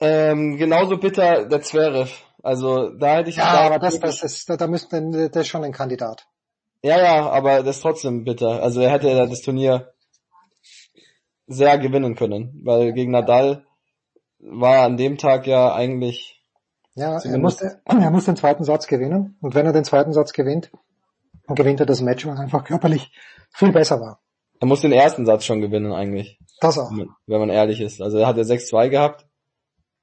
Ähm, 0.00 0.56
genauso 0.56 0.96
bitter 0.98 1.46
der 1.46 1.62
Zverev. 1.62 2.10
Also 2.42 2.90
da 2.90 3.16
hätte 3.16 3.30
ich 3.30 3.36
Ja, 3.36 3.60
aber 3.60 3.78
das, 3.78 3.98
das 3.98 4.22
ist, 4.22 4.48
da, 4.48 4.56
da 4.56 4.66
müsste, 4.66 5.00
der 5.30 5.34
ist 5.42 5.48
schon 5.48 5.64
ein 5.64 5.72
Kandidat. 5.72 6.26
Ja, 6.82 6.98
ja, 6.98 7.30
aber 7.30 7.62
das 7.62 7.76
ist 7.76 7.82
trotzdem 7.82 8.24
bitter. 8.24 8.62
Also 8.62 8.80
er 8.80 8.90
hätte 8.90 9.08
das 9.28 9.40
Turnier 9.40 9.92
sehr 11.46 11.78
gewinnen 11.78 12.14
können, 12.14 12.60
weil 12.64 12.92
gegen 12.92 13.12
Nadal 13.12 13.64
war 14.38 14.82
an 14.84 14.96
dem 14.96 15.16
Tag 15.16 15.46
ja 15.46 15.74
eigentlich 15.74 16.42
Ja, 16.94 17.14
er 17.14 17.20
Zumindest- 17.20 17.62
muss, 17.62 17.74
er 18.02 18.10
muss 18.10 18.24
den 18.26 18.36
zweiten 18.36 18.64
Satz 18.64 18.86
gewinnen. 18.86 19.36
Und 19.40 19.54
wenn 19.54 19.66
er 19.66 19.72
den 19.72 19.84
zweiten 19.84 20.12
Satz 20.12 20.32
gewinnt, 20.32 20.70
dann 21.46 21.56
gewinnt 21.56 21.80
er 21.80 21.86
das 21.86 22.00
Match, 22.02 22.26
weil 22.26 22.34
er 22.34 22.40
einfach 22.40 22.64
körperlich 22.64 23.12
viel 23.52 23.72
besser 23.72 24.00
war. 24.00 24.20
er 24.60 24.66
muss 24.66 24.80
den 24.82 24.92
ersten 24.92 25.26
Satz 25.26 25.44
schon 25.44 25.60
gewinnen 25.60 25.92
eigentlich, 25.92 26.38
Das 26.60 26.78
auch. 26.78 26.90
wenn 26.90 27.40
man 27.40 27.50
ehrlich 27.50 27.80
ist. 27.80 28.00
Also 28.00 28.18
er 28.18 28.26
hat 28.26 28.36
ja 28.36 28.42
6-2 28.42 28.88
gehabt 28.88 29.26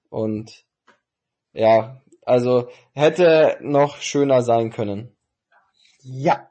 und 0.09 0.65
ja, 1.53 2.01
also 2.25 2.69
hätte 2.93 3.57
noch 3.61 3.97
schöner 3.97 4.41
sein 4.41 4.71
können. 4.71 5.15
Ja. 6.01 6.49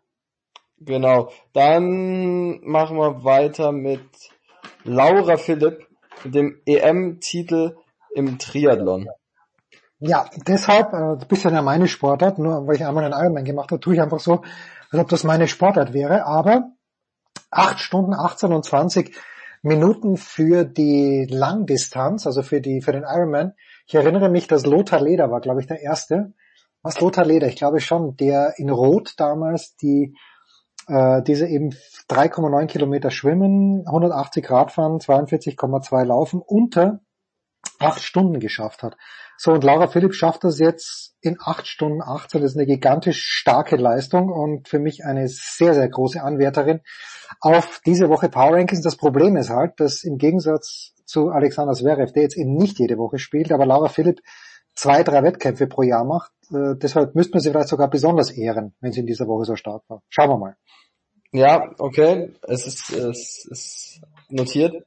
Genau. 0.78 1.30
Dann 1.52 2.60
machen 2.64 2.96
wir 2.96 3.24
weiter 3.24 3.70
mit 3.72 4.02
Laura 4.84 5.36
Philipp 5.36 5.86
mit 6.24 6.34
dem 6.34 6.60
EM-Titel 6.66 7.76
im 8.14 8.38
Triathlon. 8.38 9.08
Ja, 10.00 10.28
deshalb, 10.46 10.92
äh, 10.92 10.96
ein 10.96 11.28
bisschen 11.28 11.54
ja 11.54 11.62
meine 11.62 11.86
Sportart, 11.86 12.38
nur 12.38 12.66
weil 12.66 12.76
ich 12.76 12.84
einmal 12.84 13.04
einen 13.04 13.14
Ironman 13.14 13.44
gemacht 13.44 13.70
habe, 13.70 13.80
tue 13.80 13.94
ich 13.94 14.00
einfach 14.00 14.18
so, 14.18 14.42
als 14.90 15.00
ob 15.00 15.08
das 15.08 15.22
meine 15.22 15.46
Sportart 15.46 15.92
wäre, 15.92 16.26
aber 16.26 16.72
8 17.50 17.78
Stunden 17.78 18.12
18 18.12 18.52
und 18.52 18.64
20 18.64 19.14
Minuten 19.62 20.16
für 20.16 20.64
die 20.64 21.26
Langdistanz, 21.30 22.26
also 22.26 22.42
für 22.42 22.60
die, 22.60 22.82
für 22.82 22.92
den 22.92 23.04
Ironman. 23.04 23.54
Ich 23.86 23.94
erinnere 23.94 24.28
mich, 24.28 24.48
dass 24.48 24.66
Lothar 24.66 25.00
Leder 25.00 25.30
war, 25.30 25.40
glaube 25.40 25.60
ich, 25.60 25.66
der 25.66 25.80
erste. 25.80 26.34
Was 26.82 27.00
Lothar 27.00 27.24
Leder? 27.24 27.46
Ich 27.46 27.56
glaube 27.56 27.80
schon, 27.80 28.16
der 28.16 28.54
in 28.56 28.70
Rot 28.70 29.14
damals 29.18 29.76
die, 29.76 30.16
äh, 30.88 31.22
diese 31.22 31.46
eben 31.46 31.70
3,9 32.08 32.66
Kilometer 32.66 33.12
schwimmen, 33.12 33.86
180 33.86 34.50
Radfahren, 34.50 34.98
42,2 34.98 36.04
laufen 36.04 36.42
unter 36.44 37.00
acht 37.78 38.02
Stunden 38.02 38.40
geschafft 38.40 38.82
hat. 38.82 38.96
So, 39.36 39.52
und 39.52 39.64
Laura 39.64 39.88
Philipp 39.88 40.14
schafft 40.14 40.44
das 40.44 40.58
jetzt 40.58 41.14
in 41.20 41.36
acht 41.40 41.66
Stunden 41.66 42.02
18. 42.02 42.42
Das 42.42 42.52
ist 42.52 42.56
eine 42.56 42.66
gigantisch 42.66 43.24
starke 43.24 43.76
Leistung 43.76 44.30
und 44.30 44.68
für 44.68 44.78
mich 44.78 45.04
eine 45.04 45.28
sehr, 45.28 45.74
sehr 45.74 45.88
große 45.88 46.22
Anwärterin 46.22 46.80
auf 47.40 47.80
diese 47.86 48.08
Woche 48.08 48.28
Power 48.28 48.56
Rankings. 48.56 48.82
Das 48.82 48.96
Problem 48.96 49.36
ist 49.36 49.50
halt, 49.50 49.78
dass 49.78 50.04
im 50.04 50.18
Gegensatz 50.18 50.94
zu 51.04 51.28
Alexander 51.28 51.74
Zverev, 51.74 52.12
der 52.12 52.22
jetzt 52.22 52.36
eben 52.36 52.54
nicht 52.54 52.78
jede 52.78 52.98
Woche 52.98 53.18
spielt, 53.18 53.52
aber 53.52 53.66
Laura 53.66 53.88
Philipp 53.88 54.20
zwei, 54.74 55.02
drei 55.02 55.22
Wettkämpfe 55.22 55.66
pro 55.66 55.82
Jahr 55.82 56.04
macht. 56.04 56.32
Äh, 56.50 56.76
deshalb 56.76 57.14
müsste 57.14 57.34
man 57.34 57.40
sie 57.40 57.50
vielleicht 57.50 57.68
sogar 57.68 57.88
besonders 57.88 58.30
ehren, 58.30 58.74
wenn 58.80 58.92
sie 58.92 59.00
in 59.00 59.06
dieser 59.06 59.26
Woche 59.26 59.44
so 59.44 59.56
stark 59.56 59.82
war. 59.88 60.02
Schauen 60.08 60.30
wir 60.30 60.38
mal. 60.38 60.56
Ja, 61.32 61.70
okay, 61.78 62.34
es 62.42 62.66
ist, 62.66 62.90
es 62.90 63.46
ist 63.50 64.00
notiert. 64.28 64.84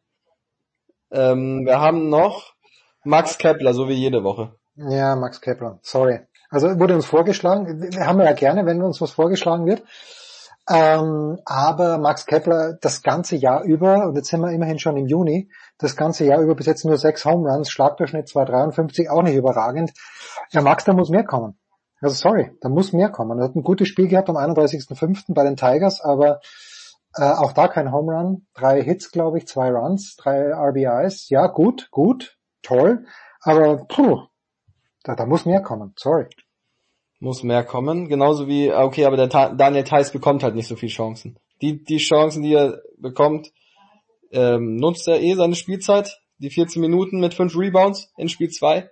Ähm, 1.11 1.65
wir 1.65 1.79
haben 1.79 2.09
noch 2.09 2.54
Max 3.05 3.37
Kepler, 3.37 3.73
so 3.73 3.87
wie 3.87 3.93
jede 3.93 4.23
Woche. 4.23 4.55
Ja, 4.75 5.15
Max 5.15 5.39
Kepler, 5.39 5.79
sorry. 5.83 6.21
Also 6.49 6.79
wurde 6.79 6.95
uns 6.95 7.05
vorgeschlagen, 7.05 7.81
wir 7.91 8.05
haben 8.05 8.19
ja 8.19 8.33
gerne, 8.33 8.65
wenn 8.65 8.81
uns 8.81 8.99
was 8.99 9.11
vorgeschlagen 9.11 9.65
wird. 9.65 9.83
Ähm, 10.67 11.37
aber 11.45 11.99
Max 11.99 12.25
Kepler 12.25 12.77
das 12.81 13.03
ganze 13.03 13.35
Jahr 13.35 13.63
über, 13.63 14.07
und 14.07 14.15
jetzt 14.15 14.29
sind 14.29 14.41
wir 14.41 14.51
immerhin 14.51 14.79
schon 14.79 14.97
im 14.97 15.05
Juni, 15.05 15.51
das 15.77 15.95
ganze 15.95 16.25
Jahr 16.25 16.41
über 16.41 16.55
bis 16.55 16.65
jetzt 16.65 16.83
nur 16.85 16.97
sechs 16.97 17.23
Home 17.25 17.47
Runs, 17.47 17.69
Schlagdurchschnitt 17.69 18.27
2,53, 18.27 19.09
auch 19.09 19.21
nicht 19.21 19.35
überragend. 19.35 19.91
Ja, 20.51 20.61
Max, 20.61 20.83
da 20.83 20.93
muss 20.93 21.09
mehr 21.09 21.23
kommen. 21.23 21.59
Also 22.01 22.15
sorry, 22.15 22.51
da 22.61 22.69
muss 22.69 22.93
mehr 22.93 23.09
kommen. 23.09 23.37
Er 23.37 23.45
hat 23.45 23.55
ein 23.55 23.63
gutes 23.63 23.87
Spiel 23.87 24.07
gehabt 24.07 24.29
am 24.29 24.37
31.05. 24.37 25.25
bei 25.35 25.43
den 25.43 25.55
Tigers, 25.55 26.01
aber 26.01 26.39
äh, 27.15 27.23
auch 27.23 27.53
da 27.53 27.67
kein 27.67 27.91
Home 27.91 28.11
Run. 28.11 28.47
Drei 28.55 28.81
Hits, 28.81 29.11
glaube 29.11 29.37
ich, 29.37 29.47
zwei 29.47 29.69
Runs, 29.69 30.15
drei 30.15 30.51
RBIs. 30.51 31.29
Ja, 31.29 31.45
gut, 31.47 31.89
gut, 31.91 32.37
toll. 32.65 33.05
Aber 33.41 33.85
puh, 33.87 34.23
da, 35.03 35.15
da 35.15 35.25
muss 35.25 35.45
mehr 35.45 35.61
kommen. 35.61 35.93
Sorry. 35.97 36.25
Muss 37.19 37.43
mehr 37.43 37.63
kommen. 37.63 38.09
Genauso 38.09 38.47
wie, 38.47 38.71
ah, 38.71 38.83
okay, 38.83 39.05
aber 39.05 39.17
der 39.17 39.29
Ta 39.29 39.49
Daniel 39.49 39.83
Theiss 39.83 40.11
bekommt 40.11 40.43
halt 40.43 40.55
nicht 40.55 40.67
so 40.67 40.75
viele 40.75 40.91
Chancen. 40.91 41.37
Die, 41.61 41.83
die 41.83 41.97
Chancen, 41.97 42.43
die 42.43 42.53
er 42.53 42.81
bekommt, 42.97 43.51
ähm, 44.31 44.75
nutzt 44.75 45.07
er 45.07 45.21
eh 45.21 45.35
seine 45.35 45.55
Spielzeit. 45.55 46.19
Die 46.37 46.49
14 46.49 46.81
Minuten 46.81 47.21
mit 47.21 47.33
5 47.33 47.55
Rebounds 47.55 48.11
in 48.17 48.27
Spiel 48.27 48.49
2. 48.49 48.89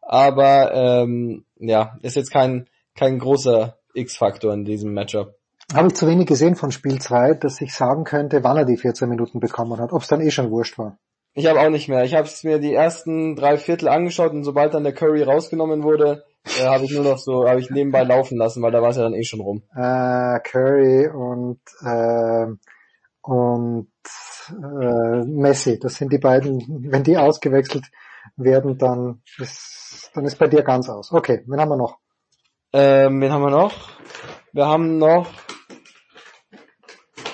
Aber 0.00 0.72
ähm, 0.72 1.44
ja, 1.56 1.98
ist 2.00 2.16
jetzt 2.16 2.30
kein, 2.30 2.68
kein 2.94 3.18
großer 3.18 3.76
X-Faktor 3.92 4.54
in 4.54 4.64
diesem 4.64 4.94
Matchup. 4.94 5.34
Habe 5.74 5.88
ich 5.88 5.94
zu 5.94 6.06
wenig 6.06 6.26
gesehen 6.26 6.54
von 6.54 6.70
Spiel 6.70 7.00
2, 7.00 7.34
dass 7.34 7.60
ich 7.60 7.74
sagen 7.74 8.04
könnte, 8.04 8.44
wann 8.44 8.56
er 8.56 8.64
die 8.64 8.76
14 8.76 9.08
Minuten 9.08 9.40
bekommen 9.40 9.78
hat. 9.80 9.92
Ob 9.92 10.02
es 10.02 10.08
dann 10.08 10.20
eh 10.20 10.30
schon 10.30 10.50
wurscht 10.50 10.78
war. 10.78 10.96
Ich 11.38 11.46
habe 11.46 11.60
auch 11.60 11.68
nicht 11.68 11.88
mehr. 11.88 12.02
Ich 12.04 12.14
habe 12.14 12.28
mir 12.44 12.58
die 12.58 12.72
ersten 12.72 13.36
drei 13.36 13.58
Viertel 13.58 13.88
angeschaut 13.88 14.32
und 14.32 14.42
sobald 14.42 14.72
dann 14.72 14.84
der 14.84 14.94
Curry 14.94 15.22
rausgenommen 15.22 15.82
wurde, 15.82 16.24
äh, 16.58 16.64
habe 16.64 16.86
ich 16.86 16.92
nur 16.92 17.04
noch 17.04 17.18
so, 17.18 17.46
habe 17.46 17.60
ich 17.60 17.68
nebenbei 17.68 18.04
laufen 18.04 18.38
lassen, 18.38 18.62
weil 18.62 18.72
da 18.72 18.80
war 18.80 18.88
es 18.88 18.96
ja 18.96 19.02
dann 19.02 19.12
eh 19.12 19.22
schon 19.22 19.42
rum. 19.42 19.62
Äh, 19.74 20.40
Curry 20.40 21.08
und 21.08 21.60
äh, 21.84 22.46
und 23.20 23.90
äh, 24.48 25.24
Messi, 25.26 25.78
das 25.78 25.96
sind 25.96 26.10
die 26.10 26.18
beiden, 26.18 26.90
wenn 26.90 27.04
die 27.04 27.18
ausgewechselt 27.18 27.84
werden, 28.36 28.78
dann 28.78 29.20
ist, 29.36 30.10
dann 30.14 30.24
ist 30.24 30.38
bei 30.38 30.46
dir 30.46 30.62
ganz 30.62 30.88
aus. 30.88 31.12
Okay, 31.12 31.42
wen 31.46 31.60
haben 31.60 31.68
wir 31.68 31.76
noch? 31.76 31.98
Ähm, 32.72 33.20
wen 33.20 33.30
haben 33.30 33.42
wir 33.42 33.50
noch? 33.50 33.74
Wir 34.52 34.66
haben 34.66 34.96
noch 34.96 35.28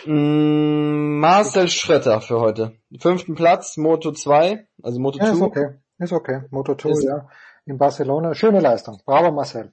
mh, 0.07 1.21
Marcel 1.21 1.69
Schretter 1.69 2.21
für 2.21 2.41
heute. 2.41 2.73
Fünften 3.01 3.35
Platz, 3.35 3.77
Moto 3.77 4.13
2, 4.13 4.67
also 4.83 5.01
Moto 5.01 5.19
Ja, 5.19 5.27
2. 5.27 5.33
ist 5.35 5.43
okay, 5.43 5.67
ist 5.99 6.13
okay. 6.13 6.41
Moto 6.51 6.75
2, 6.75 6.91
Ist- 6.91 7.05
ja, 7.05 7.29
in 7.67 7.79
Barcelona. 7.79 8.35
Schöne 8.35 8.61
Leistung. 8.61 8.99
Bravo 9.07 9.31
Marcel. 9.33 9.73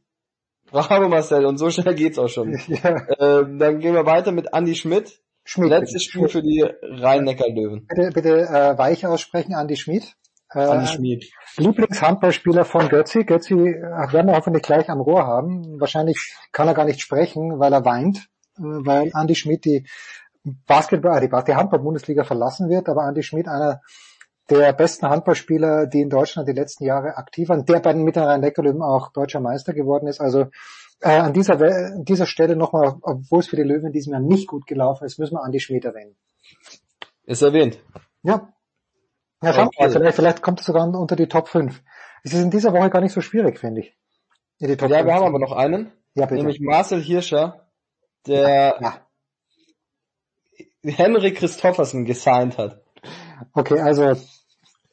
Bravo 0.71 1.09
Marcel, 1.09 1.45
und 1.45 1.57
so 1.57 1.69
schnell 1.71 1.95
geht's 1.95 2.19
auch 2.19 2.27
schon. 2.29 2.53
Ja. 2.67 3.07
Ähm, 3.19 3.57
dann 3.57 3.79
gehen 3.79 3.93
wir 3.95 4.05
weiter 4.05 4.31
mit 4.31 4.47
Andy 4.53 4.75
Schmidt. 4.75 5.19
Schmidt, 5.43 5.69
Letztes. 5.71 6.03
Spiel 6.03 6.27
für 6.27 6.43
die 6.43 6.63
Rhein-Neckar-Löwen. 6.83 7.87
Bitte, 7.87 8.11
bitte 8.11 8.41
äh, 8.41 8.77
weich 8.77 9.07
aussprechen, 9.07 9.55
Andi 9.55 9.77
Schmid. 9.77 10.13
Äh, 10.53 10.59
Andi 10.59 10.85
Schmid. 10.87 11.25
Lieblingshandballspieler 11.57 12.65
von 12.65 12.87
Götzi. 12.87 13.23
Götzi 13.23 13.53
äh, 13.55 14.13
werden 14.13 14.27
wir 14.27 14.35
hoffentlich 14.35 14.61
gleich 14.61 14.89
am 14.89 15.01
Rohr 15.01 15.25
haben. 15.25 15.79
Wahrscheinlich 15.79 16.35
kann 16.51 16.67
er 16.67 16.75
gar 16.75 16.85
nicht 16.85 17.01
sprechen, 17.01 17.59
weil 17.59 17.73
er 17.73 17.83
weint, 17.83 18.27
weil 18.59 19.11
Andi 19.13 19.35
Schmid 19.35 19.65
die 19.65 19.85
Basketball, 20.65 21.17
äh, 21.17 21.27
die, 21.27 21.43
die 21.45 21.55
Handball-Bundesliga 21.55 22.23
verlassen 22.23 22.69
wird. 22.69 22.89
Aber 22.89 23.03
Andi 23.03 23.23
Schmid, 23.23 23.47
einer 23.47 23.81
der 24.49 24.73
besten 24.73 25.07
Handballspieler, 25.07 25.87
die 25.87 26.01
in 26.01 26.09
Deutschland 26.09 26.47
die 26.47 26.53
letzten 26.53 26.83
Jahre 26.85 27.17
aktiv 27.17 27.49
waren, 27.49 27.65
der 27.65 27.79
bei 27.79 27.93
den 27.93 28.03
Mittleren 28.03 28.41
Neckarlöwen 28.41 28.81
auch 28.81 29.11
deutscher 29.11 29.39
Meister 29.39 29.73
geworden 29.73 30.07
ist. 30.07 30.19
Also 30.19 30.47
äh, 31.01 31.09
an 31.09 31.33
dieser, 31.33 31.59
an 31.59 32.03
dieser 32.03 32.25
Stelle 32.25 32.55
nochmal, 32.55 32.95
obwohl 33.01 33.39
es 33.39 33.47
für 33.47 33.55
die 33.55 33.63
Löwen 33.63 33.87
in 33.87 33.93
diesem 33.93 34.13
Jahr 34.13 34.21
nicht 34.21 34.47
gut 34.47 34.65
gelaufen 34.65 35.05
ist, 35.05 35.19
müssen 35.19 35.35
wir 35.35 35.43
Andi 35.43 35.59
Schmid 35.59 35.85
erwähnen. 35.85 36.15
Ist 37.25 37.41
erwähnt. 37.41 37.79
Ja. 38.23 38.53
Ja, 39.41 39.53
schauen 39.53 39.65
wir 39.65 39.67
Okay. 39.67 39.83
mal, 39.83 39.91
vielleicht, 39.91 40.15
vielleicht 40.15 40.41
kommt 40.41 40.59
es 40.59 40.65
sogar 40.65 40.87
unter 40.87 41.15
die 41.15 41.27
Top 41.27 41.47
5. 41.47 41.81
Es 42.23 42.33
ist 42.33 42.41
in 42.41 42.51
dieser 42.51 42.73
Woche 42.73 42.89
gar 42.89 43.01
nicht 43.01 43.13
so 43.13 43.21
schwierig, 43.21 43.59
finde 43.59 43.81
ich. 43.81 43.97
Ja, 44.57 44.67
5. 44.67 44.81
wir 44.89 45.13
haben 45.13 45.25
aber 45.25 45.39
noch 45.39 45.53
einen. 45.53 45.91
Ja, 46.15 46.25
bitte. 46.25 46.41
Nämlich 46.41 46.59
Marcel 46.59 47.01
Hirscher, 47.01 47.68
der 48.29 49.01
Henry 50.83 51.33
Christoffersen 51.33 52.05
gesigned 52.05 52.57
hat. 52.57 52.81
Okay, 53.53 53.79
also 53.79 54.13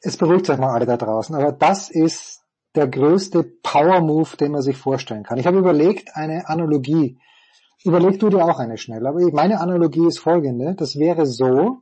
es 0.01 0.17
beruhigt 0.17 0.49
euch 0.49 0.57
mal 0.57 0.73
alle 0.73 0.85
da 0.85 0.97
draußen, 0.97 1.35
aber 1.35 1.51
das 1.51 1.89
ist 1.89 2.41
der 2.75 2.87
größte 2.87 3.43
Power-Move, 3.63 4.37
den 4.37 4.51
man 4.51 4.61
sich 4.61 4.77
vorstellen 4.77 5.23
kann. 5.23 5.37
Ich 5.37 5.47
habe 5.47 5.57
überlegt, 5.57 6.15
eine 6.15 6.47
Analogie. 6.49 7.17
Überleg 7.83 8.19
du 8.19 8.29
dir 8.29 8.43
auch 8.43 8.59
eine 8.59 8.77
schnell. 8.77 9.05
Aber 9.07 9.19
meine 9.31 9.59
Analogie 9.59 10.07
ist 10.07 10.19
folgende. 10.19 10.75
Das 10.75 10.97
wäre 10.97 11.25
so, 11.25 11.81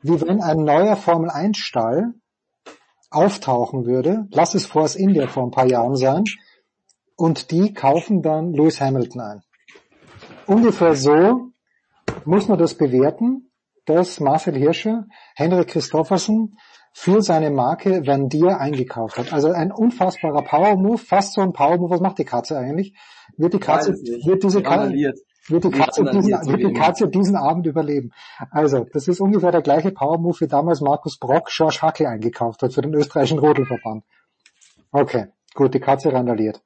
wie 0.00 0.20
wenn 0.20 0.40
ein 0.40 0.64
neuer 0.64 0.96
Formel 0.96 1.30
1 1.30 1.58
Stall 1.58 2.14
auftauchen 3.10 3.84
würde, 3.84 4.26
lass 4.30 4.54
es 4.54 4.64
Force 4.64 4.96
India 4.96 5.26
vor 5.26 5.44
ein 5.44 5.50
paar 5.50 5.66
Jahren 5.66 5.96
sein, 5.96 6.24
und 7.16 7.50
die 7.50 7.74
kaufen 7.74 8.22
dann 8.22 8.52
Lewis 8.52 8.80
Hamilton 8.80 9.20
ein. 9.20 9.42
Ungefähr 10.46 10.94
so 10.94 11.52
muss 12.24 12.48
man 12.48 12.58
das 12.58 12.74
bewerten, 12.74 13.50
dass 13.84 14.20
Marcel 14.20 14.54
Hirscher 14.54 15.06
Henrik 15.34 15.68
Christoffersen 15.68 16.56
für 16.92 17.22
seine 17.22 17.50
Marke 17.50 18.06
Van 18.06 18.28
Dier 18.28 18.58
eingekauft 18.58 19.18
hat. 19.18 19.32
Also 19.32 19.50
ein 19.50 19.72
unfassbarer 19.72 20.42
Power 20.42 20.76
Move, 20.76 20.98
fast 20.98 21.34
so 21.34 21.40
ein 21.40 21.52
Power 21.52 21.78
Move. 21.78 21.90
Was 21.90 22.00
macht 22.00 22.18
die 22.18 22.24
Katze 22.24 22.58
eigentlich? 22.58 22.94
Wird 23.36 23.54
die 23.54 23.58
Katze, 23.58 23.92
wird 23.94 24.42
diese 24.42 24.62
Katze, 24.62 24.92
wird 25.48 25.64
die 25.64 25.70
Katze, 25.70 26.04
diesen, 26.04 26.30
wird 26.30 26.60
die. 26.60 26.72
Katze 26.72 27.08
diesen 27.08 27.36
Abend 27.36 27.66
überleben? 27.66 28.12
Also, 28.50 28.86
das 28.92 29.08
ist 29.08 29.20
ungefähr 29.20 29.52
der 29.52 29.62
gleiche 29.62 29.90
Power 29.90 30.18
Move, 30.18 30.40
wie 30.40 30.48
damals 30.48 30.80
Markus 30.80 31.18
Brock 31.18 31.48
George 31.48 31.78
Hackel 31.80 32.06
eingekauft 32.06 32.62
hat 32.62 32.74
für 32.74 32.82
den 32.82 32.94
österreichischen 32.94 33.38
Rodelverband. 33.38 34.04
Okay, 34.92 35.28
gut, 35.54 35.72
die 35.74 35.80
Katze 35.80 36.12
randaliert. 36.12 36.62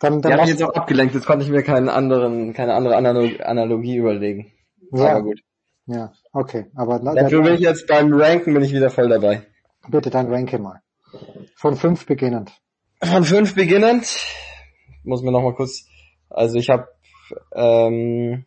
Dann, 0.00 0.20
dann 0.20 0.32
lass- 0.32 0.40
mich 0.42 0.50
jetzt 0.50 0.62
auch 0.62 0.74
abgelenkt, 0.74 1.14
jetzt 1.14 1.26
konnte 1.26 1.44
ich 1.44 1.50
mir 1.50 1.62
keinen 1.62 1.88
anderen, 1.88 2.52
keine 2.52 2.74
andere 2.74 2.96
Analog 2.96 3.40
Analogie 3.40 3.96
überlegen. 3.96 4.52
Ja. 4.92 5.10
Aber 5.10 5.22
gut. 5.22 5.40
Ja, 5.86 6.12
okay. 6.32 6.66
Aber 6.74 6.98
Dafür 6.98 7.42
bin 7.42 7.54
ich 7.54 7.60
jetzt 7.60 7.86
beim 7.86 8.12
Ranken 8.12 8.54
bin 8.54 8.62
ich 8.62 8.72
wieder 8.72 8.90
voll 8.90 9.08
dabei. 9.08 9.46
bitte 9.88 10.10
dann 10.10 10.32
ranke 10.32 10.58
mal. 10.58 10.80
Von 11.56 11.76
fünf 11.76 12.06
beginnend. 12.06 12.52
Von 13.02 13.24
fünf 13.24 13.54
beginnend. 13.54 14.06
Muss 15.04 15.22
mir 15.22 15.30
noch 15.30 15.42
mal 15.42 15.54
kurz. 15.54 15.86
Also 16.30 16.58
ich 16.58 16.70
habe 16.70 16.88
ähm, 17.54 18.46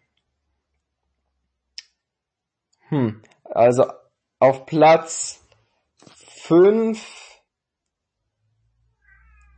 hm, 2.90 3.22
also 3.44 3.86
auf 4.40 4.66
Platz 4.66 5.44
fünf. 6.42 7.06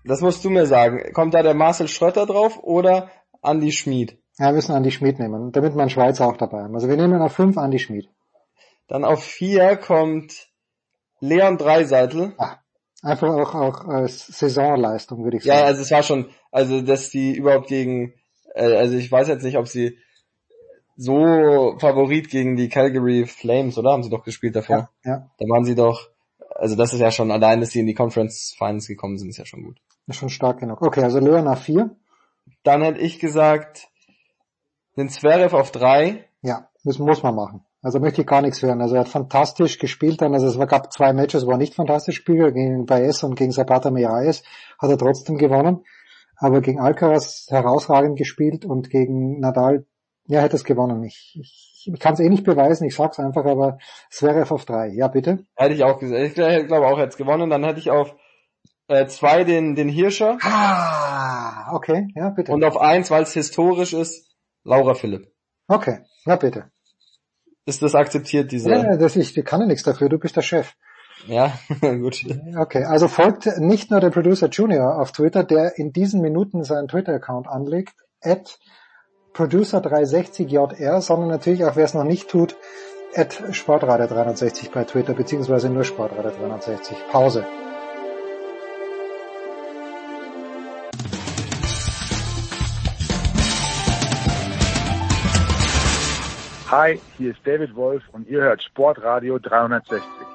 Das 0.03 0.21
musst 0.21 0.43
du 0.43 0.49
mir 0.49 0.65
sagen. 0.65 1.13
Kommt 1.13 1.33
da 1.33 1.43
der 1.43 1.53
Marcel 1.53 1.87
Schröter 1.87 2.25
drauf 2.25 2.57
oder 2.61 3.09
Andy 3.43 3.71
Schmid? 3.71 4.17
Ja, 4.37 4.47
wir 4.47 4.53
müssen 4.53 4.73
Andi 4.73 4.91
Schmid 4.91 5.19
nehmen, 5.19 5.51
damit 5.51 5.75
mein 5.75 5.89
Schweizer 5.89 6.25
auch 6.25 6.37
dabei 6.37 6.63
haben. 6.63 6.73
Also 6.73 6.87
wir 6.87 6.95
nehmen 6.95 7.21
auf 7.21 7.33
fünf 7.33 7.57
Andi 7.57 7.77
Schmid. 7.77 8.09
Dann 8.87 9.03
auf 9.03 9.21
vier 9.21 9.75
kommt 9.75 10.47
Leon 11.19 11.57
Dreiseitel. 11.57 12.35
Einfach 13.01 13.29
auch, 13.29 13.53
auch 13.55 13.85
als 13.85 14.27
Saisonleistung, 14.27 15.23
würde 15.23 15.37
ich 15.37 15.43
sagen. 15.43 15.59
Ja, 15.59 15.65
also 15.65 15.81
es 15.81 15.91
war 15.91 16.03
schon, 16.03 16.29
also 16.51 16.81
dass 16.81 17.09
die 17.09 17.35
überhaupt 17.35 17.67
gegen, 17.67 18.13
äh, 18.55 18.75
also 18.75 18.95
ich 18.95 19.11
weiß 19.11 19.27
jetzt 19.27 19.43
nicht, 19.43 19.57
ob 19.57 19.67
sie 19.67 19.97
so 20.95 21.77
Favorit 21.79 22.29
gegen 22.29 22.55
die 22.55 22.67
Calgary 22.69 23.25
Flames, 23.25 23.77
oder? 23.77 23.91
Haben 23.91 24.03
sie 24.03 24.09
doch 24.09 24.23
gespielt 24.23 24.55
davor. 24.55 24.89
ja. 25.03 25.29
Da 25.37 25.45
waren 25.45 25.65
sie 25.65 25.75
doch, 25.75 26.09
also 26.59 26.75
das 26.75 26.93
ist 26.93 26.99
ja 26.99 27.11
schon 27.11 27.31
allein, 27.31 27.59
dass 27.59 27.71
sie 27.71 27.79
in 27.79 27.87
die 27.87 27.93
Conference 27.93 28.55
Finals 28.57 28.87
gekommen 28.87 29.17
sind, 29.17 29.29
ist 29.29 29.37
ja 29.37 29.45
schon 29.45 29.63
gut. 29.63 29.79
Ist 30.07 30.17
schon 30.17 30.29
stark 30.29 30.59
genug. 30.59 30.81
Okay, 30.81 31.03
also 31.03 31.19
Leon 31.19 31.47
auf 31.47 31.61
vier. 31.61 31.95
Dann 32.63 32.81
hätte 32.81 32.99
ich 32.99 33.19
gesagt, 33.19 33.87
den 34.97 35.09
Zverev 35.09 35.55
auf 35.55 35.71
drei. 35.71 36.25
Ja, 36.41 36.69
das 36.83 36.99
muss 36.99 37.23
man 37.23 37.35
machen. 37.35 37.65
Also 37.81 37.99
möchte 37.99 38.21
ich 38.21 38.27
gar 38.27 38.41
nichts 38.41 38.61
hören. 38.61 38.81
Also 38.81 38.95
er 38.95 39.01
hat 39.01 39.09
fantastisch 39.09 39.79
gespielt 39.79 40.21
dann. 40.21 40.33
Also 40.33 40.47
es 40.47 40.67
gab 40.67 40.91
zwei 40.91 41.13
Matches, 41.13 41.45
wo 41.45 41.51
er 41.51 41.57
nicht 41.57 41.75
fantastisch 41.75 42.17
spielte, 42.17 42.51
gegen 42.51 42.85
Baez 42.85 43.23
und 43.23 43.35
gegen 43.35 43.51
Zapata 43.51 43.89
Miralles 43.89 44.43
hat 44.79 44.89
er 44.89 44.97
trotzdem 44.97 45.37
gewonnen. 45.37 45.85
Aber 46.35 46.61
gegen 46.61 46.79
Alcaraz 46.79 47.47
herausragend 47.49 48.17
gespielt 48.17 48.65
und 48.65 48.89
gegen 48.89 49.39
Nadal, 49.39 49.85
ja, 50.27 50.41
hätte 50.41 50.55
es 50.55 50.63
gewonnen. 50.63 51.03
Ich, 51.03 51.37
ich, 51.39 51.68
ich 51.85 51.99
kann 51.99 52.13
es 52.13 52.19
eh 52.19 52.29
nicht 52.29 52.43
beweisen, 52.43 52.85
ich 52.85 52.95
sag's 52.95 53.19
einfach, 53.19 53.45
aber 53.45 53.79
Zverev 54.09 54.53
auf 54.53 54.65
drei. 54.65 54.87
Ja, 54.87 55.07
bitte. 55.07 55.45
Hätte 55.55 55.73
ich 55.73 55.83
auch 55.83 55.99
gesagt. 55.99 56.21
Ich 56.21 56.33
glaube 56.33 56.87
auch, 56.87 56.97
jetzt 56.97 57.17
gewonnen. 57.17 57.49
Dann 57.49 57.63
hätte 57.63 57.79
ich 57.79 57.89
auf 57.89 58.15
äh, 58.87 59.07
zwei 59.07 59.43
den, 59.43 59.75
den 59.75 59.87
Hirscher. 59.87 60.37
Ah, 60.41 61.73
okay, 61.73 62.07
ja, 62.15 62.29
bitte. 62.29 62.51
Und 62.51 62.63
auf 62.63 62.77
eins, 62.77 63.11
weil 63.11 63.23
es 63.23 63.33
historisch 63.33 63.93
ist, 63.93 64.35
Laura 64.63 64.93
Philipp. 64.93 65.31
Okay, 65.67 65.99
ja, 66.25 66.35
bitte. 66.35 66.71
Ist 67.65 67.83
das 67.83 67.93
akzeptiert, 67.93 68.51
diese? 68.51 68.71
Ja, 68.71 68.97
das 68.97 69.15
ich, 69.15 69.37
ich 69.37 69.45
kann 69.45 69.61
ja 69.61 69.67
nichts 69.67 69.83
dafür, 69.83 70.09
du 70.09 70.17
bist 70.17 70.35
der 70.35 70.41
Chef. 70.41 70.73
Ja, 71.27 71.53
gut. 71.81 72.25
Okay, 72.57 72.83
also 72.83 73.07
folgt 73.07 73.45
nicht 73.59 73.91
nur 73.91 73.99
der 73.99 74.09
Producer 74.09 74.47
Junior 74.49 74.99
auf 74.99 75.11
Twitter, 75.11 75.43
der 75.43 75.77
in 75.77 75.91
diesen 75.91 76.21
Minuten 76.21 76.63
seinen 76.63 76.87
Twitter-Account 76.87 77.47
anlegt, 77.47 77.93
at 78.21 78.57
Producer360JR, 79.33 81.01
sondern 81.01 81.29
natürlich 81.29 81.63
auch, 81.65 81.75
wer 81.75 81.85
es 81.85 81.93
noch 81.93 82.03
nicht 82.03 82.29
tut, 82.29 82.55
at 83.15 83.33
Sportradio360 83.51 84.71
bei 84.71 84.83
Twitter, 84.83 85.13
beziehungsweise 85.13 85.69
nur 85.69 85.83
Sportradio360. 85.83 86.93
Pause. 87.11 87.45
Hi, 96.71 96.99
hier 97.17 97.31
ist 97.31 97.39
David 97.43 97.75
Wolf 97.75 98.03
und 98.11 98.27
ihr 98.27 98.41
hört 98.41 98.61
Sportradio 98.61 99.39
360. 99.39 100.28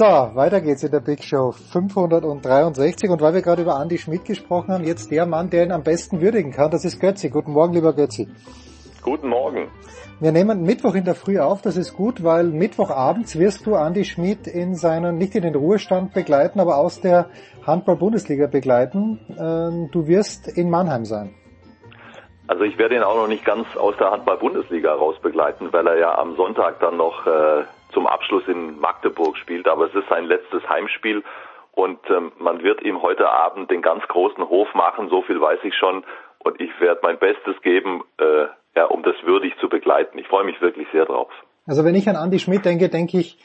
So, 0.00 0.06
weiter 0.06 0.62
geht's 0.62 0.82
in 0.82 0.92
der 0.92 1.00
Big 1.00 1.22
Show 1.22 1.52
563 1.52 3.10
und 3.10 3.20
weil 3.20 3.34
wir 3.34 3.42
gerade 3.42 3.60
über 3.60 3.78
Andy 3.78 3.98
Schmidt 3.98 4.24
gesprochen 4.24 4.72
haben, 4.72 4.84
jetzt 4.84 5.10
der 5.10 5.26
Mann, 5.26 5.50
der 5.50 5.64
ihn 5.64 5.72
am 5.72 5.82
besten 5.82 6.22
würdigen 6.22 6.52
kann, 6.52 6.70
das 6.70 6.86
ist 6.86 7.00
Götzi. 7.00 7.28
Guten 7.28 7.52
Morgen, 7.52 7.74
lieber 7.74 7.92
Götzi. 7.92 8.26
Guten 9.02 9.28
Morgen. 9.28 9.70
Wir 10.18 10.32
nehmen 10.32 10.62
Mittwoch 10.62 10.94
in 10.94 11.04
der 11.04 11.14
Früh 11.14 11.38
auf, 11.38 11.60
das 11.60 11.76
ist 11.76 11.94
gut, 11.94 12.24
weil 12.24 12.44
Mittwochabends 12.44 13.38
wirst 13.38 13.66
du 13.66 13.74
Andy 13.74 14.06
Schmid 14.06 14.46
in 14.46 14.74
seinen, 14.74 15.18
nicht 15.18 15.34
in 15.34 15.42
den 15.42 15.54
Ruhestand 15.54 16.14
begleiten, 16.14 16.60
aber 16.60 16.78
aus 16.78 17.02
der 17.02 17.28
Handball-Bundesliga 17.66 18.46
begleiten. 18.46 19.20
Ähm, 19.38 19.90
Du 19.92 20.06
wirst 20.06 20.48
in 20.48 20.70
Mannheim 20.70 21.04
sein. 21.04 21.34
Also 22.46 22.62
ich 22.64 22.78
werde 22.78 22.94
ihn 22.96 23.02
auch 23.02 23.16
noch 23.16 23.28
nicht 23.28 23.44
ganz 23.44 23.66
aus 23.76 23.94
der 23.98 24.12
Handball-Bundesliga 24.12 24.94
raus 24.94 25.16
begleiten, 25.20 25.70
weil 25.72 25.86
er 25.86 25.98
ja 25.98 26.18
am 26.18 26.36
Sonntag 26.36 26.80
dann 26.80 26.96
noch 26.96 27.26
äh, 27.26 27.64
zum 27.92 28.06
Abschluss 28.06 28.46
in 28.46 28.78
Magdeburg 28.80 29.36
spielt. 29.36 29.68
Aber 29.68 29.86
es 29.86 29.94
ist 29.94 30.08
sein 30.08 30.24
letztes 30.24 30.68
Heimspiel 30.68 31.22
und 31.72 31.98
ähm, 32.10 32.32
man 32.38 32.62
wird 32.62 32.82
ihm 32.82 33.02
heute 33.02 33.28
Abend 33.28 33.70
den 33.70 33.82
ganz 33.82 34.02
großen 34.08 34.48
Hof 34.48 34.68
machen, 34.74 35.08
so 35.08 35.22
viel 35.22 35.40
weiß 35.40 35.60
ich 35.62 35.74
schon. 35.74 36.04
Und 36.38 36.60
ich 36.60 36.70
werde 36.80 37.00
mein 37.02 37.18
Bestes 37.18 37.60
geben, 37.62 38.02
äh, 38.18 38.46
ja, 38.76 38.86
um 38.86 39.02
das 39.02 39.14
würdig 39.24 39.54
zu 39.60 39.68
begleiten. 39.68 40.18
Ich 40.18 40.26
freue 40.26 40.44
mich 40.44 40.60
wirklich 40.60 40.88
sehr 40.92 41.04
drauf. 41.04 41.30
Also 41.66 41.84
wenn 41.84 41.94
ich 41.94 42.08
an 42.08 42.16
Andy 42.16 42.38
Schmidt 42.38 42.64
denke, 42.64 42.88
denke 42.88 43.18
ich 43.18 43.38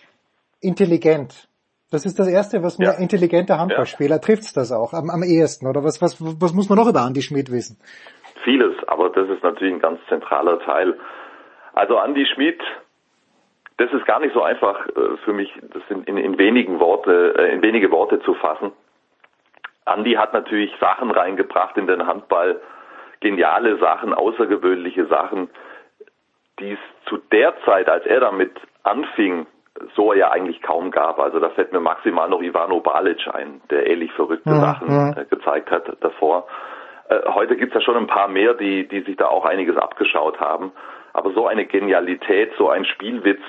intelligent. 0.62 1.48
Das 1.92 2.06
ist 2.06 2.18
das 2.18 2.28
Erste, 2.28 2.64
was 2.64 2.80
mir 2.80 2.98
intelligenter 3.00 3.60
Handballspieler 3.60 4.20
trifft's 4.20 4.54
das 4.54 4.72
auch 4.72 4.94
am, 4.94 5.10
am 5.10 5.24
ehesten. 5.24 5.68
Oder 5.68 5.84
was, 5.84 6.02
was, 6.02 6.20
was 6.20 6.54
muss 6.54 6.68
man 6.68 6.78
noch 6.78 6.90
über 6.90 7.06
Andy 7.06 7.22
Schmidt 7.22 7.52
wissen? 7.52 7.78
Vieles, 8.44 8.76
aber 8.88 9.10
das 9.10 9.30
ist 9.30 9.44
natürlich 9.44 9.74
ein 9.74 9.80
ganz 9.80 10.00
zentraler 10.10 10.60
Teil. 10.60 10.98
Also 11.74 11.98
Andy 12.00 12.26
Schmid, 12.26 12.60
das 13.78 13.92
ist 13.92 14.06
gar 14.06 14.20
nicht 14.20 14.34
so 14.34 14.42
einfach 14.42 14.88
äh, 14.88 15.18
für 15.24 15.34
mich, 15.34 15.52
das 15.74 15.84
in, 15.90 16.04
in, 16.04 16.18
in 16.18 16.38
wenigen 16.38 16.80
Worte, 16.80 17.36
äh, 17.38 17.54
in 17.54 17.62
wenige 17.62 17.92
Worte 17.92 18.20
zu 18.22 18.34
fassen. 18.36 18.72
Andy 19.86 20.14
hat 20.14 20.34
natürlich 20.34 20.74
Sachen 20.80 21.12
reingebracht 21.12 21.78
in 21.78 21.88
den 21.88 22.08
Handball, 22.08 22.60
geniale 23.20 23.78
Sachen, 23.78 24.14
außergewöhnliche 24.14 25.06
Sachen, 25.08 25.50
die 26.60 26.72
es 26.72 26.80
zu 27.10 27.18
der 27.32 27.54
Zeit, 27.66 27.90
als 27.90 28.06
er 28.06 28.22
damit 28.22 28.52
anfing, 28.84 29.46
so 29.96 30.14
ja 30.14 30.32
eigentlich 30.32 30.62
kaum 30.62 30.90
gab. 30.90 31.20
Also 31.20 31.40
da 31.40 31.50
fällt 31.50 31.74
mir 31.74 31.82
maximal 31.82 32.30
noch 32.30 32.42
Ivano 32.42 32.80
Balic 32.80 33.28
ein, 33.34 33.62
der 33.70 33.88
ähnlich 33.88 34.12
verrückte 34.14 34.50
Ja, 34.50 34.60
Sachen 34.60 34.90
ja. 34.90 35.22
äh, 35.22 35.26
gezeigt 35.26 35.70
hat 35.70 35.92
davor. 36.00 36.48
Äh, 37.10 37.20
heute 37.34 37.58
gibt's 37.58 37.76
ja 37.76 37.82
schon 37.82 37.98
ein 37.98 38.08
paar 38.08 38.30
mehr, 38.30 38.54
die, 38.54 38.88
die 38.88 39.02
sich 39.02 39.18
da 39.18 39.28
auch 39.28 39.46
einiges 39.46 39.76
abgeschaut 39.78 40.40
haben. 40.40 40.72
Aber 41.14 41.32
so 41.32 41.46
eine 41.48 41.66
Genialität, 41.66 42.54
so 42.58 42.70
ein 42.70 42.86
Spielwitz, 42.86 43.42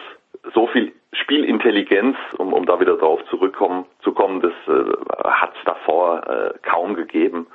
so 0.55 0.67
viel 0.69 0.93
Spielintelligenz, 1.13 2.17
um, 2.39 2.53
um 2.53 2.67
da 2.67 2.79
wieder 2.81 2.97
drauf 2.97 3.21
zurückkommen 3.31 3.87
zu 4.03 4.13
kommen, 4.13 4.41
das 4.41 4.53
äh, 4.69 4.93
hat's 5.25 5.59
davor 5.65 6.23
äh, 6.29 6.59
kaum 6.63 6.95
gegeben. 6.95 7.47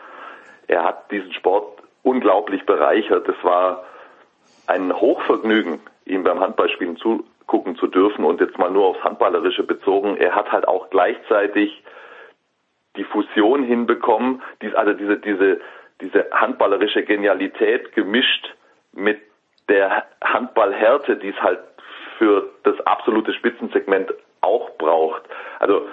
Er 0.68 0.84
hat 0.84 1.11
diesen 1.11 1.34
Sport 1.34 1.81
unglaublich 2.03 2.65
bereichert. 2.65 3.27
Es 3.27 3.43
war 3.43 3.84
ein 4.68 4.93
Hochvergnügen, 4.93 5.80
ihm 6.05 6.23
beim 6.23 6.39
Handballspielen 6.39 6.97
zugucken 6.97 7.76
zu 7.76 7.88
dürfen 7.88 8.26
und 8.26 8.41
jetzt 8.41 8.57
mal 8.57 8.72
nur 8.72 8.88
aufs 8.88 9.03
Handballerische 9.03 9.63
bezogen. 9.63 10.18
Er 10.18 10.35
hat 10.35 10.51
halt 10.51 10.68
auch 10.68 10.89
gleichzeitig 10.89 11.84
die 12.95 13.03
Fusion 13.03 13.63
hinbekommen, 13.63 14.41
dies, 14.61 14.73
also 14.76 14.93
diese, 14.93 15.18
diese, 15.18 15.61
diese 16.01 16.26
handballerische 16.31 17.03
Genialität 17.03 17.93
gemischt 17.93 18.53
mit 18.91 19.22
der 19.69 20.05
Handballhärte, 20.22 21.15
die 21.18 21.30
es 21.30 21.41
halt 21.41 21.59
für 22.22 22.52
das 22.61 22.80
absolute 22.81 23.34
Spitzensegment 23.34 24.14
auch 24.41 24.69
braucht. 24.77 25.23
Also 25.60 25.88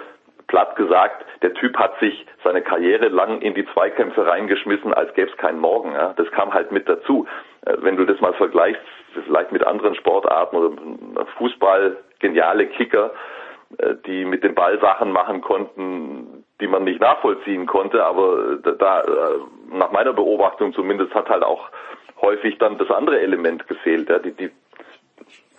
platt 0.45 0.75
gesagt, 0.75 1.25
der 1.41 1.55
Typ 1.55 1.75
hat 1.75 1.99
sich 1.99 2.23
seine 2.43 2.61
Karriere 2.61 3.07
lang 3.07 3.41
in 3.41 3.55
die 3.55 3.65
Zweikämpfe 3.73 4.27
reingeschmissen, 4.27 4.93
als 4.93 5.11
gäbe 5.15 5.31
es 5.31 5.37
keinen 5.37 5.59
Morgen. 5.59 5.93
Ja? 5.93 6.13
Das 6.17 6.29
kam 6.29 6.53
halt 6.53 6.71
mit 6.71 6.87
dazu. 6.87 7.25
Äh, 7.65 7.77
Wenn 7.79 7.97
du 7.97 8.05
das 8.05 8.21
mal 8.21 8.33
vergleichst, 8.33 8.81
vielleicht 9.25 9.51
mit 9.51 9.63
anderen 9.63 9.95
Sportarten 9.95 10.55
oder 10.55 11.25
Fußball, 11.37 11.97
geniale 12.19 12.67
Kicker, 12.67 13.09
äh, 13.79 13.95
die 14.05 14.23
mit 14.23 14.43
dem 14.43 14.53
Ball 14.53 14.79
Sachen 14.79 15.11
machen 15.11 15.41
konnten, 15.41 16.45
die 16.61 16.67
man 16.67 16.83
nicht 16.83 17.01
nachvollziehen 17.01 17.65
konnte, 17.65 18.05
aber 18.05 18.57
da, 18.61 18.71
da 18.71 19.01
äh, 19.01 19.39
nach 19.71 19.91
meiner 19.91 20.13
Beobachtung 20.13 20.73
zumindest 20.73 21.15
hat 21.15 21.27
halt 21.27 21.43
auch 21.43 21.69
häufig 22.21 22.59
dann 22.59 22.77
das 22.77 22.91
andere 22.91 23.19
Element 23.19 23.67
gefehlt, 23.67 24.09
ja, 24.09 24.19
die, 24.19 24.31
die 24.33 24.51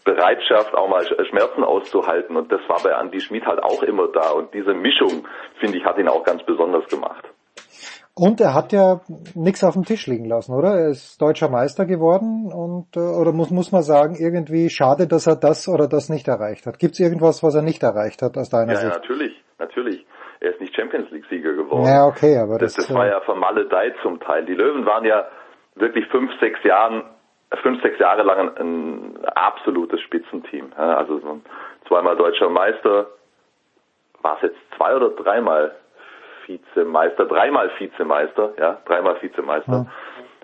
Bereitschaft, 0.05 0.75
auch 0.75 0.89
mal 0.89 1.03
Sch- 1.03 1.29
Schmerzen 1.29 1.65
auszuhalten. 1.65 2.37
Und 2.37 2.51
das 2.51 2.61
war 2.69 2.79
bei 2.83 2.91
Andy 2.91 3.21
Schmid 3.21 3.45
halt 3.47 3.63
auch 3.63 3.83
immer 3.83 4.09
da. 4.09 4.31
Und 4.31 4.53
diese 4.55 4.75
Mischung, 4.75 5.27
finde 5.59 5.79
ich, 5.79 5.85
hat 5.85 5.99
ihn 5.99 6.09
auch 6.09 6.25
ganz 6.25 6.43
besonders 6.45 6.87
gemacht. 6.89 7.25
Und 8.15 8.41
er 8.41 8.55
hat 8.55 8.73
ja 8.73 9.01
nichts 9.35 9.65
auf 9.65 9.75
dem 9.75 9.85
Tisch 9.85 10.07
liegen 10.07 10.27
lassen, 10.27 10.53
oder? 10.53 10.75
Er 10.75 10.89
ist 10.91 11.23
deutscher 11.23 11.49
Meister 11.49 11.87
geworden 11.87 12.53
und 12.53 12.89
äh, 12.97 13.01
oder 13.01 13.33
muss 13.33 13.51
muss 13.51 13.73
man 13.73 13.83
sagen, 13.83 14.17
irgendwie 14.19 14.69
schade, 14.69 15.07
dass 15.07 15.27
er 15.27 15.37
das 15.37 15.69
oder 15.69 15.87
das 15.89 16.09
nicht 16.11 16.29
erreicht 16.29 16.67
hat. 16.67 16.79
Gibt 16.79 16.95
es 16.95 17.01
irgendwas, 17.01 17.43
was 17.43 17.55
er 17.55 17.63
nicht 17.63 17.83
erreicht 17.83 18.21
hat 18.21 18.37
aus 18.37 18.51
deiner 18.51 18.73
Ja, 18.73 18.79
ja, 18.79 18.81
Sicht? 18.81 18.95
natürlich, 18.95 19.45
natürlich. 19.59 20.07
Er 20.41 20.51
ist 20.53 20.61
nicht 20.61 20.75
Champions 20.75 21.11
League-Sieger 21.11 21.53
geworden. 21.55 21.87
Ja, 21.87 22.05
okay, 22.07 22.37
aber 22.37 22.59
das, 22.59 22.75
das, 22.75 22.89
das 22.89 22.95
war 22.97 23.07
äh, 23.07 23.11
ja 23.11 23.21
vermaledeit 23.21 23.95
zum 24.03 24.19
Teil. 24.21 24.45
Die 24.45 24.55
Löwen 24.55 24.85
waren 24.87 25.05
ja 25.05 25.27
wirklich 25.77 26.07
fünf, 26.09 26.31
sechs 26.41 26.59
Jahren, 26.65 27.05
fünf, 27.59 27.83
sechs 27.83 27.99
Jahre 27.99 28.23
lang 28.23 28.39
ein, 28.39 28.57
ein 28.59 29.25
absolutes 29.35 30.01
Spitzenteam. 30.01 30.73
Ja, 30.77 30.97
Also 30.97 31.19
so 31.19 31.29
ein 31.29 31.43
zweimal 31.87 32.17
deutscher 32.17 32.49
Meister, 32.49 33.07
war 34.23 34.37
es 34.37 34.43
jetzt 34.43 34.59
zwei 34.77 34.95
oder 34.95 35.11
dreimal 35.11 35.75
Vizemeister, 36.47 37.27
dreimal 37.27 37.71
Vizemeister, 37.79 38.53
ja, 38.59 38.79
dreimal 38.85 39.21
Vizemeister. 39.23 39.87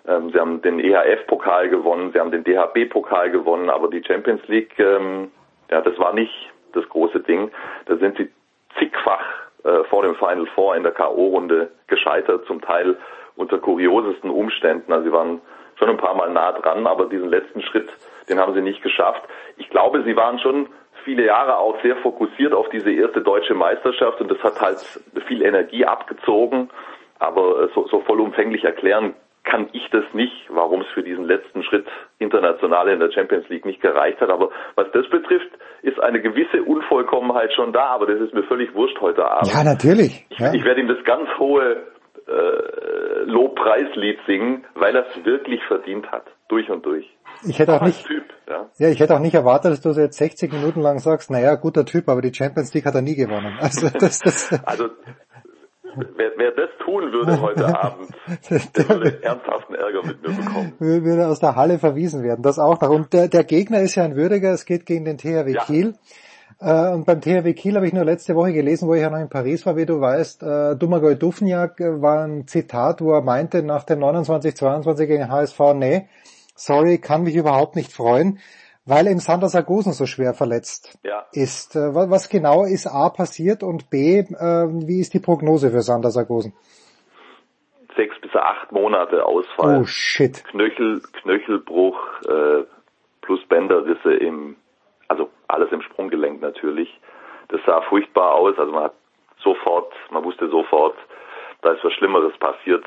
Ähm, 0.07 0.31
sie 0.31 0.39
haben 0.39 0.63
den 0.63 0.79
EHF-Pokal 0.79 1.69
gewonnen, 1.69 2.13
sie 2.13 2.21
haben 2.21 2.31
den 2.31 2.45
DHB-Pokal 2.45 3.31
gewonnen, 3.31 3.71
aber 3.71 3.89
die 3.89 4.03
Champions 4.05 4.47
League, 4.47 4.79
ähm, 4.79 5.31
ja, 5.71 5.81
das 5.81 5.99
war 5.99 6.13
nicht 6.13 6.33
das 6.73 6.89
große 6.89 7.21
Ding. 7.21 7.51
Da 7.87 7.97
sind 7.97 8.17
sie 8.17 8.31
zigfach 8.79 9.25
äh, 9.65 9.83
vor 9.85 10.03
dem 10.03 10.15
Final 10.15 10.47
Four 10.55 10.77
in 10.77 10.85
der 10.85 10.93
K.O.-Runde 10.93 11.69
gescheitert, 11.89 12.47
zum 12.47 12.61
Teil 12.61 12.97
unter 13.35 13.59
kuriosesten 13.59 14.31
Umständen. 14.31 14.93
Also 14.93 15.07
sie 15.07 15.13
waren 15.13 15.41
schon 15.79 15.91
ein 15.91 15.97
paar 15.97 16.15
Mal 16.15 16.31
nah 16.31 16.53
dran, 16.53 16.87
aber 16.87 17.07
diesen 17.07 17.29
letzten 17.29 17.63
Schritt, 17.63 17.89
den 18.29 18.39
haben 18.39 18.55
sie 18.55 18.63
nicht 18.63 18.83
geschafft. 18.83 19.23
Ich 19.57 19.69
glaube, 19.71 20.03
sie 20.05 20.17
waren 20.17 20.39
schon 20.39 20.69
viele 21.05 21.25
Jahre 21.25 21.59
auch 21.59 21.81
sehr 21.83 21.97
fokussiert 21.97 22.53
auf 22.53 22.69
diese 22.71 22.91
erste 22.91 23.23
deutsche 23.23 23.55
Meisterschaft 23.55 24.21
und 24.21 24.31
das 24.31 24.43
hat 24.43 24.61
halt 24.61 24.79
viel 25.27 25.43
Energie 25.43 25.85
abgezogen. 25.85 26.69
Aber 27.19 27.63
äh, 27.63 27.69
so, 27.75 27.87
so 27.89 28.01
vollumfänglich 28.01 28.65
erklären 28.65 29.15
kann 29.45 29.69
ich 29.73 29.89
das 29.91 30.03
nicht, 30.13 30.35
warum 30.49 30.81
es 30.81 30.89
für 30.89 31.05
diesen 31.05 31.25
letzten 31.25 31.63
Schritt 31.63 31.87
international 32.19 32.89
in 32.89 32.99
der 32.99 33.13
Champions 33.13 33.49
League 33.49 33.65
nicht 33.65 33.81
gereicht 33.81 34.21
hat. 34.21 34.29
Aber 34.29 34.51
was 34.75 34.91
das 34.93 35.09
betrifft, 35.09 35.49
ist 35.83 36.01
eine 36.01 36.21
gewisse 36.21 36.65
Unvollkommenheit 36.65 37.53
schon 37.55 37.73
da, 37.73 37.87
aber 37.87 38.07
das 38.07 38.21
ist 38.21 38.35
mir 38.35 38.43
völlig 38.43 38.75
wurscht 38.75 39.01
heute 39.01 39.25
Abend. 39.25 39.53
ja, 39.53 39.63
natürlich. 39.63 40.27
Ja. 40.31 40.53
Ich 40.53 40.65
werde 40.65 40.81
ihm 40.81 40.89
das 40.89 41.03
ganz 41.05 41.29
hohe 41.39 41.77
äh, 42.29 43.23
Lobpreislied 43.25 44.19
singen, 44.27 44.65
weil 44.75 44.95
er 44.97 45.07
es 45.09 45.25
wirklich 45.25 45.61
verdient 45.69 46.11
hat. 46.11 46.25
Durch 46.49 46.71
und 46.71 46.87
durch. 46.87 47.07
Ich 47.45 47.59
hätte 47.59 47.75
auch 47.75 47.83
nicht, 47.85 48.07
Typ, 48.07 48.25
ja. 48.49 48.71
ja, 48.79 48.89
ich 48.89 49.01
hätte 49.01 49.15
auch 49.15 49.21
nicht 49.21 49.35
erwartet, 49.35 49.73
dass 49.73 49.81
du 49.81 49.93
so 49.93 50.01
jetzt 50.01 50.17
60 50.17 50.53
Minuten 50.53 50.81
lang 50.81 51.01
sagst, 51.01 51.31
naja, 51.31 51.57
guter 51.57 51.85
Typ, 51.85 52.09
aber 52.09 52.23
die 52.23 52.33
Champions 52.33 52.73
League 52.73 52.87
hat 52.87 52.95
er 52.95 53.03
nie 53.03 53.17
gewonnen. 53.17 53.59
Also 53.61 53.89
das, 53.91 54.21
das, 54.21 54.61
Also 54.65 54.89
wer, 56.17 56.33
wer 56.37 56.53
das 56.53 56.71
tun 56.85 57.13
würde 57.13 57.41
heute 57.41 57.67
Abend, 57.83 58.11
der 58.51 58.89
würde 58.89 59.23
ernsthaften 59.23 59.75
Ärger 59.75 60.07
mit 60.07 60.23
mir 60.23 60.35
bekommen. 60.35 60.73
würde 60.79 61.27
aus 61.27 61.41
der 61.41 61.57
Halle 61.57 61.79
verwiesen 61.79 62.23
werden. 62.23 62.43
Das 62.43 62.59
auch 62.59 62.81
noch. 62.81 62.91
Und 62.91 63.13
der, 63.13 63.29
der 63.29 63.45
Gegner 63.45 63.81
ist 63.81 63.97
ja 63.97 64.05
ein 64.05 64.17
würdiger. 64.17 64.53
Es 64.53 64.65
geht 64.65 64.87
gegen 64.87 65.05
den 65.05 65.19
THW 65.19 65.55
Kiel. 65.67 65.95
Äh, 66.61 66.93
und 66.93 67.05
beim 67.07 67.21
THW 67.21 67.53
Kiel 67.53 67.77
habe 67.77 67.87
ich 67.87 67.93
nur 67.93 68.05
letzte 68.05 68.35
Woche 68.35 68.53
gelesen, 68.53 68.89
wo 68.89 68.95
ich 68.95 69.03
ja 69.03 69.11
noch 69.11 69.19
in 69.19 69.29
Paris 69.29 69.67
war, 69.67 69.77
wie 69.77 69.85
du 69.87 70.01
weißt, 70.01 70.43
äh, 70.43 70.77
Dumagoj 70.77 71.15
Dufniak 71.17 71.79
war 71.81 72.25
ein 72.25 72.47
Zitat, 72.47 73.01
wo 73.03 73.13
er 73.13 73.21
meinte 73.23 73.63
nach 73.63 73.85
dem 73.85 74.01
29-22 74.01 75.07
gegen 75.07 75.29
HSV, 75.31 75.61
nee, 75.75 76.09
sorry, 76.55 76.99
kann 76.99 77.25
mich 77.25 77.37
überhaupt 77.37 77.77
nicht 77.77 77.93
freuen, 77.93 78.39
weil 78.87 79.07
ihm 79.09 79.19
Sander 79.19 79.49
Sargosen 79.49 79.93
so 79.93 80.07
schwer 80.07 80.33
verletzt 80.33 80.99
Ja. 81.03 81.27
ist. 81.33 81.77
Äh, 81.77 81.95
wa- 81.95 82.09
was 82.09 82.29
genau 82.31 82.65
ist 82.65 82.87
A 82.87 83.11
passiert 83.11 83.63
und 83.63 83.91
B, 83.91 84.21
äh, 84.21 84.25
wie 84.27 85.01
ist 85.01 85.13
die 85.13 85.21
Prognose 85.21 85.71
für 85.71 85.83
Sander 85.83 86.11
Sargosen? 86.11 86.55
Sechs 87.97 88.15
bis 88.23 88.35
acht 88.35 88.73
Monate 88.73 89.25
Ausfall. 89.25 89.81
Oh 89.81 89.85
shit. 89.85 90.45
Knöchel, 90.45 91.03
Knöchelbruch 91.23 91.97
äh, 92.29 92.65
plus 93.23 93.41
Bänderrisse 93.49 94.13
im, 94.15 94.57
also 95.09 95.31
alles 95.49 95.71
im 95.73 95.83
Sprunggelenk 95.83 96.41
natürlich. 96.41 96.89
Das 97.49 97.61
sah 97.67 97.81
furchtbar 97.83 98.35
aus. 98.35 98.59
Also 98.59 98.73
man 98.73 98.85
hat 98.85 98.95
sofort, 99.43 99.93
man 100.11 100.25
wusste 100.25 100.49
sofort, 100.49 100.97
da 101.63 101.73
ist 101.73 101.85
was 101.85 101.93
Schlimmeres 101.95 102.37
passiert. 102.39 102.85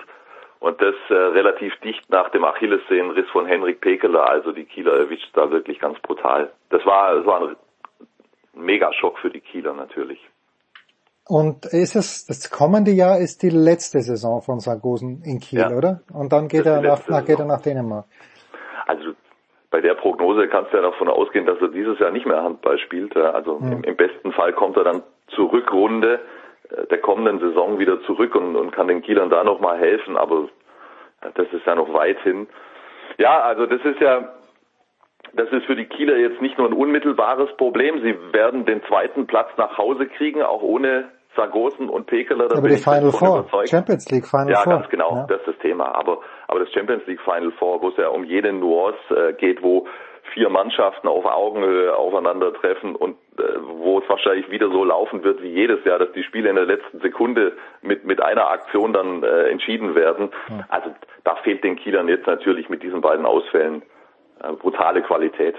Und 0.59 0.81
das 0.81 0.95
äh, 1.09 1.13
relativ 1.13 1.73
dicht 1.79 2.09
nach 2.09 2.29
dem 2.31 2.43
Achillessehnenriss 2.43 3.29
von 3.31 3.45
Henrik 3.45 3.79
Pekeler. 3.79 4.29
Also 4.29 4.51
die 4.51 4.65
Kieler 4.65 4.93
erwischt 4.97 5.29
da 5.33 5.49
wirklich 5.51 5.79
ganz 5.79 5.97
brutal. 5.99 6.51
Das 6.69 6.85
war, 6.85 7.15
das 7.15 7.25
war 7.25 7.41
ein 7.47 7.55
Megaschock 8.53 9.17
für 9.19 9.29
die 9.29 9.39
Kieler 9.39 9.73
natürlich. 9.73 10.19
Und 11.29 11.65
ist 11.67 11.95
es, 11.95 12.25
das 12.25 12.49
kommende 12.49 12.91
Jahr 12.91 13.19
ist 13.19 13.43
die 13.43 13.51
letzte 13.51 14.01
Saison 14.01 14.41
von 14.41 14.59
Sargosen 14.59 15.21
in 15.23 15.39
Kiel, 15.39 15.59
Ja. 15.59 15.69
oder? 15.69 16.01
Und 16.11 16.33
dann 16.33 16.47
geht 16.47 16.65
er 16.65 16.81
nach, 16.81 17.07
nach, 17.07 17.23
geht 17.23 17.39
er 17.39 17.45
nach 17.45 17.61
Dänemark. 17.61 18.05
Also 18.87 19.13
bei 19.71 19.81
der 19.81 19.93
Prognose 19.93 20.47
kannst 20.47 20.73
du 20.73 20.77
ja 20.77 20.83
davon 20.83 21.09
ausgehen, 21.09 21.45
dass 21.45 21.61
er 21.61 21.67
dieses 21.67 21.99
Jahr 21.99 22.11
nicht 22.11 22.25
mehr 22.25 22.43
Handball 22.43 22.79
spielt. 22.79 23.15
Also 23.15 23.59
Hm. 23.59 23.71
im, 23.71 23.83
im 23.83 23.95
besten 23.95 24.31
Fall 24.31 24.53
kommt 24.53 24.77
er 24.77 24.83
dann 24.83 25.03
zur 25.27 25.51
Rückrunde 25.51 26.19
äh, 26.69 26.87
der 26.87 26.99
kommenden 26.99 27.39
Saison 27.39 27.79
wieder 27.79 28.01
zurück 28.03 28.35
und, 28.35 28.55
und 28.55 28.71
kann 28.71 28.87
den 28.87 29.01
Kielern 29.01 29.29
da 29.29 29.43
nochmal 29.43 29.77
helfen, 29.77 30.17
aber 30.17 30.49
äh, 31.21 31.29
das 31.35 31.47
ist 31.51 31.65
ja 31.65 31.75
noch 31.75 31.93
weit 31.93 32.19
hin. 32.21 32.47
Ja, 33.17 33.41
also 33.41 33.65
das 33.65 33.81
ist 33.83 33.99
ja, 33.99 34.33
das 35.33 35.49
ist 35.51 35.65
für 35.65 35.75
die 35.75 35.85
Kieler 35.85 36.17
jetzt 36.17 36.41
nicht 36.41 36.57
nur 36.57 36.67
ein 36.67 36.73
unmittelbares 36.73 37.55
Problem. 37.57 38.01
Sie 38.01 38.15
werden 38.33 38.65
den 38.65 38.81
zweiten 38.83 39.27
Platz 39.27 39.49
nach 39.57 39.77
Hause 39.77 40.07
kriegen, 40.07 40.41
auch 40.41 40.61
ohne 40.61 41.09
Sargosen 41.35 41.89
und 41.89 42.07
Pekeler. 42.07 42.47
Da 42.47 42.55
Aber 42.55 42.61
bin 42.63 42.71
die 42.71 42.75
ich 42.77 42.83
Final 42.83 43.11
Four, 43.11 43.39
überzeugt. 43.39 43.69
Champions 43.69 44.09
League 44.11 44.25
Final 44.27 44.49
Ja, 44.51 44.61
Four. 44.61 44.73
ganz 44.73 44.89
genau, 44.89 45.15
Ja. 45.15 45.25
das 45.27 45.39
ist 45.41 45.47
das 45.47 45.57
Thema. 45.59 45.93
Aber, 45.95 46.19
aber 46.47 46.59
das 46.61 46.71
Champions 46.71 47.05
League 47.07 47.21
Final 47.21 47.51
Four, 47.59 47.81
wo 47.81 47.89
es 47.89 47.97
ja 47.97 48.07
um 48.09 48.23
jede 48.23 48.51
Nuance 48.53 48.97
äh, 49.15 49.33
geht, 49.33 49.61
wo 49.63 49.87
vier 50.33 50.49
Mannschaften 50.49 51.07
auf 51.07 51.25
Augenhöhe 51.25 51.95
aufeinandertreffen 51.95 52.95
und 52.95 53.15
äh, 53.39 53.41
wo 53.77 53.99
es 53.99 54.09
wahrscheinlich 54.09 54.49
wieder 54.51 54.69
so 54.69 54.83
laufen 54.83 55.23
wird 55.23 55.41
wie 55.41 55.47
jedes 55.49 55.83
Jahr, 55.85 55.97
dass 55.97 56.11
die 56.11 56.23
Spiele 56.23 56.49
in 56.49 56.55
der 56.55 56.65
letzten 56.65 56.99
Sekunde 56.99 57.53
mit, 57.81 58.05
mit 58.05 58.21
einer 58.21 58.47
Aktion 58.49 58.93
dann 58.93 59.23
äh, 59.23 59.47
entschieden 59.49 59.95
werden. 59.95 60.29
Also 60.67 60.91
da 61.23 61.35
fehlt 61.37 61.63
den 61.63 61.77
Kielern 61.77 62.07
jetzt 62.07 62.27
natürlich 62.27 62.69
mit 62.69 62.83
diesen 62.83 63.01
beiden 63.01 63.25
Ausfällen 63.25 63.81
äh, 64.43 64.51
brutale 64.53 65.01
Qualität. 65.01 65.55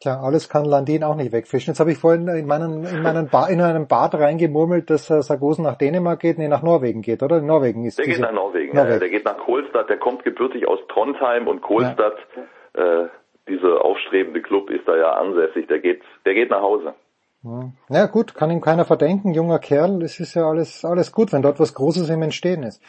Tja, 0.00 0.20
alles 0.20 0.48
kann 0.48 0.64
Landin 0.64 1.02
auch 1.02 1.16
nicht 1.16 1.32
wegfischen. 1.32 1.72
Jetzt 1.72 1.80
habe 1.80 1.90
ich 1.90 1.98
vorhin 1.98 2.28
in 2.28 2.46
meinen, 2.46 2.84
in 2.84 3.02
meinen 3.02 3.28
ba 3.28 3.48
in 3.48 3.60
einem 3.60 3.88
Bad 3.88 4.14
reingemurmelt, 4.14 4.90
dass 4.90 5.10
äh, 5.10 5.22
Sargosen 5.22 5.64
nach 5.64 5.76
Dänemark 5.76 6.20
geht, 6.20 6.38
nee, 6.38 6.46
nach 6.46 6.62
Norwegen 6.62 7.02
geht, 7.02 7.22
oder? 7.22 7.38
In 7.38 7.46
Norwegen 7.46 7.84
ist 7.84 7.98
Der 7.98 8.04
geht 8.04 8.14
diese- 8.14 8.22
nach 8.22 8.32
Norwegen, 8.32 8.76
ja, 8.76 8.84
Norwegen. 8.84 9.00
der 9.00 9.08
geht 9.08 9.24
nach 9.24 9.38
Kohlstadt, 9.38 9.88
der 9.88 9.96
kommt 9.96 10.22
gebürtig 10.22 10.68
aus 10.68 10.78
Trondheim 10.88 11.48
und 11.48 11.62
Kohlstadt, 11.62 12.16
äh, 12.74 13.06
dieser 13.48 13.84
aufstrebende 13.84 14.40
Club 14.42 14.70
ist 14.70 14.86
da 14.86 14.96
ja 14.96 15.14
ansässig, 15.14 15.66
der 15.66 15.80
geht, 15.80 16.02
der 16.26 16.34
geht 16.34 16.50
nach 16.50 16.60
Hause. 16.62 16.94
Ja. 17.44 17.70
ja 17.88 18.06
gut, 18.06 18.34
kann 18.34 18.50
ihm 18.50 18.60
keiner 18.60 18.84
verdenken, 18.84 19.32
junger 19.32 19.60
Kerl, 19.60 20.02
es 20.02 20.18
ist 20.18 20.34
ja 20.34 20.42
alles, 20.48 20.84
alles 20.84 21.12
gut, 21.12 21.32
wenn 21.32 21.42
dort 21.42 21.60
was 21.60 21.72
Großes 21.72 22.10
im 22.10 22.22
Entstehen 22.22 22.64
ist. 22.64 22.82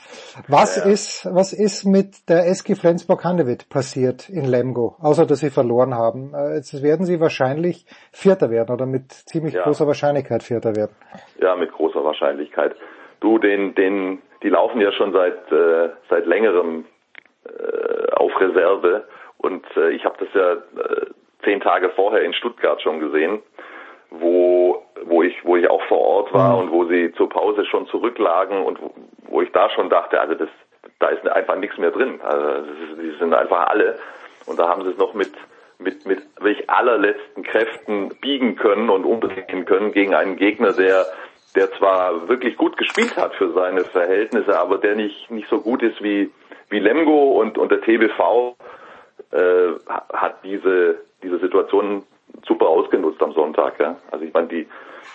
Was 0.48 0.84
ist, 0.84 1.28
was 1.32 1.54
ist 1.54 1.86
mit 1.86 2.28
der 2.28 2.48
SG 2.48 2.74
Flensburg-Handewitt 2.74 3.70
passiert 3.70 4.28
in 4.28 4.46
Lemgo, 4.46 4.96
außer 5.02 5.28
dass 5.28 5.40
sie 5.42 5.52
verloren 5.52 5.94
haben? 5.94 6.34
Äh, 6.34 6.56
Jetzt 6.56 6.82
werden 6.82 7.06
sie 7.06 7.20
wahrscheinlich 7.22 7.86
Vierter 8.12 8.50
werden 8.50 8.74
oder 8.74 8.88
mit 8.88 9.12
ziemlich 9.12 9.54
Ja. 9.54 9.64
großer 9.64 9.86
Wahrscheinlichkeit 9.86 10.42
Vierter 10.42 10.76
werden. 10.76 10.96
Ja, 11.40 11.56
mit 11.56 11.72
großer 11.72 12.04
Wahrscheinlichkeit. 12.04 12.76
Du, 13.20 13.38
den, 13.38 13.76
den, 13.76 14.20
die 14.42 14.50
laufen 14.50 14.82
ja 14.82 14.92
schon 14.94 15.12
seit 15.14 15.52
äh, 15.52 15.90
seit 16.10 16.26
längerem 16.26 16.86
äh, 17.46 18.12
auf 18.14 18.32
Reserve 18.40 19.04
und 19.38 19.64
äh, 19.78 19.92
ich 19.92 20.06
habe 20.06 20.16
das 20.20 20.30
ja 20.34 20.54
äh, 20.54 21.06
zehn 21.44 21.62
Tage 21.62 21.90
vorher 21.96 22.24
in 22.24 22.34
Stuttgart 22.34 22.82
schon 22.82 23.00
gesehen, 23.00 23.42
wo 24.12 24.84
wo 25.06 25.24
ich 25.24 25.46
wo 25.46 25.56
ich 25.56 25.70
auch 25.70 25.82
vor 25.84 26.00
Ort 26.00 26.34
war 26.34 26.58
und 26.58 26.72
wo 26.72 26.86
sie 26.86 27.12
zur 27.14 27.30
Pause 27.30 27.66
schon 27.66 27.88
zurücklagen 27.88 28.64
und 28.64 28.82
wo, 28.82 28.94
wo 29.28 29.42
ich 29.42 29.52
da 29.52 29.70
schon 29.70 29.90
dachte, 29.90 30.20
also 30.20 30.36
das 30.36 30.50
da 31.00 31.08
ist 31.10 31.26
einfach 31.28 31.56
nichts 31.56 31.78
mehr 31.78 31.92
drin. 31.92 32.20
Also 32.22 32.64
die 33.02 33.18
sind 33.20 33.34
einfach 33.34 33.68
alle 33.68 33.98
und 34.46 34.60
da 34.60 34.68
haben 34.68 34.84
sie 34.84 34.90
es 34.90 34.98
noch 34.98 35.14
mit 35.14 35.32
mit 35.78 36.06
mit 36.06 36.22
wirklich 36.42 36.70
allerletzten 36.70 37.44
Kräften 37.44 38.10
biegen 38.22 38.56
können 38.56 38.90
und 38.90 39.06
umdrehen 39.06 39.66
können 39.66 39.92
gegen 39.92 40.14
einen 40.14 40.36
Gegner, 40.36 40.74
der 40.74 41.06
der 41.56 41.72
zwar 41.74 42.28
wirklich 42.30 42.58
gut 42.58 42.78
gespielt 42.78 43.18
hat 43.18 43.34
für 43.36 43.52
seine 43.54 43.84
Verhältnisse, 43.84 44.60
aber 44.60 44.78
der 44.78 44.96
nicht, 44.96 45.30
nicht 45.32 45.50
so 45.50 45.60
gut 45.60 45.82
ist 45.82 46.02
wie, 46.02 46.30
wie 46.70 46.80
Lemgo 46.80 47.40
und, 47.40 47.58
und 47.58 47.72
der 47.72 47.82
TBV 47.82 48.56
äh, 49.32 49.72
hat 50.14 50.44
diese, 50.44 51.00
diese 51.24 51.40
Situation 51.40 52.04
super 52.48 52.68
ausgenutzt 52.68 53.22
am 53.22 53.34
Sonntag. 53.34 53.80
Ja? 53.80 53.98
Also 54.12 54.26
ich 54.26 54.34
meine, 54.34 54.48
die, 54.48 54.68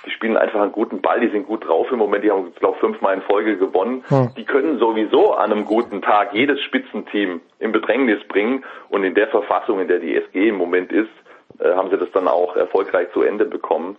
die 0.06 0.10
spielen 0.10 0.36
einfach 0.36 0.60
einen 0.60 0.72
guten 0.72 1.00
Ball, 1.00 1.20
die 1.20 1.28
sind 1.28 1.46
gut 1.46 1.66
drauf 1.66 1.90
im 1.90 1.98
Moment, 1.98 2.24
die 2.24 2.30
haben, 2.30 2.52
glaube 2.54 2.78
fünfmal 2.78 3.14
in 3.14 3.22
Folge 3.22 3.56
gewonnen. 3.56 4.04
Hm. 4.08 4.30
Die 4.36 4.44
können 4.44 4.78
sowieso 4.78 5.34
an 5.34 5.52
einem 5.52 5.64
guten 5.64 6.02
Tag 6.02 6.34
jedes 6.34 6.60
Spitzenteam 6.62 7.40
in 7.58 7.72
Bedrängnis 7.72 8.22
bringen 8.28 8.64
und 8.88 9.04
in 9.04 9.14
der 9.14 9.28
Verfassung, 9.28 9.80
in 9.80 9.88
der 9.88 9.98
die 9.98 10.16
SG 10.16 10.48
im 10.48 10.56
Moment 10.56 10.92
ist, 10.92 11.10
äh, 11.58 11.74
haben 11.74 11.90
sie 11.90 11.98
das 11.98 12.10
dann 12.12 12.28
auch 12.28 12.56
erfolgreich 12.56 13.08
zu 13.12 13.22
Ende 13.22 13.44
bekommen. 13.44 13.96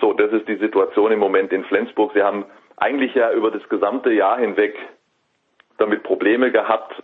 So, 0.00 0.12
das 0.12 0.32
ist 0.32 0.48
die 0.48 0.56
Situation 0.56 1.12
im 1.12 1.18
Moment 1.18 1.52
in 1.52 1.64
Flensburg. 1.64 2.12
Sie 2.14 2.22
haben 2.22 2.44
eigentlich 2.76 3.14
ja 3.14 3.32
über 3.32 3.50
das 3.50 3.68
gesamte 3.68 4.12
Jahr 4.12 4.38
hinweg 4.38 4.76
damit 5.78 6.02
Probleme 6.02 6.50
gehabt, 6.50 7.02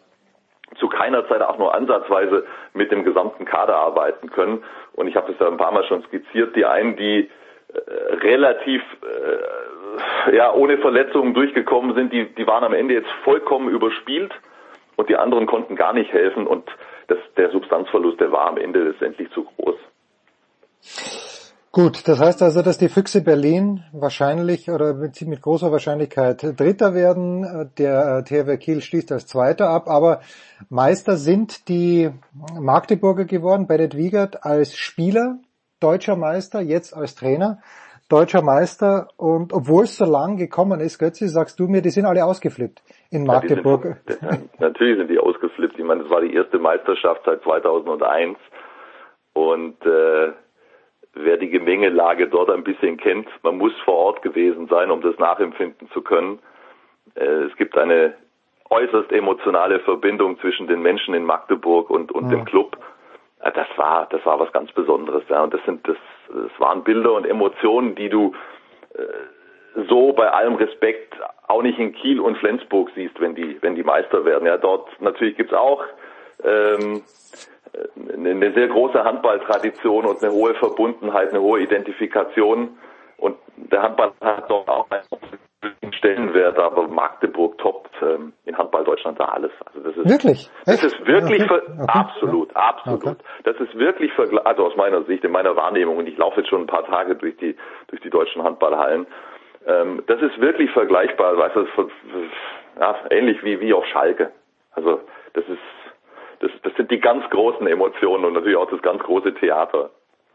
zu 0.76 0.88
keiner 0.88 1.26
Zeit 1.28 1.42
auch 1.42 1.58
nur 1.58 1.74
ansatzweise 1.74 2.46
mit 2.72 2.90
dem 2.90 3.04
gesamten 3.04 3.44
Kader 3.44 3.76
arbeiten 3.76 4.30
können. 4.30 4.64
Und 4.92 5.08
ich 5.08 5.16
habe 5.16 5.32
das 5.32 5.40
ja 5.40 5.48
ein 5.48 5.56
paar 5.56 5.72
Mal 5.72 5.84
schon 5.84 6.02
skizziert. 6.04 6.54
Die 6.56 6.64
einen, 6.64 6.96
die 6.96 7.30
äh, 7.72 8.14
relativ 8.14 8.82
äh, 9.02 10.36
ja 10.36 10.52
ohne 10.52 10.78
Verletzungen 10.78 11.34
durchgekommen 11.34 11.94
sind, 11.94 12.12
die, 12.12 12.26
die 12.34 12.46
waren 12.46 12.64
am 12.64 12.74
Ende 12.74 12.94
jetzt 12.94 13.10
vollkommen 13.22 13.68
überspielt 13.68 14.32
und 14.96 15.08
die 15.08 15.16
anderen 15.16 15.46
konnten 15.46 15.76
gar 15.76 15.92
nicht 15.92 16.12
helfen 16.12 16.46
und 16.46 16.68
das, 17.08 17.18
der 17.36 17.50
Substanzverlust, 17.50 18.20
der 18.20 18.32
war 18.32 18.48
am 18.48 18.56
Ende 18.56 18.84
letztendlich 18.84 19.30
zu 19.32 19.44
groß. 19.44 19.76
Gut, 21.74 22.06
das 22.06 22.20
heißt 22.20 22.40
also, 22.40 22.62
dass 22.62 22.78
die 22.78 22.88
Füchse 22.88 23.20
Berlin 23.24 23.82
wahrscheinlich 23.92 24.70
oder 24.70 24.94
mit, 24.94 25.20
mit 25.22 25.42
großer 25.42 25.72
Wahrscheinlichkeit 25.72 26.40
Dritter 26.56 26.94
werden. 26.94 27.72
Der 27.78 28.24
THW 28.24 28.56
Kiel 28.58 28.80
schließt 28.80 29.10
als 29.10 29.26
Zweiter 29.26 29.70
ab, 29.70 29.88
aber 29.88 30.20
Meister 30.70 31.16
sind 31.16 31.68
die 31.68 32.10
Magdeburger 32.56 33.24
geworden. 33.24 33.66
Bennett 33.66 33.96
Wiegert 33.96 34.44
als 34.44 34.76
Spieler 34.76 35.38
deutscher 35.80 36.14
Meister, 36.14 36.60
jetzt 36.60 36.96
als 36.96 37.16
Trainer 37.16 37.58
deutscher 38.08 38.42
Meister. 38.42 39.08
Und 39.16 39.52
obwohl 39.52 39.82
es 39.82 39.96
so 39.96 40.04
lang 40.04 40.36
gekommen 40.36 40.78
ist, 40.78 41.00
Götzi, 41.00 41.26
sagst 41.26 41.58
du 41.58 41.66
mir, 41.66 41.82
die 41.82 41.90
sind 41.90 42.06
alle 42.06 42.24
ausgeflippt 42.24 42.84
in 43.10 43.26
Ja, 43.26 43.40
die 43.40 43.48
sind- 43.48 43.64
Magdeburg. 43.64 43.96
Natürlich 44.60 44.98
sind 44.98 45.10
die 45.10 45.18
ausgeflippt. 45.18 45.76
Ich 45.76 45.84
meine, 45.84 46.02
das 46.02 46.10
war 46.10 46.20
die 46.20 46.34
erste 46.34 46.60
Meisterschaft 46.60 47.22
seit 47.26 47.42
2001 47.42 48.38
und 49.32 49.74
äh, 49.84 50.32
wer 51.14 51.36
die 51.36 51.50
Gemengelage 51.50 52.28
dort 52.28 52.50
ein 52.50 52.64
bisschen 52.64 52.96
kennt, 52.96 53.28
man 53.42 53.58
muss 53.58 53.72
vor 53.84 53.94
Ort 53.94 54.22
gewesen 54.22 54.66
sein, 54.68 54.90
um 54.90 55.00
das 55.00 55.18
nachempfinden 55.18 55.88
zu 55.90 56.02
können. 56.02 56.38
Äh, 57.14 57.24
es 57.24 57.56
gibt 57.56 57.76
eine 57.78 58.14
äußerst 58.70 59.12
emotionale 59.12 59.80
Verbindung 59.80 60.38
zwischen 60.40 60.66
den 60.66 60.82
Menschen 60.82 61.14
in 61.14 61.24
Magdeburg 61.24 61.90
und, 61.90 62.12
und 62.12 62.30
dem 62.30 62.44
Club. 62.44 62.76
Äh, 63.40 63.52
Das 63.52 63.68
war, 63.76 64.06
das 64.10 64.24
war 64.24 64.40
was 64.40 64.50
ganz 64.52 64.72
Besonderes, 64.72 65.22
ja. 65.28 65.42
Und 65.44 65.52
das 65.54 65.60
sind, 65.64 65.86
das, 65.86 65.98
das 66.28 66.60
waren 66.60 66.82
Bilder 66.82 67.12
und 67.12 67.26
Emotionen, 67.26 67.94
die 67.94 68.08
du 68.08 68.34
äh, 68.94 69.02
so 69.88 70.12
bei 70.12 70.30
allem 70.30 70.54
Respekt 70.54 71.14
auch 71.46 71.62
nicht 71.62 71.78
in 71.78 71.92
Kiel 71.92 72.20
und 72.20 72.38
Flensburg 72.38 72.90
siehst, 72.94 73.20
wenn 73.20 73.34
die, 73.34 73.60
wenn 73.60 73.74
die 73.74 73.82
Meister 73.82 74.24
werden. 74.24 74.46
Ja, 74.46 74.56
dort 74.56 74.88
natürlich 75.00 75.36
gibt's 75.36 75.52
auch 75.52 75.84
ähm, 76.42 77.02
eine 78.12 78.52
sehr 78.52 78.68
große 78.68 79.02
Handballtradition 79.02 80.04
und 80.06 80.22
eine 80.22 80.32
hohe 80.32 80.54
Verbundenheit, 80.54 81.30
eine 81.30 81.40
hohe 81.40 81.60
Identifikation. 81.60 82.76
Und 83.16 83.36
der 83.56 83.82
Handball 83.82 84.12
hat 84.20 84.50
dort 84.50 84.68
auch 84.68 84.86
einen 84.90 85.92
Stellenwert, 85.92 86.58
aber 86.58 86.88
Magdeburg 86.88 87.56
toppt 87.58 87.90
ähm, 88.02 88.32
in 88.44 88.56
Handball 88.56 88.84
Deutschland 88.84 89.18
da 89.18 89.26
alles. 89.26 89.52
Also 89.66 89.80
das 89.80 89.96
ist 89.96 90.08
Wirklich? 90.10 90.50
das 90.66 90.82
ist 90.82 91.06
wirklich 91.06 91.42
Okay. 91.42 91.48
ver 91.48 91.62
Okay. 91.64 91.84
absolut, 91.86 92.54
absolut. 92.56 93.18
Das 93.44 93.56
ist 93.58 93.78
wirklich 93.78 94.10
also 94.44 94.66
aus 94.66 94.76
meiner 94.76 95.02
Sicht, 95.04 95.24
in 95.24 95.32
meiner 95.32 95.56
Wahrnehmung, 95.56 95.96
und 95.98 96.06
ich 96.06 96.16
laufe 96.18 96.40
jetzt 96.40 96.50
schon 96.50 96.62
ein 96.62 96.66
paar 96.66 96.84
Tage 96.86 97.14
durch 97.16 97.36
die 97.38 97.56
durch 97.88 98.02
die 98.02 98.10
deutschen 98.10 98.42
Handballhallen. 98.42 99.06
Ähm, 99.66 100.02
das 100.06 100.20
ist 100.20 100.38
wirklich 100.40 100.70
vergleichbar, 100.72 101.36
weißt 101.36 101.56
du, 101.56 101.66
ja, 102.80 102.94
ähnlich 103.10 103.42
wie 103.42 103.60
wie 103.60 103.72
auf 103.72 103.86
Schalke. 103.86 104.32
Also 104.72 105.00
das 105.32 105.44
ist 105.48 105.58
das, 106.40 106.50
das 106.62 106.74
sind 106.76 106.90
die 106.90 107.00
ganz 107.00 107.28
großen 107.30 107.66
Emotionen 107.66 108.24
und 108.24 108.32
natürlich 108.34 108.56
auch 108.56 108.70
das 108.70 108.82
ganz 108.82 109.02
große 109.02 109.34
Theater. 109.34 109.90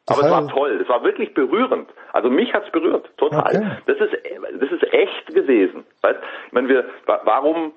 Aber 0.08 0.22
es 0.22 0.32
war 0.32 0.48
toll, 0.48 0.80
es 0.82 0.90
war 0.90 1.04
wirklich 1.04 1.34
berührend. 1.36 1.88
Also 2.14 2.30
mich 2.30 2.52
hat's 2.54 2.72
berührt, 2.72 3.10
total. 3.18 3.56
Okay. 3.56 3.72
Das 3.86 3.98
ist 4.00 4.14
das 4.60 4.72
ist 4.72 4.94
echt 4.94 5.28
gewesen. 5.28 5.86
Weißt? 6.02 6.20
Ich 6.48 6.52
meine, 6.54 6.68
wir 6.70 6.86
wa- 7.06 7.22
warum 7.26 7.74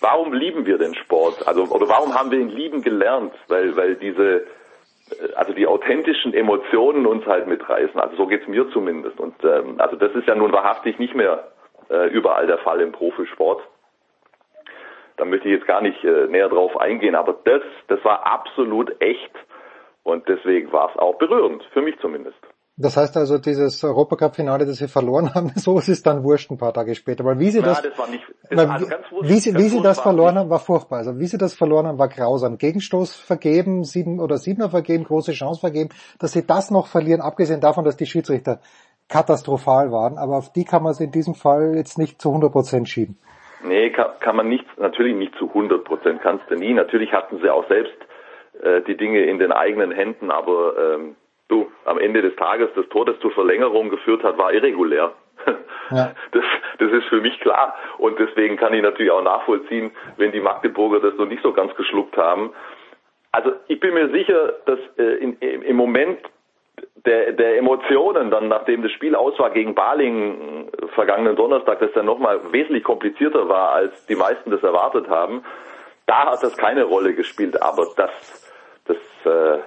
warum 0.00 0.32
lieben 0.32 0.64
wir 0.64 0.78
den 0.78 0.94
Sport? 0.94 1.46
Also 1.48 1.64
oder 1.64 1.88
warum 1.88 2.14
haben 2.14 2.30
wir 2.30 2.38
ihn 2.38 2.50
lieben 2.50 2.82
gelernt? 2.82 3.32
Weil 3.48 3.76
weil 3.76 3.96
diese 3.96 4.42
äh, 4.42 5.34
also 5.34 5.52
die 5.54 5.66
authentischen 5.66 6.34
Emotionen 6.34 7.04
uns 7.06 7.26
halt 7.26 7.48
mitreißen. 7.48 7.98
Also 7.98 8.14
so 8.16 8.26
geht's 8.28 8.46
mir 8.46 8.70
zumindest. 8.70 9.18
Und 9.18 9.34
ähm, 9.42 9.74
also 9.78 9.96
das 9.96 10.12
ist 10.12 10.28
ja 10.28 10.36
nun 10.36 10.52
wahrhaftig 10.52 11.00
nicht 11.00 11.16
mehr 11.16 11.48
äh, 11.90 12.06
überall 12.10 12.46
der 12.46 12.58
Fall 12.58 12.80
im 12.80 12.92
Profisport. 12.92 13.60
Da 15.16 15.24
möchte 15.24 15.48
ich 15.48 15.54
jetzt 15.56 15.66
gar 15.66 15.80
nicht 15.82 16.02
äh, 16.04 16.26
näher 16.28 16.48
drauf 16.48 16.76
eingehen, 16.78 17.14
aber 17.14 17.34
das, 17.44 17.62
das 17.88 18.04
war 18.04 18.26
absolut 18.26 18.90
echt 19.00 19.32
und 20.02 20.28
deswegen 20.28 20.72
war 20.72 20.90
es 20.90 20.98
auch 20.98 21.16
berührend, 21.18 21.62
für 21.72 21.82
mich 21.82 21.94
zumindest. 22.00 22.38
Das 22.78 22.96
heißt 22.96 23.18
also, 23.18 23.36
dieses 23.36 23.84
Europacup-Finale, 23.84 24.64
das 24.64 24.78
sie 24.78 24.88
verloren 24.88 25.34
haben, 25.34 25.52
so 25.56 25.78
ist 25.78 25.88
es 25.88 26.02
dann 26.02 26.24
wurscht 26.24 26.50
ein 26.50 26.56
paar 26.56 26.72
Tage 26.72 26.94
später. 26.94 27.22
Weil 27.24 27.38
wie 27.38 27.50
sie 27.50 27.60
das, 27.60 27.82
das 27.82 27.96
war 27.98 28.08
nicht, 28.08 28.24
das 28.48 28.58
weil 28.58 28.68
war 28.68 28.80
wie- 28.80 28.86
ganz 28.86 29.04
wurscht, 29.12 29.30
wie 29.30 29.38
sie, 29.38 29.54
wie 29.56 29.82
das 29.82 30.00
verloren 30.00 30.34
nicht. 30.34 30.40
haben, 30.40 30.50
war 30.50 30.58
furchtbar. 30.58 30.98
Also 31.00 31.18
wie 31.18 31.26
sie 31.26 31.36
das 31.36 31.52
verloren 31.54 31.86
haben, 31.86 31.98
war 31.98 32.08
grausam. 32.08 32.56
Gegenstoß 32.56 33.14
vergeben, 33.14 33.84
sieben 33.84 34.18
oder 34.20 34.38
siebener 34.38 34.70
vergeben, 34.70 35.04
große 35.04 35.32
Chance 35.32 35.60
vergeben. 35.60 35.90
Dass 36.18 36.32
sie 36.32 36.46
das 36.46 36.70
noch 36.70 36.86
verlieren, 36.86 37.20
abgesehen 37.20 37.60
davon, 37.60 37.84
dass 37.84 37.98
die 37.98 38.06
Schiedsrichter 38.06 38.60
katastrophal 39.08 39.92
waren. 39.92 40.16
Aber 40.16 40.36
auf 40.38 40.50
die 40.52 40.64
kann 40.64 40.82
man 40.82 40.92
es 40.92 41.00
in 41.00 41.10
diesem 41.12 41.34
Fall 41.34 41.76
jetzt 41.76 41.98
nicht 41.98 42.20
zu 42.22 42.30
100 42.30 42.50
Prozent 42.50 42.88
schieben. 42.88 43.18
Nee, 43.62 43.90
kann, 43.90 44.10
kann 44.20 44.36
man 44.36 44.48
nicht, 44.48 44.64
natürlich 44.78 45.14
nicht 45.14 45.34
zu 45.36 45.48
100 45.48 45.84
Prozent, 45.84 46.20
kannst 46.22 46.50
du 46.50 46.56
nie. 46.56 46.72
Natürlich 46.72 47.12
hatten 47.12 47.38
sie 47.40 47.50
auch 47.50 47.66
selbst 47.68 47.96
äh, 48.62 48.80
die 48.82 48.96
Dinge 48.96 49.24
in 49.24 49.38
den 49.38 49.52
eigenen 49.52 49.92
Händen, 49.92 50.30
aber 50.30 50.74
ähm, 50.76 51.16
du, 51.48 51.70
am 51.84 51.98
Ende 51.98 52.22
des 52.22 52.34
Tages, 52.36 52.70
das 52.74 52.88
Tor, 52.88 53.06
das 53.06 53.18
zur 53.20 53.30
Verlängerung 53.32 53.90
geführt 53.90 54.22
hat, 54.24 54.38
war 54.38 54.52
irregulär. 54.52 55.12
Ja. 55.90 56.12
Das, 56.30 56.44
das 56.78 56.90
ist 56.90 57.04
für 57.08 57.20
mich 57.20 57.38
klar. 57.40 57.74
Und 57.98 58.18
deswegen 58.18 58.56
kann 58.56 58.72
ich 58.72 58.80
natürlich 58.80 59.12
auch 59.12 59.22
nachvollziehen, 59.22 59.90
wenn 60.16 60.32
die 60.32 60.40
Magdeburger 60.40 61.00
das 61.00 61.18
noch 61.18 61.26
nicht 61.26 61.42
so 61.42 61.52
ganz 61.52 61.74
geschluckt 61.74 62.16
haben. 62.16 62.54
Also 63.32 63.52
ich 63.68 63.78
bin 63.78 63.92
mir 63.92 64.08
sicher, 64.08 64.54
dass 64.64 64.78
äh, 64.96 65.16
in, 65.16 65.36
im 65.40 65.62
im 65.62 65.76
Moment 65.76 66.18
der, 67.04 67.32
der 67.32 67.58
Emotionen 67.58 68.30
dann, 68.30 68.48
nachdem 68.48 68.82
das 68.82 68.92
Spiel 68.92 69.14
aus 69.14 69.38
war 69.38 69.50
gegen 69.50 69.74
Baling 69.74 70.68
äh, 70.68 70.86
vergangenen 70.94 71.36
Donnerstag, 71.36 71.80
das 71.80 71.90
dann 71.94 72.06
nochmal 72.06 72.40
wesentlich 72.52 72.84
komplizierter 72.84 73.48
war, 73.48 73.70
als 73.70 74.06
die 74.06 74.14
meisten 74.14 74.50
das 74.50 74.62
erwartet 74.62 75.08
haben, 75.08 75.42
da 76.06 76.32
hat 76.32 76.42
das 76.42 76.56
keine 76.56 76.84
Rolle 76.84 77.14
gespielt. 77.14 77.60
Aber 77.60 77.86
das, 77.96 78.10
das, 78.86 78.96
äh, 79.24 79.60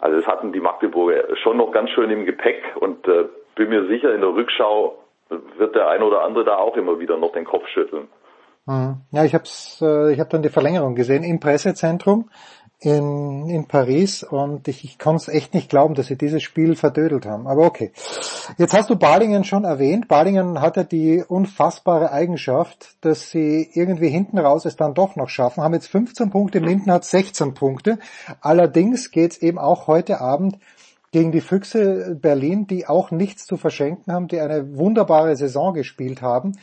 also 0.00 0.16
das 0.16 0.26
hatten 0.26 0.52
die 0.52 0.60
Magdeburger 0.60 1.36
schon 1.36 1.56
noch 1.56 1.72
ganz 1.72 1.90
schön 1.90 2.10
im 2.10 2.24
Gepäck 2.26 2.76
und 2.76 3.06
äh, 3.08 3.24
bin 3.54 3.68
mir 3.68 3.86
sicher, 3.86 4.14
in 4.14 4.20
der 4.20 4.30
Rückschau 4.30 4.98
wird 5.56 5.74
der 5.74 5.88
eine 5.88 6.04
oder 6.04 6.22
andere 6.22 6.44
da 6.44 6.56
auch 6.56 6.76
immer 6.76 6.98
wieder 6.98 7.16
noch 7.16 7.32
den 7.32 7.44
Kopf 7.44 7.66
schütteln. 7.68 8.08
Mhm. 8.66 8.96
Ja, 9.10 9.24
ich 9.24 9.34
hab's, 9.34 9.80
äh, 9.82 10.12
ich 10.12 10.20
habe 10.20 10.30
dann 10.30 10.42
die 10.42 10.48
Verlängerung 10.48 10.94
gesehen 10.94 11.24
im 11.24 11.40
Pressezentrum 11.40 12.30
in, 12.82 13.48
in 13.48 13.66
Paris 13.66 14.24
und 14.24 14.66
ich, 14.66 14.82
ich 14.84 14.98
konnte 14.98 15.22
es 15.22 15.28
echt 15.28 15.54
nicht 15.54 15.70
glauben, 15.70 15.94
dass 15.94 16.08
sie 16.08 16.16
dieses 16.16 16.42
Spiel 16.42 16.74
verdödelt 16.74 17.26
haben. 17.26 17.46
Aber 17.46 17.64
okay. 17.64 17.92
Jetzt 18.58 18.74
hast 18.74 18.90
du 18.90 18.96
Balingen 18.96 19.44
schon 19.44 19.62
erwähnt. 19.62 20.08
Balingen 20.08 20.60
hat 20.60 20.76
ja 20.76 20.82
die 20.82 21.22
unfassbare 21.22 22.10
Eigenschaft, 22.10 22.96
dass 23.00 23.30
sie 23.30 23.70
irgendwie 23.72 24.08
hinten 24.08 24.36
raus 24.36 24.64
es 24.64 24.74
dann 24.74 24.94
doch 24.94 25.14
noch 25.14 25.28
schaffen. 25.28 25.62
Haben 25.62 25.74
jetzt 25.74 25.86
15 25.86 26.30
Punkte, 26.30 26.60
Minden 26.60 26.90
hat 26.90 27.04
16 27.04 27.54
Punkte. 27.54 28.00
Allerdings 28.40 29.12
geht's 29.12 29.38
eben 29.38 29.60
auch 29.60 29.86
heute 29.86 30.20
Abend 30.20 30.58
gegen 31.12 31.30
die 31.30 31.40
Füchse 31.40 32.16
Berlin, 32.20 32.66
die 32.66 32.88
auch 32.88 33.12
nichts 33.12 33.46
zu 33.46 33.56
verschenken 33.56 34.12
haben, 34.12 34.26
die 34.26 34.40
eine 34.40 34.76
wunderbare 34.76 35.36
Saison 35.36 35.72
gespielt 35.72 36.20
haben. 36.20 36.56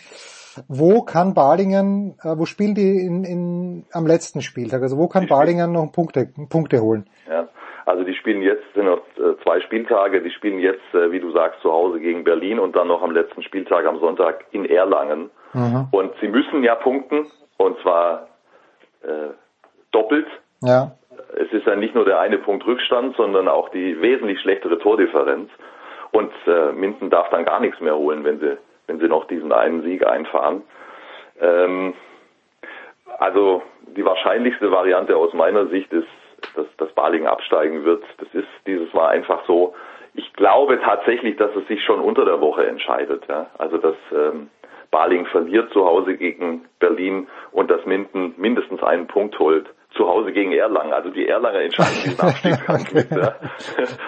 Wo 0.67 1.01
kann 1.01 1.33
Balingen, 1.33 2.15
äh, 2.23 2.37
wo 2.37 2.45
spielen 2.45 2.75
die 2.75 2.99
in, 3.05 3.23
in, 3.23 3.85
am 3.93 4.05
letzten 4.05 4.41
Spieltag? 4.41 4.81
Also 4.81 4.97
wo 4.97 5.07
kann 5.07 5.27
Balingen 5.27 5.71
noch 5.71 5.91
Punkte, 5.91 6.29
Punkte 6.49 6.81
holen? 6.81 7.09
Ja, 7.29 7.47
also 7.85 8.03
die 8.03 8.13
spielen 8.13 8.41
jetzt, 8.41 8.63
sind 8.75 8.85
noch 8.85 9.01
äh, 9.17 9.35
zwei 9.43 9.59
Spieltage, 9.61 10.21
die 10.21 10.31
spielen 10.31 10.59
jetzt, 10.59 10.93
äh, 10.93 11.11
wie 11.11 11.19
du 11.19 11.31
sagst, 11.31 11.61
zu 11.61 11.71
Hause 11.71 11.99
gegen 11.99 12.23
Berlin 12.23 12.59
und 12.59 12.75
dann 12.75 12.87
noch 12.87 13.01
am 13.01 13.11
letzten 13.11 13.41
Spieltag 13.43 13.85
am 13.85 13.99
Sonntag 13.99 14.45
in 14.51 14.65
Erlangen. 14.65 15.29
Mhm. 15.53 15.87
Und 15.91 16.11
sie 16.21 16.27
müssen 16.27 16.63
ja 16.63 16.75
punkten 16.75 17.27
und 17.57 17.79
zwar 17.81 18.27
äh, 19.01 19.33
doppelt. 19.91 20.27
Ja. 20.61 20.91
Es 21.35 21.51
ist 21.51 21.65
ja 21.65 21.75
nicht 21.75 21.95
nur 21.95 22.05
der 22.05 22.19
eine 22.19 22.37
Punkt 22.37 22.65
Rückstand, 22.65 23.15
sondern 23.15 23.47
auch 23.47 23.69
die 23.69 24.01
wesentlich 24.01 24.39
schlechtere 24.41 24.79
Tordifferenz. 24.79 25.49
Und 26.11 26.31
äh, 26.47 26.71
Minden 26.71 27.09
darf 27.09 27.29
dann 27.29 27.45
gar 27.45 27.59
nichts 27.59 27.79
mehr 27.81 27.95
holen, 27.95 28.23
wenn 28.23 28.39
sie 28.39 28.57
wenn 28.89 28.99
sie 28.99 29.07
noch 29.07 29.25
diesen 29.27 29.53
einen 29.53 29.83
Sieg 29.83 30.05
einfahren. 30.05 30.63
Ähm, 31.39 31.93
also 33.19 33.61
die 33.95 34.03
wahrscheinlichste 34.03 34.71
Variante 34.71 35.15
aus 35.15 35.33
meiner 35.33 35.67
Sicht 35.67 35.93
ist, 35.93 36.07
dass, 36.55 36.65
dass 36.77 36.91
Baling 36.93 37.27
absteigen 37.27 37.85
wird. 37.85 38.03
Das 38.17 38.27
ist 38.33 38.47
dieses 38.65 38.91
Mal 38.93 39.07
einfach 39.09 39.45
so. 39.45 39.75
Ich 40.15 40.33
glaube 40.33 40.79
tatsächlich, 40.81 41.37
dass 41.37 41.55
es 41.55 41.67
sich 41.67 41.83
schon 41.83 41.99
unter 41.99 42.25
der 42.25 42.41
Woche 42.41 42.65
entscheidet. 42.65 43.23
Ja? 43.29 43.47
Also 43.57 43.77
dass 43.77 43.95
ähm, 44.11 44.49
Baling 44.91 45.27
verliert 45.27 45.71
zu 45.71 45.85
Hause 45.85 46.17
gegen 46.17 46.65
Berlin 46.79 47.27
und 47.51 47.69
dass 47.69 47.85
Minden 47.85 48.33
mindestens 48.37 48.81
einen 48.81 49.07
Punkt 49.07 49.37
holt 49.37 49.67
zu 49.95 50.07
Hause 50.07 50.31
gegen 50.31 50.51
Erlangen. 50.51 50.93
Also 50.93 51.09
die 51.09 51.27
Erlanger 51.27 51.61
entscheiden 51.61 51.97
diesen 52.03 52.19
Abstiegskampf 52.27 52.93
mit. 52.93 53.11
Ja. 53.11 53.35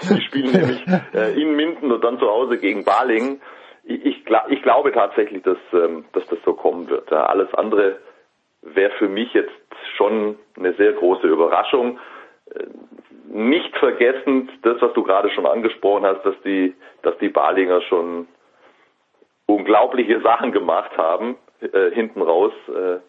Die 0.09 0.21
spielen 0.23 0.51
nämlich 0.51 0.83
äh, 1.13 1.39
in 1.39 1.55
Minden 1.55 1.91
und 1.91 2.03
dann 2.03 2.17
zu 2.17 2.27
Hause 2.27 2.57
gegen 2.57 2.83
Baling. 2.83 3.41
Ich, 3.83 4.05
ich, 4.05 4.23
ich 4.49 4.61
glaube 4.61 4.91
tatsächlich, 4.91 5.43
dass, 5.43 5.57
ähm, 5.73 6.05
dass 6.13 6.25
das 6.27 6.39
so 6.45 6.53
kommen 6.53 6.89
wird. 6.89 7.09
Ja. 7.11 7.25
Alles 7.25 7.53
andere 7.55 7.97
wäre 8.61 8.91
für 8.97 9.07
mich 9.07 9.33
jetzt 9.33 9.51
schon 9.95 10.37
eine 10.57 10.73
sehr 10.73 10.93
große 10.93 11.27
Überraschung. 11.27 11.99
Äh, 12.53 12.65
Nicht 13.27 13.75
vergessend, 13.77 14.51
das, 14.63 14.81
was 14.81 14.93
du 14.93 15.03
gerade 15.03 15.29
schon 15.31 15.45
angesprochen 15.45 16.05
hast, 16.05 16.23
dass 16.25 16.35
die, 16.43 16.75
dass 17.01 17.17
die 17.17 17.29
Balinger 17.29 17.81
schon 17.81 18.27
unglaubliche 19.47 20.21
Sachen 20.21 20.51
gemacht 20.51 20.95
haben, 20.97 21.37
äh, 21.59 21.91
hinten 21.91 22.21
raus, 22.21 22.53
äh, 22.67 22.99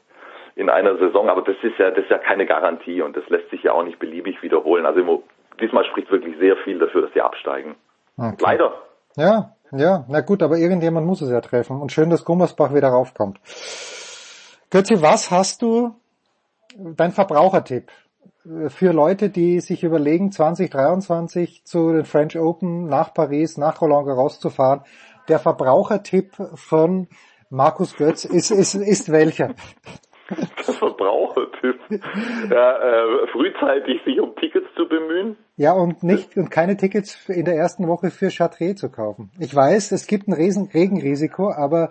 in 0.54 0.68
einer 0.68 0.96
Saison, 0.98 1.30
aber 1.30 1.42
das 1.42 1.56
ist 1.62 1.78
ja, 1.78 1.90
das 1.90 2.04
ist 2.04 2.10
ja 2.10 2.18
keine 2.18 2.44
Garantie 2.44 3.00
und 3.00 3.16
das 3.16 3.26
lässt 3.30 3.48
sich 3.50 3.62
ja 3.62 3.72
auch 3.72 3.84
nicht 3.84 3.98
beliebig 3.98 4.42
wiederholen. 4.42 4.84
Also 4.84 5.22
diesmal 5.60 5.84
spricht 5.86 6.10
wirklich 6.10 6.36
sehr 6.38 6.56
viel 6.58 6.78
dafür, 6.78 7.02
dass 7.02 7.12
die 7.12 7.22
absteigen. 7.22 7.74
Okay. 8.18 8.36
Leider. 8.40 8.74
Ja, 9.16 9.54
ja, 9.74 10.04
na 10.08 10.20
gut, 10.20 10.42
aber 10.42 10.58
irgendjemand 10.58 11.06
muss 11.06 11.22
es 11.22 11.30
ja 11.30 11.40
treffen. 11.40 11.80
Und 11.80 11.92
schön, 11.92 12.10
dass 12.10 12.24
Gummersbach 12.24 12.74
wieder 12.74 12.88
raufkommt. 12.88 13.40
Götzi, 14.70 15.02
was 15.02 15.30
hast 15.30 15.62
du, 15.62 15.94
dein 16.76 17.12
Verbrauchertipp 17.12 17.90
äh, 18.44 18.68
für 18.68 18.92
Leute, 18.92 19.30
die 19.30 19.60
sich 19.60 19.82
überlegen, 19.82 20.32
2023 20.32 21.64
zu 21.64 21.92
den 21.92 22.04
French 22.04 22.38
Open 22.38 22.86
nach 22.86 23.14
Paris, 23.14 23.56
nach 23.56 23.80
Roland 23.80 24.06
Garros 24.06 24.40
zu 24.40 24.50
fahren? 24.50 24.82
Der 25.28 25.38
Verbrauchertipp 25.38 26.34
von 26.54 27.08
Markus 27.48 27.96
Götz 27.96 28.24
ist, 28.24 28.50
ist, 28.50 28.74
ist 28.74 29.10
welcher? 29.12 29.54
Der 30.36 30.74
Verbrauchertipp. 30.74 31.80
Ja, 32.50 32.78
äh, 32.78 33.26
frühzeitig 33.28 34.02
sich 34.04 34.20
um 34.20 34.34
Tickets 34.36 34.66
zu 34.76 34.88
bemühen. 34.88 35.36
Ja, 35.56 35.72
und 35.72 36.02
nicht, 36.02 36.36
und 36.36 36.50
keine 36.50 36.76
Tickets 36.76 37.28
in 37.28 37.44
der 37.44 37.54
ersten 37.54 37.88
Woche 37.88 38.10
für 38.10 38.30
Chartrier 38.30 38.76
zu 38.76 38.90
kaufen. 38.90 39.30
Ich 39.38 39.54
weiß, 39.54 39.92
es 39.92 40.06
gibt 40.06 40.28
ein 40.28 40.32
Riesen 40.32 40.70
Regenrisiko, 40.72 41.52
aber 41.52 41.90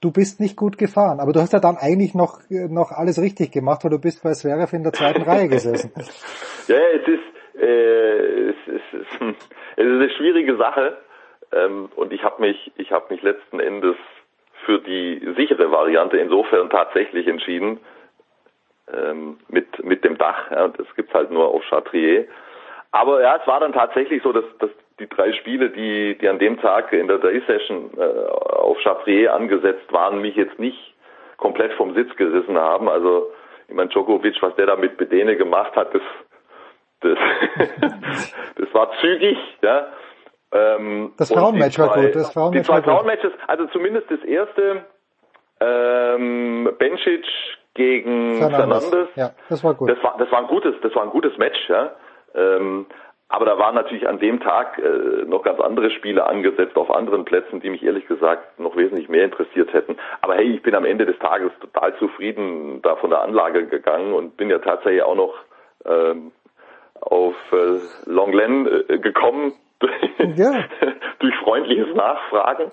du 0.00 0.10
bist 0.10 0.40
nicht 0.40 0.56
gut 0.56 0.76
gefahren. 0.78 1.20
Aber 1.20 1.32
du 1.32 1.40
hast 1.40 1.52
ja 1.52 1.60
dann 1.60 1.76
eigentlich 1.76 2.14
noch, 2.14 2.40
noch 2.50 2.90
alles 2.90 3.20
richtig 3.20 3.52
gemacht, 3.52 3.84
weil 3.84 3.90
du 3.90 4.00
bist 4.00 4.22
bei 4.22 4.32
Zverev 4.32 4.74
in 4.74 4.82
der 4.82 4.92
zweiten 4.92 5.22
Reihe 5.22 5.48
gesessen. 5.48 5.92
Ja, 6.68 6.76
ja, 6.76 6.82
es 6.94 7.08
ist, 7.08 7.60
äh, 7.60 8.50
es, 8.50 8.56
ist, 8.66 8.94
es 8.94 9.20
ist 9.20 9.50
eine 9.76 10.08
schwierige 10.10 10.56
Sache 10.56 10.96
ähm, 11.52 11.88
und 11.96 12.12
ich 12.12 12.22
habe 12.22 12.40
mich, 12.40 12.70
ich 12.76 12.92
habe 12.92 13.12
mich 13.12 13.20
letzten 13.22 13.58
Endes 13.58 13.96
für 14.64 14.78
die 14.80 15.34
sichere 15.36 15.70
Variante 15.70 16.16
insofern 16.18 16.70
tatsächlich 16.70 17.26
entschieden 17.26 17.80
ähm, 18.92 19.38
mit 19.48 19.84
mit 19.84 20.04
dem 20.04 20.18
Dach. 20.18 20.50
Ja, 20.50 20.68
das 20.68 20.86
gibt's 20.94 21.14
halt 21.14 21.30
nur 21.30 21.48
auf 21.48 21.62
Chartrier. 21.64 22.26
Aber 22.90 23.22
ja, 23.22 23.36
es 23.40 23.46
war 23.46 23.60
dann 23.60 23.72
tatsächlich 23.72 24.22
so, 24.22 24.32
dass, 24.32 24.44
dass 24.58 24.70
die 25.00 25.08
drei 25.08 25.32
Spiele, 25.32 25.70
die, 25.70 26.16
die 26.18 26.28
an 26.28 26.38
dem 26.38 26.60
Tag 26.60 26.92
in 26.92 27.08
der 27.08 27.18
Day-Session 27.18 27.90
äh, 27.96 28.28
auf 28.28 28.78
Chartrier 28.80 29.34
angesetzt 29.34 29.90
waren, 29.92 30.20
mich 30.20 30.36
jetzt 30.36 30.58
nicht 30.58 30.94
komplett 31.38 31.72
vom 31.72 31.94
Sitz 31.94 32.14
gerissen 32.16 32.58
haben. 32.58 32.88
Also 32.88 33.32
ich 33.68 33.74
meine, 33.74 33.88
Djokovic, 33.88 34.40
was 34.42 34.54
der 34.56 34.66
da 34.66 34.76
mit 34.76 34.98
Bedene 34.98 35.36
gemacht 35.36 35.74
hat, 35.74 35.94
das, 35.94 36.02
das, 37.00 37.18
das 38.56 38.74
war 38.74 38.92
zügig, 39.00 39.38
ja. 39.62 39.88
Ähm, 40.52 41.12
Das 41.16 41.32
Frauenmatch 41.32 41.78
war 41.78 41.94
gut, 41.94 42.14
das 42.14 42.32
Frauenmatch 42.32 42.58
Die 42.60 42.66
zwei. 42.66 42.82
Frauenmatches, 42.82 43.32
also 43.46 43.66
zumindest 43.66 44.10
das 44.10 44.20
erste, 44.24 44.84
ähm, 45.60 46.70
Bencic 46.78 47.24
gegen 47.74 48.36
Fernandes. 48.36 48.88
Fernandes, 48.88 49.16
Ja, 49.16 49.30
das 49.48 49.64
war 49.64 49.74
gut. 49.74 49.88
das 49.90 50.02
war, 50.02 50.16
das 50.18 50.30
war 50.30 50.40
ein 50.40 50.46
gutes, 50.48 50.74
das 50.82 50.94
war 50.94 51.02
ein 51.04 51.10
gutes 51.10 51.36
Match, 51.38 51.68
ja. 51.68 51.92
Ähm, 52.34 52.86
aber 53.28 53.46
da 53.46 53.58
waren 53.58 53.74
natürlich 53.74 54.06
an 54.06 54.18
dem 54.18 54.40
Tag 54.40 54.78
äh, 54.78 55.24
noch 55.24 55.42
ganz 55.42 55.58
andere 55.58 55.90
Spiele 55.90 56.26
angesetzt 56.26 56.76
auf 56.76 56.90
anderen 56.90 57.24
Plätzen, 57.24 57.60
die 57.60 57.70
mich 57.70 57.82
ehrlich 57.82 58.06
gesagt 58.06 58.60
noch 58.60 58.76
wesentlich 58.76 59.08
mehr 59.08 59.24
interessiert 59.24 59.72
hätten. 59.72 59.96
Aber 60.20 60.34
hey, 60.34 60.52
ich 60.54 60.62
bin 60.62 60.74
am 60.74 60.84
Ende 60.84 61.06
des 61.06 61.18
Tages 61.18 61.50
total 61.60 61.96
zufrieden 61.96 62.82
da 62.82 62.96
von 62.96 63.08
der 63.08 63.22
Anlage 63.22 63.66
gegangen 63.66 64.12
und 64.12 64.36
bin 64.36 64.50
ja 64.50 64.58
tatsächlich 64.58 65.02
auch 65.02 65.14
noch 65.14 65.32
ähm, 65.86 66.30
auf 67.00 67.34
äh, 67.52 67.78
Longlen 68.04 68.66
äh, 68.90 68.98
gekommen 68.98 69.54
Ja. 70.36 70.64
durch 71.18 71.34
freundliches 71.36 71.94
Nachfragen. 71.94 72.70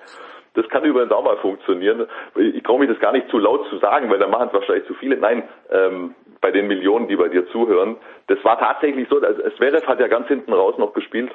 Das 0.53 0.67
kann 0.69 0.83
übrigens 0.83 1.11
auch 1.11 1.23
mal 1.23 1.37
funktionieren. 1.37 2.07
Ich 2.35 2.63
traue 2.63 2.79
mich 2.79 2.89
das 2.89 2.99
gar 2.99 3.11
nicht 3.11 3.29
zu 3.29 3.37
laut 3.37 3.67
zu 3.69 3.77
sagen, 3.77 4.09
weil 4.09 4.19
da 4.19 4.27
machen 4.27 4.47
es 4.47 4.53
wahrscheinlich 4.53 4.85
zu 4.87 4.93
viele. 4.95 5.17
Nein, 5.17 5.43
ähm, 5.71 6.15
bei 6.41 6.51
den 6.51 6.67
Millionen, 6.67 7.07
die 7.07 7.15
bei 7.15 7.27
dir 7.27 7.47
zuhören. 7.49 7.97
Das 8.27 8.43
war 8.43 8.59
tatsächlich 8.59 9.07
so, 9.09 9.19
also 9.19 9.41
Zverev 9.57 9.85
hat 9.87 9.99
ja 9.99 10.07
ganz 10.07 10.27
hinten 10.27 10.53
raus 10.53 10.77
noch 10.77 10.93
gespielt. 10.93 11.31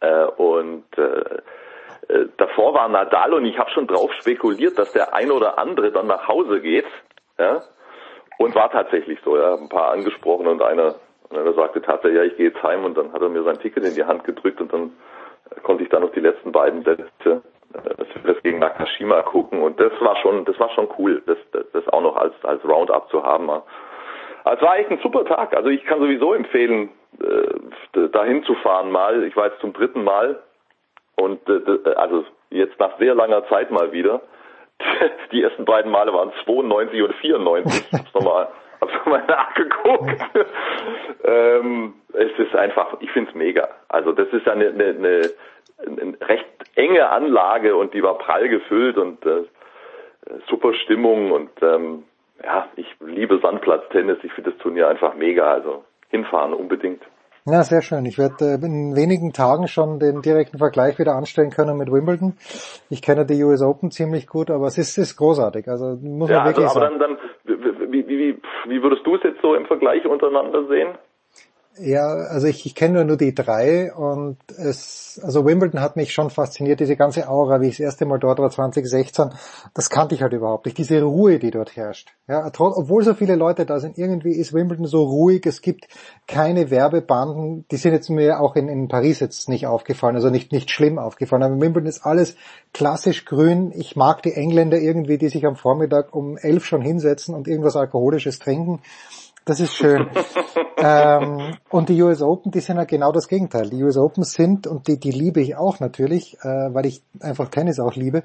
Äh, 0.00 0.24
und 0.36 0.84
äh, 0.96 2.12
äh, 2.12 2.26
davor 2.36 2.74
war 2.74 2.88
Nadal 2.88 3.32
und 3.34 3.44
ich 3.46 3.58
habe 3.58 3.70
schon 3.70 3.86
drauf 3.86 4.12
spekuliert, 4.14 4.78
dass 4.78 4.92
der 4.92 5.14
ein 5.14 5.30
oder 5.30 5.58
andere 5.58 5.90
dann 5.92 6.06
nach 6.06 6.28
Hause 6.28 6.60
geht. 6.60 6.86
Ja? 7.38 7.62
Und 8.38 8.54
war 8.54 8.70
tatsächlich 8.70 9.18
so. 9.24 9.36
Ja, 9.36 9.54
ein 9.54 9.68
paar 9.68 9.92
angesprochen 9.92 10.46
und 10.46 10.62
einer, 10.62 10.96
und 11.28 11.38
einer 11.38 11.54
sagte 11.54 11.82
tatsächlich, 11.82 12.18
ja, 12.18 12.24
ich 12.24 12.36
gehe 12.36 12.48
jetzt 12.48 12.62
heim 12.62 12.84
und 12.84 12.96
dann 12.96 13.12
hat 13.12 13.22
er 13.22 13.28
mir 13.28 13.42
sein 13.42 13.58
Ticket 13.58 13.84
in 13.84 13.94
die 13.94 14.04
Hand 14.04 14.24
gedrückt 14.24 14.60
und 14.60 14.72
dann 14.72 14.92
konnte 15.62 15.82
ich 15.82 15.90
dann 15.90 16.02
noch 16.02 16.12
die 16.12 16.20
letzten 16.20 16.52
beiden 16.52 16.82
Sätze 16.82 17.42
äh, 17.74 18.04
das 18.24 18.42
gegen 18.42 18.58
Nakashima 18.58 19.22
gucken 19.22 19.62
und 19.62 19.78
das 19.80 19.92
war 20.00 20.16
schon, 20.16 20.44
das 20.44 20.58
war 20.58 20.70
schon 20.70 20.88
cool, 20.98 21.22
das, 21.26 21.38
das, 21.52 21.64
das 21.72 21.88
auch 21.88 22.02
noch 22.02 22.16
als 22.16 22.34
als 22.44 22.64
Roundup 22.64 23.10
zu 23.10 23.22
haben. 23.22 23.50
Also 23.50 23.64
es 24.56 24.62
war 24.62 24.78
echt 24.78 24.90
ein 24.90 25.00
super 25.02 25.24
Tag. 25.24 25.56
Also 25.56 25.70
ich 25.70 25.84
kann 25.84 26.00
sowieso 26.00 26.34
empfehlen, 26.34 26.90
äh, 27.20 28.08
dahin 28.08 28.44
zu 28.44 28.54
fahren 28.56 28.90
mal. 28.90 29.24
Ich 29.24 29.36
war 29.36 29.46
jetzt 29.46 29.60
zum 29.60 29.72
dritten 29.72 30.04
Mal 30.04 30.42
und 31.16 31.40
äh, 31.48 31.94
also 31.94 32.24
jetzt 32.50 32.78
nach 32.78 32.98
sehr 32.98 33.14
langer 33.14 33.46
Zeit 33.48 33.70
mal 33.70 33.92
wieder. 33.92 34.20
Die 35.32 35.42
ersten 35.42 35.64
beiden 35.64 35.90
Male 35.90 36.12
waren 36.12 36.32
92 36.44 37.02
und 37.02 37.14
94. 37.14 37.86
Ich 37.90 37.98
hab's 37.98 38.14
nochmal 38.14 38.48
hab's 38.84 38.94
nochmal 38.94 39.24
nachgeguckt. 39.26 40.20
ähm, 41.24 41.94
es 42.12 42.38
ist 42.38 42.54
einfach, 42.54 42.96
ich 43.00 43.10
find's 43.10 43.34
mega. 43.34 43.68
Also 43.88 44.12
das 44.12 44.28
ist 44.28 44.46
ja 44.46 44.52
eine, 44.52 44.68
eine, 44.68 44.84
eine, 44.84 45.20
eine 45.86 46.16
recht 46.20 46.46
enge 46.76 47.08
Anlage 47.08 47.76
und 47.76 47.94
die 47.94 48.02
war 48.02 48.18
prall 48.18 48.48
gefüllt 48.48 48.96
und 48.96 49.24
äh, 49.26 49.44
super 50.48 50.74
Stimmung 50.74 51.30
und 51.32 51.50
ähm, 51.62 52.04
ja, 52.42 52.68
ich 52.76 52.86
liebe 53.00 53.38
Sandplatztennis. 53.40 54.18
Ich 54.22 54.32
finde 54.32 54.50
das 54.52 54.60
Turnier 54.60 54.88
einfach 54.88 55.14
mega. 55.14 55.52
Also 55.52 55.84
hinfahren 56.08 56.52
unbedingt. 56.52 57.02
Ja, 57.46 57.62
sehr 57.62 57.82
schön. 57.82 58.06
Ich 58.06 58.16
werde 58.16 58.44
äh, 58.44 58.64
in 58.64 58.96
wenigen 58.96 59.32
Tagen 59.32 59.68
schon 59.68 59.98
den 59.98 60.22
direkten 60.22 60.58
Vergleich 60.58 60.98
wieder 60.98 61.14
anstellen 61.14 61.50
können 61.50 61.76
mit 61.76 61.92
Wimbledon. 61.92 62.38
Ich 62.88 63.02
kenne 63.02 63.26
die 63.26 63.42
US 63.44 63.60
Open 63.62 63.90
ziemlich 63.90 64.26
gut, 64.26 64.50
aber 64.50 64.66
es 64.66 64.78
ist, 64.78 64.96
ist 64.96 65.16
großartig. 65.16 65.68
Also 65.68 65.98
muss 66.00 66.30
Ja, 66.30 66.38
man 66.38 66.46
also, 66.46 66.60
wirklich 66.62 66.70
aber 66.70 66.80
sagen. 66.86 66.98
dann, 66.98 67.16
dann 67.18 67.23
wie, 68.66 68.82
würdest 68.82 69.06
du 69.06 69.16
es 69.16 69.22
jetzt 69.22 69.40
so 69.42 69.54
im 69.54 69.66
Vergleich 69.66 70.04
untereinander 70.06 70.66
sehen? 70.66 70.98
Ja, 71.76 72.06
also 72.06 72.46
ich, 72.46 72.66
ich 72.66 72.76
kenne 72.76 73.04
nur 73.04 73.16
die 73.16 73.34
drei 73.34 73.92
und 73.92 74.36
es, 74.56 75.20
also 75.24 75.44
Wimbledon 75.44 75.80
hat 75.80 75.96
mich 75.96 76.12
schon 76.12 76.30
fasziniert, 76.30 76.78
diese 76.78 76.94
ganze 76.94 77.28
Aura, 77.28 77.60
wie 77.60 77.66
ich 77.66 77.78
das 77.78 77.84
erste 77.84 78.06
Mal 78.06 78.20
dort 78.20 78.38
war, 78.38 78.48
2016, 78.48 79.30
das 79.74 79.90
kannte 79.90 80.14
ich 80.14 80.22
halt 80.22 80.32
überhaupt 80.32 80.66
nicht, 80.66 80.78
diese 80.78 81.02
Ruhe, 81.02 81.40
die 81.40 81.50
dort 81.50 81.74
herrscht. 81.74 82.12
Ja, 82.28 82.46
obwohl 82.46 83.02
so 83.02 83.14
viele 83.14 83.34
Leute 83.34 83.66
da 83.66 83.80
sind, 83.80 83.98
irgendwie 83.98 84.36
ist 84.36 84.52
Wimbledon 84.52 84.86
so 84.86 85.02
ruhig, 85.02 85.46
es 85.46 85.62
gibt 85.62 85.88
keine 86.28 86.70
Werbebanden, 86.70 87.66
die 87.72 87.76
sind 87.76 87.92
jetzt 87.92 88.08
mir 88.08 88.40
auch 88.40 88.54
in, 88.54 88.68
in 88.68 88.86
Paris 88.86 89.18
jetzt 89.18 89.48
nicht 89.48 89.66
aufgefallen, 89.66 90.14
also 90.14 90.30
nicht, 90.30 90.52
nicht 90.52 90.70
schlimm 90.70 91.00
aufgefallen, 91.00 91.42
aber 91.42 91.60
Wimbledon 91.60 91.88
ist 91.88 92.06
alles 92.06 92.36
klassisch 92.72 93.24
grün, 93.24 93.72
ich 93.74 93.96
mag 93.96 94.22
die 94.22 94.34
Engländer 94.34 94.78
irgendwie, 94.78 95.18
die 95.18 95.28
sich 95.28 95.44
am 95.44 95.56
Vormittag 95.56 96.14
um 96.14 96.36
elf 96.36 96.64
schon 96.66 96.82
hinsetzen 96.82 97.34
und 97.34 97.48
irgendwas 97.48 97.74
Alkoholisches 97.74 98.38
trinken, 98.38 98.80
das 99.44 99.60
ist 99.60 99.74
schön. 99.74 100.08
ähm, 100.78 101.56
und 101.70 101.88
die 101.88 102.02
US 102.02 102.22
Open, 102.22 102.50
die 102.50 102.60
sind 102.60 102.76
ja 102.76 102.84
genau 102.84 103.12
das 103.12 103.28
Gegenteil. 103.28 103.68
Die 103.70 103.82
US 103.82 103.96
Open 103.96 104.24
sind, 104.24 104.66
und 104.66 104.88
die, 104.88 104.98
die 104.98 105.10
liebe 105.10 105.40
ich 105.40 105.56
auch 105.56 105.80
natürlich, 105.80 106.38
äh, 106.42 106.74
weil 106.74 106.86
ich 106.86 107.02
einfach 107.20 107.48
Tennis 107.48 107.80
auch 107.80 107.94
liebe, 107.94 108.22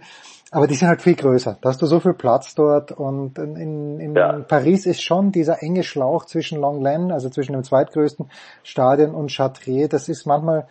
aber 0.51 0.65
die 0.67 0.75
sind 0.75 0.87
halt 0.87 1.01
viel 1.01 1.15
größer. 1.15 1.57
Da 1.61 1.69
hast 1.69 1.81
du 1.81 1.85
so 1.85 1.99
viel 1.99 2.13
Platz 2.13 2.55
dort 2.55 2.91
und 2.91 3.37
in, 3.37 3.99
in 3.99 4.15
Ja. 4.15 4.39
Paris 4.39 4.85
ist 4.85 5.01
schon 5.01 5.31
dieser 5.31 5.61
enge 5.61 5.83
Schlauch 5.83 6.25
zwischen 6.25 6.59
Longlen, 6.59 7.11
also 7.11 7.29
zwischen 7.29 7.53
dem 7.53 7.63
zweitgrößten 7.63 8.29
Stadion 8.63 9.13
und 9.13 9.31
Chartrier, 9.31 9.87
das 9.87 10.09
ist 10.09 10.25
manchmal 10.25 10.67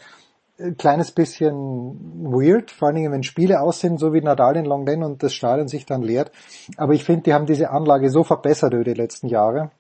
ein 0.61 0.77
kleines 0.77 1.13
bisschen 1.13 2.25
weird, 2.25 2.73
vor 2.73 2.89
allen 2.89 2.97
Dingen 2.97 3.13
wenn 3.13 3.23
Spiele 3.23 3.61
aussehen, 3.61 3.97
so 3.97 4.13
wie 4.13 4.21
Nadal 4.21 4.57
in 4.57 4.65
Longlen 4.65 5.05
und 5.05 5.23
das 5.23 5.33
Stadion 5.33 5.69
sich 5.69 5.87
dann 5.87 6.03
leert. 6.03 6.33
Aber 6.77 6.95
ich 6.95 7.05
finde, 7.05 7.23
die 7.23 7.35
haben 7.35 7.47
diese 7.47 7.71
Anlage 7.71 8.11
so 8.11 8.25
verbessert 8.25 8.75
über 8.75 8.83
die 8.83 8.95
letzten 8.95 9.29
Jahre. 9.29 9.71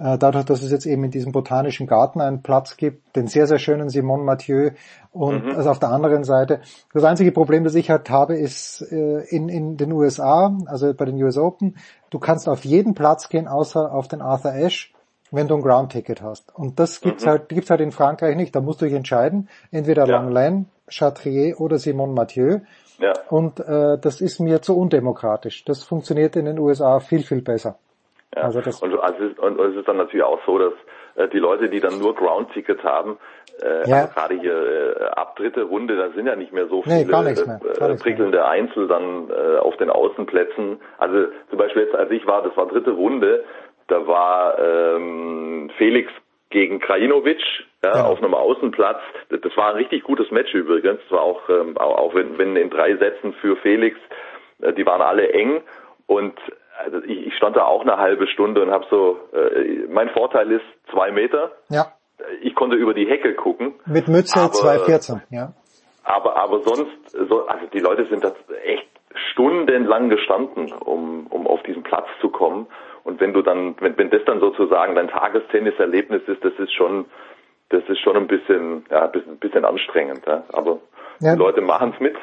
Äh, 0.00 0.16
Dadurch, 0.18 0.46
dass 0.46 0.62
es 0.62 0.70
jetzt 0.70 0.86
eben 0.86 1.04
in 1.04 1.10
diesem 1.10 1.30
botanischen 1.32 1.86
Garten 1.86 2.20
einen 2.20 2.42
Platz 2.42 2.76
gibt, 2.78 3.14
den 3.16 3.26
sehr, 3.26 3.46
sehr 3.46 3.58
schönen 3.58 3.90
Simon 3.90 4.24
Mathieu 4.24 4.70
und 5.12 5.44
Mhm. 5.44 5.54
also 5.56 5.70
auf 5.70 5.78
der 5.78 5.90
anderen 5.90 6.24
Seite. 6.24 6.60
Das 6.94 7.04
einzige 7.04 7.32
Problem, 7.32 7.64
das 7.64 7.74
ich 7.74 7.90
halt 7.90 8.08
habe, 8.08 8.36
ist 8.36 8.80
äh, 8.90 9.20
in, 9.28 9.48
in 9.50 9.76
den 9.76 9.92
USA, 9.92 10.56
also 10.66 10.94
bei 10.94 11.04
den 11.04 11.22
US 11.22 11.36
Open, 11.36 11.76
du 12.08 12.18
kannst 12.18 12.48
auf 12.48 12.64
jeden 12.64 12.94
Platz 12.94 13.28
gehen, 13.28 13.46
außer 13.46 13.92
auf 13.92 14.08
den 14.08 14.22
Arthur 14.22 14.52
Ashe, 14.54 14.88
wenn 15.30 15.48
du 15.48 15.54
ein 15.56 15.62
Ground-Ticket 15.62 16.22
hast. 16.22 16.52
Und 16.56 16.80
das 16.80 17.00
gibt's 17.02 17.24
Mhm. 17.26 17.30
halt, 17.30 17.48
gibt's 17.50 17.68
halt 17.70 17.80
in 17.82 17.92
Frankreich 17.92 18.36
nicht. 18.36 18.56
Da 18.56 18.60
musst 18.60 18.80
du 18.80 18.86
dich 18.86 18.94
entscheiden, 18.94 19.48
entweder 19.70 20.06
Ja. 20.06 20.16
Langlaine, 20.16 20.64
Chatrier 20.88 21.60
oder 21.60 21.78
Simon 21.78 22.14
Mathieu. 22.14 22.60
Ja. 22.98 23.12
Und 23.28 23.60
äh, 23.60 23.98
das 23.98 24.20
ist 24.20 24.40
mir 24.40 24.60
zu 24.62 24.76
undemokratisch. 24.76 25.64
Das 25.66 25.84
funktioniert 25.84 26.36
in 26.36 26.46
den 26.46 26.58
USA 26.58 27.00
viel, 27.00 27.22
viel 27.22 27.42
besser. 27.42 27.76
Ja. 28.34 28.42
Also 28.44 28.60
das- 28.60 28.80
und, 28.82 28.98
also, 28.98 29.24
es 29.24 29.30
ist- 29.32 29.38
und 29.40 29.60
es 29.60 29.76
ist 29.76 29.88
dann 29.88 29.96
natürlich 29.96 30.24
auch 30.24 30.40
so, 30.46 30.58
dass 30.58 30.72
äh, 31.16 31.26
die 31.28 31.38
Leute, 31.40 31.68
die 31.68 31.80
dann 31.80 31.98
nur 31.98 32.14
Ground-Ticket 32.14 32.84
haben, 32.84 33.18
äh, 33.62 33.88
Ja. 33.90 33.96
also 34.02 34.14
gerade 34.14 34.34
hier 34.36 34.96
äh, 35.00 35.04
ab 35.16 35.34
dritte 35.36 35.64
Runde, 35.64 35.96
da 35.96 36.10
sind 36.10 36.26
ja 36.26 36.36
nicht 36.36 36.52
mehr 36.52 36.68
so 36.68 36.82
Nee, 36.86 37.04
viele 37.04 37.24
nichts 37.24 37.44
mehr, 37.44 37.60
äh, 37.80 37.96
prickelnde 37.96 38.44
Einzel 38.46 38.86
dann 38.86 39.28
äh, 39.28 39.58
auf 39.58 39.76
den 39.78 39.90
Außenplätzen. 39.90 40.80
Also 40.98 41.26
zum 41.48 41.58
Beispiel 41.58 41.82
jetzt, 41.82 41.94
als 41.96 42.10
ich 42.12 42.24
war, 42.26 42.42
das 42.42 42.56
war 42.56 42.66
dritte 42.68 42.92
Runde, 42.92 43.42
da 43.88 44.06
war 44.06 44.56
ähm, 44.60 45.70
Felix 45.76 46.12
gegen 46.50 46.78
Krajinovic 46.78 47.40
ja, 47.82 48.04
auf 48.06 48.18
einem 48.22 48.34
Außenplatz. 48.34 49.00
Das, 49.30 49.40
das 49.40 49.56
war 49.56 49.70
ein 49.70 49.76
richtig 49.76 50.04
gutes 50.04 50.30
Match 50.30 50.54
übrigens. 50.54 51.00
Das 51.02 51.10
war 51.10 51.22
auch, 51.22 51.48
ähm, 51.48 51.76
auch, 51.76 51.98
auch 51.98 52.14
wenn, 52.14 52.38
wenn 52.38 52.54
in 52.54 52.70
drei 52.70 52.94
Sätzen 52.96 53.32
für 53.40 53.56
Felix, 53.56 53.96
äh, 54.62 54.72
die 54.72 54.86
waren 54.86 55.02
alle 55.02 55.28
eng 55.32 55.62
und 56.06 56.34
also 56.84 56.98
ich, 57.04 57.26
ich 57.28 57.34
stand 57.36 57.56
da 57.56 57.64
auch 57.64 57.82
eine 57.82 57.96
halbe 57.96 58.26
Stunde 58.28 58.62
und 58.62 58.70
habe 58.70 58.86
so, 58.90 59.18
äh, 59.32 59.86
mein 59.88 60.08
Vorteil 60.10 60.50
ist 60.52 60.64
zwei 60.92 61.10
Meter. 61.12 61.52
Ja, 61.68 61.92
Ich 62.42 62.54
konnte 62.54 62.76
über 62.76 62.94
die 62.94 63.06
Hecke 63.08 63.34
gucken, 63.34 63.74
mit 63.86 64.08
Mütze 64.08 64.38
Aber- 64.40 64.52
214, 64.52 65.22
ja. 65.30 65.52
aber 66.04 66.36
aber 66.36 66.60
sonst, 66.62 67.10
so, 67.28 67.46
also 67.46 67.66
die 67.72 67.80
Leute 67.80 68.06
sind 68.10 68.22
da 68.24 68.32
echt 68.64 68.88
stundenlang 69.32 70.08
gestanden, 70.10 70.72
um 70.72 71.26
um 71.28 71.46
auf 71.46 71.62
diesen 71.64 71.82
Platz 71.82 72.06
zu 72.20 72.28
kommen. 72.30 72.66
Und 73.04 73.20
wenn 73.20 73.32
du 73.32 73.42
dann, 73.42 73.74
wenn 73.80 73.96
wenn 73.98 74.10
das 74.10 74.22
dann 74.26 74.40
sozusagen 74.40 74.94
dein 74.94 75.08
Tagestenniserlebnis 75.08 76.22
ist, 76.26 76.44
das 76.44 76.52
ist 76.58 76.72
schon, 76.72 77.06
das 77.70 77.82
ist 77.88 77.98
schon 78.00 78.16
ein 78.16 78.26
bisschen, 78.26 78.84
ja, 78.90 79.04
ein 79.06 79.12
bisschen, 79.12 79.38
bisschen 79.38 79.64
anstrengend. 79.64 80.22
Ja. 80.26 80.44
Aber 80.52 80.78
Ja. 81.20 81.32
die 81.34 81.38
Leute 81.38 81.60
machen 81.62 81.92
es 81.94 82.00
mit. 82.00 82.16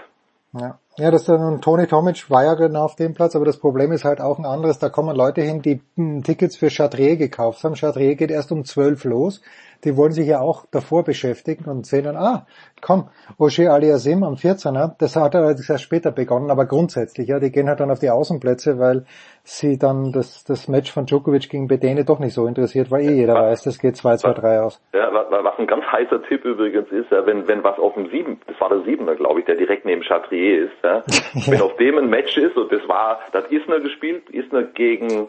Ja, 0.54 0.80
ja 0.98 1.12
das 1.12 1.26
dann, 1.26 1.62
Toni 1.62 1.88
Tomic 1.88 2.30
war 2.30 2.44
ja 2.46 2.54
genau 2.56 2.86
auf 2.86 2.96
dem 2.96 3.14
Platz, 3.14 3.36
aber 3.36 3.46
das 3.46 3.58
Problem 3.58 3.92
ist 3.92 4.06
halt 4.06 4.22
auch 4.22 4.40
ein 4.40 4.46
anderes. 4.46 4.80
Da 4.80 4.90
kommen 4.90 5.16
Leute 5.16 5.42
hin, 5.42 5.62
die 5.62 5.82
Tickets 6.24 6.58
für 6.58 6.70
Chartrier 6.70 7.18
gekauft 7.18 7.64
haben. 7.64 7.76
Chartrier 7.76 8.16
geht 8.16 8.32
erst 8.32 8.52
um 8.52 8.64
12 8.64 9.04
los. 9.04 9.42
Die 9.84 9.96
wollen 9.98 10.12
sich 10.12 10.28
ja 10.28 10.40
auch 10.40 10.66
davor 10.72 11.04
beschäftigen 11.04 11.66
und 11.70 11.86
sehen 11.86 12.06
dann, 12.06 12.16
ah, 12.18 12.46
komm, 12.82 13.10
Roger 13.40 13.74
Aliasim 13.74 14.24
am 14.24 14.34
14er, 14.36 14.96
das 15.00 15.16
hat 15.16 15.36
allerdings 15.36 15.70
erst 15.70 15.84
später 15.84 16.12
begonnen, 16.12 16.50
aber 16.52 16.66
grundsätzlich, 16.66 17.28
ja, 17.28 17.40
die 17.40 17.52
gehen 17.52 17.68
halt 17.70 17.80
dann 17.80 17.92
auf 17.92 18.00
die 18.00 18.10
Außenplätze, 18.10 18.80
weil 18.80 19.06
sie 19.44 19.78
dann 19.78 20.12
das, 20.12 20.44
das 20.44 20.68
Match 20.68 20.92
von 20.92 21.06
Djokovic 21.06 21.50
gegen 21.50 21.68
Bedene 21.68 22.04
doch 22.06 22.20
nicht 22.20 22.34
so 22.34 22.48
interessiert, 22.48 22.92
weil 22.92 23.02
eh 23.06 23.14
jeder 23.14 23.36
weiß, 23.36 23.64
das 23.64 23.80
geht 23.80 23.96
2-2-3 23.96 24.60
aus. 24.62 24.82
Ja, 24.94 25.14
wa- 25.14 25.26
wa- 25.30 25.44
was 25.44 25.58
ein 25.60 25.68
ganz 25.68 25.86
heißer 25.86 26.22
Tipp 26.24 26.44
übrigens 26.44 26.92
ist, 26.92 27.12
ja, 27.12 27.26
wenn, 27.26 27.48
wenn 27.48 27.64
was 27.64 27.78
auf 27.80 27.94
dem 27.94 28.10
Sieben, 28.10 28.40
das 28.48 28.60
war 28.60 28.70
der 28.70 28.82
Siebener, 28.84 29.16
glaube 29.16 29.40
ich, 29.40 29.46
der 29.46 29.56
direkt 29.56 29.86
neben 29.86 30.02
Chatrier 30.02 30.66
ist, 30.66 30.74
ja, 30.84 31.04
wenn 31.52 31.62
auf 31.62 31.76
dem 31.78 31.98
ein 31.98 32.10
Match 32.10 32.36
ist, 32.38 32.58
und 32.58 32.72
das 32.72 32.88
war, 32.88 33.20
das 33.32 33.46
Isner 33.50 33.80
gespielt, 33.80 34.30
Isner 34.32 34.64
gegen 34.64 35.28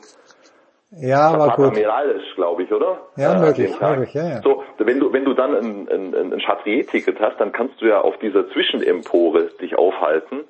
Ja, 0.91 1.29
aber 1.29 1.45
Zapata 1.45 1.69
gut. 1.69 1.75
Miralles, 1.75 2.23
glaube 2.35 2.63
ich, 2.63 2.73
oder? 2.73 2.99
Ja, 3.17 3.33
an 3.33 3.43
möglich, 3.43 3.79
möglich, 3.79 4.15
ja, 4.15 4.29
ja. 4.29 4.43
So, 4.43 4.65
wenn 4.79 4.99
du, 4.99 5.13
wenn 5.13 5.25
du 5.25 5.35
dann 5.35 5.55
ein, 5.55 5.89
ein, 5.89 6.33
ein 6.33 6.41
Chatrier-Ticket 6.41 7.21
hast, 7.21 7.39
dann 7.39 7.53
kannst 7.53 7.81
du 7.83 7.87
ja 7.87 8.01
auf 8.01 8.17
dieser 8.19 8.49
Zwischenempore 8.51 9.51
dich 9.61 9.77
aufhalten 9.77 10.45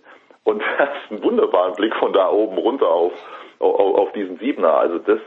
und 0.44 0.62
hast 0.78 1.10
einen 1.10 1.22
wunderbaren 1.24 1.74
Blick 1.74 1.94
von 1.96 2.12
da 2.12 2.30
oben 2.30 2.56
runter 2.56 2.88
auf, 2.88 3.12
auf, 3.58 3.94
auf 3.96 4.12
diesen 4.12 4.38
Siebener. 4.38 4.74
Also 4.74 4.98
das, 4.98 5.18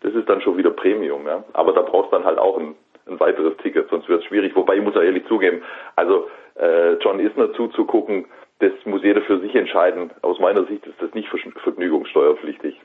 das 0.00 0.12
ist 0.12 0.28
dann 0.28 0.40
schon 0.40 0.56
wieder 0.56 0.70
Premium, 0.70 1.24
ja. 1.26 1.44
Aber 1.52 1.72
da 1.72 1.82
brauchst 1.82 2.10
du 2.10 2.16
dann 2.16 2.26
halt 2.26 2.38
auch 2.38 2.58
ein, 2.58 2.74
ein 3.06 3.20
weiteres 3.20 3.56
Ticket, 3.58 3.90
sonst 3.90 4.08
wird 4.08 4.22
es 4.22 4.26
schwierig. 4.26 4.56
Wobei 4.56 4.74
ich 4.76 4.82
muss 4.82 4.96
ja 4.96 5.02
ehrlich 5.02 5.24
zugeben, 5.28 5.62
also 5.94 6.28
äh, 6.56 6.94
John 6.94 7.20
Isner 7.20 7.52
zuzugucken, 7.52 8.26
das 8.58 8.72
muss 8.84 9.04
jeder 9.04 9.22
für 9.22 9.38
sich 9.38 9.54
entscheiden. 9.54 10.10
Aus 10.22 10.40
meiner 10.40 10.64
Sicht 10.64 10.84
ist 10.86 11.00
das 11.00 11.14
nicht 11.14 11.28
vergnügungssteuerpflichtig. 11.28 12.80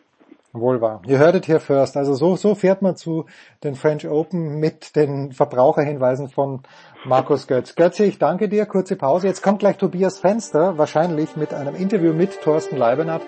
Wohl 0.59 0.81
wahr. 0.81 1.01
Ihr 1.05 1.17
hörtet 1.19 1.45
hier 1.45 1.59
first. 1.59 1.97
Also 1.97 2.13
so, 2.13 2.35
so 2.35 2.55
fährt 2.55 2.81
man 2.81 2.95
zu 2.95 3.25
den 3.63 3.75
French 3.75 4.07
Open 4.07 4.59
mit 4.59 4.95
den 4.95 5.31
Verbraucherhinweisen 5.31 6.29
von 6.29 6.63
Markus 7.05 7.47
Götz. 7.47 7.75
Götze, 7.75 8.05
ich 8.05 8.19
danke 8.19 8.49
dir. 8.49 8.65
Kurze 8.65 8.95
Pause. 8.95 9.27
Jetzt 9.27 9.43
kommt 9.43 9.59
gleich 9.59 9.77
Tobias 9.77 10.19
Fenster, 10.19 10.77
wahrscheinlich 10.77 11.35
mit 11.35 11.53
einem 11.53 11.75
Interview 11.75 12.13
mit 12.13 12.41
Thorsten 12.41 12.77
Leibenhardt. 12.77 13.23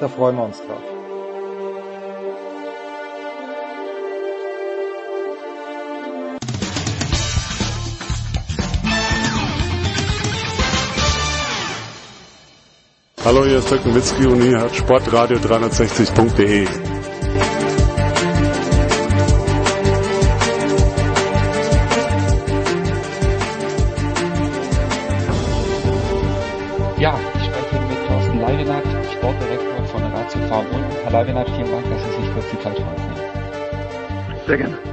Da 0.00 0.08
freuen 0.08 0.36
wir 0.36 0.44
uns 0.44 0.58
drauf. 0.58 0.99
Hallo, 13.22 13.44
hier 13.44 13.58
ist 13.58 13.70
Dirk 13.70 13.84
Nowitzki 13.84 14.24
und 14.24 14.42
ihr 14.42 14.58
hört 14.60 14.74
Sportradio 14.74 15.36
360.de. 15.36 16.64
Ja, 26.98 27.14
ich 27.34 27.44
spreche 27.44 27.84
mit 27.88 28.08
Thorsten 28.08 28.40
Leibenhardt, 28.40 28.86
Sportdirektor 29.12 29.84
von 29.84 30.02
Ratio 30.02 30.40
Farm 30.48 30.66
Ulm. 30.72 30.84
Herr 31.02 31.12
Leibenhardt, 31.12 31.50
vielen 31.50 31.70
Dank, 31.70 31.90
dass 31.90 32.02
Sie 32.02 32.22
sich 32.22 32.32
kurz 32.32 32.46
die 32.50 32.60
Zeit 32.60 32.76
für 32.78 32.84
uns 32.84 33.02
nehmen. 33.02 34.46
Sehr 34.46 34.56
gerne. 34.56 34.89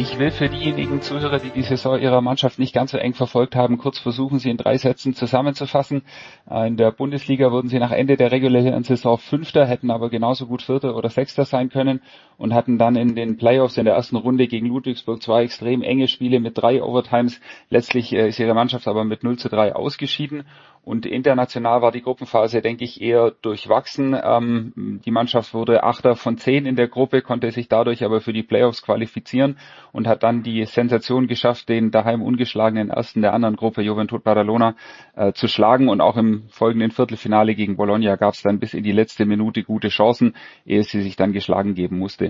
Ich 0.00 0.16
will 0.16 0.30
für 0.30 0.48
diejenigen 0.48 1.00
Zuhörer, 1.02 1.40
die 1.40 1.50
die 1.50 1.64
Saison 1.64 1.98
ihrer 1.98 2.20
Mannschaft 2.20 2.60
nicht 2.60 2.72
ganz 2.72 2.92
so 2.92 2.98
eng 2.98 3.14
verfolgt 3.14 3.56
haben, 3.56 3.78
kurz 3.78 3.98
versuchen, 3.98 4.38
sie 4.38 4.48
in 4.48 4.56
drei 4.56 4.78
Sätzen 4.78 5.12
zusammenzufassen. 5.12 6.02
In 6.48 6.76
der 6.76 6.92
Bundesliga 6.92 7.50
wurden 7.50 7.68
sie 7.68 7.80
nach 7.80 7.90
Ende 7.90 8.16
der 8.16 8.30
regulären 8.30 8.84
Saison 8.84 9.18
Fünfter, 9.18 9.66
hätten 9.66 9.90
aber 9.90 10.08
genauso 10.08 10.46
gut 10.46 10.62
Vierter 10.62 10.94
oder 10.94 11.10
Sechster 11.10 11.44
sein 11.44 11.68
können 11.68 12.00
und 12.38 12.54
hatten 12.54 12.78
dann 12.78 12.96
in 12.96 13.14
den 13.14 13.36
Playoffs 13.36 13.76
in 13.76 13.84
der 13.84 13.94
ersten 13.94 14.16
Runde 14.16 14.46
gegen 14.46 14.68
Ludwigsburg 14.68 15.20
zwei 15.22 15.42
extrem 15.42 15.82
enge 15.82 16.08
Spiele 16.08 16.40
mit 16.40 16.56
drei 16.56 16.82
Overtimes. 16.82 17.40
Letztlich 17.68 18.14
äh, 18.14 18.28
ist 18.28 18.38
ihre 18.38 18.54
Mannschaft 18.54 18.88
aber 18.88 19.04
mit 19.04 19.24
0 19.24 19.36
zu 19.36 19.48
3 19.48 19.74
ausgeschieden. 19.74 20.44
Und 20.88 21.04
international 21.04 21.82
war 21.82 21.92
die 21.92 22.00
Gruppenphase, 22.00 22.62
denke 22.62 22.82
ich, 22.82 23.02
eher 23.02 23.32
durchwachsen. 23.42 24.16
Ähm, 24.24 25.02
die 25.04 25.10
Mannschaft 25.10 25.52
wurde 25.52 25.82
Achter 25.82 26.16
von 26.16 26.38
zehn 26.38 26.64
in 26.64 26.76
der 26.76 26.88
Gruppe, 26.88 27.20
konnte 27.20 27.50
sich 27.50 27.68
dadurch 27.68 28.04
aber 28.04 28.22
für 28.22 28.32
die 28.32 28.42
Playoffs 28.42 28.80
qualifizieren 28.82 29.58
und 29.92 30.06
hat 30.06 30.22
dann 30.22 30.42
die 30.42 30.64
Sensation 30.64 31.26
geschafft, 31.26 31.68
den 31.68 31.90
daheim 31.90 32.22
ungeschlagenen 32.22 32.88
ersten 32.88 33.20
der 33.20 33.34
anderen 33.34 33.56
Gruppe, 33.56 33.82
Juventud 33.82 34.24
Badalona, 34.24 34.76
äh, 35.14 35.32
zu 35.34 35.46
schlagen. 35.46 35.90
Und 35.90 36.00
auch 36.00 36.16
im 36.16 36.44
folgenden 36.48 36.90
Viertelfinale 36.90 37.54
gegen 37.54 37.76
Bologna 37.76 38.16
gab 38.16 38.32
es 38.32 38.40
dann 38.40 38.58
bis 38.58 38.72
in 38.72 38.82
die 38.82 38.92
letzte 38.92 39.26
Minute 39.26 39.64
gute 39.64 39.88
Chancen, 39.88 40.36
ehe 40.64 40.84
sie 40.84 41.02
sich 41.02 41.16
dann 41.16 41.32
geschlagen 41.32 41.74
geben 41.74 41.98
musste. 41.98 42.27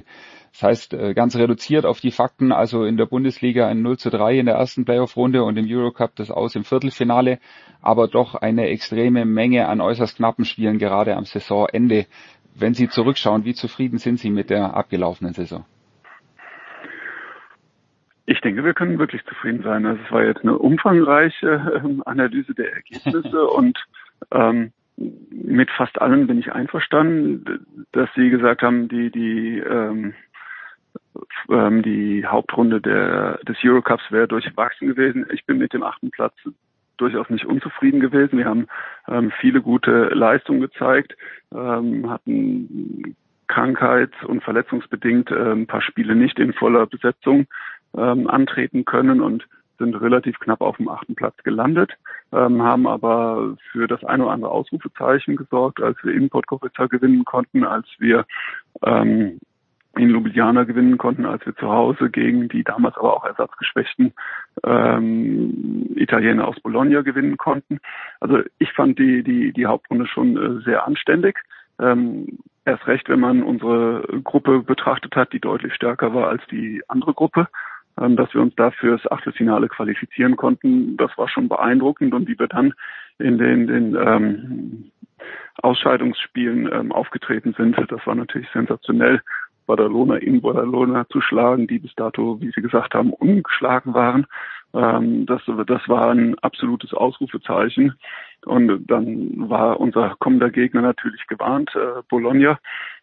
Das 0.52 0.62
heißt, 0.62 0.94
äh, 0.94 1.15
ganz 1.15 1.36
reduziert 1.36 1.86
auf 1.86 2.01
die 2.01 2.10
Fakten, 2.10 2.52
also 2.52 2.85
in 2.85 2.97
der 2.97 3.07
Bundesliga 3.07 3.68
ein 3.68 3.83
0 3.83 3.99
zu 3.99 4.10
3 4.10 4.39
in 4.39 4.47
der 4.47 4.57
ersten 4.57 4.85
Playoff-Runde 4.85 5.44
und 5.44 5.57
im 5.57 5.67
Eurocup 5.68 6.17
das 6.17 6.31
Aus 6.31 6.57
im 6.57 6.65
Viertelfinale, 6.65 7.39
aber 7.83 8.09
doch 8.09 8.35
eine 8.35 8.68
extreme 8.68 9.25
Menge 9.25 9.68
an 9.68 9.81
äußerst 9.81 10.17
knappen 10.17 10.44
Spielen 10.44 10.78
gerade 10.78 11.17
am 11.17 11.25
Saisonende. 11.25 12.07
Wenn 12.55 12.75
Sie 12.75 12.89
zurückschauen, 12.89 13.44
wie 13.44 13.55
zufrieden 13.55 13.99
sind 13.99 14.18
Sie 14.18 14.31
mit 14.31 14.51
der 14.51 14.75
abgelaufenen 14.75 15.33
Saison? 15.33 15.65
Ich 18.27 18.41
denke, 18.43 18.62
wir 18.62 18.75
können 18.75 18.99
wirklich 18.99 19.25
zufrieden 19.25 19.62
sein. 19.62 19.86
Also 19.86 20.02
es 20.05 20.12
war 20.12 20.25
jetzt 20.25 20.43
eine 20.43 20.59
umfangreiche 20.59 21.81
ähm, 21.83 22.02
Analyse 22.05 22.52
der 22.55 22.75
Ergebnisse 22.75 23.47
und 23.49 23.78
ähm, 24.33 24.73
mit 25.31 25.70
fast 25.70 26.01
allem 26.01 26.27
bin 26.27 26.39
ich 26.39 26.52
einverstanden, 26.52 27.67
dass 27.93 28.09
Sie 28.15 28.31
gesagt 28.31 28.62
haben, 28.62 28.89
die 28.89 29.10
die 29.10 29.59
ähm, 29.59 30.15
ähm, 31.51 31.83
die 31.83 32.27
Hauptrunde 32.27 32.81
der, 32.81 33.39
des 33.44 33.57
Eurocups 33.62 34.10
wäre 34.10 34.28
durchwachsen 34.28 34.89
gewesen. 34.89 35.27
Ich 35.33 35.44
bin 35.47 35.59
mit 35.59 35.73
dem 35.73 35.83
achten 35.83 36.10
Platz 36.10 36.35
durchaus 36.97 37.31
nicht 37.31 37.44
unzufrieden 37.44 38.01
gewesen. 38.01 38.39
Wir 38.39 38.47
haben 38.47 38.67
ähm, 39.09 39.33
viele 39.41 39.62
gute 39.62 40.09
Leistungen 40.09 40.60
gezeigt, 40.60 41.17
ähm, 41.55 42.10
hatten 42.10 43.17
krankheits- 43.47 44.25
und 44.25 44.43
verletzungsbedingt 44.43 45.31
äh, 45.31 45.52
ein 45.52 45.67
paar 45.67 45.83
Spiele 45.83 46.15
nicht 46.15 46.39
in 46.39 46.52
voller 46.52 46.86
Besetzung 46.86 47.47
ähm, 47.97 48.28
antreten 48.28 48.85
können 48.85 49.20
und 49.20 49.47
sind 49.78 49.94
relativ 49.94 50.39
knapp 50.40 50.60
auf 50.60 50.76
dem 50.76 50.89
achten 50.89 51.15
Platz 51.15 51.36
gelandet, 51.44 51.92
ähm, 52.32 52.62
haben 52.62 52.86
aber 52.86 53.57
für 53.73 53.86
das 53.86 54.05
eine 54.05 54.24
oder 54.24 54.32
andere 54.32 54.50
Ausrufezeichen 54.50 55.36
gesorgt, 55.36 55.81
als 55.82 55.97
wir 56.02 56.12
in 56.12 56.28
Podgorica 56.28 56.86
gewinnen 56.86 57.24
konnten, 57.24 57.65
als 57.65 57.86
wir 57.98 58.26
ähm, 58.82 59.39
in 59.97 60.10
Ljubljana 60.10 60.65
gewinnen 60.65 60.98
konnten, 60.98 61.26
als 61.26 61.44
wir 61.44 61.57
zu 61.57 61.68
Hause 61.68 62.10
gegen 62.10 62.48
die 62.48 62.62
damals 62.62 62.97
aber 62.97 63.16
auch 63.16 63.24
ersatzgeschwächten 63.24 64.12
ähm, 64.65 65.86
Italiener 65.97 66.47
aus 66.47 66.60
Bologna 66.60 67.02
gewinnen 67.02 67.36
konnten. 67.36 67.81
Also 68.20 68.40
ich 68.58 68.73
fand 68.73 68.98
die, 68.98 69.23
die, 69.23 69.52
die 69.52 69.66
Hauptrunde 69.66 70.07
schon 70.07 70.36
äh, 70.36 70.62
sehr 70.62 70.86
anständig. 70.86 71.39
Ähm, 71.81 72.39
erst 72.65 72.86
recht, 72.86 73.08
wenn 73.08 73.20
man 73.20 73.42
unsere 73.42 74.02
Gruppe 74.23 74.60
betrachtet 74.60 75.16
hat, 75.16 75.32
die 75.32 75.40
deutlich 75.40 75.74
stärker 75.74 76.15
war 76.15 76.28
als 76.28 76.42
die 76.50 76.82
andere 76.89 77.15
Gruppe. 77.15 77.48
Ähm, 78.01 78.17
dass 78.17 78.33
wir 78.35 78.41
uns 78.41 78.55
da 78.57 78.70
fürs 78.70 79.10
Achtelfinale 79.10 79.68
qualifizieren 79.68 80.36
konnten, 80.36 80.97
das 80.97 81.10
war 81.17 81.28
schon 81.28 81.49
beeindruckend 81.49 82.15
und 82.15 82.28
wie 82.28 82.39
wir 82.39 82.49
dann 82.49 82.75
in 83.18 83.39
den, 83.39 83.67
den 83.67 83.97
ähm, 83.97 84.91
Ausscheidungsspielen 85.62 86.70
ähm, 86.73 86.93
aufgetreten 86.93 87.55
sind, 87.57 87.77
das 87.77 88.07
war 88.07 88.15
natürlich 88.15 88.49
sensationell. 88.52 89.20
Badalona 89.67 90.17
in 90.17 90.41
Badalona 90.41 91.07
zu 91.10 91.20
schlagen, 91.20 91.67
die 91.67 91.78
bis 91.78 91.94
dato, 91.94 92.41
wie 92.41 92.51
Sie 92.55 92.62
gesagt 92.62 92.94
haben, 92.94 93.12
ungeschlagen 93.12 93.93
waren. 93.93 94.27
Ähm, 94.75 95.27
das, 95.27 95.43
das 95.67 95.89
war 95.89 96.10
ein 96.10 96.39
absolutes 96.39 96.94
Ausrufezeichen. 96.94 97.94
Und 98.47 98.86
dann 98.86 99.49
war 99.51 99.78
unser 99.78 100.17
kommender 100.20 100.51
Gegner 100.51 100.81
natürlich 100.81 101.27
gewarnt, 101.27 101.70
äh, 101.75 102.02
Bologna. 102.09 102.59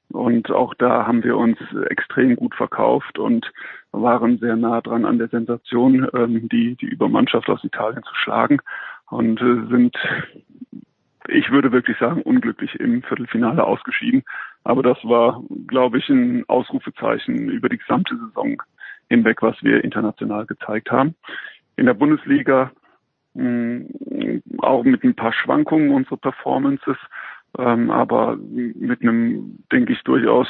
Und 0.09 0.51
auch 0.51 0.73
da 0.75 1.05
haben 1.07 1.23
wir 1.23 1.37
uns 1.37 1.57
extrem 1.89 2.35
gut 2.35 2.55
verkauft 2.55 3.19
und 3.19 3.51
waren 3.91 4.37
sehr 4.37 4.55
nah 4.55 4.81
dran 4.81 5.05
an 5.05 5.17
der 5.17 5.29
Sensation, 5.29 6.07
ähm, 6.13 6.47
die, 6.49 6.75
die 6.75 6.87
Übermannschaft 6.87 7.49
aus 7.49 7.63
Italien 7.63 8.03
zu 8.03 8.15
schlagen 8.15 8.59
und 9.09 9.41
äh, 9.41 9.67
sind, 9.69 9.95
ich 11.27 11.51
würde 11.51 11.71
wirklich 11.71 11.97
sagen, 11.97 12.21
unglücklich 12.21 12.75
im 12.79 13.03
Viertelfinale 13.03 13.63
ausgeschieden. 13.63 14.23
Aber 14.63 14.83
das 14.83 14.97
war, 15.03 15.43
glaube 15.67 15.99
ich, 15.99 16.09
ein 16.09 16.43
Ausrufezeichen 16.47 17.49
über 17.49 17.69
die 17.69 17.77
gesamte 17.77 18.15
Saison 18.17 18.61
hinweg, 19.09 19.41
was 19.41 19.61
wir 19.61 19.83
international 19.83 20.45
gezeigt 20.45 20.91
haben. 20.91 21.15
In 21.77 21.85
der 21.85 21.93
Bundesliga 21.93 22.71
mh, 23.33 23.85
auch 24.59 24.83
mit 24.83 25.03
ein 25.03 25.15
paar 25.15 25.33
Schwankungen 25.33 25.91
unsere 25.91 26.17
Performances, 26.17 26.97
ähm, 27.57 27.89
aber 27.89 28.37
mit 28.37 29.01
einem, 29.01 29.59
denke 29.71 29.93
ich, 29.93 30.01
durchaus 30.03 30.47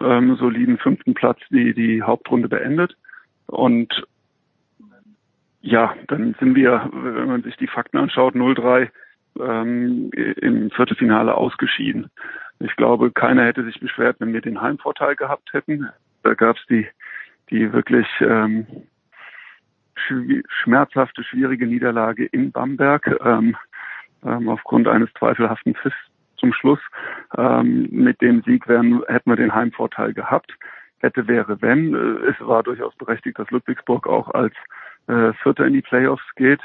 ähm, 0.00 0.36
soliden 0.36 0.78
fünften 0.78 1.14
Platz 1.14 1.38
die, 1.50 1.74
die 1.74 2.02
Hauptrunde 2.02 2.48
beendet. 2.48 2.96
Und 3.46 4.06
ja, 5.60 5.94
dann 6.08 6.34
sind 6.40 6.56
wir, 6.56 6.90
wenn 6.92 7.28
man 7.28 7.42
sich 7.42 7.56
die 7.56 7.68
Fakten 7.68 7.98
anschaut, 7.98 8.34
0-3 8.34 8.88
ähm, 9.38 10.10
im 10.12 10.70
Viertelfinale 10.70 11.34
ausgeschieden. 11.34 12.10
Ich 12.58 12.74
glaube, 12.76 13.10
keiner 13.10 13.44
hätte 13.44 13.64
sich 13.64 13.80
beschwert, 13.80 14.16
wenn 14.18 14.32
wir 14.32 14.40
den 14.40 14.60
Heimvorteil 14.60 15.16
gehabt 15.16 15.52
hätten. 15.52 15.88
Da 16.22 16.34
gab 16.34 16.56
es 16.56 16.66
die, 16.66 16.86
die 17.50 17.72
wirklich 17.72 18.06
ähm, 18.20 18.66
schmerzhafte, 20.62 21.22
schwierige 21.24 21.66
Niederlage 21.66 22.26
in 22.26 22.50
Bamberg 22.50 23.18
ähm, 23.24 23.56
ähm, 24.24 24.48
aufgrund 24.48 24.88
eines 24.88 25.12
zweifelhaften 25.14 25.74
Pfiffs 25.74 25.96
zum 26.42 26.52
Schluss. 26.52 26.80
Ähm, 27.38 27.88
mit 27.90 28.20
dem 28.20 28.42
Sieg 28.42 28.68
wären, 28.68 29.02
hätten 29.06 29.30
wir 29.30 29.36
den 29.36 29.54
Heimvorteil 29.54 30.12
gehabt. 30.12 30.52
Hätte, 30.98 31.26
wäre, 31.28 31.62
wenn. 31.62 31.94
Äh, 31.94 32.30
es 32.30 32.36
war 32.40 32.62
durchaus 32.62 32.94
berechtigt, 32.96 33.38
dass 33.38 33.50
Ludwigsburg 33.50 34.06
auch 34.06 34.28
als 34.34 34.54
äh, 35.06 35.32
Vierter 35.42 35.66
in 35.66 35.74
die 35.74 35.82
Playoffs 35.82 36.24
geht. 36.36 36.60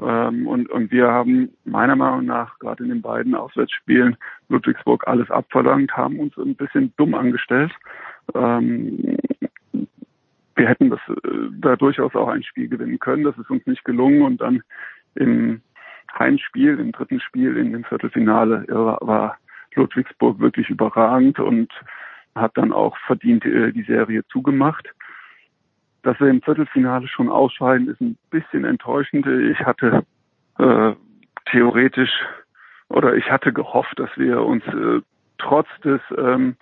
Ähm, 0.00 0.46
und, 0.46 0.70
und 0.70 0.90
wir 0.90 1.08
haben 1.08 1.50
meiner 1.64 1.96
Meinung 1.96 2.24
nach 2.24 2.58
gerade 2.58 2.82
in 2.84 2.88
den 2.88 3.02
beiden 3.02 3.34
Auswärtsspielen 3.34 4.16
Ludwigsburg 4.48 5.06
alles 5.06 5.30
abverlangt, 5.30 5.96
haben 5.96 6.18
uns 6.20 6.36
ein 6.38 6.54
bisschen 6.54 6.92
dumm 6.96 7.14
angestellt. 7.14 7.72
Ähm, 8.34 9.18
wir 10.54 10.68
hätten 10.68 10.90
das 10.90 11.00
äh, 11.08 11.50
da 11.60 11.76
durchaus 11.76 12.14
auch 12.14 12.28
ein 12.28 12.42
Spiel 12.42 12.68
gewinnen 12.68 12.98
können. 12.98 13.24
Das 13.24 13.36
ist 13.38 13.50
uns 13.50 13.66
nicht 13.66 13.84
gelungen 13.84 14.22
und 14.22 14.40
dann 14.40 14.62
im 15.14 15.60
Heimspiel, 16.18 16.78
im 16.78 16.92
dritten 16.92 17.20
Spiel 17.20 17.56
in 17.56 17.72
dem 17.72 17.84
Viertelfinale 17.84 18.64
war 18.68 19.38
Ludwigsburg 19.74 20.38
wirklich 20.38 20.68
überragend 20.70 21.38
und 21.38 21.72
hat 22.34 22.56
dann 22.56 22.72
auch 22.72 22.96
verdient 23.06 23.44
äh, 23.44 23.72
die 23.72 23.82
Serie 23.82 24.24
zugemacht. 24.28 24.88
Dass 26.02 26.18
wir 26.20 26.28
im 26.28 26.42
Viertelfinale 26.42 27.08
schon 27.08 27.28
ausscheiden, 27.28 27.88
ist 27.88 28.00
ein 28.00 28.16
bisschen 28.30 28.64
enttäuschend. 28.64 29.26
Ich 29.26 29.58
hatte 29.60 30.04
äh, 30.58 30.92
theoretisch 31.50 32.12
oder 32.88 33.14
ich 33.14 33.30
hatte 33.30 33.52
gehofft, 33.52 33.98
dass 33.98 34.10
wir 34.16 34.42
uns 34.42 34.64
äh, 34.66 35.00
trotz 35.38 35.68
des 35.84 36.00
ähm, 36.16 36.56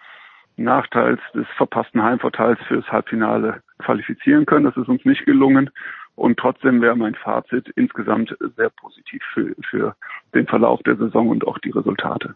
Nachteils 0.57 1.20
des 1.34 1.47
verpassten 1.57 2.02
Heimvorteils 2.02 2.58
fürs 2.66 2.91
Halbfinale 2.91 3.62
qualifizieren 3.78 4.47
können. 4.47 4.65
Das 4.65 4.76
ist 4.76 4.89
uns 4.89 5.05
nicht 5.05 5.26
gelungen. 5.26 5.70
Und 6.17 6.39
trotzdem 6.39 6.81
wäre 6.81 6.97
mein 6.97 7.15
Fazit 7.15 7.69
insgesamt 7.77 8.36
sehr 8.57 8.70
positiv 8.70 9.23
für, 9.35 9.55
für 9.69 9.97
den 10.35 10.47
Verlauf 10.47 10.83
der 10.83 10.97
Saison 10.97 11.28
und 11.28 11.47
auch 11.47 11.59
die 11.59 11.70
Resultate. 11.70 12.35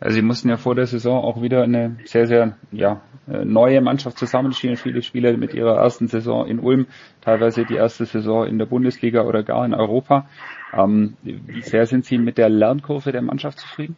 Also 0.00 0.16
sie 0.16 0.22
mussten 0.22 0.50
ja 0.50 0.56
vor 0.56 0.74
der 0.74 0.86
Saison 0.86 1.24
auch 1.24 1.40
wieder 1.40 1.62
eine 1.62 1.96
sehr, 2.04 2.26
sehr 2.26 2.58
ja, 2.70 3.00
neue 3.26 3.80
Mannschaft 3.80 4.18
zusammenstehen. 4.18 4.76
Viele 4.76 5.00
Spieler 5.00 5.34
mit 5.36 5.54
ihrer 5.54 5.76
ersten 5.76 6.08
Saison 6.08 6.46
in 6.46 6.58
Ulm, 6.58 6.86
teilweise 7.22 7.64
die 7.64 7.76
erste 7.76 8.04
Saison 8.04 8.46
in 8.46 8.58
der 8.58 8.66
Bundesliga 8.66 9.22
oder 9.22 9.42
gar 9.42 9.64
in 9.64 9.72
Europa. 9.72 10.28
Ähm, 10.74 11.16
wie 11.22 11.62
sehr 11.62 11.86
sind 11.86 12.04
Sie 12.04 12.18
mit 12.18 12.36
der 12.36 12.50
Lernkurve 12.50 13.12
der 13.12 13.22
Mannschaft 13.22 13.58
zufrieden? 13.60 13.96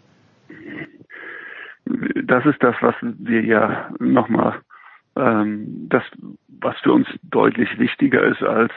Das 2.25 2.45
ist 2.47 2.63
das, 2.63 2.77
was 2.81 2.95
wir 3.01 3.45
ja 3.45 3.91
nochmal 3.99 4.61
ähm, 5.17 5.87
das, 5.89 6.03
was 6.61 6.77
für 6.81 6.93
uns 6.93 7.09
deutlich 7.23 7.79
wichtiger 7.79 8.23
ist 8.23 8.43
als 8.43 8.73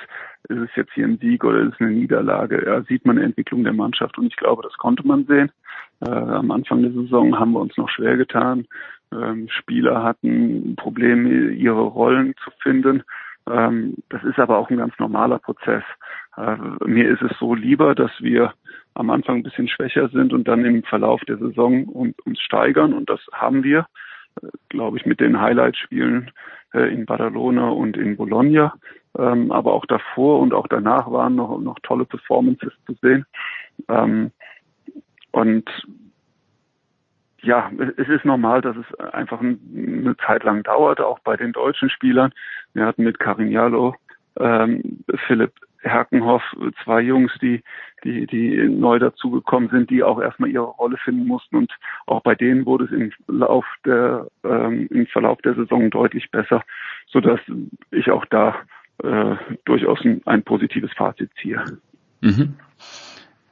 ist 0.48 0.58
es 0.58 0.70
jetzt 0.76 0.94
hier 0.94 1.06
ein 1.06 1.18
Sieg 1.18 1.44
oder 1.44 1.60
ist 1.60 1.74
es 1.74 1.82
eine 1.82 1.92
Niederlage. 1.92 2.64
Ja, 2.66 2.82
sieht 2.84 3.06
man 3.06 3.18
eine 3.18 3.26
Entwicklung 3.26 3.64
der 3.64 3.74
Mannschaft 3.74 4.18
und 4.18 4.28
ich 4.28 4.38
glaube, 4.38 4.64
das 4.64 4.74
konnte 4.78 5.06
man 5.06 5.26
sehen. 5.26 5.52
Äh, 6.00 6.10
am 6.10 6.52
Anfang 6.52 6.82
der 6.82 6.92
Saison 6.92 7.38
haben 7.38 7.52
wir 7.52 7.60
uns 7.60 7.76
noch 7.78 7.90
schwer 7.90 8.16
getan. 8.16 8.66
Ähm, 9.12 9.48
Spieler 9.50 10.04
hatten 10.04 10.76
Probleme, 10.78 11.52
ihre 11.52 11.82
Rollen 11.82 12.36
zu 12.44 12.52
finden. 12.62 13.04
Ähm, 13.50 13.96
das 14.10 14.24
ist 14.24 14.40
aber 14.40 14.58
auch 14.58 14.70
ein 14.70 14.78
ganz 14.78 14.98
normaler 14.98 15.40
Prozess. 15.40 15.84
Äh, 16.38 16.56
mir 16.86 17.10
ist 17.10 17.22
es 17.22 17.38
so 17.38 17.54
lieber, 17.54 17.94
dass 17.94 18.12
wir 18.20 18.54
am 18.94 19.10
Anfang 19.10 19.38
ein 19.38 19.44
bisschen 19.44 19.68
schwächer 19.68 20.10
sind 20.10 20.34
und 20.34 20.48
dann 20.48 20.66
im 20.66 20.84
Verlauf 20.84 21.22
der 21.26 21.38
Saison 21.38 21.86
uns 21.86 22.40
steigern 22.40 22.94
und 22.94 23.10
das 23.10 23.20
haben 23.34 23.64
wir 23.64 23.86
glaube 24.70 24.98
ich, 24.98 25.06
mit 25.06 25.20
den 25.20 25.40
Highlight-Spielen 25.40 26.32
äh, 26.74 26.94
in 26.94 27.06
Badalona 27.06 27.70
und 27.70 27.98
in 27.98 28.18
Bologna. 28.18 28.74
Ähm, 29.18 29.52
aber 29.52 29.74
auch 29.74 29.86
davor 29.86 30.40
und 30.40 30.54
auch 30.54 30.68
danach 30.68 31.12
waren 31.12 31.36
noch, 31.36 31.60
noch 31.60 31.80
tolle 31.82 32.06
Performances 32.06 32.74
zu 32.86 32.94
sehen. 33.02 33.26
Ähm, 33.88 34.32
und 35.32 35.70
ja, 37.42 37.72
es 37.98 38.10
ist 38.10 38.26
normal, 38.26 38.62
dass 38.62 38.76
es 38.76 39.00
einfach 39.14 39.40
eine 39.40 40.16
Zeit 40.26 40.44
lang 40.44 40.64
dauert, 40.64 41.00
auch 41.00 41.20
bei 41.20 41.38
den 41.38 41.54
deutschen 41.54 41.90
Spielern. 41.90 42.32
Wir 42.74 42.86
hatten 42.86 43.04
mit 43.04 43.20
Carignano, 43.20 43.96
ähm, 44.40 45.04
Philipp 45.28 45.54
Herkenhoff, 45.82 46.44
zwei 46.84 47.02
Jungs, 47.02 47.32
die, 47.42 47.64
die, 48.04 48.26
die 48.28 48.68
neu 48.68 49.00
dazugekommen 49.00 49.70
sind, 49.70 49.90
die 49.90 50.04
auch 50.04 50.22
erstmal 50.22 50.50
ihre 50.50 50.66
Rolle 50.66 50.98
finden 50.98 51.26
mussten. 51.26 51.56
Und 51.56 51.72
auch 52.06 52.22
bei 52.22 52.36
denen 52.36 52.66
wurde 52.66 52.86
es 52.86 52.92
im 52.92 53.12
Lauf 53.28 53.66
der, 53.86 54.28
ähm, 54.44 54.88
im 54.92 55.08
Verlauf 55.08 55.42
der 55.42 55.56
Saison 55.56 55.90
deutlich 55.90 56.30
besser, 56.32 56.64
so 57.08 57.22
dass 57.22 57.40
ich 57.92 58.12
auch 58.12 58.26
da 58.26 58.56
äh, 59.04 59.36
durchaus 59.66 60.04
ein, 60.04 60.22
ein 60.26 60.44
positives 60.44 60.92
Fazit 60.94 61.32
ziehe. 61.42 61.64
Mhm. 62.22 62.56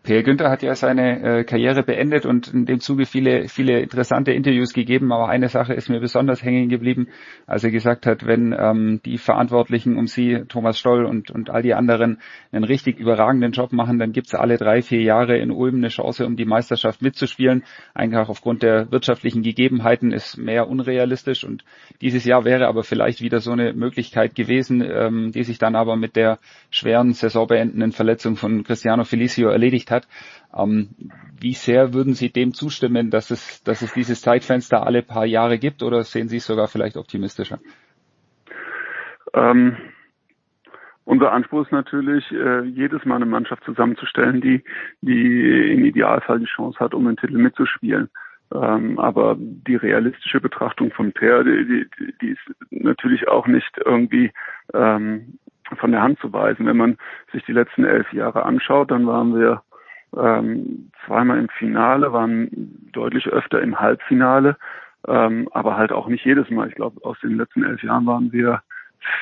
Per 0.07 0.23
Günther 0.23 0.49
hat 0.49 0.63
ja 0.63 0.73
seine 0.73 1.21
äh, 1.21 1.43
Karriere 1.43 1.83
beendet 1.83 2.25
und 2.25 2.47
in 2.53 2.65
dem 2.65 2.79
Zuge 2.79 3.05
viele, 3.05 3.49
viele 3.49 3.81
interessante 3.81 4.31
Interviews 4.31 4.71
gegeben, 4.71 5.11
aber 5.11 5.27
eine 5.27 5.49
Sache 5.49 5.73
ist 5.73 5.89
mir 5.89 5.99
besonders 5.99 6.41
hängen 6.41 6.69
geblieben, 6.69 7.09
als 7.45 7.65
er 7.65 7.71
gesagt 7.71 8.05
hat, 8.05 8.25
wenn 8.25 8.55
ähm, 8.57 9.01
die 9.03 9.17
Verantwortlichen 9.17 9.97
um 9.97 10.07
sie, 10.07 10.45
Thomas 10.47 10.79
Stoll 10.79 11.03
und, 11.03 11.29
und 11.29 11.49
all 11.49 11.61
die 11.61 11.73
anderen, 11.73 12.19
einen 12.53 12.63
richtig 12.63 12.99
überragenden 12.99 13.51
Job 13.51 13.73
machen, 13.73 13.99
dann 13.99 14.13
gibt's 14.13 14.33
alle 14.33 14.55
drei, 14.55 14.81
vier 14.81 15.01
Jahre 15.01 15.39
in 15.39 15.51
Ulm 15.51 15.75
eine 15.75 15.89
Chance, 15.89 16.25
um 16.25 16.37
die 16.37 16.45
Meisterschaft 16.45 17.01
mitzuspielen. 17.01 17.65
Einfach 17.93 18.29
aufgrund 18.29 18.63
der 18.63 18.89
wirtschaftlichen 18.89 19.41
Gegebenheiten 19.41 20.13
ist 20.13 20.37
mehr 20.37 20.69
unrealistisch. 20.69 21.43
Und 21.43 21.65
dieses 21.99 22.23
Jahr 22.23 22.45
wäre 22.45 22.67
aber 22.67 22.83
vielleicht 22.83 23.19
wieder 23.19 23.41
so 23.41 23.51
eine 23.51 23.73
Möglichkeit 23.73 24.35
gewesen, 24.35 24.81
ähm, 24.81 25.33
die 25.33 25.43
sich 25.43 25.57
dann 25.57 25.75
aber 25.75 25.97
mit 25.97 26.15
der 26.15 26.39
schweren 26.69 27.11
saisonbeendenden 27.11 27.91
Verletzung 27.91 28.37
von 28.37 28.63
Cristiano 28.63 29.03
Felicio 29.03 29.49
erledigt 29.49 29.91
hat 29.91 29.96
hat. 29.97 30.07
Ähm, 30.55 30.89
wie 31.39 31.53
sehr 31.53 31.93
würden 31.93 32.13
Sie 32.13 32.31
dem 32.31 32.53
zustimmen, 32.53 33.09
dass 33.09 33.31
es, 33.31 33.63
dass 33.63 33.81
es 33.81 33.93
dieses 33.93 34.21
Zeitfenster 34.21 34.85
alle 34.85 35.03
paar 35.03 35.25
Jahre 35.25 35.57
gibt 35.59 35.83
oder 35.83 36.03
sehen 36.03 36.29
Sie 36.29 36.37
es 36.37 36.45
sogar 36.45 36.67
vielleicht 36.67 36.97
optimistischer? 36.97 37.59
Ähm, 39.33 39.77
unser 41.05 41.31
Anspruch 41.31 41.65
ist 41.65 41.71
natürlich, 41.71 42.29
äh, 42.31 42.63
jedes 42.63 43.05
Mal 43.05 43.15
eine 43.15 43.25
Mannschaft 43.25 43.63
zusammenzustellen, 43.63 44.41
die, 44.41 44.63
die 45.01 45.71
im 45.71 45.85
Idealfall 45.85 46.39
die 46.39 46.45
Chance 46.53 46.79
hat, 46.79 46.93
um 46.93 47.05
den 47.05 47.15
Titel 47.15 47.37
mitzuspielen. 47.37 48.09
Ähm, 48.53 48.97
aber 48.99 49.35
die 49.39 49.75
realistische 49.75 50.41
Betrachtung 50.41 50.91
von 50.91 51.11
Per, 51.11 51.43
die, 51.43 51.87
die, 51.97 52.13
die 52.21 52.29
ist 52.29 52.41
natürlich 52.71 53.27
auch 53.27 53.47
nicht 53.47 53.71
irgendwie 53.85 54.31
ähm, 54.73 55.39
von 55.77 55.91
der 55.91 56.01
Hand 56.01 56.19
zu 56.19 56.31
weisen. 56.31 56.65
Wenn 56.65 56.77
man 56.77 56.97
sich 57.31 57.43
die 57.45 57.53
letzten 57.53 57.85
elf 57.85 58.11
Jahre 58.13 58.43
anschaut, 58.43 58.91
dann 58.91 59.05
waren 59.07 59.33
wir 59.33 59.61
ähm, 60.19 60.91
zweimal 61.05 61.39
im 61.39 61.49
Finale, 61.49 62.11
waren 62.13 62.49
deutlich 62.91 63.27
öfter 63.27 63.61
im 63.61 63.79
Halbfinale, 63.79 64.57
ähm, 65.07 65.47
aber 65.51 65.77
halt 65.77 65.91
auch 65.91 66.07
nicht 66.07 66.25
jedes 66.25 66.49
Mal. 66.49 66.69
Ich 66.69 66.75
glaube, 66.75 67.03
aus 67.03 67.19
den 67.21 67.37
letzten 67.37 67.63
elf 67.63 67.81
Jahren 67.83 68.05
waren 68.05 68.31
wir 68.31 68.61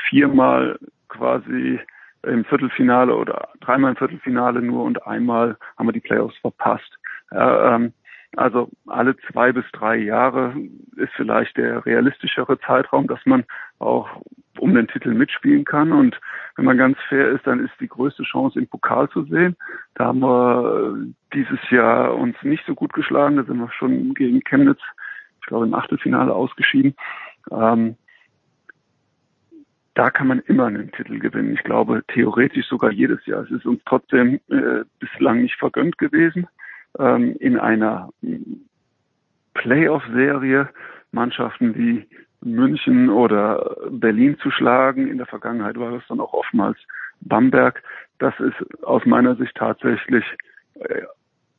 viermal 0.09 0.79
quasi 1.09 1.79
im 2.23 2.43
Viertelfinale 2.45 3.15
oder 3.15 3.49
dreimal 3.61 3.91
im 3.91 3.97
Viertelfinale 3.97 4.61
nur 4.61 4.83
und 4.83 5.05
einmal 5.05 5.57
haben 5.77 5.87
wir 5.87 5.93
die 5.93 5.99
Playoffs 5.99 6.37
verpasst. 6.37 6.97
Ja, 7.31 7.75
ähm, 7.75 7.93
also 8.37 8.69
alle 8.87 9.15
zwei 9.31 9.51
bis 9.51 9.65
drei 9.71 9.97
Jahre 9.97 10.53
ist 10.95 11.13
vielleicht 11.15 11.57
der 11.57 11.85
realistischere 11.85 12.59
Zeitraum, 12.59 13.07
dass 13.07 13.19
man 13.25 13.45
auch 13.79 14.07
um 14.59 14.73
den 14.73 14.87
Titel 14.87 15.13
mitspielen 15.13 15.65
kann. 15.65 15.91
Und 15.91 16.19
wenn 16.55 16.65
man 16.65 16.77
ganz 16.77 16.97
fair 17.09 17.29
ist, 17.29 17.45
dann 17.45 17.63
ist 17.63 17.73
die 17.79 17.87
größte 17.87 18.23
Chance 18.23 18.59
im 18.59 18.67
Pokal 18.67 19.09
zu 19.09 19.23
sehen. 19.23 19.55
Da 19.95 20.05
haben 20.05 20.19
wir 20.19 20.97
dieses 21.33 21.59
Jahr 21.69 22.15
uns 22.15 22.35
nicht 22.41 22.63
so 22.65 22.73
gut 22.75 22.93
geschlagen. 22.93 23.37
Da 23.37 23.43
sind 23.43 23.57
wir 23.57 23.71
schon 23.71 24.13
gegen 24.13 24.41
Chemnitz, 24.41 24.79
ich 25.41 25.47
glaube, 25.47 25.65
im 25.65 25.73
Achtelfinale 25.73 26.33
ausgeschieden. 26.33 26.95
Ähm, 27.51 27.95
da 29.93 30.09
kann 30.09 30.27
man 30.27 30.39
immer 30.39 30.65
einen 30.65 30.91
Titel 30.91 31.19
gewinnen. 31.19 31.53
Ich 31.53 31.63
glaube, 31.63 32.03
theoretisch 32.09 32.67
sogar 32.67 32.91
jedes 32.91 33.25
Jahr. 33.25 33.43
Es 33.43 33.51
ist 33.51 33.65
uns 33.65 33.81
trotzdem 33.85 34.39
äh, 34.49 34.83
bislang 34.99 35.41
nicht 35.41 35.55
vergönnt 35.55 35.97
gewesen 35.97 36.47
ähm, 36.99 37.35
in 37.39 37.59
einer 37.59 38.09
Playoff-Serie 39.53 40.69
Mannschaften 41.11 41.75
wie 41.75 42.07
München 42.41 43.09
oder 43.09 43.77
Berlin 43.89 44.37
zu 44.39 44.51
schlagen. 44.51 45.07
In 45.07 45.17
der 45.17 45.25
Vergangenheit 45.25 45.77
war 45.77 45.91
das 45.91 46.03
dann 46.07 46.19
auch 46.19 46.33
oftmals 46.33 46.77
Bamberg. 47.21 47.81
Das 48.19 48.33
ist 48.39 48.83
aus 48.83 49.05
meiner 49.05 49.35
Sicht 49.35 49.55
tatsächlich 49.55 50.23
äh, 50.75 51.01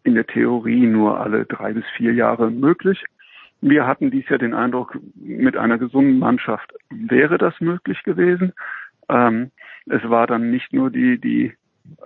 in 0.05 0.15
der 0.15 0.27
Theorie 0.27 0.87
nur 0.87 1.19
alle 1.19 1.45
drei 1.47 1.73
bis 1.73 1.85
vier 1.97 2.15
Jahre 2.15 2.51
möglich. 2.51 3.05
Wir 3.61 3.87
hatten 3.87 4.11
dies 4.11 4.29
Jahr 4.29 4.39
den 4.39 4.55
Eindruck, 4.55 4.97
mit 5.15 5.57
einer 5.57 5.79
gesunden 5.79 6.19
Mannschaft 6.19 6.73
wäre 6.91 7.39
das 7.39 7.61
möglich 7.61 8.03
gewesen. 8.05 8.53
Ähm, 9.09 9.51
es 9.87 10.09
war 10.09 10.27
dann 10.27 10.51
nicht 10.51 10.73
nur 10.73 10.91
die, 10.91 11.19
die 11.19 11.55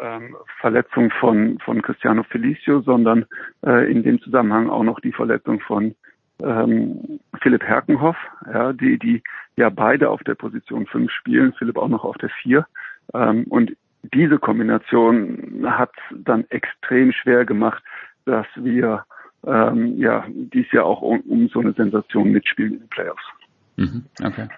ähm, 0.00 0.36
Verletzung 0.60 1.10
von, 1.20 1.58
von 1.58 1.82
Cristiano 1.82 2.22
Felicio, 2.24 2.80
sondern 2.80 3.26
äh, 3.64 3.90
in 3.90 4.02
dem 4.02 4.20
Zusammenhang 4.20 4.68
auch 4.68 4.82
noch 4.82 5.00
die 5.00 5.12
Verletzung 5.12 5.60
von 5.60 5.94
ähm, 6.42 7.20
Philipp 7.42 7.62
Herkenhoff, 7.62 8.16
ja, 8.52 8.72
die, 8.72 8.98
die 8.98 9.22
ja 9.56 9.68
beide 9.70 10.10
auf 10.10 10.22
der 10.24 10.34
Position 10.34 10.86
5 10.86 11.10
spielen, 11.10 11.52
Philipp 11.54 11.76
auch 11.76 11.88
noch 11.88 12.04
auf 12.04 12.16
der 12.18 12.30
4. 12.30 12.66
Ähm, 13.14 13.44
und 13.44 13.76
diese 14.14 14.38
Kombination 14.38 15.64
hat 15.66 15.92
dann 16.14 16.44
extrem 16.48 17.12
schwer 17.12 17.44
gemacht, 17.44 17.82
dass 18.24 18.46
wir 18.56 19.04
ähm, 19.46 19.98
ja 19.98 20.24
dies 20.28 20.70
Jahr 20.72 20.86
auch 20.86 21.02
um, 21.02 21.20
um 21.20 21.48
so 21.48 21.60
eine 21.60 21.72
Sensation 21.72 22.30
mitspielen 22.30 22.74
in 22.74 22.78
den 22.80 22.88
Playoffs. 22.88 23.24
Mhm, 23.76 24.04
okay. 24.22 24.48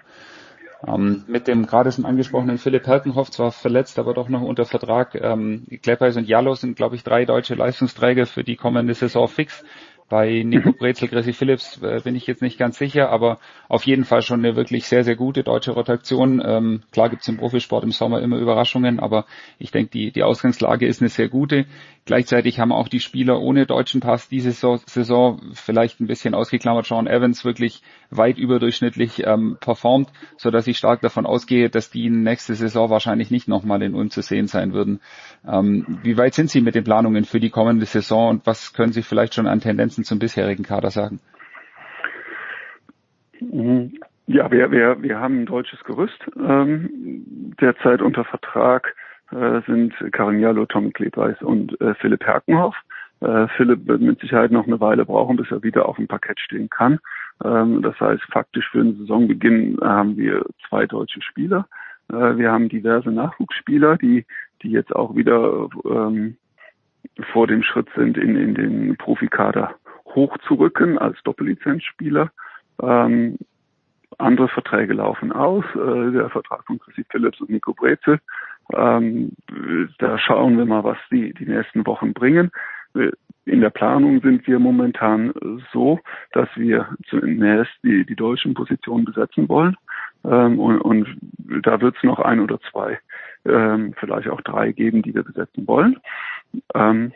Ähm, 0.87 1.25
mit 1.29 1.47
dem 1.47 1.67
gerade 1.67 1.93
schon 1.93 2.05
angesprochenen 2.05 2.59
Philipp 2.59 2.87
Herkenhoff, 2.87 3.31
zwar 3.31 3.53
verletzt, 3.53 3.99
aber 3.99 4.15
doch 4.15 4.29
noch 4.29 4.43
unter 4.43 4.65
Vertrag. 4.65 5.15
Ähm, 5.15 5.67
Kleppeis 5.83 6.17
und 6.17 6.27
Jallo 6.27 6.55
sind, 6.55 6.77
glaube 6.77 6.97
ich, 6.97 7.05
drei 7.05 7.25
deutsche 7.25 7.55
Leistungsträger 7.55 8.27
für 8.27 8.43
die 8.43 8.57
kommende 8.57 8.95
Saison 8.95 9.29
fix. 9.29 9.65
Bei 10.13 10.43
Nico 10.43 10.73
Brezel, 10.73 11.09
Chrissy 11.09 11.33
Phillips 11.33 11.81
äh, 11.81 12.03
bin 12.05 12.15
ich 12.15 12.27
jetzt 12.27 12.43
nicht 12.43 12.59
ganz 12.59 12.77
sicher, 12.77 13.09
aber 13.09 13.39
auf 13.71 13.87
jeden 13.87 14.05
Fall 14.05 14.21
schon 14.21 14.41
eine 14.41 14.57
wirklich 14.57 14.87
sehr, 14.87 15.05
sehr 15.05 15.17
gute 15.17 15.43
deutsche 15.43 15.71
Rotation. 15.71 16.43
Ähm, 16.45 16.83
klar 16.93 17.09
gibt's 17.09 17.29
im 17.29 17.39
Profisport 17.39 17.83
im 17.83 17.93
Sommer 17.93 18.21
immer 18.21 18.37
Überraschungen, 18.37 19.01
aber 19.01 19.25
ich 19.59 19.71
denke, 19.71 19.91
die, 19.91 20.13
die 20.13 20.23
Ausgangslage 20.23 20.87
ist 20.87 21.01
eine 21.01 21.09
sehr 21.09 21.31
gute. 21.31 21.65
Gleichzeitig 22.05 22.59
haben 22.59 22.73
auch 22.73 22.89
die 22.89 23.01
Spieler 23.01 23.41
ohne 23.41 23.65
deutschen 23.65 24.01
Pass 24.01 24.29
diese 24.29 24.51
Saison, 24.51 24.81
Saison 24.87 25.41
vielleicht 25.55 26.01
ein 26.01 26.09
bisschen 26.09 26.35
ausgeklammert 26.35 26.85
Sean 26.85 27.07
Evans 27.07 27.45
wirklich 27.45 27.81
weit 28.11 28.39
überdurchschnittlich 28.39 29.23
ähm, 29.25 29.57
performt, 29.61 30.11
so 30.37 30.51
dass 30.51 30.67
ich 30.67 30.77
stark 30.77 31.01
davon 31.01 31.27
ausgehe, 31.27 31.71
dass 31.71 31.91
die 31.91 32.11
nächste 32.11 32.55
Saison 32.55 32.91
wahrscheinlich 32.91 33.31
nicht 33.31 33.47
nochmal 33.47 33.83
in 33.83 33.95
Ulm 33.95 34.11
zu 34.11 34.21
sehen 34.21 34.49
sein 34.49 34.73
würden. 34.73 35.01
Ähm, 35.49 36.01
wie 36.03 36.19
weit 36.19 36.35
sind 36.35 36.51
Sie 36.51 36.61
mit 36.61 36.75
den 36.75 36.85
Planungen 36.85 37.25
für 37.25 37.41
die 37.41 37.51
kommende 37.51 37.87
Saison 37.87 38.31
und 38.31 38.47
was 38.47 38.75
können 38.75 38.93
Sie 38.93 39.03
vielleicht 39.03 39.35
schon 39.35 39.47
an 39.47 39.61
Tendenzen 39.61 40.02
zum 40.05 40.19
bisherigen 40.19 40.65
Kader 40.65 40.91
sagen? 40.91 41.21
Ja, 44.27 44.51
wir, 44.51 44.71
wir, 44.71 45.03
wir 45.03 45.19
haben 45.19 45.43
ein 45.43 45.47
deutsches 45.47 45.83
Gerüst 45.85 46.19
ähm, 46.37 47.55
derzeit 47.61 48.03
unter 48.03 48.25
Vertrag 48.25 48.95
äh, 49.33 49.61
sind 49.67 49.95
Karin 50.13 50.41
Jallo, 50.41 50.67
Tommy 50.67 50.93
Klebeis 50.93 51.41
und 51.43 51.81
äh, 51.81 51.95
Philipp 51.95 52.25
Herkenhoff. 52.25 52.77
Äh, 53.21 53.49
Philipp 53.57 53.87
wird 53.87 54.01
mit 54.01 54.21
Sicherheit 54.21 54.51
noch 54.51 54.67
eine 54.67 54.81
Weile 54.81 55.05
brauchen, 55.05 55.37
bis 55.37 55.51
er 55.51 55.63
wieder 55.63 55.89
auf 55.89 55.97
dem 55.97 56.09
Parkett 56.09 56.39
stehen 56.41 56.69
kann. 56.71 56.99
Ähm, 57.45 57.83
das 57.83 57.99
heißt, 57.99 58.23
faktisch 58.31 58.69
für 58.71 58.83
den 58.83 58.97
Saisonbeginn 58.99 59.79
haben 59.83 60.17
wir 60.17 60.45
zwei 60.69 60.87
deutsche 60.87 61.23
Spieler. 61.23 61.67
Äh, 62.11 62.37
wir 62.37 62.53
haben 62.53 62.69
diverse 62.69 63.11
Nachwuchsspieler, 63.11 63.97
die, 63.97 64.25
die 64.63 64.71
jetzt 64.71 64.95
auch 64.95 65.17
wieder 65.17 65.69
ähm, 65.85 66.37
vor 67.33 67.47
dem 67.47 67.63
Schritt 67.63 67.89
sind, 67.97 68.17
in, 68.17 68.37
in 68.37 68.55
den 68.55 68.97
Profikader 68.97 69.75
hochzurücken 70.07 70.99
als 70.99 71.23
Doppellizenzspieler. 71.23 72.31
Ähm, 72.83 73.39
andere 74.19 74.49
Verträge 74.49 74.95
laufen 74.95 75.33
aus. 75.33 75.65
Äh, 75.75 76.13
der 76.13 76.31
Vertrag 76.31 76.65
von 76.67 76.79
Chrissy 76.79 77.05
Phillips 77.11 77.41
und 77.41 77.51
Nico 77.51 77.73
Brezel. 77.75 78.21
Ähm, 78.75 79.33
da 79.99 80.19
schauen 80.19 80.57
wir 80.57 80.65
mal, 80.65 80.85
was 80.85 80.99
die, 81.11 81.33
die 81.35 81.47
nächsten 81.47 81.87
Wochen 81.87 82.13
bringen. 82.13 82.51
In 83.45 83.61
der 83.61 83.71
Planung 83.71 84.21
sind 84.21 84.47
wir 84.47 84.59
momentan 84.59 85.33
so, 85.73 85.99
dass 86.33 86.49
wir 86.55 86.89
zunächst 87.09 87.73
die, 87.83 88.05
die 88.07 88.15
deutschen 88.15 88.55
Positionen 88.55 89.05
besetzen 89.05 89.49
wollen. 89.49 89.77
Ähm, 90.25 90.59
und, 90.61 90.81
und 90.81 91.09
da 91.63 91.81
wird 91.81 91.97
es 91.97 92.03
noch 92.05 92.21
ein 92.21 92.41
oder 92.41 92.61
zwei, 92.71 92.99
ähm, 93.45 93.95
vielleicht 93.99 94.29
auch 94.29 94.41
drei 94.43 94.73
geben, 94.73 95.03
die 95.03 95.15
wir 95.15 95.25
besetzen 95.25 95.67
wollen. 95.67 95.99
Ähm, 96.75 97.13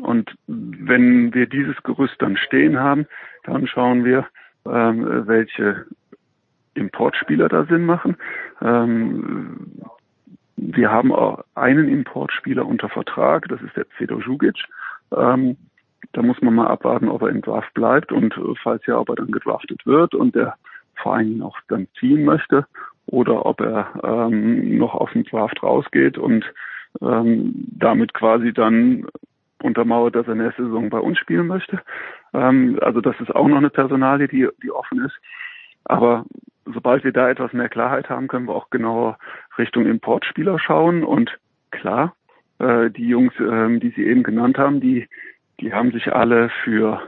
und 0.00 0.34
wenn 0.46 1.34
wir 1.34 1.46
dieses 1.46 1.82
Gerüst 1.82 2.16
dann 2.18 2.36
stehen 2.36 2.78
haben, 2.78 3.06
dann 3.44 3.66
schauen 3.66 4.04
wir, 4.04 4.26
ähm, 4.66 5.26
welche 5.26 5.86
Importspieler 6.74 7.48
da 7.48 7.64
Sinn 7.64 7.84
machen. 7.84 8.16
Ähm, 8.62 9.82
wir 10.56 10.90
haben 10.90 11.12
auch 11.12 11.44
einen 11.54 11.88
Importspieler 11.88 12.66
unter 12.66 12.88
Vertrag, 12.88 13.48
das 13.48 13.60
ist 13.62 13.76
der 13.76 13.86
Fedo 13.96 14.20
Jugic. 14.20 14.56
Ähm, 15.16 15.56
da 16.12 16.22
muss 16.22 16.40
man 16.40 16.54
mal 16.54 16.68
abwarten, 16.68 17.08
ob 17.08 17.22
er 17.22 17.28
im 17.28 17.42
Draft 17.42 17.72
bleibt 17.74 18.12
und 18.12 18.36
äh, 18.36 18.54
falls 18.62 18.84
ja, 18.86 18.98
ob 18.98 19.08
er 19.08 19.16
dann 19.16 19.30
gedraftet 19.30 19.84
wird 19.86 20.14
und 20.14 20.34
der 20.34 20.54
Verein 20.94 21.32
ihn 21.32 21.42
auch 21.42 21.58
dann 21.68 21.86
ziehen 21.98 22.24
möchte 22.24 22.66
oder 23.06 23.46
ob 23.46 23.60
er 23.60 23.88
ähm, 24.02 24.78
noch 24.78 24.94
aus 24.94 25.10
dem 25.12 25.24
Draft 25.24 25.62
rausgeht 25.62 26.18
und 26.18 26.44
ähm, 27.00 27.54
damit 27.78 28.14
quasi 28.14 28.52
dann 28.52 29.06
untermauert, 29.62 30.14
dass 30.14 30.28
er 30.28 30.34
nächste 30.34 30.64
Saison 30.64 30.90
bei 30.90 30.98
uns 30.98 31.18
spielen 31.18 31.46
möchte. 31.46 31.80
Ähm, 32.32 32.78
also 32.82 33.00
das 33.00 33.18
ist 33.20 33.34
auch 33.34 33.48
noch 33.48 33.56
eine 33.56 33.70
Personalie, 33.70 34.28
die, 34.28 34.48
die 34.62 34.70
offen 34.70 35.04
ist. 35.04 35.16
Aber 35.84 36.24
sobald 36.64 37.04
wir 37.04 37.12
da 37.12 37.28
etwas 37.28 37.52
mehr 37.52 37.68
Klarheit 37.68 38.08
haben, 38.10 38.28
können 38.28 38.46
wir 38.46 38.54
auch 38.54 38.70
genauer 38.70 39.18
Richtung 39.56 39.86
Importspieler 39.86 40.58
schauen. 40.58 41.02
Und 41.02 41.38
klar, 41.70 42.14
äh, 42.58 42.90
die 42.90 43.08
Jungs, 43.08 43.34
äh, 43.40 43.78
die 43.78 43.90
Sie 43.90 44.06
eben 44.06 44.22
genannt 44.22 44.58
haben, 44.58 44.80
die, 44.80 45.08
die 45.60 45.72
haben 45.72 45.92
sich 45.92 46.12
alle 46.12 46.50
für 46.64 47.00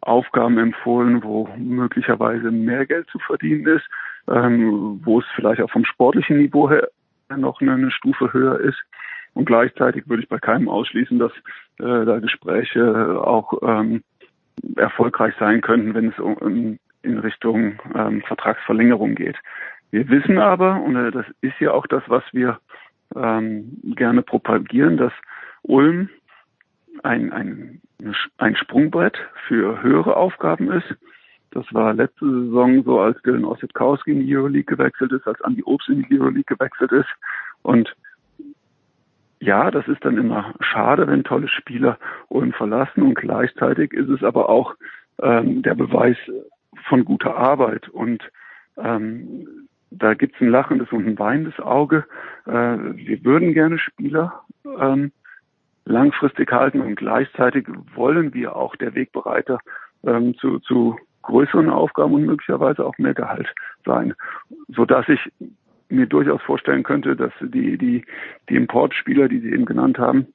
Aufgaben 0.00 0.58
empfohlen, 0.58 1.22
wo 1.22 1.48
möglicherweise 1.58 2.50
mehr 2.50 2.86
Geld 2.86 3.08
zu 3.10 3.18
verdienen 3.18 3.66
ist, 3.66 3.86
ähm, 4.28 5.00
wo 5.04 5.20
es 5.20 5.26
vielleicht 5.34 5.60
auch 5.60 5.70
vom 5.70 5.84
sportlichen 5.84 6.38
Niveau 6.38 6.70
her 6.70 6.88
noch 7.36 7.60
eine, 7.60 7.74
eine 7.74 7.90
Stufe 7.90 8.32
höher 8.32 8.58
ist. 8.60 8.82
Und 9.34 9.44
gleichzeitig 9.44 10.08
würde 10.08 10.22
ich 10.22 10.28
bei 10.28 10.38
keinem 10.38 10.68
ausschließen, 10.68 11.18
dass 11.18 11.32
äh, 11.78 12.04
da 12.04 12.18
Gespräche 12.18 13.20
auch 13.22 13.52
ähm, 13.62 14.02
erfolgreich 14.76 15.34
sein 15.38 15.60
könnten, 15.60 15.94
wenn 15.94 16.08
es 16.08 16.18
um, 16.18 16.78
in 17.02 17.18
Richtung 17.18 17.78
ähm, 17.94 18.22
Vertragsverlängerung 18.22 19.14
geht. 19.14 19.36
Wir 19.90 20.08
wissen 20.08 20.38
aber, 20.38 20.80
und 20.82 20.96
äh, 20.96 21.10
das 21.10 21.26
ist 21.40 21.58
ja 21.60 21.72
auch 21.72 21.86
das, 21.86 22.02
was 22.08 22.22
wir 22.32 22.58
ähm, 23.16 23.78
gerne 23.96 24.22
propagieren, 24.22 24.96
dass 24.96 25.12
Ulm 25.62 26.08
ein, 27.02 27.32
ein, 27.32 27.80
ein 28.38 28.56
Sprungbrett 28.56 29.16
für 29.48 29.82
höhere 29.82 30.16
Aufgaben 30.16 30.70
ist. 30.70 30.94
Das 31.52 31.64
war 31.72 31.94
letzte 31.94 32.26
Saison 32.26 32.84
so, 32.84 33.00
als 33.00 33.20
Dylan 33.22 33.44
Ossetkowski 33.44 34.12
in 34.12 34.26
die 34.26 34.36
Euroleague 34.36 34.76
gewechselt 34.76 35.12
ist, 35.12 35.26
als 35.26 35.40
Andi 35.42 35.62
Obst 35.64 35.88
in 35.88 36.02
die 36.02 36.20
Euroleague 36.20 36.56
gewechselt 36.56 36.92
ist. 36.92 37.08
Und 37.62 37.94
ja, 39.40 39.70
das 39.70 39.88
ist 39.88 40.04
dann 40.04 40.18
immer 40.18 40.54
schade, 40.60 41.06
wenn 41.06 41.24
tolle 41.24 41.48
Spieler 41.48 41.98
Ulm 42.28 42.52
verlassen 42.52 43.02
und 43.02 43.14
gleichzeitig 43.14 43.92
ist 43.92 44.10
es 44.10 44.22
aber 44.22 44.48
auch 44.48 44.74
ähm, 45.22 45.62
der 45.62 45.74
Beweis 45.74 46.16
von 46.88 47.04
guter 47.04 47.36
Arbeit 47.36 47.88
und 47.88 48.22
ähm, 48.76 49.68
da 49.90 50.14
gibt's 50.14 50.40
ein 50.40 50.50
lachendes 50.50 50.92
und 50.92 51.06
ein 51.06 51.18
weinendes 51.18 51.58
Auge. 51.58 52.04
Äh, 52.46 52.52
wir 52.52 53.24
würden 53.24 53.54
gerne 53.54 53.78
Spieler 53.78 54.44
ähm, 54.78 55.10
langfristig 55.84 56.52
halten 56.52 56.80
und 56.80 56.96
gleichzeitig 56.96 57.66
wollen 57.94 58.34
wir 58.34 58.54
auch 58.54 58.76
der 58.76 58.94
Wegbereiter 58.94 59.58
ähm, 60.04 60.36
zu, 60.36 60.58
zu 60.60 60.96
größeren 61.22 61.70
Aufgaben 61.70 62.14
und 62.14 62.26
möglicherweise 62.26 62.84
auch 62.84 62.96
mehr 62.98 63.14
Gehalt 63.14 63.52
sein, 63.84 64.14
so 64.68 64.84
dass 64.84 65.08
ich 65.08 65.20
mir 65.90 66.06
durchaus 66.06 66.42
vorstellen 66.42 66.82
könnte, 66.82 67.16
dass 67.16 67.32
die, 67.40 67.78
die, 67.78 68.04
die 68.48 68.56
Importspieler, 68.56 69.28
die 69.28 69.40
Sie 69.40 69.50
eben 69.50 69.64
genannt 69.64 69.98
haben, 69.98 70.28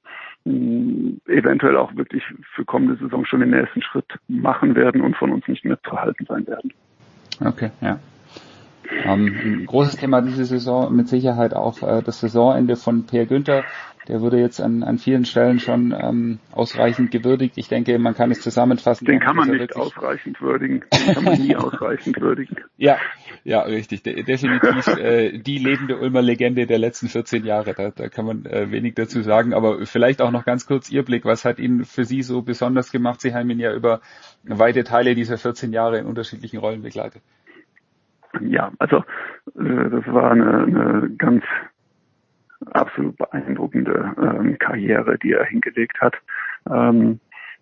eventuell 0.45 1.75
auch 1.75 1.95
wirklich 1.95 2.23
für 2.53 2.65
kommende 2.65 2.95
Saison 2.97 3.25
schon 3.25 3.39
den 3.39 3.49
nächsten 3.49 3.81
Schritt 3.81 4.05
machen 4.27 4.75
werden 4.75 5.01
und 5.01 5.15
von 5.17 5.31
uns 5.31 5.47
nicht 5.47 5.65
mehr 5.65 5.79
zu 5.81 5.99
halten 5.99 6.25
sein 6.27 6.45
werden. 6.45 6.71
Okay, 7.43 7.71
ja. 7.81 7.99
Ähm, 9.03 9.35
ein 9.43 9.65
großes 9.65 9.97
Thema 9.97 10.21
diese 10.21 10.45
Saison 10.45 10.95
mit 10.95 11.07
Sicherheit 11.07 11.55
auch 11.55 11.81
äh, 11.81 12.03
das 12.03 12.19
Saisonende 12.19 12.75
von 12.75 13.07
Per 13.07 13.25
Günther. 13.25 13.63
Der 14.07 14.21
wurde 14.21 14.37
jetzt 14.39 14.61
an, 14.61 14.83
an 14.83 14.97
vielen 14.99 15.25
Stellen 15.25 15.59
schon 15.59 15.91
ähm, 15.97 16.39
ausreichend 16.51 17.09
gewürdigt. 17.11 17.57
Ich 17.57 17.67
denke, 17.67 17.97
man 17.97 18.13
kann 18.13 18.29
es 18.29 18.41
zusammenfassen. 18.41 19.05
Den 19.05 19.19
kann 19.19 19.35
man 19.35 19.49
nicht 19.49 19.59
wirklich- 19.59 19.75
ausreichend 19.77 20.39
würdigen. 20.41 20.83
Den 20.93 21.13
kann 21.15 21.23
man 21.23 21.39
nie 21.39 21.55
ausreichend 21.55 22.19
würdigen. 22.21 22.57
Ja, 22.77 22.97
ja, 23.43 23.61
richtig. 23.61 24.03
De 24.03 24.21
definitiv 24.23 24.87
äh, 24.97 25.37
die 25.39 25.57
lebende 25.57 25.97
Ulmer 25.97 26.21
Legende 26.21 26.67
der 26.67 26.77
letzten 26.77 27.07
14 27.07 27.45
Jahre. 27.45 27.73
Da, 27.73 27.89
da 27.91 28.07
kann 28.09 28.25
man 28.25 28.45
äh, 28.45 28.69
wenig 28.71 28.93
dazu 28.95 29.21
sagen. 29.21 29.53
Aber 29.53 29.85
vielleicht 29.85 30.21
auch 30.21 30.31
noch 30.31 30.45
ganz 30.45 30.67
kurz 30.67 30.91
Ihr 30.91 31.03
Blick. 31.03 31.25
Was 31.25 31.43
hat 31.43 31.57
ihn 31.57 31.83
für 31.83 32.05
Sie 32.05 32.21
so 32.21 32.41
besonders 32.43 32.91
gemacht? 32.91 33.21
Sie 33.21 33.33
haben 33.33 33.49
ihn 33.49 33.59
ja 33.59 33.73
über 33.73 34.01
weite 34.43 34.83
Teile 34.83 35.15
dieser 35.15 35.37
14 35.37 35.73
Jahre 35.73 35.97
in 35.97 36.05
unterschiedlichen 36.05 36.57
Rollen 36.59 36.83
begleitet. 36.83 37.23
Ja, 38.41 38.71
also 38.79 38.97
äh, 38.97 39.89
das 39.89 40.05
war 40.07 40.31
eine, 40.31 40.63
eine 40.63 41.09
ganz 41.17 41.43
absolut 42.71 43.17
beeindruckende 43.17 44.13
ähm, 44.17 44.57
Karriere, 44.59 45.17
die 45.17 45.33
er 45.33 45.45
hingelegt 45.45 45.99
hat. 46.01 46.15
Ähm, 46.69 47.19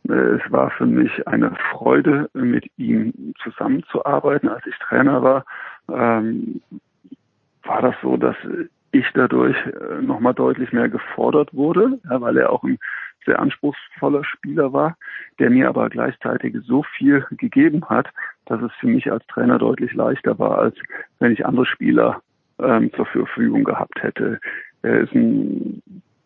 äh, 0.07 0.13
es 0.13 0.51
war 0.51 0.71
für 0.71 0.85
mich 0.85 1.27
eine 1.27 1.55
Freude, 1.71 2.29
mit 2.33 2.69
ihm 2.77 3.33
zusammenzuarbeiten. 3.43 4.49
Als 4.49 4.65
ich 4.65 4.77
Trainer 4.79 5.23
war, 5.23 5.45
ähm, 5.89 6.61
war 7.63 7.81
das 7.81 7.95
so, 8.01 8.17
dass 8.17 8.35
ich 8.91 9.05
dadurch 9.13 9.57
äh, 9.65 10.01
nochmal 10.01 10.33
deutlich 10.33 10.71
mehr 10.71 10.89
gefordert 10.89 11.53
wurde, 11.53 11.99
ja, 12.09 12.21
weil 12.21 12.37
er 12.37 12.51
auch 12.51 12.63
ein 12.63 12.77
sehr 13.25 13.39
anspruchsvoller 13.39 14.23
Spieler 14.23 14.73
war, 14.73 14.97
der 15.39 15.49
mir 15.49 15.69
aber 15.69 15.89
gleichzeitig 15.89 16.55
so 16.65 16.83
viel 16.83 17.25
gegeben 17.31 17.85
hat, 17.89 18.07
dass 18.45 18.61
es 18.61 18.71
für 18.79 18.87
mich 18.87 19.11
als 19.11 19.25
Trainer 19.27 19.57
deutlich 19.57 19.93
leichter 19.93 20.37
war, 20.39 20.59
als 20.59 20.75
wenn 21.19 21.31
ich 21.31 21.45
andere 21.45 21.65
Spieler 21.65 22.21
ähm, 22.59 22.91
zur 22.93 23.05
Verfügung 23.05 23.63
gehabt 23.63 24.03
hätte. 24.03 24.39
Er 24.83 24.99
ist 24.99 25.13
ein 25.13 25.81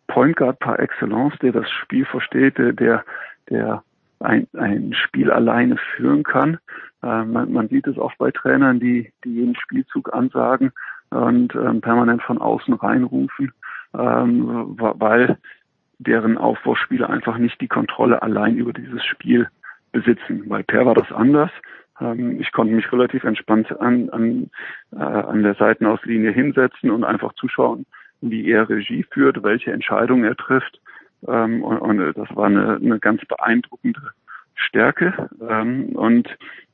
Point 0.08 0.36
Guard 0.36 0.58
par 0.58 0.78
excellence, 0.78 1.34
der 1.40 1.52
das 1.52 1.70
Spiel 1.70 2.04
versteht, 2.04 2.58
der, 2.58 3.04
der, 3.48 3.82
ein, 4.20 4.46
ein 4.54 4.92
Spiel 4.94 5.30
alleine 5.30 5.76
führen 5.96 6.22
kann. 6.22 6.58
Äh, 7.02 7.24
man, 7.24 7.52
man 7.52 7.68
sieht 7.68 7.86
es 7.86 7.98
oft 7.98 8.18
bei 8.18 8.30
Trainern, 8.30 8.80
die, 8.80 9.12
die 9.24 9.34
jeden 9.34 9.56
Spielzug 9.56 10.12
ansagen 10.12 10.72
und 11.10 11.54
ähm, 11.54 11.80
permanent 11.80 12.22
von 12.22 12.38
außen 12.38 12.74
reinrufen, 12.74 13.52
ähm, 13.94 14.74
weil 14.76 15.38
deren 15.98 16.38
Aufbauspieler 16.38 17.10
einfach 17.10 17.38
nicht 17.38 17.60
die 17.60 17.68
Kontrolle 17.68 18.22
allein 18.22 18.56
über 18.56 18.72
dieses 18.72 19.04
Spiel 19.04 19.48
besitzen. 19.92 20.48
Bei 20.48 20.62
Per 20.62 20.86
war 20.86 20.94
das 20.94 21.10
anders. 21.12 21.50
Ähm, 22.00 22.40
ich 22.40 22.52
konnte 22.52 22.74
mich 22.74 22.90
relativ 22.92 23.24
entspannt 23.24 23.70
an, 23.80 24.10
an, 24.10 24.50
äh, 24.92 24.96
an 24.96 25.42
der 25.42 25.54
Seitenauslinie 25.54 26.32
hinsetzen 26.32 26.90
und 26.90 27.04
einfach 27.04 27.32
zuschauen, 27.34 27.86
wie 28.20 28.50
er 28.50 28.68
Regie 28.68 29.04
führt, 29.10 29.42
welche 29.42 29.72
Entscheidungen 29.72 30.24
er 30.24 30.36
trifft. 30.36 30.80
Ähm, 31.26 31.62
und, 31.62 31.78
und 31.78 31.98
das 32.16 32.28
war 32.36 32.46
eine, 32.46 32.76
eine 32.76 32.98
ganz 32.98 33.24
beeindruckende 33.24 34.00
Stärke. 34.54 35.28
Ähm, 35.48 35.90
und 35.96 36.28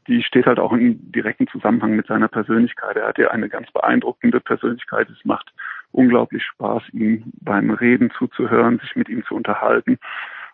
die 0.07 0.23
steht 0.23 0.47
halt 0.47 0.59
auch 0.59 0.73
in 0.73 1.13
direkten 1.13 1.47
Zusammenhang 1.49 1.97
mit 1.97 2.07
seiner 2.07 2.29
Persönlichkeit. 2.29 2.97
Er 2.97 3.09
hat 3.09 3.19
ja 3.19 3.31
eine 3.31 3.49
ganz 3.49 3.71
beeindruckende 3.73 4.41
Persönlichkeit. 4.41 5.09
Es 5.11 5.25
macht 5.25 5.53
unglaublich 5.93 6.43
Spaß, 6.45 6.83
ihm 6.93 7.25
beim 7.41 7.71
Reden 7.71 8.11
zuzuhören, 8.19 8.79
sich 8.81 8.97
mit 8.97 9.09
ihm 9.09 9.25
zu 9.25 9.35
unterhalten. 9.35 9.99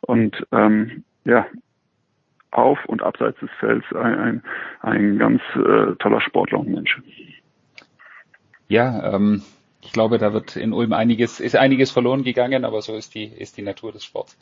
Und 0.02 0.46
ähm, 0.52 1.04
ja, 1.24 1.46
auf 2.52 2.84
und 2.86 3.02
abseits 3.02 3.38
des 3.40 3.50
Felds 3.58 3.86
ein, 3.94 4.18
ein, 4.18 4.42
ein 4.80 5.18
ganz 5.18 5.42
äh, 5.54 5.94
toller 5.98 6.20
Sportler 6.20 6.60
und 6.60 6.70
Mensch. 6.70 7.00
Ja, 8.68 9.14
ähm, 9.14 9.42
ich 9.82 9.92
glaube, 9.92 10.18
da 10.18 10.32
wird 10.32 10.56
in 10.56 10.72
Ulm 10.72 10.92
einiges, 10.92 11.40
ist 11.40 11.56
einiges 11.56 11.90
verloren 11.90 12.22
gegangen, 12.22 12.64
aber 12.64 12.82
so 12.82 12.94
ist 12.94 13.14
die, 13.14 13.24
ist 13.24 13.56
die 13.56 13.62
Natur 13.62 13.92
des 13.92 14.04
Sports. 14.04 14.38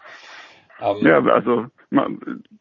Ähm, 0.81 1.07
Ja, 1.07 1.23
also 1.25 1.67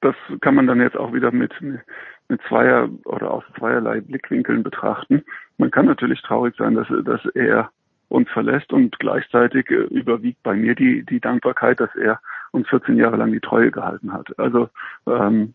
das 0.02 0.16
kann 0.42 0.56
man 0.56 0.68
dann 0.68 0.82
jetzt 0.82 0.98
auch 0.98 1.14
wieder 1.14 1.32
mit, 1.32 1.54
mit 1.62 2.42
zweier 2.48 2.90
oder 3.06 3.32
aus 3.32 3.44
zweierlei 3.58 4.02
Blickwinkeln 4.02 4.64
betrachten. 4.64 5.24
Man 5.58 5.72
kann 5.72 5.86
natürlich 5.86 6.22
traurig 6.22 6.56
sein, 6.58 6.76
dass, 6.76 6.88
dass 7.04 7.26
er 7.34 7.72
uns 8.10 8.30
verlässt 8.30 8.72
und 8.72 8.98
gleichzeitig 9.00 9.70
äh, 9.70 9.84
überwiegt 9.84 10.42
bei 10.44 10.56
mir 10.56 10.76
die, 10.76 11.04
die 11.04 11.20
Dankbarkeit, 11.20 11.80
dass 11.80 11.94
er 11.96 12.20
uns 12.52 12.68
14 12.70 12.96
Jahre 12.96 13.18
lang 13.18 13.32
die 13.32 13.42
Treue 13.42 13.72
gehalten 13.72 14.14
hat. 14.14 14.38
Also 14.40 14.70
ähm, 15.08 15.54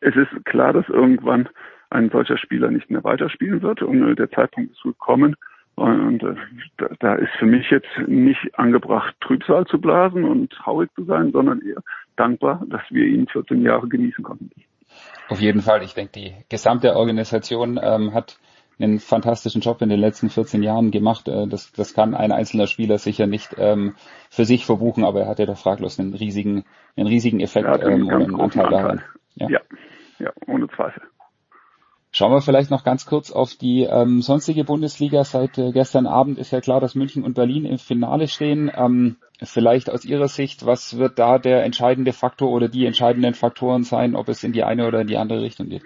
es 0.00 0.14
ist 0.14 0.44
klar, 0.44 0.72
dass 0.72 0.88
irgendwann 0.88 1.48
ein 1.90 2.10
solcher 2.10 2.38
Spieler 2.38 2.70
nicht 2.70 2.90
mehr 2.90 3.04
weiterspielen 3.04 3.62
wird 3.62 3.82
und 3.82 4.08
äh, 4.08 4.14
der 4.14 4.30
Zeitpunkt 4.30 4.72
ist 4.72 4.82
gekommen. 4.82 5.36
Und 5.76 6.22
äh, 6.22 6.34
da, 6.78 6.88
da 7.00 7.14
ist 7.16 7.32
für 7.38 7.46
mich 7.46 7.70
jetzt 7.70 7.86
nicht 8.06 8.58
angebracht, 8.58 9.14
Trübsal 9.20 9.66
zu 9.66 9.78
blasen 9.78 10.24
und 10.24 10.50
traurig 10.50 10.90
zu 10.94 11.04
sein, 11.04 11.32
sondern 11.32 11.60
eher 11.60 11.82
dankbar, 12.16 12.64
dass 12.68 12.80
wir 12.90 13.04
ihn 13.04 13.26
14 13.28 13.62
Jahre 13.62 13.86
genießen 13.86 14.24
konnten. 14.24 14.50
Auf 15.28 15.40
jeden 15.40 15.60
Fall. 15.60 15.82
Ich 15.82 15.94
denke, 15.94 16.12
die 16.12 16.34
gesamte 16.48 16.96
Organisation 16.96 17.78
ähm, 17.82 18.14
hat 18.14 18.38
einen 18.78 18.98
fantastischen 19.00 19.60
Job 19.60 19.82
in 19.82 19.90
den 19.90 20.00
letzten 20.00 20.30
14 20.30 20.62
Jahren 20.62 20.90
gemacht. 20.90 21.28
Äh, 21.28 21.46
das, 21.46 21.72
das 21.72 21.92
kann 21.92 22.14
ein 22.14 22.32
einzelner 22.32 22.66
Spieler 22.66 22.96
sicher 22.96 23.26
nicht 23.26 23.54
ähm, 23.58 23.94
für 24.30 24.46
sich 24.46 24.64
verbuchen, 24.64 25.04
aber 25.04 25.22
er 25.22 25.28
hat 25.28 25.38
ja 25.38 25.46
doch 25.46 25.58
fraglos 25.58 25.98
einen 25.98 26.14
riesigen, 26.14 26.64
einen 26.96 27.06
riesigen 27.06 27.40
Effekt 27.40 27.68
ähm, 27.82 28.06
und 28.06 28.12
einen 28.12 28.40
Anteil. 28.40 28.70
daran. 28.70 29.02
Ja. 29.34 29.48
Ja, 29.50 29.60
ja, 30.18 30.30
ohne 30.46 30.68
Zweifel. 30.68 31.02
Schauen 32.12 32.32
wir 32.32 32.40
vielleicht 32.40 32.70
noch 32.70 32.84
ganz 32.84 33.04
kurz 33.04 33.30
auf 33.30 33.54
die 33.54 33.82
ähm, 33.82 34.22
sonstige 34.22 34.64
Bundesliga. 34.64 35.22
Seit 35.24 35.58
äh, 35.58 35.72
gestern 35.72 36.06
Abend 36.06 36.38
ist 36.38 36.50
ja 36.50 36.60
klar, 36.60 36.80
dass 36.80 36.94
München 36.94 37.24
und 37.24 37.34
Berlin 37.34 37.66
im 37.66 37.78
Finale 37.78 38.28
stehen. 38.28 38.70
Ähm, 38.74 39.16
vielleicht 39.42 39.90
aus 39.90 40.04
Ihrer 40.04 40.28
Sicht, 40.28 40.64
was 40.64 40.98
wird 40.98 41.18
da 41.18 41.38
der 41.38 41.64
entscheidende 41.64 42.12
Faktor 42.12 42.50
oder 42.50 42.68
die 42.68 42.86
entscheidenden 42.86 43.34
Faktoren 43.34 43.82
sein, 43.82 44.14
ob 44.14 44.28
es 44.28 44.44
in 44.44 44.52
die 44.52 44.64
eine 44.64 44.86
oder 44.86 45.02
in 45.02 45.08
die 45.08 45.18
andere 45.18 45.42
Richtung 45.42 45.68
geht? 45.68 45.82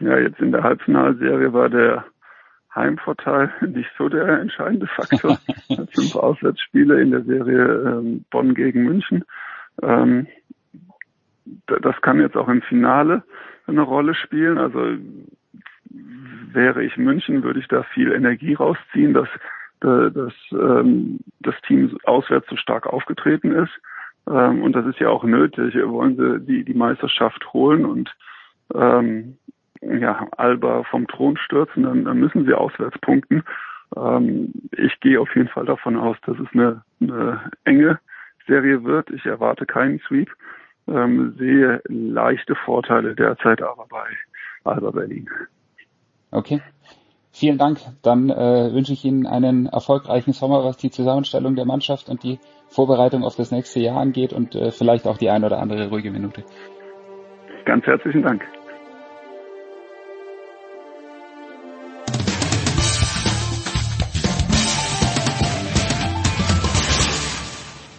Ja, 0.00 0.18
jetzt 0.18 0.40
in 0.40 0.52
der 0.52 0.62
Halbfinalserie 0.62 1.52
war 1.52 1.68
der 1.68 2.04
Heimvorteil 2.74 3.52
nicht 3.66 3.90
so 3.98 4.08
der 4.08 4.40
entscheidende 4.40 4.86
Faktor. 4.86 5.38
Fünf 5.94 6.16
Auswärtsspiele 6.16 7.00
in 7.00 7.10
der 7.10 7.24
Serie 7.24 7.64
ähm, 7.64 8.24
Bonn 8.30 8.54
gegen 8.54 8.84
München. 8.84 9.24
Ähm, 9.82 10.28
das 11.66 12.00
kann 12.02 12.20
jetzt 12.20 12.36
auch 12.36 12.48
im 12.48 12.62
Finale 12.62 13.22
eine 13.68 13.82
Rolle 13.82 14.14
spielen. 14.14 14.58
Also 14.58 14.96
wäre 16.52 16.82
ich 16.82 16.96
München, 16.96 17.42
würde 17.42 17.60
ich 17.60 17.68
da 17.68 17.82
viel 17.82 18.12
Energie 18.12 18.54
rausziehen, 18.54 19.14
dass, 19.14 19.28
dass 19.80 20.34
ähm, 20.52 21.18
das 21.40 21.54
Team 21.66 21.96
auswärts 22.04 22.48
so 22.48 22.56
stark 22.56 22.86
aufgetreten 22.86 23.52
ist. 23.52 23.72
Ähm, 24.28 24.62
und 24.62 24.72
das 24.74 24.86
ist 24.86 24.98
ja 24.98 25.08
auch 25.08 25.24
nötig. 25.24 25.74
Wollen 25.74 26.16
sie 26.16 26.40
die, 26.40 26.64
die 26.64 26.74
Meisterschaft 26.74 27.52
holen 27.52 27.84
und 27.84 28.14
ähm, 28.74 29.38
ja, 29.80 30.26
Alba 30.36 30.82
vom 30.84 31.06
Thron 31.06 31.36
stürzen, 31.36 31.84
dann, 31.84 32.04
dann 32.04 32.18
müssen 32.18 32.44
sie 32.44 32.54
auswärts 32.54 32.98
punkten. 32.98 33.44
Ähm, 33.96 34.52
ich 34.72 34.98
gehe 35.00 35.20
auf 35.20 35.34
jeden 35.34 35.48
Fall 35.48 35.66
davon 35.66 35.96
aus, 35.96 36.16
dass 36.26 36.36
es 36.38 36.48
eine, 36.52 36.82
eine 37.00 37.50
enge 37.64 37.98
Serie 38.46 38.84
wird. 38.84 39.10
Ich 39.10 39.24
erwarte 39.26 39.66
keinen 39.66 40.00
Sweep, 40.00 40.30
ähm, 40.88 41.34
sehe 41.38 41.80
leichte 41.86 42.54
Vorteile 42.54 43.14
derzeit 43.14 43.62
aber 43.62 43.86
bei 43.88 44.04
Alba 44.64 44.90
Berlin. 44.90 45.28
Okay. 46.30 46.60
Vielen 47.30 47.58
Dank. 47.58 47.78
Dann 48.02 48.30
äh, 48.30 48.72
wünsche 48.72 48.92
ich 48.92 49.04
Ihnen 49.04 49.26
einen 49.26 49.66
erfolgreichen 49.66 50.32
Sommer, 50.32 50.64
was 50.64 50.76
die 50.76 50.90
Zusammenstellung 50.90 51.54
der 51.54 51.66
Mannschaft 51.66 52.08
und 52.08 52.22
die 52.24 52.38
Vorbereitung 52.68 53.22
auf 53.22 53.36
das 53.36 53.52
nächste 53.52 53.80
Jahr 53.80 54.00
angeht 54.00 54.32
und 54.32 54.54
äh, 54.54 54.72
vielleicht 54.72 55.06
auch 55.06 55.18
die 55.18 55.30
ein 55.30 55.44
oder 55.44 55.60
andere 55.60 55.88
ruhige 55.88 56.10
Minute. 56.10 56.42
Ganz 57.64 57.86
herzlichen 57.86 58.22
Dank. 58.22 58.42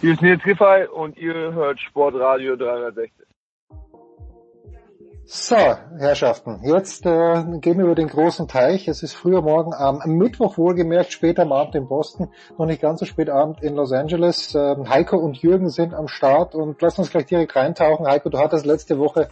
Hier 0.00 0.14
ist 0.14 0.22
Nils 0.22 0.42
Giffey 0.42 0.86
und 0.86 1.18
ihr 1.18 1.34
hört 1.34 1.78
Sportradio 1.78 2.56
360. 2.56 3.26
So, 5.26 5.56
Herrschaften, 5.98 6.60
jetzt 6.64 7.04
äh, 7.04 7.44
gehen 7.60 7.76
wir 7.76 7.84
über 7.84 7.94
den 7.94 8.08
großen 8.08 8.48
Teich. 8.48 8.88
Es 8.88 9.02
ist 9.02 9.12
früher 9.12 9.42
Morgen 9.42 9.74
am 9.74 10.00
Mittwoch 10.06 10.56
wohlgemerkt, 10.56 11.12
später 11.12 11.42
am 11.42 11.52
Abend 11.52 11.74
in 11.74 11.86
Boston, 11.86 12.30
noch 12.56 12.64
nicht 12.64 12.80
ganz 12.80 13.00
so 13.00 13.04
spät 13.04 13.28
Abend 13.28 13.62
in 13.62 13.74
Los 13.74 13.92
Angeles. 13.92 14.54
Ähm, 14.54 14.88
Heiko 14.88 15.18
und 15.18 15.36
Jürgen 15.36 15.68
sind 15.68 15.92
am 15.92 16.08
Start 16.08 16.54
und 16.54 16.80
lass 16.80 16.98
uns 16.98 17.10
gleich 17.10 17.26
direkt 17.26 17.54
reintauchen. 17.54 18.06
Heiko, 18.06 18.30
du 18.30 18.38
hattest 18.38 18.64
letzte 18.64 18.98
Woche 18.98 19.28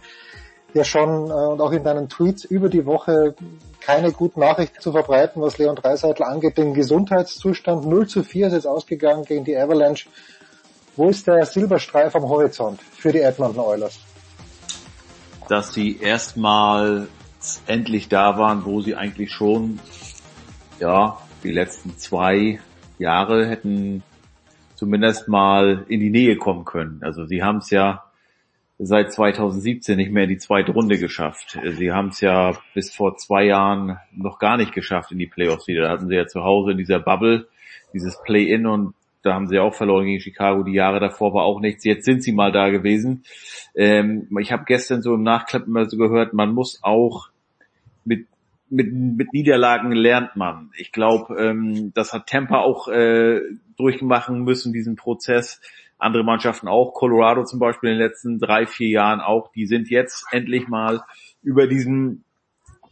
ja 0.75 0.83
schon 0.83 1.31
äh, 1.31 1.33
und 1.33 1.61
auch 1.61 1.71
in 1.71 1.83
deinen 1.83 2.09
Tweets 2.09 2.45
über 2.45 2.69
die 2.69 2.85
Woche 2.85 3.33
keine 3.81 4.11
guten 4.11 4.41
Nachrichten 4.41 4.79
zu 4.79 4.91
verbreiten, 4.91 5.41
was 5.41 5.57
Leon 5.57 5.75
Dreiseitel 5.75 6.23
angeht. 6.23 6.59
Den 6.59 6.75
Gesundheitszustand 6.75 7.87
0 7.87 8.07
zu 8.07 8.23
4 8.23 8.47
ist 8.47 8.53
jetzt 8.53 8.67
ausgegangen 8.67 9.25
gegen 9.25 9.45
die 9.45 9.57
Avalanche. 9.57 10.07
Wo 10.99 11.07
ist 11.07 11.25
der 11.27 11.45
Silberstreif 11.45 12.13
am 12.13 12.23
Horizont 12.23 12.81
für 12.81 13.13
die 13.13 13.21
Edmonton 13.21 13.61
Oilers? 13.61 13.99
dass 15.47 15.73
sie 15.73 15.97
erstmal 15.97 17.07
endlich 17.65 18.07
da 18.07 18.37
waren, 18.37 18.65
wo 18.65 18.81
sie 18.81 18.95
eigentlich 18.95 19.31
schon, 19.31 19.79
ja, 20.79 21.17
die 21.43 21.51
letzten 21.51 21.97
zwei 21.97 22.59
Jahre 22.99 23.47
hätten 23.47 24.03
zumindest 24.75 25.27
mal 25.27 25.85
in 25.87 26.01
die 26.01 26.11
Nähe 26.11 26.37
kommen 26.37 26.65
können. 26.65 26.99
Also 27.01 27.25
sie 27.25 27.43
haben 27.43 27.59
es 27.59 27.69
ja 27.71 28.03
seit 28.77 29.11
2017 29.11 29.97
nicht 29.97 30.11
mehr 30.11 30.23
in 30.23 30.29
die 30.29 30.37
zweite 30.37 30.71
Runde 30.71 30.99
geschafft. 30.99 31.57
Sie 31.77 31.91
haben 31.91 32.09
es 32.09 32.21
ja 32.21 32.57
bis 32.73 32.93
vor 32.93 33.17
zwei 33.17 33.45
Jahren 33.45 33.97
noch 34.13 34.37
gar 34.37 34.57
nicht 34.57 34.73
geschafft 34.73 35.11
in 35.13 35.17
die 35.17 35.27
Playoffs 35.27 35.67
wieder. 35.67 35.83
Da 35.83 35.91
hatten 35.91 36.09
sie 36.09 36.15
ja 36.15 36.27
zu 36.27 36.43
Hause 36.43 36.71
in 36.71 36.77
dieser 36.77 36.99
Bubble 36.99 37.47
dieses 37.93 38.21
Play-in 38.21 38.67
und 38.67 38.93
da 39.21 39.33
haben 39.33 39.47
sie 39.47 39.59
auch 39.59 39.73
verloren 39.73 40.05
gegen 40.05 40.21
Chicago. 40.21 40.63
Die 40.63 40.73
Jahre 40.73 40.99
davor 40.99 41.33
war 41.33 41.43
auch 41.43 41.59
nichts. 41.59 41.83
Jetzt 41.83 42.05
sind 42.05 42.23
sie 42.23 42.31
mal 42.31 42.51
da 42.51 42.69
gewesen. 42.69 43.23
Ähm, 43.75 44.27
ich 44.39 44.51
habe 44.51 44.63
gestern 44.65 45.01
so 45.01 45.13
im 45.15 45.23
Nachklappen 45.23 45.73
mal 45.73 45.89
so 45.89 45.97
gehört, 45.97 46.33
man 46.33 46.53
muss 46.53 46.79
auch 46.83 47.29
mit 48.05 48.27
mit, 48.69 48.93
mit 48.93 49.33
Niederlagen 49.33 49.91
lernt 49.91 50.35
man. 50.35 50.71
Ich 50.77 50.91
glaube, 50.91 51.35
ähm, 51.41 51.91
das 51.93 52.13
hat 52.13 52.27
Tampa 52.27 52.59
auch 52.59 52.87
äh, 52.87 53.41
durchmachen 53.77 54.43
müssen, 54.43 54.73
diesen 54.73 54.95
Prozess. 54.95 55.59
Andere 55.97 56.23
Mannschaften 56.23 56.67
auch, 56.67 56.93
Colorado 56.93 57.43
zum 57.43 57.59
Beispiel 57.59 57.89
in 57.89 57.97
den 57.97 58.05
letzten 58.05 58.39
drei, 58.39 58.65
vier 58.65 58.89
Jahren 58.89 59.19
auch, 59.19 59.51
die 59.51 59.65
sind 59.65 59.89
jetzt 59.89 60.25
endlich 60.31 60.67
mal 60.67 61.01
über 61.41 61.67
diesen 61.67 62.23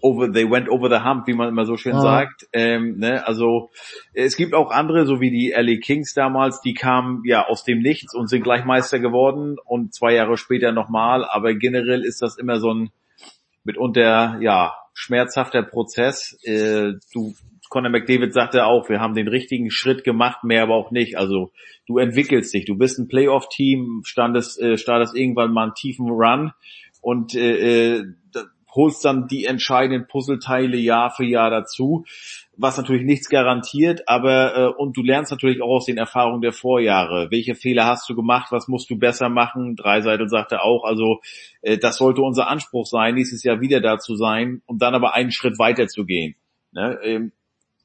over, 0.02 0.32
they 0.32 0.50
went 0.50 0.70
over 0.70 0.90
the 0.90 1.04
hump, 1.04 1.28
wie 1.28 1.34
man 1.34 1.50
immer 1.50 1.66
so 1.66 1.78
schön 1.78 1.94
Ja. 1.94 2.02
sagt. 2.02 2.48
Ähm, 2.54 2.98
ne? 3.00 3.26
Also 3.28 3.70
es 4.14 4.38
gibt 4.38 4.54
auch 4.54 4.72
andere, 4.72 5.06
so 5.06 5.20
wie 5.20 5.32
die 5.32 5.54
LA 5.56 5.80
Kings 5.80 6.14
damals, 6.14 6.62
die 6.62 6.74
kamen 6.74 7.24
ja 7.26 7.46
aus 7.48 7.64
dem 7.64 7.80
Nichts 7.80 8.14
und 8.14 8.28
sind 8.28 8.44
gleich 8.44 8.66
Meister 8.66 9.00
geworden 9.00 9.58
und 9.66 9.94
zwei 9.94 10.14
Jahre 10.14 10.38
später 10.38 10.72
nochmal. 10.72 11.26
Aber 11.26 11.54
generell 11.54 12.04
ist 12.04 12.22
das 12.22 12.38
immer 12.38 12.60
so 12.60 12.74
ein 12.74 12.90
mitunter 13.64 14.38
ja 14.42 14.76
schmerzhafter 14.94 15.64
Prozess. 15.64 16.38
Äh, 16.44 16.94
du 17.14 17.34
Conor 17.70 17.90
McDavid 17.92 18.34
sagte 18.34 18.66
auch, 18.66 18.88
wir 18.90 19.00
haben 19.00 19.14
den 19.14 19.28
richtigen 19.28 19.72
Schritt 19.72 20.04
gemacht, 20.04 20.44
mehr 20.44 20.64
aber 20.64 20.76
auch 20.76 20.92
nicht. 20.92 21.18
Also 21.18 21.52
du 21.86 21.98
entwickelst 21.98 22.54
dich, 22.54 22.66
du 22.66 22.78
bist 22.78 22.98
ein 22.98 23.08
Playoff-Team, 23.10 24.04
standest, 24.06 24.62
äh, 24.62 24.78
startest 24.78 25.16
irgendwann 25.16 25.52
mal 25.52 25.64
einen 25.64 25.74
tiefen 25.74 26.08
Run 26.10 26.54
und 27.02 27.36
äh, 27.36 27.98
äh, 27.98 28.06
holst 28.78 29.04
dann 29.04 29.28
die 29.28 29.44
entscheidenden 29.44 30.08
Puzzleteile 30.08 30.78
Jahr 30.78 31.12
für 31.12 31.26
Jahr 31.26 31.50
dazu, 31.50 32.06
was 32.56 32.78
natürlich 32.78 33.04
nichts 33.04 33.28
garantiert, 33.28 34.08
aber 34.08 34.56
äh, 34.56 34.68
und 34.68 34.96
du 34.96 35.04
lernst 35.04 35.32
natürlich 35.32 35.62
auch 35.62 35.76
aus 35.76 35.86
den 35.86 35.98
Erfahrungen 35.98 36.42
der 36.42 36.54
Vorjahre. 36.54 37.28
Welche 37.30 37.56
Fehler 37.56 37.86
hast 37.86 38.10
du 38.10 38.16
gemacht? 38.16 38.52
Was 38.52 38.68
musst 38.68 38.90
du 38.90 38.98
besser 38.98 39.30
machen? 39.30 39.76
Dreiseitel 39.76 40.30
sagte 40.30 40.62
auch, 40.62 40.86
also 40.86 41.20
äh, 41.62 41.78
das 41.78 41.98
sollte 41.98 42.22
unser 42.22 42.48
Anspruch 42.48 42.86
sein, 42.86 43.16
nächstes 43.16 43.44
Jahr 43.44 43.60
wieder 43.60 43.82
da 43.82 44.00
zu 44.00 44.16
sein 44.16 44.62
und 44.66 44.82
dann 44.82 44.96
aber 44.96 45.14
einen 45.14 45.32
Schritt 45.32 45.60
weiter 45.60 45.88
zu 45.88 46.06
gehen. 46.06 46.36
Ne? 46.72 46.98
Ähm, 47.04 47.32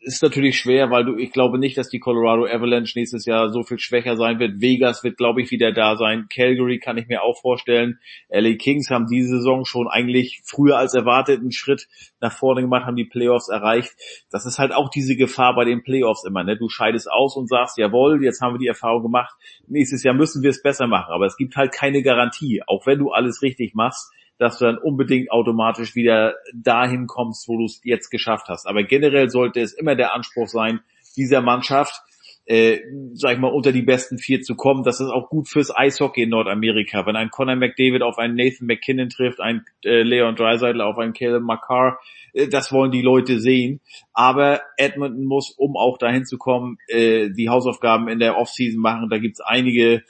ist 0.03 0.23
natürlich 0.23 0.59
schwer, 0.59 0.91
weil 0.91 1.05
du, 1.05 1.17
ich 1.17 1.31
glaube 1.31 1.59
nicht, 1.59 1.79
dass 1.79 1.89
die 1.89 2.01
Colorado 2.01 2.45
Avalanche 2.45 2.99
nächstes 2.99 3.25
Jahr 3.25 3.51
so 3.51 3.63
viel 3.63 3.79
schwächer 3.79 4.17
sein 4.17 4.41
wird. 4.41 4.61
Vegas 4.61 5.05
wird, 5.05 5.17
glaube 5.17 5.43
ich, 5.43 5.51
wieder 5.51 5.73
da 5.73 5.97
sein. 5.97 6.27
Calgary 6.29 6.79
kann 6.79 6.99
ich 6.99 7.07
mir 7.07 7.23
auch 7.23 7.41
vorstellen. 7.41 8.01
LA 8.29 8.55
Kings 8.57 8.91
haben 8.91 9.07
diese 9.07 9.37
Saison 9.37 9.65
schon 9.65 9.87
eigentlich 9.89 10.43
früher 10.45 10.77
als 10.77 10.95
erwartet 10.95 11.41
einen 11.41 11.53
Schritt 11.53 11.89
nach 12.21 12.33
vorne 12.33 12.63
gemacht, 12.63 12.85
haben 12.85 12.97
die 12.97 13.05
Playoffs 13.05 13.49
erreicht. 13.49 13.93
Das 14.31 14.45
ist 14.45 14.59
halt 14.59 14.73
auch 14.73 14.91
diese 14.91 15.17
Gefahr 15.17 15.55
bei 15.55 15.65
den 15.65 15.83
Playoffs 15.83 16.25
immer. 16.25 16.43
Ne? 16.43 16.57
Du 16.57 16.69
scheidest 16.69 17.11
aus 17.11 17.37
und 17.37 17.49
sagst, 17.49 17.79
jawohl, 17.79 18.25
jetzt 18.25 18.41
haben 18.41 18.55
wir 18.55 18.59
die 18.59 18.67
Erfahrung 18.67 19.03
gemacht. 19.03 19.35
Nächstes 19.69 20.03
Jahr 20.03 20.15
müssen 20.15 20.43
wir 20.43 20.51
es 20.51 20.63
besser 20.63 20.89
machen. 20.89 21.13
Aber 21.13 21.27
es 21.27 21.37
gibt 21.37 21.57
halt 21.57 21.73
keine 21.73 22.03
Garantie. 22.03 22.63
Auch 22.67 22.87
wenn 22.87 22.99
du 22.99 23.13
alles 23.13 23.43
richtig 23.43 23.75
machst, 23.75 24.13
dass 24.39 24.59
du 24.59 24.65
dann 24.65 24.79
unbedingt 24.79 25.31
automatisch 25.31 25.95
wieder 25.95 26.35
dahin 26.55 27.07
kommst, 27.07 27.49
wo 27.49 27.59
du 27.59 27.65
es 27.65 27.81
jetzt 27.85 28.11
geschafft 28.11 28.49
hast. 28.49 28.67
Aber 28.67 28.83
generell 28.83 29.29
sollte 29.29 29.61
es 29.61 29.73
immer 29.73 29.95
der 29.95 30.15
Anspruch 30.15 30.49
sein, 30.49 30.81
dieser 31.17 31.43
Mannschaft, 31.43 32.03
äh, 32.45 32.81
sag 33.15 33.35
ich 33.35 33.39
mal, 33.39 33.53
unter 33.53 33.73
die 33.73 33.83
besten 33.83 34.19
vier 34.19 34.41
zu 34.41 34.57
kommen. 34.57 34.83
Das 34.83 35.01
ist 35.01 35.11
auch 35.11 35.29
gut 35.29 35.49
fürs 35.49 35.75
Eishockey 35.75 36.23
in 36.23 36.31
Nordamerika. 36.31 37.07
Wenn 37.07 37.17
ein 37.17 37.31
Conor 37.31 37.57
McDavid 37.57 38.03
auf 38.03 38.19
einen 38.19 38.35
Nathan 38.35 38.67
McKinnon 38.67 39.11
trifft, 39.11 39.41
ein 39.41 39.65
äh, 39.85 40.03
Leon 40.03 40.35
Draisaitl 40.35 40.81
auf 40.81 40.99
einen 40.99 41.13
Caleb 41.13 41.43
Makar, 41.43 42.01
äh, 42.33 42.49
das 42.49 42.73
wollen 42.73 42.91
die 42.91 43.03
Leute 43.03 43.39
sehen. 43.39 43.81
Aber 44.13 44.61
Edmonton 44.77 45.25
muss, 45.25 45.51
um 45.57 45.77
auch 45.77 45.99
dahin 45.99 46.25
zu 46.25 46.37
kommen, 46.37 46.79
äh, 46.89 47.31
die 47.31 47.49
Hausaufgaben 47.49 48.09
in 48.09 48.19
der 48.19 48.37
Offseason 48.37 48.81
machen. 48.81 49.09
Da 49.09 49.19
gibt's 49.19 49.41
einige 49.41 50.03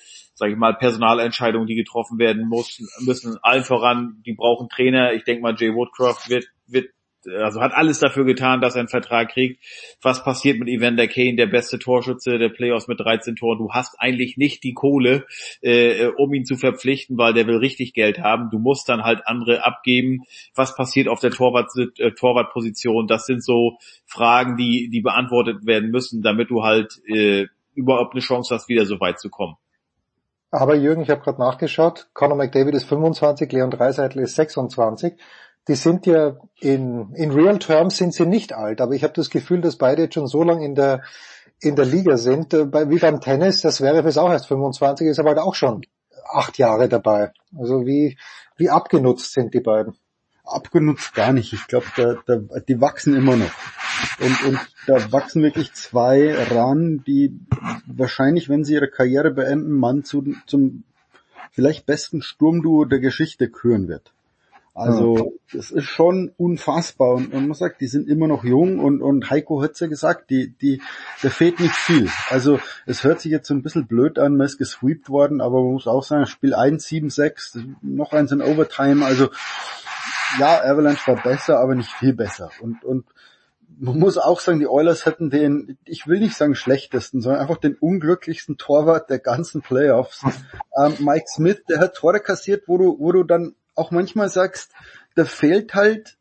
sage 0.42 0.54
ich 0.54 0.58
mal, 0.58 0.74
Personalentscheidungen, 0.74 1.68
die 1.68 1.76
getroffen 1.76 2.18
werden 2.18 2.48
muss, 2.48 2.82
müssen 2.98 3.38
allen 3.42 3.62
voran, 3.62 4.20
die 4.26 4.32
brauchen 4.32 4.68
Trainer. 4.68 5.12
Ich 5.12 5.22
denke 5.22 5.40
mal, 5.40 5.54
Jay 5.56 5.72
Woodcroft 5.72 6.28
wird, 6.28 6.46
wird, 6.66 6.86
also 7.24 7.60
hat 7.60 7.72
alles 7.74 8.00
dafür 8.00 8.24
getan, 8.24 8.60
dass 8.60 8.74
er 8.74 8.80
einen 8.80 8.88
Vertrag 8.88 9.30
kriegt. 9.30 9.62
Was 10.02 10.24
passiert 10.24 10.58
mit 10.58 10.68
Evander 10.68 11.06
Kane, 11.06 11.36
der 11.36 11.46
beste 11.46 11.78
Torschütze 11.78 12.38
der 12.38 12.48
Playoffs 12.48 12.88
mit 12.88 12.98
13 12.98 13.36
Toren? 13.36 13.58
Du 13.58 13.70
hast 13.70 13.94
eigentlich 14.00 14.36
nicht 14.36 14.64
die 14.64 14.74
Kohle, 14.74 15.26
äh, 15.60 16.06
um 16.08 16.34
ihn 16.34 16.44
zu 16.44 16.56
verpflichten, 16.56 17.16
weil 17.18 17.34
der 17.34 17.46
will 17.46 17.58
richtig 17.58 17.94
Geld 17.94 18.18
haben. 18.18 18.50
Du 18.50 18.58
musst 18.58 18.88
dann 18.88 19.04
halt 19.04 19.20
andere 19.26 19.64
abgeben. 19.64 20.24
Was 20.56 20.74
passiert 20.74 21.06
auf 21.06 21.20
der 21.20 21.30
Torwart, 21.30 21.70
äh, 21.76 22.10
Torwartposition? 22.10 23.06
Das 23.06 23.26
sind 23.26 23.44
so 23.44 23.78
Fragen, 24.06 24.56
die, 24.56 24.90
die 24.90 25.02
beantwortet 25.02 25.64
werden 25.66 25.92
müssen, 25.92 26.20
damit 26.20 26.50
du 26.50 26.64
halt 26.64 27.00
äh, 27.06 27.46
überhaupt 27.76 28.14
eine 28.14 28.22
Chance 28.22 28.52
hast, 28.52 28.68
wieder 28.68 28.86
so 28.86 28.98
weit 28.98 29.20
zu 29.20 29.30
kommen. 29.30 29.54
Aber 30.52 30.74
Jürgen, 30.74 31.02
ich 31.02 31.10
habe 31.10 31.22
gerade 31.22 31.40
nachgeschaut, 31.40 32.10
Conor 32.12 32.36
McDavid 32.36 32.74
ist 32.74 32.84
25, 32.84 33.50
Leon 33.50 33.70
Dreiseitel 33.70 34.20
ist 34.22 34.36
26. 34.36 35.14
Die 35.66 35.74
sind 35.74 36.05
ja 36.06 36.36
in, 36.60 37.14
in 37.14 37.31
real 37.31 37.58
terms 37.58 37.97
sind 37.97 38.12
sie 38.12 38.26
nicht 38.26 38.52
alt, 38.52 38.81
aber 38.82 38.92
ich 38.92 39.02
habe 39.02 39.14
das 39.14 39.31
Gefühl, 39.31 39.62
dass 39.62 39.76
beide 39.76 40.02
jetzt 40.02 40.14
schon 40.14 40.26
so 40.26 40.42
lange 40.42 40.64
in 40.64 40.74
der, 40.74 41.02
in 41.58 41.74
der 41.74 41.86
Liga 41.86 42.18
sind. 42.18 42.52
Äh, 42.52 42.66
Bei, 42.66 42.90
wie 42.90 42.98
beim 42.98 43.20
Tennis, 43.20 43.62
das 43.62 43.81
wäre 43.81 44.02
fürs 44.02 44.18
auch 44.18 44.31
erst 44.31 44.48
25, 44.48 45.06
ist 45.06 45.18
aber 45.18 45.31
halt 45.31 45.39
auch 45.39 45.55
schon 45.55 45.86
acht 46.31 46.58
Jahre 46.58 46.89
dabei. 46.89 47.32
Also 47.58 47.86
wie, 47.86 48.18
wie 48.56 48.68
abgenutzt 48.68 49.32
sind 49.32 49.55
die 49.55 49.60
beiden? 49.60 49.97
abgenutzt 50.44 51.14
gar 51.14 51.32
nicht. 51.32 51.52
Ich 51.52 51.66
glaube, 51.66 51.86
die 52.68 52.81
wachsen 52.81 53.16
immer 53.16 53.36
noch. 53.36 53.50
Und, 54.20 54.44
und 54.44 54.60
da 54.86 55.12
wachsen 55.12 55.42
wirklich 55.42 55.72
zwei 55.74 56.34
ran, 56.34 57.02
die 57.06 57.39
wahrscheinlich, 57.86 58.48
wenn 58.48 58.64
sie 58.64 58.74
ihre 58.74 58.89
Karriere 58.89 59.31
beenden, 59.31 59.72
man 59.72 60.05
zu, 60.05 60.34
zum 60.47 60.84
vielleicht 61.50 61.86
besten 61.86 62.22
Sturmduo 62.22 62.84
der 62.84 63.00
Geschichte 63.00 63.48
küren 63.50 63.89
wird. 63.89 64.12
Also 64.74 65.34
das 65.52 65.70
ist 65.70 65.84
schon 65.84 66.32
unfassbar 66.39 67.10
und, 67.10 67.34
und 67.34 67.47
man 67.47 67.55
sagt, 67.55 67.82
die 67.82 67.86
sind 67.89 68.08
immer 68.08 68.26
noch 68.26 68.42
jung 68.42 68.78
und, 68.78 69.02
und 69.02 69.28
Heiko 69.28 69.62
hat's 69.62 69.81
ja 69.81 69.86
gesagt, 69.86 70.31
die, 70.31 70.48
die, 70.48 70.81
da 71.22 71.28
fehlt 71.28 71.60
nicht 71.60 71.74
viel. 71.74 72.08
Also 72.31 72.58
es 72.86 73.05
hört 73.05 73.20
sich 73.20 73.31
jetzt 73.31 73.48
so 73.48 73.55
ein 73.55 73.62
bisschen 73.62 73.86
blöd 73.86 74.18
an, 74.18 74.36
man 74.36 74.47
ist 74.47 74.56
gesweept 74.56 75.10
worden, 75.10 75.42
aber 75.42 75.62
man 75.62 75.74
muss 75.74 75.86
auch 75.86 76.02
sagen, 76.02 76.24
Spiel 76.24 76.55
1, 76.55 76.84
7, 76.84 77.10
6, 77.10 77.58
noch 77.82 78.12
eins 78.12 78.32
in 78.32 78.40
Overtime, 78.40 79.05
also 79.05 79.28
ja, 80.39 80.62
Avalanche 80.64 81.06
war 81.06 81.22
besser, 81.22 81.58
aber 81.58 81.74
nicht 81.74 81.92
viel 81.92 82.14
besser. 82.14 82.50
Und, 82.62 82.82
und 82.82 83.05
man 83.78 83.99
muss 83.99 84.18
auch 84.18 84.41
sagen, 84.41 84.60
die 84.60 84.68
Oilers 84.68 85.07
hätten 85.07 85.31
den, 85.31 85.78
ich 85.84 86.07
will 86.07 86.20
nicht 86.20 86.36
sagen 86.36 86.55
schlechtesten, 86.55 87.20
sondern 87.20 87.41
einfach 87.41 87.59
den 87.59 87.75
unglücklichsten 87.75 88.57
Torwart 88.57 89.10
der 89.10 89.18
ganzen 89.18 89.62
Playoffs. 89.62 90.23
Ähm, 90.78 90.97
Mike 91.01 91.26
Smith, 91.28 91.62
der 91.68 91.81
hat 91.81 91.94
Tore 91.94 92.20
kassiert, 92.20 92.65
wo 92.67 92.78
du, 92.78 92.99
wo 92.99 93.12
du 93.12 93.25
dann 93.25 93.55
auch 93.75 93.91
manchmal 93.91 94.28
sagst, 94.28 94.73
da 95.15 95.25
fehlt 95.25 95.75
halt, 95.75 96.17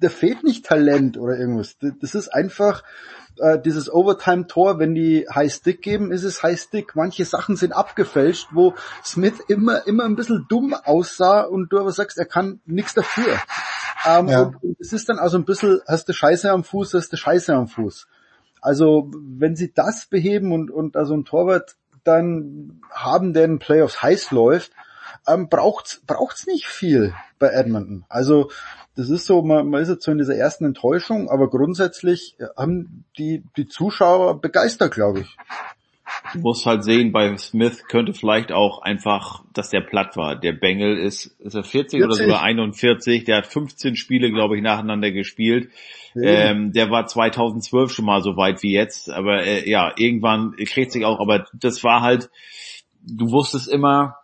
da 0.00 0.08
fehlt 0.08 0.44
nicht 0.44 0.64
Talent 0.66 1.18
oder 1.18 1.38
irgendwas. 1.38 1.76
Das 2.00 2.14
ist 2.14 2.28
einfach 2.28 2.82
äh, 3.38 3.58
dieses 3.58 3.92
Overtime-Tor, 3.92 4.78
wenn 4.78 4.94
die 4.94 5.26
High 5.32 5.52
Stick 5.52 5.82
geben, 5.82 6.12
ist 6.12 6.24
es 6.24 6.42
High 6.42 6.58
Stick. 6.60 6.96
Manche 6.96 7.24
Sachen 7.24 7.56
sind 7.56 7.72
abgefälscht, 7.72 8.48
wo 8.52 8.74
Smith 9.04 9.40
immer, 9.48 9.86
immer 9.86 10.04
ein 10.04 10.16
bisschen 10.16 10.46
dumm 10.48 10.74
aussah 10.74 11.42
und 11.42 11.72
du 11.72 11.78
aber 11.78 11.92
sagst, 11.92 12.18
er 12.18 12.26
kann 12.26 12.60
nichts 12.64 12.94
dafür. 12.94 13.38
Ähm, 14.06 14.28
Ja. 14.28 14.42
und, 14.42 14.62
und 14.62 14.76
es 14.80 14.92
ist 14.92 15.08
dann 15.08 15.18
also 15.18 15.36
ein 15.36 15.44
bisschen, 15.44 15.80
hast 15.86 16.08
du 16.08 16.12
Scheiße 16.12 16.50
am 16.50 16.64
Fuß, 16.64 16.94
hast 16.94 17.12
du 17.12 17.16
Scheiße 17.16 17.54
am 17.54 17.68
Fuß. 17.68 18.06
Also 18.60 19.10
wenn 19.12 19.56
sie 19.56 19.72
das 19.72 20.06
beheben 20.06 20.52
und, 20.52 20.70
und 20.70 20.96
also 20.96 21.14
ein 21.14 21.24
Torwart 21.24 21.76
dann 22.04 22.80
haben, 22.90 23.32
der 23.32 23.44
in 23.44 23.52
den 23.52 23.58
Playoffs 23.58 24.02
heiß 24.02 24.30
läuft, 24.30 24.72
ähm, 25.28 25.48
braucht's, 25.48 26.02
braucht's 26.06 26.46
nicht 26.46 26.66
viel 26.66 27.14
bei 27.38 27.48
Edmonton. 27.48 28.04
Also, 28.08 28.50
das 28.96 29.10
ist 29.10 29.26
so, 29.26 29.42
man, 29.42 29.68
man 29.68 29.82
ist 29.82 29.88
jetzt 29.88 30.04
so 30.04 30.12
in 30.12 30.18
dieser 30.18 30.36
ersten 30.36 30.64
Enttäuschung, 30.64 31.28
aber 31.28 31.50
grundsätzlich 31.50 32.36
haben 32.56 33.04
die, 33.18 33.42
die 33.56 33.68
Zuschauer 33.68 34.40
begeistert, 34.40 34.94
glaube 34.94 35.20
ich. 35.20 35.36
Du 36.32 36.40
musst 36.40 36.66
halt 36.66 36.84
sehen, 36.84 37.12
bei 37.12 37.36
Smith 37.36 37.84
könnte 37.88 38.12
vielleicht 38.12 38.52
auch 38.52 38.82
einfach, 38.82 39.44
dass 39.52 39.70
der 39.70 39.80
platt 39.80 40.16
war. 40.16 40.38
Der 40.38 40.52
Bengel 40.52 40.96
ist, 40.98 41.26
ist 41.40 41.54
er 41.54 41.64
40, 41.64 42.02
oder 42.04 42.14
40. 42.14 42.26
sogar 42.26 42.42
41, 42.42 43.24
der 43.24 43.38
hat 43.38 43.46
15 43.46 43.96
Spiele, 43.96 44.30
glaube 44.30 44.56
ich, 44.56 44.62
nacheinander 44.62 45.10
gespielt. 45.10 45.70
Ja. 46.14 46.50
Ähm, 46.50 46.72
der 46.72 46.90
war 46.90 47.06
2012 47.06 47.92
schon 47.92 48.04
mal 48.04 48.22
so 48.22 48.36
weit 48.36 48.62
wie 48.62 48.72
jetzt, 48.72 49.10
aber 49.10 49.42
äh, 49.44 49.68
ja, 49.68 49.92
irgendwann 49.96 50.54
kriegt 50.56 50.92
sich 50.92 51.04
auch, 51.04 51.20
aber 51.20 51.46
das 51.52 51.82
war 51.84 52.02
halt, 52.02 52.30
du 53.02 53.30
wusstest 53.32 53.68
immer, 53.68 54.16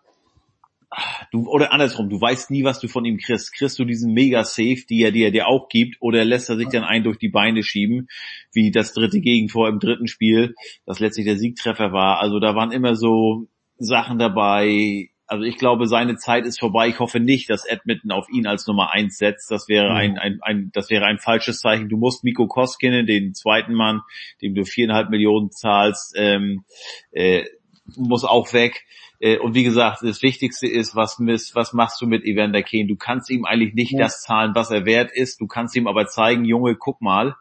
du, 1.30 1.48
oder 1.48 1.72
andersrum, 1.72 2.08
du 2.08 2.20
weißt 2.20 2.50
nie, 2.50 2.64
was 2.64 2.80
du 2.80 2.88
von 2.88 3.04
ihm 3.04 3.18
kriegst. 3.18 3.54
Kriegst 3.54 3.78
du 3.78 3.84
diesen 3.84 4.12
Mega-Safe, 4.12 4.84
die 4.88 5.02
er 5.02 5.12
dir, 5.12 5.30
dir 5.30 5.48
auch 5.48 5.68
gibt, 5.68 5.96
oder 6.00 6.24
lässt 6.24 6.50
er 6.50 6.56
sich 6.56 6.68
dann 6.68 6.84
ein 6.84 7.04
durch 7.04 7.18
die 7.18 7.28
Beine 7.30 7.62
schieben, 7.62 8.08
wie 8.52 8.70
das 8.70 8.92
dritte 8.92 9.20
Gegentor 9.20 9.68
im 9.68 9.78
dritten 9.78 10.06
Spiel, 10.08 10.54
das 10.86 11.00
letztlich 11.00 11.26
der 11.26 11.38
Siegtreffer 11.38 11.92
war. 11.92 12.20
Also 12.20 12.38
da 12.40 12.54
waren 12.54 12.72
immer 12.72 12.94
so 12.94 13.48
Sachen 13.78 14.18
dabei. 14.18 15.08
Also 15.26 15.44
ich 15.44 15.56
glaube, 15.56 15.86
seine 15.86 16.16
Zeit 16.16 16.44
ist 16.44 16.60
vorbei. 16.60 16.88
Ich 16.88 16.98
hoffe 16.98 17.18
nicht, 17.18 17.48
dass 17.48 17.64
Edmonton 17.64 18.10
auf 18.10 18.28
ihn 18.30 18.46
als 18.46 18.66
Nummer 18.66 18.92
eins 18.92 19.16
setzt. 19.16 19.50
Das 19.50 19.66
wäre 19.66 19.88
Mhm. 19.90 19.96
ein, 19.96 20.18
ein, 20.18 20.38
ein, 20.42 20.70
das 20.74 20.90
wäre 20.90 21.06
ein 21.06 21.18
falsches 21.18 21.60
Zeichen. 21.60 21.88
Du 21.88 21.96
musst 21.96 22.22
Miko 22.22 22.46
Koskinen, 22.48 23.06
den 23.06 23.32
zweiten 23.32 23.72
Mann, 23.72 24.02
dem 24.42 24.54
du 24.54 24.64
viereinhalb 24.64 25.08
Millionen 25.08 25.50
zahlst, 25.50 26.14
ähm, 26.18 26.64
äh, 27.12 27.44
muss 27.96 28.24
auch 28.24 28.52
weg. 28.52 28.84
Äh, 29.20 29.38
Und 29.38 29.54
wie 29.54 29.62
gesagt, 29.64 30.02
das 30.02 30.22
Wichtigste 30.22 30.66
ist, 30.66 30.96
was, 30.96 31.18
miss- 31.18 31.54
was 31.54 31.72
machst 31.72 32.00
du 32.02 32.06
mit 32.06 32.24
Evander 32.24 32.62
Kane? 32.62 32.86
Du 32.86 32.96
kannst 32.96 33.30
ihm 33.30 33.44
eigentlich 33.44 33.74
nicht 33.74 33.92
Ja. 33.92 34.00
das 34.00 34.22
zahlen, 34.22 34.52
was 34.54 34.70
er 34.70 34.84
wert 34.84 35.10
ist. 35.14 35.40
Du 35.40 35.46
kannst 35.46 35.76
ihm 35.76 35.86
aber 35.86 36.06
zeigen, 36.06 36.44
Junge, 36.44 36.76
guck 36.76 37.00
mal, 37.00 37.36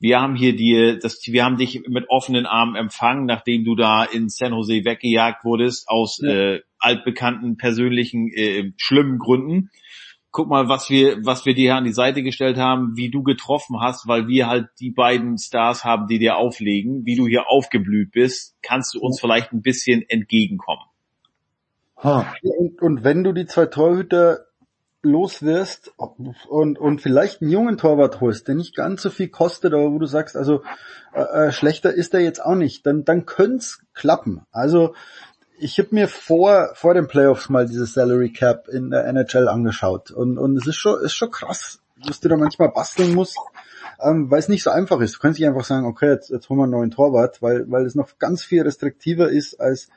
wir 0.00 0.20
haben 0.20 0.34
hier 0.34 0.56
dir, 0.56 0.98
das, 0.98 1.20
wir 1.26 1.44
haben 1.44 1.58
dich 1.58 1.82
mit 1.88 2.06
offenen 2.08 2.44
Armen 2.46 2.74
empfangen, 2.74 3.24
nachdem 3.26 3.64
du 3.64 3.76
da 3.76 4.02
in 4.02 4.28
San 4.28 4.52
Jose 4.52 4.84
weggejagt 4.84 5.44
wurdest 5.44 5.88
aus 5.88 6.18
Ja. 6.22 6.30
äh, 6.32 6.60
altbekannten 6.80 7.56
persönlichen 7.56 8.28
äh, 8.34 8.72
schlimmen 8.78 9.18
Gründen. 9.18 9.70
Guck 10.32 10.48
mal, 10.48 10.68
was 10.68 10.90
wir, 10.90 11.24
was 11.24 11.46
wir 11.46 11.54
dir 11.54 11.76
an 11.76 11.84
die 11.84 11.92
Seite 11.92 12.22
gestellt 12.22 12.56
haben, 12.56 12.96
wie 12.96 13.10
du 13.10 13.22
getroffen 13.22 13.80
hast, 13.80 14.08
weil 14.08 14.26
wir 14.26 14.48
halt 14.48 14.68
die 14.80 14.90
beiden 14.90 15.38
Stars 15.38 15.84
haben, 15.84 16.08
die 16.08 16.18
dir 16.18 16.36
auflegen, 16.36 17.04
wie 17.04 17.16
du 17.16 17.26
hier 17.26 17.48
aufgeblüht 17.48 18.12
bist, 18.12 18.56
kannst 18.62 18.94
du 18.94 19.00
uns 19.00 19.20
vielleicht 19.20 19.52
ein 19.52 19.62
bisschen 19.62 20.02
entgegenkommen. 20.08 20.84
Ha. 22.02 22.34
Und, 22.42 22.82
und 22.82 23.04
wenn 23.04 23.22
du 23.22 23.32
die 23.32 23.46
zwei 23.46 23.66
Torhüter 23.66 24.46
los 25.02 25.42
wirst 25.42 25.92
und, 25.96 26.78
und 26.78 27.00
vielleicht 27.00 27.42
einen 27.42 27.50
jungen 27.50 27.76
Torwart 27.76 28.20
holst, 28.20 28.46
der 28.48 28.54
nicht 28.54 28.76
ganz 28.76 29.02
so 29.02 29.10
viel 29.10 29.28
kostet, 29.28 29.74
aber 29.74 29.92
wo 29.92 29.98
du 29.98 30.06
sagst, 30.06 30.36
also 30.36 30.62
äh, 31.12 31.48
äh, 31.48 31.52
schlechter 31.52 31.92
ist 31.92 32.14
er 32.14 32.20
jetzt 32.20 32.44
auch 32.44 32.54
nicht, 32.54 32.86
dann, 32.86 33.04
dann 33.04 33.26
könnte 33.26 33.66
klappen. 33.94 34.46
Also 34.52 34.94
ich 35.62 35.78
habe 35.78 35.90
mir 35.92 36.08
vor, 36.08 36.70
vor 36.74 36.94
den 36.94 37.06
Playoffs 37.06 37.48
mal 37.48 37.66
dieses 37.66 37.94
Salary 37.94 38.32
Cap 38.32 38.68
in 38.68 38.90
der 38.90 39.06
NHL 39.06 39.48
angeschaut 39.48 40.10
und, 40.10 40.36
und 40.36 40.56
es 40.56 40.66
ist 40.66 40.76
schon, 40.76 41.00
ist 41.00 41.14
schon 41.14 41.30
krass, 41.30 41.80
dass 42.04 42.18
du 42.20 42.28
da 42.28 42.36
manchmal 42.36 42.70
basteln 42.70 43.14
musst, 43.14 43.38
ähm, 44.02 44.28
weil 44.28 44.40
es 44.40 44.48
nicht 44.48 44.64
so 44.64 44.70
einfach 44.70 45.00
ist. 45.00 45.14
Du 45.14 45.18
kannst 45.20 45.38
nicht 45.38 45.48
einfach 45.48 45.64
sagen, 45.64 45.86
okay, 45.86 46.10
jetzt, 46.10 46.30
jetzt 46.30 46.48
holen 46.48 46.58
wir 46.58 46.64
einen 46.64 46.72
neuen 46.72 46.90
Torwart, 46.90 47.40
weil, 47.42 47.70
weil 47.70 47.86
es 47.86 47.94
noch 47.94 48.18
ganz 48.18 48.42
viel 48.42 48.62
restriktiver 48.62 49.28
ist 49.28 49.60
als, 49.60 49.88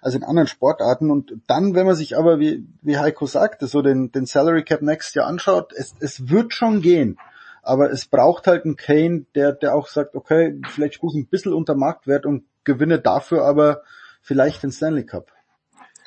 als 0.00 0.16
in 0.16 0.24
anderen 0.24 0.48
Sportarten. 0.48 1.10
Und 1.10 1.34
dann, 1.46 1.74
wenn 1.74 1.86
man 1.86 1.94
sich 1.94 2.18
aber, 2.18 2.40
wie, 2.40 2.66
wie 2.82 2.98
Heiko 2.98 3.26
sagte, 3.26 3.68
so 3.68 3.80
den, 3.80 4.10
den 4.10 4.26
Salary 4.26 4.64
Cap 4.64 4.82
Next 4.82 5.14
Jahr 5.14 5.28
anschaut, 5.28 5.72
es, 5.72 5.94
es 6.00 6.28
wird 6.28 6.52
schon 6.52 6.80
gehen. 6.80 7.16
Aber 7.62 7.92
es 7.92 8.06
braucht 8.06 8.48
halt 8.48 8.64
einen 8.64 8.76
Kane, 8.76 9.26
der, 9.36 9.52
der 9.52 9.76
auch 9.76 9.86
sagt, 9.86 10.16
okay, 10.16 10.60
vielleicht 10.68 10.94
spiele 10.94 11.12
ich 11.12 11.18
ein 11.18 11.28
bisschen 11.28 11.52
unter 11.52 11.76
Marktwert 11.76 12.26
und 12.26 12.44
gewinne 12.64 12.98
dafür 12.98 13.44
aber 13.44 13.82
vielleicht 14.22 14.62
den 14.62 14.72
Stanley 14.72 15.04
Cup. 15.04 15.32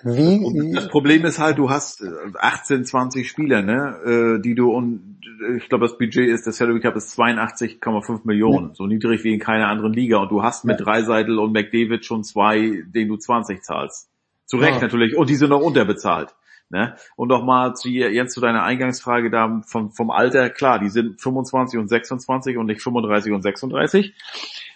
Wie, 0.03 0.73
Das 0.73 0.87
Problem 0.89 1.25
ist 1.25 1.39
halt, 1.39 1.57
du 1.57 1.69
hast 1.69 2.01
äh, 2.01 2.07
18, 2.39 2.85
20 2.85 3.27
Spieler, 3.27 3.61
ne, 3.61 4.37
äh, 4.37 4.41
die 4.41 4.53
du 4.53 4.71
und 4.71 5.19
äh, 5.41 5.57
ich 5.57 5.69
glaube 5.69 5.85
das 5.85 5.97
Budget 5.97 6.29
ist, 6.29 6.45
der 6.45 6.53
Salary 6.53 6.79
Cap 6.79 6.95
ist 6.95 7.17
82,5 7.17 8.21
Millionen, 8.23 8.75
so 8.75 8.85
niedrig 8.85 9.23
wie 9.23 9.33
in 9.33 9.39
keiner 9.39 9.67
anderen 9.67 9.93
Liga 9.93 10.17
und 10.17 10.29
du 10.29 10.43
hast 10.43 10.65
mit 10.65 10.79
Dreiseitel 10.79 11.39
und 11.39 11.53
McDavid 11.53 12.05
schon 12.05 12.23
zwei, 12.23 12.83
denen 12.87 13.09
du 13.09 13.17
20 13.17 13.63
zahlst. 13.63 14.09
Zu 14.45 14.57
Recht 14.57 14.75
Ja. 14.75 14.81
natürlich 14.81 15.15
und 15.15 15.29
die 15.29 15.35
sind 15.35 15.49
noch 15.49 15.61
unterbezahlt. 15.61 16.35
Ne? 16.69 16.95
Und 17.15 17.29
nochmal 17.29 17.75
zu 17.75 17.89
jetzt 17.89 18.33
zu 18.33 18.41
deiner 18.41 18.63
Eingangsfrage 18.63 19.29
da 19.29 19.61
vom, 19.65 19.91
vom 19.91 20.09
Alter, 20.09 20.49
klar, 20.49 20.79
die 20.79 20.89
sind 20.89 21.21
25 21.21 21.79
und 21.79 21.87
26 21.87 22.57
und 22.57 22.65
nicht 22.65 22.81
35 22.81 23.33
und 23.33 23.43
36. 23.43 24.13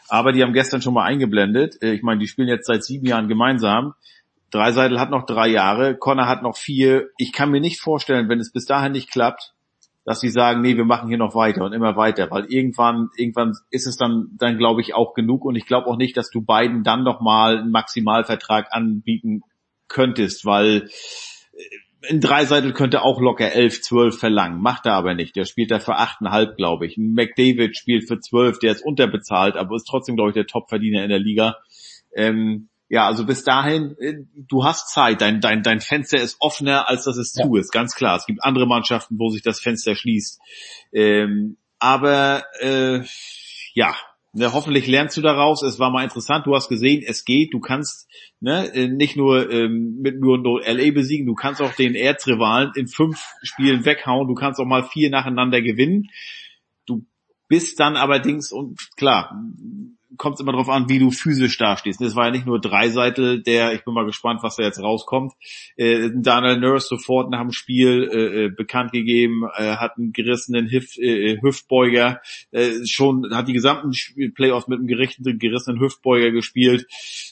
Aber 0.10 0.32
die 0.32 0.44
haben 0.44 0.54
gestern 0.54 0.82
schon 0.82 0.94
mal 0.94 1.06
eingeblendet. 1.06 1.82
Äh, 1.82 1.94
Ich 1.94 2.04
meine, 2.04 2.20
die 2.20 2.28
spielen 2.28 2.48
jetzt 2.48 2.68
seit 2.68 2.84
sieben 2.84 3.06
Jahren 3.06 3.28
gemeinsam. 3.28 3.94
Dreiseitel 4.52 5.00
hat 5.00 5.12
noch 5.12 5.26
drei 5.26 5.48
Jahre, 5.48 5.96
Connor 5.96 6.28
hat 6.28 6.42
noch 6.42 6.58
vier. 6.58 7.10
Ich 7.18 7.32
kann 7.32 7.52
mir 7.52 7.62
nicht 7.62 7.80
vorstellen, 7.80 8.30
wenn 8.30 8.40
es 8.40 8.52
bis 8.52 8.66
dahin 8.66 8.94
nicht 8.94 9.12
klappt, 9.12 9.54
dass 10.06 10.22
sie 10.22 10.30
sagen, 10.30 10.62
nee, 10.62 10.76
wir 10.76 10.86
machen 10.86 11.08
hier 11.08 11.20
noch 11.20 11.36
weiter 11.36 11.64
und 11.66 11.74
immer 11.74 11.96
weiter, 11.96 12.32
weil 12.32 12.46
irgendwann, 12.46 13.10
irgendwann 13.16 13.54
ist 13.70 13.86
es 13.86 13.96
dann, 13.96 14.30
dann 14.40 14.58
glaube 14.58 14.82
ich 14.82 14.96
auch 14.96 15.14
genug 15.14 15.46
und 15.46 15.56
ich 15.56 15.68
glaube 15.68 15.86
auch 15.86 15.98
nicht, 15.98 16.18
dass 16.18 16.32
du 16.32 16.42
beiden 16.42 16.84
dann 16.84 17.04
noch 17.04 17.22
mal 17.22 17.60
einen 17.60 17.70
Maximalvertrag 17.70 18.70
anbieten 18.72 19.42
könntest, 19.88 20.46
weil 20.46 20.90
äh, 21.54 21.64
ein 22.08 22.22
Dreiseitel 22.22 22.74
könnte 22.74 23.02
auch 23.02 23.20
locker 23.20 23.52
11, 23.52 23.82
12 23.82 24.20
verlangen, 24.20 24.62
macht 24.62 24.86
er 24.86 24.94
aber 24.94 25.16
nicht. 25.16 25.36
Der 25.36 25.46
spielt 25.46 25.72
da 25.72 25.80
für 25.80 25.98
8,5, 25.98 26.56
glaube 26.56 26.86
ich. 26.86 26.98
McDavid 26.98 27.76
spielt 27.76 28.08
für 28.08 28.20
12, 28.20 28.60
der 28.60 28.72
ist 28.72 28.86
unterbezahlt, 28.86 29.56
aber 29.56 29.76
ist 29.76 29.88
trotzdem, 29.88 30.16
glaube 30.16 30.30
ich, 30.30 30.36
der 30.36 30.48
Topverdiener 30.48 31.04
in 31.04 31.10
der 31.10 31.20
Liga. 31.20 31.58
Ähm, 32.16 32.70
ja, 32.88 33.06
also 33.06 33.26
bis 33.26 33.44
dahin, 33.44 33.96
äh, 34.00 34.16
du 34.36 34.64
hast 34.64 34.92
Zeit, 34.92 35.22
dein, 35.22 35.42
dein, 35.42 35.62
dein 35.62 35.82
Fenster 35.82 36.20
ist 36.20 36.38
offener, 36.40 36.90
als 36.90 37.04
dass 37.04 37.18
es 37.18 37.34
zu 37.34 37.56
ist, 37.56 37.72
ganz 37.72 37.96
klar. 37.96 38.16
Es 38.18 38.26
gibt 38.26 38.44
andere 38.44 38.66
Mannschaften, 38.66 39.20
wo 39.20 39.30
sich 39.30 39.44
das 39.44 39.60
Fenster 39.60 39.96
schließt. 39.96 40.40
Ähm, 40.94 41.58
aber 41.80 42.44
äh, 42.60 43.02
ja, 43.74 43.96
ne, 44.34 44.54
hoffentlich 44.54 44.88
lernst 44.88 45.18
du 45.18 45.22
daraus. 45.22 45.64
Es 45.64 45.80
war 45.80 45.92
mal 45.92 46.04
interessant, 46.04 46.46
du 46.46 46.56
hast 46.56 46.70
gesehen, 46.70 47.04
es 47.06 47.26
geht, 47.26 47.54
du 47.54 47.60
kannst 47.60 48.08
ne, 48.40 48.74
äh, 48.74 48.88
nicht 48.88 49.16
nur 49.16 49.52
ähm, 49.52 50.00
mit 50.02 50.20
nur, 50.20 50.38
nur 50.38 50.62
LA 50.62 50.92
besiegen, 50.92 51.26
du 51.26 51.36
kannst 51.36 51.62
auch 51.62 51.74
den 51.74 51.96
Erzrivalen 51.96 52.72
in 52.76 52.88
fünf 52.88 53.22
Spielen 53.44 53.86
weghauen, 53.86 54.28
du 54.28 54.36
kannst 54.36 54.60
auch 54.60 54.66
mal 54.66 54.84
vier 54.84 55.10
nacheinander 55.10 55.62
gewinnen. 55.62 56.08
Du 56.86 57.06
bist 57.48 57.80
dann 57.80 57.96
allerdings, 57.96 58.52
und 58.52 58.78
klar, 58.96 59.44
kommt 60.18 60.36
es 60.36 60.42
immer 60.42 60.52
darauf 60.52 60.70
an, 60.70 60.90
wie 60.90 61.00
du 61.00 61.12
physisch 61.12 61.58
dastehst. 61.58 62.02
Das 62.02 62.16
war 62.16 62.26
ja 62.26 62.32
nicht 62.32 62.46
nur 62.46 62.60
Dreiseitel, 62.60 63.44
der, 63.44 63.74
ich 63.74 63.84
bin 63.84 63.94
mal 63.94 64.06
gespannt, 64.06 64.42
was 64.42 64.56
da 64.56 64.64
jetzt 64.64 64.82
rauskommt. 64.82 65.34
Äh, 65.76 66.10
Daniel 66.14 66.60
Nurse 66.60 66.88
sofort 66.88 67.30
nach 67.30 67.42
dem 67.42 67.52
Spiel 67.52 68.10
äh, 68.12 68.46
äh, 68.46 68.50
bekannt 68.50 68.92
gegeben, 68.92 69.44
äh, 69.56 69.76
hat 69.76 69.98
einen 69.98 70.12
gerissenen 70.12 70.70
Hüf, 70.70 70.98
äh, 70.98 71.40
Hüftbeuger, 71.42 72.22
äh, 72.52 72.86
schon 72.86 73.30
hat 73.34 73.48
die 73.48 73.54
gesamten 73.54 73.92
Playoffs 74.34 74.68
mit 74.68 74.80
einem 74.80 74.88
gerichteten, 74.88 75.38
gerissenen 75.38 75.80
Hüftbeuger 75.80 76.32
gespielt. 76.32 76.88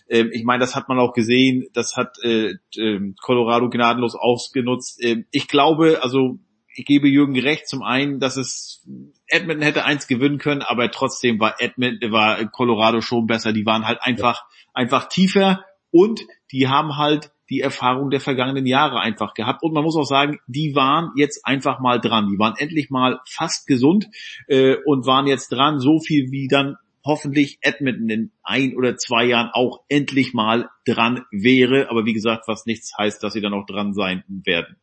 Ähm, 0.09 0.29
ich 0.31 0.43
meine, 0.43 0.59
das 0.59 0.75
hat 0.75 0.87
man 0.89 0.99
auch 0.99 1.13
gesehen, 1.13 1.67
das 1.73 1.95
hat 1.97 2.17
äh, 2.23 2.55
äh, 2.75 3.13
Colorado 3.21 3.69
gnadenlos 3.69 4.15
ausgenutzt. 4.15 5.03
Ähm, 5.03 5.25
ich 5.31 5.47
glaube, 5.47 5.99
also 6.03 6.39
ich 6.73 6.85
gebe 6.85 7.07
Jürgen 7.07 7.37
recht, 7.39 7.67
zum 7.67 7.81
einen, 7.81 8.19
dass 8.19 8.37
es 8.37 8.85
Edmonton 9.27 9.63
hätte 9.63 9.85
eins 9.85 10.07
gewinnen 10.07 10.37
können, 10.37 10.61
aber 10.61 10.89
trotzdem 10.91 11.39
war 11.39 11.55
Edmonton, 11.59 12.11
war 12.11 12.45
Colorado 12.47 13.01
schon 13.01 13.27
besser. 13.27 13.53
Die 13.53 13.65
waren 13.65 13.85
halt 13.85 13.99
einfach, 14.01 14.45
einfach 14.73 15.09
tiefer 15.09 15.65
und 15.91 16.21
die 16.51 16.67
haben 16.67 16.97
halt 16.97 17.31
die 17.49 17.61
Erfahrung 17.61 18.09
der 18.09 18.19
vergangenen 18.19 18.65
Jahre 18.65 18.99
einfach 18.99 19.33
gehabt. 19.33 19.63
Und 19.63 19.73
man 19.73 19.83
muss 19.83 19.95
auch 19.95 20.03
sagen, 20.03 20.39
die 20.47 20.75
waren 20.75 21.11
jetzt 21.15 21.45
einfach 21.45 21.79
mal 21.79 21.99
dran. 21.99 22.29
Die 22.31 22.39
waren 22.39 22.55
endlich 22.57 22.89
mal 22.89 23.19
fast 23.25 23.67
gesund 23.67 24.09
äh, 24.47 24.75
und 24.85 25.05
waren 25.05 25.27
jetzt 25.27 25.49
dran, 25.49 25.79
so 25.79 25.99
viel 25.99 26.31
wie 26.31 26.47
dann 26.47 26.75
hoffentlich 27.05 27.59
Edmonton 27.61 28.09
in 28.09 28.31
ein 28.43 28.75
oder 28.75 28.97
zwei 28.97 29.25
Jahren 29.25 29.49
auch 29.53 29.79
endlich 29.87 30.33
mal 30.33 30.69
dran 30.85 31.23
wäre. 31.31 31.89
Aber 31.89 32.05
wie 32.05 32.13
gesagt, 32.13 32.47
was 32.47 32.65
nichts 32.65 32.97
heißt, 32.97 33.23
dass 33.23 33.33
sie 33.33 33.41
dann 33.41 33.53
auch 33.53 33.65
dran 33.65 33.93
sein 33.93 34.23
werden. 34.27 34.75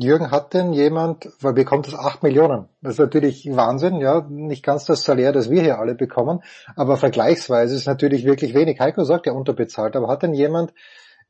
Jürgen, 0.00 0.30
hat 0.30 0.54
denn 0.54 0.72
jemand, 0.72 1.28
weil 1.40 1.54
bekommt 1.54 1.86
das 1.86 1.94
8 1.94 2.22
Millionen? 2.22 2.68
Das 2.82 2.94
ist 2.94 2.98
natürlich 3.00 3.48
Wahnsinn, 3.50 4.00
ja, 4.00 4.24
nicht 4.28 4.64
ganz 4.64 4.84
das 4.84 5.02
Salär, 5.02 5.32
das 5.32 5.50
wir 5.50 5.62
hier 5.62 5.78
alle 5.78 5.94
bekommen, 5.94 6.40
aber 6.76 6.96
vergleichsweise 6.96 7.74
ist 7.74 7.86
natürlich 7.86 8.24
wirklich 8.24 8.54
wenig. 8.54 8.78
Heiko 8.78 9.02
sagt 9.04 9.26
ja 9.26 9.32
unterbezahlt, 9.32 9.96
aber 9.96 10.08
hat 10.08 10.22
denn 10.22 10.34
jemand 10.34 10.72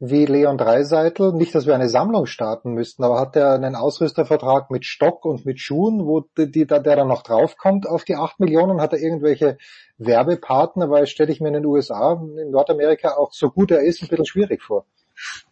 wie 0.00 0.26
Leon 0.26 0.58
Dreiseitel. 0.58 1.32
Nicht, 1.32 1.54
dass 1.54 1.66
wir 1.66 1.74
eine 1.74 1.88
Sammlung 1.88 2.26
starten 2.26 2.72
müssten, 2.72 3.02
aber 3.02 3.18
hat 3.18 3.36
er 3.36 3.52
einen 3.54 3.74
Ausrüstervertrag 3.74 4.70
mit 4.70 4.84
Stock 4.84 5.24
und 5.24 5.44
mit 5.44 5.60
Schuhen, 5.60 6.06
wo 6.06 6.20
die, 6.36 6.50
die, 6.50 6.66
der 6.66 6.80
dann 6.80 7.08
noch 7.08 7.22
draufkommt 7.22 7.88
auf 7.88 8.04
die 8.04 8.16
8 8.16 8.38
Millionen? 8.38 8.80
Hat 8.80 8.92
er 8.92 9.00
irgendwelche 9.00 9.58
Werbepartner? 9.96 10.90
Weil 10.90 11.06
stelle 11.06 11.32
ich 11.32 11.40
mir 11.40 11.48
in 11.48 11.54
den 11.54 11.66
USA, 11.66 12.12
in 12.12 12.50
Nordamerika 12.50 13.16
auch 13.16 13.32
so 13.32 13.50
gut 13.50 13.70
er 13.70 13.80
ist, 13.80 14.02
ein 14.02 14.08
bisschen 14.08 14.26
schwierig 14.26 14.62
vor. 14.62 14.84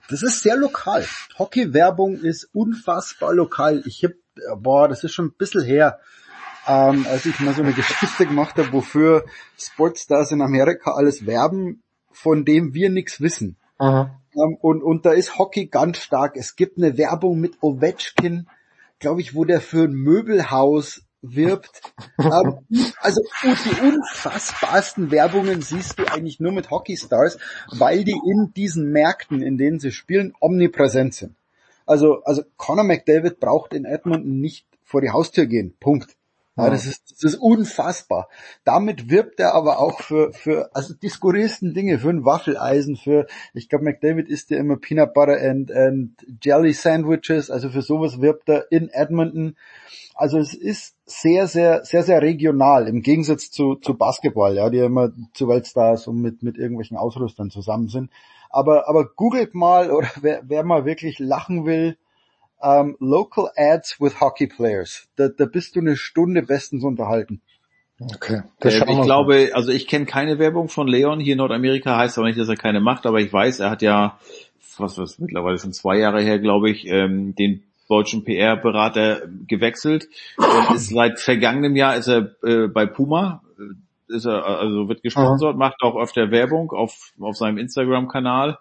Das 0.08 0.22
ist 0.22 0.42
sehr 0.42 0.56
lokal. 0.56 1.04
Hockey-Werbung 1.38 2.16
ist 2.16 2.48
unfassbar 2.52 3.34
lokal. 3.34 3.82
Ich 3.86 4.04
hab, 4.04 4.12
boah, 4.62 4.88
das 4.88 5.02
ist 5.04 5.12
schon 5.12 5.26
ein 5.26 5.36
bisschen 5.36 5.64
her, 5.64 5.98
ähm, 6.66 7.06
als 7.08 7.26
ich 7.26 7.38
mal 7.40 7.54
so 7.54 7.62
eine 7.62 7.72
Geschichte 7.74 8.26
gemacht 8.26 8.56
habe, 8.56 8.72
wofür 8.72 9.24
Sportstars 9.58 10.32
in 10.32 10.42
Amerika 10.42 10.92
alles 10.92 11.26
werben, 11.26 11.82
von 12.12 12.44
dem 12.44 12.74
wir 12.74 12.90
nichts 12.90 13.20
wissen. 13.20 13.56
Ähm, 14.34 14.56
und, 14.60 14.82
und 14.82 15.06
da 15.06 15.12
ist 15.12 15.38
Hockey 15.38 15.66
ganz 15.66 15.98
stark. 15.98 16.36
Es 16.36 16.56
gibt 16.56 16.78
eine 16.78 16.96
Werbung 16.98 17.40
mit 17.40 17.62
Ovechkin, 17.62 18.48
glaube 18.98 19.20
ich, 19.20 19.34
wo 19.34 19.44
der 19.44 19.60
für 19.60 19.84
ein 19.84 19.92
Möbelhaus 19.92 21.02
wirbt. 21.22 21.80
ähm, 22.18 22.58
also 23.00 23.20
die 23.42 23.80
unfassbarsten 23.80 25.10
Werbungen 25.10 25.62
siehst 25.62 25.98
du 25.98 26.04
eigentlich 26.04 26.40
nur 26.40 26.52
mit 26.52 26.70
Hockeystars, 26.70 27.38
weil 27.72 28.04
die 28.04 28.20
in 28.30 28.52
diesen 28.54 28.92
Märkten, 28.92 29.42
in 29.42 29.58
denen 29.58 29.80
sie 29.80 29.92
spielen, 29.92 30.34
omnipräsent 30.40 31.14
sind. 31.14 31.36
Also, 31.86 32.22
also 32.24 32.42
Conor 32.56 32.84
McDavid 32.84 33.38
braucht 33.38 33.72
in 33.72 33.84
Edmonton 33.84 34.40
nicht 34.40 34.66
vor 34.82 35.00
die 35.00 35.10
Haustür 35.10 35.46
gehen. 35.46 35.74
Punkt. 35.78 36.16
Ja, 36.58 36.70
das 36.70 36.86
ist, 36.86 37.12
das 37.12 37.22
ist 37.22 37.34
unfassbar. 37.34 38.28
Damit 38.64 39.10
wirbt 39.10 39.40
er 39.40 39.54
aber 39.54 39.78
auch 39.78 40.00
für, 40.00 40.32
für, 40.32 40.70
also 40.74 40.94
die 40.94 41.10
skurrilsten 41.10 41.74
Dinge, 41.74 41.98
für 41.98 42.08
ein 42.08 42.24
Waffeleisen, 42.24 42.96
für, 42.96 43.26
ich 43.52 43.68
glaube, 43.68 43.84
McDavid 43.84 44.26
isst 44.30 44.48
ja 44.48 44.56
immer 44.56 44.78
Peanut 44.78 45.12
Butter 45.12 45.38
and, 45.38 45.70
and 45.70 46.12
Jelly 46.42 46.72
Sandwiches, 46.72 47.50
also 47.50 47.68
für 47.68 47.82
sowas 47.82 48.22
wirbt 48.22 48.48
er 48.48 48.72
in 48.72 48.88
Edmonton. 48.88 49.56
Also 50.14 50.38
es 50.38 50.54
ist 50.54 50.96
sehr, 51.04 51.46
sehr, 51.46 51.84
sehr, 51.84 52.02
sehr 52.02 52.22
regional, 52.22 52.88
im 52.88 53.02
Gegensatz 53.02 53.50
zu, 53.50 53.74
zu 53.74 53.92
Basketball, 53.92 54.56
ja, 54.56 54.70
die 54.70 54.78
ja 54.78 54.86
immer 54.86 55.12
zu 55.34 55.48
Weltstars 55.48 56.06
und 56.06 56.22
mit, 56.22 56.42
mit 56.42 56.56
irgendwelchen 56.56 56.96
Ausrüstern 56.96 57.50
zusammen 57.50 57.88
sind. 57.88 58.10
Aber, 58.48 58.88
aber 58.88 59.04
googelt 59.14 59.54
mal, 59.54 59.90
oder 59.90 60.08
wer, 60.22 60.40
wer 60.46 60.64
mal 60.64 60.86
wirklich 60.86 61.18
lachen 61.18 61.66
will, 61.66 61.98
ähm, 62.62 62.96
Local 63.00 63.50
Ads 63.56 64.00
with 64.00 64.20
Hockey 64.20 64.46
Players. 64.46 65.08
Da, 65.16 65.28
da 65.28 65.44
bist 65.46 65.76
du 65.76 65.80
eine 65.80 65.96
Stunde 65.96 66.42
bestens 66.42 66.84
unterhalten. 66.84 67.40
Okay. 67.98 68.42
Äh, 68.62 68.68
ich 68.68 68.84
glaube, 68.84 69.50
also 69.54 69.70
ich 69.72 69.86
kenne 69.86 70.06
keine 70.06 70.38
Werbung 70.38 70.68
von 70.68 70.86
Leon 70.86 71.20
hier 71.20 71.32
in 71.32 71.38
Nordamerika, 71.38 71.96
heißt 71.96 72.18
aber 72.18 72.26
nicht, 72.26 72.38
dass 72.38 72.48
er 72.48 72.56
keine 72.56 72.80
macht, 72.80 73.06
aber 73.06 73.20
ich 73.20 73.32
weiß, 73.32 73.60
er 73.60 73.70
hat 73.70 73.82
ja, 73.82 74.18
was 74.76 74.98
was 74.98 75.18
mittlerweile 75.18 75.58
schon 75.58 75.72
zwei 75.72 75.98
Jahre 75.98 76.20
her, 76.22 76.38
glaube 76.38 76.70
ich, 76.70 76.86
ähm, 76.86 77.34
den 77.34 77.62
deutschen 77.88 78.24
PR-Berater 78.24 79.22
gewechselt 79.46 80.08
und 80.36 80.76
ist 80.76 80.88
seit 80.94 81.20
vergangenem 81.20 81.76
Jahr 81.76 81.96
ist 81.96 82.08
er 82.08 82.34
äh, 82.42 82.66
bei 82.68 82.84
Puma, 82.84 83.42
ist 84.08 84.24
er 84.24 84.44
also 84.44 84.88
wird 84.88 85.02
gesponsert, 85.02 85.56
macht 85.56 85.82
auch 85.82 85.96
öfter 85.96 86.30
Werbung 86.30 86.70
auf 86.70 87.12
auf 87.20 87.36
seinem 87.36 87.58
Instagram-Kanal. 87.58 88.58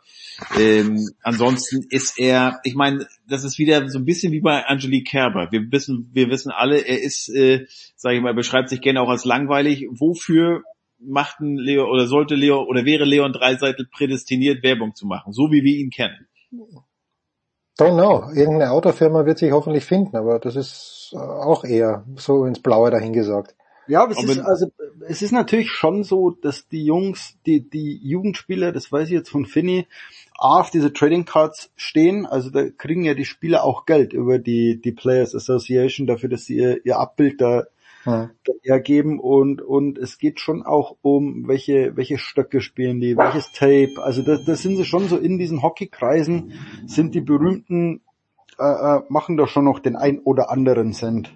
Ähm, 0.59 1.09
ansonsten 1.23 1.85
ist 1.89 2.19
er, 2.19 2.59
ich 2.63 2.75
meine, 2.75 3.07
das 3.27 3.43
ist 3.43 3.57
wieder 3.57 3.87
so 3.89 3.99
ein 3.99 4.05
bisschen 4.05 4.31
wie 4.31 4.41
bei 4.41 4.65
Angelique 4.65 5.09
Kerber. 5.09 5.51
Wir 5.51 5.71
wissen, 5.71 6.09
wir 6.13 6.29
wissen 6.29 6.51
alle, 6.51 6.79
er 6.79 7.01
ist, 7.01 7.29
äh, 7.29 7.65
sage 7.95 8.17
ich 8.17 8.21
mal, 8.21 8.33
beschreibt 8.33 8.69
sich 8.69 8.81
gerne 8.81 9.01
auch 9.01 9.09
als 9.09 9.25
langweilig. 9.25 9.87
Wofür 9.91 10.63
machten 10.99 11.57
Leo 11.57 11.85
oder 11.89 12.07
sollte 12.07 12.35
Leo 12.35 12.63
oder 12.63 12.85
wäre 12.85 13.05
Leon 13.05 13.33
Dreiseitel 13.33 13.87
prädestiniert, 13.91 14.63
Werbung 14.63 14.95
zu 14.95 15.05
machen, 15.05 15.33
so 15.33 15.51
wie 15.51 15.63
wir 15.63 15.77
ihn 15.77 15.89
kennen? 15.89 16.27
Don't 17.77 17.95
know. 17.95 18.31
Irgendeine 18.33 18.71
Autofirma 18.71 19.25
wird 19.25 19.37
sich 19.37 19.51
hoffentlich 19.51 19.83
finden, 19.83 20.15
aber 20.15 20.39
das 20.39 20.55
ist 20.55 21.11
äh, 21.13 21.17
auch 21.17 21.65
eher 21.65 22.05
so 22.15 22.45
ins 22.45 22.61
Blaue 22.61 22.89
dahingesagt. 22.89 23.55
Ja, 23.87 24.03
aber 24.03 24.11
es 24.13 24.23
ist, 24.23 24.39
also, 24.39 24.71
es 25.07 25.21
ist 25.21 25.31
natürlich 25.31 25.69
schon 25.69 26.03
so, 26.03 26.31
dass 26.31 26.67
die 26.67 26.85
Jungs, 26.85 27.37
die, 27.45 27.69
die 27.69 27.99
Jugendspieler, 28.03 28.71
das 28.71 28.91
weiß 28.91 29.07
ich 29.07 29.13
jetzt 29.13 29.29
von 29.29 29.45
Finny, 29.45 29.87
auf 30.37 30.69
diese 30.71 30.91
Trading 30.91 31.25
Cards 31.25 31.71
stehen, 31.75 32.25
also 32.25 32.49
da 32.49 32.69
kriegen 32.69 33.03
ja 33.03 33.13
die 33.13 33.25
Spieler 33.25 33.63
auch 33.63 33.85
Geld 33.85 34.13
über 34.13 34.39
die, 34.39 34.81
die 34.81 34.91
Players 34.91 35.35
Association 35.35 36.07
dafür, 36.07 36.29
dass 36.29 36.45
sie 36.45 36.57
ihr, 36.57 36.85
ihr 36.85 36.97
Abbild 36.99 37.39
da, 37.41 37.63
Ja. 38.05 38.29
hergeben 38.63 39.19
und, 39.19 39.61
und 39.61 39.97
es 39.97 40.17
geht 40.19 40.39
schon 40.39 40.61
auch 40.63 40.97
um, 41.01 41.47
welche, 41.47 41.95
welche 41.95 42.17
Stöcke 42.19 42.61
spielen 42.61 42.99
die, 42.99 43.17
welches 43.17 43.51
Tape, 43.51 43.93
also 44.03 44.21
da, 44.21 44.37
da 44.37 44.55
sind 44.55 44.77
sie 44.77 44.85
schon 44.85 45.07
so 45.07 45.17
in 45.17 45.37
diesen 45.39 45.61
Hockeykreisen, 45.63 46.53
sind 46.85 47.15
die 47.15 47.21
berühmten, 47.21 48.01
äh, 48.59 48.63
äh, 48.97 49.01
machen 49.09 49.37
da 49.37 49.47
schon 49.47 49.65
noch 49.65 49.79
den 49.79 49.95
ein 49.95 50.19
oder 50.19 50.49
anderen 50.51 50.93
Cent. 50.93 51.35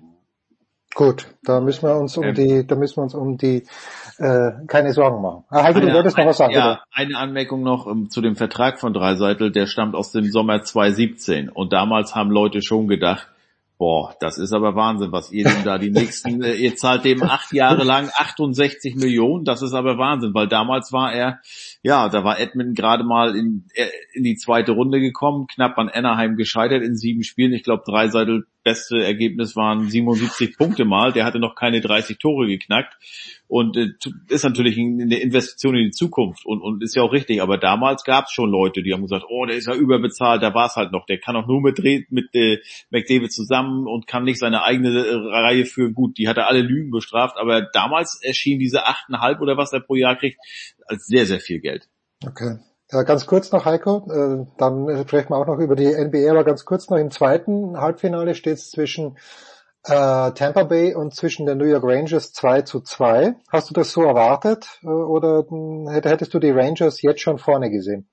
Gut, 1.00 1.28
da 1.44 1.61
müssen 1.61 1.84
wir 1.88 1.95
uns 1.95 2.18
um 2.18 2.26
Ähm. 2.26 2.34
die, 2.36 2.68
da 2.68 2.76
müssen 2.76 2.98
wir 2.98 3.03
uns 3.03 3.16
um 3.16 3.38
die, 3.38 3.64
äh, 4.18 4.52
keine 4.68 4.92
Sorgen 4.92 5.22
machen. 5.22 5.45
Ah, 5.50 5.64
Heiko, 5.64 5.80
du 5.80 5.86
Eine- 5.86 5.95
wolltest 5.95 6.18
noch 6.18 6.26
was 6.26 6.36
sagen, 6.36 6.52
Ja, 6.53 6.68
bitte. 6.72 6.82
eine 6.92 7.18
Anmerkung 7.18 7.64
noch 7.64 7.88
ähm, 7.88 8.10
zu 8.10 8.19
dem 8.19 8.36
Vertrag 8.36 8.82
von 8.82 8.92
Dreiseitel, 8.94 9.50
der 9.50 9.66
stammt 9.66 9.95
aus 9.95 10.11
dem 10.11 10.26
Sommer 10.30 10.61
2017 10.61 11.48
und 11.48 11.72
damals 11.72 12.16
haben 12.16 12.32
Leute 12.32 12.61
schon 12.61 12.90
gedacht, 12.90 13.30
boah, 13.78 14.14
das 14.19 14.38
ist 14.38 14.52
aber 14.52 14.76
Wahnsinn, 14.76 15.14
was 15.14 15.32
ihr 15.32 15.45
denn 15.45 15.64
da 15.64 15.78
die 15.78 15.90
nächsten, 15.90 16.44
äh, 16.44 16.56
ihr 16.56 16.76
zahlt 16.76 17.06
dem 17.06 17.24
acht 17.24 17.53
Jahre 17.53 17.86
lang 17.86 18.10
68 18.14 18.98
Millionen, 18.98 19.45
das 19.45 19.61
ist 19.61 19.74
aber 19.74 19.98
Wahnsinn, 19.98 20.34
weil 20.34 20.50
damals 20.50 20.92
war 20.92 21.14
er, 21.14 21.40
ja, 21.82 22.09
da 22.09 22.24
war 22.24 22.40
Edmonton 22.40 22.74
gerade 22.74 23.03
mal 23.03 23.35
in, 23.35 23.66
äh, 23.74 23.88
in 24.14 24.24
die 24.24 24.35
zweite 24.35 24.74
Runde 24.74 24.99
gekommen, 24.99 25.48
knapp 25.48 25.77
an 25.77 25.90
Anaheim 25.90 26.35
gescheitert 26.35 26.83
in 26.83 26.95
sieben 26.95 27.24
Spielen, 27.24 27.53
ich 27.53 27.64
glaube 27.64 27.83
Dreiseitel 27.85 28.45
beste 28.64 29.03
Ergebnis 29.03 29.56
waren 29.56 29.90
77 29.90 30.58
Punkte 30.58 30.85
mal, 30.85 31.14
der 31.14 31.25
hatte 31.25 31.40
noch 31.40 31.56
keine 31.56 31.82
30 31.82 32.17
Tore 32.17 32.48
geknackt. 32.48 32.98
Und 33.48 33.77
äh, 33.77 33.88
ist 34.27 34.43
natürlich 34.43 34.77
eine 34.77 35.17
Investition 35.17 35.75
in 35.75 35.85
die 35.85 35.91
Zukunft 35.91 36.45
und, 36.45 36.61
und 36.61 36.83
ist 36.83 36.95
ja 36.95 37.01
auch 37.01 37.11
richtig, 37.11 37.41
aber 37.41 37.58
damals 37.58 38.03
gab 38.03 38.25
es 38.25 38.32
schon 38.32 38.51
Leute, 38.51 38.83
die 38.83 38.93
haben 38.93 39.01
gesagt, 39.01 39.25
oh, 39.27 39.45
der 39.48 39.56
ist 39.56 39.66
ja 39.66 39.74
überbezahlt, 39.74 40.43
da 40.43 40.53
war 40.53 40.67
es 40.67 40.75
halt 40.75 40.91
noch, 40.91 41.08
der 41.08 41.17
kann 41.17 41.35
auch 41.35 41.48
nur 41.48 41.59
mit, 41.59 41.80
mit 42.11 42.35
äh, 42.35 42.59
McDavid 42.91 43.33
zusammen 43.33 43.88
und 43.88 44.06
kann 44.06 44.24
nicht 44.24 44.38
seine 44.38 44.64
eigene 44.64 44.90
äh, 44.90 45.16
Reihe 45.16 45.66
führen. 45.66 45.95
Gut, 45.95 46.19
die 46.19 46.27
hat 46.27 46.38
er 46.38 46.48
alle 46.48 46.61
Lügen 46.61 46.91
bestraft, 46.91 47.38
aber 47.38 47.64
damals 47.74 48.22
erschien 48.22 48.59
diese 48.59 48.85
8,5 48.85 49.40
oder 49.40 49.58
was 49.58 49.74
er 49.74 49.80
pro 49.80 49.95
Jahr 49.95 50.16
kriegt, 50.16 50.38
als 50.90 51.06
sehr, 51.06 51.26
sehr 51.26 51.40
viel 51.40 51.59
Geld. 51.59 51.88
Okay. 52.26 52.58
Ja, 52.92 53.03
ganz 53.03 53.27
kurz 53.27 53.51
noch, 53.51 53.66
Heiko, 53.66 54.08
äh, 54.11 54.45
dann 54.58 55.06
sprechen 55.08 55.30
wir 55.30 55.38
auch 55.38 55.45
noch 55.45 55.59
über 55.59 55.76
die 55.76 55.85
NBA, 55.93 56.32
aber 56.32 56.43
ganz 56.43 56.66
kurz 56.66 56.90
noch 56.90 56.98
im 56.98 57.11
zweiten 57.11 57.80
Halbfinale 57.80 58.34
steht 58.34 58.56
es 58.56 58.72
zwischen 58.72 59.18
äh, 59.85 60.32
Tampa 60.32 60.64
Bay 60.64 60.95
und 60.95 61.14
zwischen 61.16 61.45
den 61.45 61.59
New 61.59 61.66
York 61.66 61.84
Rangers 61.84 62.34
2 62.34 62.64
zu 62.64 62.82
2. 62.82 63.35
Hast 63.51 63.69
du 63.69 63.74
das 63.76 63.92
so 63.92 64.01
erwartet 64.01 64.80
äh, 64.84 64.88
oder 64.88 65.45
hätt- 65.92 66.06
hättest 66.08 66.34
du 66.34 66.40
die 66.40 66.50
Rangers 66.50 67.01
jetzt 67.03 67.22
schon 67.22 67.38
vorne 67.38 67.69
gesehen? 67.69 68.09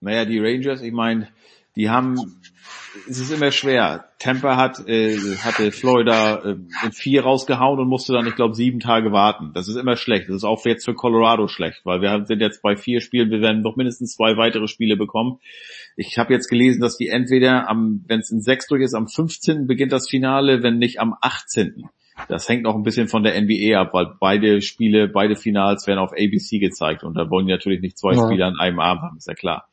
Naja, 0.00 0.26
die 0.26 0.38
Rangers, 0.38 0.82
ich 0.82 0.92
meine, 0.92 1.28
die 1.78 1.88
haben, 1.88 2.16
es 3.08 3.20
ist 3.20 3.30
immer 3.30 3.52
schwer. 3.52 4.08
Tampa 4.18 4.56
hat, 4.56 4.86
äh, 4.88 5.16
hatte 5.38 5.70
Florida 5.70 6.42
äh, 6.44 6.56
in 6.84 6.92
vier 6.92 7.22
rausgehauen 7.22 7.78
und 7.78 7.88
musste 7.88 8.12
dann, 8.12 8.26
ich 8.26 8.34
glaube, 8.34 8.54
sieben 8.54 8.80
Tage 8.80 9.12
warten. 9.12 9.52
Das 9.54 9.68
ist 9.68 9.76
immer 9.76 9.96
schlecht. 9.96 10.28
Das 10.28 10.36
ist 10.36 10.44
auch 10.44 10.64
jetzt 10.66 10.84
für 10.84 10.94
Colorado 10.94 11.46
schlecht, 11.46 11.82
weil 11.84 12.02
wir 12.02 12.26
sind 12.26 12.40
jetzt 12.40 12.62
bei 12.62 12.74
vier 12.74 13.00
Spielen, 13.00 13.30
wir 13.30 13.40
werden 13.40 13.62
noch 13.62 13.76
mindestens 13.76 14.16
zwei 14.16 14.36
weitere 14.36 14.66
Spiele 14.66 14.96
bekommen. 14.96 15.38
Ich 15.96 16.18
habe 16.18 16.34
jetzt 16.34 16.48
gelesen, 16.48 16.80
dass 16.80 16.96
die 16.96 17.08
entweder 17.08 17.68
am, 17.68 18.04
wenn 18.08 18.18
es 18.18 18.32
in 18.32 18.40
sechs 18.40 18.66
durch 18.66 18.82
ist, 18.82 18.94
am 18.94 19.06
15. 19.06 19.68
beginnt 19.68 19.92
das 19.92 20.08
Finale, 20.08 20.64
wenn 20.64 20.78
nicht 20.78 21.00
am 21.00 21.14
18. 21.20 21.88
Das 22.26 22.48
hängt 22.48 22.64
noch 22.64 22.74
ein 22.74 22.82
bisschen 22.82 23.06
von 23.06 23.22
der 23.22 23.40
NBA 23.40 23.78
ab, 23.80 23.90
weil 23.92 24.08
beide 24.18 24.60
Spiele, 24.60 25.06
beide 25.06 25.36
Finals 25.36 25.86
werden 25.86 26.00
auf 26.00 26.10
ABC 26.10 26.58
gezeigt 26.58 27.04
und 27.04 27.14
da 27.14 27.30
wollen 27.30 27.46
die 27.46 27.52
natürlich 27.52 27.80
nicht 27.80 27.96
zwei 27.96 28.14
Ja. 28.14 28.26
Spiele 28.26 28.46
an 28.46 28.58
einem 28.58 28.80
Abend 28.80 29.02
haben, 29.02 29.16
ist 29.16 29.28
ja 29.28 29.34
klar. 29.34 29.68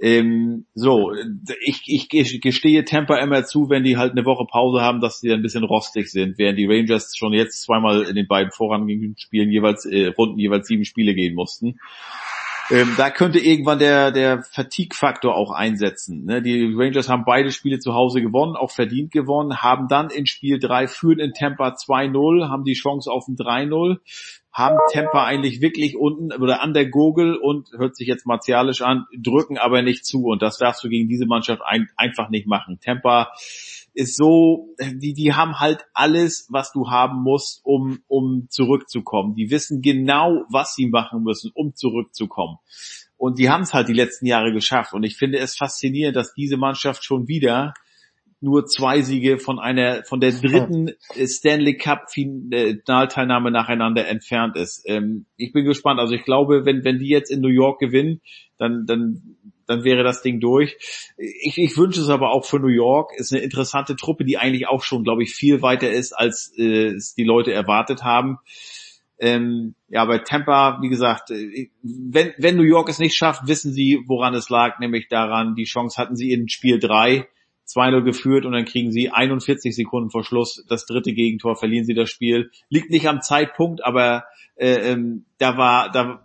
Ähm, 0.00 0.66
so, 0.74 1.12
ich, 1.60 1.82
ich 1.86 2.08
gestehe 2.40 2.84
Tampa 2.84 3.16
immer 3.18 3.44
zu, 3.44 3.68
wenn 3.68 3.82
die 3.82 3.96
halt 3.96 4.12
eine 4.12 4.24
Woche 4.24 4.46
Pause 4.48 4.80
haben, 4.80 5.00
dass 5.00 5.20
sie 5.20 5.32
ein 5.32 5.42
bisschen 5.42 5.64
rostig 5.64 6.10
sind, 6.10 6.38
während 6.38 6.58
die 6.58 6.66
Rangers 6.66 7.16
schon 7.16 7.32
jetzt 7.32 7.62
zweimal 7.62 8.02
in 8.02 8.14
den 8.14 8.28
beiden 8.28 8.52
vorangehenden 8.52 9.16
Spielen 9.18 9.50
jeweils, 9.50 9.84
äh, 9.86 10.06
Runden 10.06 10.38
jeweils 10.38 10.68
sieben 10.68 10.84
Spiele 10.84 11.14
gehen 11.14 11.34
mussten. 11.34 11.78
Ähm, 12.70 12.94
da 12.98 13.10
könnte 13.10 13.38
irgendwann 13.38 13.78
der, 13.78 14.12
der 14.12 14.42
Fatigue-Faktor 14.42 15.34
auch 15.34 15.52
einsetzen. 15.52 16.24
Ne? 16.26 16.42
Die 16.42 16.74
Rangers 16.76 17.08
haben 17.08 17.24
beide 17.24 17.50
Spiele 17.50 17.78
zu 17.78 17.94
Hause 17.94 18.20
gewonnen, 18.20 18.56
auch 18.56 18.70
verdient 18.70 19.10
gewonnen, 19.10 19.62
haben 19.62 19.88
dann 19.88 20.10
in 20.10 20.26
Spiel 20.26 20.58
3 20.58 20.86
führen 20.86 21.18
in 21.18 21.32
Tampa 21.32 21.68
2-0, 21.70 22.50
haben 22.50 22.64
die 22.64 22.74
Chance 22.74 23.10
auf 23.10 23.26
ein 23.26 23.36
3-0, 23.36 23.96
haben 24.58 24.76
Tampa 24.92 25.24
eigentlich 25.24 25.60
wirklich 25.60 25.96
unten 25.96 26.32
oder 26.32 26.60
an 26.60 26.74
der 26.74 26.86
Gurgel 26.90 27.36
und 27.36 27.70
hört 27.78 27.96
sich 27.96 28.08
jetzt 28.08 28.26
martialisch 28.26 28.82
an, 28.82 29.06
drücken 29.16 29.56
aber 29.56 29.82
nicht 29.82 30.04
zu 30.04 30.24
und 30.24 30.42
das 30.42 30.58
darfst 30.58 30.82
du 30.82 30.88
gegen 30.88 31.08
diese 31.08 31.26
Mannschaft 31.26 31.62
ein, 31.64 31.88
einfach 31.96 32.28
nicht 32.28 32.48
machen. 32.48 32.80
Tampa 32.84 33.32
ist 33.94 34.16
so, 34.16 34.74
die, 34.80 35.14
die 35.14 35.34
haben 35.34 35.60
halt 35.60 35.86
alles, 35.94 36.48
was 36.50 36.72
du 36.72 36.90
haben 36.90 37.22
musst, 37.22 37.60
um, 37.64 38.00
um 38.08 38.46
zurückzukommen. 38.48 39.34
Die 39.34 39.50
wissen 39.50 39.80
genau, 39.80 40.44
was 40.50 40.74
sie 40.74 40.86
machen 40.86 41.22
müssen, 41.22 41.50
um 41.54 41.74
zurückzukommen. 41.74 42.58
Und 43.16 43.38
die 43.38 43.50
haben 43.50 43.62
es 43.62 43.74
halt 43.74 43.88
die 43.88 43.94
letzten 43.94 44.26
Jahre 44.26 44.52
geschafft. 44.52 44.92
Und 44.92 45.02
ich 45.02 45.16
finde 45.16 45.38
es 45.38 45.56
faszinierend, 45.56 46.16
dass 46.16 46.34
diese 46.34 46.56
Mannschaft 46.56 47.04
schon 47.04 47.26
wieder 47.26 47.74
nur 48.40 48.66
zwei 48.66 49.02
Siege 49.02 49.38
von 49.38 49.58
einer, 49.58 50.04
von 50.04 50.20
der 50.20 50.32
dritten 50.32 50.92
Stanley 51.26 51.76
Cup 51.76 52.10
Finalteilnahme 52.12 53.50
nacheinander 53.50 54.06
entfernt 54.06 54.56
ist. 54.56 54.84
Ähm, 54.86 55.26
ich 55.36 55.52
bin 55.52 55.64
gespannt. 55.64 55.98
Also 55.98 56.14
ich 56.14 56.24
glaube, 56.24 56.64
wenn, 56.64 56.84
wenn 56.84 56.98
die 56.98 57.08
jetzt 57.08 57.30
in 57.30 57.40
New 57.40 57.48
York 57.48 57.80
gewinnen, 57.80 58.20
dann, 58.58 58.84
dann, 58.86 59.36
dann 59.66 59.84
wäre 59.84 60.04
das 60.04 60.22
Ding 60.22 60.40
durch. 60.40 60.76
Ich, 61.16 61.58
ich 61.58 61.76
wünsche 61.76 62.00
es 62.00 62.08
aber 62.08 62.30
auch 62.30 62.44
für 62.44 62.60
New 62.60 62.68
York. 62.68 63.12
Ist 63.16 63.32
eine 63.32 63.42
interessante 63.42 63.96
Truppe, 63.96 64.24
die 64.24 64.38
eigentlich 64.38 64.68
auch 64.68 64.82
schon, 64.82 65.02
glaube 65.02 65.24
ich, 65.24 65.34
viel 65.34 65.60
weiter 65.62 65.90
ist, 65.90 66.12
als 66.12 66.52
äh, 66.56 66.94
es 66.94 67.14
die 67.14 67.24
Leute 67.24 67.52
erwartet 67.52 68.04
haben. 68.04 68.38
Ähm, 69.20 69.74
ja, 69.88 70.04
bei 70.04 70.18
Tampa, 70.18 70.78
wie 70.80 70.88
gesagt, 70.88 71.32
äh, 71.32 71.70
wenn, 71.82 72.34
wenn 72.38 72.56
New 72.56 72.62
York 72.62 72.88
es 72.88 73.00
nicht 73.00 73.16
schafft, 73.16 73.48
wissen 73.48 73.72
sie, 73.72 74.04
woran 74.06 74.32
es 74.34 74.48
lag, 74.48 74.78
nämlich 74.78 75.08
daran, 75.08 75.56
die 75.56 75.64
Chance 75.64 76.00
hatten 76.00 76.14
sie 76.14 76.30
in 76.30 76.48
Spiel 76.48 76.78
drei 76.78 77.26
2-0 77.68 78.02
geführt 78.02 78.46
und 78.46 78.52
dann 78.52 78.64
kriegen 78.64 78.92
sie 78.92 79.10
41 79.10 79.74
Sekunden 79.74 80.10
vor 80.10 80.24
Schluss 80.24 80.64
das 80.68 80.86
dritte 80.86 81.12
Gegentor, 81.12 81.56
verlieren 81.56 81.84
sie 81.84 81.94
das 81.94 82.10
Spiel. 82.10 82.50
Liegt 82.70 82.90
nicht 82.90 83.08
am 83.08 83.20
Zeitpunkt, 83.20 83.84
aber 83.84 84.24
äh, 84.56 84.92
ähm, 84.92 85.24
da 85.38 85.56
war, 85.56 85.90
da 85.92 86.22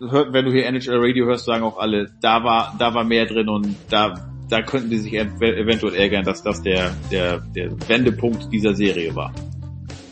hört, 0.00 0.32
wenn 0.32 0.44
du 0.44 0.52
hier 0.52 0.66
NHL 0.66 0.98
Radio 0.98 1.26
hörst, 1.26 1.44
sagen 1.44 1.64
auch 1.64 1.78
alle, 1.78 2.10
da 2.20 2.44
war, 2.44 2.74
da 2.78 2.94
war 2.94 3.04
mehr 3.04 3.26
drin 3.26 3.48
und 3.48 3.74
da, 3.90 4.14
da 4.48 4.62
könnten 4.62 4.90
die 4.90 4.98
sich 4.98 5.14
ev 5.14 5.40
eventuell 5.40 5.94
ärgern, 5.94 6.24
dass 6.24 6.42
das 6.42 6.62
der, 6.62 6.92
der, 7.10 7.40
der 7.40 7.70
Wendepunkt 7.88 8.52
dieser 8.52 8.74
Serie 8.74 9.14
war. 9.14 9.32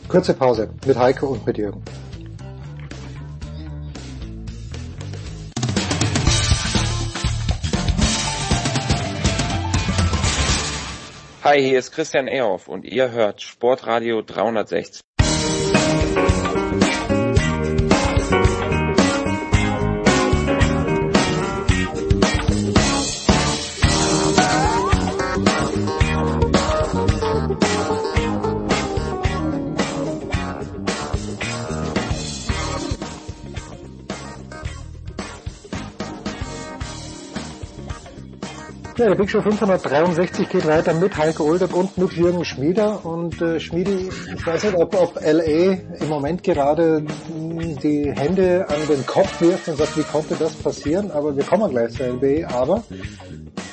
Kurze 0.09 0.35
Pause 0.35 0.71
mit 0.87 0.97
Heiko 0.97 1.29
und 1.29 1.47
mit 1.47 1.59
Jürgen. 1.59 1.83
Hi, 11.49 11.63
hier 11.63 11.79
ist 11.79 11.93
Christian 11.93 12.27
Ehoff 12.27 12.67
und 12.67 12.85
ihr 12.85 13.13
hört 13.13 13.41
Sportradio 13.41 14.21
360. 14.21 15.01
Ja, 38.99 39.09
der 39.09 39.15
Big 39.15 39.31
Show 39.31 39.43
563 39.43 40.49
geht 40.49 40.67
weiter 40.67 40.95
mit 40.95 41.15
Heiko 41.19 41.45
Olderb 41.45 41.75
und 41.75 41.99
mit 41.99 42.15
Jürgen 42.15 42.47
Schmieder. 42.47 43.05
Und 43.05 43.43
äh, 43.43 43.61
Schmiedi, 43.61 44.09
ich 44.35 44.47
weiß 44.47 44.65
nicht, 44.65 44.75
ob, 44.75 44.99
ob 44.99 45.21
LA 45.21 45.77
im 46.01 46.09
Moment 46.09 46.43
gerade 46.43 47.03
mh, 47.03 47.79
die 47.83 48.11
Hände 48.11 48.65
an 48.67 48.89
den 48.89 49.05
Kopf 49.05 49.39
wirft 49.43 49.69
und 49.69 49.77
sagt, 49.77 49.99
wie 49.99 50.03
konnte 50.03 50.35
das 50.37 50.55
passieren? 50.55 51.11
Aber 51.11 51.37
wir 51.37 51.45
kommen 51.45 51.71
gleich 51.71 51.93
zur 51.93 52.07
NBA. 52.07 52.49
Aber 52.49 52.85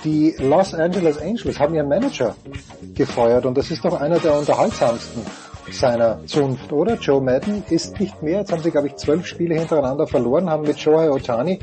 die 0.03 0.35
Los 0.39 0.73
Angeles 0.73 1.17
Angels 1.21 1.57
haben 1.57 1.73
ihren 1.73 1.87
Manager 1.87 2.35
gefeuert 2.93 3.45
und 3.45 3.57
das 3.57 3.71
ist 3.71 3.85
doch 3.85 4.01
einer 4.01 4.19
der 4.19 4.37
unterhaltsamsten 4.37 5.21
seiner 5.71 6.25
Zunft, 6.25 6.71
oder? 6.73 6.95
Joe 6.95 7.21
Madden 7.21 7.63
ist 7.69 7.97
nicht 7.99 8.21
mehr. 8.21 8.39
Jetzt 8.39 8.51
haben 8.51 8.61
sie, 8.61 8.71
glaube 8.71 8.87
ich, 8.87 8.97
zwölf 8.97 9.25
Spiele 9.25 9.55
hintereinander 9.55 10.05
verloren, 10.05 10.49
haben 10.49 10.63
mit 10.63 10.79
Shohei 10.79 11.09
Otani 11.09 11.59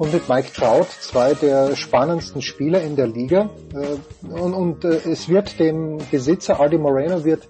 und 0.00 0.14
mit 0.14 0.28
Mike 0.30 0.50
Trout 0.54 0.86
zwei 1.00 1.34
der 1.34 1.76
spannendsten 1.76 2.40
Spieler 2.40 2.80
in 2.82 2.96
der 2.96 3.06
Liga. 3.06 3.50
Äh, 3.74 4.26
Und, 4.32 4.54
und 4.54 4.84
äh, 4.84 4.96
es 5.10 5.28
wird 5.28 5.58
dem 5.60 5.98
Besitzer 6.10 6.58
Aldi 6.58 6.78
Moreno 6.78 7.22
wird 7.24 7.46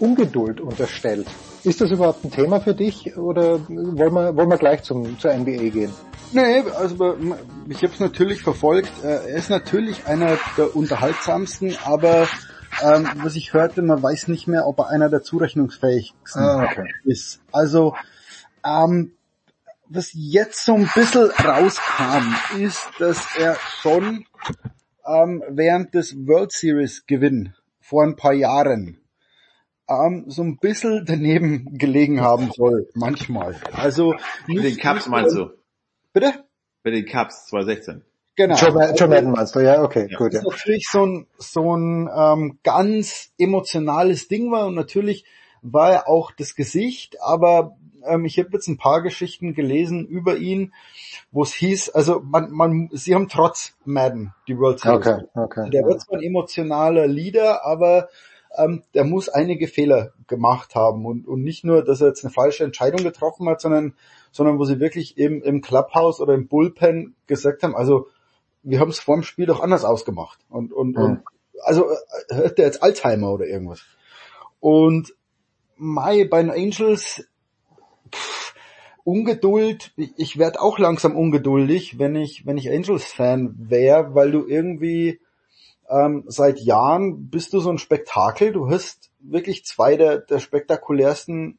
Ungeduld 0.00 0.60
unterstellt. 0.60 1.26
Ist 1.64 1.80
das 1.80 1.90
überhaupt 1.90 2.22
ein 2.24 2.30
Thema 2.30 2.60
für 2.60 2.74
dich 2.74 3.16
oder 3.16 3.58
wollen 3.68 4.12
wir, 4.12 4.36
wollen 4.36 4.50
wir 4.50 4.58
gleich 4.58 4.82
zum, 4.82 5.18
zur 5.18 5.32
NBA 5.32 5.70
gehen? 5.70 5.92
Nee, 6.32 6.62
also 6.76 7.16
ich 7.70 7.78
habe 7.82 7.92
es 7.94 8.00
natürlich 8.00 8.42
verfolgt. 8.42 8.92
Äh, 9.02 9.30
Er 9.30 9.36
ist 9.36 9.48
natürlich 9.48 10.06
einer 10.06 10.36
der 10.58 10.76
unterhaltsamsten, 10.76 11.74
aber 11.84 12.28
ähm, 12.82 13.08
was 13.22 13.34
ich 13.36 13.54
hörte, 13.54 13.80
man 13.80 14.02
weiß 14.02 14.28
nicht 14.28 14.46
mehr, 14.46 14.66
ob 14.66 14.78
er 14.80 14.88
einer 14.90 15.08
der 15.08 15.22
zurechnungsfähigsten 15.22 16.42
Ah, 16.42 16.64
okay. 16.64 16.84
ist. 17.04 17.40
Also 17.50 17.94
ähm, 18.62 19.12
was 19.94 20.10
jetzt 20.12 20.64
so 20.64 20.74
ein 20.74 20.88
bisschen 20.94 21.30
rauskam, 21.30 22.34
ist, 22.58 22.88
dass 22.98 23.24
er 23.38 23.56
schon 23.80 24.26
ähm, 25.06 25.42
während 25.48 25.94
des 25.94 26.14
World 26.26 26.52
Series 26.52 27.06
Gewinn 27.06 27.54
vor 27.80 28.02
ein 28.04 28.16
paar 28.16 28.32
Jahren 28.32 29.00
ähm, 29.88 30.24
so 30.28 30.42
ein 30.42 30.58
bisschen 30.58 31.04
daneben 31.06 31.76
gelegen 31.78 32.20
haben 32.20 32.50
soll, 32.52 32.88
manchmal. 32.94 33.60
Also 33.72 34.14
Mit 34.46 34.58
den 34.58 34.64
nicht, 34.64 34.80
Cups 34.80 34.96
nicht 34.96 35.08
meinst 35.08 35.36
du? 35.36 35.50
Bitte? 36.12 36.44
Mit 36.82 36.94
den 36.94 37.06
Cups 37.06 37.46
2016. 37.46 38.02
Genau. 38.36 38.56
Joe, 38.56 38.94
Joe 38.96 39.08
Madden 39.08 39.30
meinst 39.30 39.54
du, 39.54 39.60
ja, 39.60 39.82
okay, 39.82 40.08
Ja. 40.10 40.18
gut, 40.18 40.32
ja. 40.32 40.40
Das 40.42 40.52
natürlich 40.52 40.88
so 40.90 41.06
ein, 41.06 41.26
so 41.38 41.76
ein 41.76 42.08
ähm, 42.14 42.58
ganz 42.64 43.30
emotionales 43.38 44.26
Ding 44.28 44.50
war 44.50 44.66
und 44.66 44.74
natürlich 44.74 45.24
war 45.62 45.92
er 45.92 46.08
auch 46.08 46.32
das 46.32 46.54
Gesicht, 46.56 47.16
aber 47.22 47.76
ähm, 48.06 48.24
ich 48.24 48.38
habe 48.38 48.50
jetzt 48.52 48.68
ein 48.68 48.76
paar 48.76 49.02
Geschichten 49.02 49.54
gelesen 49.54 50.06
über 50.06 50.36
ihn, 50.36 50.72
wo 51.32 51.42
es 51.42 51.54
hieß, 51.54 51.90
also 51.90 52.20
man, 52.20 52.50
man, 52.50 52.88
sie 52.92 53.14
haben 53.14 53.28
trotz 53.28 53.76
Madden 53.84 54.32
die 54.48 54.58
World 54.58 54.80
Series. 54.80 55.06
Okay, 55.06 55.24
okay. 55.34 55.70
Der 55.70 55.84
wird 55.84 56.00
zwar 56.00 56.18
ein 56.18 56.24
emotionaler 56.24 57.06
Leader, 57.06 57.64
aber 57.64 58.08
ähm, 58.56 58.82
der 58.94 59.04
muss 59.04 59.28
einige 59.28 59.66
Fehler 59.66 60.12
gemacht 60.26 60.74
haben 60.74 61.06
und, 61.06 61.26
und 61.26 61.42
nicht 61.42 61.64
nur, 61.64 61.84
dass 61.84 62.00
er 62.00 62.08
jetzt 62.08 62.24
eine 62.24 62.32
falsche 62.32 62.64
Entscheidung 62.64 63.02
getroffen 63.02 63.48
hat, 63.48 63.60
sondern, 63.60 63.94
sondern 64.30 64.58
wo 64.58 64.64
sie 64.64 64.80
wirklich 64.80 65.18
im, 65.18 65.42
im 65.42 65.60
Clubhouse 65.60 66.20
oder 66.20 66.34
im 66.34 66.46
Bullpen 66.46 67.16
gesagt 67.26 67.62
haben, 67.62 67.74
also 67.74 68.08
wir 68.62 68.80
haben 68.80 68.90
es 68.90 69.00
vor 69.00 69.16
dem 69.16 69.22
Spiel 69.22 69.46
doch 69.46 69.60
anders 69.60 69.84
ausgemacht 69.84 70.38
und 70.48 70.72
und, 70.72 70.96
und 70.96 71.22
also 71.62 71.86
äh, 72.28 72.46
hat 72.46 72.58
der 72.58 72.66
jetzt 72.66 72.82
Alzheimer 72.82 73.32
oder 73.32 73.46
irgendwas 73.46 73.82
und 74.60 75.14
Mai 75.76 76.24
bei 76.24 76.40
den 76.42 76.50
Angels 76.50 77.26
pff, 78.14 78.54
Ungeduld, 79.04 79.92
ich, 80.16 80.38
werde 80.38 80.62
auch 80.62 80.78
langsam 80.78 81.14
ungeduldig, 81.14 81.98
wenn 81.98 82.16
ich 82.16 82.46
wenn 82.46 82.56
ich 82.56 82.70
Angels 82.70 83.04
Fan 83.04 83.54
wäre, 83.58 84.14
weil 84.14 84.32
du 84.32 84.46
irgendwie 84.46 85.20
ähm, 85.90 86.24
seit 86.26 86.58
Jahren 86.60 87.28
bist 87.28 87.52
du 87.52 87.60
so 87.60 87.70
ein 87.70 87.76
Spektakel, 87.76 88.52
du 88.52 88.70
hast 88.70 89.10
wirklich 89.20 89.66
zwei 89.66 89.96
der, 89.96 90.18
der 90.18 90.38
spektakulärsten 90.38 91.58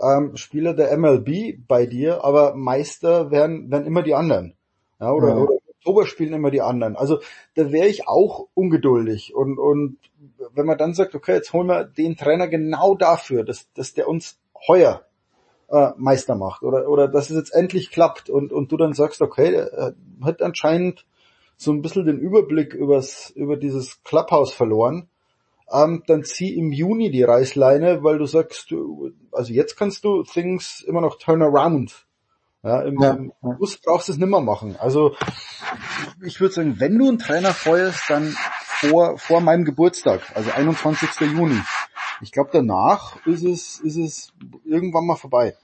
ähm, 0.00 0.36
Spieler 0.36 0.72
der 0.72 0.96
MLB 0.96 1.58
bei 1.68 1.84
dir, 1.84 2.24
aber 2.24 2.54
Meister 2.54 3.30
werden, 3.30 3.70
werden 3.70 3.86
immer 3.86 4.02
die 4.02 4.14
anderen. 4.14 4.54
Ja, 4.98 5.12
oder, 5.12 5.28
Ja. 5.28 5.36
oder 5.36 5.52
Oktober 5.68 6.06
spielen 6.06 6.32
immer 6.32 6.50
die 6.50 6.62
anderen. 6.62 6.96
Also 6.96 7.20
da 7.54 7.72
wäre 7.72 7.88
ich 7.88 8.08
auch 8.08 8.48
ungeduldig. 8.54 9.34
Und, 9.34 9.58
und 9.58 9.98
wenn 10.54 10.66
man 10.66 10.78
dann 10.78 10.94
sagt, 10.94 11.14
okay, 11.14 11.34
jetzt 11.34 11.52
holen 11.52 11.68
wir 11.68 11.84
den 11.84 12.16
Trainer 12.16 12.48
genau 12.48 12.94
dafür, 12.94 13.44
dass, 13.44 13.70
dass 13.72 13.94
der 13.94 14.08
uns 14.08 14.38
heuer 14.68 15.04
äh, 15.70 15.90
Meister 15.96 16.34
macht 16.34 16.62
oder, 16.62 16.88
oder 16.88 17.08
dass 17.08 17.30
es 17.30 17.36
jetzt 17.36 17.54
endlich 17.54 17.90
klappt 17.90 18.28
und, 18.28 18.52
und 18.52 18.72
du 18.72 18.76
dann 18.76 18.92
sagst, 18.92 19.22
okay, 19.22 19.54
er 19.54 19.94
hat 20.22 20.42
anscheinend 20.42 21.06
so 21.56 21.72
ein 21.72 21.82
bisschen 21.82 22.06
den 22.06 22.18
Überblick 22.18 22.74
übers, 22.74 23.30
über 23.30 23.56
dieses 23.56 24.02
Clubhouse 24.02 24.52
verloren, 24.52 25.08
ähm, 25.72 26.02
dann 26.06 26.24
zieh 26.24 26.56
im 26.56 26.72
Juni 26.72 27.10
die 27.10 27.22
Reißleine, 27.22 28.02
weil 28.02 28.18
du 28.18 28.26
sagst, 28.26 28.70
du, 28.70 29.12
also 29.30 29.52
jetzt 29.52 29.76
kannst 29.76 30.04
du 30.04 30.22
Things 30.22 30.80
immer 30.80 31.00
noch 31.00 31.18
turn 31.18 31.42
around. 31.42 32.06
Ja, 32.62 32.82
im, 32.82 33.00
Ja, 33.00 33.18
August 33.40 33.82
brauchst 33.84 34.08
du 34.08 34.12
es 34.12 34.18
nimmer 34.18 34.40
machen. 34.40 34.76
Also 34.78 35.14
ich 36.24 36.40
würde 36.40 36.54
sagen, 36.54 36.76
wenn 36.78 36.98
du 36.98 37.08
einen 37.08 37.18
Trainer 37.18 37.54
feuerst, 37.54 38.10
dann 38.10 38.34
vor, 38.66 39.16
vor 39.18 39.40
meinem 39.40 39.64
Geburtstag, 39.64 40.20
also 40.34 40.50
21. 40.50 41.32
Juni. 41.32 41.58
Ich 42.22 42.32
glaube, 42.32 42.50
danach 42.52 43.24
ist 43.26 43.44
es, 43.44 43.80
ist 43.80 43.96
es 43.96 44.32
irgendwann 44.64 45.06
mal 45.06 45.16
vorbei. 45.16 45.54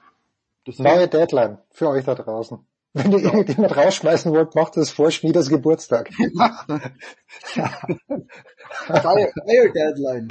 Das 0.65 0.78
Neue 0.78 1.07
Deadline 1.07 1.59
für 1.70 1.89
euch 1.89 2.05
da 2.05 2.15
draußen. 2.15 2.59
Wenn 2.93 3.12
ihr 3.12 3.25
irgendjemand 3.25 3.76
rausschmeißen 3.76 4.33
wollt, 4.33 4.55
macht 4.55 4.78
das 4.78 4.89
vor 4.89 5.10
Schmieders 5.10 5.51
Geburtstag. 5.51 6.09
Fire, 6.15 6.91
Deadline. 9.47 10.28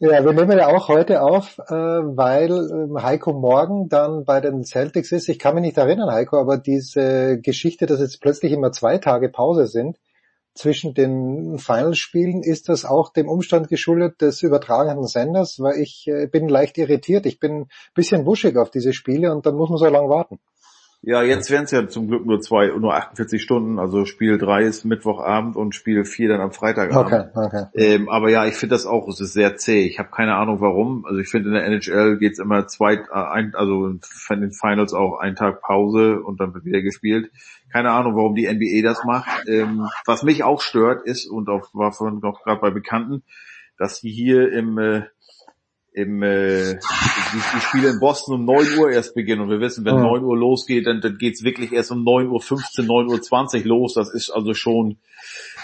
Ja, 0.00 0.24
wir 0.24 0.32
nehmen 0.32 0.58
ja 0.58 0.66
auch 0.66 0.88
heute 0.88 1.22
auf, 1.22 1.58
äh, 1.68 1.72
weil 1.72 2.50
ähm, 2.50 3.00
Heiko 3.00 3.32
morgen 3.32 3.88
dann 3.88 4.24
bei 4.24 4.40
den 4.40 4.64
Celtics 4.64 5.12
ist. 5.12 5.28
Ich 5.28 5.38
kann 5.38 5.54
mich 5.54 5.62
nicht 5.62 5.78
erinnern, 5.78 6.10
Heiko, 6.10 6.40
aber 6.40 6.58
diese 6.58 7.38
Geschichte, 7.40 7.86
dass 7.86 8.00
jetzt 8.00 8.20
plötzlich 8.20 8.50
immer 8.50 8.72
zwei 8.72 8.98
Tage 8.98 9.28
Pause 9.28 9.68
sind 9.68 9.96
zwischen 10.54 10.94
den 10.94 11.58
Finalspielen, 11.58 12.42
ist 12.42 12.68
das 12.68 12.84
auch 12.84 13.12
dem 13.12 13.28
Umstand 13.28 13.68
geschuldet 13.68 14.20
des 14.20 14.42
übertragenen 14.42 15.06
Senders, 15.06 15.60
weil 15.60 15.80
ich 15.80 16.06
äh, 16.08 16.26
bin 16.26 16.48
leicht 16.48 16.76
irritiert. 16.78 17.26
Ich 17.26 17.38
bin 17.38 17.62
ein 17.62 17.68
bisschen 17.94 18.26
wuschig 18.26 18.56
auf 18.56 18.70
diese 18.70 18.92
Spiele 18.92 19.32
und 19.32 19.46
dann 19.46 19.56
muss 19.56 19.70
man 19.70 19.78
so 19.78 19.86
lange 19.86 20.08
warten. 20.08 20.38
Ja, 21.02 21.22
jetzt 21.22 21.50
wären 21.50 21.64
es 21.64 21.70
ja 21.70 21.88
zum 21.88 22.08
Glück 22.08 22.26
nur 22.26 22.42
zwei, 22.42 22.66
nur 22.66 22.94
48 22.94 23.40
Stunden. 23.40 23.78
Also 23.78 24.04
Spiel 24.04 24.36
drei 24.36 24.64
ist 24.64 24.84
Mittwochabend 24.84 25.56
und 25.56 25.74
Spiel 25.74 26.04
vier 26.04 26.28
dann 26.28 26.42
am 26.42 26.52
Freitagabend. 26.52 27.32
Okay, 27.34 27.46
okay. 27.46 27.64
Ähm, 27.74 28.10
aber 28.10 28.28
ja, 28.28 28.44
ich 28.44 28.54
finde 28.54 28.74
das 28.74 28.84
auch, 28.84 29.08
es 29.08 29.18
ist 29.18 29.32
sehr 29.32 29.56
zäh. 29.56 29.80
Ich 29.86 29.98
habe 29.98 30.10
keine 30.10 30.34
Ahnung 30.34 30.60
warum. 30.60 31.06
Also 31.06 31.20
ich 31.20 31.28
finde 31.28 31.48
in 31.48 31.54
der 31.54 31.64
NHL 31.64 32.18
geht's 32.18 32.38
immer 32.38 32.66
zwei, 32.66 32.96
äh, 32.96 33.08
ein, 33.12 33.54
also 33.54 33.86
in 33.86 34.00
den 34.28 34.52
Finals 34.52 34.92
auch 34.92 35.18
einen 35.18 35.36
Tag 35.36 35.62
Pause 35.62 36.20
und 36.20 36.38
dann 36.38 36.52
wird 36.52 36.66
wieder 36.66 36.82
gespielt. 36.82 37.30
Keine 37.72 37.92
Ahnung, 37.92 38.14
warum 38.14 38.34
die 38.34 38.46
NBA 38.46 38.86
das 38.86 39.02
macht. 39.04 39.48
Ähm, 39.48 39.88
was 40.04 40.22
mich 40.22 40.44
auch 40.44 40.60
stört 40.60 41.06
ist, 41.06 41.26
und 41.26 41.48
auch 41.48 41.72
war 41.72 41.92
vorhin 41.92 42.18
noch 42.18 42.42
gerade 42.42 42.60
bei 42.60 42.70
Bekannten, 42.70 43.22
dass 43.78 44.02
die 44.02 44.10
hier 44.10 44.52
im 44.52 44.76
äh, 44.76 45.04
im 45.92 46.22
äh, 46.22 46.74
die, 46.74 46.78
die 47.54 47.60
Spiele 47.60 47.90
in 47.90 48.00
Boston 48.00 48.34
um 48.34 48.44
9 48.44 48.78
Uhr 48.78 48.90
erst 48.90 49.14
beginnen 49.14 49.42
und 49.42 49.50
wir 49.50 49.60
wissen, 49.60 49.84
wenn 49.84 49.96
Mhm. 49.96 50.02
9 50.02 50.24
Uhr 50.24 50.36
losgeht, 50.36 50.86
dann, 50.86 51.00
dann 51.00 51.18
geht's 51.18 51.42
wirklich 51.42 51.72
erst 51.72 51.90
um 51.90 52.04
9.15 52.04 52.88
Uhr, 52.88 53.04
9.20 53.04 53.60
Uhr 53.60 53.66
los. 53.66 53.94
Das 53.94 54.12
ist 54.12 54.30
also 54.30 54.54
schon 54.54 54.98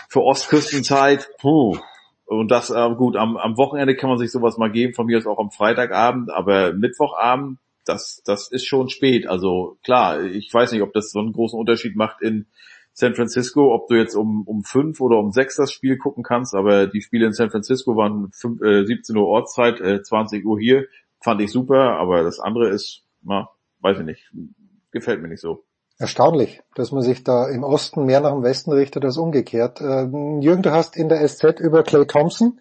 für 0.08 0.22
Ostküstenzeit, 0.22 1.28
puh. 1.38 1.76
Und 2.24 2.50
das, 2.50 2.70
äh, 2.70 2.90
gut, 2.96 3.16
am, 3.16 3.36
am 3.36 3.56
Wochenende 3.56 3.94
kann 3.94 4.10
man 4.10 4.18
sich 4.18 4.32
sowas 4.32 4.58
mal 4.58 4.70
geben, 4.70 4.94
von 4.94 5.06
mir 5.06 5.18
aus 5.18 5.26
auch 5.26 5.38
am 5.38 5.52
Freitagabend, 5.52 6.30
aber 6.30 6.72
Mittwochabend, 6.72 7.58
das, 7.84 8.20
das 8.24 8.50
ist 8.50 8.66
schon 8.66 8.88
spät. 8.88 9.28
Also 9.28 9.78
klar, 9.84 10.24
ich 10.24 10.52
weiß 10.52 10.72
nicht, 10.72 10.82
ob 10.82 10.92
das 10.92 11.12
so 11.12 11.20
einen 11.20 11.32
großen 11.32 11.58
Unterschied 11.58 11.94
macht 11.94 12.20
in 12.20 12.46
San 12.98 13.14
Francisco, 13.14 13.74
ob 13.74 13.88
du 13.88 13.94
jetzt 13.94 14.14
um, 14.14 14.42
um 14.46 14.64
fünf 14.64 15.02
oder 15.02 15.18
um 15.18 15.30
sechs 15.30 15.56
das 15.56 15.70
Spiel 15.70 15.98
gucken 15.98 16.24
kannst, 16.24 16.54
aber 16.54 16.86
die 16.86 17.02
Spiele 17.02 17.26
in 17.26 17.34
San 17.34 17.50
Francisco 17.50 17.94
waren 17.94 18.30
fünf, 18.32 18.62
äh, 18.62 18.86
17 18.86 19.14
Uhr 19.14 19.26
Ortszeit, 19.26 19.82
äh, 19.82 20.02
20 20.02 20.46
Uhr 20.46 20.58
hier, 20.58 20.86
fand 21.20 21.42
ich 21.42 21.52
super, 21.52 21.98
aber 21.98 22.22
das 22.22 22.40
andere 22.40 22.70
ist, 22.70 23.02
na, 23.22 23.50
weiß 23.80 23.98
ich 23.98 24.04
nicht, 24.06 24.32
gefällt 24.92 25.20
mir 25.20 25.28
nicht 25.28 25.42
so. 25.42 25.62
Erstaunlich, 25.98 26.62
dass 26.74 26.90
man 26.90 27.02
sich 27.02 27.22
da 27.22 27.50
im 27.50 27.64
Osten 27.64 28.06
mehr 28.06 28.20
nach 28.20 28.32
dem 28.32 28.42
Westen 28.42 28.72
richtet 28.72 29.04
als 29.04 29.18
umgekehrt. 29.18 29.82
Ähm, 29.82 30.40
Jürgen, 30.40 30.62
du 30.62 30.72
hast 30.72 30.96
in 30.96 31.10
der 31.10 31.26
SZ 31.28 31.60
über 31.60 31.82
Clay 31.82 32.06
Thompson 32.06 32.60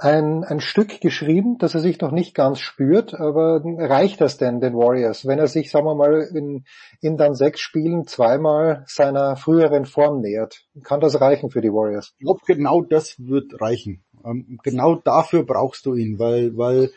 ein, 0.00 0.44
ein 0.44 0.60
Stück 0.60 1.00
geschrieben, 1.00 1.58
das 1.58 1.74
er 1.74 1.80
sich 1.80 2.00
noch 2.00 2.10
nicht 2.10 2.34
ganz 2.34 2.58
spürt, 2.58 3.14
aber 3.14 3.62
reicht 3.64 4.20
das 4.20 4.38
denn 4.38 4.60
den 4.60 4.74
Warriors, 4.74 5.26
wenn 5.26 5.38
er 5.38 5.46
sich, 5.46 5.70
sagen 5.70 5.86
wir 5.86 5.94
mal, 5.94 6.22
in, 6.34 6.64
in 7.00 7.16
dann 7.16 7.34
sechs 7.34 7.60
Spielen 7.60 8.06
zweimal 8.06 8.84
seiner 8.86 9.36
früheren 9.36 9.84
Form 9.84 10.20
nähert? 10.20 10.64
Kann 10.82 11.00
das 11.00 11.20
reichen 11.20 11.50
für 11.50 11.60
die 11.60 11.72
Warriors? 11.72 12.14
Ich 12.18 12.24
glaube, 12.24 12.40
genau 12.46 12.82
das 12.82 13.16
wird 13.18 13.60
reichen. 13.60 14.02
Ähm, 14.24 14.58
genau 14.62 14.94
dafür 14.96 15.44
brauchst 15.44 15.86
du 15.86 15.94
ihn, 15.94 16.18
weil, 16.18 16.56
weil 16.56 16.90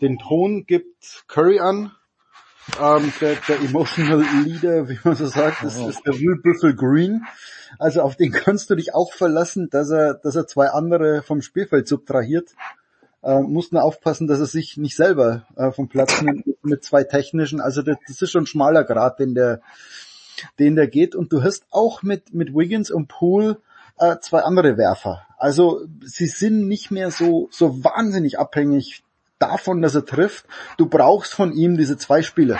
den 0.00 0.18
Ton 0.18 0.64
gibt 0.66 1.24
Curry 1.28 1.60
an. 1.60 1.92
Ähm, 2.80 3.12
der, 3.20 3.36
der 3.48 3.60
Emotional 3.60 4.24
Leader, 4.44 4.88
wie 4.88 4.98
man 5.04 5.14
so 5.14 5.26
sagt, 5.26 5.62
das 5.62 5.76
ist 5.78 6.04
der 6.04 6.14
Will 6.14 6.40
Buffel 6.42 6.74
Green. 6.74 7.24
Also 7.78 8.02
auf 8.02 8.16
den 8.16 8.32
kannst 8.32 8.70
du 8.70 8.74
dich 8.74 8.94
auch 8.94 9.12
verlassen, 9.12 9.68
dass 9.70 9.90
er, 9.90 10.14
dass 10.14 10.36
er 10.36 10.46
zwei 10.46 10.68
andere 10.68 11.22
vom 11.22 11.42
Spielfeld 11.42 11.86
subtrahiert. 11.88 12.50
Ähm, 13.22 13.52
musst 13.52 13.72
nur 13.72 13.82
aufpassen, 13.82 14.26
dass 14.26 14.38
er 14.38 14.46
sich 14.46 14.76
nicht 14.76 14.96
selber 14.96 15.46
äh, 15.56 15.70
vom 15.72 15.88
Platz 15.88 16.22
nimmt 16.22 16.44
mit 16.62 16.84
zwei 16.84 17.04
technischen. 17.04 17.60
Also 17.60 17.82
das, 17.82 17.96
das 18.06 18.22
ist 18.22 18.30
schon 18.30 18.44
ein 18.44 18.46
schmaler 18.46 18.84
Grad, 18.84 19.18
den 19.20 19.34
der, 19.34 19.60
den 20.58 20.76
der 20.76 20.88
geht. 20.88 21.14
Und 21.14 21.32
du 21.32 21.42
hast 21.42 21.64
auch 21.70 22.02
mit, 22.02 22.34
mit 22.34 22.54
Wiggins 22.54 22.90
und 22.90 23.08
Poole 23.08 23.58
äh, 23.98 24.16
zwei 24.20 24.40
andere 24.40 24.76
Werfer. 24.76 25.26
Also 25.38 25.86
sie 26.04 26.26
sind 26.26 26.68
nicht 26.68 26.90
mehr 26.90 27.10
so, 27.10 27.48
so 27.50 27.84
wahnsinnig 27.84 28.38
abhängig 28.38 29.02
davon, 29.38 29.82
dass 29.82 29.94
er 29.94 30.04
trifft. 30.04 30.46
Du 30.78 30.86
brauchst 30.86 31.34
von 31.34 31.52
ihm 31.52 31.76
diese 31.76 31.96
zwei 31.96 32.22
Spiele. 32.22 32.58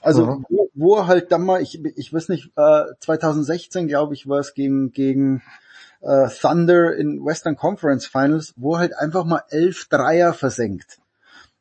Also 0.00 0.26
Mhm. 0.26 0.46
wo, 0.48 0.70
wo 0.74 0.96
er 0.96 1.06
halt 1.06 1.30
dann 1.32 1.44
mal, 1.44 1.62
ich, 1.62 1.84
ich 1.96 2.12
weiß 2.12 2.28
nicht, 2.28 2.50
äh, 2.56 2.84
2016 3.00 3.86
glaube 3.88 4.14
ich 4.14 4.28
war 4.28 4.40
es 4.40 4.54
gegen, 4.54 4.92
gegen 4.92 5.42
äh, 6.00 6.28
Thunder 6.28 6.96
in 6.96 7.24
Western 7.24 7.56
Conference 7.56 8.06
Finals, 8.06 8.54
wo 8.56 8.74
er 8.74 8.80
halt 8.80 8.96
einfach 8.96 9.24
mal 9.24 9.42
elf 9.50 9.88
Dreier 9.88 10.34
versenkt. 10.34 10.98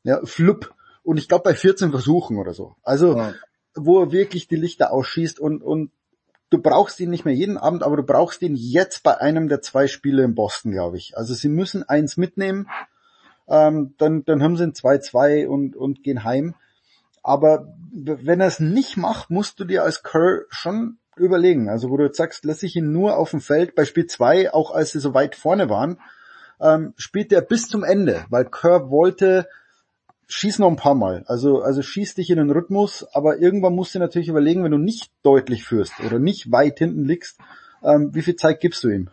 Ja, 0.03 0.19
flupp. 0.25 0.73
Und 1.03 1.17
ich 1.17 1.27
glaube 1.27 1.43
bei 1.43 1.53
14 1.55 1.91
Versuchen 1.91 2.37
oder 2.37 2.53
so. 2.53 2.75
Also 2.83 3.15
wo 3.75 4.01
er 4.01 4.11
wirklich 4.11 4.47
die 4.47 4.55
Lichter 4.55 4.91
ausschießt 4.91 5.39
und, 5.39 5.61
und 5.63 5.91
du 6.49 6.57
brauchst 6.61 6.99
ihn 6.99 7.09
nicht 7.09 7.25
mehr 7.25 7.33
jeden 7.33 7.57
Abend, 7.57 7.83
aber 7.83 7.95
du 7.95 8.03
brauchst 8.03 8.41
ihn 8.41 8.55
jetzt 8.55 9.03
bei 9.03 9.17
einem 9.19 9.47
der 9.47 9.61
zwei 9.61 9.87
Spiele 9.87 10.23
in 10.23 10.35
Boston, 10.35 10.71
glaube 10.71 10.97
ich. 10.97 11.17
Also 11.17 11.33
sie 11.33 11.49
müssen 11.49 11.87
eins 11.87 12.17
mitnehmen, 12.17 12.67
ähm, 13.51 13.93
dann, 13.97 14.23
dann 14.23 14.41
haben 14.41 14.55
sie 14.55 14.63
ein 14.63 14.73
2-2 14.73 15.45
und, 15.45 15.75
und 15.75 16.03
gehen 16.03 16.23
heim. 16.23 16.55
Aber 17.21 17.75
wenn 17.91 18.39
er 18.39 18.47
es 18.47 18.61
nicht 18.61 18.95
macht, 18.95 19.29
musst 19.29 19.59
du 19.59 19.65
dir 19.65 19.83
als 19.83 20.03
Kerr 20.03 20.45
schon 20.49 20.97
überlegen. 21.17 21.69
Also 21.69 21.89
wo 21.89 21.97
du 21.97 22.05
jetzt 22.05 22.17
sagst, 22.17 22.45
lass 22.45 22.63
ich 22.63 22.77
ihn 22.77 22.93
nur 22.93 23.17
auf 23.17 23.31
dem 23.31 23.41
Feld, 23.41 23.75
bei 23.75 23.83
Spiel 23.83 24.07
2, 24.07 24.53
auch 24.53 24.71
als 24.71 24.91
sie 24.91 24.99
so 24.99 25.13
weit 25.13 25.35
vorne 25.35 25.69
waren, 25.69 25.99
ähm, 26.61 26.93
spielt 26.95 27.33
er 27.33 27.41
bis 27.41 27.67
zum 27.67 27.83
Ende, 27.83 28.25
weil 28.29 28.45
Kerr 28.45 28.89
wollte, 28.89 29.47
schieß 30.27 30.59
noch 30.59 30.69
ein 30.69 30.77
paar 30.77 30.95
Mal. 30.95 31.25
Also, 31.27 31.61
also 31.61 31.81
schieß 31.81 32.15
dich 32.15 32.29
in 32.29 32.37
den 32.37 32.51
Rhythmus, 32.51 33.05
aber 33.11 33.39
irgendwann 33.39 33.75
musst 33.75 33.93
du 33.93 33.99
natürlich 33.99 34.29
überlegen, 34.29 34.63
wenn 34.63 34.71
du 34.71 34.77
nicht 34.77 35.11
deutlich 35.23 35.65
führst 35.65 35.99
oder 36.05 36.19
nicht 36.19 36.53
weit 36.53 36.79
hinten 36.79 37.03
liegst, 37.03 37.37
ähm, 37.83 38.15
wie 38.15 38.21
viel 38.21 38.37
Zeit 38.37 38.61
gibst 38.61 38.83
du 38.85 38.89
ihm? 38.89 39.09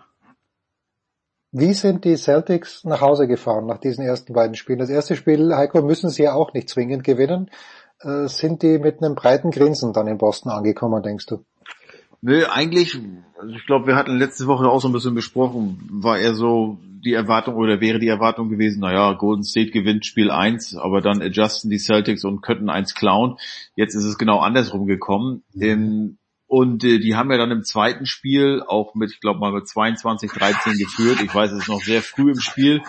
Wie 1.51 1.73
sind 1.73 2.05
die 2.05 2.17
Celtics 2.17 2.85
nach 2.85 3.01
Hause 3.01 3.27
gefahren 3.27 3.67
nach 3.67 3.79
diesen 3.79 4.05
ersten 4.05 4.35
beiden 4.35 4.55
Spielen? 4.55 4.79
Das 4.79 4.91
erste 4.91 5.17
Spiel, 5.17 5.55
Heiko, 5.55 5.83
müssen 5.83 6.11
sie 6.11 6.25
ja 6.25 6.35
auch 6.35 6.53
nicht 6.53 6.69
zwingend 6.69 7.05
gewinnen. 7.05 7.51
Äh, 8.01 8.29
sind 8.29 8.63
die 8.63 8.79
mit 8.79 9.03
einem 9.03 9.15
breiten 9.15 9.51
Grinsen 9.51 9.93
dann 9.93 10.07
in 10.07 10.19
Boston 10.19 10.53
angekommen, 10.53 11.03
denkst 11.03 11.27
du? 11.27 11.45
Nö, 12.21 12.45
eigentlich, 12.47 13.01
also 13.39 13.55
ich 13.55 13.65
glaube, 13.65 13.87
wir 13.87 13.97
hatten 13.97 14.19
letzte 14.19 14.47
Woche 14.47 14.69
auch 14.69 14.81
so 14.81 14.89
ein 14.89 14.93
bisschen 14.93 15.15
besprochen, 15.15 15.89
war 15.91 16.19
eher 16.19 16.35
so 16.35 16.79
die 16.83 17.15
Erwartung 17.15 17.55
oder 17.55 17.81
wäre 17.81 18.01
die 18.01 18.09
Erwartung 18.09 18.49
gewesen, 18.49 18.81
naja, 18.81 19.13
Golden 19.13 19.45
State 19.45 19.71
gewinnt 19.71 20.05
Spiel 20.05 20.31
1, 20.31 20.77
aber 20.77 21.01
dann 21.01 21.23
adjusten 21.23 21.71
die 21.71 21.79
Celtics 21.79 22.25
und 22.25 22.43
könnten 22.43 22.71
eins 22.71 22.95
klauen. 22.95 23.37
Jetzt 23.77 23.95
ist 23.95 24.05
es 24.05 24.19
genau 24.19 24.41
andersrum 24.41 24.87
gekommen. 24.87 25.45
Ähm, 25.59 26.18
und 26.49 26.83
äh, 26.83 26.99
die 26.99 27.15
haben 27.15 27.31
ja 27.31 27.37
dann 27.37 27.51
im 27.51 27.63
zweiten 27.63 28.07
Spiel 28.07 28.63
auch 28.67 28.95
mit, 28.95 29.11
ich 29.13 29.21
glaube 29.21 29.39
mal 29.39 29.53
mit 29.53 29.69
22, 29.69 30.33
13 30.33 30.79
geführt. 30.79 31.21
Ich 31.23 31.33
weiß, 31.33 31.53
es 31.53 31.61
ist 31.61 31.69
noch 31.69 31.83
sehr 31.83 32.03
früh 32.03 32.33
im 32.33 32.41
Spiel, 32.41 32.83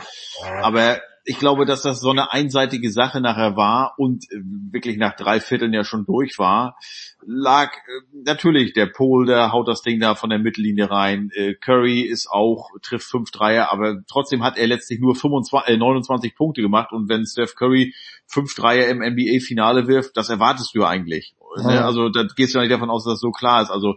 aber 0.62 1.02
ich 1.26 1.40
glaube, 1.40 1.66
dass 1.66 1.82
das 1.82 2.00
so 2.00 2.10
eine 2.10 2.32
einseitige 2.32 2.92
Sache 2.92 3.22
nachher 3.22 3.56
war 3.56 3.94
und 3.98 4.24
äh, 4.32 4.38
wirklich 4.72 4.98
nach 4.98 5.16
drei 5.16 5.40
Vierteln 5.40 5.74
ja 5.74 5.84
schon 5.84 6.06
durch 6.06 6.40
war, 6.40 6.78
lag 7.26 7.72
äh, 7.74 8.22
natürlich 8.26 8.74
der 8.74 8.88
Pol, 8.88 9.26
der 9.26 9.52
haut 9.52 9.68
das 9.68 9.82
Ding 9.82 10.00
da 10.00 10.16
von 10.16 10.30
der 10.30 10.40
Mittellinie 10.40 10.90
rein. 10.90 11.30
Äh, 11.34 11.56
Curry 11.56 12.02
ist 12.02 12.28
auch, 12.30 12.70
trifft 12.82 13.10
fünf 13.10 13.32
Dreier, 13.32 13.72
aber 13.72 14.02
trotzdem 14.08 14.44
hat 14.44 14.58
er 14.58 14.68
letztlich 14.68 15.00
nur 15.00 15.16
25, 15.16 15.74
äh, 15.74 15.78
29 15.78 16.36
Punkte 16.36 16.62
gemacht 16.62 16.92
und 16.92 17.10
wenn 17.10 17.26
Steph 17.26 17.56
Curry 17.56 17.94
fünf 18.26 18.56
Dreier 18.56 18.88
im 18.88 19.00
NBA-Finale 19.00 19.88
wirft, 19.88 20.16
das 20.18 20.30
erwartest 20.30 20.74
du 20.76 20.82
ja 20.82 20.88
eigentlich. 20.88 21.36
Ne? 21.58 21.76
Ja. 21.76 21.86
Also 21.86 22.10
da 22.10 22.24
gehst 22.36 22.54
du 22.54 22.60
ja 22.60 22.64
nicht 22.64 22.74
davon 22.74 22.90
aus, 22.90 23.04
dass 23.04 23.16
das 23.16 23.20
so 23.22 23.32
klar 23.32 23.62
ist. 23.62 23.72
Also 23.72 23.96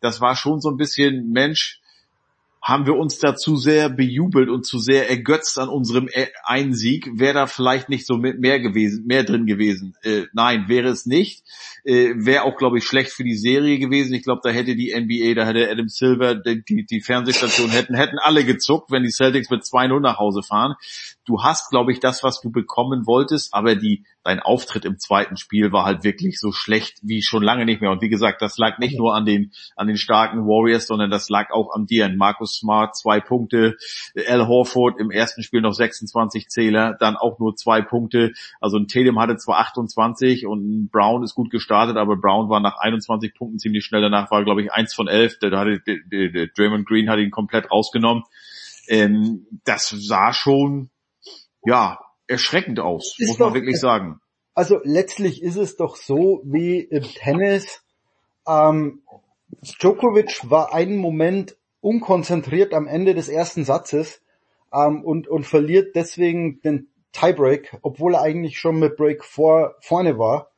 das 0.00 0.20
war 0.20 0.36
schon 0.36 0.60
so 0.60 0.70
ein 0.70 0.76
bisschen, 0.76 1.30
Mensch, 1.30 1.79
haben 2.62 2.86
wir 2.86 2.96
uns 2.96 3.18
da 3.18 3.34
zu 3.36 3.56
sehr 3.56 3.88
bejubelt 3.88 4.50
und 4.50 4.66
zu 4.66 4.78
sehr 4.78 5.08
ergötzt 5.08 5.58
an 5.58 5.68
unserem 5.68 6.08
E- 6.08 6.28
einen 6.44 6.74
Sieg, 6.74 7.08
wäre 7.14 7.34
da 7.34 7.46
vielleicht 7.46 7.88
nicht 7.88 8.06
so 8.06 8.18
mehr 8.18 8.60
gewesen, 8.60 9.06
mehr 9.06 9.24
drin 9.24 9.46
gewesen. 9.46 9.94
Äh, 10.02 10.24
nein, 10.34 10.66
wäre 10.68 10.88
es 10.88 11.06
nicht. 11.06 11.42
Äh, 11.84 12.12
wäre 12.16 12.42
auch, 12.44 12.56
glaube 12.58 12.78
ich, 12.78 12.84
schlecht 12.84 13.12
für 13.12 13.24
die 13.24 13.36
Serie 13.36 13.78
gewesen. 13.78 14.12
Ich 14.12 14.24
glaube, 14.24 14.42
da 14.44 14.50
hätte 14.50 14.76
die 14.76 14.92
NBA, 14.92 15.34
da 15.34 15.46
hätte 15.46 15.70
Adam 15.70 15.88
Silver, 15.88 16.34
die, 16.34 16.62
die, 16.62 16.84
die 16.84 17.00
Fernsehstation 17.00 17.70
hätten, 17.70 17.94
hätten 17.94 18.18
alle 18.18 18.44
gezuckt, 18.44 18.90
wenn 18.90 19.04
die 19.04 19.10
Celtics 19.10 19.48
mit 19.48 19.62
2-0 19.62 20.00
nach 20.00 20.18
Hause 20.18 20.42
fahren. 20.42 20.74
Du 21.30 21.44
hast, 21.44 21.70
glaube 21.70 21.92
ich, 21.92 22.00
das, 22.00 22.24
was 22.24 22.40
du 22.40 22.50
bekommen 22.50 23.06
wolltest, 23.06 23.54
aber 23.54 23.76
die, 23.76 24.04
dein 24.24 24.40
Auftritt 24.40 24.84
im 24.84 24.98
zweiten 24.98 25.36
Spiel 25.36 25.70
war 25.70 25.84
halt 25.84 26.02
wirklich 26.02 26.40
so 26.40 26.50
schlecht 26.50 26.98
wie 27.02 27.22
schon 27.22 27.44
lange 27.44 27.64
nicht 27.64 27.80
mehr. 27.80 27.92
Und 27.92 28.02
wie 28.02 28.08
gesagt, 28.08 28.42
das 28.42 28.58
lag 28.58 28.80
nicht 28.80 28.98
nur 28.98 29.14
an 29.14 29.24
den, 29.24 29.52
an 29.76 29.86
den 29.86 29.96
starken 29.96 30.40
Warriors, 30.40 30.88
sondern 30.88 31.08
das 31.08 31.28
lag 31.28 31.52
auch 31.52 31.72
an 31.72 31.86
dir. 31.86 32.08
Markus 32.08 32.56
Smart, 32.56 32.96
zwei 32.96 33.20
Punkte, 33.20 33.76
Al 34.26 34.48
Horford 34.48 34.98
im 34.98 35.12
ersten 35.12 35.44
Spiel 35.44 35.60
noch 35.60 35.72
26 35.72 36.48
Zähler, 36.48 36.96
dann 36.98 37.16
auch 37.16 37.38
nur 37.38 37.54
zwei 37.54 37.80
Punkte. 37.80 38.32
Also 38.60 38.78
ein 38.78 38.88
Tatum 38.88 39.20
hatte 39.20 39.36
zwar 39.36 39.60
28 39.60 40.48
und 40.48 40.64
ein 40.64 40.88
Brown 40.90 41.22
ist 41.22 41.36
gut 41.36 41.50
gestartet, 41.50 41.96
aber 41.96 42.16
Brown 42.16 42.48
war 42.48 42.58
nach 42.58 42.78
21 42.80 43.34
Punkten 43.34 43.60
ziemlich 43.60 43.84
schnell. 43.84 44.02
Danach 44.02 44.32
war, 44.32 44.42
glaube 44.42 44.62
ich, 44.62 44.72
eins 44.72 44.94
von 44.94 45.06
elf. 45.06 45.36
Hatte, 45.40 45.80
der, 45.86 46.30
der 46.30 46.46
Draymond 46.48 46.88
Green 46.88 47.08
hat 47.08 47.20
ihn 47.20 47.30
komplett 47.30 47.70
rausgenommen. 47.70 48.24
Ähm, 48.88 49.46
das 49.64 49.90
sah 49.90 50.32
schon, 50.32 50.90
ja, 51.64 51.98
erschreckend 52.26 52.80
aus, 52.80 53.16
Ist 53.18 53.28
muss 53.28 53.38
man 53.38 53.48
doch- 53.48 53.54
wirklich 53.54 53.78
sagen. 53.80 54.20
Also 54.54 54.80
letztlich 54.82 55.42
ist 55.42 55.56
es 55.56 55.76
doch 55.76 55.96
so 55.96 56.42
wie 56.44 56.80
im 56.80 57.02
Tennis. 57.04 57.82
Ähm, 58.46 59.02
Djokovic 59.80 60.40
war 60.50 60.74
einen 60.74 60.96
Moment 60.96 61.56
unkonzentriert 61.80 62.74
am 62.74 62.86
Ende 62.86 63.14
des 63.14 63.28
ersten 63.28 63.64
Satzes 63.64 64.20
ähm, 64.72 65.02
und, 65.04 65.28
und 65.28 65.44
verliert 65.46 65.94
deswegen 65.96 66.60
den 66.62 66.88
Tiebreak, 67.12 67.76
obwohl 67.82 68.14
er 68.14 68.22
eigentlich 68.22 68.58
schon 68.58 68.78
mit 68.78 68.96
Break 68.96 69.24
vor, 69.24 69.74
vorne 69.80 70.18
war. 70.18 70.50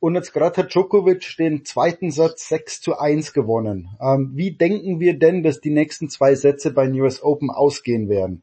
und 0.00 0.14
jetzt 0.16 0.32
gerade 0.32 0.56
hat 0.62 0.72
Djokovic 0.74 1.36
den 1.38 1.64
zweiten 1.64 2.10
Satz 2.10 2.48
6 2.48 2.80
zu 2.80 2.98
1 2.98 3.32
gewonnen. 3.32 3.90
Ähm, 4.00 4.32
wie 4.34 4.52
denken 4.56 4.98
wir 4.98 5.18
denn, 5.18 5.42
dass 5.42 5.60
die 5.60 5.70
nächsten 5.70 6.08
zwei 6.08 6.34
Sätze 6.34 6.72
bei 6.72 6.90
US 6.92 7.22
Open 7.22 7.50
ausgehen 7.50 8.08
werden? 8.08 8.42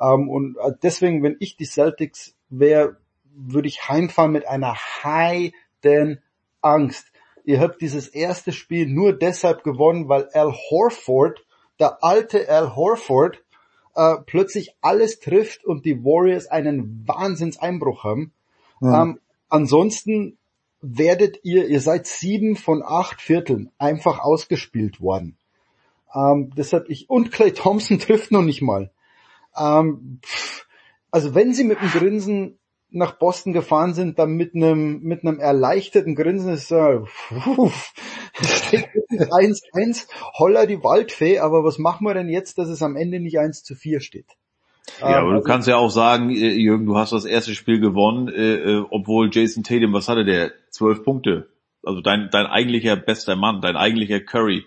Ähm, 0.00 0.28
und 0.28 0.56
äh, 0.58 0.72
deswegen, 0.82 1.22
wenn 1.22 1.36
ich 1.40 1.56
die 1.56 1.64
Celtics 1.64 2.34
wäre, 2.48 2.96
würde 3.34 3.68
ich 3.68 3.88
heimfahren 3.88 4.32
mit 4.32 4.46
einer 4.48 4.74
heiden 4.74 6.20
Angst. 6.62 7.06
Ihr 7.44 7.60
habt 7.60 7.80
dieses 7.80 8.08
erste 8.08 8.52
Spiel 8.52 8.86
nur 8.86 9.12
deshalb 9.12 9.62
gewonnen, 9.62 10.08
weil 10.08 10.28
Al 10.32 10.52
Horford, 10.52 11.44
der 11.78 12.02
alte 12.02 12.48
Al 12.48 12.74
Horford, 12.74 13.42
äh, 13.94 14.16
plötzlich 14.26 14.74
alles 14.80 15.20
trifft 15.20 15.64
und 15.64 15.84
die 15.84 16.04
Warriors 16.04 16.48
einen 16.48 17.06
Wahnsinnseinbruch 17.06 18.04
haben. 18.04 18.32
Mhm. 18.80 18.94
Ähm, 18.94 19.20
ansonsten 19.48 20.38
werdet 20.80 21.40
ihr, 21.44 21.66
ihr 21.68 21.80
seid 21.80 22.06
sieben 22.06 22.56
von 22.56 22.82
acht 22.84 23.20
Vierteln 23.20 23.70
einfach 23.78 24.18
ausgespielt 24.18 25.00
worden. 25.00 25.36
Ähm, 26.14 26.52
deshalb 26.56 26.88
ich, 26.88 27.08
und 27.08 27.32
Clay 27.32 27.52
Thompson 27.52 27.98
trifft 28.00 28.30
noch 28.30 28.42
nicht 28.42 28.62
mal. 28.62 28.90
Ähm, 29.58 30.20
pff, 30.24 30.66
also 31.10 31.34
wenn 31.34 31.54
sie 31.54 31.64
mit 31.64 31.80
dem 31.80 31.88
Grinsen 31.88 32.58
nach 32.90 33.18
Boston 33.18 33.52
gefahren 33.52 33.94
sind, 33.94 34.18
dann 34.18 34.32
mit 34.32 34.54
einem 34.54 35.00
mit 35.02 35.24
einem 35.24 35.38
erleichterten 35.40 36.14
Grinsen 36.14 36.52
ist 36.52 36.70
äh, 36.70 37.00
1-1, 38.36 40.06
holla 40.38 40.66
die 40.66 40.82
Waldfee, 40.82 41.38
aber 41.38 41.64
was 41.64 41.78
machen 41.78 42.06
wir 42.06 42.14
denn 42.14 42.28
jetzt, 42.28 42.58
dass 42.58 42.68
es 42.68 42.82
am 42.82 42.96
Ende 42.96 43.20
nicht 43.20 43.38
1 43.38 43.64
zu 43.64 43.74
4 43.74 44.00
steht? 44.00 44.26
Ja, 45.00 45.18
aber 45.18 45.30
du 45.30 45.36
also 45.36 45.46
kannst 45.46 45.68
ja 45.68 45.76
auch 45.76 45.90
sagen, 45.90 46.30
äh, 46.30 46.52
Jürgen, 46.52 46.86
du 46.86 46.96
hast 46.96 47.12
das 47.12 47.24
erste 47.24 47.54
Spiel 47.54 47.80
gewonnen, 47.80 48.28
äh, 48.28 48.54
äh, 48.54 48.84
obwohl 48.90 49.30
Jason 49.32 49.62
Tatum, 49.62 49.92
was 49.92 50.08
hatte 50.08 50.24
der? 50.24 50.52
Zwölf 50.70 51.02
Punkte. 51.02 51.48
Also 51.82 52.00
dein, 52.00 52.28
dein 52.30 52.46
eigentlicher 52.46 52.96
bester 52.96 53.36
Mann, 53.36 53.60
dein 53.60 53.76
eigentlicher 53.76 54.20
Curry. 54.20 54.64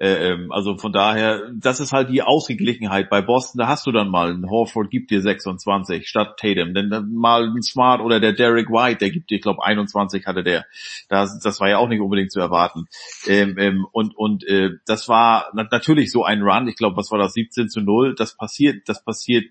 Äh, 0.00 0.30
ähm, 0.30 0.52
also 0.52 0.76
von 0.76 0.92
daher, 0.92 1.50
das 1.54 1.80
ist 1.80 1.92
halt 1.92 2.08
die 2.10 2.22
Ausgeglichenheit. 2.22 3.10
Bei 3.10 3.20
Boston, 3.20 3.58
da 3.58 3.66
hast 3.66 3.86
du 3.86 3.92
dann 3.92 4.10
mal, 4.10 4.32
ein 4.32 4.48
Horford 4.48 4.90
gibt 4.90 5.10
dir 5.10 5.20
26 5.20 6.08
statt 6.08 6.38
Tatum. 6.38 6.72
Denn 6.74 6.88
dann 6.90 7.12
mal 7.12 7.44
ein 7.44 7.62
Smart 7.62 8.00
oder 8.00 8.20
der 8.20 8.32
Derek 8.32 8.70
White, 8.70 8.98
der 8.98 9.10
gibt 9.10 9.30
dir, 9.30 9.36
ich 9.36 9.42
glaube 9.42 9.64
21 9.64 10.26
hatte 10.26 10.44
der. 10.44 10.66
Das, 11.08 11.40
das 11.40 11.60
war 11.60 11.68
ja 11.68 11.78
auch 11.78 11.88
nicht 11.88 12.00
unbedingt 12.00 12.30
zu 12.30 12.38
erwarten. 12.40 12.86
Ähm, 13.26 13.56
ähm, 13.58 13.86
und 13.92 14.16
und 14.16 14.46
äh, 14.46 14.70
das 14.86 15.08
war 15.08 15.50
natürlich 15.54 16.12
so 16.12 16.24
ein 16.24 16.42
Run. 16.42 16.68
Ich 16.68 16.76
glaube, 16.76 16.96
was 16.96 17.10
war 17.10 17.18
das? 17.18 17.32
17 17.32 17.68
zu 17.68 17.80
0. 17.80 18.14
Das 18.14 18.36
passiert, 18.36 18.88
das 18.88 19.04
passiert 19.04 19.46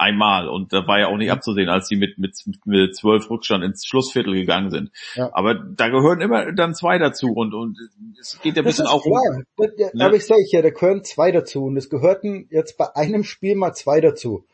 einmal 0.00 0.48
und 0.48 0.72
da 0.72 0.86
war 0.86 0.98
ja 0.98 1.08
auch 1.08 1.16
nicht 1.16 1.30
abzusehen, 1.30 1.68
als 1.68 1.88
sie 1.88 1.96
mit 1.96 2.18
mit 2.18 2.34
mit 2.64 2.96
zwölf 2.96 3.28
Rückstand 3.30 3.64
ins 3.64 3.86
Schlussviertel 3.86 4.34
gegangen 4.34 4.70
sind. 4.70 4.90
Ja. 5.14 5.30
Aber 5.32 5.54
da 5.54 5.88
gehören 5.88 6.20
immer 6.20 6.52
dann 6.52 6.74
zwei 6.74 6.98
dazu 6.98 7.28
und 7.28 7.54
und 7.54 7.78
es 8.18 8.40
geht 8.42 8.56
ja 8.56 8.62
ein 8.62 8.66
bisschen 8.66 8.86
auch 8.86 9.02
klar. 9.02 9.22
um. 9.56 9.66
Ne? 9.92 10.04
Aber 10.04 10.16
ich 10.16 10.26
sage 10.26 10.40
ja, 10.50 10.62
da 10.62 10.70
gehören 10.70 11.04
zwei 11.04 11.30
dazu 11.32 11.64
und 11.64 11.76
es 11.76 11.88
gehörten 11.90 12.48
jetzt 12.50 12.76
bei 12.78 12.94
einem 12.94 13.24
Spiel 13.24 13.54
mal 13.54 13.72
zwei 13.72 14.00
dazu. 14.00 14.44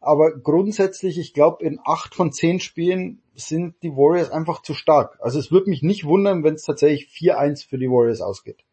Aber 0.00 0.32
grundsätzlich, 0.36 1.18
ich 1.18 1.32
glaube, 1.32 1.64
in 1.64 1.80
acht 1.84 2.14
von 2.14 2.30
zehn 2.30 2.60
Spielen 2.60 3.22
sind 3.34 3.74
die 3.82 3.90
Warriors 3.90 4.30
einfach 4.30 4.60
zu 4.60 4.74
stark. 4.74 5.18
Also 5.20 5.38
es 5.38 5.50
würde 5.50 5.70
mich 5.70 5.82
nicht 5.82 6.04
wundern, 6.04 6.44
wenn 6.44 6.54
es 6.54 6.64
tatsächlich 6.64 7.08
4-1 7.08 7.66
für 7.66 7.78
die 7.78 7.88
Warriors 7.88 8.20
ausgeht. 8.20 8.64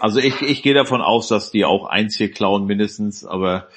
Also 0.00 0.20
ich, 0.20 0.40
ich 0.42 0.62
gehe 0.62 0.74
davon 0.74 1.02
aus, 1.02 1.28
dass 1.28 1.50
die 1.50 1.64
auch 1.64 1.86
eins 1.86 2.16
hier 2.16 2.30
klauen 2.30 2.66
mindestens, 2.66 3.24
aber 3.24 3.68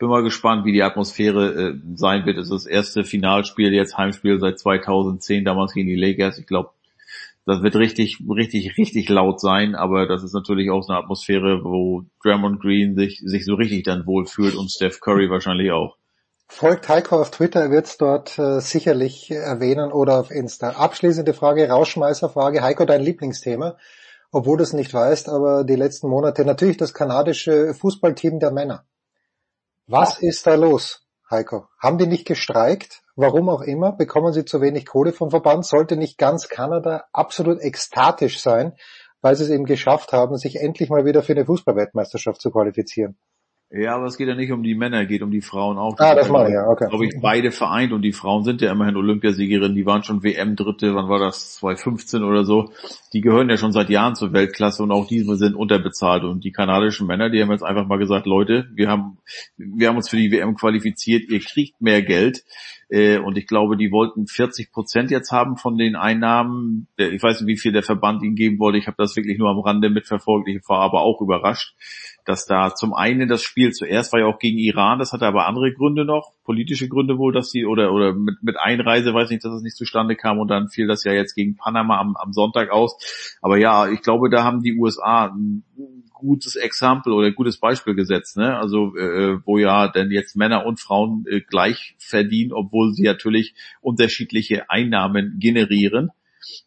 bin 0.00 0.08
mal 0.08 0.22
gespannt, 0.22 0.64
wie 0.64 0.72
die 0.72 0.82
Atmosphäre 0.82 1.52
äh, 1.52 1.74
sein 1.94 2.24
wird. 2.24 2.38
Es 2.38 2.46
ist 2.46 2.64
das 2.64 2.66
erste 2.66 3.04
Finalspiel, 3.04 3.72
jetzt 3.72 3.96
Heimspiel 3.98 4.40
seit 4.40 4.58
2010, 4.58 5.44
damals 5.44 5.74
gegen 5.74 5.88
die 5.88 5.94
Lakers. 5.94 6.38
Ich 6.38 6.46
glaube, 6.46 6.70
das 7.44 7.62
wird 7.62 7.76
richtig, 7.76 8.18
richtig, 8.28 8.78
richtig 8.78 9.08
laut 9.10 9.40
sein, 9.40 9.74
aber 9.74 10.06
das 10.06 10.24
ist 10.24 10.32
natürlich 10.32 10.70
auch 10.70 10.82
so 10.82 10.92
eine 10.92 11.02
Atmosphäre, 11.02 11.64
wo 11.64 12.04
Draymond 12.22 12.60
Green 12.60 12.96
sich, 12.96 13.20
sich 13.22 13.44
so 13.44 13.54
richtig 13.54 13.84
dann 13.84 14.06
wohlfühlt 14.06 14.54
und 14.54 14.70
Steph 14.70 15.00
Curry 15.00 15.28
wahrscheinlich 15.28 15.70
auch. 15.70 15.96
Folgt 16.48 16.88
Heiko 16.88 17.20
auf 17.20 17.30
Twitter, 17.30 17.60
er 17.60 17.70
wird 17.70 17.86
es 17.86 17.98
dort 17.98 18.38
äh, 18.38 18.60
sicherlich 18.60 19.30
erwähnen 19.30 19.92
oder 19.92 20.18
auf 20.18 20.30
Insta. 20.30 20.70
Abschließende 20.70 21.34
Frage, 21.34 21.68
Rauschmeißerfrage. 21.68 22.62
Heiko, 22.62 22.86
dein 22.86 23.02
Lieblingsthema, 23.02 23.76
obwohl 24.32 24.56
du 24.56 24.62
es 24.62 24.72
nicht 24.72 24.94
weißt, 24.94 25.28
aber 25.28 25.64
die 25.64 25.76
letzten 25.76 26.08
Monate 26.08 26.46
natürlich 26.46 26.78
das 26.78 26.94
kanadische 26.94 27.74
Fußballteam 27.74 28.40
der 28.40 28.50
Männer. 28.50 28.84
Was 29.92 30.22
ist 30.22 30.46
da 30.46 30.54
los, 30.54 31.04
Heiko? 31.28 31.66
Haben 31.82 31.98
die 31.98 32.06
nicht 32.06 32.24
gestreikt? 32.24 33.02
Warum 33.16 33.48
auch 33.48 33.62
immer? 33.62 33.90
Bekommen 33.90 34.32
sie 34.32 34.44
zu 34.44 34.60
wenig 34.60 34.86
Kohle 34.86 35.12
vom 35.12 35.30
Verband? 35.30 35.66
Sollte 35.66 35.96
nicht 35.96 36.16
ganz 36.16 36.48
Kanada 36.48 37.06
absolut 37.12 37.60
ekstatisch 37.60 38.40
sein, 38.40 38.76
weil 39.20 39.34
sie 39.34 39.42
es 39.42 39.50
eben 39.50 39.64
geschafft 39.64 40.12
haben, 40.12 40.36
sich 40.36 40.60
endlich 40.60 40.90
mal 40.90 41.04
wieder 41.06 41.24
für 41.24 41.32
eine 41.32 41.44
Fußballweltmeisterschaft 41.44 42.40
zu 42.40 42.52
qualifizieren? 42.52 43.18
Ja, 43.72 43.94
aber 43.94 44.06
es 44.06 44.16
geht 44.16 44.26
ja 44.26 44.34
nicht 44.34 44.50
um 44.50 44.64
die 44.64 44.74
Männer, 44.74 45.06
geht 45.06 45.22
um 45.22 45.30
die 45.30 45.42
Frauen 45.42 45.78
auch. 45.78 45.96
ah, 45.98 46.16
das 46.16 46.28
mache 46.28 46.48
ich, 46.48 46.54
ja, 46.54 46.66
okay. 46.66 46.88
Glaube 46.88 47.06
ich, 47.06 47.14
beide 47.22 47.52
vereint 47.52 47.92
und 47.92 48.02
die 48.02 48.12
Frauen 48.12 48.42
sind 48.42 48.60
ja 48.60 48.72
immerhin 48.72 48.96
Olympiasiegerinnen, 48.96 49.76
die 49.76 49.86
waren 49.86 50.02
schon 50.02 50.24
WM-Dritte, 50.24 50.92
wann 50.96 51.08
war 51.08 51.20
das, 51.20 51.54
2015 51.54 52.24
oder 52.24 52.44
so. 52.44 52.72
Die 53.12 53.20
gehören 53.20 53.48
ja 53.48 53.56
schon 53.56 53.70
seit 53.70 53.88
Jahren 53.88 54.16
zur 54.16 54.32
Weltklasse 54.32 54.82
und 54.82 54.90
auch 54.90 55.06
diese 55.06 55.36
sind 55.36 55.54
unterbezahlt 55.54 56.24
und 56.24 56.42
die 56.42 56.50
kanadischen 56.50 57.06
Männer, 57.06 57.30
die 57.30 57.40
haben 57.40 57.52
jetzt 57.52 57.62
einfach 57.62 57.86
mal 57.86 57.98
gesagt, 57.98 58.26
Leute, 58.26 58.68
wir 58.74 58.88
haben, 58.88 59.18
wir 59.56 59.88
haben 59.88 59.96
uns 59.96 60.08
für 60.08 60.16
die 60.16 60.32
WM 60.32 60.56
qualifiziert, 60.56 61.30
ihr 61.30 61.38
kriegt 61.38 61.80
mehr 61.80 62.02
Geld. 62.02 62.42
Äh, 62.88 63.18
und 63.18 63.38
ich 63.38 63.46
glaube, 63.46 63.76
die 63.76 63.92
wollten 63.92 64.26
40 64.26 64.72
Prozent 64.72 65.12
jetzt 65.12 65.30
haben 65.30 65.56
von 65.56 65.78
den 65.78 65.94
Einnahmen. 65.94 66.88
Ich 66.96 67.22
weiß 67.22 67.40
nicht, 67.40 67.46
wie 67.46 67.56
viel 67.56 67.70
der 67.70 67.84
Verband 67.84 68.24
ihnen 68.24 68.34
geben 68.34 68.58
wollte. 68.58 68.78
Ich 68.78 68.88
habe 68.88 68.96
das 68.98 69.14
wirklich 69.14 69.38
nur 69.38 69.48
am 69.48 69.60
Rande 69.60 69.90
mitverfolgt. 69.90 70.48
Ich 70.48 70.68
war 70.68 70.80
aber 70.80 71.02
auch 71.02 71.20
überrascht 71.20 71.76
dass 72.24 72.46
da 72.46 72.74
zum 72.74 72.94
einen 72.94 73.28
das 73.28 73.42
Spiel 73.42 73.72
zuerst 73.72 74.12
war 74.12 74.20
ja 74.20 74.26
auch 74.26 74.38
gegen 74.38 74.58
Iran, 74.58 74.98
das 74.98 75.12
hatte 75.12 75.26
aber 75.26 75.46
andere 75.46 75.72
Gründe 75.72 76.04
noch, 76.04 76.32
politische 76.44 76.88
Gründe 76.88 77.18
wohl, 77.18 77.32
dass 77.32 77.50
sie 77.50 77.64
oder 77.64 77.92
oder 77.92 78.14
mit, 78.14 78.42
mit 78.42 78.58
Einreise, 78.58 79.14
weiß 79.14 79.30
nicht, 79.30 79.44
dass 79.44 79.54
es 79.54 79.62
nicht 79.62 79.76
zustande 79.76 80.16
kam 80.16 80.38
und 80.38 80.48
dann 80.48 80.68
fiel 80.68 80.86
das 80.86 81.04
ja 81.04 81.12
jetzt 81.12 81.34
gegen 81.34 81.56
Panama 81.56 81.98
am, 81.98 82.16
am 82.16 82.32
Sonntag 82.32 82.70
aus. 82.70 82.96
Aber 83.40 83.56
ja, 83.56 83.88
ich 83.88 84.02
glaube, 84.02 84.30
da 84.30 84.44
haben 84.44 84.62
die 84.62 84.76
USA 84.78 85.26
ein 85.26 85.64
gutes 86.20 86.54
Exempel 86.54 87.12
oder 87.12 87.28
ein 87.28 87.34
gutes 87.34 87.58
Beispiel 87.58 87.94
gesetzt, 87.94 88.36
ne? 88.36 88.56
Also 88.56 88.94
äh, 88.96 89.38
wo 89.44 89.58
ja 89.58 89.88
denn 89.88 90.10
jetzt 90.10 90.36
Männer 90.36 90.66
und 90.66 90.78
Frauen 90.78 91.24
äh, 91.28 91.40
gleich 91.40 91.96
verdienen, 91.98 92.52
obwohl 92.52 92.92
sie 92.92 93.04
natürlich 93.04 93.54
unterschiedliche 93.80 94.70
Einnahmen 94.70 95.38
generieren. 95.38 96.10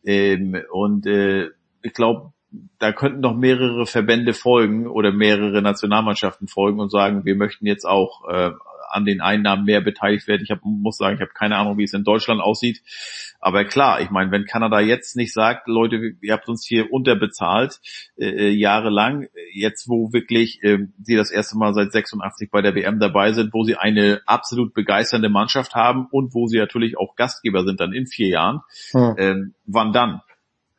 Ähm, 0.04 0.58
und 0.72 1.06
äh, 1.06 1.50
ich 1.84 1.94
glaube, 1.94 2.34
da 2.80 2.92
könnten 2.92 3.22
noch 3.22 3.36
mehrere 3.36 3.86
Verbände 3.86 4.34
folgen 4.34 4.88
oder 4.88 5.12
mehrere 5.12 5.62
Nationalmannschaften 5.62 6.48
folgen 6.48 6.80
und 6.80 6.92
sagen, 6.92 7.26
wir 7.26 7.36
möchten 7.36 7.66
jetzt 7.66 7.86
auch 7.86 8.28
äh, 8.30 8.52
an 8.94 9.06
den 9.06 9.22
Einnahmen 9.22 9.66
mehr 9.66 9.82
beteiligt 9.82 10.28
werden. 10.28 10.44
Ich 10.44 10.52
hab, 10.52 10.60
muss 10.64 10.98
sagen, 10.98 11.16
ich 11.16 11.22
habe 11.22 11.32
keine 11.34 11.58
Ahnung, 11.58 11.78
wie 11.78 11.84
es 11.84 11.94
in 11.94 12.04
Deutschland 12.04 12.42
aussieht. 12.42 12.82
Aber 13.40 13.66
klar, 13.66 14.02
ich 14.02 14.10
meine, 14.12 14.32
wenn 14.32 14.46
Kanada 14.46 14.80
jetzt 14.80 15.16
nicht 15.16 15.34
sagt, 15.34 15.68
Leute, 15.68 16.14
ihr 16.22 16.34
habt 16.34 16.48
uns 16.48 16.66
hier 16.66 16.94
unterbezahlt 16.94 17.80
äh, 18.18 18.28
äh 18.28 18.50
jahrelang, 18.50 19.28
jetzt 19.52 19.90
wo 19.90 20.14
wirklich 20.14 20.64
äh, 20.64 20.88
sie 21.02 21.16
das 21.16 21.32
erste 21.32 21.58
Mal 21.58 21.74
seit 21.74 21.92
86 21.92 22.52
bei 22.52 22.62
der 22.62 22.76
WM 22.76 23.00
dabei 23.00 23.34
sind, 23.34 23.54
wo 23.54 23.64
sie 23.64 23.76
eine 23.76 24.22
absolut 24.26 24.74
begeisternde 24.74 25.30
Mannschaft 25.30 25.74
haben 25.74 26.08
und 26.12 26.34
wo 26.34 26.48
sie 26.48 26.60
natürlich 26.60 26.98
auch 26.98 27.16
Gastgeber 27.16 27.66
sind 27.66 27.80
dann 27.80 27.94
in 27.94 28.06
vier 28.06 28.28
Jahren, 28.28 28.62
hm. 28.92 29.16
äh, 29.18 29.36
wann 29.66 29.92
dann? 29.92 30.22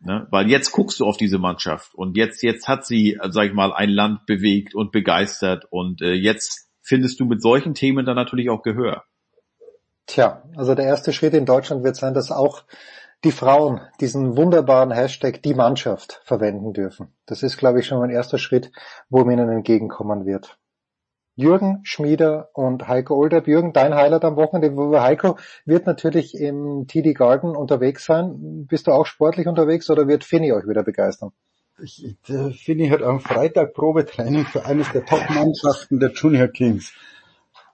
Ne? 0.04 0.26
Weil 0.30 0.50
jetzt 0.50 0.70
guckst 0.72 1.00
du 1.00 1.06
auf 1.06 1.16
diese 1.16 1.38
Mannschaft 1.38 1.94
und 1.94 2.16
jetzt, 2.16 2.42
jetzt 2.42 2.68
hat 2.68 2.84
sie, 2.84 3.18
sag 3.30 3.46
ich 3.46 3.54
mal, 3.54 3.72
ein 3.72 3.88
Land 3.88 4.26
bewegt 4.26 4.74
und 4.74 4.92
begeistert 4.92 5.64
und 5.70 6.02
äh, 6.02 6.12
jetzt 6.12 6.68
findest 6.82 7.20
du 7.20 7.24
mit 7.24 7.40
solchen 7.40 7.72
Themen 7.72 8.04
dann 8.04 8.16
natürlich 8.16 8.50
auch 8.50 8.62
Gehör. 8.62 9.04
Tja, 10.06 10.42
also 10.56 10.74
der 10.74 10.84
erste 10.84 11.14
Schritt 11.14 11.32
in 11.32 11.46
Deutschland 11.46 11.84
wird 11.84 11.96
sein, 11.96 12.12
dass 12.12 12.30
auch 12.30 12.64
die 13.24 13.32
Frauen 13.32 13.80
diesen 14.00 14.36
wunderbaren 14.36 14.90
Hashtag 14.90 15.42
die 15.42 15.54
Mannschaft 15.54 16.20
verwenden 16.24 16.74
dürfen. 16.74 17.08
Das 17.24 17.42
ist, 17.42 17.56
glaube 17.56 17.80
ich, 17.80 17.86
schon 17.86 18.02
ein 18.02 18.10
erster 18.10 18.36
Schritt, 18.36 18.70
wo 19.08 19.24
man 19.24 19.38
ihnen 19.38 19.48
entgegenkommen 19.48 20.26
wird. 20.26 20.58
Jürgen 21.36 21.80
Schmieder 21.82 22.50
und 22.52 22.86
Heiko 22.86 23.16
Olderb. 23.16 23.48
Jürgen, 23.48 23.72
dein 23.72 23.94
Highlight 23.94 24.24
am 24.24 24.36
Wochenende. 24.36 25.02
Heiko 25.02 25.36
wird 25.64 25.86
natürlich 25.86 26.34
im 26.34 26.86
TD 26.86 27.12
Garden 27.12 27.56
unterwegs 27.56 28.04
sein. 28.04 28.66
Bist 28.68 28.86
du 28.86 28.92
auch 28.92 29.06
sportlich 29.06 29.46
unterwegs 29.46 29.90
oder 29.90 30.06
wird 30.06 30.24
Finny 30.24 30.52
euch 30.52 30.66
wieder 30.68 30.84
begeistern? 30.84 31.32
Ich, 31.82 32.16
Finny 32.22 32.88
hat 32.88 33.02
am 33.02 33.18
Freitag 33.18 33.74
Probetraining 33.74 34.44
für 34.44 34.64
eines 34.64 34.92
der 34.92 35.04
Top-Mannschaften 35.04 35.98
der 35.98 36.12
Junior 36.12 36.46
Kings. 36.46 36.92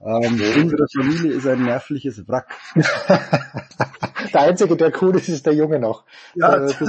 Ähm, 0.02 0.40
unsere 0.62 0.86
Familie 0.94 1.32
ist 1.32 1.46
ein 1.46 1.62
nervliches 1.62 2.26
Wrack. 2.26 2.48
der 4.32 4.40
Einzige, 4.40 4.74
der 4.76 4.92
cool 5.02 5.14
ist, 5.16 5.28
ist 5.28 5.44
der 5.44 5.54
Junge 5.54 5.78
noch. 5.78 6.04
Ja, 6.34 6.56
äh, 6.56 6.68
so. 6.68 6.84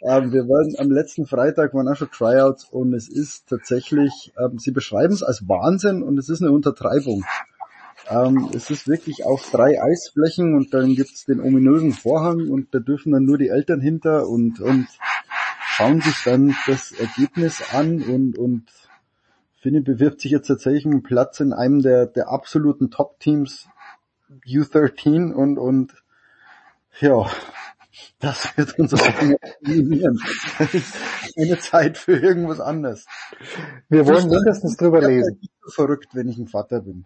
ähm, 0.00 0.32
wir 0.32 0.42
waren 0.48 0.76
am 0.78 0.92
letzten 0.92 1.26
Freitag 1.26 1.74
waren 1.74 1.88
auch 1.88 1.96
schon 1.96 2.10
Tryouts 2.10 2.64
und 2.64 2.94
es 2.94 3.08
ist 3.08 3.48
tatsächlich, 3.48 4.32
ähm, 4.38 4.58
sie 4.58 4.70
beschreiben 4.70 5.12
es 5.12 5.24
als 5.24 5.48
Wahnsinn 5.48 6.04
und 6.04 6.18
es 6.18 6.28
ist 6.28 6.40
eine 6.40 6.52
Untertreibung. 6.52 7.24
Ähm, 8.08 8.48
es 8.54 8.70
ist 8.70 8.86
wirklich 8.86 9.24
auf 9.24 9.50
drei 9.50 9.82
Eisflächen 9.82 10.54
und 10.54 10.72
dann 10.72 10.94
gibt's 10.94 11.24
den 11.24 11.40
ominösen 11.40 11.92
Vorhang 11.92 12.48
und 12.48 12.72
da 12.72 12.78
dürfen 12.78 13.10
dann 13.10 13.24
nur 13.24 13.38
die 13.38 13.48
Eltern 13.48 13.80
hinter 13.80 14.28
und, 14.28 14.60
und 14.60 14.86
schauen 15.60 16.00
sich 16.00 16.22
dann 16.24 16.54
das 16.68 16.92
Ergebnis 16.92 17.74
an 17.74 18.02
und, 18.02 18.38
und 18.38 18.66
Finny 19.66 19.80
bewirbt 19.80 20.20
sich 20.20 20.30
jetzt 20.30 20.46
tatsächlich 20.46 20.86
um 20.86 20.92
einen 20.92 21.02
Platz 21.02 21.40
in 21.40 21.52
einem 21.52 21.82
der, 21.82 22.06
der 22.06 22.28
absoluten 22.28 22.88
Top-Teams 22.88 23.66
U13 24.46 25.32
und, 25.32 25.58
und 25.58 25.92
ja, 27.00 27.26
das 28.20 28.56
wird 28.56 28.78
uns 28.78 28.94
auch 28.94 29.22
minimieren. 29.60 30.20
Keine 30.56 31.58
Zeit 31.58 31.98
für 31.98 32.16
irgendwas 32.16 32.60
anderes. 32.60 33.06
Wir 33.88 34.06
wollen 34.06 34.28
mindestens 34.28 34.76
drüber 34.76 35.00
lesen. 35.00 35.40
Ich 35.42 35.50
bin 35.50 35.70
verrückt, 35.72 36.10
wenn 36.12 36.28
ich 36.28 36.38
ein 36.38 36.46
Vater 36.46 36.82
bin. 36.82 37.04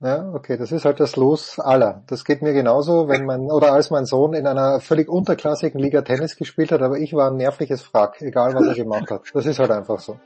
Ja, 0.00 0.32
okay, 0.32 0.56
das 0.56 0.72
ist 0.72 0.84
halt 0.84 0.98
das 0.98 1.14
Los 1.14 1.60
aller. 1.60 2.02
Das 2.08 2.24
geht 2.24 2.42
mir 2.42 2.54
genauso, 2.54 3.06
wenn 3.06 3.24
mein, 3.24 3.42
oder 3.42 3.72
als 3.72 3.90
mein 3.90 4.04
Sohn 4.04 4.34
in 4.34 4.48
einer 4.48 4.80
völlig 4.80 5.08
unterklassigen 5.08 5.78
Liga 5.78 6.02
Tennis 6.02 6.34
gespielt 6.34 6.72
hat, 6.72 6.82
aber 6.82 6.98
ich 6.98 7.12
war 7.12 7.30
ein 7.30 7.36
nervliches 7.36 7.94
Wrack, 7.94 8.20
egal 8.20 8.52
was 8.54 8.66
er 8.66 8.74
gemacht 8.74 9.12
hat. 9.12 9.22
Das 9.32 9.46
ist 9.46 9.60
halt 9.60 9.70
einfach 9.70 10.00
so. 10.00 10.18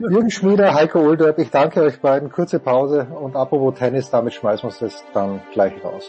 Jürgen 0.00 0.30
Schmieder, 0.30 0.74
Heiko 0.74 1.00
Olderb, 1.00 1.40
ich 1.40 1.50
danke 1.50 1.82
euch 1.82 1.98
beiden. 2.00 2.30
Kurze 2.30 2.60
Pause 2.60 3.08
und 3.20 3.34
apropos 3.34 3.76
Tennis, 3.76 4.10
damit 4.10 4.32
schmeißen 4.32 4.62
wir 4.62 4.68
uns 4.68 4.78
das 4.78 5.04
dann 5.12 5.40
gleich 5.52 5.72
raus. 5.82 6.08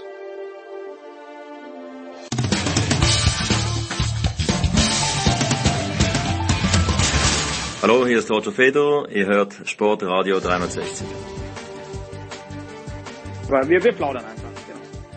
Hallo, 7.81 8.05
hier 8.05 8.19
ist 8.19 8.29
Roger 8.29 8.51
Fedor, 8.51 9.09
ihr 9.09 9.25
hört 9.25 9.55
Sportradio 9.65 10.39
360. 10.39 11.07
Wir, 13.47 13.83
wir 13.83 13.91
plaudern 13.93 14.23
einfach. 14.23 14.38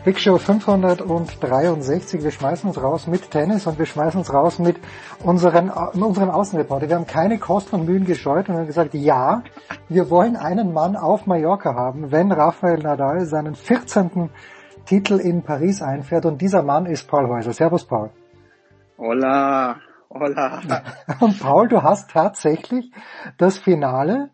Big 0.05 0.19
Show 0.19 0.37
563. 0.37 2.25
Wir 2.25 2.33
schmeißen 2.33 2.69
uns 2.69 2.83
raus 2.83 3.07
mit 3.07 3.31
Tennis 3.31 3.69
und 3.69 3.79
wir 3.79 3.87
schmeißen 3.87 4.19
uns 4.19 4.35
raus 4.35 4.59
mit 4.59 4.81
unseren, 5.23 5.71
unseren 5.71 6.29
Außenreporter. 6.29 6.89
Wir 6.89 6.97
haben 6.97 7.07
keine 7.07 7.39
Kosten 7.39 7.77
und 7.77 7.85
Mühen 7.87 8.05
gescheut 8.05 8.49
und 8.49 8.57
haben 8.57 8.67
gesagt, 8.67 8.95
ja, 8.95 9.45
wir 9.89 10.11
wollen 10.11 10.35
einen 10.35 10.73
Mann 10.73 10.97
auf 10.97 11.27
Mallorca 11.27 11.77
haben, 11.77 12.11
wenn 12.11 12.33
Rafael 12.33 12.79
Nadal 12.79 13.27
seinen 13.27 13.55
14. 13.55 14.29
Titel 14.87 15.21
in 15.21 15.43
Paris 15.45 15.81
einfährt 15.83 16.27
und 16.27 16.41
dieser 16.41 16.65
Mann 16.65 16.87
ist 16.87 17.07
Paul 17.07 17.29
Häuser. 17.29 17.53
Servus 17.53 17.85
Paul. 17.87 18.11
Hola, 18.99 19.77
hola. 20.11 20.61
Und 21.21 21.39
Paul, 21.39 21.69
du 21.69 21.81
hast 21.83 22.11
tatsächlich 22.11 22.91
das 23.39 23.59
Finale 23.59 24.31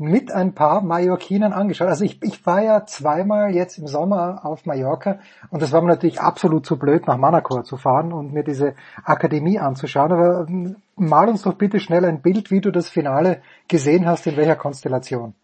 mit 0.00 0.32
ein 0.32 0.54
paar 0.54 0.80
Mallorquinen 0.80 1.52
angeschaut. 1.52 1.88
Also 1.88 2.06
ich, 2.06 2.22
ich 2.22 2.46
war 2.46 2.62
ja 2.64 2.86
zweimal 2.86 3.54
jetzt 3.54 3.76
im 3.76 3.86
Sommer 3.86 4.46
auf 4.46 4.64
Mallorca 4.64 5.18
und 5.50 5.60
das 5.60 5.72
war 5.72 5.82
mir 5.82 5.88
natürlich 5.88 6.22
absolut 6.22 6.64
zu 6.64 6.78
blöd, 6.78 7.06
nach 7.06 7.18
Manacor 7.18 7.64
zu 7.64 7.76
fahren 7.76 8.14
und 8.14 8.32
mir 8.32 8.42
diese 8.42 8.74
Akademie 9.04 9.58
anzuschauen. 9.58 10.10
Aber 10.10 10.46
ähm, 10.48 10.76
mal 10.96 11.28
uns 11.28 11.42
doch 11.42 11.52
bitte 11.52 11.80
schnell 11.80 12.06
ein 12.06 12.22
Bild, 12.22 12.50
wie 12.50 12.62
du 12.62 12.70
das 12.70 12.88
Finale 12.88 13.42
gesehen 13.68 14.06
hast, 14.06 14.26
in 14.26 14.38
welcher 14.38 14.56
Konstellation. 14.56 15.34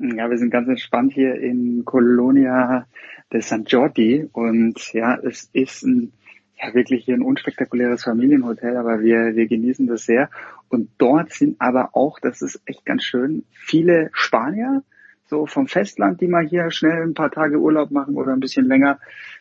Ja, 0.00 0.28
wir 0.28 0.38
sind 0.38 0.50
ganz 0.50 0.68
entspannt 0.68 1.12
hier 1.12 1.36
in 1.36 1.84
Colonia 1.84 2.84
de 3.32 3.40
San 3.40 3.64
Jordi 3.64 4.28
und 4.32 4.92
ja, 4.92 5.18
es 5.22 5.50
ist 5.52 5.84
ein 5.84 6.12
ja 6.60 6.74
wirklich 6.74 7.04
hier 7.04 7.14
ein 7.14 7.22
unspektakuläres 7.22 8.04
Familienhotel, 8.04 8.76
aber 8.76 9.00
wir, 9.00 9.34
wir 9.36 9.46
genießen 9.46 9.86
das 9.86 10.04
sehr. 10.04 10.30
Und 10.68 10.90
dort 10.98 11.32
sind 11.32 11.60
aber 11.60 11.90
auch, 11.92 12.18
das 12.20 12.42
ist 12.42 12.60
echt 12.66 12.84
ganz 12.84 13.04
schön, 13.04 13.44
viele 13.52 14.10
Spanier, 14.12 14.82
so 15.26 15.46
vom 15.46 15.66
Festland, 15.66 16.20
die 16.20 16.26
mal 16.26 16.46
hier 16.46 16.70
schnell 16.70 17.02
ein 17.02 17.14
paar 17.14 17.30
Tage 17.30 17.58
Urlaub 17.58 17.90
machen 17.90 18.16
oder 18.16 18.32
ein 18.32 18.40
bisschen 18.40 18.66
länger, 18.66 18.98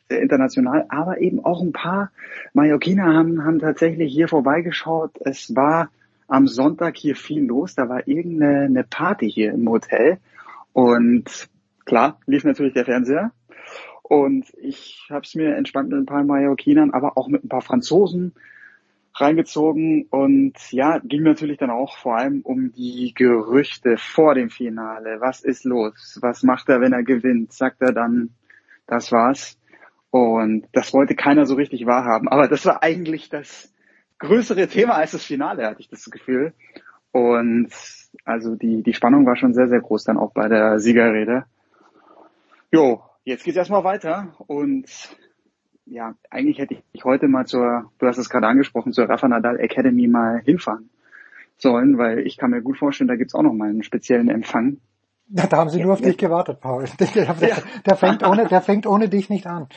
sehr 0.10 0.22
international, 0.22 0.86
aber 0.90 1.20
eben 1.20 1.44
auch 1.44 1.62
ein 1.62 1.72
paar 1.72 2.12
Mallorquiner 2.54 3.06
haben, 3.06 3.46
haben 3.46 3.60
tatsächlich 3.60 4.14
hier 4.14 4.28
vorbeigeschaut. 4.28 5.12
Es 5.22 5.56
war 5.56 5.90
am 6.28 6.48
Sonntag 6.48 6.98
hier 6.98 7.16
viel 7.16 7.46
los, 7.46 7.76
da 7.76 7.88
war 7.88 8.08
irgendeine 8.08 8.84
Party 8.84 9.32
hier 9.32 9.54
im 9.54 9.70
Hotel 9.70 10.18
und 10.74 11.50
klar, 11.86 12.20
lief 12.26 12.44
natürlich 12.44 12.74
der 12.74 12.86
Fernseher 12.86 13.32
und 14.08 14.46
ich 14.62 15.06
habe 15.10 15.26
es 15.26 15.36
mir 15.36 15.58
entspannt 15.58 15.90
mit 15.90 16.00
ein 16.00 16.06
paar 16.06 16.24
Mallorquinern, 16.24 16.92
aber 16.92 17.18
auch 17.18 17.28
mit 17.28 17.44
ein 17.44 17.50
paar 17.50 17.62
Franzosen 17.62 18.34
reingezogen. 19.14 20.08
Und 20.10 20.54
ja, 20.72 21.00
ging 21.00 21.24
natürlich 21.24 21.58
dann 21.58 21.72
auch 21.72 21.98
vor 21.98 22.16
allem 22.16 22.40
um 22.42 22.72
die 22.72 23.12
Gerüchte 23.14 23.98
vor 23.98 24.34
dem 24.34 24.50
Finale. 24.50 25.18
Was 25.20 25.44
ist 25.44 25.66
los? 25.66 26.20
Was 26.22 26.44
macht 26.44 26.70
er, 26.70 26.80
wenn 26.80 26.94
er 26.94 27.04
gewinnt? 27.04 27.52
Sagt 27.52 27.82
er 27.82 27.92
dann, 27.92 28.30
das 28.86 29.12
war's. 29.12 29.60
Und 30.10 30.68
das 30.72 30.94
wollte 30.94 31.16
keiner 31.16 31.46
so 31.46 31.56
richtig 31.56 31.86
wahrhaben. 31.86 32.30
Aber 32.30 32.48
das 32.48 32.66
war 32.66 32.84
eigentlich 32.84 33.28
das 33.28 33.74
größere 34.20 34.70
Thema 34.70 34.94
als 34.94 35.12
das 35.12 35.26
Finale, 35.26 35.68
hatte 35.68 35.82
ich 35.82 35.90
das 35.90 36.06
Gefühl. 36.06 36.54
Und 37.12 37.74
also 38.24 38.56
die, 38.56 38.84
die 38.84 38.94
Spannung 38.94 39.26
war 39.26 39.36
schon 39.36 39.54
sehr, 39.54 39.68
sehr 39.68 39.82
groß 39.82 40.06
dann 40.06 40.18
auch 40.18 40.32
bei 40.32 40.48
der 40.48 40.80
Siegerrede. 40.80 41.44
Jo, 42.72 43.02
Jetzt 43.28 43.44
geht's 43.44 43.58
erstmal 43.58 43.84
weiter 43.84 44.34
und 44.48 44.86
ja, 45.86 46.16
eigentlich 46.30 46.60
hätte 46.60 46.78
ich 46.94 47.04
heute 47.04 47.28
mal 47.28 47.46
zur, 47.46 47.92
du 48.00 48.08
hast 48.08 48.18
es 48.18 48.30
gerade 48.30 48.48
angesprochen, 48.48 48.94
zur 48.94 49.10
Rafa 49.10 49.28
Nadal 49.28 49.60
Academy 49.60 50.08
mal 50.08 50.40
hinfahren 50.46 50.90
sollen, 51.58 51.98
weil 51.98 52.20
ich 52.20 52.38
kann 52.38 52.52
mir 52.52 52.62
gut 52.62 52.78
vorstellen, 52.78 53.10
da 53.10 53.18
gibt's 53.18 53.36
auch 53.36 53.42
noch 53.42 53.52
mal 53.52 53.68
einen 53.68 53.84
speziellen 53.84 54.30
Empfang. 54.30 54.78
Ja, 55.28 55.46
da 55.46 55.58
haben 55.58 55.70
sie 55.70 55.84
nur 55.84 55.92
auf 55.92 56.00
dich 56.00 56.18
gewartet, 56.18 56.62
Paul. 56.62 56.86
Der, 57.00 57.34
der, 57.34 57.58
der, 57.86 57.98
fängt 57.98 58.26
ohne, 58.26 58.48
der 58.48 58.62
fängt 58.62 58.88
ohne 58.88 59.10
dich 59.10 59.30
nicht 59.30 59.46
an. 59.46 59.68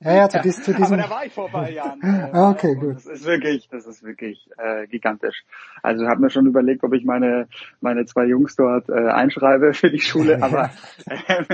Ja, 0.00 0.14
ja, 0.14 0.28
zu, 0.28 0.40
dies, 0.40 0.62
zu 0.62 0.72
diesem. 0.72 0.94
Aber 0.94 1.02
da 1.02 1.10
war 1.10 1.24
ich 1.24 1.32
vor 1.32 1.46
ein 1.46 1.52
paar 1.52 1.70
Jahren. 1.70 2.00
okay, 2.32 2.74
gut. 2.74 2.96
Das 2.96 3.06
ist 3.06 3.24
wirklich, 3.24 3.68
das 3.70 3.86
ist 3.86 4.02
wirklich 4.02 4.48
äh, 4.58 4.86
gigantisch. 4.88 5.44
Also 5.82 6.06
habe 6.08 6.20
mir 6.20 6.30
schon 6.30 6.46
überlegt, 6.46 6.82
ob 6.82 6.92
ich 6.92 7.04
meine 7.04 7.46
meine 7.80 8.04
zwei 8.06 8.24
Jungs 8.24 8.56
dort 8.56 8.88
äh, 8.88 9.10
einschreibe 9.10 9.74
für 9.74 9.90
die 9.90 10.00
Schule, 10.00 10.38
aber 10.42 10.70
äh, 11.06 11.44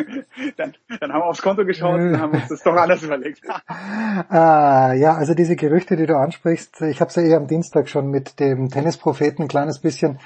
dann, 0.57 0.75
dann 1.01 1.13
haben 1.13 1.21
wir 1.21 1.27
aufs 1.27 1.43
Konto 1.43 1.65
geschaut 1.65 2.01
und 2.01 2.19
haben 2.19 2.33
uns 2.33 2.49
das 2.49 2.63
doch 2.63 2.75
anders 2.75 3.03
überlegt. 3.03 3.43
ah, 3.69 4.93
ja, 4.95 5.15
also 5.15 5.35
diese 5.35 5.57
Gerüchte, 5.57 5.97
die 5.97 6.07
du 6.07 6.17
ansprichst, 6.17 6.81
ich 6.83 7.01
habe 7.01 7.11
es 7.11 7.17
ja 7.17 7.23
eh 7.23 7.35
am 7.35 7.49
Dienstag 7.49 7.89
schon 7.89 8.11
mit 8.11 8.41
dem 8.41 8.71
Tennispropheten 8.71 9.45
ein 9.45 9.49
kleines 9.49 9.81
bisschen 9.81 10.19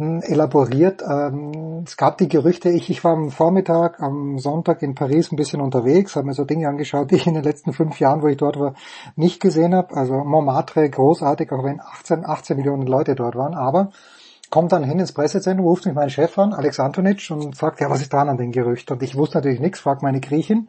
elaboriert. 0.00 1.02
Ähm, 1.02 1.82
es 1.84 1.96
gab 1.96 2.18
die 2.18 2.28
Gerüchte, 2.28 2.70
ich, 2.70 2.90
ich 2.90 3.04
war 3.04 3.12
am 3.12 3.30
Vormittag, 3.30 4.00
am 4.00 4.38
Sonntag 4.38 4.82
in 4.82 4.94
Paris 4.94 5.30
ein 5.30 5.36
bisschen 5.36 5.60
unterwegs, 5.60 6.16
habe 6.16 6.26
mir 6.26 6.34
so 6.34 6.44
Dinge 6.44 6.68
angeschaut, 6.68 7.10
die 7.10 7.16
ich 7.16 7.26
in 7.26 7.34
den 7.34 7.44
letzten 7.44 7.72
fünf 7.72 8.00
Jahren, 8.00 8.22
wo 8.22 8.28
ich 8.28 8.36
dort 8.36 8.58
war, 8.58 8.74
nicht 9.16 9.40
gesehen 9.40 9.74
habe. 9.74 9.94
Also 9.94 10.14
Montmartre 10.24 10.88
großartig, 10.88 11.52
auch 11.52 11.64
wenn 11.64 11.80
18, 11.80 12.24
18 12.24 12.56
Millionen 12.56 12.86
Leute 12.86 13.14
dort 13.14 13.36
waren, 13.36 13.54
aber 13.54 13.90
kommt 14.50 14.72
dann 14.72 14.82
hin 14.82 14.98
ins 14.98 15.12
Pressezentrum, 15.12 15.66
ruft 15.66 15.86
mich 15.86 15.94
mein 15.94 16.10
Chef 16.10 16.36
an, 16.38 16.52
Alex 16.52 16.80
Antonic, 16.80 17.30
und 17.30 17.54
sagt, 17.54 17.80
ja, 17.80 17.88
was 17.88 18.00
ist 18.00 18.12
dran 18.12 18.28
an 18.28 18.36
den 18.36 18.50
Gerücht? 18.50 18.90
Und 18.90 19.02
ich 19.02 19.16
wusste 19.16 19.38
natürlich 19.38 19.60
nichts, 19.60 19.80
frag 19.80 20.02
meine 20.02 20.20
Griechin 20.20 20.68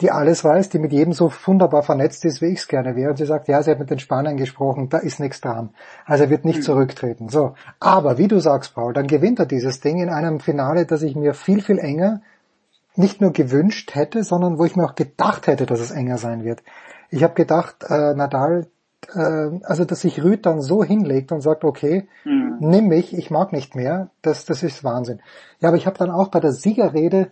die 0.00 0.10
alles 0.10 0.44
weiß, 0.44 0.70
die 0.70 0.78
mit 0.78 0.92
jedem 0.92 1.12
so 1.12 1.32
wunderbar 1.44 1.82
vernetzt 1.82 2.24
ist, 2.24 2.42
wie 2.42 2.46
ich 2.46 2.60
es 2.60 2.68
gerne 2.68 2.96
wäre. 2.96 3.10
Und 3.10 3.16
sie 3.16 3.26
sagt, 3.26 3.48
ja, 3.48 3.62
sie 3.62 3.70
hat 3.70 3.78
mit 3.78 3.90
den 3.90 3.98
Spaniern 3.98 4.36
gesprochen, 4.36 4.88
da 4.88 4.98
ist 4.98 5.20
nichts 5.20 5.40
dran. 5.40 5.70
Also 6.04 6.24
er 6.24 6.30
wird 6.30 6.44
nicht 6.44 6.58
mhm. 6.58 6.62
zurücktreten. 6.62 7.28
So. 7.28 7.54
Aber 7.80 8.18
wie 8.18 8.28
du 8.28 8.40
sagst, 8.40 8.74
Paul, 8.74 8.92
dann 8.92 9.06
gewinnt 9.06 9.38
er 9.38 9.46
dieses 9.46 9.80
Ding 9.80 10.00
in 10.00 10.08
einem 10.08 10.40
Finale, 10.40 10.86
das 10.86 11.02
ich 11.02 11.14
mir 11.14 11.34
viel, 11.34 11.62
viel 11.62 11.78
enger 11.78 12.20
nicht 12.96 13.20
nur 13.20 13.32
gewünscht 13.32 13.94
hätte, 13.94 14.22
sondern 14.22 14.58
wo 14.58 14.64
ich 14.64 14.76
mir 14.76 14.84
auch 14.84 14.94
gedacht 14.94 15.46
hätte, 15.46 15.66
dass 15.66 15.80
es 15.80 15.90
enger 15.90 16.18
sein 16.18 16.44
wird. 16.44 16.62
Ich 17.10 17.22
habe 17.22 17.34
gedacht, 17.34 17.84
äh, 17.88 18.14
Nadal, 18.14 18.66
äh, 19.14 19.50
also 19.62 19.84
dass 19.84 20.00
sich 20.00 20.22
Rüd 20.22 20.46
dann 20.46 20.60
so 20.60 20.84
hinlegt 20.84 21.32
und 21.32 21.40
sagt, 21.40 21.64
okay, 21.64 22.08
mhm. 22.24 22.56
nimm 22.60 22.88
mich, 22.88 23.16
ich 23.16 23.30
mag 23.30 23.52
nicht 23.52 23.74
mehr, 23.74 24.10
das, 24.22 24.44
das 24.44 24.62
ist 24.62 24.84
Wahnsinn. 24.84 25.20
Ja, 25.60 25.68
aber 25.68 25.76
ich 25.76 25.86
habe 25.86 25.98
dann 25.98 26.10
auch 26.10 26.28
bei 26.28 26.40
der 26.40 26.52
Siegerrede 26.52 27.28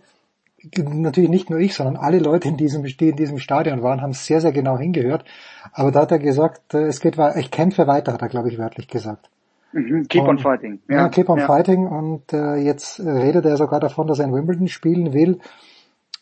natürlich 0.71 1.29
nicht 1.29 1.49
nur 1.49 1.59
ich, 1.59 1.75
sondern 1.75 1.97
alle 1.97 2.19
Leute 2.19 2.47
in 2.47 2.57
diesem, 2.57 2.83
die 2.83 3.09
in 3.09 3.15
diesem 3.15 3.39
Stadion 3.39 3.83
waren, 3.83 4.01
haben 4.01 4.13
sehr, 4.13 4.41
sehr 4.41 4.51
genau 4.51 4.77
hingehört. 4.77 5.25
Aber 5.73 5.91
da 5.91 6.01
hat 6.01 6.11
er 6.11 6.19
gesagt, 6.19 6.73
äh, 6.73 6.83
es 6.83 6.99
geht 6.99 7.17
weiter, 7.17 7.37
ich 7.37 7.51
kämpfe 7.51 7.87
weiter, 7.87 8.13
hat 8.13 8.21
er, 8.21 8.29
glaube 8.29 8.49
ich, 8.49 8.57
wörtlich 8.57 8.87
gesagt. 8.87 9.29
Mhm, 9.73 10.07
keep 10.07 10.21
und, 10.21 10.29
on 10.29 10.39
fighting. 10.39 10.79
Ja, 10.87 10.95
ja 10.95 11.09
keep 11.09 11.29
on 11.29 11.39
ja. 11.39 11.45
fighting. 11.45 11.87
Und 11.87 12.31
äh, 12.31 12.55
jetzt 12.55 12.99
redet 12.99 13.45
er 13.45 13.57
sogar 13.57 13.79
davon, 13.79 14.07
dass 14.07 14.19
er 14.19 14.25
in 14.25 14.33
Wimbledon 14.33 14.67
spielen 14.67 15.13
will. 15.13 15.39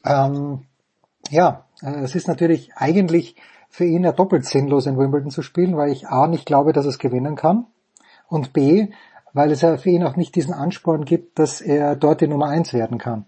Ähm, 0.06 0.62
ja, 1.30 1.66
äh, 1.82 2.00
es 2.02 2.16
ist 2.16 2.28
natürlich 2.28 2.72
eigentlich 2.76 3.36
für 3.70 3.86
ihn 3.86 4.04
ja 4.04 4.12
doppelt 4.12 4.46
sinnlos, 4.46 4.86
in 4.86 4.98
Wimbledon 4.98 5.30
zu 5.30 5.42
spielen, 5.42 5.78
weil 5.78 5.92
ich 5.92 6.08
A, 6.08 6.28
nicht 6.28 6.46
glaube, 6.46 6.74
dass 6.74 6.86
es 6.86 6.98
gewinnen 7.00 7.36
kann. 7.36 7.68
Und 8.28 8.54
B, 8.54 8.88
weil 9.34 9.52
es 9.52 9.62
ja 9.62 9.78
für 9.78 9.90
ihn 9.90 10.04
auch 10.04 10.16
nicht 10.16 10.36
diesen 10.36 10.54
Ansporn 10.54 11.06
gibt, 11.06 11.38
dass 11.38 11.62
er 11.62 11.96
dort 11.96 12.22
die 12.22 12.28
Nummer 12.28 12.48
eins 12.48 12.74
werden 12.74 12.98
kann 12.98 13.26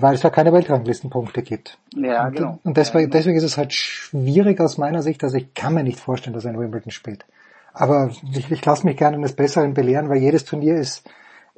weil 0.00 0.14
es 0.14 0.22
ja 0.22 0.30
keine 0.30 0.52
Weltranglistenpunkte 0.52 1.42
gibt. 1.42 1.78
Ja, 1.94 2.26
und, 2.26 2.36
genau. 2.36 2.58
Und 2.64 2.76
deswegen, 2.76 3.10
deswegen 3.10 3.36
ist 3.36 3.44
es 3.44 3.58
halt 3.58 3.72
schwierig 3.72 4.60
aus 4.60 4.78
meiner 4.78 5.02
Sicht, 5.02 5.22
also 5.24 5.36
ich 5.36 5.54
kann 5.54 5.74
mir 5.74 5.84
nicht 5.84 5.98
vorstellen, 5.98 6.34
dass 6.34 6.44
er 6.44 6.52
in 6.52 6.60
Wimbledon 6.60 6.90
spielt. 6.90 7.24
Aber 7.72 8.10
ich, 8.34 8.50
ich 8.50 8.64
lasse 8.64 8.86
mich 8.86 8.96
gerne 8.96 9.16
eines 9.16 9.34
Besseren 9.34 9.74
belehren, 9.74 10.08
weil 10.08 10.18
jedes 10.18 10.44
Turnier 10.44 10.76
ist, 10.76 11.08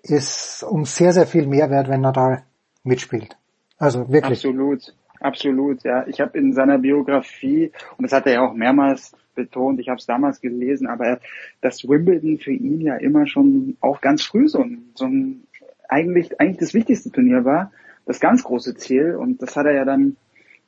ist 0.03 0.63
um 0.63 0.85
sehr, 0.85 1.13
sehr 1.13 1.27
viel 1.27 1.47
mehr 1.47 1.71
wert, 1.71 1.89
wenn 1.89 2.01
Nadal 2.01 2.43
mitspielt. 2.85 3.37
Also 3.79 4.11
wirklich. 4.13 4.45
Absolut, 4.45 4.95
absolut. 5.21 5.83
Ja, 5.85 6.07
ich 6.07 6.21
habe 6.21 6.39
in 6.39 6.53
seiner 6.53 6.79
Biografie 6.79 7.73
und 7.97 8.05
das 8.05 8.13
hat 8.13 8.27
er 8.27 8.35
ja 8.35 8.47
auch 8.47 8.55
mehrmals 8.55 9.13
betont. 9.35 9.81
Ich 9.81 9.89
habe 9.89 9.99
es 9.99 10.07
damals 10.07 10.41
gelesen, 10.41 10.87
aber 10.87 11.07
er, 11.07 11.21
dass 11.61 11.89
Wimbledon 11.89 12.39
für 12.39 12.53
ihn 12.53 12.81
ja 12.81 12.97
immer 12.97 13.27
schon 13.27 13.77
auch 13.81 14.01
ganz 14.01 14.23
früh 14.23 14.49
so 14.49 14.61
ein, 14.61 14.91
so 14.95 15.07
ein 15.07 15.45
eigentlich 15.89 16.41
eigentlich 16.41 16.59
das 16.59 16.75
wichtigste 16.75 17.11
Turnier 17.11 17.45
war, 17.45 17.71
das 18.07 18.21
ganz 18.21 18.45
große 18.45 18.75
Ziel 18.75 19.17
und 19.17 19.43
das 19.43 19.57
hat 19.57 19.67
er 19.67 19.75
ja 19.75 19.85
dann 19.85 20.17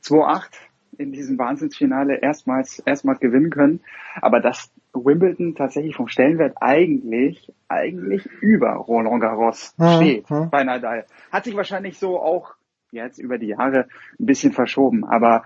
2-8 0.03 0.51
in 0.99 1.13
diesem 1.13 1.39
Wahnsinnsfinale 1.39 2.17
erstmals 2.17 2.79
erstmals 2.81 3.21
gewinnen 3.21 3.51
können. 3.51 3.81
Aber 4.21 4.41
dass 4.41 4.71
Wimbledon 4.93 5.55
tatsächlich 5.55 5.97
vom 5.97 6.09
Stellenwert 6.09 6.57
eigentlich 6.61 7.53
eigentlich 7.69 8.27
über 8.41 8.75
Roland 8.75 9.21
Garros 9.21 9.75
Mhm, 9.77 9.97
steht 9.97 10.27
bei 10.51 10.65
Nadal. 10.65 11.05
Hat 11.33 11.45
sich 11.45 11.57
wahrscheinlich 11.57 11.99
so 11.99 12.21
auch 12.21 12.55
jetzt 12.93 13.19
über 13.19 13.39
die 13.39 13.49
Jahre 13.49 13.89
ein 14.19 14.27
bisschen 14.27 14.53
verschoben. 14.53 15.05
Aber 15.05 15.45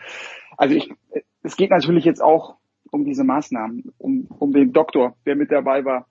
also 0.57 0.75
ich, 0.75 0.92
es 1.42 1.57
geht 1.57 1.70
natürlich 1.70 2.05
jetzt 2.05 2.23
auch 2.23 2.57
um 2.91 3.05
diese 3.05 3.25
Maßnahmen, 3.25 3.92
um, 3.99 4.26
um 4.39 4.52
den 4.52 4.73
Doktor, 4.73 5.17
der 5.26 5.36
mit 5.36 5.50
dabei 5.50 5.84
war 5.84 6.07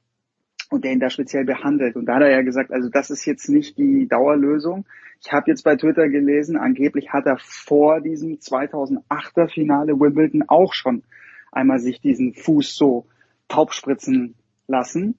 und 0.70 0.84
der 0.84 0.92
ihn 0.92 1.00
da 1.00 1.10
speziell 1.10 1.46
behandelt. 1.46 1.96
Und 1.96 2.06
da 2.06 2.16
hat 2.16 2.24
er 2.24 2.32
ja 2.32 2.42
gesagt, 2.42 2.72
also 2.72 2.90
das 2.90 3.10
ist 3.10 3.26
jetzt 3.26 3.50
nicht 3.50 3.78
die 3.78 4.08
Dauerlösung. 4.08 4.86
Ich 5.24 5.32
habe 5.32 5.50
jetzt 5.50 5.64
bei 5.64 5.76
Twitter 5.76 6.10
gelesen, 6.10 6.58
angeblich 6.58 7.12
hat 7.12 7.26
er 7.26 7.38
vor 7.40 8.02
diesem 8.02 8.34
2008er 8.36 9.50
Finale 9.52 10.00
Wimbledon 10.00 10.44
auch 10.48 10.74
schon 10.74 11.04
einmal 11.52 11.80
sich 11.80 12.02
diesen 12.02 12.34
Fuß 12.34 12.76
so 12.76 13.08
taubspritzen 13.48 14.36
lassen. 14.68 15.18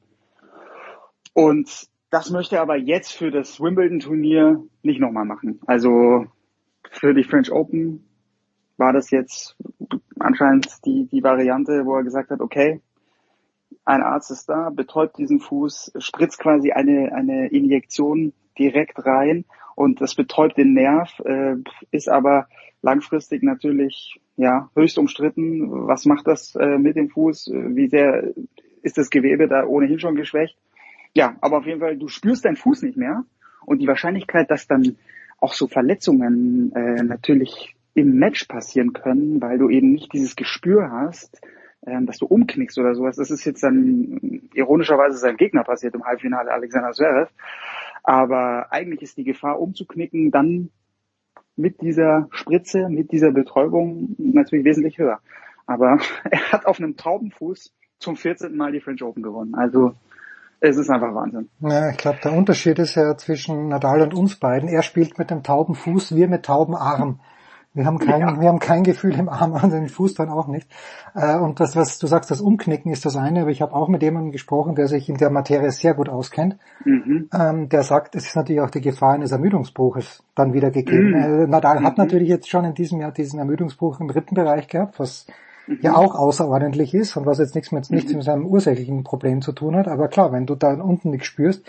Und 1.32 1.88
das 2.10 2.30
möchte 2.30 2.56
er 2.56 2.62
aber 2.62 2.76
jetzt 2.76 3.12
für 3.12 3.30
das 3.30 3.60
Wimbledon-Turnier 3.60 4.62
nicht 4.82 5.00
nochmal 5.00 5.24
machen. 5.24 5.60
Also 5.66 6.26
für 6.90 7.14
die 7.14 7.24
French 7.24 7.50
Open 7.50 8.04
war 8.76 8.92
das 8.92 9.10
jetzt 9.10 9.56
anscheinend 10.18 10.68
die, 10.84 11.06
die 11.06 11.22
Variante, 11.22 11.84
wo 11.84 11.96
er 11.96 12.04
gesagt 12.04 12.30
hat, 12.30 12.40
okay, 12.40 12.80
ein 13.88 14.02
Arzt 14.02 14.30
ist 14.30 14.48
da, 14.48 14.70
betäubt 14.70 15.16
diesen 15.16 15.40
Fuß, 15.40 15.92
spritzt 15.98 16.38
quasi 16.38 16.72
eine, 16.72 17.12
eine 17.14 17.48
Injektion 17.48 18.34
direkt 18.58 19.04
rein 19.06 19.46
und 19.74 20.00
das 20.02 20.14
betäubt 20.14 20.58
den 20.58 20.74
Nerv, 20.74 21.08
äh, 21.24 21.56
ist 21.90 22.08
aber 22.08 22.48
langfristig 22.82 23.42
natürlich 23.42 24.20
ja 24.36 24.70
höchst 24.74 24.98
umstritten. 24.98 25.86
Was 25.86 26.04
macht 26.04 26.26
das 26.26 26.54
äh, 26.54 26.76
mit 26.78 26.96
dem 26.96 27.08
Fuß? 27.08 27.50
Wie 27.50 27.88
sehr 27.88 28.34
ist 28.82 28.98
das 28.98 29.08
Gewebe 29.08 29.48
da 29.48 29.64
ohnehin 29.64 29.98
schon 29.98 30.16
geschwächt? 30.16 30.58
Ja, 31.14 31.36
aber 31.40 31.58
auf 31.58 31.66
jeden 31.66 31.80
Fall, 31.80 31.96
du 31.96 32.08
spürst 32.08 32.44
deinen 32.44 32.56
Fuß 32.56 32.82
nicht 32.82 32.98
mehr 32.98 33.24
und 33.64 33.78
die 33.78 33.88
Wahrscheinlichkeit, 33.88 34.50
dass 34.50 34.66
dann 34.66 34.96
auch 35.40 35.54
so 35.54 35.66
Verletzungen 35.66 36.72
äh, 36.74 37.02
natürlich 37.02 37.74
im 37.94 38.18
Match 38.18 38.44
passieren 38.44 38.92
können, 38.92 39.40
weil 39.40 39.58
du 39.58 39.70
eben 39.70 39.92
nicht 39.92 40.12
dieses 40.12 40.36
Gespür 40.36 40.90
hast, 40.90 41.40
ähm, 41.86 42.06
dass 42.06 42.18
du 42.18 42.26
umknickst 42.26 42.78
oder 42.78 42.94
sowas. 42.94 43.16
Das 43.16 43.30
ist 43.30 43.44
jetzt 43.44 43.62
dann 43.62 44.48
ironischerweise 44.54 45.16
seinem 45.16 45.36
Gegner 45.36 45.64
passiert 45.64 45.94
im 45.94 46.04
Halbfinale, 46.04 46.50
Alexander 46.50 46.92
Zverev. 46.92 47.30
Aber 48.02 48.72
eigentlich 48.72 49.02
ist 49.02 49.16
die 49.16 49.24
Gefahr 49.24 49.60
umzuknicken 49.60 50.30
dann 50.30 50.70
mit 51.56 51.80
dieser 51.80 52.28
Spritze, 52.30 52.88
mit 52.88 53.12
dieser 53.12 53.32
Betäubung 53.32 54.14
natürlich 54.18 54.64
wesentlich 54.64 54.98
höher. 54.98 55.20
Aber 55.66 55.98
er 56.30 56.52
hat 56.52 56.66
auf 56.66 56.78
einem 56.78 56.96
Taubenfuß 56.96 57.72
zum 57.98 58.16
14. 58.16 58.56
Mal 58.56 58.72
die 58.72 58.80
French 58.80 59.02
Open 59.02 59.22
gewonnen. 59.22 59.54
Also 59.54 59.94
es 60.60 60.76
ist 60.76 60.90
einfach 60.90 61.14
Wahnsinn. 61.14 61.48
Ja, 61.60 61.90
ich 61.90 61.98
glaube, 61.98 62.18
der 62.22 62.32
Unterschied 62.32 62.78
ist 62.78 62.96
ja 62.96 63.16
zwischen 63.16 63.68
Nadal 63.68 64.02
und 64.02 64.14
uns 64.14 64.36
beiden. 64.36 64.68
Er 64.68 64.82
spielt 64.82 65.18
mit 65.18 65.30
dem 65.30 65.42
tauben 65.42 65.74
Fuß, 65.74 66.16
wir 66.16 66.28
mit 66.28 66.44
tauben 66.44 66.74
Arm. 66.74 67.20
Wir 67.78 67.86
haben 67.86 67.98
kein, 67.98 68.20
Ja. 68.20 68.40
wir 68.40 68.48
haben 68.48 68.58
kein 68.58 68.82
Gefühl 68.82 69.14
im 69.18 69.28
Arm 69.28 69.52
und 69.52 69.72
den 69.72 69.88
Fuß 69.88 70.14
dann 70.14 70.28
auch 70.28 70.48
nicht. 70.48 70.68
Äh, 71.14 71.36
Und 71.38 71.60
das, 71.60 71.76
was 71.76 71.98
du 71.98 72.06
sagst, 72.06 72.30
das 72.30 72.40
Umknicken 72.40 72.92
ist 72.92 73.06
das 73.06 73.16
eine, 73.16 73.42
aber 73.42 73.50
ich 73.50 73.62
habe 73.62 73.72
auch 73.74 73.88
mit 73.88 74.02
jemandem 74.02 74.32
gesprochen, 74.32 74.74
der 74.74 74.88
sich 74.88 75.08
in 75.08 75.16
der 75.16 75.30
Materie 75.30 75.70
sehr 75.70 75.94
gut 75.94 76.08
auskennt. 76.08 76.56
Mhm. 76.84 77.28
Ähm, 77.32 77.68
der 77.68 77.82
sagt, 77.84 78.14
es 78.16 78.26
ist 78.26 78.36
natürlich 78.36 78.60
auch 78.60 78.70
die 78.70 78.80
Gefahr 78.82 79.14
eines 79.14 79.32
Ermüdungsbruches 79.32 80.22
dann 80.34 80.52
wieder 80.52 80.70
gegeben. 80.70 81.10
Mhm. 81.10 81.14
Äh, 81.14 81.46
Nadal 81.46 81.82
hat 81.82 81.96
Mhm. 81.96 82.04
natürlich 82.04 82.28
jetzt 82.28 82.48
schon 82.48 82.64
in 82.64 82.74
diesem 82.74 83.00
Jahr 83.00 83.12
diesen 83.12 83.38
Ermüdungsbruch 83.38 84.00
im 84.00 84.10
Rippenbereich 84.10 84.68
gehabt, 84.68 84.98
was 84.98 85.26
Mhm. 85.66 85.78
ja 85.82 85.94
auch 85.96 86.14
außerordentlich 86.14 86.94
ist 86.94 87.16
und 87.16 87.26
was 87.26 87.38
jetzt 87.38 87.54
nichts 87.54 87.72
mit, 87.72 87.90
nichts 87.90 88.12
mit 88.12 88.22
seinem 88.24 88.46
ursächlichen 88.46 89.04
Problem 89.04 89.42
zu 89.42 89.52
tun 89.52 89.76
hat. 89.76 89.86
Aber 89.86 90.08
klar, 90.08 90.32
wenn 90.32 90.46
du 90.46 90.54
da 90.54 90.72
unten 90.72 91.10
nichts 91.10 91.26
spürst, 91.26 91.64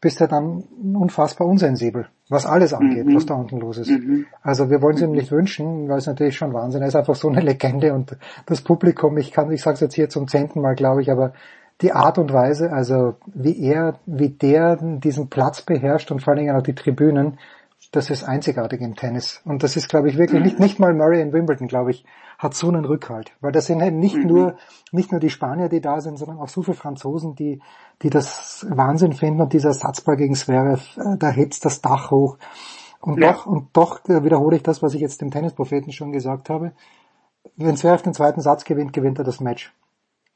bist 0.00 0.20
du 0.20 0.26
dann 0.26 0.64
unfassbar 0.94 1.46
unsensibel, 1.46 2.06
was 2.28 2.46
alles 2.46 2.72
angeht, 2.72 3.06
Mhm. 3.06 3.16
was 3.16 3.26
da 3.26 3.34
unten 3.34 3.58
los 3.60 3.78
ist. 3.78 3.90
Mhm. 3.90 4.26
Also 4.42 4.70
wir 4.70 4.80
wollen 4.80 4.96
es 4.96 5.02
ihm 5.02 5.12
nicht 5.12 5.30
wünschen, 5.30 5.88
weil 5.88 5.98
es 5.98 6.06
natürlich 6.06 6.36
schon 6.36 6.54
Wahnsinn 6.54 6.80
ist. 6.82 6.86
Er 6.86 6.88
ist 6.88 6.96
einfach 6.96 7.14
so 7.16 7.28
eine 7.28 7.40
Legende 7.40 7.92
und 7.92 8.16
das 8.46 8.62
Publikum, 8.62 9.18
ich 9.18 9.30
kann, 9.30 9.50
ich 9.52 9.60
sage 9.60 9.74
es 9.74 9.80
jetzt 9.80 9.94
hier 9.94 10.08
zum 10.08 10.26
zehnten 10.26 10.60
Mal, 10.62 10.74
glaube 10.74 11.02
ich, 11.02 11.10
aber 11.10 11.32
die 11.82 11.92
Art 11.92 12.18
und 12.18 12.32
Weise, 12.32 12.72
also 12.72 13.14
wie 13.26 13.58
er, 13.62 13.98
wie 14.06 14.30
der 14.30 14.76
diesen 14.76 15.28
Platz 15.28 15.62
beherrscht 15.62 16.10
und 16.10 16.20
vor 16.22 16.32
allen 16.32 16.44
Dingen 16.44 16.56
auch 16.56 16.62
die 16.62 16.74
Tribünen, 16.74 17.38
das 17.92 18.10
ist 18.10 18.24
einzigartig 18.24 18.80
im 18.82 18.94
Tennis. 18.94 19.40
Und 19.44 19.62
das 19.62 19.76
ist, 19.76 19.88
glaube 19.88 20.08
ich, 20.08 20.18
wirklich 20.18 20.42
nicht, 20.42 20.60
nicht 20.60 20.78
mal 20.78 20.94
Murray 20.94 21.20
in 21.20 21.32
Wimbledon, 21.32 21.66
glaube 21.68 21.90
ich, 21.90 22.04
hat 22.40 22.54
so 22.54 22.68
einen 22.68 22.86
Rückhalt. 22.86 23.32
Weil 23.42 23.52
das 23.52 23.66
sind 23.66 23.82
eben 23.82 23.98
nicht 23.98 24.16
Mhm. 24.16 24.26
nur, 24.26 24.56
nicht 24.92 25.10
nur 25.12 25.20
die 25.20 25.28
Spanier, 25.28 25.68
die 25.68 25.82
da 25.82 26.00
sind, 26.00 26.18
sondern 26.18 26.38
auch 26.38 26.48
so 26.48 26.62
viele 26.62 26.76
Franzosen, 26.76 27.34
die, 27.34 27.60
die 28.00 28.08
das 28.08 28.66
Wahnsinn 28.70 29.12
finden 29.12 29.42
und 29.42 29.52
dieser 29.52 29.74
Satzbar 29.74 30.16
gegen 30.16 30.34
Zverev, 30.34 30.96
äh, 30.96 31.18
da 31.18 31.28
hebt's 31.28 31.60
das 31.60 31.82
Dach 31.82 32.10
hoch. 32.10 32.38
Und 33.02 33.20
Ja. 33.20 33.32
doch, 33.32 33.46
und 33.46 33.68
doch 33.74 34.02
äh, 34.08 34.24
wiederhole 34.24 34.56
ich 34.56 34.62
das, 34.62 34.82
was 34.82 34.94
ich 34.94 35.02
jetzt 35.02 35.20
dem 35.20 35.30
Tennispropheten 35.30 35.92
schon 35.92 36.12
gesagt 36.12 36.48
habe. 36.48 36.72
Wenn 37.56 37.76
Zverev 37.76 38.02
den 38.02 38.14
zweiten 38.14 38.40
Satz 38.40 38.64
gewinnt, 38.64 38.94
gewinnt 38.94 39.18
er 39.18 39.24
das 39.24 39.40
Match. 39.40 39.74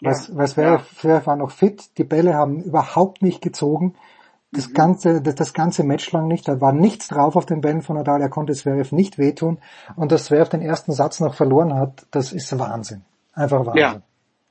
Ja. 0.00 0.10
Weil, 0.32 0.48
Zverev, 0.48 0.84
Zverev 0.98 1.26
war 1.26 1.36
noch 1.36 1.52
fit, 1.52 1.96
die 1.96 2.04
Bälle 2.04 2.34
haben 2.34 2.60
überhaupt 2.62 3.22
nicht 3.22 3.40
gezogen. 3.40 3.94
Das 4.54 4.72
ganze, 4.72 5.20
das, 5.20 5.34
das 5.34 5.52
ganze 5.52 5.84
Match 5.84 6.10
lang 6.12 6.28
nicht. 6.28 6.48
Da 6.48 6.60
war 6.60 6.72
nichts 6.72 7.08
drauf 7.08 7.36
auf 7.36 7.46
den 7.46 7.60
Bällen 7.60 7.82
von 7.82 7.96
Nadal. 7.96 8.20
Er 8.20 8.28
konnte 8.28 8.52
Zverev 8.52 8.94
nicht 8.94 9.18
wehtun. 9.18 9.58
Und 9.96 10.12
dass 10.12 10.26
Zverev 10.26 10.48
den 10.48 10.62
ersten 10.62 10.92
Satz 10.92 11.20
noch 11.20 11.34
verloren 11.34 11.74
hat, 11.74 12.06
das 12.10 12.32
ist 12.32 12.56
Wahnsinn. 12.58 13.02
Einfach 13.32 13.66
Wahnsinn. 13.66 13.82
Ja, 13.82 14.02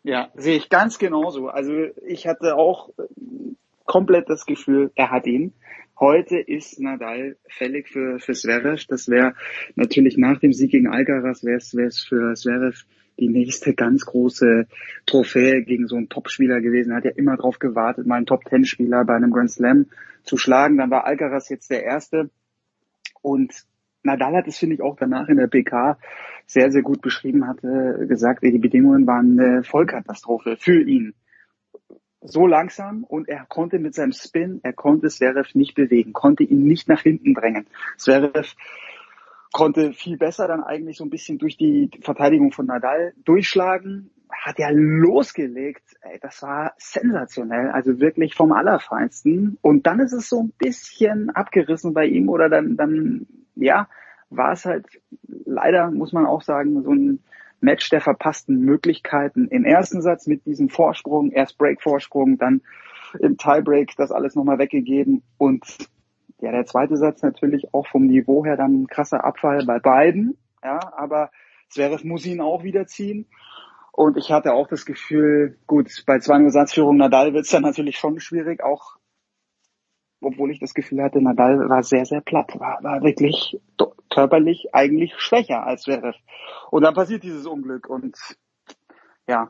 ja, 0.03 0.29
sehe 0.35 0.57
ich 0.57 0.69
ganz 0.69 0.99
genauso. 0.99 1.47
Also 1.47 1.71
ich 2.05 2.27
hatte 2.27 2.55
auch 2.55 2.89
äh, 2.89 3.03
komplett 3.85 4.29
das 4.29 4.45
Gefühl, 4.45 4.91
er 4.95 5.11
hat 5.11 5.25
ihn. 5.25 5.53
Heute 5.99 6.37
ist 6.37 6.79
Nadal 6.79 7.37
fällig 7.47 7.87
für, 7.87 8.19
für 8.19 8.33
Zverev. 8.33 8.85
Das 8.87 9.07
wäre 9.07 9.35
natürlich 9.75 10.17
nach 10.17 10.39
dem 10.39 10.51
Sieg 10.51 10.71
gegen 10.71 10.87
Alcaraz 10.87 11.43
wäre 11.43 11.57
es 11.57 12.03
für 12.03 12.33
Zverev 12.33 12.83
die 13.19 13.29
nächste 13.29 13.73
ganz 13.73 14.05
große 14.05 14.67
Trophäe 15.05 15.63
gegen 15.63 15.87
so 15.87 15.95
einen 15.95 16.09
Topspieler 16.09 16.61
gewesen. 16.61 16.91
Er 16.91 16.97
hat 16.97 17.05
ja 17.05 17.11
immer 17.11 17.35
darauf 17.37 17.59
gewartet, 17.59 18.07
mal 18.07 18.15
einen 18.15 18.25
Top-Ten-Spieler 18.25 19.05
bei 19.05 19.15
einem 19.15 19.31
Grand 19.31 19.51
Slam 19.51 19.87
zu 20.23 20.37
schlagen. 20.37 20.77
Dann 20.77 20.91
war 20.91 21.05
Alcaraz 21.05 21.49
jetzt 21.49 21.69
der 21.69 21.83
Erste. 21.83 22.29
Und 23.21 23.65
Nadal 24.03 24.35
hat 24.35 24.47
es, 24.47 24.57
finde 24.57 24.75
ich, 24.75 24.81
auch 24.81 24.97
danach 24.97 25.29
in 25.29 25.37
der 25.37 25.47
PK 25.47 25.97
sehr, 26.45 26.71
sehr 26.71 26.81
gut 26.81 27.01
beschrieben, 27.01 27.47
hatte 27.47 28.05
gesagt, 28.07 28.43
die 28.43 28.57
Bedingungen 28.57 29.07
waren 29.07 29.39
eine 29.39 29.63
Vollkatastrophe 29.63 30.57
für 30.57 30.81
ihn. 30.81 31.13
So 32.21 32.47
langsam 32.47 33.03
und 33.03 33.27
er 33.27 33.45
konnte 33.45 33.79
mit 33.79 33.95
seinem 33.95 34.13
Spin, 34.13 34.59
er 34.63 34.73
konnte 34.73 35.07
Zverev 35.09 35.55
nicht 35.55 35.75
bewegen, 35.75 36.13
konnte 36.13 36.43
ihn 36.43 36.63
nicht 36.63 36.87
nach 36.87 37.01
hinten 37.01 37.33
drängen. 37.33 37.67
Zverev 37.97 38.55
konnte 39.53 39.93
viel 39.93 40.17
besser 40.17 40.47
dann 40.47 40.63
eigentlich 40.63 40.97
so 40.97 41.05
ein 41.05 41.09
bisschen 41.09 41.37
durch 41.37 41.55
die 41.55 41.89
Verteidigung 42.01 42.51
von 42.51 42.65
Nadal 42.65 43.13
durchschlagen, 43.23 44.09
hat 44.29 44.59
ja 44.59 44.69
losgelegt, 44.71 45.83
ey, 46.01 46.19
das 46.19 46.41
war 46.41 46.73
sensationell, 46.77 47.69
also 47.69 47.99
wirklich 47.99 48.33
vom 48.33 48.51
Allerfeinsten. 48.51 49.57
Und 49.61 49.85
dann 49.87 49.99
ist 49.99 50.11
es 50.11 50.27
so 50.27 50.43
ein 50.43 50.53
bisschen 50.57 51.29
abgerissen 51.29 51.93
bei 51.93 52.05
ihm 52.07 52.29
oder 52.29 52.49
dann, 52.49 52.75
dann, 52.75 53.27
ja, 53.55 53.87
war 54.29 54.51
es 54.53 54.65
halt 54.65 54.87
leider, 55.45 55.91
muss 55.91 56.13
man 56.13 56.25
auch 56.25 56.41
sagen, 56.41 56.81
so 56.81 56.91
ein 56.91 57.19
Match 57.61 57.89
der 57.89 58.01
verpassten 58.01 58.59
Möglichkeiten. 58.59 59.47
Im 59.47 59.65
ersten 59.65 60.01
Satz 60.01 60.27
mit 60.27 60.45
diesem 60.45 60.69
Vorsprung, 60.69 61.31
erst 61.31 61.57
Break-Vorsprung, 61.59 62.37
dann 62.37 62.61
im 63.19 63.37
Tiebreak 63.37 63.93
das 63.95 64.11
alles 64.11 64.35
nochmal 64.35 64.57
weggegeben 64.57 65.21
und 65.37 65.63
ja, 66.41 66.51
der 66.51 66.65
zweite 66.65 66.97
Satz 66.97 67.21
natürlich 67.21 67.73
auch 67.73 67.87
vom 67.87 68.07
Niveau 68.07 68.45
her 68.45 68.57
dann 68.57 68.83
ein 68.83 68.87
krasser 68.87 69.23
Abfall 69.23 69.65
bei 69.65 69.79
beiden, 69.79 70.37
ja, 70.63 70.79
aber 70.95 71.31
Zverev 71.69 72.03
muss 72.05 72.25
ihn 72.25 72.41
auch 72.41 72.63
wieder 72.63 72.85
ziehen. 72.85 73.27
Und 73.91 74.17
ich 74.17 74.31
hatte 74.31 74.53
auch 74.53 74.67
das 74.67 74.85
Gefühl, 74.85 75.59
gut, 75.67 76.03
bei 76.07 76.15
2-0 76.15 76.49
Satzführung 76.49 76.97
Nadal 76.97 77.33
wird 77.33 77.45
es 77.45 77.51
dann 77.51 77.61
natürlich 77.61 77.97
schon 77.97 78.19
schwierig, 78.19 78.63
auch 78.63 78.97
obwohl 80.23 80.51
ich 80.51 80.59
das 80.59 80.73
Gefühl 80.73 81.03
hatte, 81.03 81.21
Nadal 81.21 81.69
war 81.69 81.83
sehr, 81.83 82.05
sehr 82.05 82.21
platt, 82.21 82.51
war, 82.59 82.81
war 82.81 83.03
wirklich 83.03 83.59
körperlich 84.09 84.73
eigentlich 84.73 85.13
schwächer 85.17 85.65
als 85.65 85.83
Zverev. 85.83 86.17
Und 86.71 86.83
dann 86.83 86.93
passiert 86.93 87.23
dieses 87.23 87.45
Unglück 87.45 87.89
und 87.89 88.17
ja, 89.27 89.49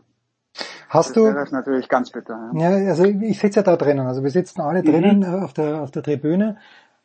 Hast 0.90 1.16
du, 1.16 1.22
Zverev 1.30 1.52
natürlich 1.52 1.90
ganz 1.90 2.12
bitter. 2.12 2.52
Ja. 2.53 2.70
Ja, 2.80 2.90
also 2.90 3.06
ich 3.06 3.40
sitze 3.40 3.60
ja 3.60 3.64
da 3.64 3.76
drinnen. 3.78 4.06
Also 4.08 4.24
wir 4.24 4.30
sitzen 4.32 4.62
alle 4.62 4.82
Mhm. 4.82 4.86
drinnen 4.86 5.24
äh, 5.24 5.44
auf 5.44 5.53
der 5.53 5.82
auf 5.82 5.92
der 5.92 6.03
Tribüne. 6.03 6.58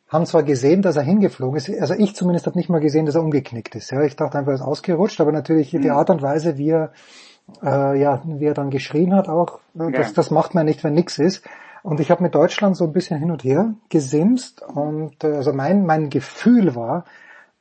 haben 0.07 0.25
zwar 0.25 0.41
gesehen, 0.41 0.81
dass 0.81 0.95
er 0.95 1.03
hingeflogen 1.03 1.55
ist, 1.57 1.69
also 1.69 1.93
ich 1.93 2.15
zumindest 2.15 2.47
habe 2.47 2.57
nicht 2.57 2.67
mal 2.69 2.79
gesehen, 2.81 3.05
dass 3.05 3.13
er 3.13 3.21
umgeknickt 3.21 3.75
ist. 3.75 3.91
Ja, 3.91 4.01
ich 4.01 4.15
dachte 4.15 4.39
einfach, 4.39 4.51
er 4.53 4.55
ist 4.55 4.61
ausgerutscht, 4.61 5.21
aber 5.21 5.31
natürlich 5.31 5.69
die 5.69 5.77
Mhm. 5.77 5.91
Art 5.91 6.09
und 6.09 6.23
Weise, 6.23 6.57
wie 6.57 6.69
er, 6.71 6.91
äh, 7.61 7.99
ja, 8.01 8.21
wie 8.25 8.45
er 8.45 8.55
dann 8.55 8.71
geschrien 8.71 9.13
hat 9.13 9.27
auch, 9.29 9.59
äh, 9.75 9.91
das, 9.91 10.07
Ja. 10.07 10.13
das 10.15 10.31
macht 10.31 10.55
man 10.55 10.65
nicht, 10.65 10.83
wenn 10.83 10.93
nix 10.95 11.19
ist. 11.19 11.45
Und 11.83 11.99
ich 11.99 12.09
habe 12.09 12.23
mit 12.23 12.33
Deutschland 12.33 12.75
so 12.75 12.85
ein 12.85 12.91
bisschen 12.91 13.19
hin 13.19 13.29
und 13.29 13.43
her 13.43 13.75
gesimst 13.89 14.63
und 14.63 15.23
äh, 15.23 15.27
also 15.35 15.53
mein, 15.53 15.85
mein 15.85 16.09
Gefühl 16.09 16.75
war, 16.75 17.05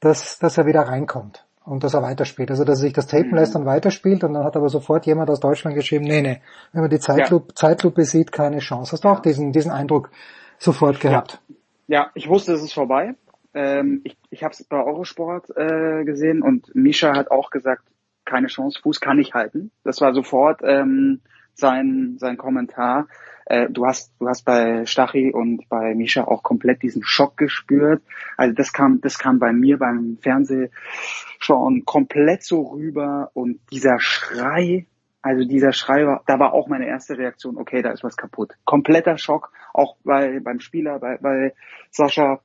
dass, 0.01 0.39
dass 0.39 0.57
er 0.57 0.65
wieder 0.65 0.81
reinkommt 0.83 1.45
und 1.69 1.85
dass 1.85 1.95
er 1.95 2.03
weiterspielt. 2.03 2.51
Also 2.51 2.65
dass 2.65 2.79
er 2.79 2.83
sich 2.83 2.93
das 2.93 3.07
tapen 3.07 3.31
Mhm. 3.31 3.37
lässt 3.37 3.55
und 3.57 3.67
weiterspielt 3.67 4.25
und 4.25 4.35
dann 4.35 4.45
hat 4.45 4.57
aber 4.57 4.69
sofort 4.69 5.07
jemand 5.07 5.31
aus 5.31 5.41
Deutschland 5.41 5.77
geschrieben, 5.77 6.05
nee, 6.05 6.23
nee, 6.23 6.41
wenn 6.73 6.81
man 6.81 6.91
die 6.91 6.99
Zeitlupe, 6.99 7.55
Zeitlupe 7.55 8.05
sieht, 8.05 8.33
keine 8.33 8.59
Chance. 8.59 8.93
Hast 8.93 9.05
du 9.05 9.09
auch 9.09 9.21
diesen, 9.21 9.53
diesen 9.53 9.71
Eindruck 9.71 10.11
sofort 10.59 11.01
gehabt? 11.01 11.41
Ja, 11.87 12.11
ich 12.15 12.29
wusste, 12.29 12.53
es 12.53 12.63
ist 12.63 12.73
vorbei. 12.75 13.15
Ähm, 13.55 14.03
ich 14.05 14.17
ich 14.31 14.43
habe 14.43 14.53
es 14.53 14.63
bei 14.65 14.83
Eurosport 14.83 15.51
äh, 15.57 16.05
gesehen 16.05 16.43
und 16.43 16.75
Misha 16.75 17.17
hat 17.17 17.31
auch 17.31 17.51
gesagt, 17.51 17.83
keine 18.25 18.49
Chance, 18.49 18.81
Fuß 18.83 19.01
kann 19.01 19.19
ich 19.19 19.33
halten. 19.35 19.71
Das 19.85 20.01
war 20.01 20.13
sofort 20.13 20.61
ähm, 20.63 21.21
sein 21.55 22.17
sein 22.19 22.37
Kommentar. 22.37 23.09
Äh, 23.49 23.71
du 23.71 23.87
hast 23.87 24.13
du 24.21 24.29
hast 24.29 24.45
bei 24.45 24.85
Stachy 24.85 25.33
und 25.33 25.69
bei 25.69 25.95
Misha 25.95 26.25
auch 26.25 26.43
komplett 26.43 26.83
diesen 26.83 27.03
Schock 27.03 27.37
gespürt. 27.37 28.03
Also 28.37 28.55
das 28.55 28.73
kam 28.73 29.01
das 29.01 29.19
kam 29.19 29.39
bei 29.39 29.53
mir 29.53 29.79
beim 29.79 30.19
Fernsehschauen 30.21 31.85
komplett 31.87 32.43
so 32.43 32.63
rüber 32.63 33.31
und 33.33 33.61
dieser 33.73 33.99
Schrei 34.01 34.87
also 35.21 35.45
dieser 35.45 35.73
Schrei 35.73 36.07
war, 36.07 36.23
da 36.27 36.39
war 36.39 36.53
auch 36.53 36.69
meine 36.69 36.87
erste 36.87 37.19
Reaktion, 37.19 37.57
okay, 37.57 37.83
da 37.83 37.91
ist 37.91 38.05
was 38.05 38.17
kaputt. 38.17 38.53
Kompletter 38.65 39.19
Schock, 39.19 39.53
auch 39.75 39.97
bei, 40.05 40.41
beim 40.41 40.61
Spieler, 40.61 40.99
bei, 41.01 41.19
bei 41.19 41.55
Sascha. 41.91 42.41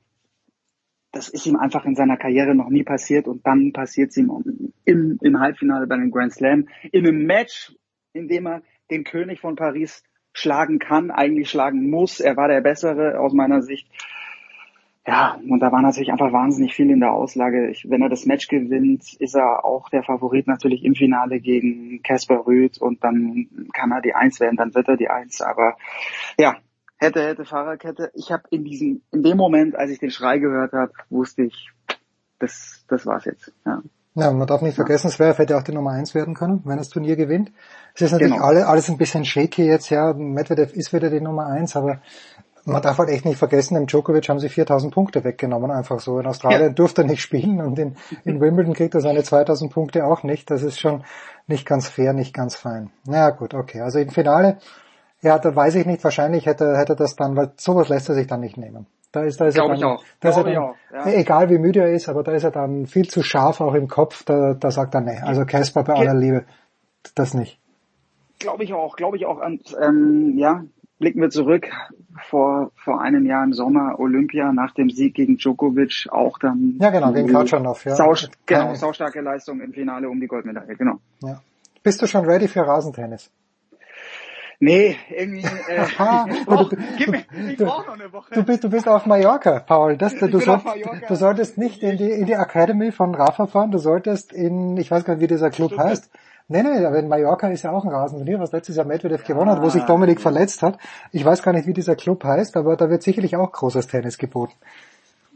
Das 1.12 1.28
ist 1.28 1.46
ihm 1.46 1.56
einfach 1.56 1.84
in 1.84 1.94
seiner 1.94 2.16
Karriere 2.16 2.56
noch 2.56 2.70
nie 2.70 2.82
passiert 2.82 3.28
und 3.28 3.46
dann 3.46 3.72
passiert 3.72 4.10
es 4.10 4.16
ihm 4.16 4.72
im, 4.84 5.18
im 5.22 5.38
Halbfinale 5.38 5.86
bei 5.86 5.94
einem 5.94 6.10
Grand 6.10 6.32
Slam, 6.32 6.68
in 6.90 7.06
einem 7.06 7.24
Match, 7.24 7.72
in 8.12 8.26
dem 8.26 8.46
er 8.46 8.62
den 8.90 9.04
König 9.04 9.40
von 9.40 9.54
Paris 9.54 10.02
schlagen 10.34 10.78
kann, 10.78 11.10
eigentlich 11.10 11.48
schlagen 11.48 11.88
muss. 11.88 12.20
Er 12.20 12.36
war 12.36 12.48
der 12.48 12.60
Bessere 12.60 13.18
aus 13.18 13.32
meiner 13.32 13.62
Sicht. 13.62 13.88
Ja, 15.06 15.38
und 15.48 15.60
da 15.60 15.70
war 15.70 15.82
natürlich 15.82 16.10
einfach 16.10 16.32
wahnsinnig 16.32 16.74
viel 16.74 16.90
in 16.90 17.00
der 17.00 17.12
Auslage. 17.12 17.68
Ich, 17.68 17.88
wenn 17.90 18.00
er 18.00 18.08
das 18.08 18.24
Match 18.24 18.48
gewinnt, 18.48 19.12
ist 19.20 19.34
er 19.34 19.64
auch 19.64 19.90
der 19.90 20.02
Favorit 20.02 20.46
natürlich 20.46 20.82
im 20.82 20.94
Finale 20.94 21.40
gegen 21.40 22.02
Casper 22.02 22.46
Rüth 22.46 22.78
und 22.78 23.04
dann 23.04 23.68
kann 23.74 23.92
er 23.92 24.00
die 24.00 24.14
Eins 24.14 24.40
werden, 24.40 24.56
dann 24.56 24.74
wird 24.74 24.88
er 24.88 24.96
die 24.96 25.10
Eins. 25.10 25.42
Aber 25.42 25.76
ja, 26.38 26.56
hätte, 26.96 27.22
hätte, 27.22 27.44
Fahrerkette. 27.44 28.10
Ich 28.14 28.32
habe 28.32 28.44
in 28.50 28.64
diesem, 28.64 29.02
in 29.12 29.22
dem 29.22 29.36
Moment, 29.36 29.76
als 29.76 29.90
ich 29.90 29.98
den 29.98 30.10
Schrei 30.10 30.38
gehört 30.38 30.72
habe, 30.72 30.92
wusste 31.10 31.44
ich, 31.44 31.70
das, 32.38 32.84
das 32.88 33.04
war's 33.04 33.26
jetzt. 33.26 33.52
Ja. 33.66 33.82
Ja, 34.16 34.30
man 34.30 34.46
darf 34.46 34.62
nicht 34.62 34.76
vergessen, 34.76 35.10
Zverev 35.10 35.38
hätte 35.38 35.56
auch 35.56 35.62
die 35.62 35.72
Nummer 35.72 35.90
eins 35.90 36.14
werden 36.14 36.34
können, 36.34 36.60
wenn 36.64 36.78
das 36.78 36.88
Turnier 36.88 37.16
gewinnt. 37.16 37.50
Es 37.94 38.02
ist 38.02 38.12
natürlich 38.12 38.34
Genau. 38.34 38.46
alle, 38.46 38.66
alles 38.68 38.88
ein 38.88 38.96
bisschen 38.96 39.24
shaky 39.24 39.64
jetzt, 39.64 39.90
ja. 39.90 40.12
Medvedev 40.12 40.72
ist 40.72 40.92
wieder 40.92 41.10
die 41.10 41.20
Nummer 41.20 41.46
eins, 41.46 41.74
aber 41.74 42.00
man 42.64 42.80
darf 42.80 42.98
halt 42.98 43.10
echt 43.10 43.24
nicht 43.24 43.38
vergessen, 43.38 43.74
dem 43.74 43.86
Djokovic 43.86 44.28
haben 44.28 44.38
sie 44.38 44.48
4000 44.48 44.94
Punkte 44.94 45.24
weggenommen, 45.24 45.72
einfach 45.72 45.98
so. 45.98 46.18
In 46.20 46.26
Australien 46.26 46.68
Ja. 46.68 46.68
durfte 46.74 47.02
er 47.02 47.08
nicht 47.08 47.22
spielen 47.22 47.60
und 47.60 47.76
in, 47.78 47.96
in 48.24 48.40
Wimbledon 48.40 48.72
kriegt 48.72 48.94
er 48.94 49.00
seine 49.00 49.24
2000 49.24 49.72
Punkte 49.72 50.06
auch 50.06 50.22
nicht. 50.22 50.48
Das 50.50 50.62
ist 50.62 50.78
schon 50.80 51.02
nicht 51.48 51.66
ganz 51.66 51.88
fair, 51.88 52.12
nicht 52.12 52.32
ganz 52.32 52.54
fein. 52.54 52.90
Na 53.06 53.30
gut, 53.30 53.52
okay. 53.52 53.80
Also 53.80 53.98
im 53.98 54.10
Finale, 54.10 54.58
ja, 55.22 55.38
da 55.40 55.54
weiß 55.54 55.74
ich 55.74 55.86
nicht, 55.86 56.04
wahrscheinlich 56.04 56.46
hätte, 56.46 56.76
hätte 56.78 56.94
das 56.94 57.16
dann, 57.16 57.36
weil 57.36 57.50
sowas 57.56 57.88
lässt 57.88 58.08
er 58.08 58.14
sich 58.14 58.28
dann 58.28 58.40
nicht 58.40 58.56
nehmen. 58.56 58.86
Da 59.14 59.22
ist, 59.22 59.40
da 59.40 59.46
ist 59.46 59.54
er 59.54 59.60
Glaub 59.60 59.68
dann, 59.68 59.78
ich 59.78 59.84
auch. 59.84 60.04
Da 60.18 60.30
ist 60.30 60.36
er 60.38 60.42
dann, 60.42 60.52
ja. 60.52 61.06
egal 61.06 61.48
wie 61.48 61.58
müde 61.58 61.80
er 61.80 61.92
ist, 61.92 62.08
aber 62.08 62.24
da 62.24 62.32
ist 62.32 62.42
er 62.42 62.50
dann 62.50 62.86
viel 62.86 63.06
zu 63.06 63.22
scharf 63.22 63.60
auch 63.60 63.74
im 63.74 63.86
Kopf, 63.86 64.24
da, 64.24 64.54
da 64.54 64.72
sagt 64.72 64.92
er, 64.96 65.02
nee, 65.02 65.20
also 65.22 65.44
Casper 65.44 65.84
bei 65.84 65.94
aller 65.94 66.14
Liebe, 66.14 66.44
das 67.14 67.32
nicht. 67.32 67.60
Glaube 68.40 68.64
ich 68.64 68.72
auch, 68.74 68.96
glaube 68.96 69.16
ich 69.16 69.24
auch. 69.24 69.40
Und, 69.40 69.76
ähm, 69.80 70.34
ja, 70.36 70.64
blicken 70.98 71.20
wir 71.20 71.30
zurück 71.30 71.68
vor, 72.28 72.72
vor 72.74 73.00
einem 73.00 73.24
Jahr 73.24 73.44
im 73.44 73.52
Sommer 73.52 74.00
Olympia 74.00 74.52
nach 74.52 74.74
dem 74.74 74.90
Sieg 74.90 75.14
gegen 75.14 75.36
Djokovic 75.36 76.08
auch 76.10 76.36
dann. 76.40 76.76
Ja, 76.80 76.90
genau, 76.90 77.12
gegen 77.12 77.28
Khachanov, 77.28 77.84
ja. 77.84 77.94
Sau, 77.94 78.14
genau, 78.46 78.74
saustarke 78.74 79.20
Leistung 79.20 79.60
im 79.60 79.72
Finale 79.72 80.08
um 80.08 80.18
die 80.18 80.26
Goldmedaille, 80.26 80.74
genau. 80.74 80.98
Ja. 81.22 81.40
Bist 81.84 82.02
du 82.02 82.08
schon 82.08 82.24
ready 82.24 82.48
für 82.48 82.66
Rasentennis? 82.66 83.30
Nee, 84.60 84.96
irgendwie, 85.10 85.44
äh, 85.44 85.86
gib 86.98 87.08
mir, 87.08 87.24
ich 87.48 87.56
du, 87.56 87.64
brauche 87.64 87.86
noch 87.86 87.94
eine 87.94 88.12
Woche. 88.12 88.34
du, 88.34 88.44
bist, 88.44 88.64
du 88.64 88.70
bist 88.70 88.88
auf 88.88 89.06
Mallorca, 89.06 89.60
Paul. 89.60 89.96
Das, 89.96 90.14
du, 90.14 90.30
bin 90.30 90.40
soll, 90.40 90.56
auf 90.56 90.64
Mallorca. 90.64 91.06
du 91.06 91.14
solltest 91.16 91.58
nicht 91.58 91.82
in 91.82 91.96
die, 91.96 92.10
in 92.10 92.26
die 92.26 92.34
Academy 92.34 92.92
von 92.92 93.14
Rafa 93.14 93.46
fahren, 93.46 93.70
du 93.70 93.78
solltest 93.78 94.32
in, 94.32 94.76
ich 94.76 94.90
weiß 94.90 95.04
gar 95.04 95.14
nicht, 95.14 95.22
wie 95.22 95.28
dieser 95.28 95.50
Club 95.50 95.76
heißt. 95.76 96.10
Nee, 96.46 96.62
nee, 96.62 96.84
aber 96.84 96.98
in 96.98 97.08
Mallorca 97.08 97.48
ist 97.48 97.62
ja 97.62 97.70
auch 97.70 97.84
ein 97.84 97.90
Rasenturnier, 97.90 98.38
was 98.38 98.52
letztes 98.52 98.76
Jahr 98.76 98.84
Medvedev 98.84 99.24
gewonnen 99.24 99.50
hat, 99.50 99.62
wo 99.62 99.70
sich 99.70 99.82
Dominik 99.84 100.20
verletzt 100.20 100.62
hat. 100.62 100.78
Ich 101.10 101.24
weiß 101.24 101.42
gar 101.42 101.52
nicht, 101.54 101.66
wie 101.66 101.72
dieser 101.72 101.96
Club 101.96 102.22
heißt, 102.22 102.56
aber 102.58 102.76
da 102.76 102.90
wird 102.90 103.02
sicherlich 103.02 103.34
auch 103.36 103.50
großes 103.50 103.86
Tennis 103.86 104.18
geboten. 104.18 104.52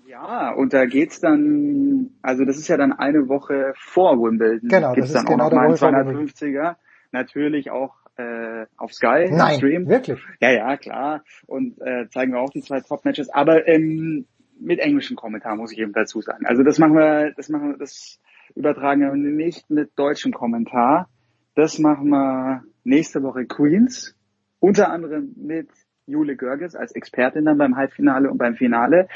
Ja, 0.06 0.52
und 0.52 0.74
da 0.74 0.84
geht's 0.84 1.20
dann, 1.20 2.10
also 2.20 2.44
das 2.44 2.58
ist 2.58 2.68
ja 2.68 2.76
dann 2.76 2.92
eine 2.92 3.28
Woche 3.28 3.72
vor 3.76 4.18
Wimbledon. 4.18 4.68
Genau, 4.68 4.92
Gibt's 4.92 5.12
das 5.12 5.22
ist 5.22 5.28
dann 5.28 5.38
genau 5.38 5.46
auch 5.46 5.78
der 5.78 5.92
noch 5.92 5.98
einen 5.98 6.28
250er. 6.28 6.76
Natürlich 7.12 7.70
auch 7.70 7.94
äh, 8.18 8.66
auf 8.76 8.92
Sky 8.92 9.28
Nein, 9.30 9.56
Stream. 9.56 9.88
wirklich? 9.88 10.20
Ja, 10.40 10.50
ja, 10.50 10.76
klar. 10.76 11.22
Und 11.46 11.80
äh, 11.80 12.08
zeigen 12.10 12.32
wir 12.32 12.40
auch 12.40 12.50
die 12.50 12.62
zwei 12.62 12.80
Top-Matches, 12.80 13.30
aber 13.30 13.66
ähm, 13.68 14.26
mit 14.60 14.80
englischem 14.80 15.16
Kommentar 15.16 15.56
muss 15.56 15.72
ich 15.72 15.78
eben 15.78 15.92
dazu 15.92 16.20
sagen. 16.20 16.44
Also 16.46 16.62
das 16.62 16.78
machen 16.78 16.94
wir, 16.94 17.32
das 17.36 17.48
machen 17.48 17.70
wir, 17.70 17.78
das 17.78 18.20
übertragen 18.54 19.02
wir 19.02 19.14
nicht 19.14 19.70
mit 19.70 19.90
deutschem 19.96 20.32
Kommentar. 20.32 21.08
Das 21.54 21.78
machen 21.78 22.08
wir 22.10 22.64
nächste 22.84 23.22
Woche 23.22 23.46
Queens, 23.46 24.16
unter 24.58 24.90
anderem 24.90 25.34
mit 25.36 25.68
Jule 26.06 26.36
Görges 26.36 26.74
als 26.74 26.92
Expertin 26.92 27.44
dann 27.44 27.58
beim 27.58 27.76
Halbfinale 27.76 28.30
und 28.30 28.38
beim 28.38 28.56
Finale. 28.56 29.08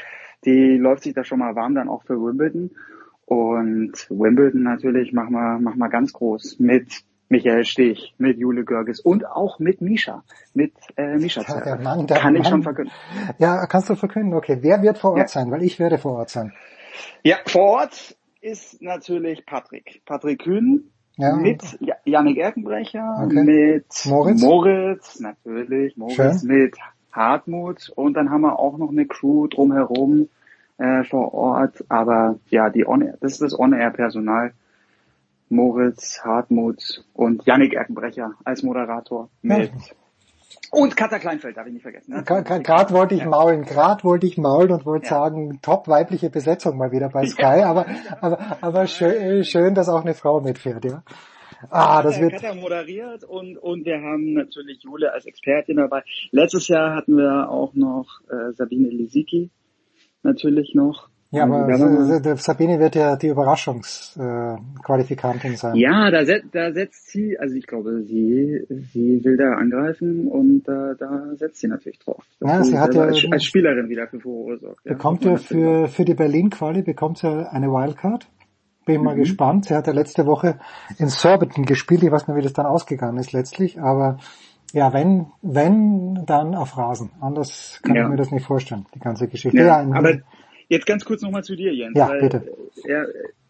Die 0.45 0.77
läuft 0.77 1.03
sich 1.03 1.13
da 1.13 1.23
schon 1.23 1.39
mal 1.39 1.55
warm 1.55 1.75
dann 1.75 1.89
auch 1.89 2.03
für 2.03 2.15
Wimbledon. 2.15 2.71
Und 3.25 3.93
Wimbledon 4.09 4.63
natürlich 4.63 5.11
machen 5.13 5.33
wir, 5.33 5.59
machen 5.59 5.79
wir 5.79 5.89
ganz 5.89 6.13
groß 6.13 6.59
mit 6.59 7.03
Michael 7.29 7.65
Stich, 7.65 8.13
mit 8.17 8.37
Jule 8.37 8.63
Görges 8.63 8.99
und 8.99 9.25
auch 9.25 9.57
mit 9.59 9.81
Misha, 9.81 10.23
mit 10.53 10.73
äh, 10.97 11.15
Misha 11.17 11.41
Ja, 11.47 11.61
der. 11.61 11.75
Mann, 11.79 12.05
der 12.05 12.17
Kann 12.17 12.35
ich 12.35 12.43
Mann. 12.43 12.51
schon 12.51 12.63
verkünden. 12.63 12.93
Ja, 13.39 13.65
kannst 13.65 13.89
du 13.89 13.95
verkünden, 13.95 14.33
okay. 14.35 14.57
Wer 14.61 14.81
wird 14.83 14.97
vor 14.99 15.11
Ort 15.11 15.19
Ja. 15.19 15.27
sein? 15.27 15.49
Weil 15.51 15.63
ich 15.63 15.79
werde 15.79 15.97
vor 15.97 16.13
Ort 16.19 16.29
sein. 16.29 16.53
Ja, 17.23 17.37
vor 17.47 17.63
Ort 17.63 18.15
ist 18.41 18.81
natürlich 18.81 19.45
Patrick. 19.45 20.01
Patrick 20.05 20.43
Kühn 20.43 20.91
Ja, 21.15 21.35
mit 21.35 21.61
Ja- 21.79 21.95
Yannick 22.05 22.37
Erkenbrecher, 22.37 23.23
Okay. 23.25 23.43
mit 23.43 23.85
Moritz? 24.05 24.41
Moritz, 24.41 25.19
natürlich, 25.19 25.95
Moritz 25.97 26.41
Schön. 26.41 26.47
mit 26.47 26.75
Hartmut 27.11 27.91
und 27.95 28.15
dann 28.15 28.29
haben 28.31 28.41
wir 28.41 28.59
auch 28.59 28.77
noch 28.77 28.89
eine 28.89 29.05
Crew 29.05 29.47
drumherum 29.47 30.27
äh, 30.79 31.03
vor 31.03 31.33
Ort. 31.33 31.83
Aber 31.89 32.39
ja, 32.49 32.69
die 32.69 32.87
On 32.87 33.01
-Air, 33.03 33.13
das 33.21 33.33
ist 33.33 33.41
das 33.41 33.57
On-Air-Personal. 33.59 34.53
Moritz, 35.53 36.19
Hartmut 36.23 37.05
und 37.13 37.45
Yannick 37.45 37.73
Erkenbrecher 37.73 38.33
als 38.43 38.63
Moderator 38.63 39.29
mit 39.41 39.71
und 40.71 40.97
Katja 40.97 41.19
Kleinfeld, 41.19 41.55
darf 41.55 41.67
ich 41.67 41.73
nicht 41.73 41.83
vergessen. 41.83 42.13
Ne? 42.13 42.23
Gerade 42.23 42.93
wollte 42.93 43.15
ich 43.15 43.25
maulen, 43.25 43.63
gerade 43.63 44.03
wollte 44.03 44.25
ich 44.25 44.37
maulen 44.37 44.71
und 44.71 44.85
wollte 44.85 45.07
sagen, 45.07 45.59
top 45.61 45.87
weibliche 45.87 46.29
Besetzung 46.29 46.77
mal 46.77 46.91
wieder 46.91 47.09
bei 47.09 47.25
Sky, 47.25 47.63
aber, 47.63 47.85
aber, 48.21 48.57
aber 48.61 48.87
schön, 48.87 49.43
schön, 49.43 49.75
dass 49.75 49.89
auch 49.89 50.01
eine 50.01 50.15
Frau 50.15 50.41
mitfährt, 50.41 50.85
ja. 50.85 51.03
Ah, 51.69 52.01
das 52.01 52.13
Katja, 52.13 52.21
wird, 52.23 52.33
Katja 52.33 52.55
moderiert 52.55 53.23
und, 53.23 53.57
und 53.57 53.85
wir 53.85 54.01
haben 54.01 54.33
natürlich 54.33 54.83
Jule 54.83 55.13
als 55.13 55.25
Expertin 55.25 55.77
dabei. 55.77 56.03
Letztes 56.31 56.67
Jahr 56.67 56.95
hatten 56.95 57.15
wir 57.15 57.49
auch 57.49 57.73
noch 57.73 58.07
äh, 58.29 58.51
Sabine 58.53 58.89
Lisicki 58.89 59.49
natürlich 60.23 60.73
noch. 60.75 61.09
Ja, 61.33 61.43
aber 61.43 61.67
S- 61.69 62.43
Sabine 62.45 62.79
wird 62.79 62.95
ja 62.95 63.15
die 63.15 63.27
Überraschungsqualifikantin 63.27 65.55
sein. 65.55 65.75
Ja, 65.75 66.09
da, 66.11 66.25
set, 66.25 66.43
da 66.51 66.71
setzt 66.71 67.09
sie, 67.09 67.37
also 67.39 67.55
ich 67.55 67.65
glaube, 67.67 68.03
sie, 68.03 68.65
sie 68.91 69.23
will 69.23 69.37
da 69.37 69.53
angreifen 69.53 70.27
und 70.27 70.67
äh, 70.67 70.95
da 70.97 71.31
setzt 71.35 71.59
sie 71.59 71.67
natürlich 71.67 71.99
drauf. 71.99 72.23
Ja, 72.41 72.63
sie 72.63 72.77
hat 72.79 72.93
ja- 72.95 73.03
als, 73.03 73.25
als 73.31 73.43
Spielerin 73.43 73.89
wieder 73.89 74.07
für 74.07 74.19
Furore 74.19 74.57
sorgt. 74.59 74.85
Ja, 74.85 74.93
Bekommt 74.93 75.23
ja 75.25 75.31
natürlich 75.31 75.47
für, 75.47 75.87
für 75.89 76.05
die 76.05 76.13
Berlin-Quali 76.13 76.81
bekommt 76.83 77.17
sie 77.19 77.27
eine 77.51 77.67
Wildcard. 77.69 78.27
Bin 78.85 79.01
mal 79.01 79.15
Mhm. 79.15 79.19
gespannt. 79.19 79.65
Sie 79.65 79.75
hat 79.75 79.87
ja 79.87 79.93
letzte 79.93 80.25
Woche 80.25 80.59
in 80.97 81.07
Surbiton 81.07 81.65
gespielt. 81.65 82.03
Ich 82.03 82.11
weiß 82.11 82.27
nicht, 82.27 82.35
wie 82.37 82.41
das 82.41 82.51
dann 82.53 82.65
ausgegangen 82.65 83.17
ist 83.17 83.31
letztlich. 83.31 83.79
Aber 83.79 84.17
ja, 84.73 84.91
wenn, 84.91 85.27
wenn, 85.41 86.25
dann 86.25 86.53
auf 86.53 86.77
Rasen. 86.77 87.11
Anders 87.21 87.79
kann 87.81 87.95
Ja. 87.95 88.03
ich 88.03 88.09
mir 88.09 88.17
das 88.17 88.31
nicht 88.31 88.45
vorstellen, 88.45 88.85
die 88.93 88.99
ganze 88.99 89.29
Geschichte. 89.29 89.57
Ja, 89.57 89.81
Ja, 89.81 89.87
aber 89.95 90.17
jetzt 90.67 90.85
ganz 90.85 91.05
kurz 91.05 91.21
nochmal 91.21 91.43
zu 91.43 91.55
dir, 91.55 91.73
Jens. 91.73 91.97
Ja, 91.97 92.09
weil, 92.09 92.21
bitte. 92.21 92.37
äh, 92.85 92.91
Ja, 92.91 93.05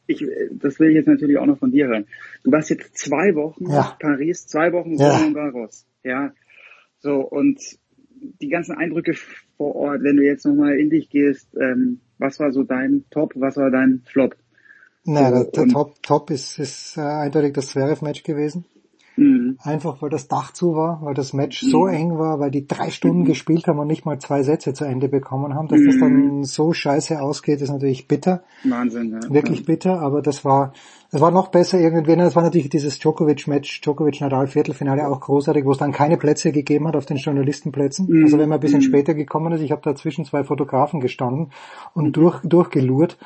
ich, 0.07 0.25
das 0.51 0.79
will 0.79 0.89
ich 0.89 0.95
jetzt 0.95 1.07
natürlich 1.07 1.37
auch 1.37 1.45
noch 1.45 1.57
von 1.59 1.71
dir 1.71 1.87
hören. 1.87 2.05
Du 2.43 2.51
warst 2.51 2.69
jetzt 2.69 2.97
zwei 2.97 3.35
Wochen 3.35 3.69
Ja. 3.71 3.95
Paris, 3.99 4.47
zwei 4.47 4.71
Wochen 4.73 4.95
Ja. 4.97 5.15
Roland 5.15 5.33
Garros. 5.35 5.85
Ja. 6.03 6.33
So, 6.99 7.15
und 7.21 7.59
die 8.41 8.49
ganzen 8.49 8.75
Eindrücke 8.75 9.13
vor 9.57 9.75
Ort, 9.75 10.03
wenn 10.03 10.17
du 10.17 10.23
jetzt 10.23 10.45
nochmal 10.45 10.77
in 10.79 10.89
dich 10.89 11.09
gehst, 11.09 11.47
ähm, 11.59 11.99
was 12.17 12.39
war 12.39 12.51
so 12.51 12.63
dein 12.63 13.05
Top, 13.11 13.33
was 13.35 13.57
war 13.57 13.69
dein 13.69 14.01
Flop? 14.05 14.35
Na, 15.05 15.29
So, 15.29 15.43
der, 15.43 15.51
der 15.51 15.67
Top, 15.67 16.01
Top 16.01 16.29
ist, 16.31 16.59
ist 16.59 16.97
äh, 16.97 17.01
eindeutig 17.01 17.53
das 17.53 17.67
Zverev-Match 17.67 18.23
gewesen. 18.23 18.65
Mhm. 19.15 19.57
Einfach 19.61 20.01
weil 20.01 20.09
das 20.09 20.27
Dach 20.27 20.53
zu 20.53 20.75
war, 20.75 20.99
weil 21.03 21.13
das 21.13 21.33
Match 21.33 21.61
so 21.61 21.85
eng 21.85 22.17
war, 22.17 22.39
weil 22.39 22.49
die 22.49 22.65
drei 22.65 22.89
Stunden 22.89 23.25
gespielt 23.25 23.67
haben 23.67 23.77
und 23.79 23.87
nicht 23.87 24.05
mal 24.05 24.17
zwei 24.19 24.41
Sätze 24.43 24.73
zu 24.73 24.85
Ende 24.85 25.07
bekommen 25.07 25.53
haben. 25.53 25.67
Dass 25.67 25.81
das 25.85 25.99
dann 25.99 26.43
so 26.43 26.73
scheiße 26.73 27.21
ausgeht, 27.21 27.61
ist 27.61 27.69
natürlich 27.69 28.07
bitter. 28.07 28.43
Wahnsinn, 28.63 29.11
ja. 29.11 29.33
Wirklich 29.33 29.65
bitter, 29.65 30.01
aber 30.01 30.21
das 30.21 30.43
war, 30.43 30.73
das 31.11 31.21
war 31.21 31.29
noch 31.31 31.49
besser 31.49 31.79
irgendwie. 31.79 32.15
Das 32.15 32.35
war 32.35 32.43
natürlich 32.43 32.69
dieses 32.69 32.97
Djokovic-Match, 32.99 33.81
Djokovic-Nadal-Viertelfinale 33.81 35.07
auch 35.07 35.19
großartig, 35.19 35.65
wo 35.65 35.71
es 35.71 35.77
dann 35.77 35.91
keine 35.91 36.17
Plätze 36.17 36.51
gegeben 36.51 36.87
hat 36.87 36.95
auf 36.95 37.05
den 37.05 37.17
Journalistenplätzen. 37.17 38.07
Mhm. 38.09 38.23
Also 38.23 38.39
wenn 38.39 38.49
man 38.49 38.57
ein 38.57 38.61
bisschen 38.61 38.79
Mhm. 38.79 38.85
später 38.85 39.13
gekommen 39.13 39.53
ist, 39.53 39.61
ich 39.61 39.71
habe 39.71 39.81
da 39.83 39.95
zwischen 39.95 40.25
zwei 40.25 40.43
Fotografen 40.43 40.99
gestanden 40.99 41.51
und 41.93 42.13
durch, 42.17 42.39
durchgelurt, 42.41 43.17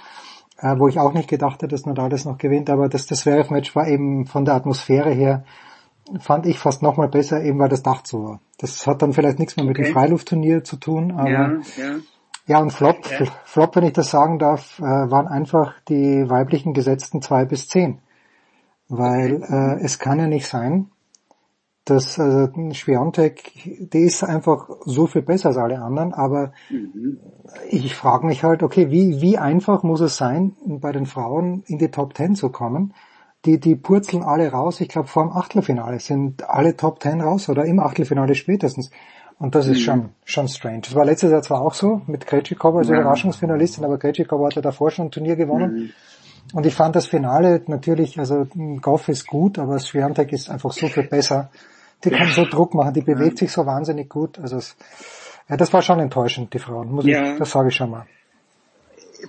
äh, 0.60 0.78
wo 0.78 0.88
ich 0.88 1.00
auch 1.00 1.14
nicht 1.14 1.30
gedacht 1.30 1.62
hätte, 1.62 1.70
dass 1.70 1.86
Nadal 1.86 2.10
das 2.10 2.26
noch 2.26 2.38
gewinnt, 2.38 2.70
aber 2.70 2.90
das, 2.90 3.06
das 3.06 3.20
Zverev-Match 3.20 3.76
war 3.76 3.88
eben 3.88 4.26
von 4.26 4.44
der 4.44 4.56
Atmosphäre 4.56 5.12
her, 5.12 5.46
fand 6.20 6.46
ich 6.46 6.60
fast 6.60 6.82
noch 6.82 6.98
mal 6.98 7.08
besser, 7.08 7.44
eben 7.44 7.60
weil 7.60 7.70
das 7.70 7.84
Dach 7.84 8.04
zu 8.04 8.24
war. 8.24 8.40
Das 8.58 8.88
hat 8.88 9.02
dann 9.02 9.14
vielleicht 9.14 9.40
nichts 9.40 9.56
mehr 9.58 9.66
mit 9.66 9.78
dem 9.78 9.86
Okay. 9.86 9.94
Freiluftturnier 9.94 10.64
zu 10.64 10.78
tun, 10.78 11.12
aber 11.12 11.30
ja, 11.30 11.52
ja. 11.78 11.96
ja, 12.46 12.60
und 12.60 12.72
Flop, 12.72 12.98
Ja. 13.10 13.26
Flop, 13.46 13.76
wenn 13.76 13.84
ich 13.86 13.94
das 13.94 14.10
sagen 14.10 14.40
darf, 14.40 14.80
äh, 14.80 14.84
waren 14.84 15.28
einfach 15.28 15.74
die 15.90 16.30
weiblichen 16.30 16.74
gesetzten 16.74 17.22
zwei 17.22 17.46
bis 17.46 17.68
zehn. 17.68 18.00
Weil 18.90 19.44
äh, 19.44 19.84
es 19.84 20.00
kann 20.00 20.20
ja 20.20 20.28
nicht 20.28 20.48
sein, 20.48 20.92
dass 21.84 22.18
äh, 22.18 22.50
Schwiontek, 22.74 23.90
die 23.94 24.02
ist 24.02 24.24
einfach 24.24 24.70
so 24.86 25.08
viel 25.08 25.22
besser 25.22 25.50
als 25.50 25.58
alle 25.58 25.82
anderen, 25.82 26.14
aber 26.14 26.52
ich 27.70 27.96
frage 27.96 28.26
mich 28.26 28.44
halt, 28.44 28.62
okay, 28.64 28.92
wie, 28.92 29.22
wie 29.22 29.38
einfach 29.38 29.84
muss 29.84 30.02
es 30.02 30.18
sein, 30.18 30.56
bei 30.66 30.92
den 30.92 31.06
Frauen 31.06 31.64
in 31.68 31.78
die 31.78 31.90
Top 31.90 32.14
Ten 32.14 32.36
zu 32.36 32.50
kommen? 32.50 32.94
Die, 33.48 33.60
die 33.60 33.76
purzeln 33.78 34.24
alle 34.24 34.52
raus, 34.52 34.82
ich 34.82 34.90
glaube 34.90 35.08
vor 35.08 35.24
dem 35.24 35.32
Achtelfinale 35.32 36.00
sind 36.02 36.48
alle 36.50 36.76
Top 36.76 37.00
Ten 37.00 37.22
raus 37.22 37.48
oder 37.50 37.64
im 37.66 37.80
Achtelfinale 37.80 38.36
spätestens. 38.36 38.92
Und 39.40 39.56
das 39.56 39.68
ist 39.68 39.78
Mhm. 39.78 39.82
schon, 39.84 40.10
schon 40.26 40.48
strange. 40.50 40.82
Das 40.82 40.96
war 40.96 41.06
letztes 41.06 41.32
Jahr 41.32 41.42
zwar 41.44 41.62
auch 41.62 41.74
so, 41.74 42.02
mit 42.08 42.28
Krejcikova 42.28 42.80
als 42.80 42.90
Ja. 42.90 42.96
Überraschungsfinalistin, 43.00 43.86
aber 43.86 43.98
Krejcikova 44.00 44.48
hatte 44.48 44.62
davor 44.62 44.92
schon 44.92 45.06
ein 45.08 45.12
Turnier 45.12 45.36
gewonnen. 45.38 45.74
Mhm. 45.76 45.90
Und 46.58 46.66
ich 46.66 46.76
fand 46.76 46.96
das 46.96 47.08
Finale 47.08 47.62
natürlich, 47.68 48.20
also 48.20 48.48
m, 48.56 48.82
Goff 48.82 49.08
ist 49.10 49.28
gut, 49.28 49.60
aber 49.60 49.80
Swiatek 49.80 50.34
ist 50.34 50.50
einfach 50.50 50.72
so 50.72 50.88
viel 50.88 51.04
besser. 51.04 51.50
Die 52.04 52.10
kann 52.10 52.30
so 52.30 52.46
Druck 52.46 52.74
machen, 52.74 52.94
die 52.94 53.02
bewegt 53.02 53.38
sich 53.38 53.52
so 53.52 53.66
wahnsinnig 53.66 54.10
gut. 54.10 54.40
Also 54.40 54.58
es, 54.58 54.76
ja, 55.50 55.56
das 55.58 55.72
war 55.72 55.82
schon 55.82 56.00
enttäuschend, 56.00 56.54
die 56.54 56.60
Frauen, 56.60 56.92
muss 56.92 57.06
Ja. 57.06 57.34
ich, 57.34 57.40
das 57.40 57.52
sage 57.52 57.70
ich 57.70 57.76
schon 57.76 57.92
mal. 57.92 58.06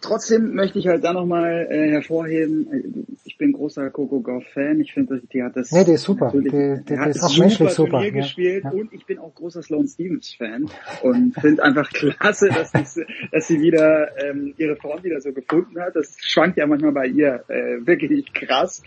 Trotzdem 0.01 0.55
möchte 0.55 0.78
ich 0.78 0.86
halt 0.89 1.05
da 1.05 1.12
nochmal 1.12 1.67
äh, 1.70 1.91
hervorheben, 1.91 2.73
äh, 2.73 2.83
ich 3.25 3.36
bin 3.39 3.52
großer 3.52 3.91
Coco 3.91 4.20
Gauff-Fan. 4.20 4.81
Ich 4.81 4.93
finde, 4.93 5.20
die 5.33 5.43
hat 5.43 5.57
das 5.57 5.70
Nee, 5.73 5.85
die 5.85 5.93
ist 5.93 6.02
super. 6.02 6.33
Die- 6.35 6.49
die- 6.49 6.97
hat 6.99 7.07
die 7.07 7.10
ist 7.10 7.23
auch 7.23 7.39
menschlich 7.39 7.70
super, 7.70 7.91
Turnier 7.91 8.09
ja. 8.12 8.15
gespielt 8.23 8.65
Ja. 8.65 8.70
und 8.70 8.93
ich 8.93 9.07
bin 9.07 9.18
auch 9.18 9.35
großer 9.35 9.62
Sloane 9.62 9.86
Stevens-Fan 9.89 10.67
und 11.02 11.35
finde 11.41 11.62
einfach 11.62 11.91
klasse, 11.91 12.49
dass, 12.49 12.73
sie- 12.94 13.05
dass 13.33 13.47
sie 13.47 13.60
wieder 13.60 14.09
ähm, 14.25 14.55
ihre 14.57 14.77
Form 14.77 15.02
wieder 15.05 15.20
so 15.20 15.33
gefunden 15.33 15.78
hat. 15.81 15.94
Das 15.97 16.17
schwankt 16.20 16.57
ja 16.57 16.67
manchmal 16.67 16.93
bei 16.93 17.07
ihr 17.07 17.44
äh, 17.49 17.86
wirklich 17.86 18.33
krass. 18.33 18.83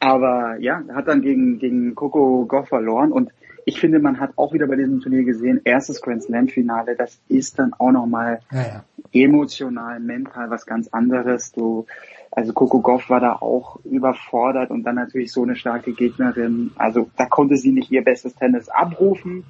Aber 0.00 0.56
ja, 0.58 0.82
hat 0.92 1.06
dann 1.06 1.22
gegen, 1.22 1.58
gegen 1.60 1.94
Coco 1.94 2.44
Goff 2.46 2.68
verloren 2.68 3.12
und 3.12 3.30
ich 3.64 3.80
finde, 3.80 3.98
man 4.00 4.18
hat 4.20 4.32
auch 4.36 4.52
wieder 4.52 4.66
bei 4.66 4.76
diesem 4.76 5.00
Turnier 5.00 5.24
gesehen, 5.24 5.60
erstes 5.64 6.00
Grand 6.00 6.22
Slam 6.22 6.48
Finale, 6.48 6.96
das 6.96 7.20
ist 7.28 7.58
dann 7.58 7.72
auch 7.74 7.92
nochmal 7.92 8.40
Ja, 8.50 8.62
ja. 8.62 8.84
emotional, 9.12 10.00
mental 10.00 10.50
was 10.50 10.66
ganz 10.66 10.88
anderes. 10.88 11.52
Du, 11.52 11.86
also 12.30 12.52
Coco 12.52 12.80
Goff 12.80 13.08
war 13.10 13.20
da 13.20 13.34
auch 13.34 13.78
überfordert 13.84 14.70
und 14.70 14.84
dann 14.84 14.96
natürlich 14.96 15.32
so 15.32 15.42
eine 15.42 15.54
starke 15.56 15.92
Gegnerin. 15.92 16.72
Also 16.76 17.10
da 17.16 17.26
konnte 17.26 17.56
sie 17.56 17.72
nicht 17.72 17.90
ihr 17.90 18.02
bestes 18.02 18.34
Tennis 18.34 18.68
abrufen. 18.68 19.44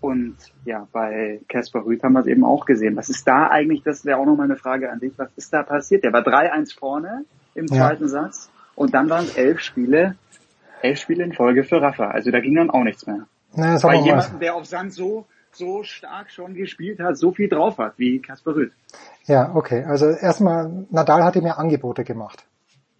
Und 0.00 0.36
ja, 0.66 0.86
bei 0.92 1.40
Casper 1.48 1.86
Rüth 1.86 2.02
haben 2.02 2.12
wir 2.12 2.20
es 2.20 2.26
eben 2.26 2.44
auch 2.44 2.66
gesehen. 2.66 2.96
Was 2.96 3.08
ist 3.08 3.26
da 3.26 3.48
eigentlich, 3.48 3.82
das 3.82 4.04
wäre 4.04 4.18
auch 4.18 4.26
nochmal 4.26 4.44
eine 4.46 4.56
Frage 4.56 4.90
an 4.90 5.00
dich, 5.00 5.12
was 5.16 5.30
ist 5.36 5.52
da 5.54 5.62
passiert? 5.62 6.04
Der 6.04 6.12
war 6.12 6.20
3-1 6.20 6.78
vorne 6.78 7.24
im 7.54 7.66
Ja. 7.66 7.76
zweiten 7.86 8.08
Satz 8.08 8.50
und 8.74 8.92
dann 8.92 9.08
waren 9.08 9.24
es 9.24 9.36
elf 9.38 9.60
Spiele, 9.60 10.16
elf 10.82 10.98
Spiele 10.98 11.24
in 11.24 11.32
Folge 11.32 11.64
für 11.64 11.80
Rafa. 11.80 12.08
Also 12.10 12.30
da 12.30 12.40
ging 12.40 12.54
dann 12.54 12.68
auch 12.68 12.84
nichts 12.84 13.06
mehr. 13.06 13.26
Naja, 13.56 13.78
Bei 13.82 13.92
wir 13.92 14.00
mal, 14.00 14.06
jemandem, 14.06 14.40
der 14.40 14.54
auf 14.54 14.66
Sand 14.66 14.92
so, 14.92 15.26
so 15.52 15.82
stark 15.82 16.30
schon 16.30 16.54
gespielt 16.54 17.00
hat, 17.00 17.16
so 17.16 17.32
viel 17.32 17.48
drauf 17.48 17.78
hat 17.78 17.94
wie 17.98 18.20
Casper 18.20 18.54
Rüth. 18.56 18.72
Ja, 19.26 19.54
okay. 19.54 19.84
Also 19.84 20.06
erstmal, 20.08 20.86
Nadal 20.90 21.22
hat 21.24 21.36
ihm 21.36 21.46
ja 21.46 21.54
Angebote 21.54 22.04
gemacht. 22.04 22.44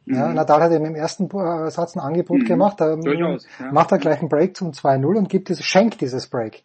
Ja, 0.07 0.29
Mhm. 0.29 0.35
Nadal 0.35 0.63
hat 0.63 0.73
ihm 0.73 0.85
im 0.85 0.95
ersten 0.95 1.25
äh, 1.31 1.71
Satz 1.71 1.97
ein 1.97 2.01
Angebot 2.01 2.41
Mhm. 2.41 2.45
gemacht, 2.45 2.81
da 2.81 2.95
Durchaus, 2.97 3.47
ja. 3.59 3.73
macht 3.73 3.91
er 3.93 3.99
gleich 3.99 4.21
einen 4.21 4.29
Break 4.29 4.57
zum 4.57 4.73
2-0 4.73 5.17
und 5.17 5.29
gibt 5.29 5.49
es, 5.51 5.63
schenkt 5.65 6.01
dieses 6.01 6.27
Break 6.29 6.63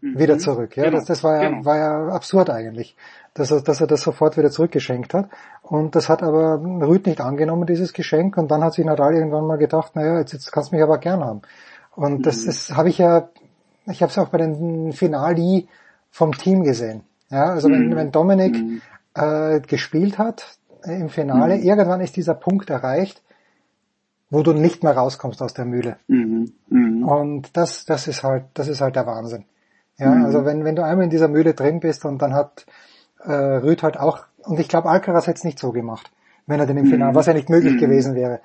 wieder 0.00 0.38
zurück. 0.38 0.76
Ja, 0.76 0.84
Genau, 0.84 0.96
das, 0.98 1.06
das 1.06 1.24
war 1.24 1.42
ja, 1.42 1.48
genau. 1.50 1.64
war 1.64 1.76
ja 1.76 2.08
absurd 2.14 2.50
eigentlich, 2.50 2.96
dass 3.34 3.50
er, 3.50 3.62
dass 3.62 3.80
er 3.80 3.88
das 3.88 4.00
sofort 4.02 4.36
wieder 4.36 4.50
zurückgeschenkt 4.50 5.12
hat. 5.12 5.28
Und 5.62 5.96
das 5.96 6.08
hat 6.08 6.22
aber 6.22 6.60
Rüd 6.62 7.06
nicht 7.06 7.20
angenommen, 7.20 7.66
dieses 7.66 7.92
Geschenk. 7.92 8.36
Und 8.38 8.48
dann 8.50 8.62
hat 8.62 8.74
sich 8.74 8.84
Nadal 8.84 9.14
irgendwann 9.14 9.46
mal 9.46 9.58
gedacht, 9.58 9.96
naja, 9.96 10.18
jetzt, 10.20 10.32
jetzt 10.32 10.52
kannst 10.52 10.70
du 10.70 10.76
mich 10.76 10.84
aber 10.84 10.98
gern 10.98 11.24
haben. 11.24 11.42
Und 11.98 12.26
das, 12.26 12.42
Mhm. 12.42 12.46
das 12.46 12.70
habe 12.76 12.88
ich 12.90 12.98
ja, 12.98 13.28
ich 13.86 14.02
habe 14.02 14.10
es 14.12 14.18
auch 14.18 14.28
bei 14.28 14.38
den 14.38 14.92
Finali 14.92 15.66
vom 16.10 16.30
Team 16.30 16.62
gesehen. 16.62 17.02
Ja, 17.28 17.46
also 17.46 17.68
wenn, 17.68 17.88
Mhm. 17.88 17.96
wenn 17.96 18.12
Dominik 18.12 18.54
äh, 19.14 19.58
gespielt 19.60 20.16
hat 20.16 20.58
äh, 20.84 20.94
im 20.94 21.08
Finale, 21.08 21.56
Mhm. 21.56 21.62
irgendwann 21.64 22.00
ist 22.00 22.14
dieser 22.14 22.34
Punkt 22.34 22.70
erreicht, 22.70 23.20
wo 24.30 24.44
du 24.44 24.52
nicht 24.52 24.84
mehr 24.84 24.96
rauskommst 24.96 25.42
aus 25.42 25.54
der 25.54 25.64
Mühle. 25.64 25.96
Mhm. 26.06 26.52
Mhm. 26.68 27.02
Und 27.02 27.56
das, 27.56 27.84
das 27.84 28.06
ist 28.06 28.22
halt, 28.22 28.44
das 28.54 28.68
ist 28.68 28.80
halt 28.80 28.94
der 28.94 29.06
Wahnsinn. 29.06 29.44
Ja, 29.98 30.12
Mhm. 30.12 30.24
also 30.24 30.44
wenn, 30.44 30.64
wenn 30.64 30.76
du 30.76 30.84
einmal 30.84 31.02
in 31.02 31.10
dieser 31.10 31.26
Mühle 31.26 31.54
drin 31.54 31.80
bist 31.80 32.04
und 32.04 32.22
dann 32.22 32.32
hat 32.32 32.64
äh, 33.24 33.32
Rüd 33.32 33.82
halt 33.82 33.98
auch, 33.98 34.20
und 34.44 34.60
ich 34.60 34.68
glaube 34.68 34.88
Alcaraz 34.88 35.26
hätte 35.26 35.38
es 35.38 35.44
nicht 35.44 35.58
so 35.58 35.72
gemacht, 35.72 36.12
wenn 36.46 36.60
er 36.60 36.66
denn 36.66 36.76
im 36.76 36.84
Mhm. 36.84 36.90
Finale, 36.90 37.14
was 37.16 37.26
ja 37.26 37.32
nicht 37.32 37.50
möglich 37.50 37.74
Mhm. 37.74 37.78
gewesen 37.78 38.14
wäre. 38.14 38.40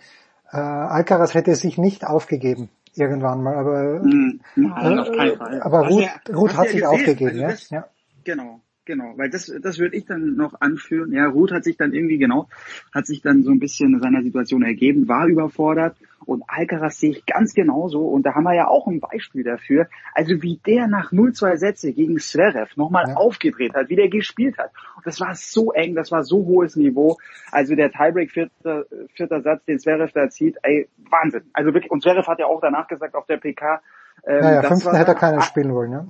Äh, 0.51 0.57
Alcaraz 0.57 1.35
hätte 1.35 1.53
sich 1.53 1.77
nicht 1.77 2.07
aufgegeben 2.07 2.69
irgendwann 2.95 3.41
mal, 3.43 3.55
aber 3.55 4.01
Mhm. 4.03 4.39
Nein, 4.55 4.99
auf 4.99 5.11
keinen 5.11 5.33
äh, 5.33 5.37
Fall. 5.37 5.61
aber 5.61 5.87
Ruth, 5.87 6.03
ja- 6.03 6.33
Ruth 6.35 6.55
hat 6.57 6.65
ja 6.65 6.71
sich 6.71 6.81
gesehen. 6.81 6.85
aufgegeben, 6.87 7.29
Also 7.29 7.41
ja? 7.41 7.47
das- 7.49 7.69
ja. 7.69 7.87
Genau, 8.25 8.61
genau, 8.85 9.13
weil 9.17 9.29
das, 9.29 9.51
das 9.61 9.79
würde 9.79 9.97
ich 9.97 10.05
dann 10.05 10.35
noch 10.35 10.59
anführen. 10.61 11.11
Ja, 11.11 11.27
Ruth 11.27 11.51
hat 11.51 11.63
sich 11.65 11.75
dann 11.77 11.93
irgendwie 11.93 12.17
genau, 12.17 12.47
hat 12.93 13.05
sich 13.05 13.21
dann 13.21 13.43
so 13.43 13.51
ein 13.51 13.59
bisschen 13.59 13.99
seiner 13.99 14.21
Situation 14.23 14.63
ergeben, 14.63 15.07
war 15.07 15.27
überfordert 15.27 15.97
und 16.25 16.43
Alcaraz 16.47 16.99
sehe 16.99 17.11
ich 17.11 17.25
ganz 17.25 17.53
genauso 17.53 18.07
und 18.07 18.23
da 18.23 18.35
haben 18.35 18.43
wir 18.43 18.53
ja 18.53 18.67
auch 18.67 18.87
ein 18.87 18.99
Beispiel 18.99 19.43
dafür. 19.43 19.87
Also 20.13 20.41
wie 20.41 20.59
der 20.65 20.87
nach 20.87 21.11
0-2 21.11 21.57
Sätze 21.57 21.93
gegen 21.93 22.17
Zverev 22.17 22.75
nochmal 22.75 23.13
aufgedreht 23.15 23.73
hat, 23.73 23.89
wie 23.89 23.95
der 23.95 24.09
gespielt 24.09 24.57
hat. 24.57 24.71
Und 24.95 25.05
das 25.05 25.19
war 25.19 25.35
so 25.35 25.71
eng, 25.71 25.95
das 25.95 26.11
war 26.11 26.23
so 26.23 26.45
hohes 26.45 26.75
Niveau. 26.75 27.17
Also 27.51 27.75
der 27.75 27.91
Tiebreak 27.91 28.31
vierter, 28.31 28.85
vierter 29.13 29.41
Satz, 29.41 29.65
den 29.65 29.79
Zverev 29.79 30.11
da 30.13 30.29
zieht, 30.29 30.57
ey, 30.63 30.87
Wahnsinn. 31.09 31.43
Also 31.53 31.73
wirklich, 31.73 31.91
und 31.91 32.01
Zverev 32.01 32.27
hat 32.27 32.39
ja 32.39 32.45
auch 32.45 32.61
danach 32.61 32.87
gesagt 32.87 33.15
auf 33.15 33.25
der 33.25 33.37
PK, 33.37 33.81
ähm, 34.25 34.39
Naja, 34.39 34.61
das 34.61 34.69
fünften 34.69 34.91
war 34.91 34.97
hätte 34.97 35.11
er 35.11 35.15
keinen 35.15 35.41
spielen 35.41 35.73
wollen, 35.73 35.91
ja. 35.91 36.05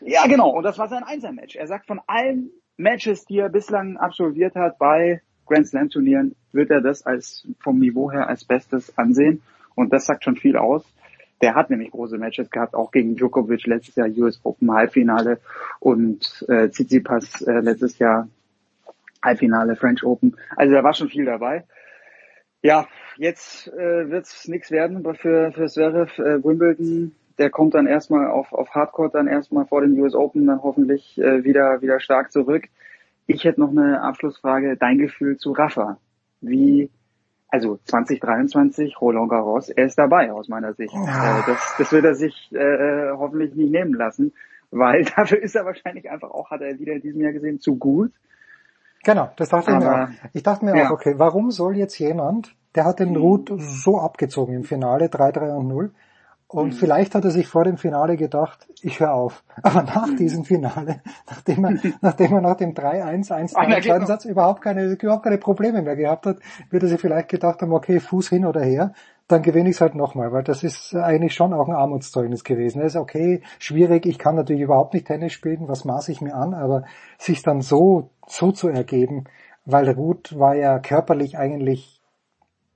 ja, 0.00 0.26
genau. 0.26 0.50
Und 0.50 0.64
das 0.64 0.78
war 0.78 0.88
sein 0.88 1.04
Einzelmatch. 1.04 1.56
Er 1.56 1.66
sagt, 1.66 1.86
von 1.86 2.00
allen 2.06 2.50
Matches, 2.76 3.24
die 3.24 3.38
er 3.38 3.48
bislang 3.48 3.96
absolviert 3.96 4.56
hat 4.56 4.78
bei 4.78 5.22
Grand 5.46 5.66
Slam 5.66 5.90
Turnieren, 5.90 6.34
wird 6.52 6.70
er 6.70 6.80
das 6.80 7.04
als 7.04 7.46
vom 7.60 7.78
Niveau 7.78 8.10
her 8.10 8.28
als 8.28 8.44
Bestes 8.44 8.96
ansehen. 8.96 9.42
Und 9.74 9.92
das 9.92 10.06
sagt 10.06 10.24
schon 10.24 10.36
viel 10.36 10.56
aus. 10.56 10.84
Der 11.42 11.54
hat 11.54 11.68
nämlich 11.68 11.90
große 11.90 12.16
Matches 12.16 12.50
gehabt, 12.50 12.74
auch 12.74 12.90
gegen 12.90 13.16
Djokovic 13.16 13.66
letztes 13.66 13.96
Jahr 13.96 14.08
US 14.08 14.40
Open 14.44 14.72
Halbfinale 14.72 15.40
und 15.80 16.44
äh, 16.48 16.68
Tsitsipas 16.68 17.42
äh, 17.42 17.60
letztes 17.60 17.98
Jahr 17.98 18.28
Halbfinale 19.22 19.76
French 19.76 20.04
Open. 20.04 20.36
Also 20.56 20.74
da 20.74 20.82
war 20.84 20.94
schon 20.94 21.08
viel 21.08 21.24
dabei. 21.24 21.64
Ja, 22.62 22.86
jetzt 23.18 23.68
äh, 23.68 24.08
wird's 24.10 24.48
nichts 24.48 24.70
werden 24.70 25.02
für 25.16 25.52
für 25.52 25.66
Zverev 25.66 26.18
äh, 26.18 26.42
Wimbledon. 26.42 27.14
Der 27.36 27.50
kommt 27.50 27.74
dann 27.74 27.86
erstmal 27.86 28.28
auf 28.28 28.52
auf 28.52 28.70
Hardcore 28.70 29.10
dann 29.10 29.26
erstmal 29.26 29.66
vor 29.66 29.82
den 29.82 29.98
US 30.00 30.14
Open 30.14 30.46
dann 30.46 30.62
hoffentlich 30.62 31.18
äh, 31.18 31.44
wieder 31.44 31.82
wieder 31.82 32.00
stark 32.00 32.32
zurück. 32.32 32.68
Ich 33.26 33.44
hätte 33.44 33.60
noch 33.60 33.70
eine 33.70 34.02
Abschlussfrage. 34.02 34.76
Dein 34.76 34.98
Gefühl 34.98 35.36
zu 35.36 35.52
Rafa? 35.52 35.98
Wie 36.40 36.90
also 37.54 37.78
2023 37.84 39.00
Roland 39.00 39.30
Garros, 39.30 39.68
er 39.68 39.86
ist 39.86 39.96
dabei 39.96 40.32
aus 40.32 40.48
meiner 40.48 40.74
Sicht. 40.74 40.92
Äh, 40.92 41.42
das, 41.46 41.74
das 41.78 41.92
wird 41.92 42.04
er 42.04 42.16
sich 42.16 42.50
äh, 42.52 43.12
hoffentlich 43.12 43.54
nicht 43.54 43.70
nehmen 43.70 43.94
lassen, 43.94 44.32
weil 44.72 45.04
dafür 45.16 45.40
ist 45.40 45.54
er 45.54 45.64
wahrscheinlich 45.64 46.10
einfach 46.10 46.32
auch, 46.32 46.50
hat 46.50 46.62
er 46.62 46.78
wieder 46.80 46.94
in 46.94 47.00
diesem 47.00 47.20
Jahr 47.20 47.32
gesehen, 47.32 47.60
zu 47.60 47.76
gut. 47.76 48.12
Genau, 49.04 49.30
das 49.36 49.50
dachte 49.50 49.70
ich 49.70 49.78
mir 49.78 49.88
Aber- 49.88 50.04
auch. 50.04 50.08
Ich 50.32 50.42
dachte 50.42 50.64
mir 50.64 50.76
ja. 50.76 50.88
auch, 50.88 50.92
okay, 50.92 51.14
warum 51.16 51.52
soll 51.52 51.76
jetzt 51.76 51.96
jemand, 51.98 52.56
der 52.74 52.86
hat 52.86 52.98
den 52.98 53.14
Ruth 53.14 53.52
so 53.56 54.00
abgezogen 54.00 54.54
im 54.54 54.64
Finale, 54.64 55.06
3-3 55.06 55.54
und 55.54 55.68
0, 55.68 55.92
Und 56.48 56.68
mhm. 56.68 56.72
vielleicht 56.72 57.14
hat 57.14 57.24
er 57.24 57.30
sich 57.30 57.48
vor 57.48 57.64
dem 57.64 57.78
Finale 57.78 58.16
gedacht, 58.16 58.68
ich 58.82 59.00
höre 59.00 59.12
auf. 59.12 59.42
Aber 59.62 59.82
nach 59.82 60.14
diesem 60.16 60.44
Finale, 60.44 61.00
nachdem 61.28 61.64
er, 61.64 61.74
nachdem 62.00 62.32
er 62.34 62.40
nach 62.40 62.56
dem 62.56 62.74
3-1, 62.74 63.32
1 63.32 63.52
2 63.52 63.80
zweiten 63.80 64.06
Satz 64.06 64.24
überhaupt 64.24 64.62
keine, 64.62 64.84
überhaupt 64.84 65.24
keine 65.24 65.38
Probleme 65.38 65.82
mehr 65.82 65.96
gehabt 65.96 66.26
hat, 66.26 66.38
wird 66.70 66.82
er 66.82 66.88
sich 66.88 67.00
vielleicht 67.00 67.28
gedacht 67.28 67.62
haben, 67.62 67.72
okay, 67.72 67.98
Fuß 67.98 68.28
hin 68.28 68.46
oder 68.46 68.62
her, 68.62 68.92
dann 69.26 69.42
gewinne 69.42 69.70
ich 69.70 69.76
es 69.76 69.80
halt 69.80 69.94
nochmal, 69.94 70.32
weil 70.32 70.42
das 70.42 70.62
ist 70.62 70.94
eigentlich 70.94 71.34
schon 71.34 71.54
auch 71.54 71.66
ein 71.66 71.74
Armutszeugnis 71.74 72.44
gewesen. 72.44 72.80
Er 72.80 72.86
ist 72.86 72.96
okay, 72.96 73.42
schwierig, 73.58 74.04
ich 74.04 74.18
kann 74.18 74.34
natürlich 74.34 74.62
überhaupt 74.62 74.92
nicht 74.92 75.06
Tennis 75.06 75.32
spielen, 75.32 75.66
was 75.66 75.84
maße 75.84 76.12
ich 76.12 76.20
mir 76.20 76.34
an, 76.34 76.52
aber 76.52 76.84
sich 77.18 77.42
dann 77.42 77.62
so, 77.62 78.10
so 78.26 78.52
zu 78.52 78.68
ergeben, 78.68 79.24
weil 79.64 79.88
Ruth 79.90 80.38
war 80.38 80.54
ja 80.54 80.78
körperlich 80.78 81.38
eigentlich 81.38 81.93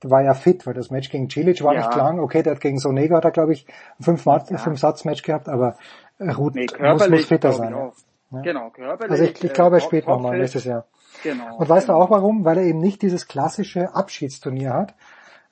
war 0.02 0.22
ja 0.22 0.34
fit, 0.34 0.66
weil 0.66 0.74
das 0.74 0.90
Match 0.90 1.10
gegen 1.10 1.28
Cilic 1.28 1.62
war 1.62 1.74
ja. 1.74 1.80
nicht 1.86 1.96
lang. 1.96 2.20
Okay, 2.20 2.42
der 2.42 2.54
hat 2.54 2.60
gegen 2.60 2.78
Sonega 2.78 3.16
hat 3.16 3.24
er, 3.24 3.30
glaube 3.30 3.52
ich, 3.52 3.66
ein 3.98 4.04
fünf, 4.04 4.24
ja. 4.24 4.38
fünf 4.38 4.78
Satz 4.78 5.04
Match 5.04 5.22
gehabt, 5.22 5.48
aber 5.48 5.76
Ruth 6.20 6.54
nee, 6.54 6.66
muss, 6.80 7.08
muss 7.08 7.24
fitter 7.24 7.52
sein. 7.52 7.72
Ja. 7.72 8.42
Genau, 8.42 8.70
körperlich. 8.70 9.10
Also 9.10 9.24
ich, 9.24 9.42
ich 9.42 9.52
glaube, 9.52 9.76
er 9.76 9.82
äh, 9.82 9.84
spielt 9.84 10.06
nochmal 10.06 10.38
nächstes 10.38 10.64
Jahr. 10.64 10.84
Genau. 11.22 11.56
Und 11.56 11.68
weißt 11.68 11.86
genau. 11.86 11.98
du 11.98 12.04
auch 12.04 12.10
warum? 12.10 12.44
Weil 12.44 12.58
er 12.58 12.64
eben 12.64 12.80
nicht 12.80 13.02
dieses 13.02 13.26
klassische 13.26 13.94
Abschiedsturnier 13.94 14.74
hat. 14.74 14.94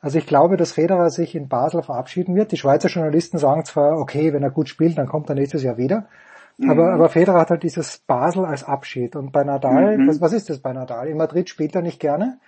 Also 0.00 0.18
ich 0.18 0.26
glaube, 0.26 0.57
dass 0.57 0.73
Federer 0.73 1.10
sich 1.10 1.34
in 1.34 1.49
Basel 1.49 1.83
verabschieden 1.83 2.36
wird. 2.36 2.52
Die 2.52 2.58
Schweizer 2.58 2.89
Journalisten 2.89 3.39
sagen 3.39 3.65
zwar, 3.65 3.99
okay, 3.99 4.33
wenn 4.33 4.42
er 4.42 4.50
gut 4.50 4.68
spielt, 4.68 4.99
dann 4.99 5.08
kommt 5.08 5.28
er 5.31 5.34
nächstes 5.34 5.62
Jahr 5.62 5.78
wieder. 5.78 6.07
Mhm. 6.58 6.70
Aber, 6.70 6.92
aber 6.92 7.08
Federer 7.08 7.41
hat 7.41 7.50
halt 7.50 7.62
dieses 7.62 7.99
Basel 7.99 8.44
als 8.44 8.62
Abschied. 8.62 9.16
Und 9.16 9.33
bei 9.33 9.42
Nadal, 9.42 9.97
mhm. 9.97 10.08
was, 10.08 10.20
was 10.20 10.33
ist 10.33 10.50
das 10.50 10.58
bei 10.60 10.73
Nadal? 10.73 11.08
In 11.08 11.16
Madrid 11.16 11.49
spielt 11.49 11.75
er 11.75 11.83
nicht 11.83 11.99
gerne 11.99 12.39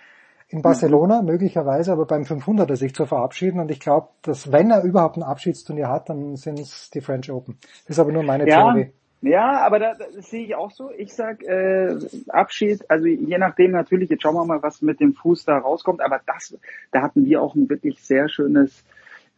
in 0.49 0.63
Barcelona 0.63 1.21
möglicherweise, 1.21 1.91
aber 1.91 2.05
beim 2.05 2.23
500er 2.23 2.75
sich 2.75 2.95
zu 2.95 3.05
verabschieden. 3.05 3.59
Und 3.59 3.69
ich 3.69 3.79
glaube, 3.79 4.09
dass 4.23 4.51
wenn 4.51 4.71
er 4.71 4.83
überhaupt 4.83 5.17
ein 5.17 5.23
Abschiedsturnier 5.23 5.89
hat, 5.89 6.09
dann 6.09 6.35
sind 6.35 6.59
es 6.59 6.89
die 6.89 7.01
French 7.01 7.31
Open. 7.31 7.57
Das 7.85 7.97
ist 7.97 7.99
aber 7.99 8.11
nur 8.11 8.23
meine 8.23 8.47
ja, 8.47 8.63
Theorie. 8.63 8.91
Ja, 9.21 9.61
aber 9.61 9.79
da, 9.79 9.93
das 9.93 10.29
sehe 10.29 10.45
ich 10.45 10.55
auch 10.55 10.71
so. 10.71 10.91
Ich 10.97 11.13
sag 11.13 11.43
äh, 11.43 11.95
Abschied, 12.29 12.89
also 12.89 13.05
je 13.05 13.37
nachdem 13.37 13.71
natürlich, 13.71 14.09
jetzt 14.09 14.23
schauen 14.23 14.35
wir 14.35 14.45
mal, 14.45 14.63
was 14.63 14.81
mit 14.81 14.99
dem 14.99 15.13
Fuß 15.13 15.45
da 15.45 15.57
rauskommt, 15.57 16.01
aber 16.01 16.21
das, 16.25 16.57
da 16.91 17.01
hatten 17.01 17.25
wir 17.25 17.41
auch 17.41 17.53
ein 17.53 17.69
wirklich 17.69 18.01
sehr 18.01 18.27
schönes 18.29 18.83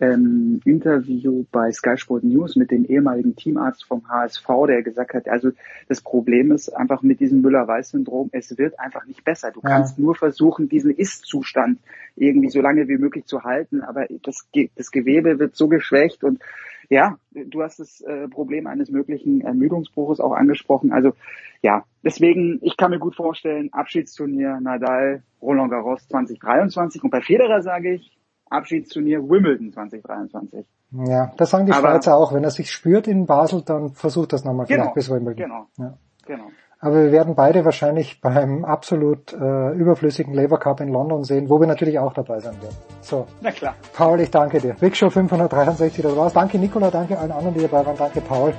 ähm, 0.02 0.60
Interview 0.66 1.46
bei 1.52 1.72
Sky 1.72 1.96
Sport 1.96 2.24
News 2.24 2.56
mit 2.56 2.72
dem 2.72 2.86
ehemaligen 2.86 3.36
Teamarzt 3.36 3.86
vom 3.86 4.10
HSV, 4.10 4.46
der 4.68 4.82
gesagt 4.82 5.14
hat, 5.14 5.30
also 5.30 5.52
das 5.88 6.02
Problem 6.02 6.52
ist 6.52 6.70
einfach 6.70 7.04
mit 7.04 7.20
diesem 7.20 7.42
Müller-Weiß-Syndrom, 7.42 8.30
es 8.34 8.58
wird 8.58 8.80
einfach 8.80 9.06
nicht 9.06 9.24
besser. 9.24 9.52
Du 9.52 9.62
ja. 9.64 9.70
kannst 9.70 10.00
nur 10.00 10.16
versuchen, 10.16 10.68
diesen 10.68 10.92
Ist-Zustand 10.92 11.80
irgendwie 12.16 12.50
so 12.50 12.62
lange 12.62 12.88
wie 12.88 12.98
möglich 12.98 13.26
zu 13.26 13.44
halten, 13.44 13.82
aber 13.82 14.08
das, 14.24 14.48
das 14.76 14.92
Gewebe 14.92 15.40
wird 15.40 15.56
so 15.56 15.68
geschwächt 15.68 16.24
und 16.24 16.42
ja, 16.90 17.18
du 17.32 17.62
hast 17.62 17.80
das 17.80 18.02
äh, 18.02 18.28
Problem 18.28 18.68
eines 18.68 18.90
möglichen 18.90 19.40
Ermüdungsbruches 19.40 20.20
auch 20.20 20.34
angesprochen. 20.34 20.92
Also 20.92 21.14
ja, 21.62 21.86
deswegen, 22.04 22.60
ich 22.64 22.76
kann 22.76 22.92
mir 22.92 23.00
gut 23.00 23.16
vorstellen, 23.16 23.72
Abschiedsturnier 23.72 24.60
Nadal, 24.60 25.24
Roland 25.42 25.72
Garros 25.72 26.06
2023 26.10 27.02
und 27.02 27.12
bei 27.12 27.22
Federer 27.22 27.62
sage 27.62 27.94
ich, 27.94 28.18
Abschiedsturnier 28.52 29.22
Wimbledon 29.22 29.72
2023. 29.72 30.66
Ja, 31.08 31.32
das 31.38 31.50
sagen 31.50 31.66
die 31.66 31.72
Aber, 31.72 31.90
Schweizer 31.90 32.18
auch. 32.18 32.34
Wenn 32.34 32.44
er 32.44 32.52
sich 32.52 32.70
spürt 32.70 33.08
in 33.08 33.26
Basel, 33.26 33.64
dann 33.66 33.94
versucht 33.94 34.34
das 34.34 34.44
nochmal 34.44 34.66
genau, 34.66 34.84
vielleicht 34.84 34.96
bis 34.96 35.10
Wimbledon. 35.10 35.44
Genau, 35.44 35.68
ja. 35.78 35.98
genau. 36.26 36.44
Aber 36.84 36.96
wir 36.96 37.12
werden 37.12 37.36
beide 37.36 37.64
wahrscheinlich 37.64 38.22
beim 38.22 38.66
absolut 38.66 39.34
äh, 39.34 39.72
überflüssigen 39.74 40.34
Labour 40.34 40.60
Cup 40.60 40.82
in 40.82 40.90
London 40.90 41.24
sehen, 41.24 41.48
wo 41.48 41.60
wir 41.60 41.68
natürlich 41.68 42.00
auch 42.00 42.14
dabei 42.14 42.40
sein 42.40 42.60
werden. 42.62 42.76
So. 43.02 43.28
Na 43.42 43.52
klar. 43.52 43.76
Paul, 43.94 44.20
ich 44.20 44.32
danke 44.32 44.60
dir. 44.60 44.76
Big 44.80 44.98
Show 44.98 45.12
563, 45.12 46.04
das 46.04 46.16
war's. 46.18 46.34
Danke 46.34 46.58
Nicola, 46.58 46.90
danke 46.90 47.18
allen 47.20 47.32
anderen, 47.32 47.54
die 47.54 47.62
dabei 47.62 47.86
waren. 47.86 47.98
Danke 47.98 48.20
Paul. 48.22 48.54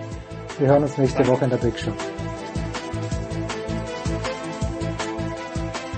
Wir 0.58 0.68
hören 0.68 0.84
uns 0.84 0.96
nächste 0.96 1.18
danke. 1.18 1.32
Woche 1.32 1.44
in 1.44 1.50
der 1.50 1.58
Big 1.58 1.78
Show. 1.78 1.92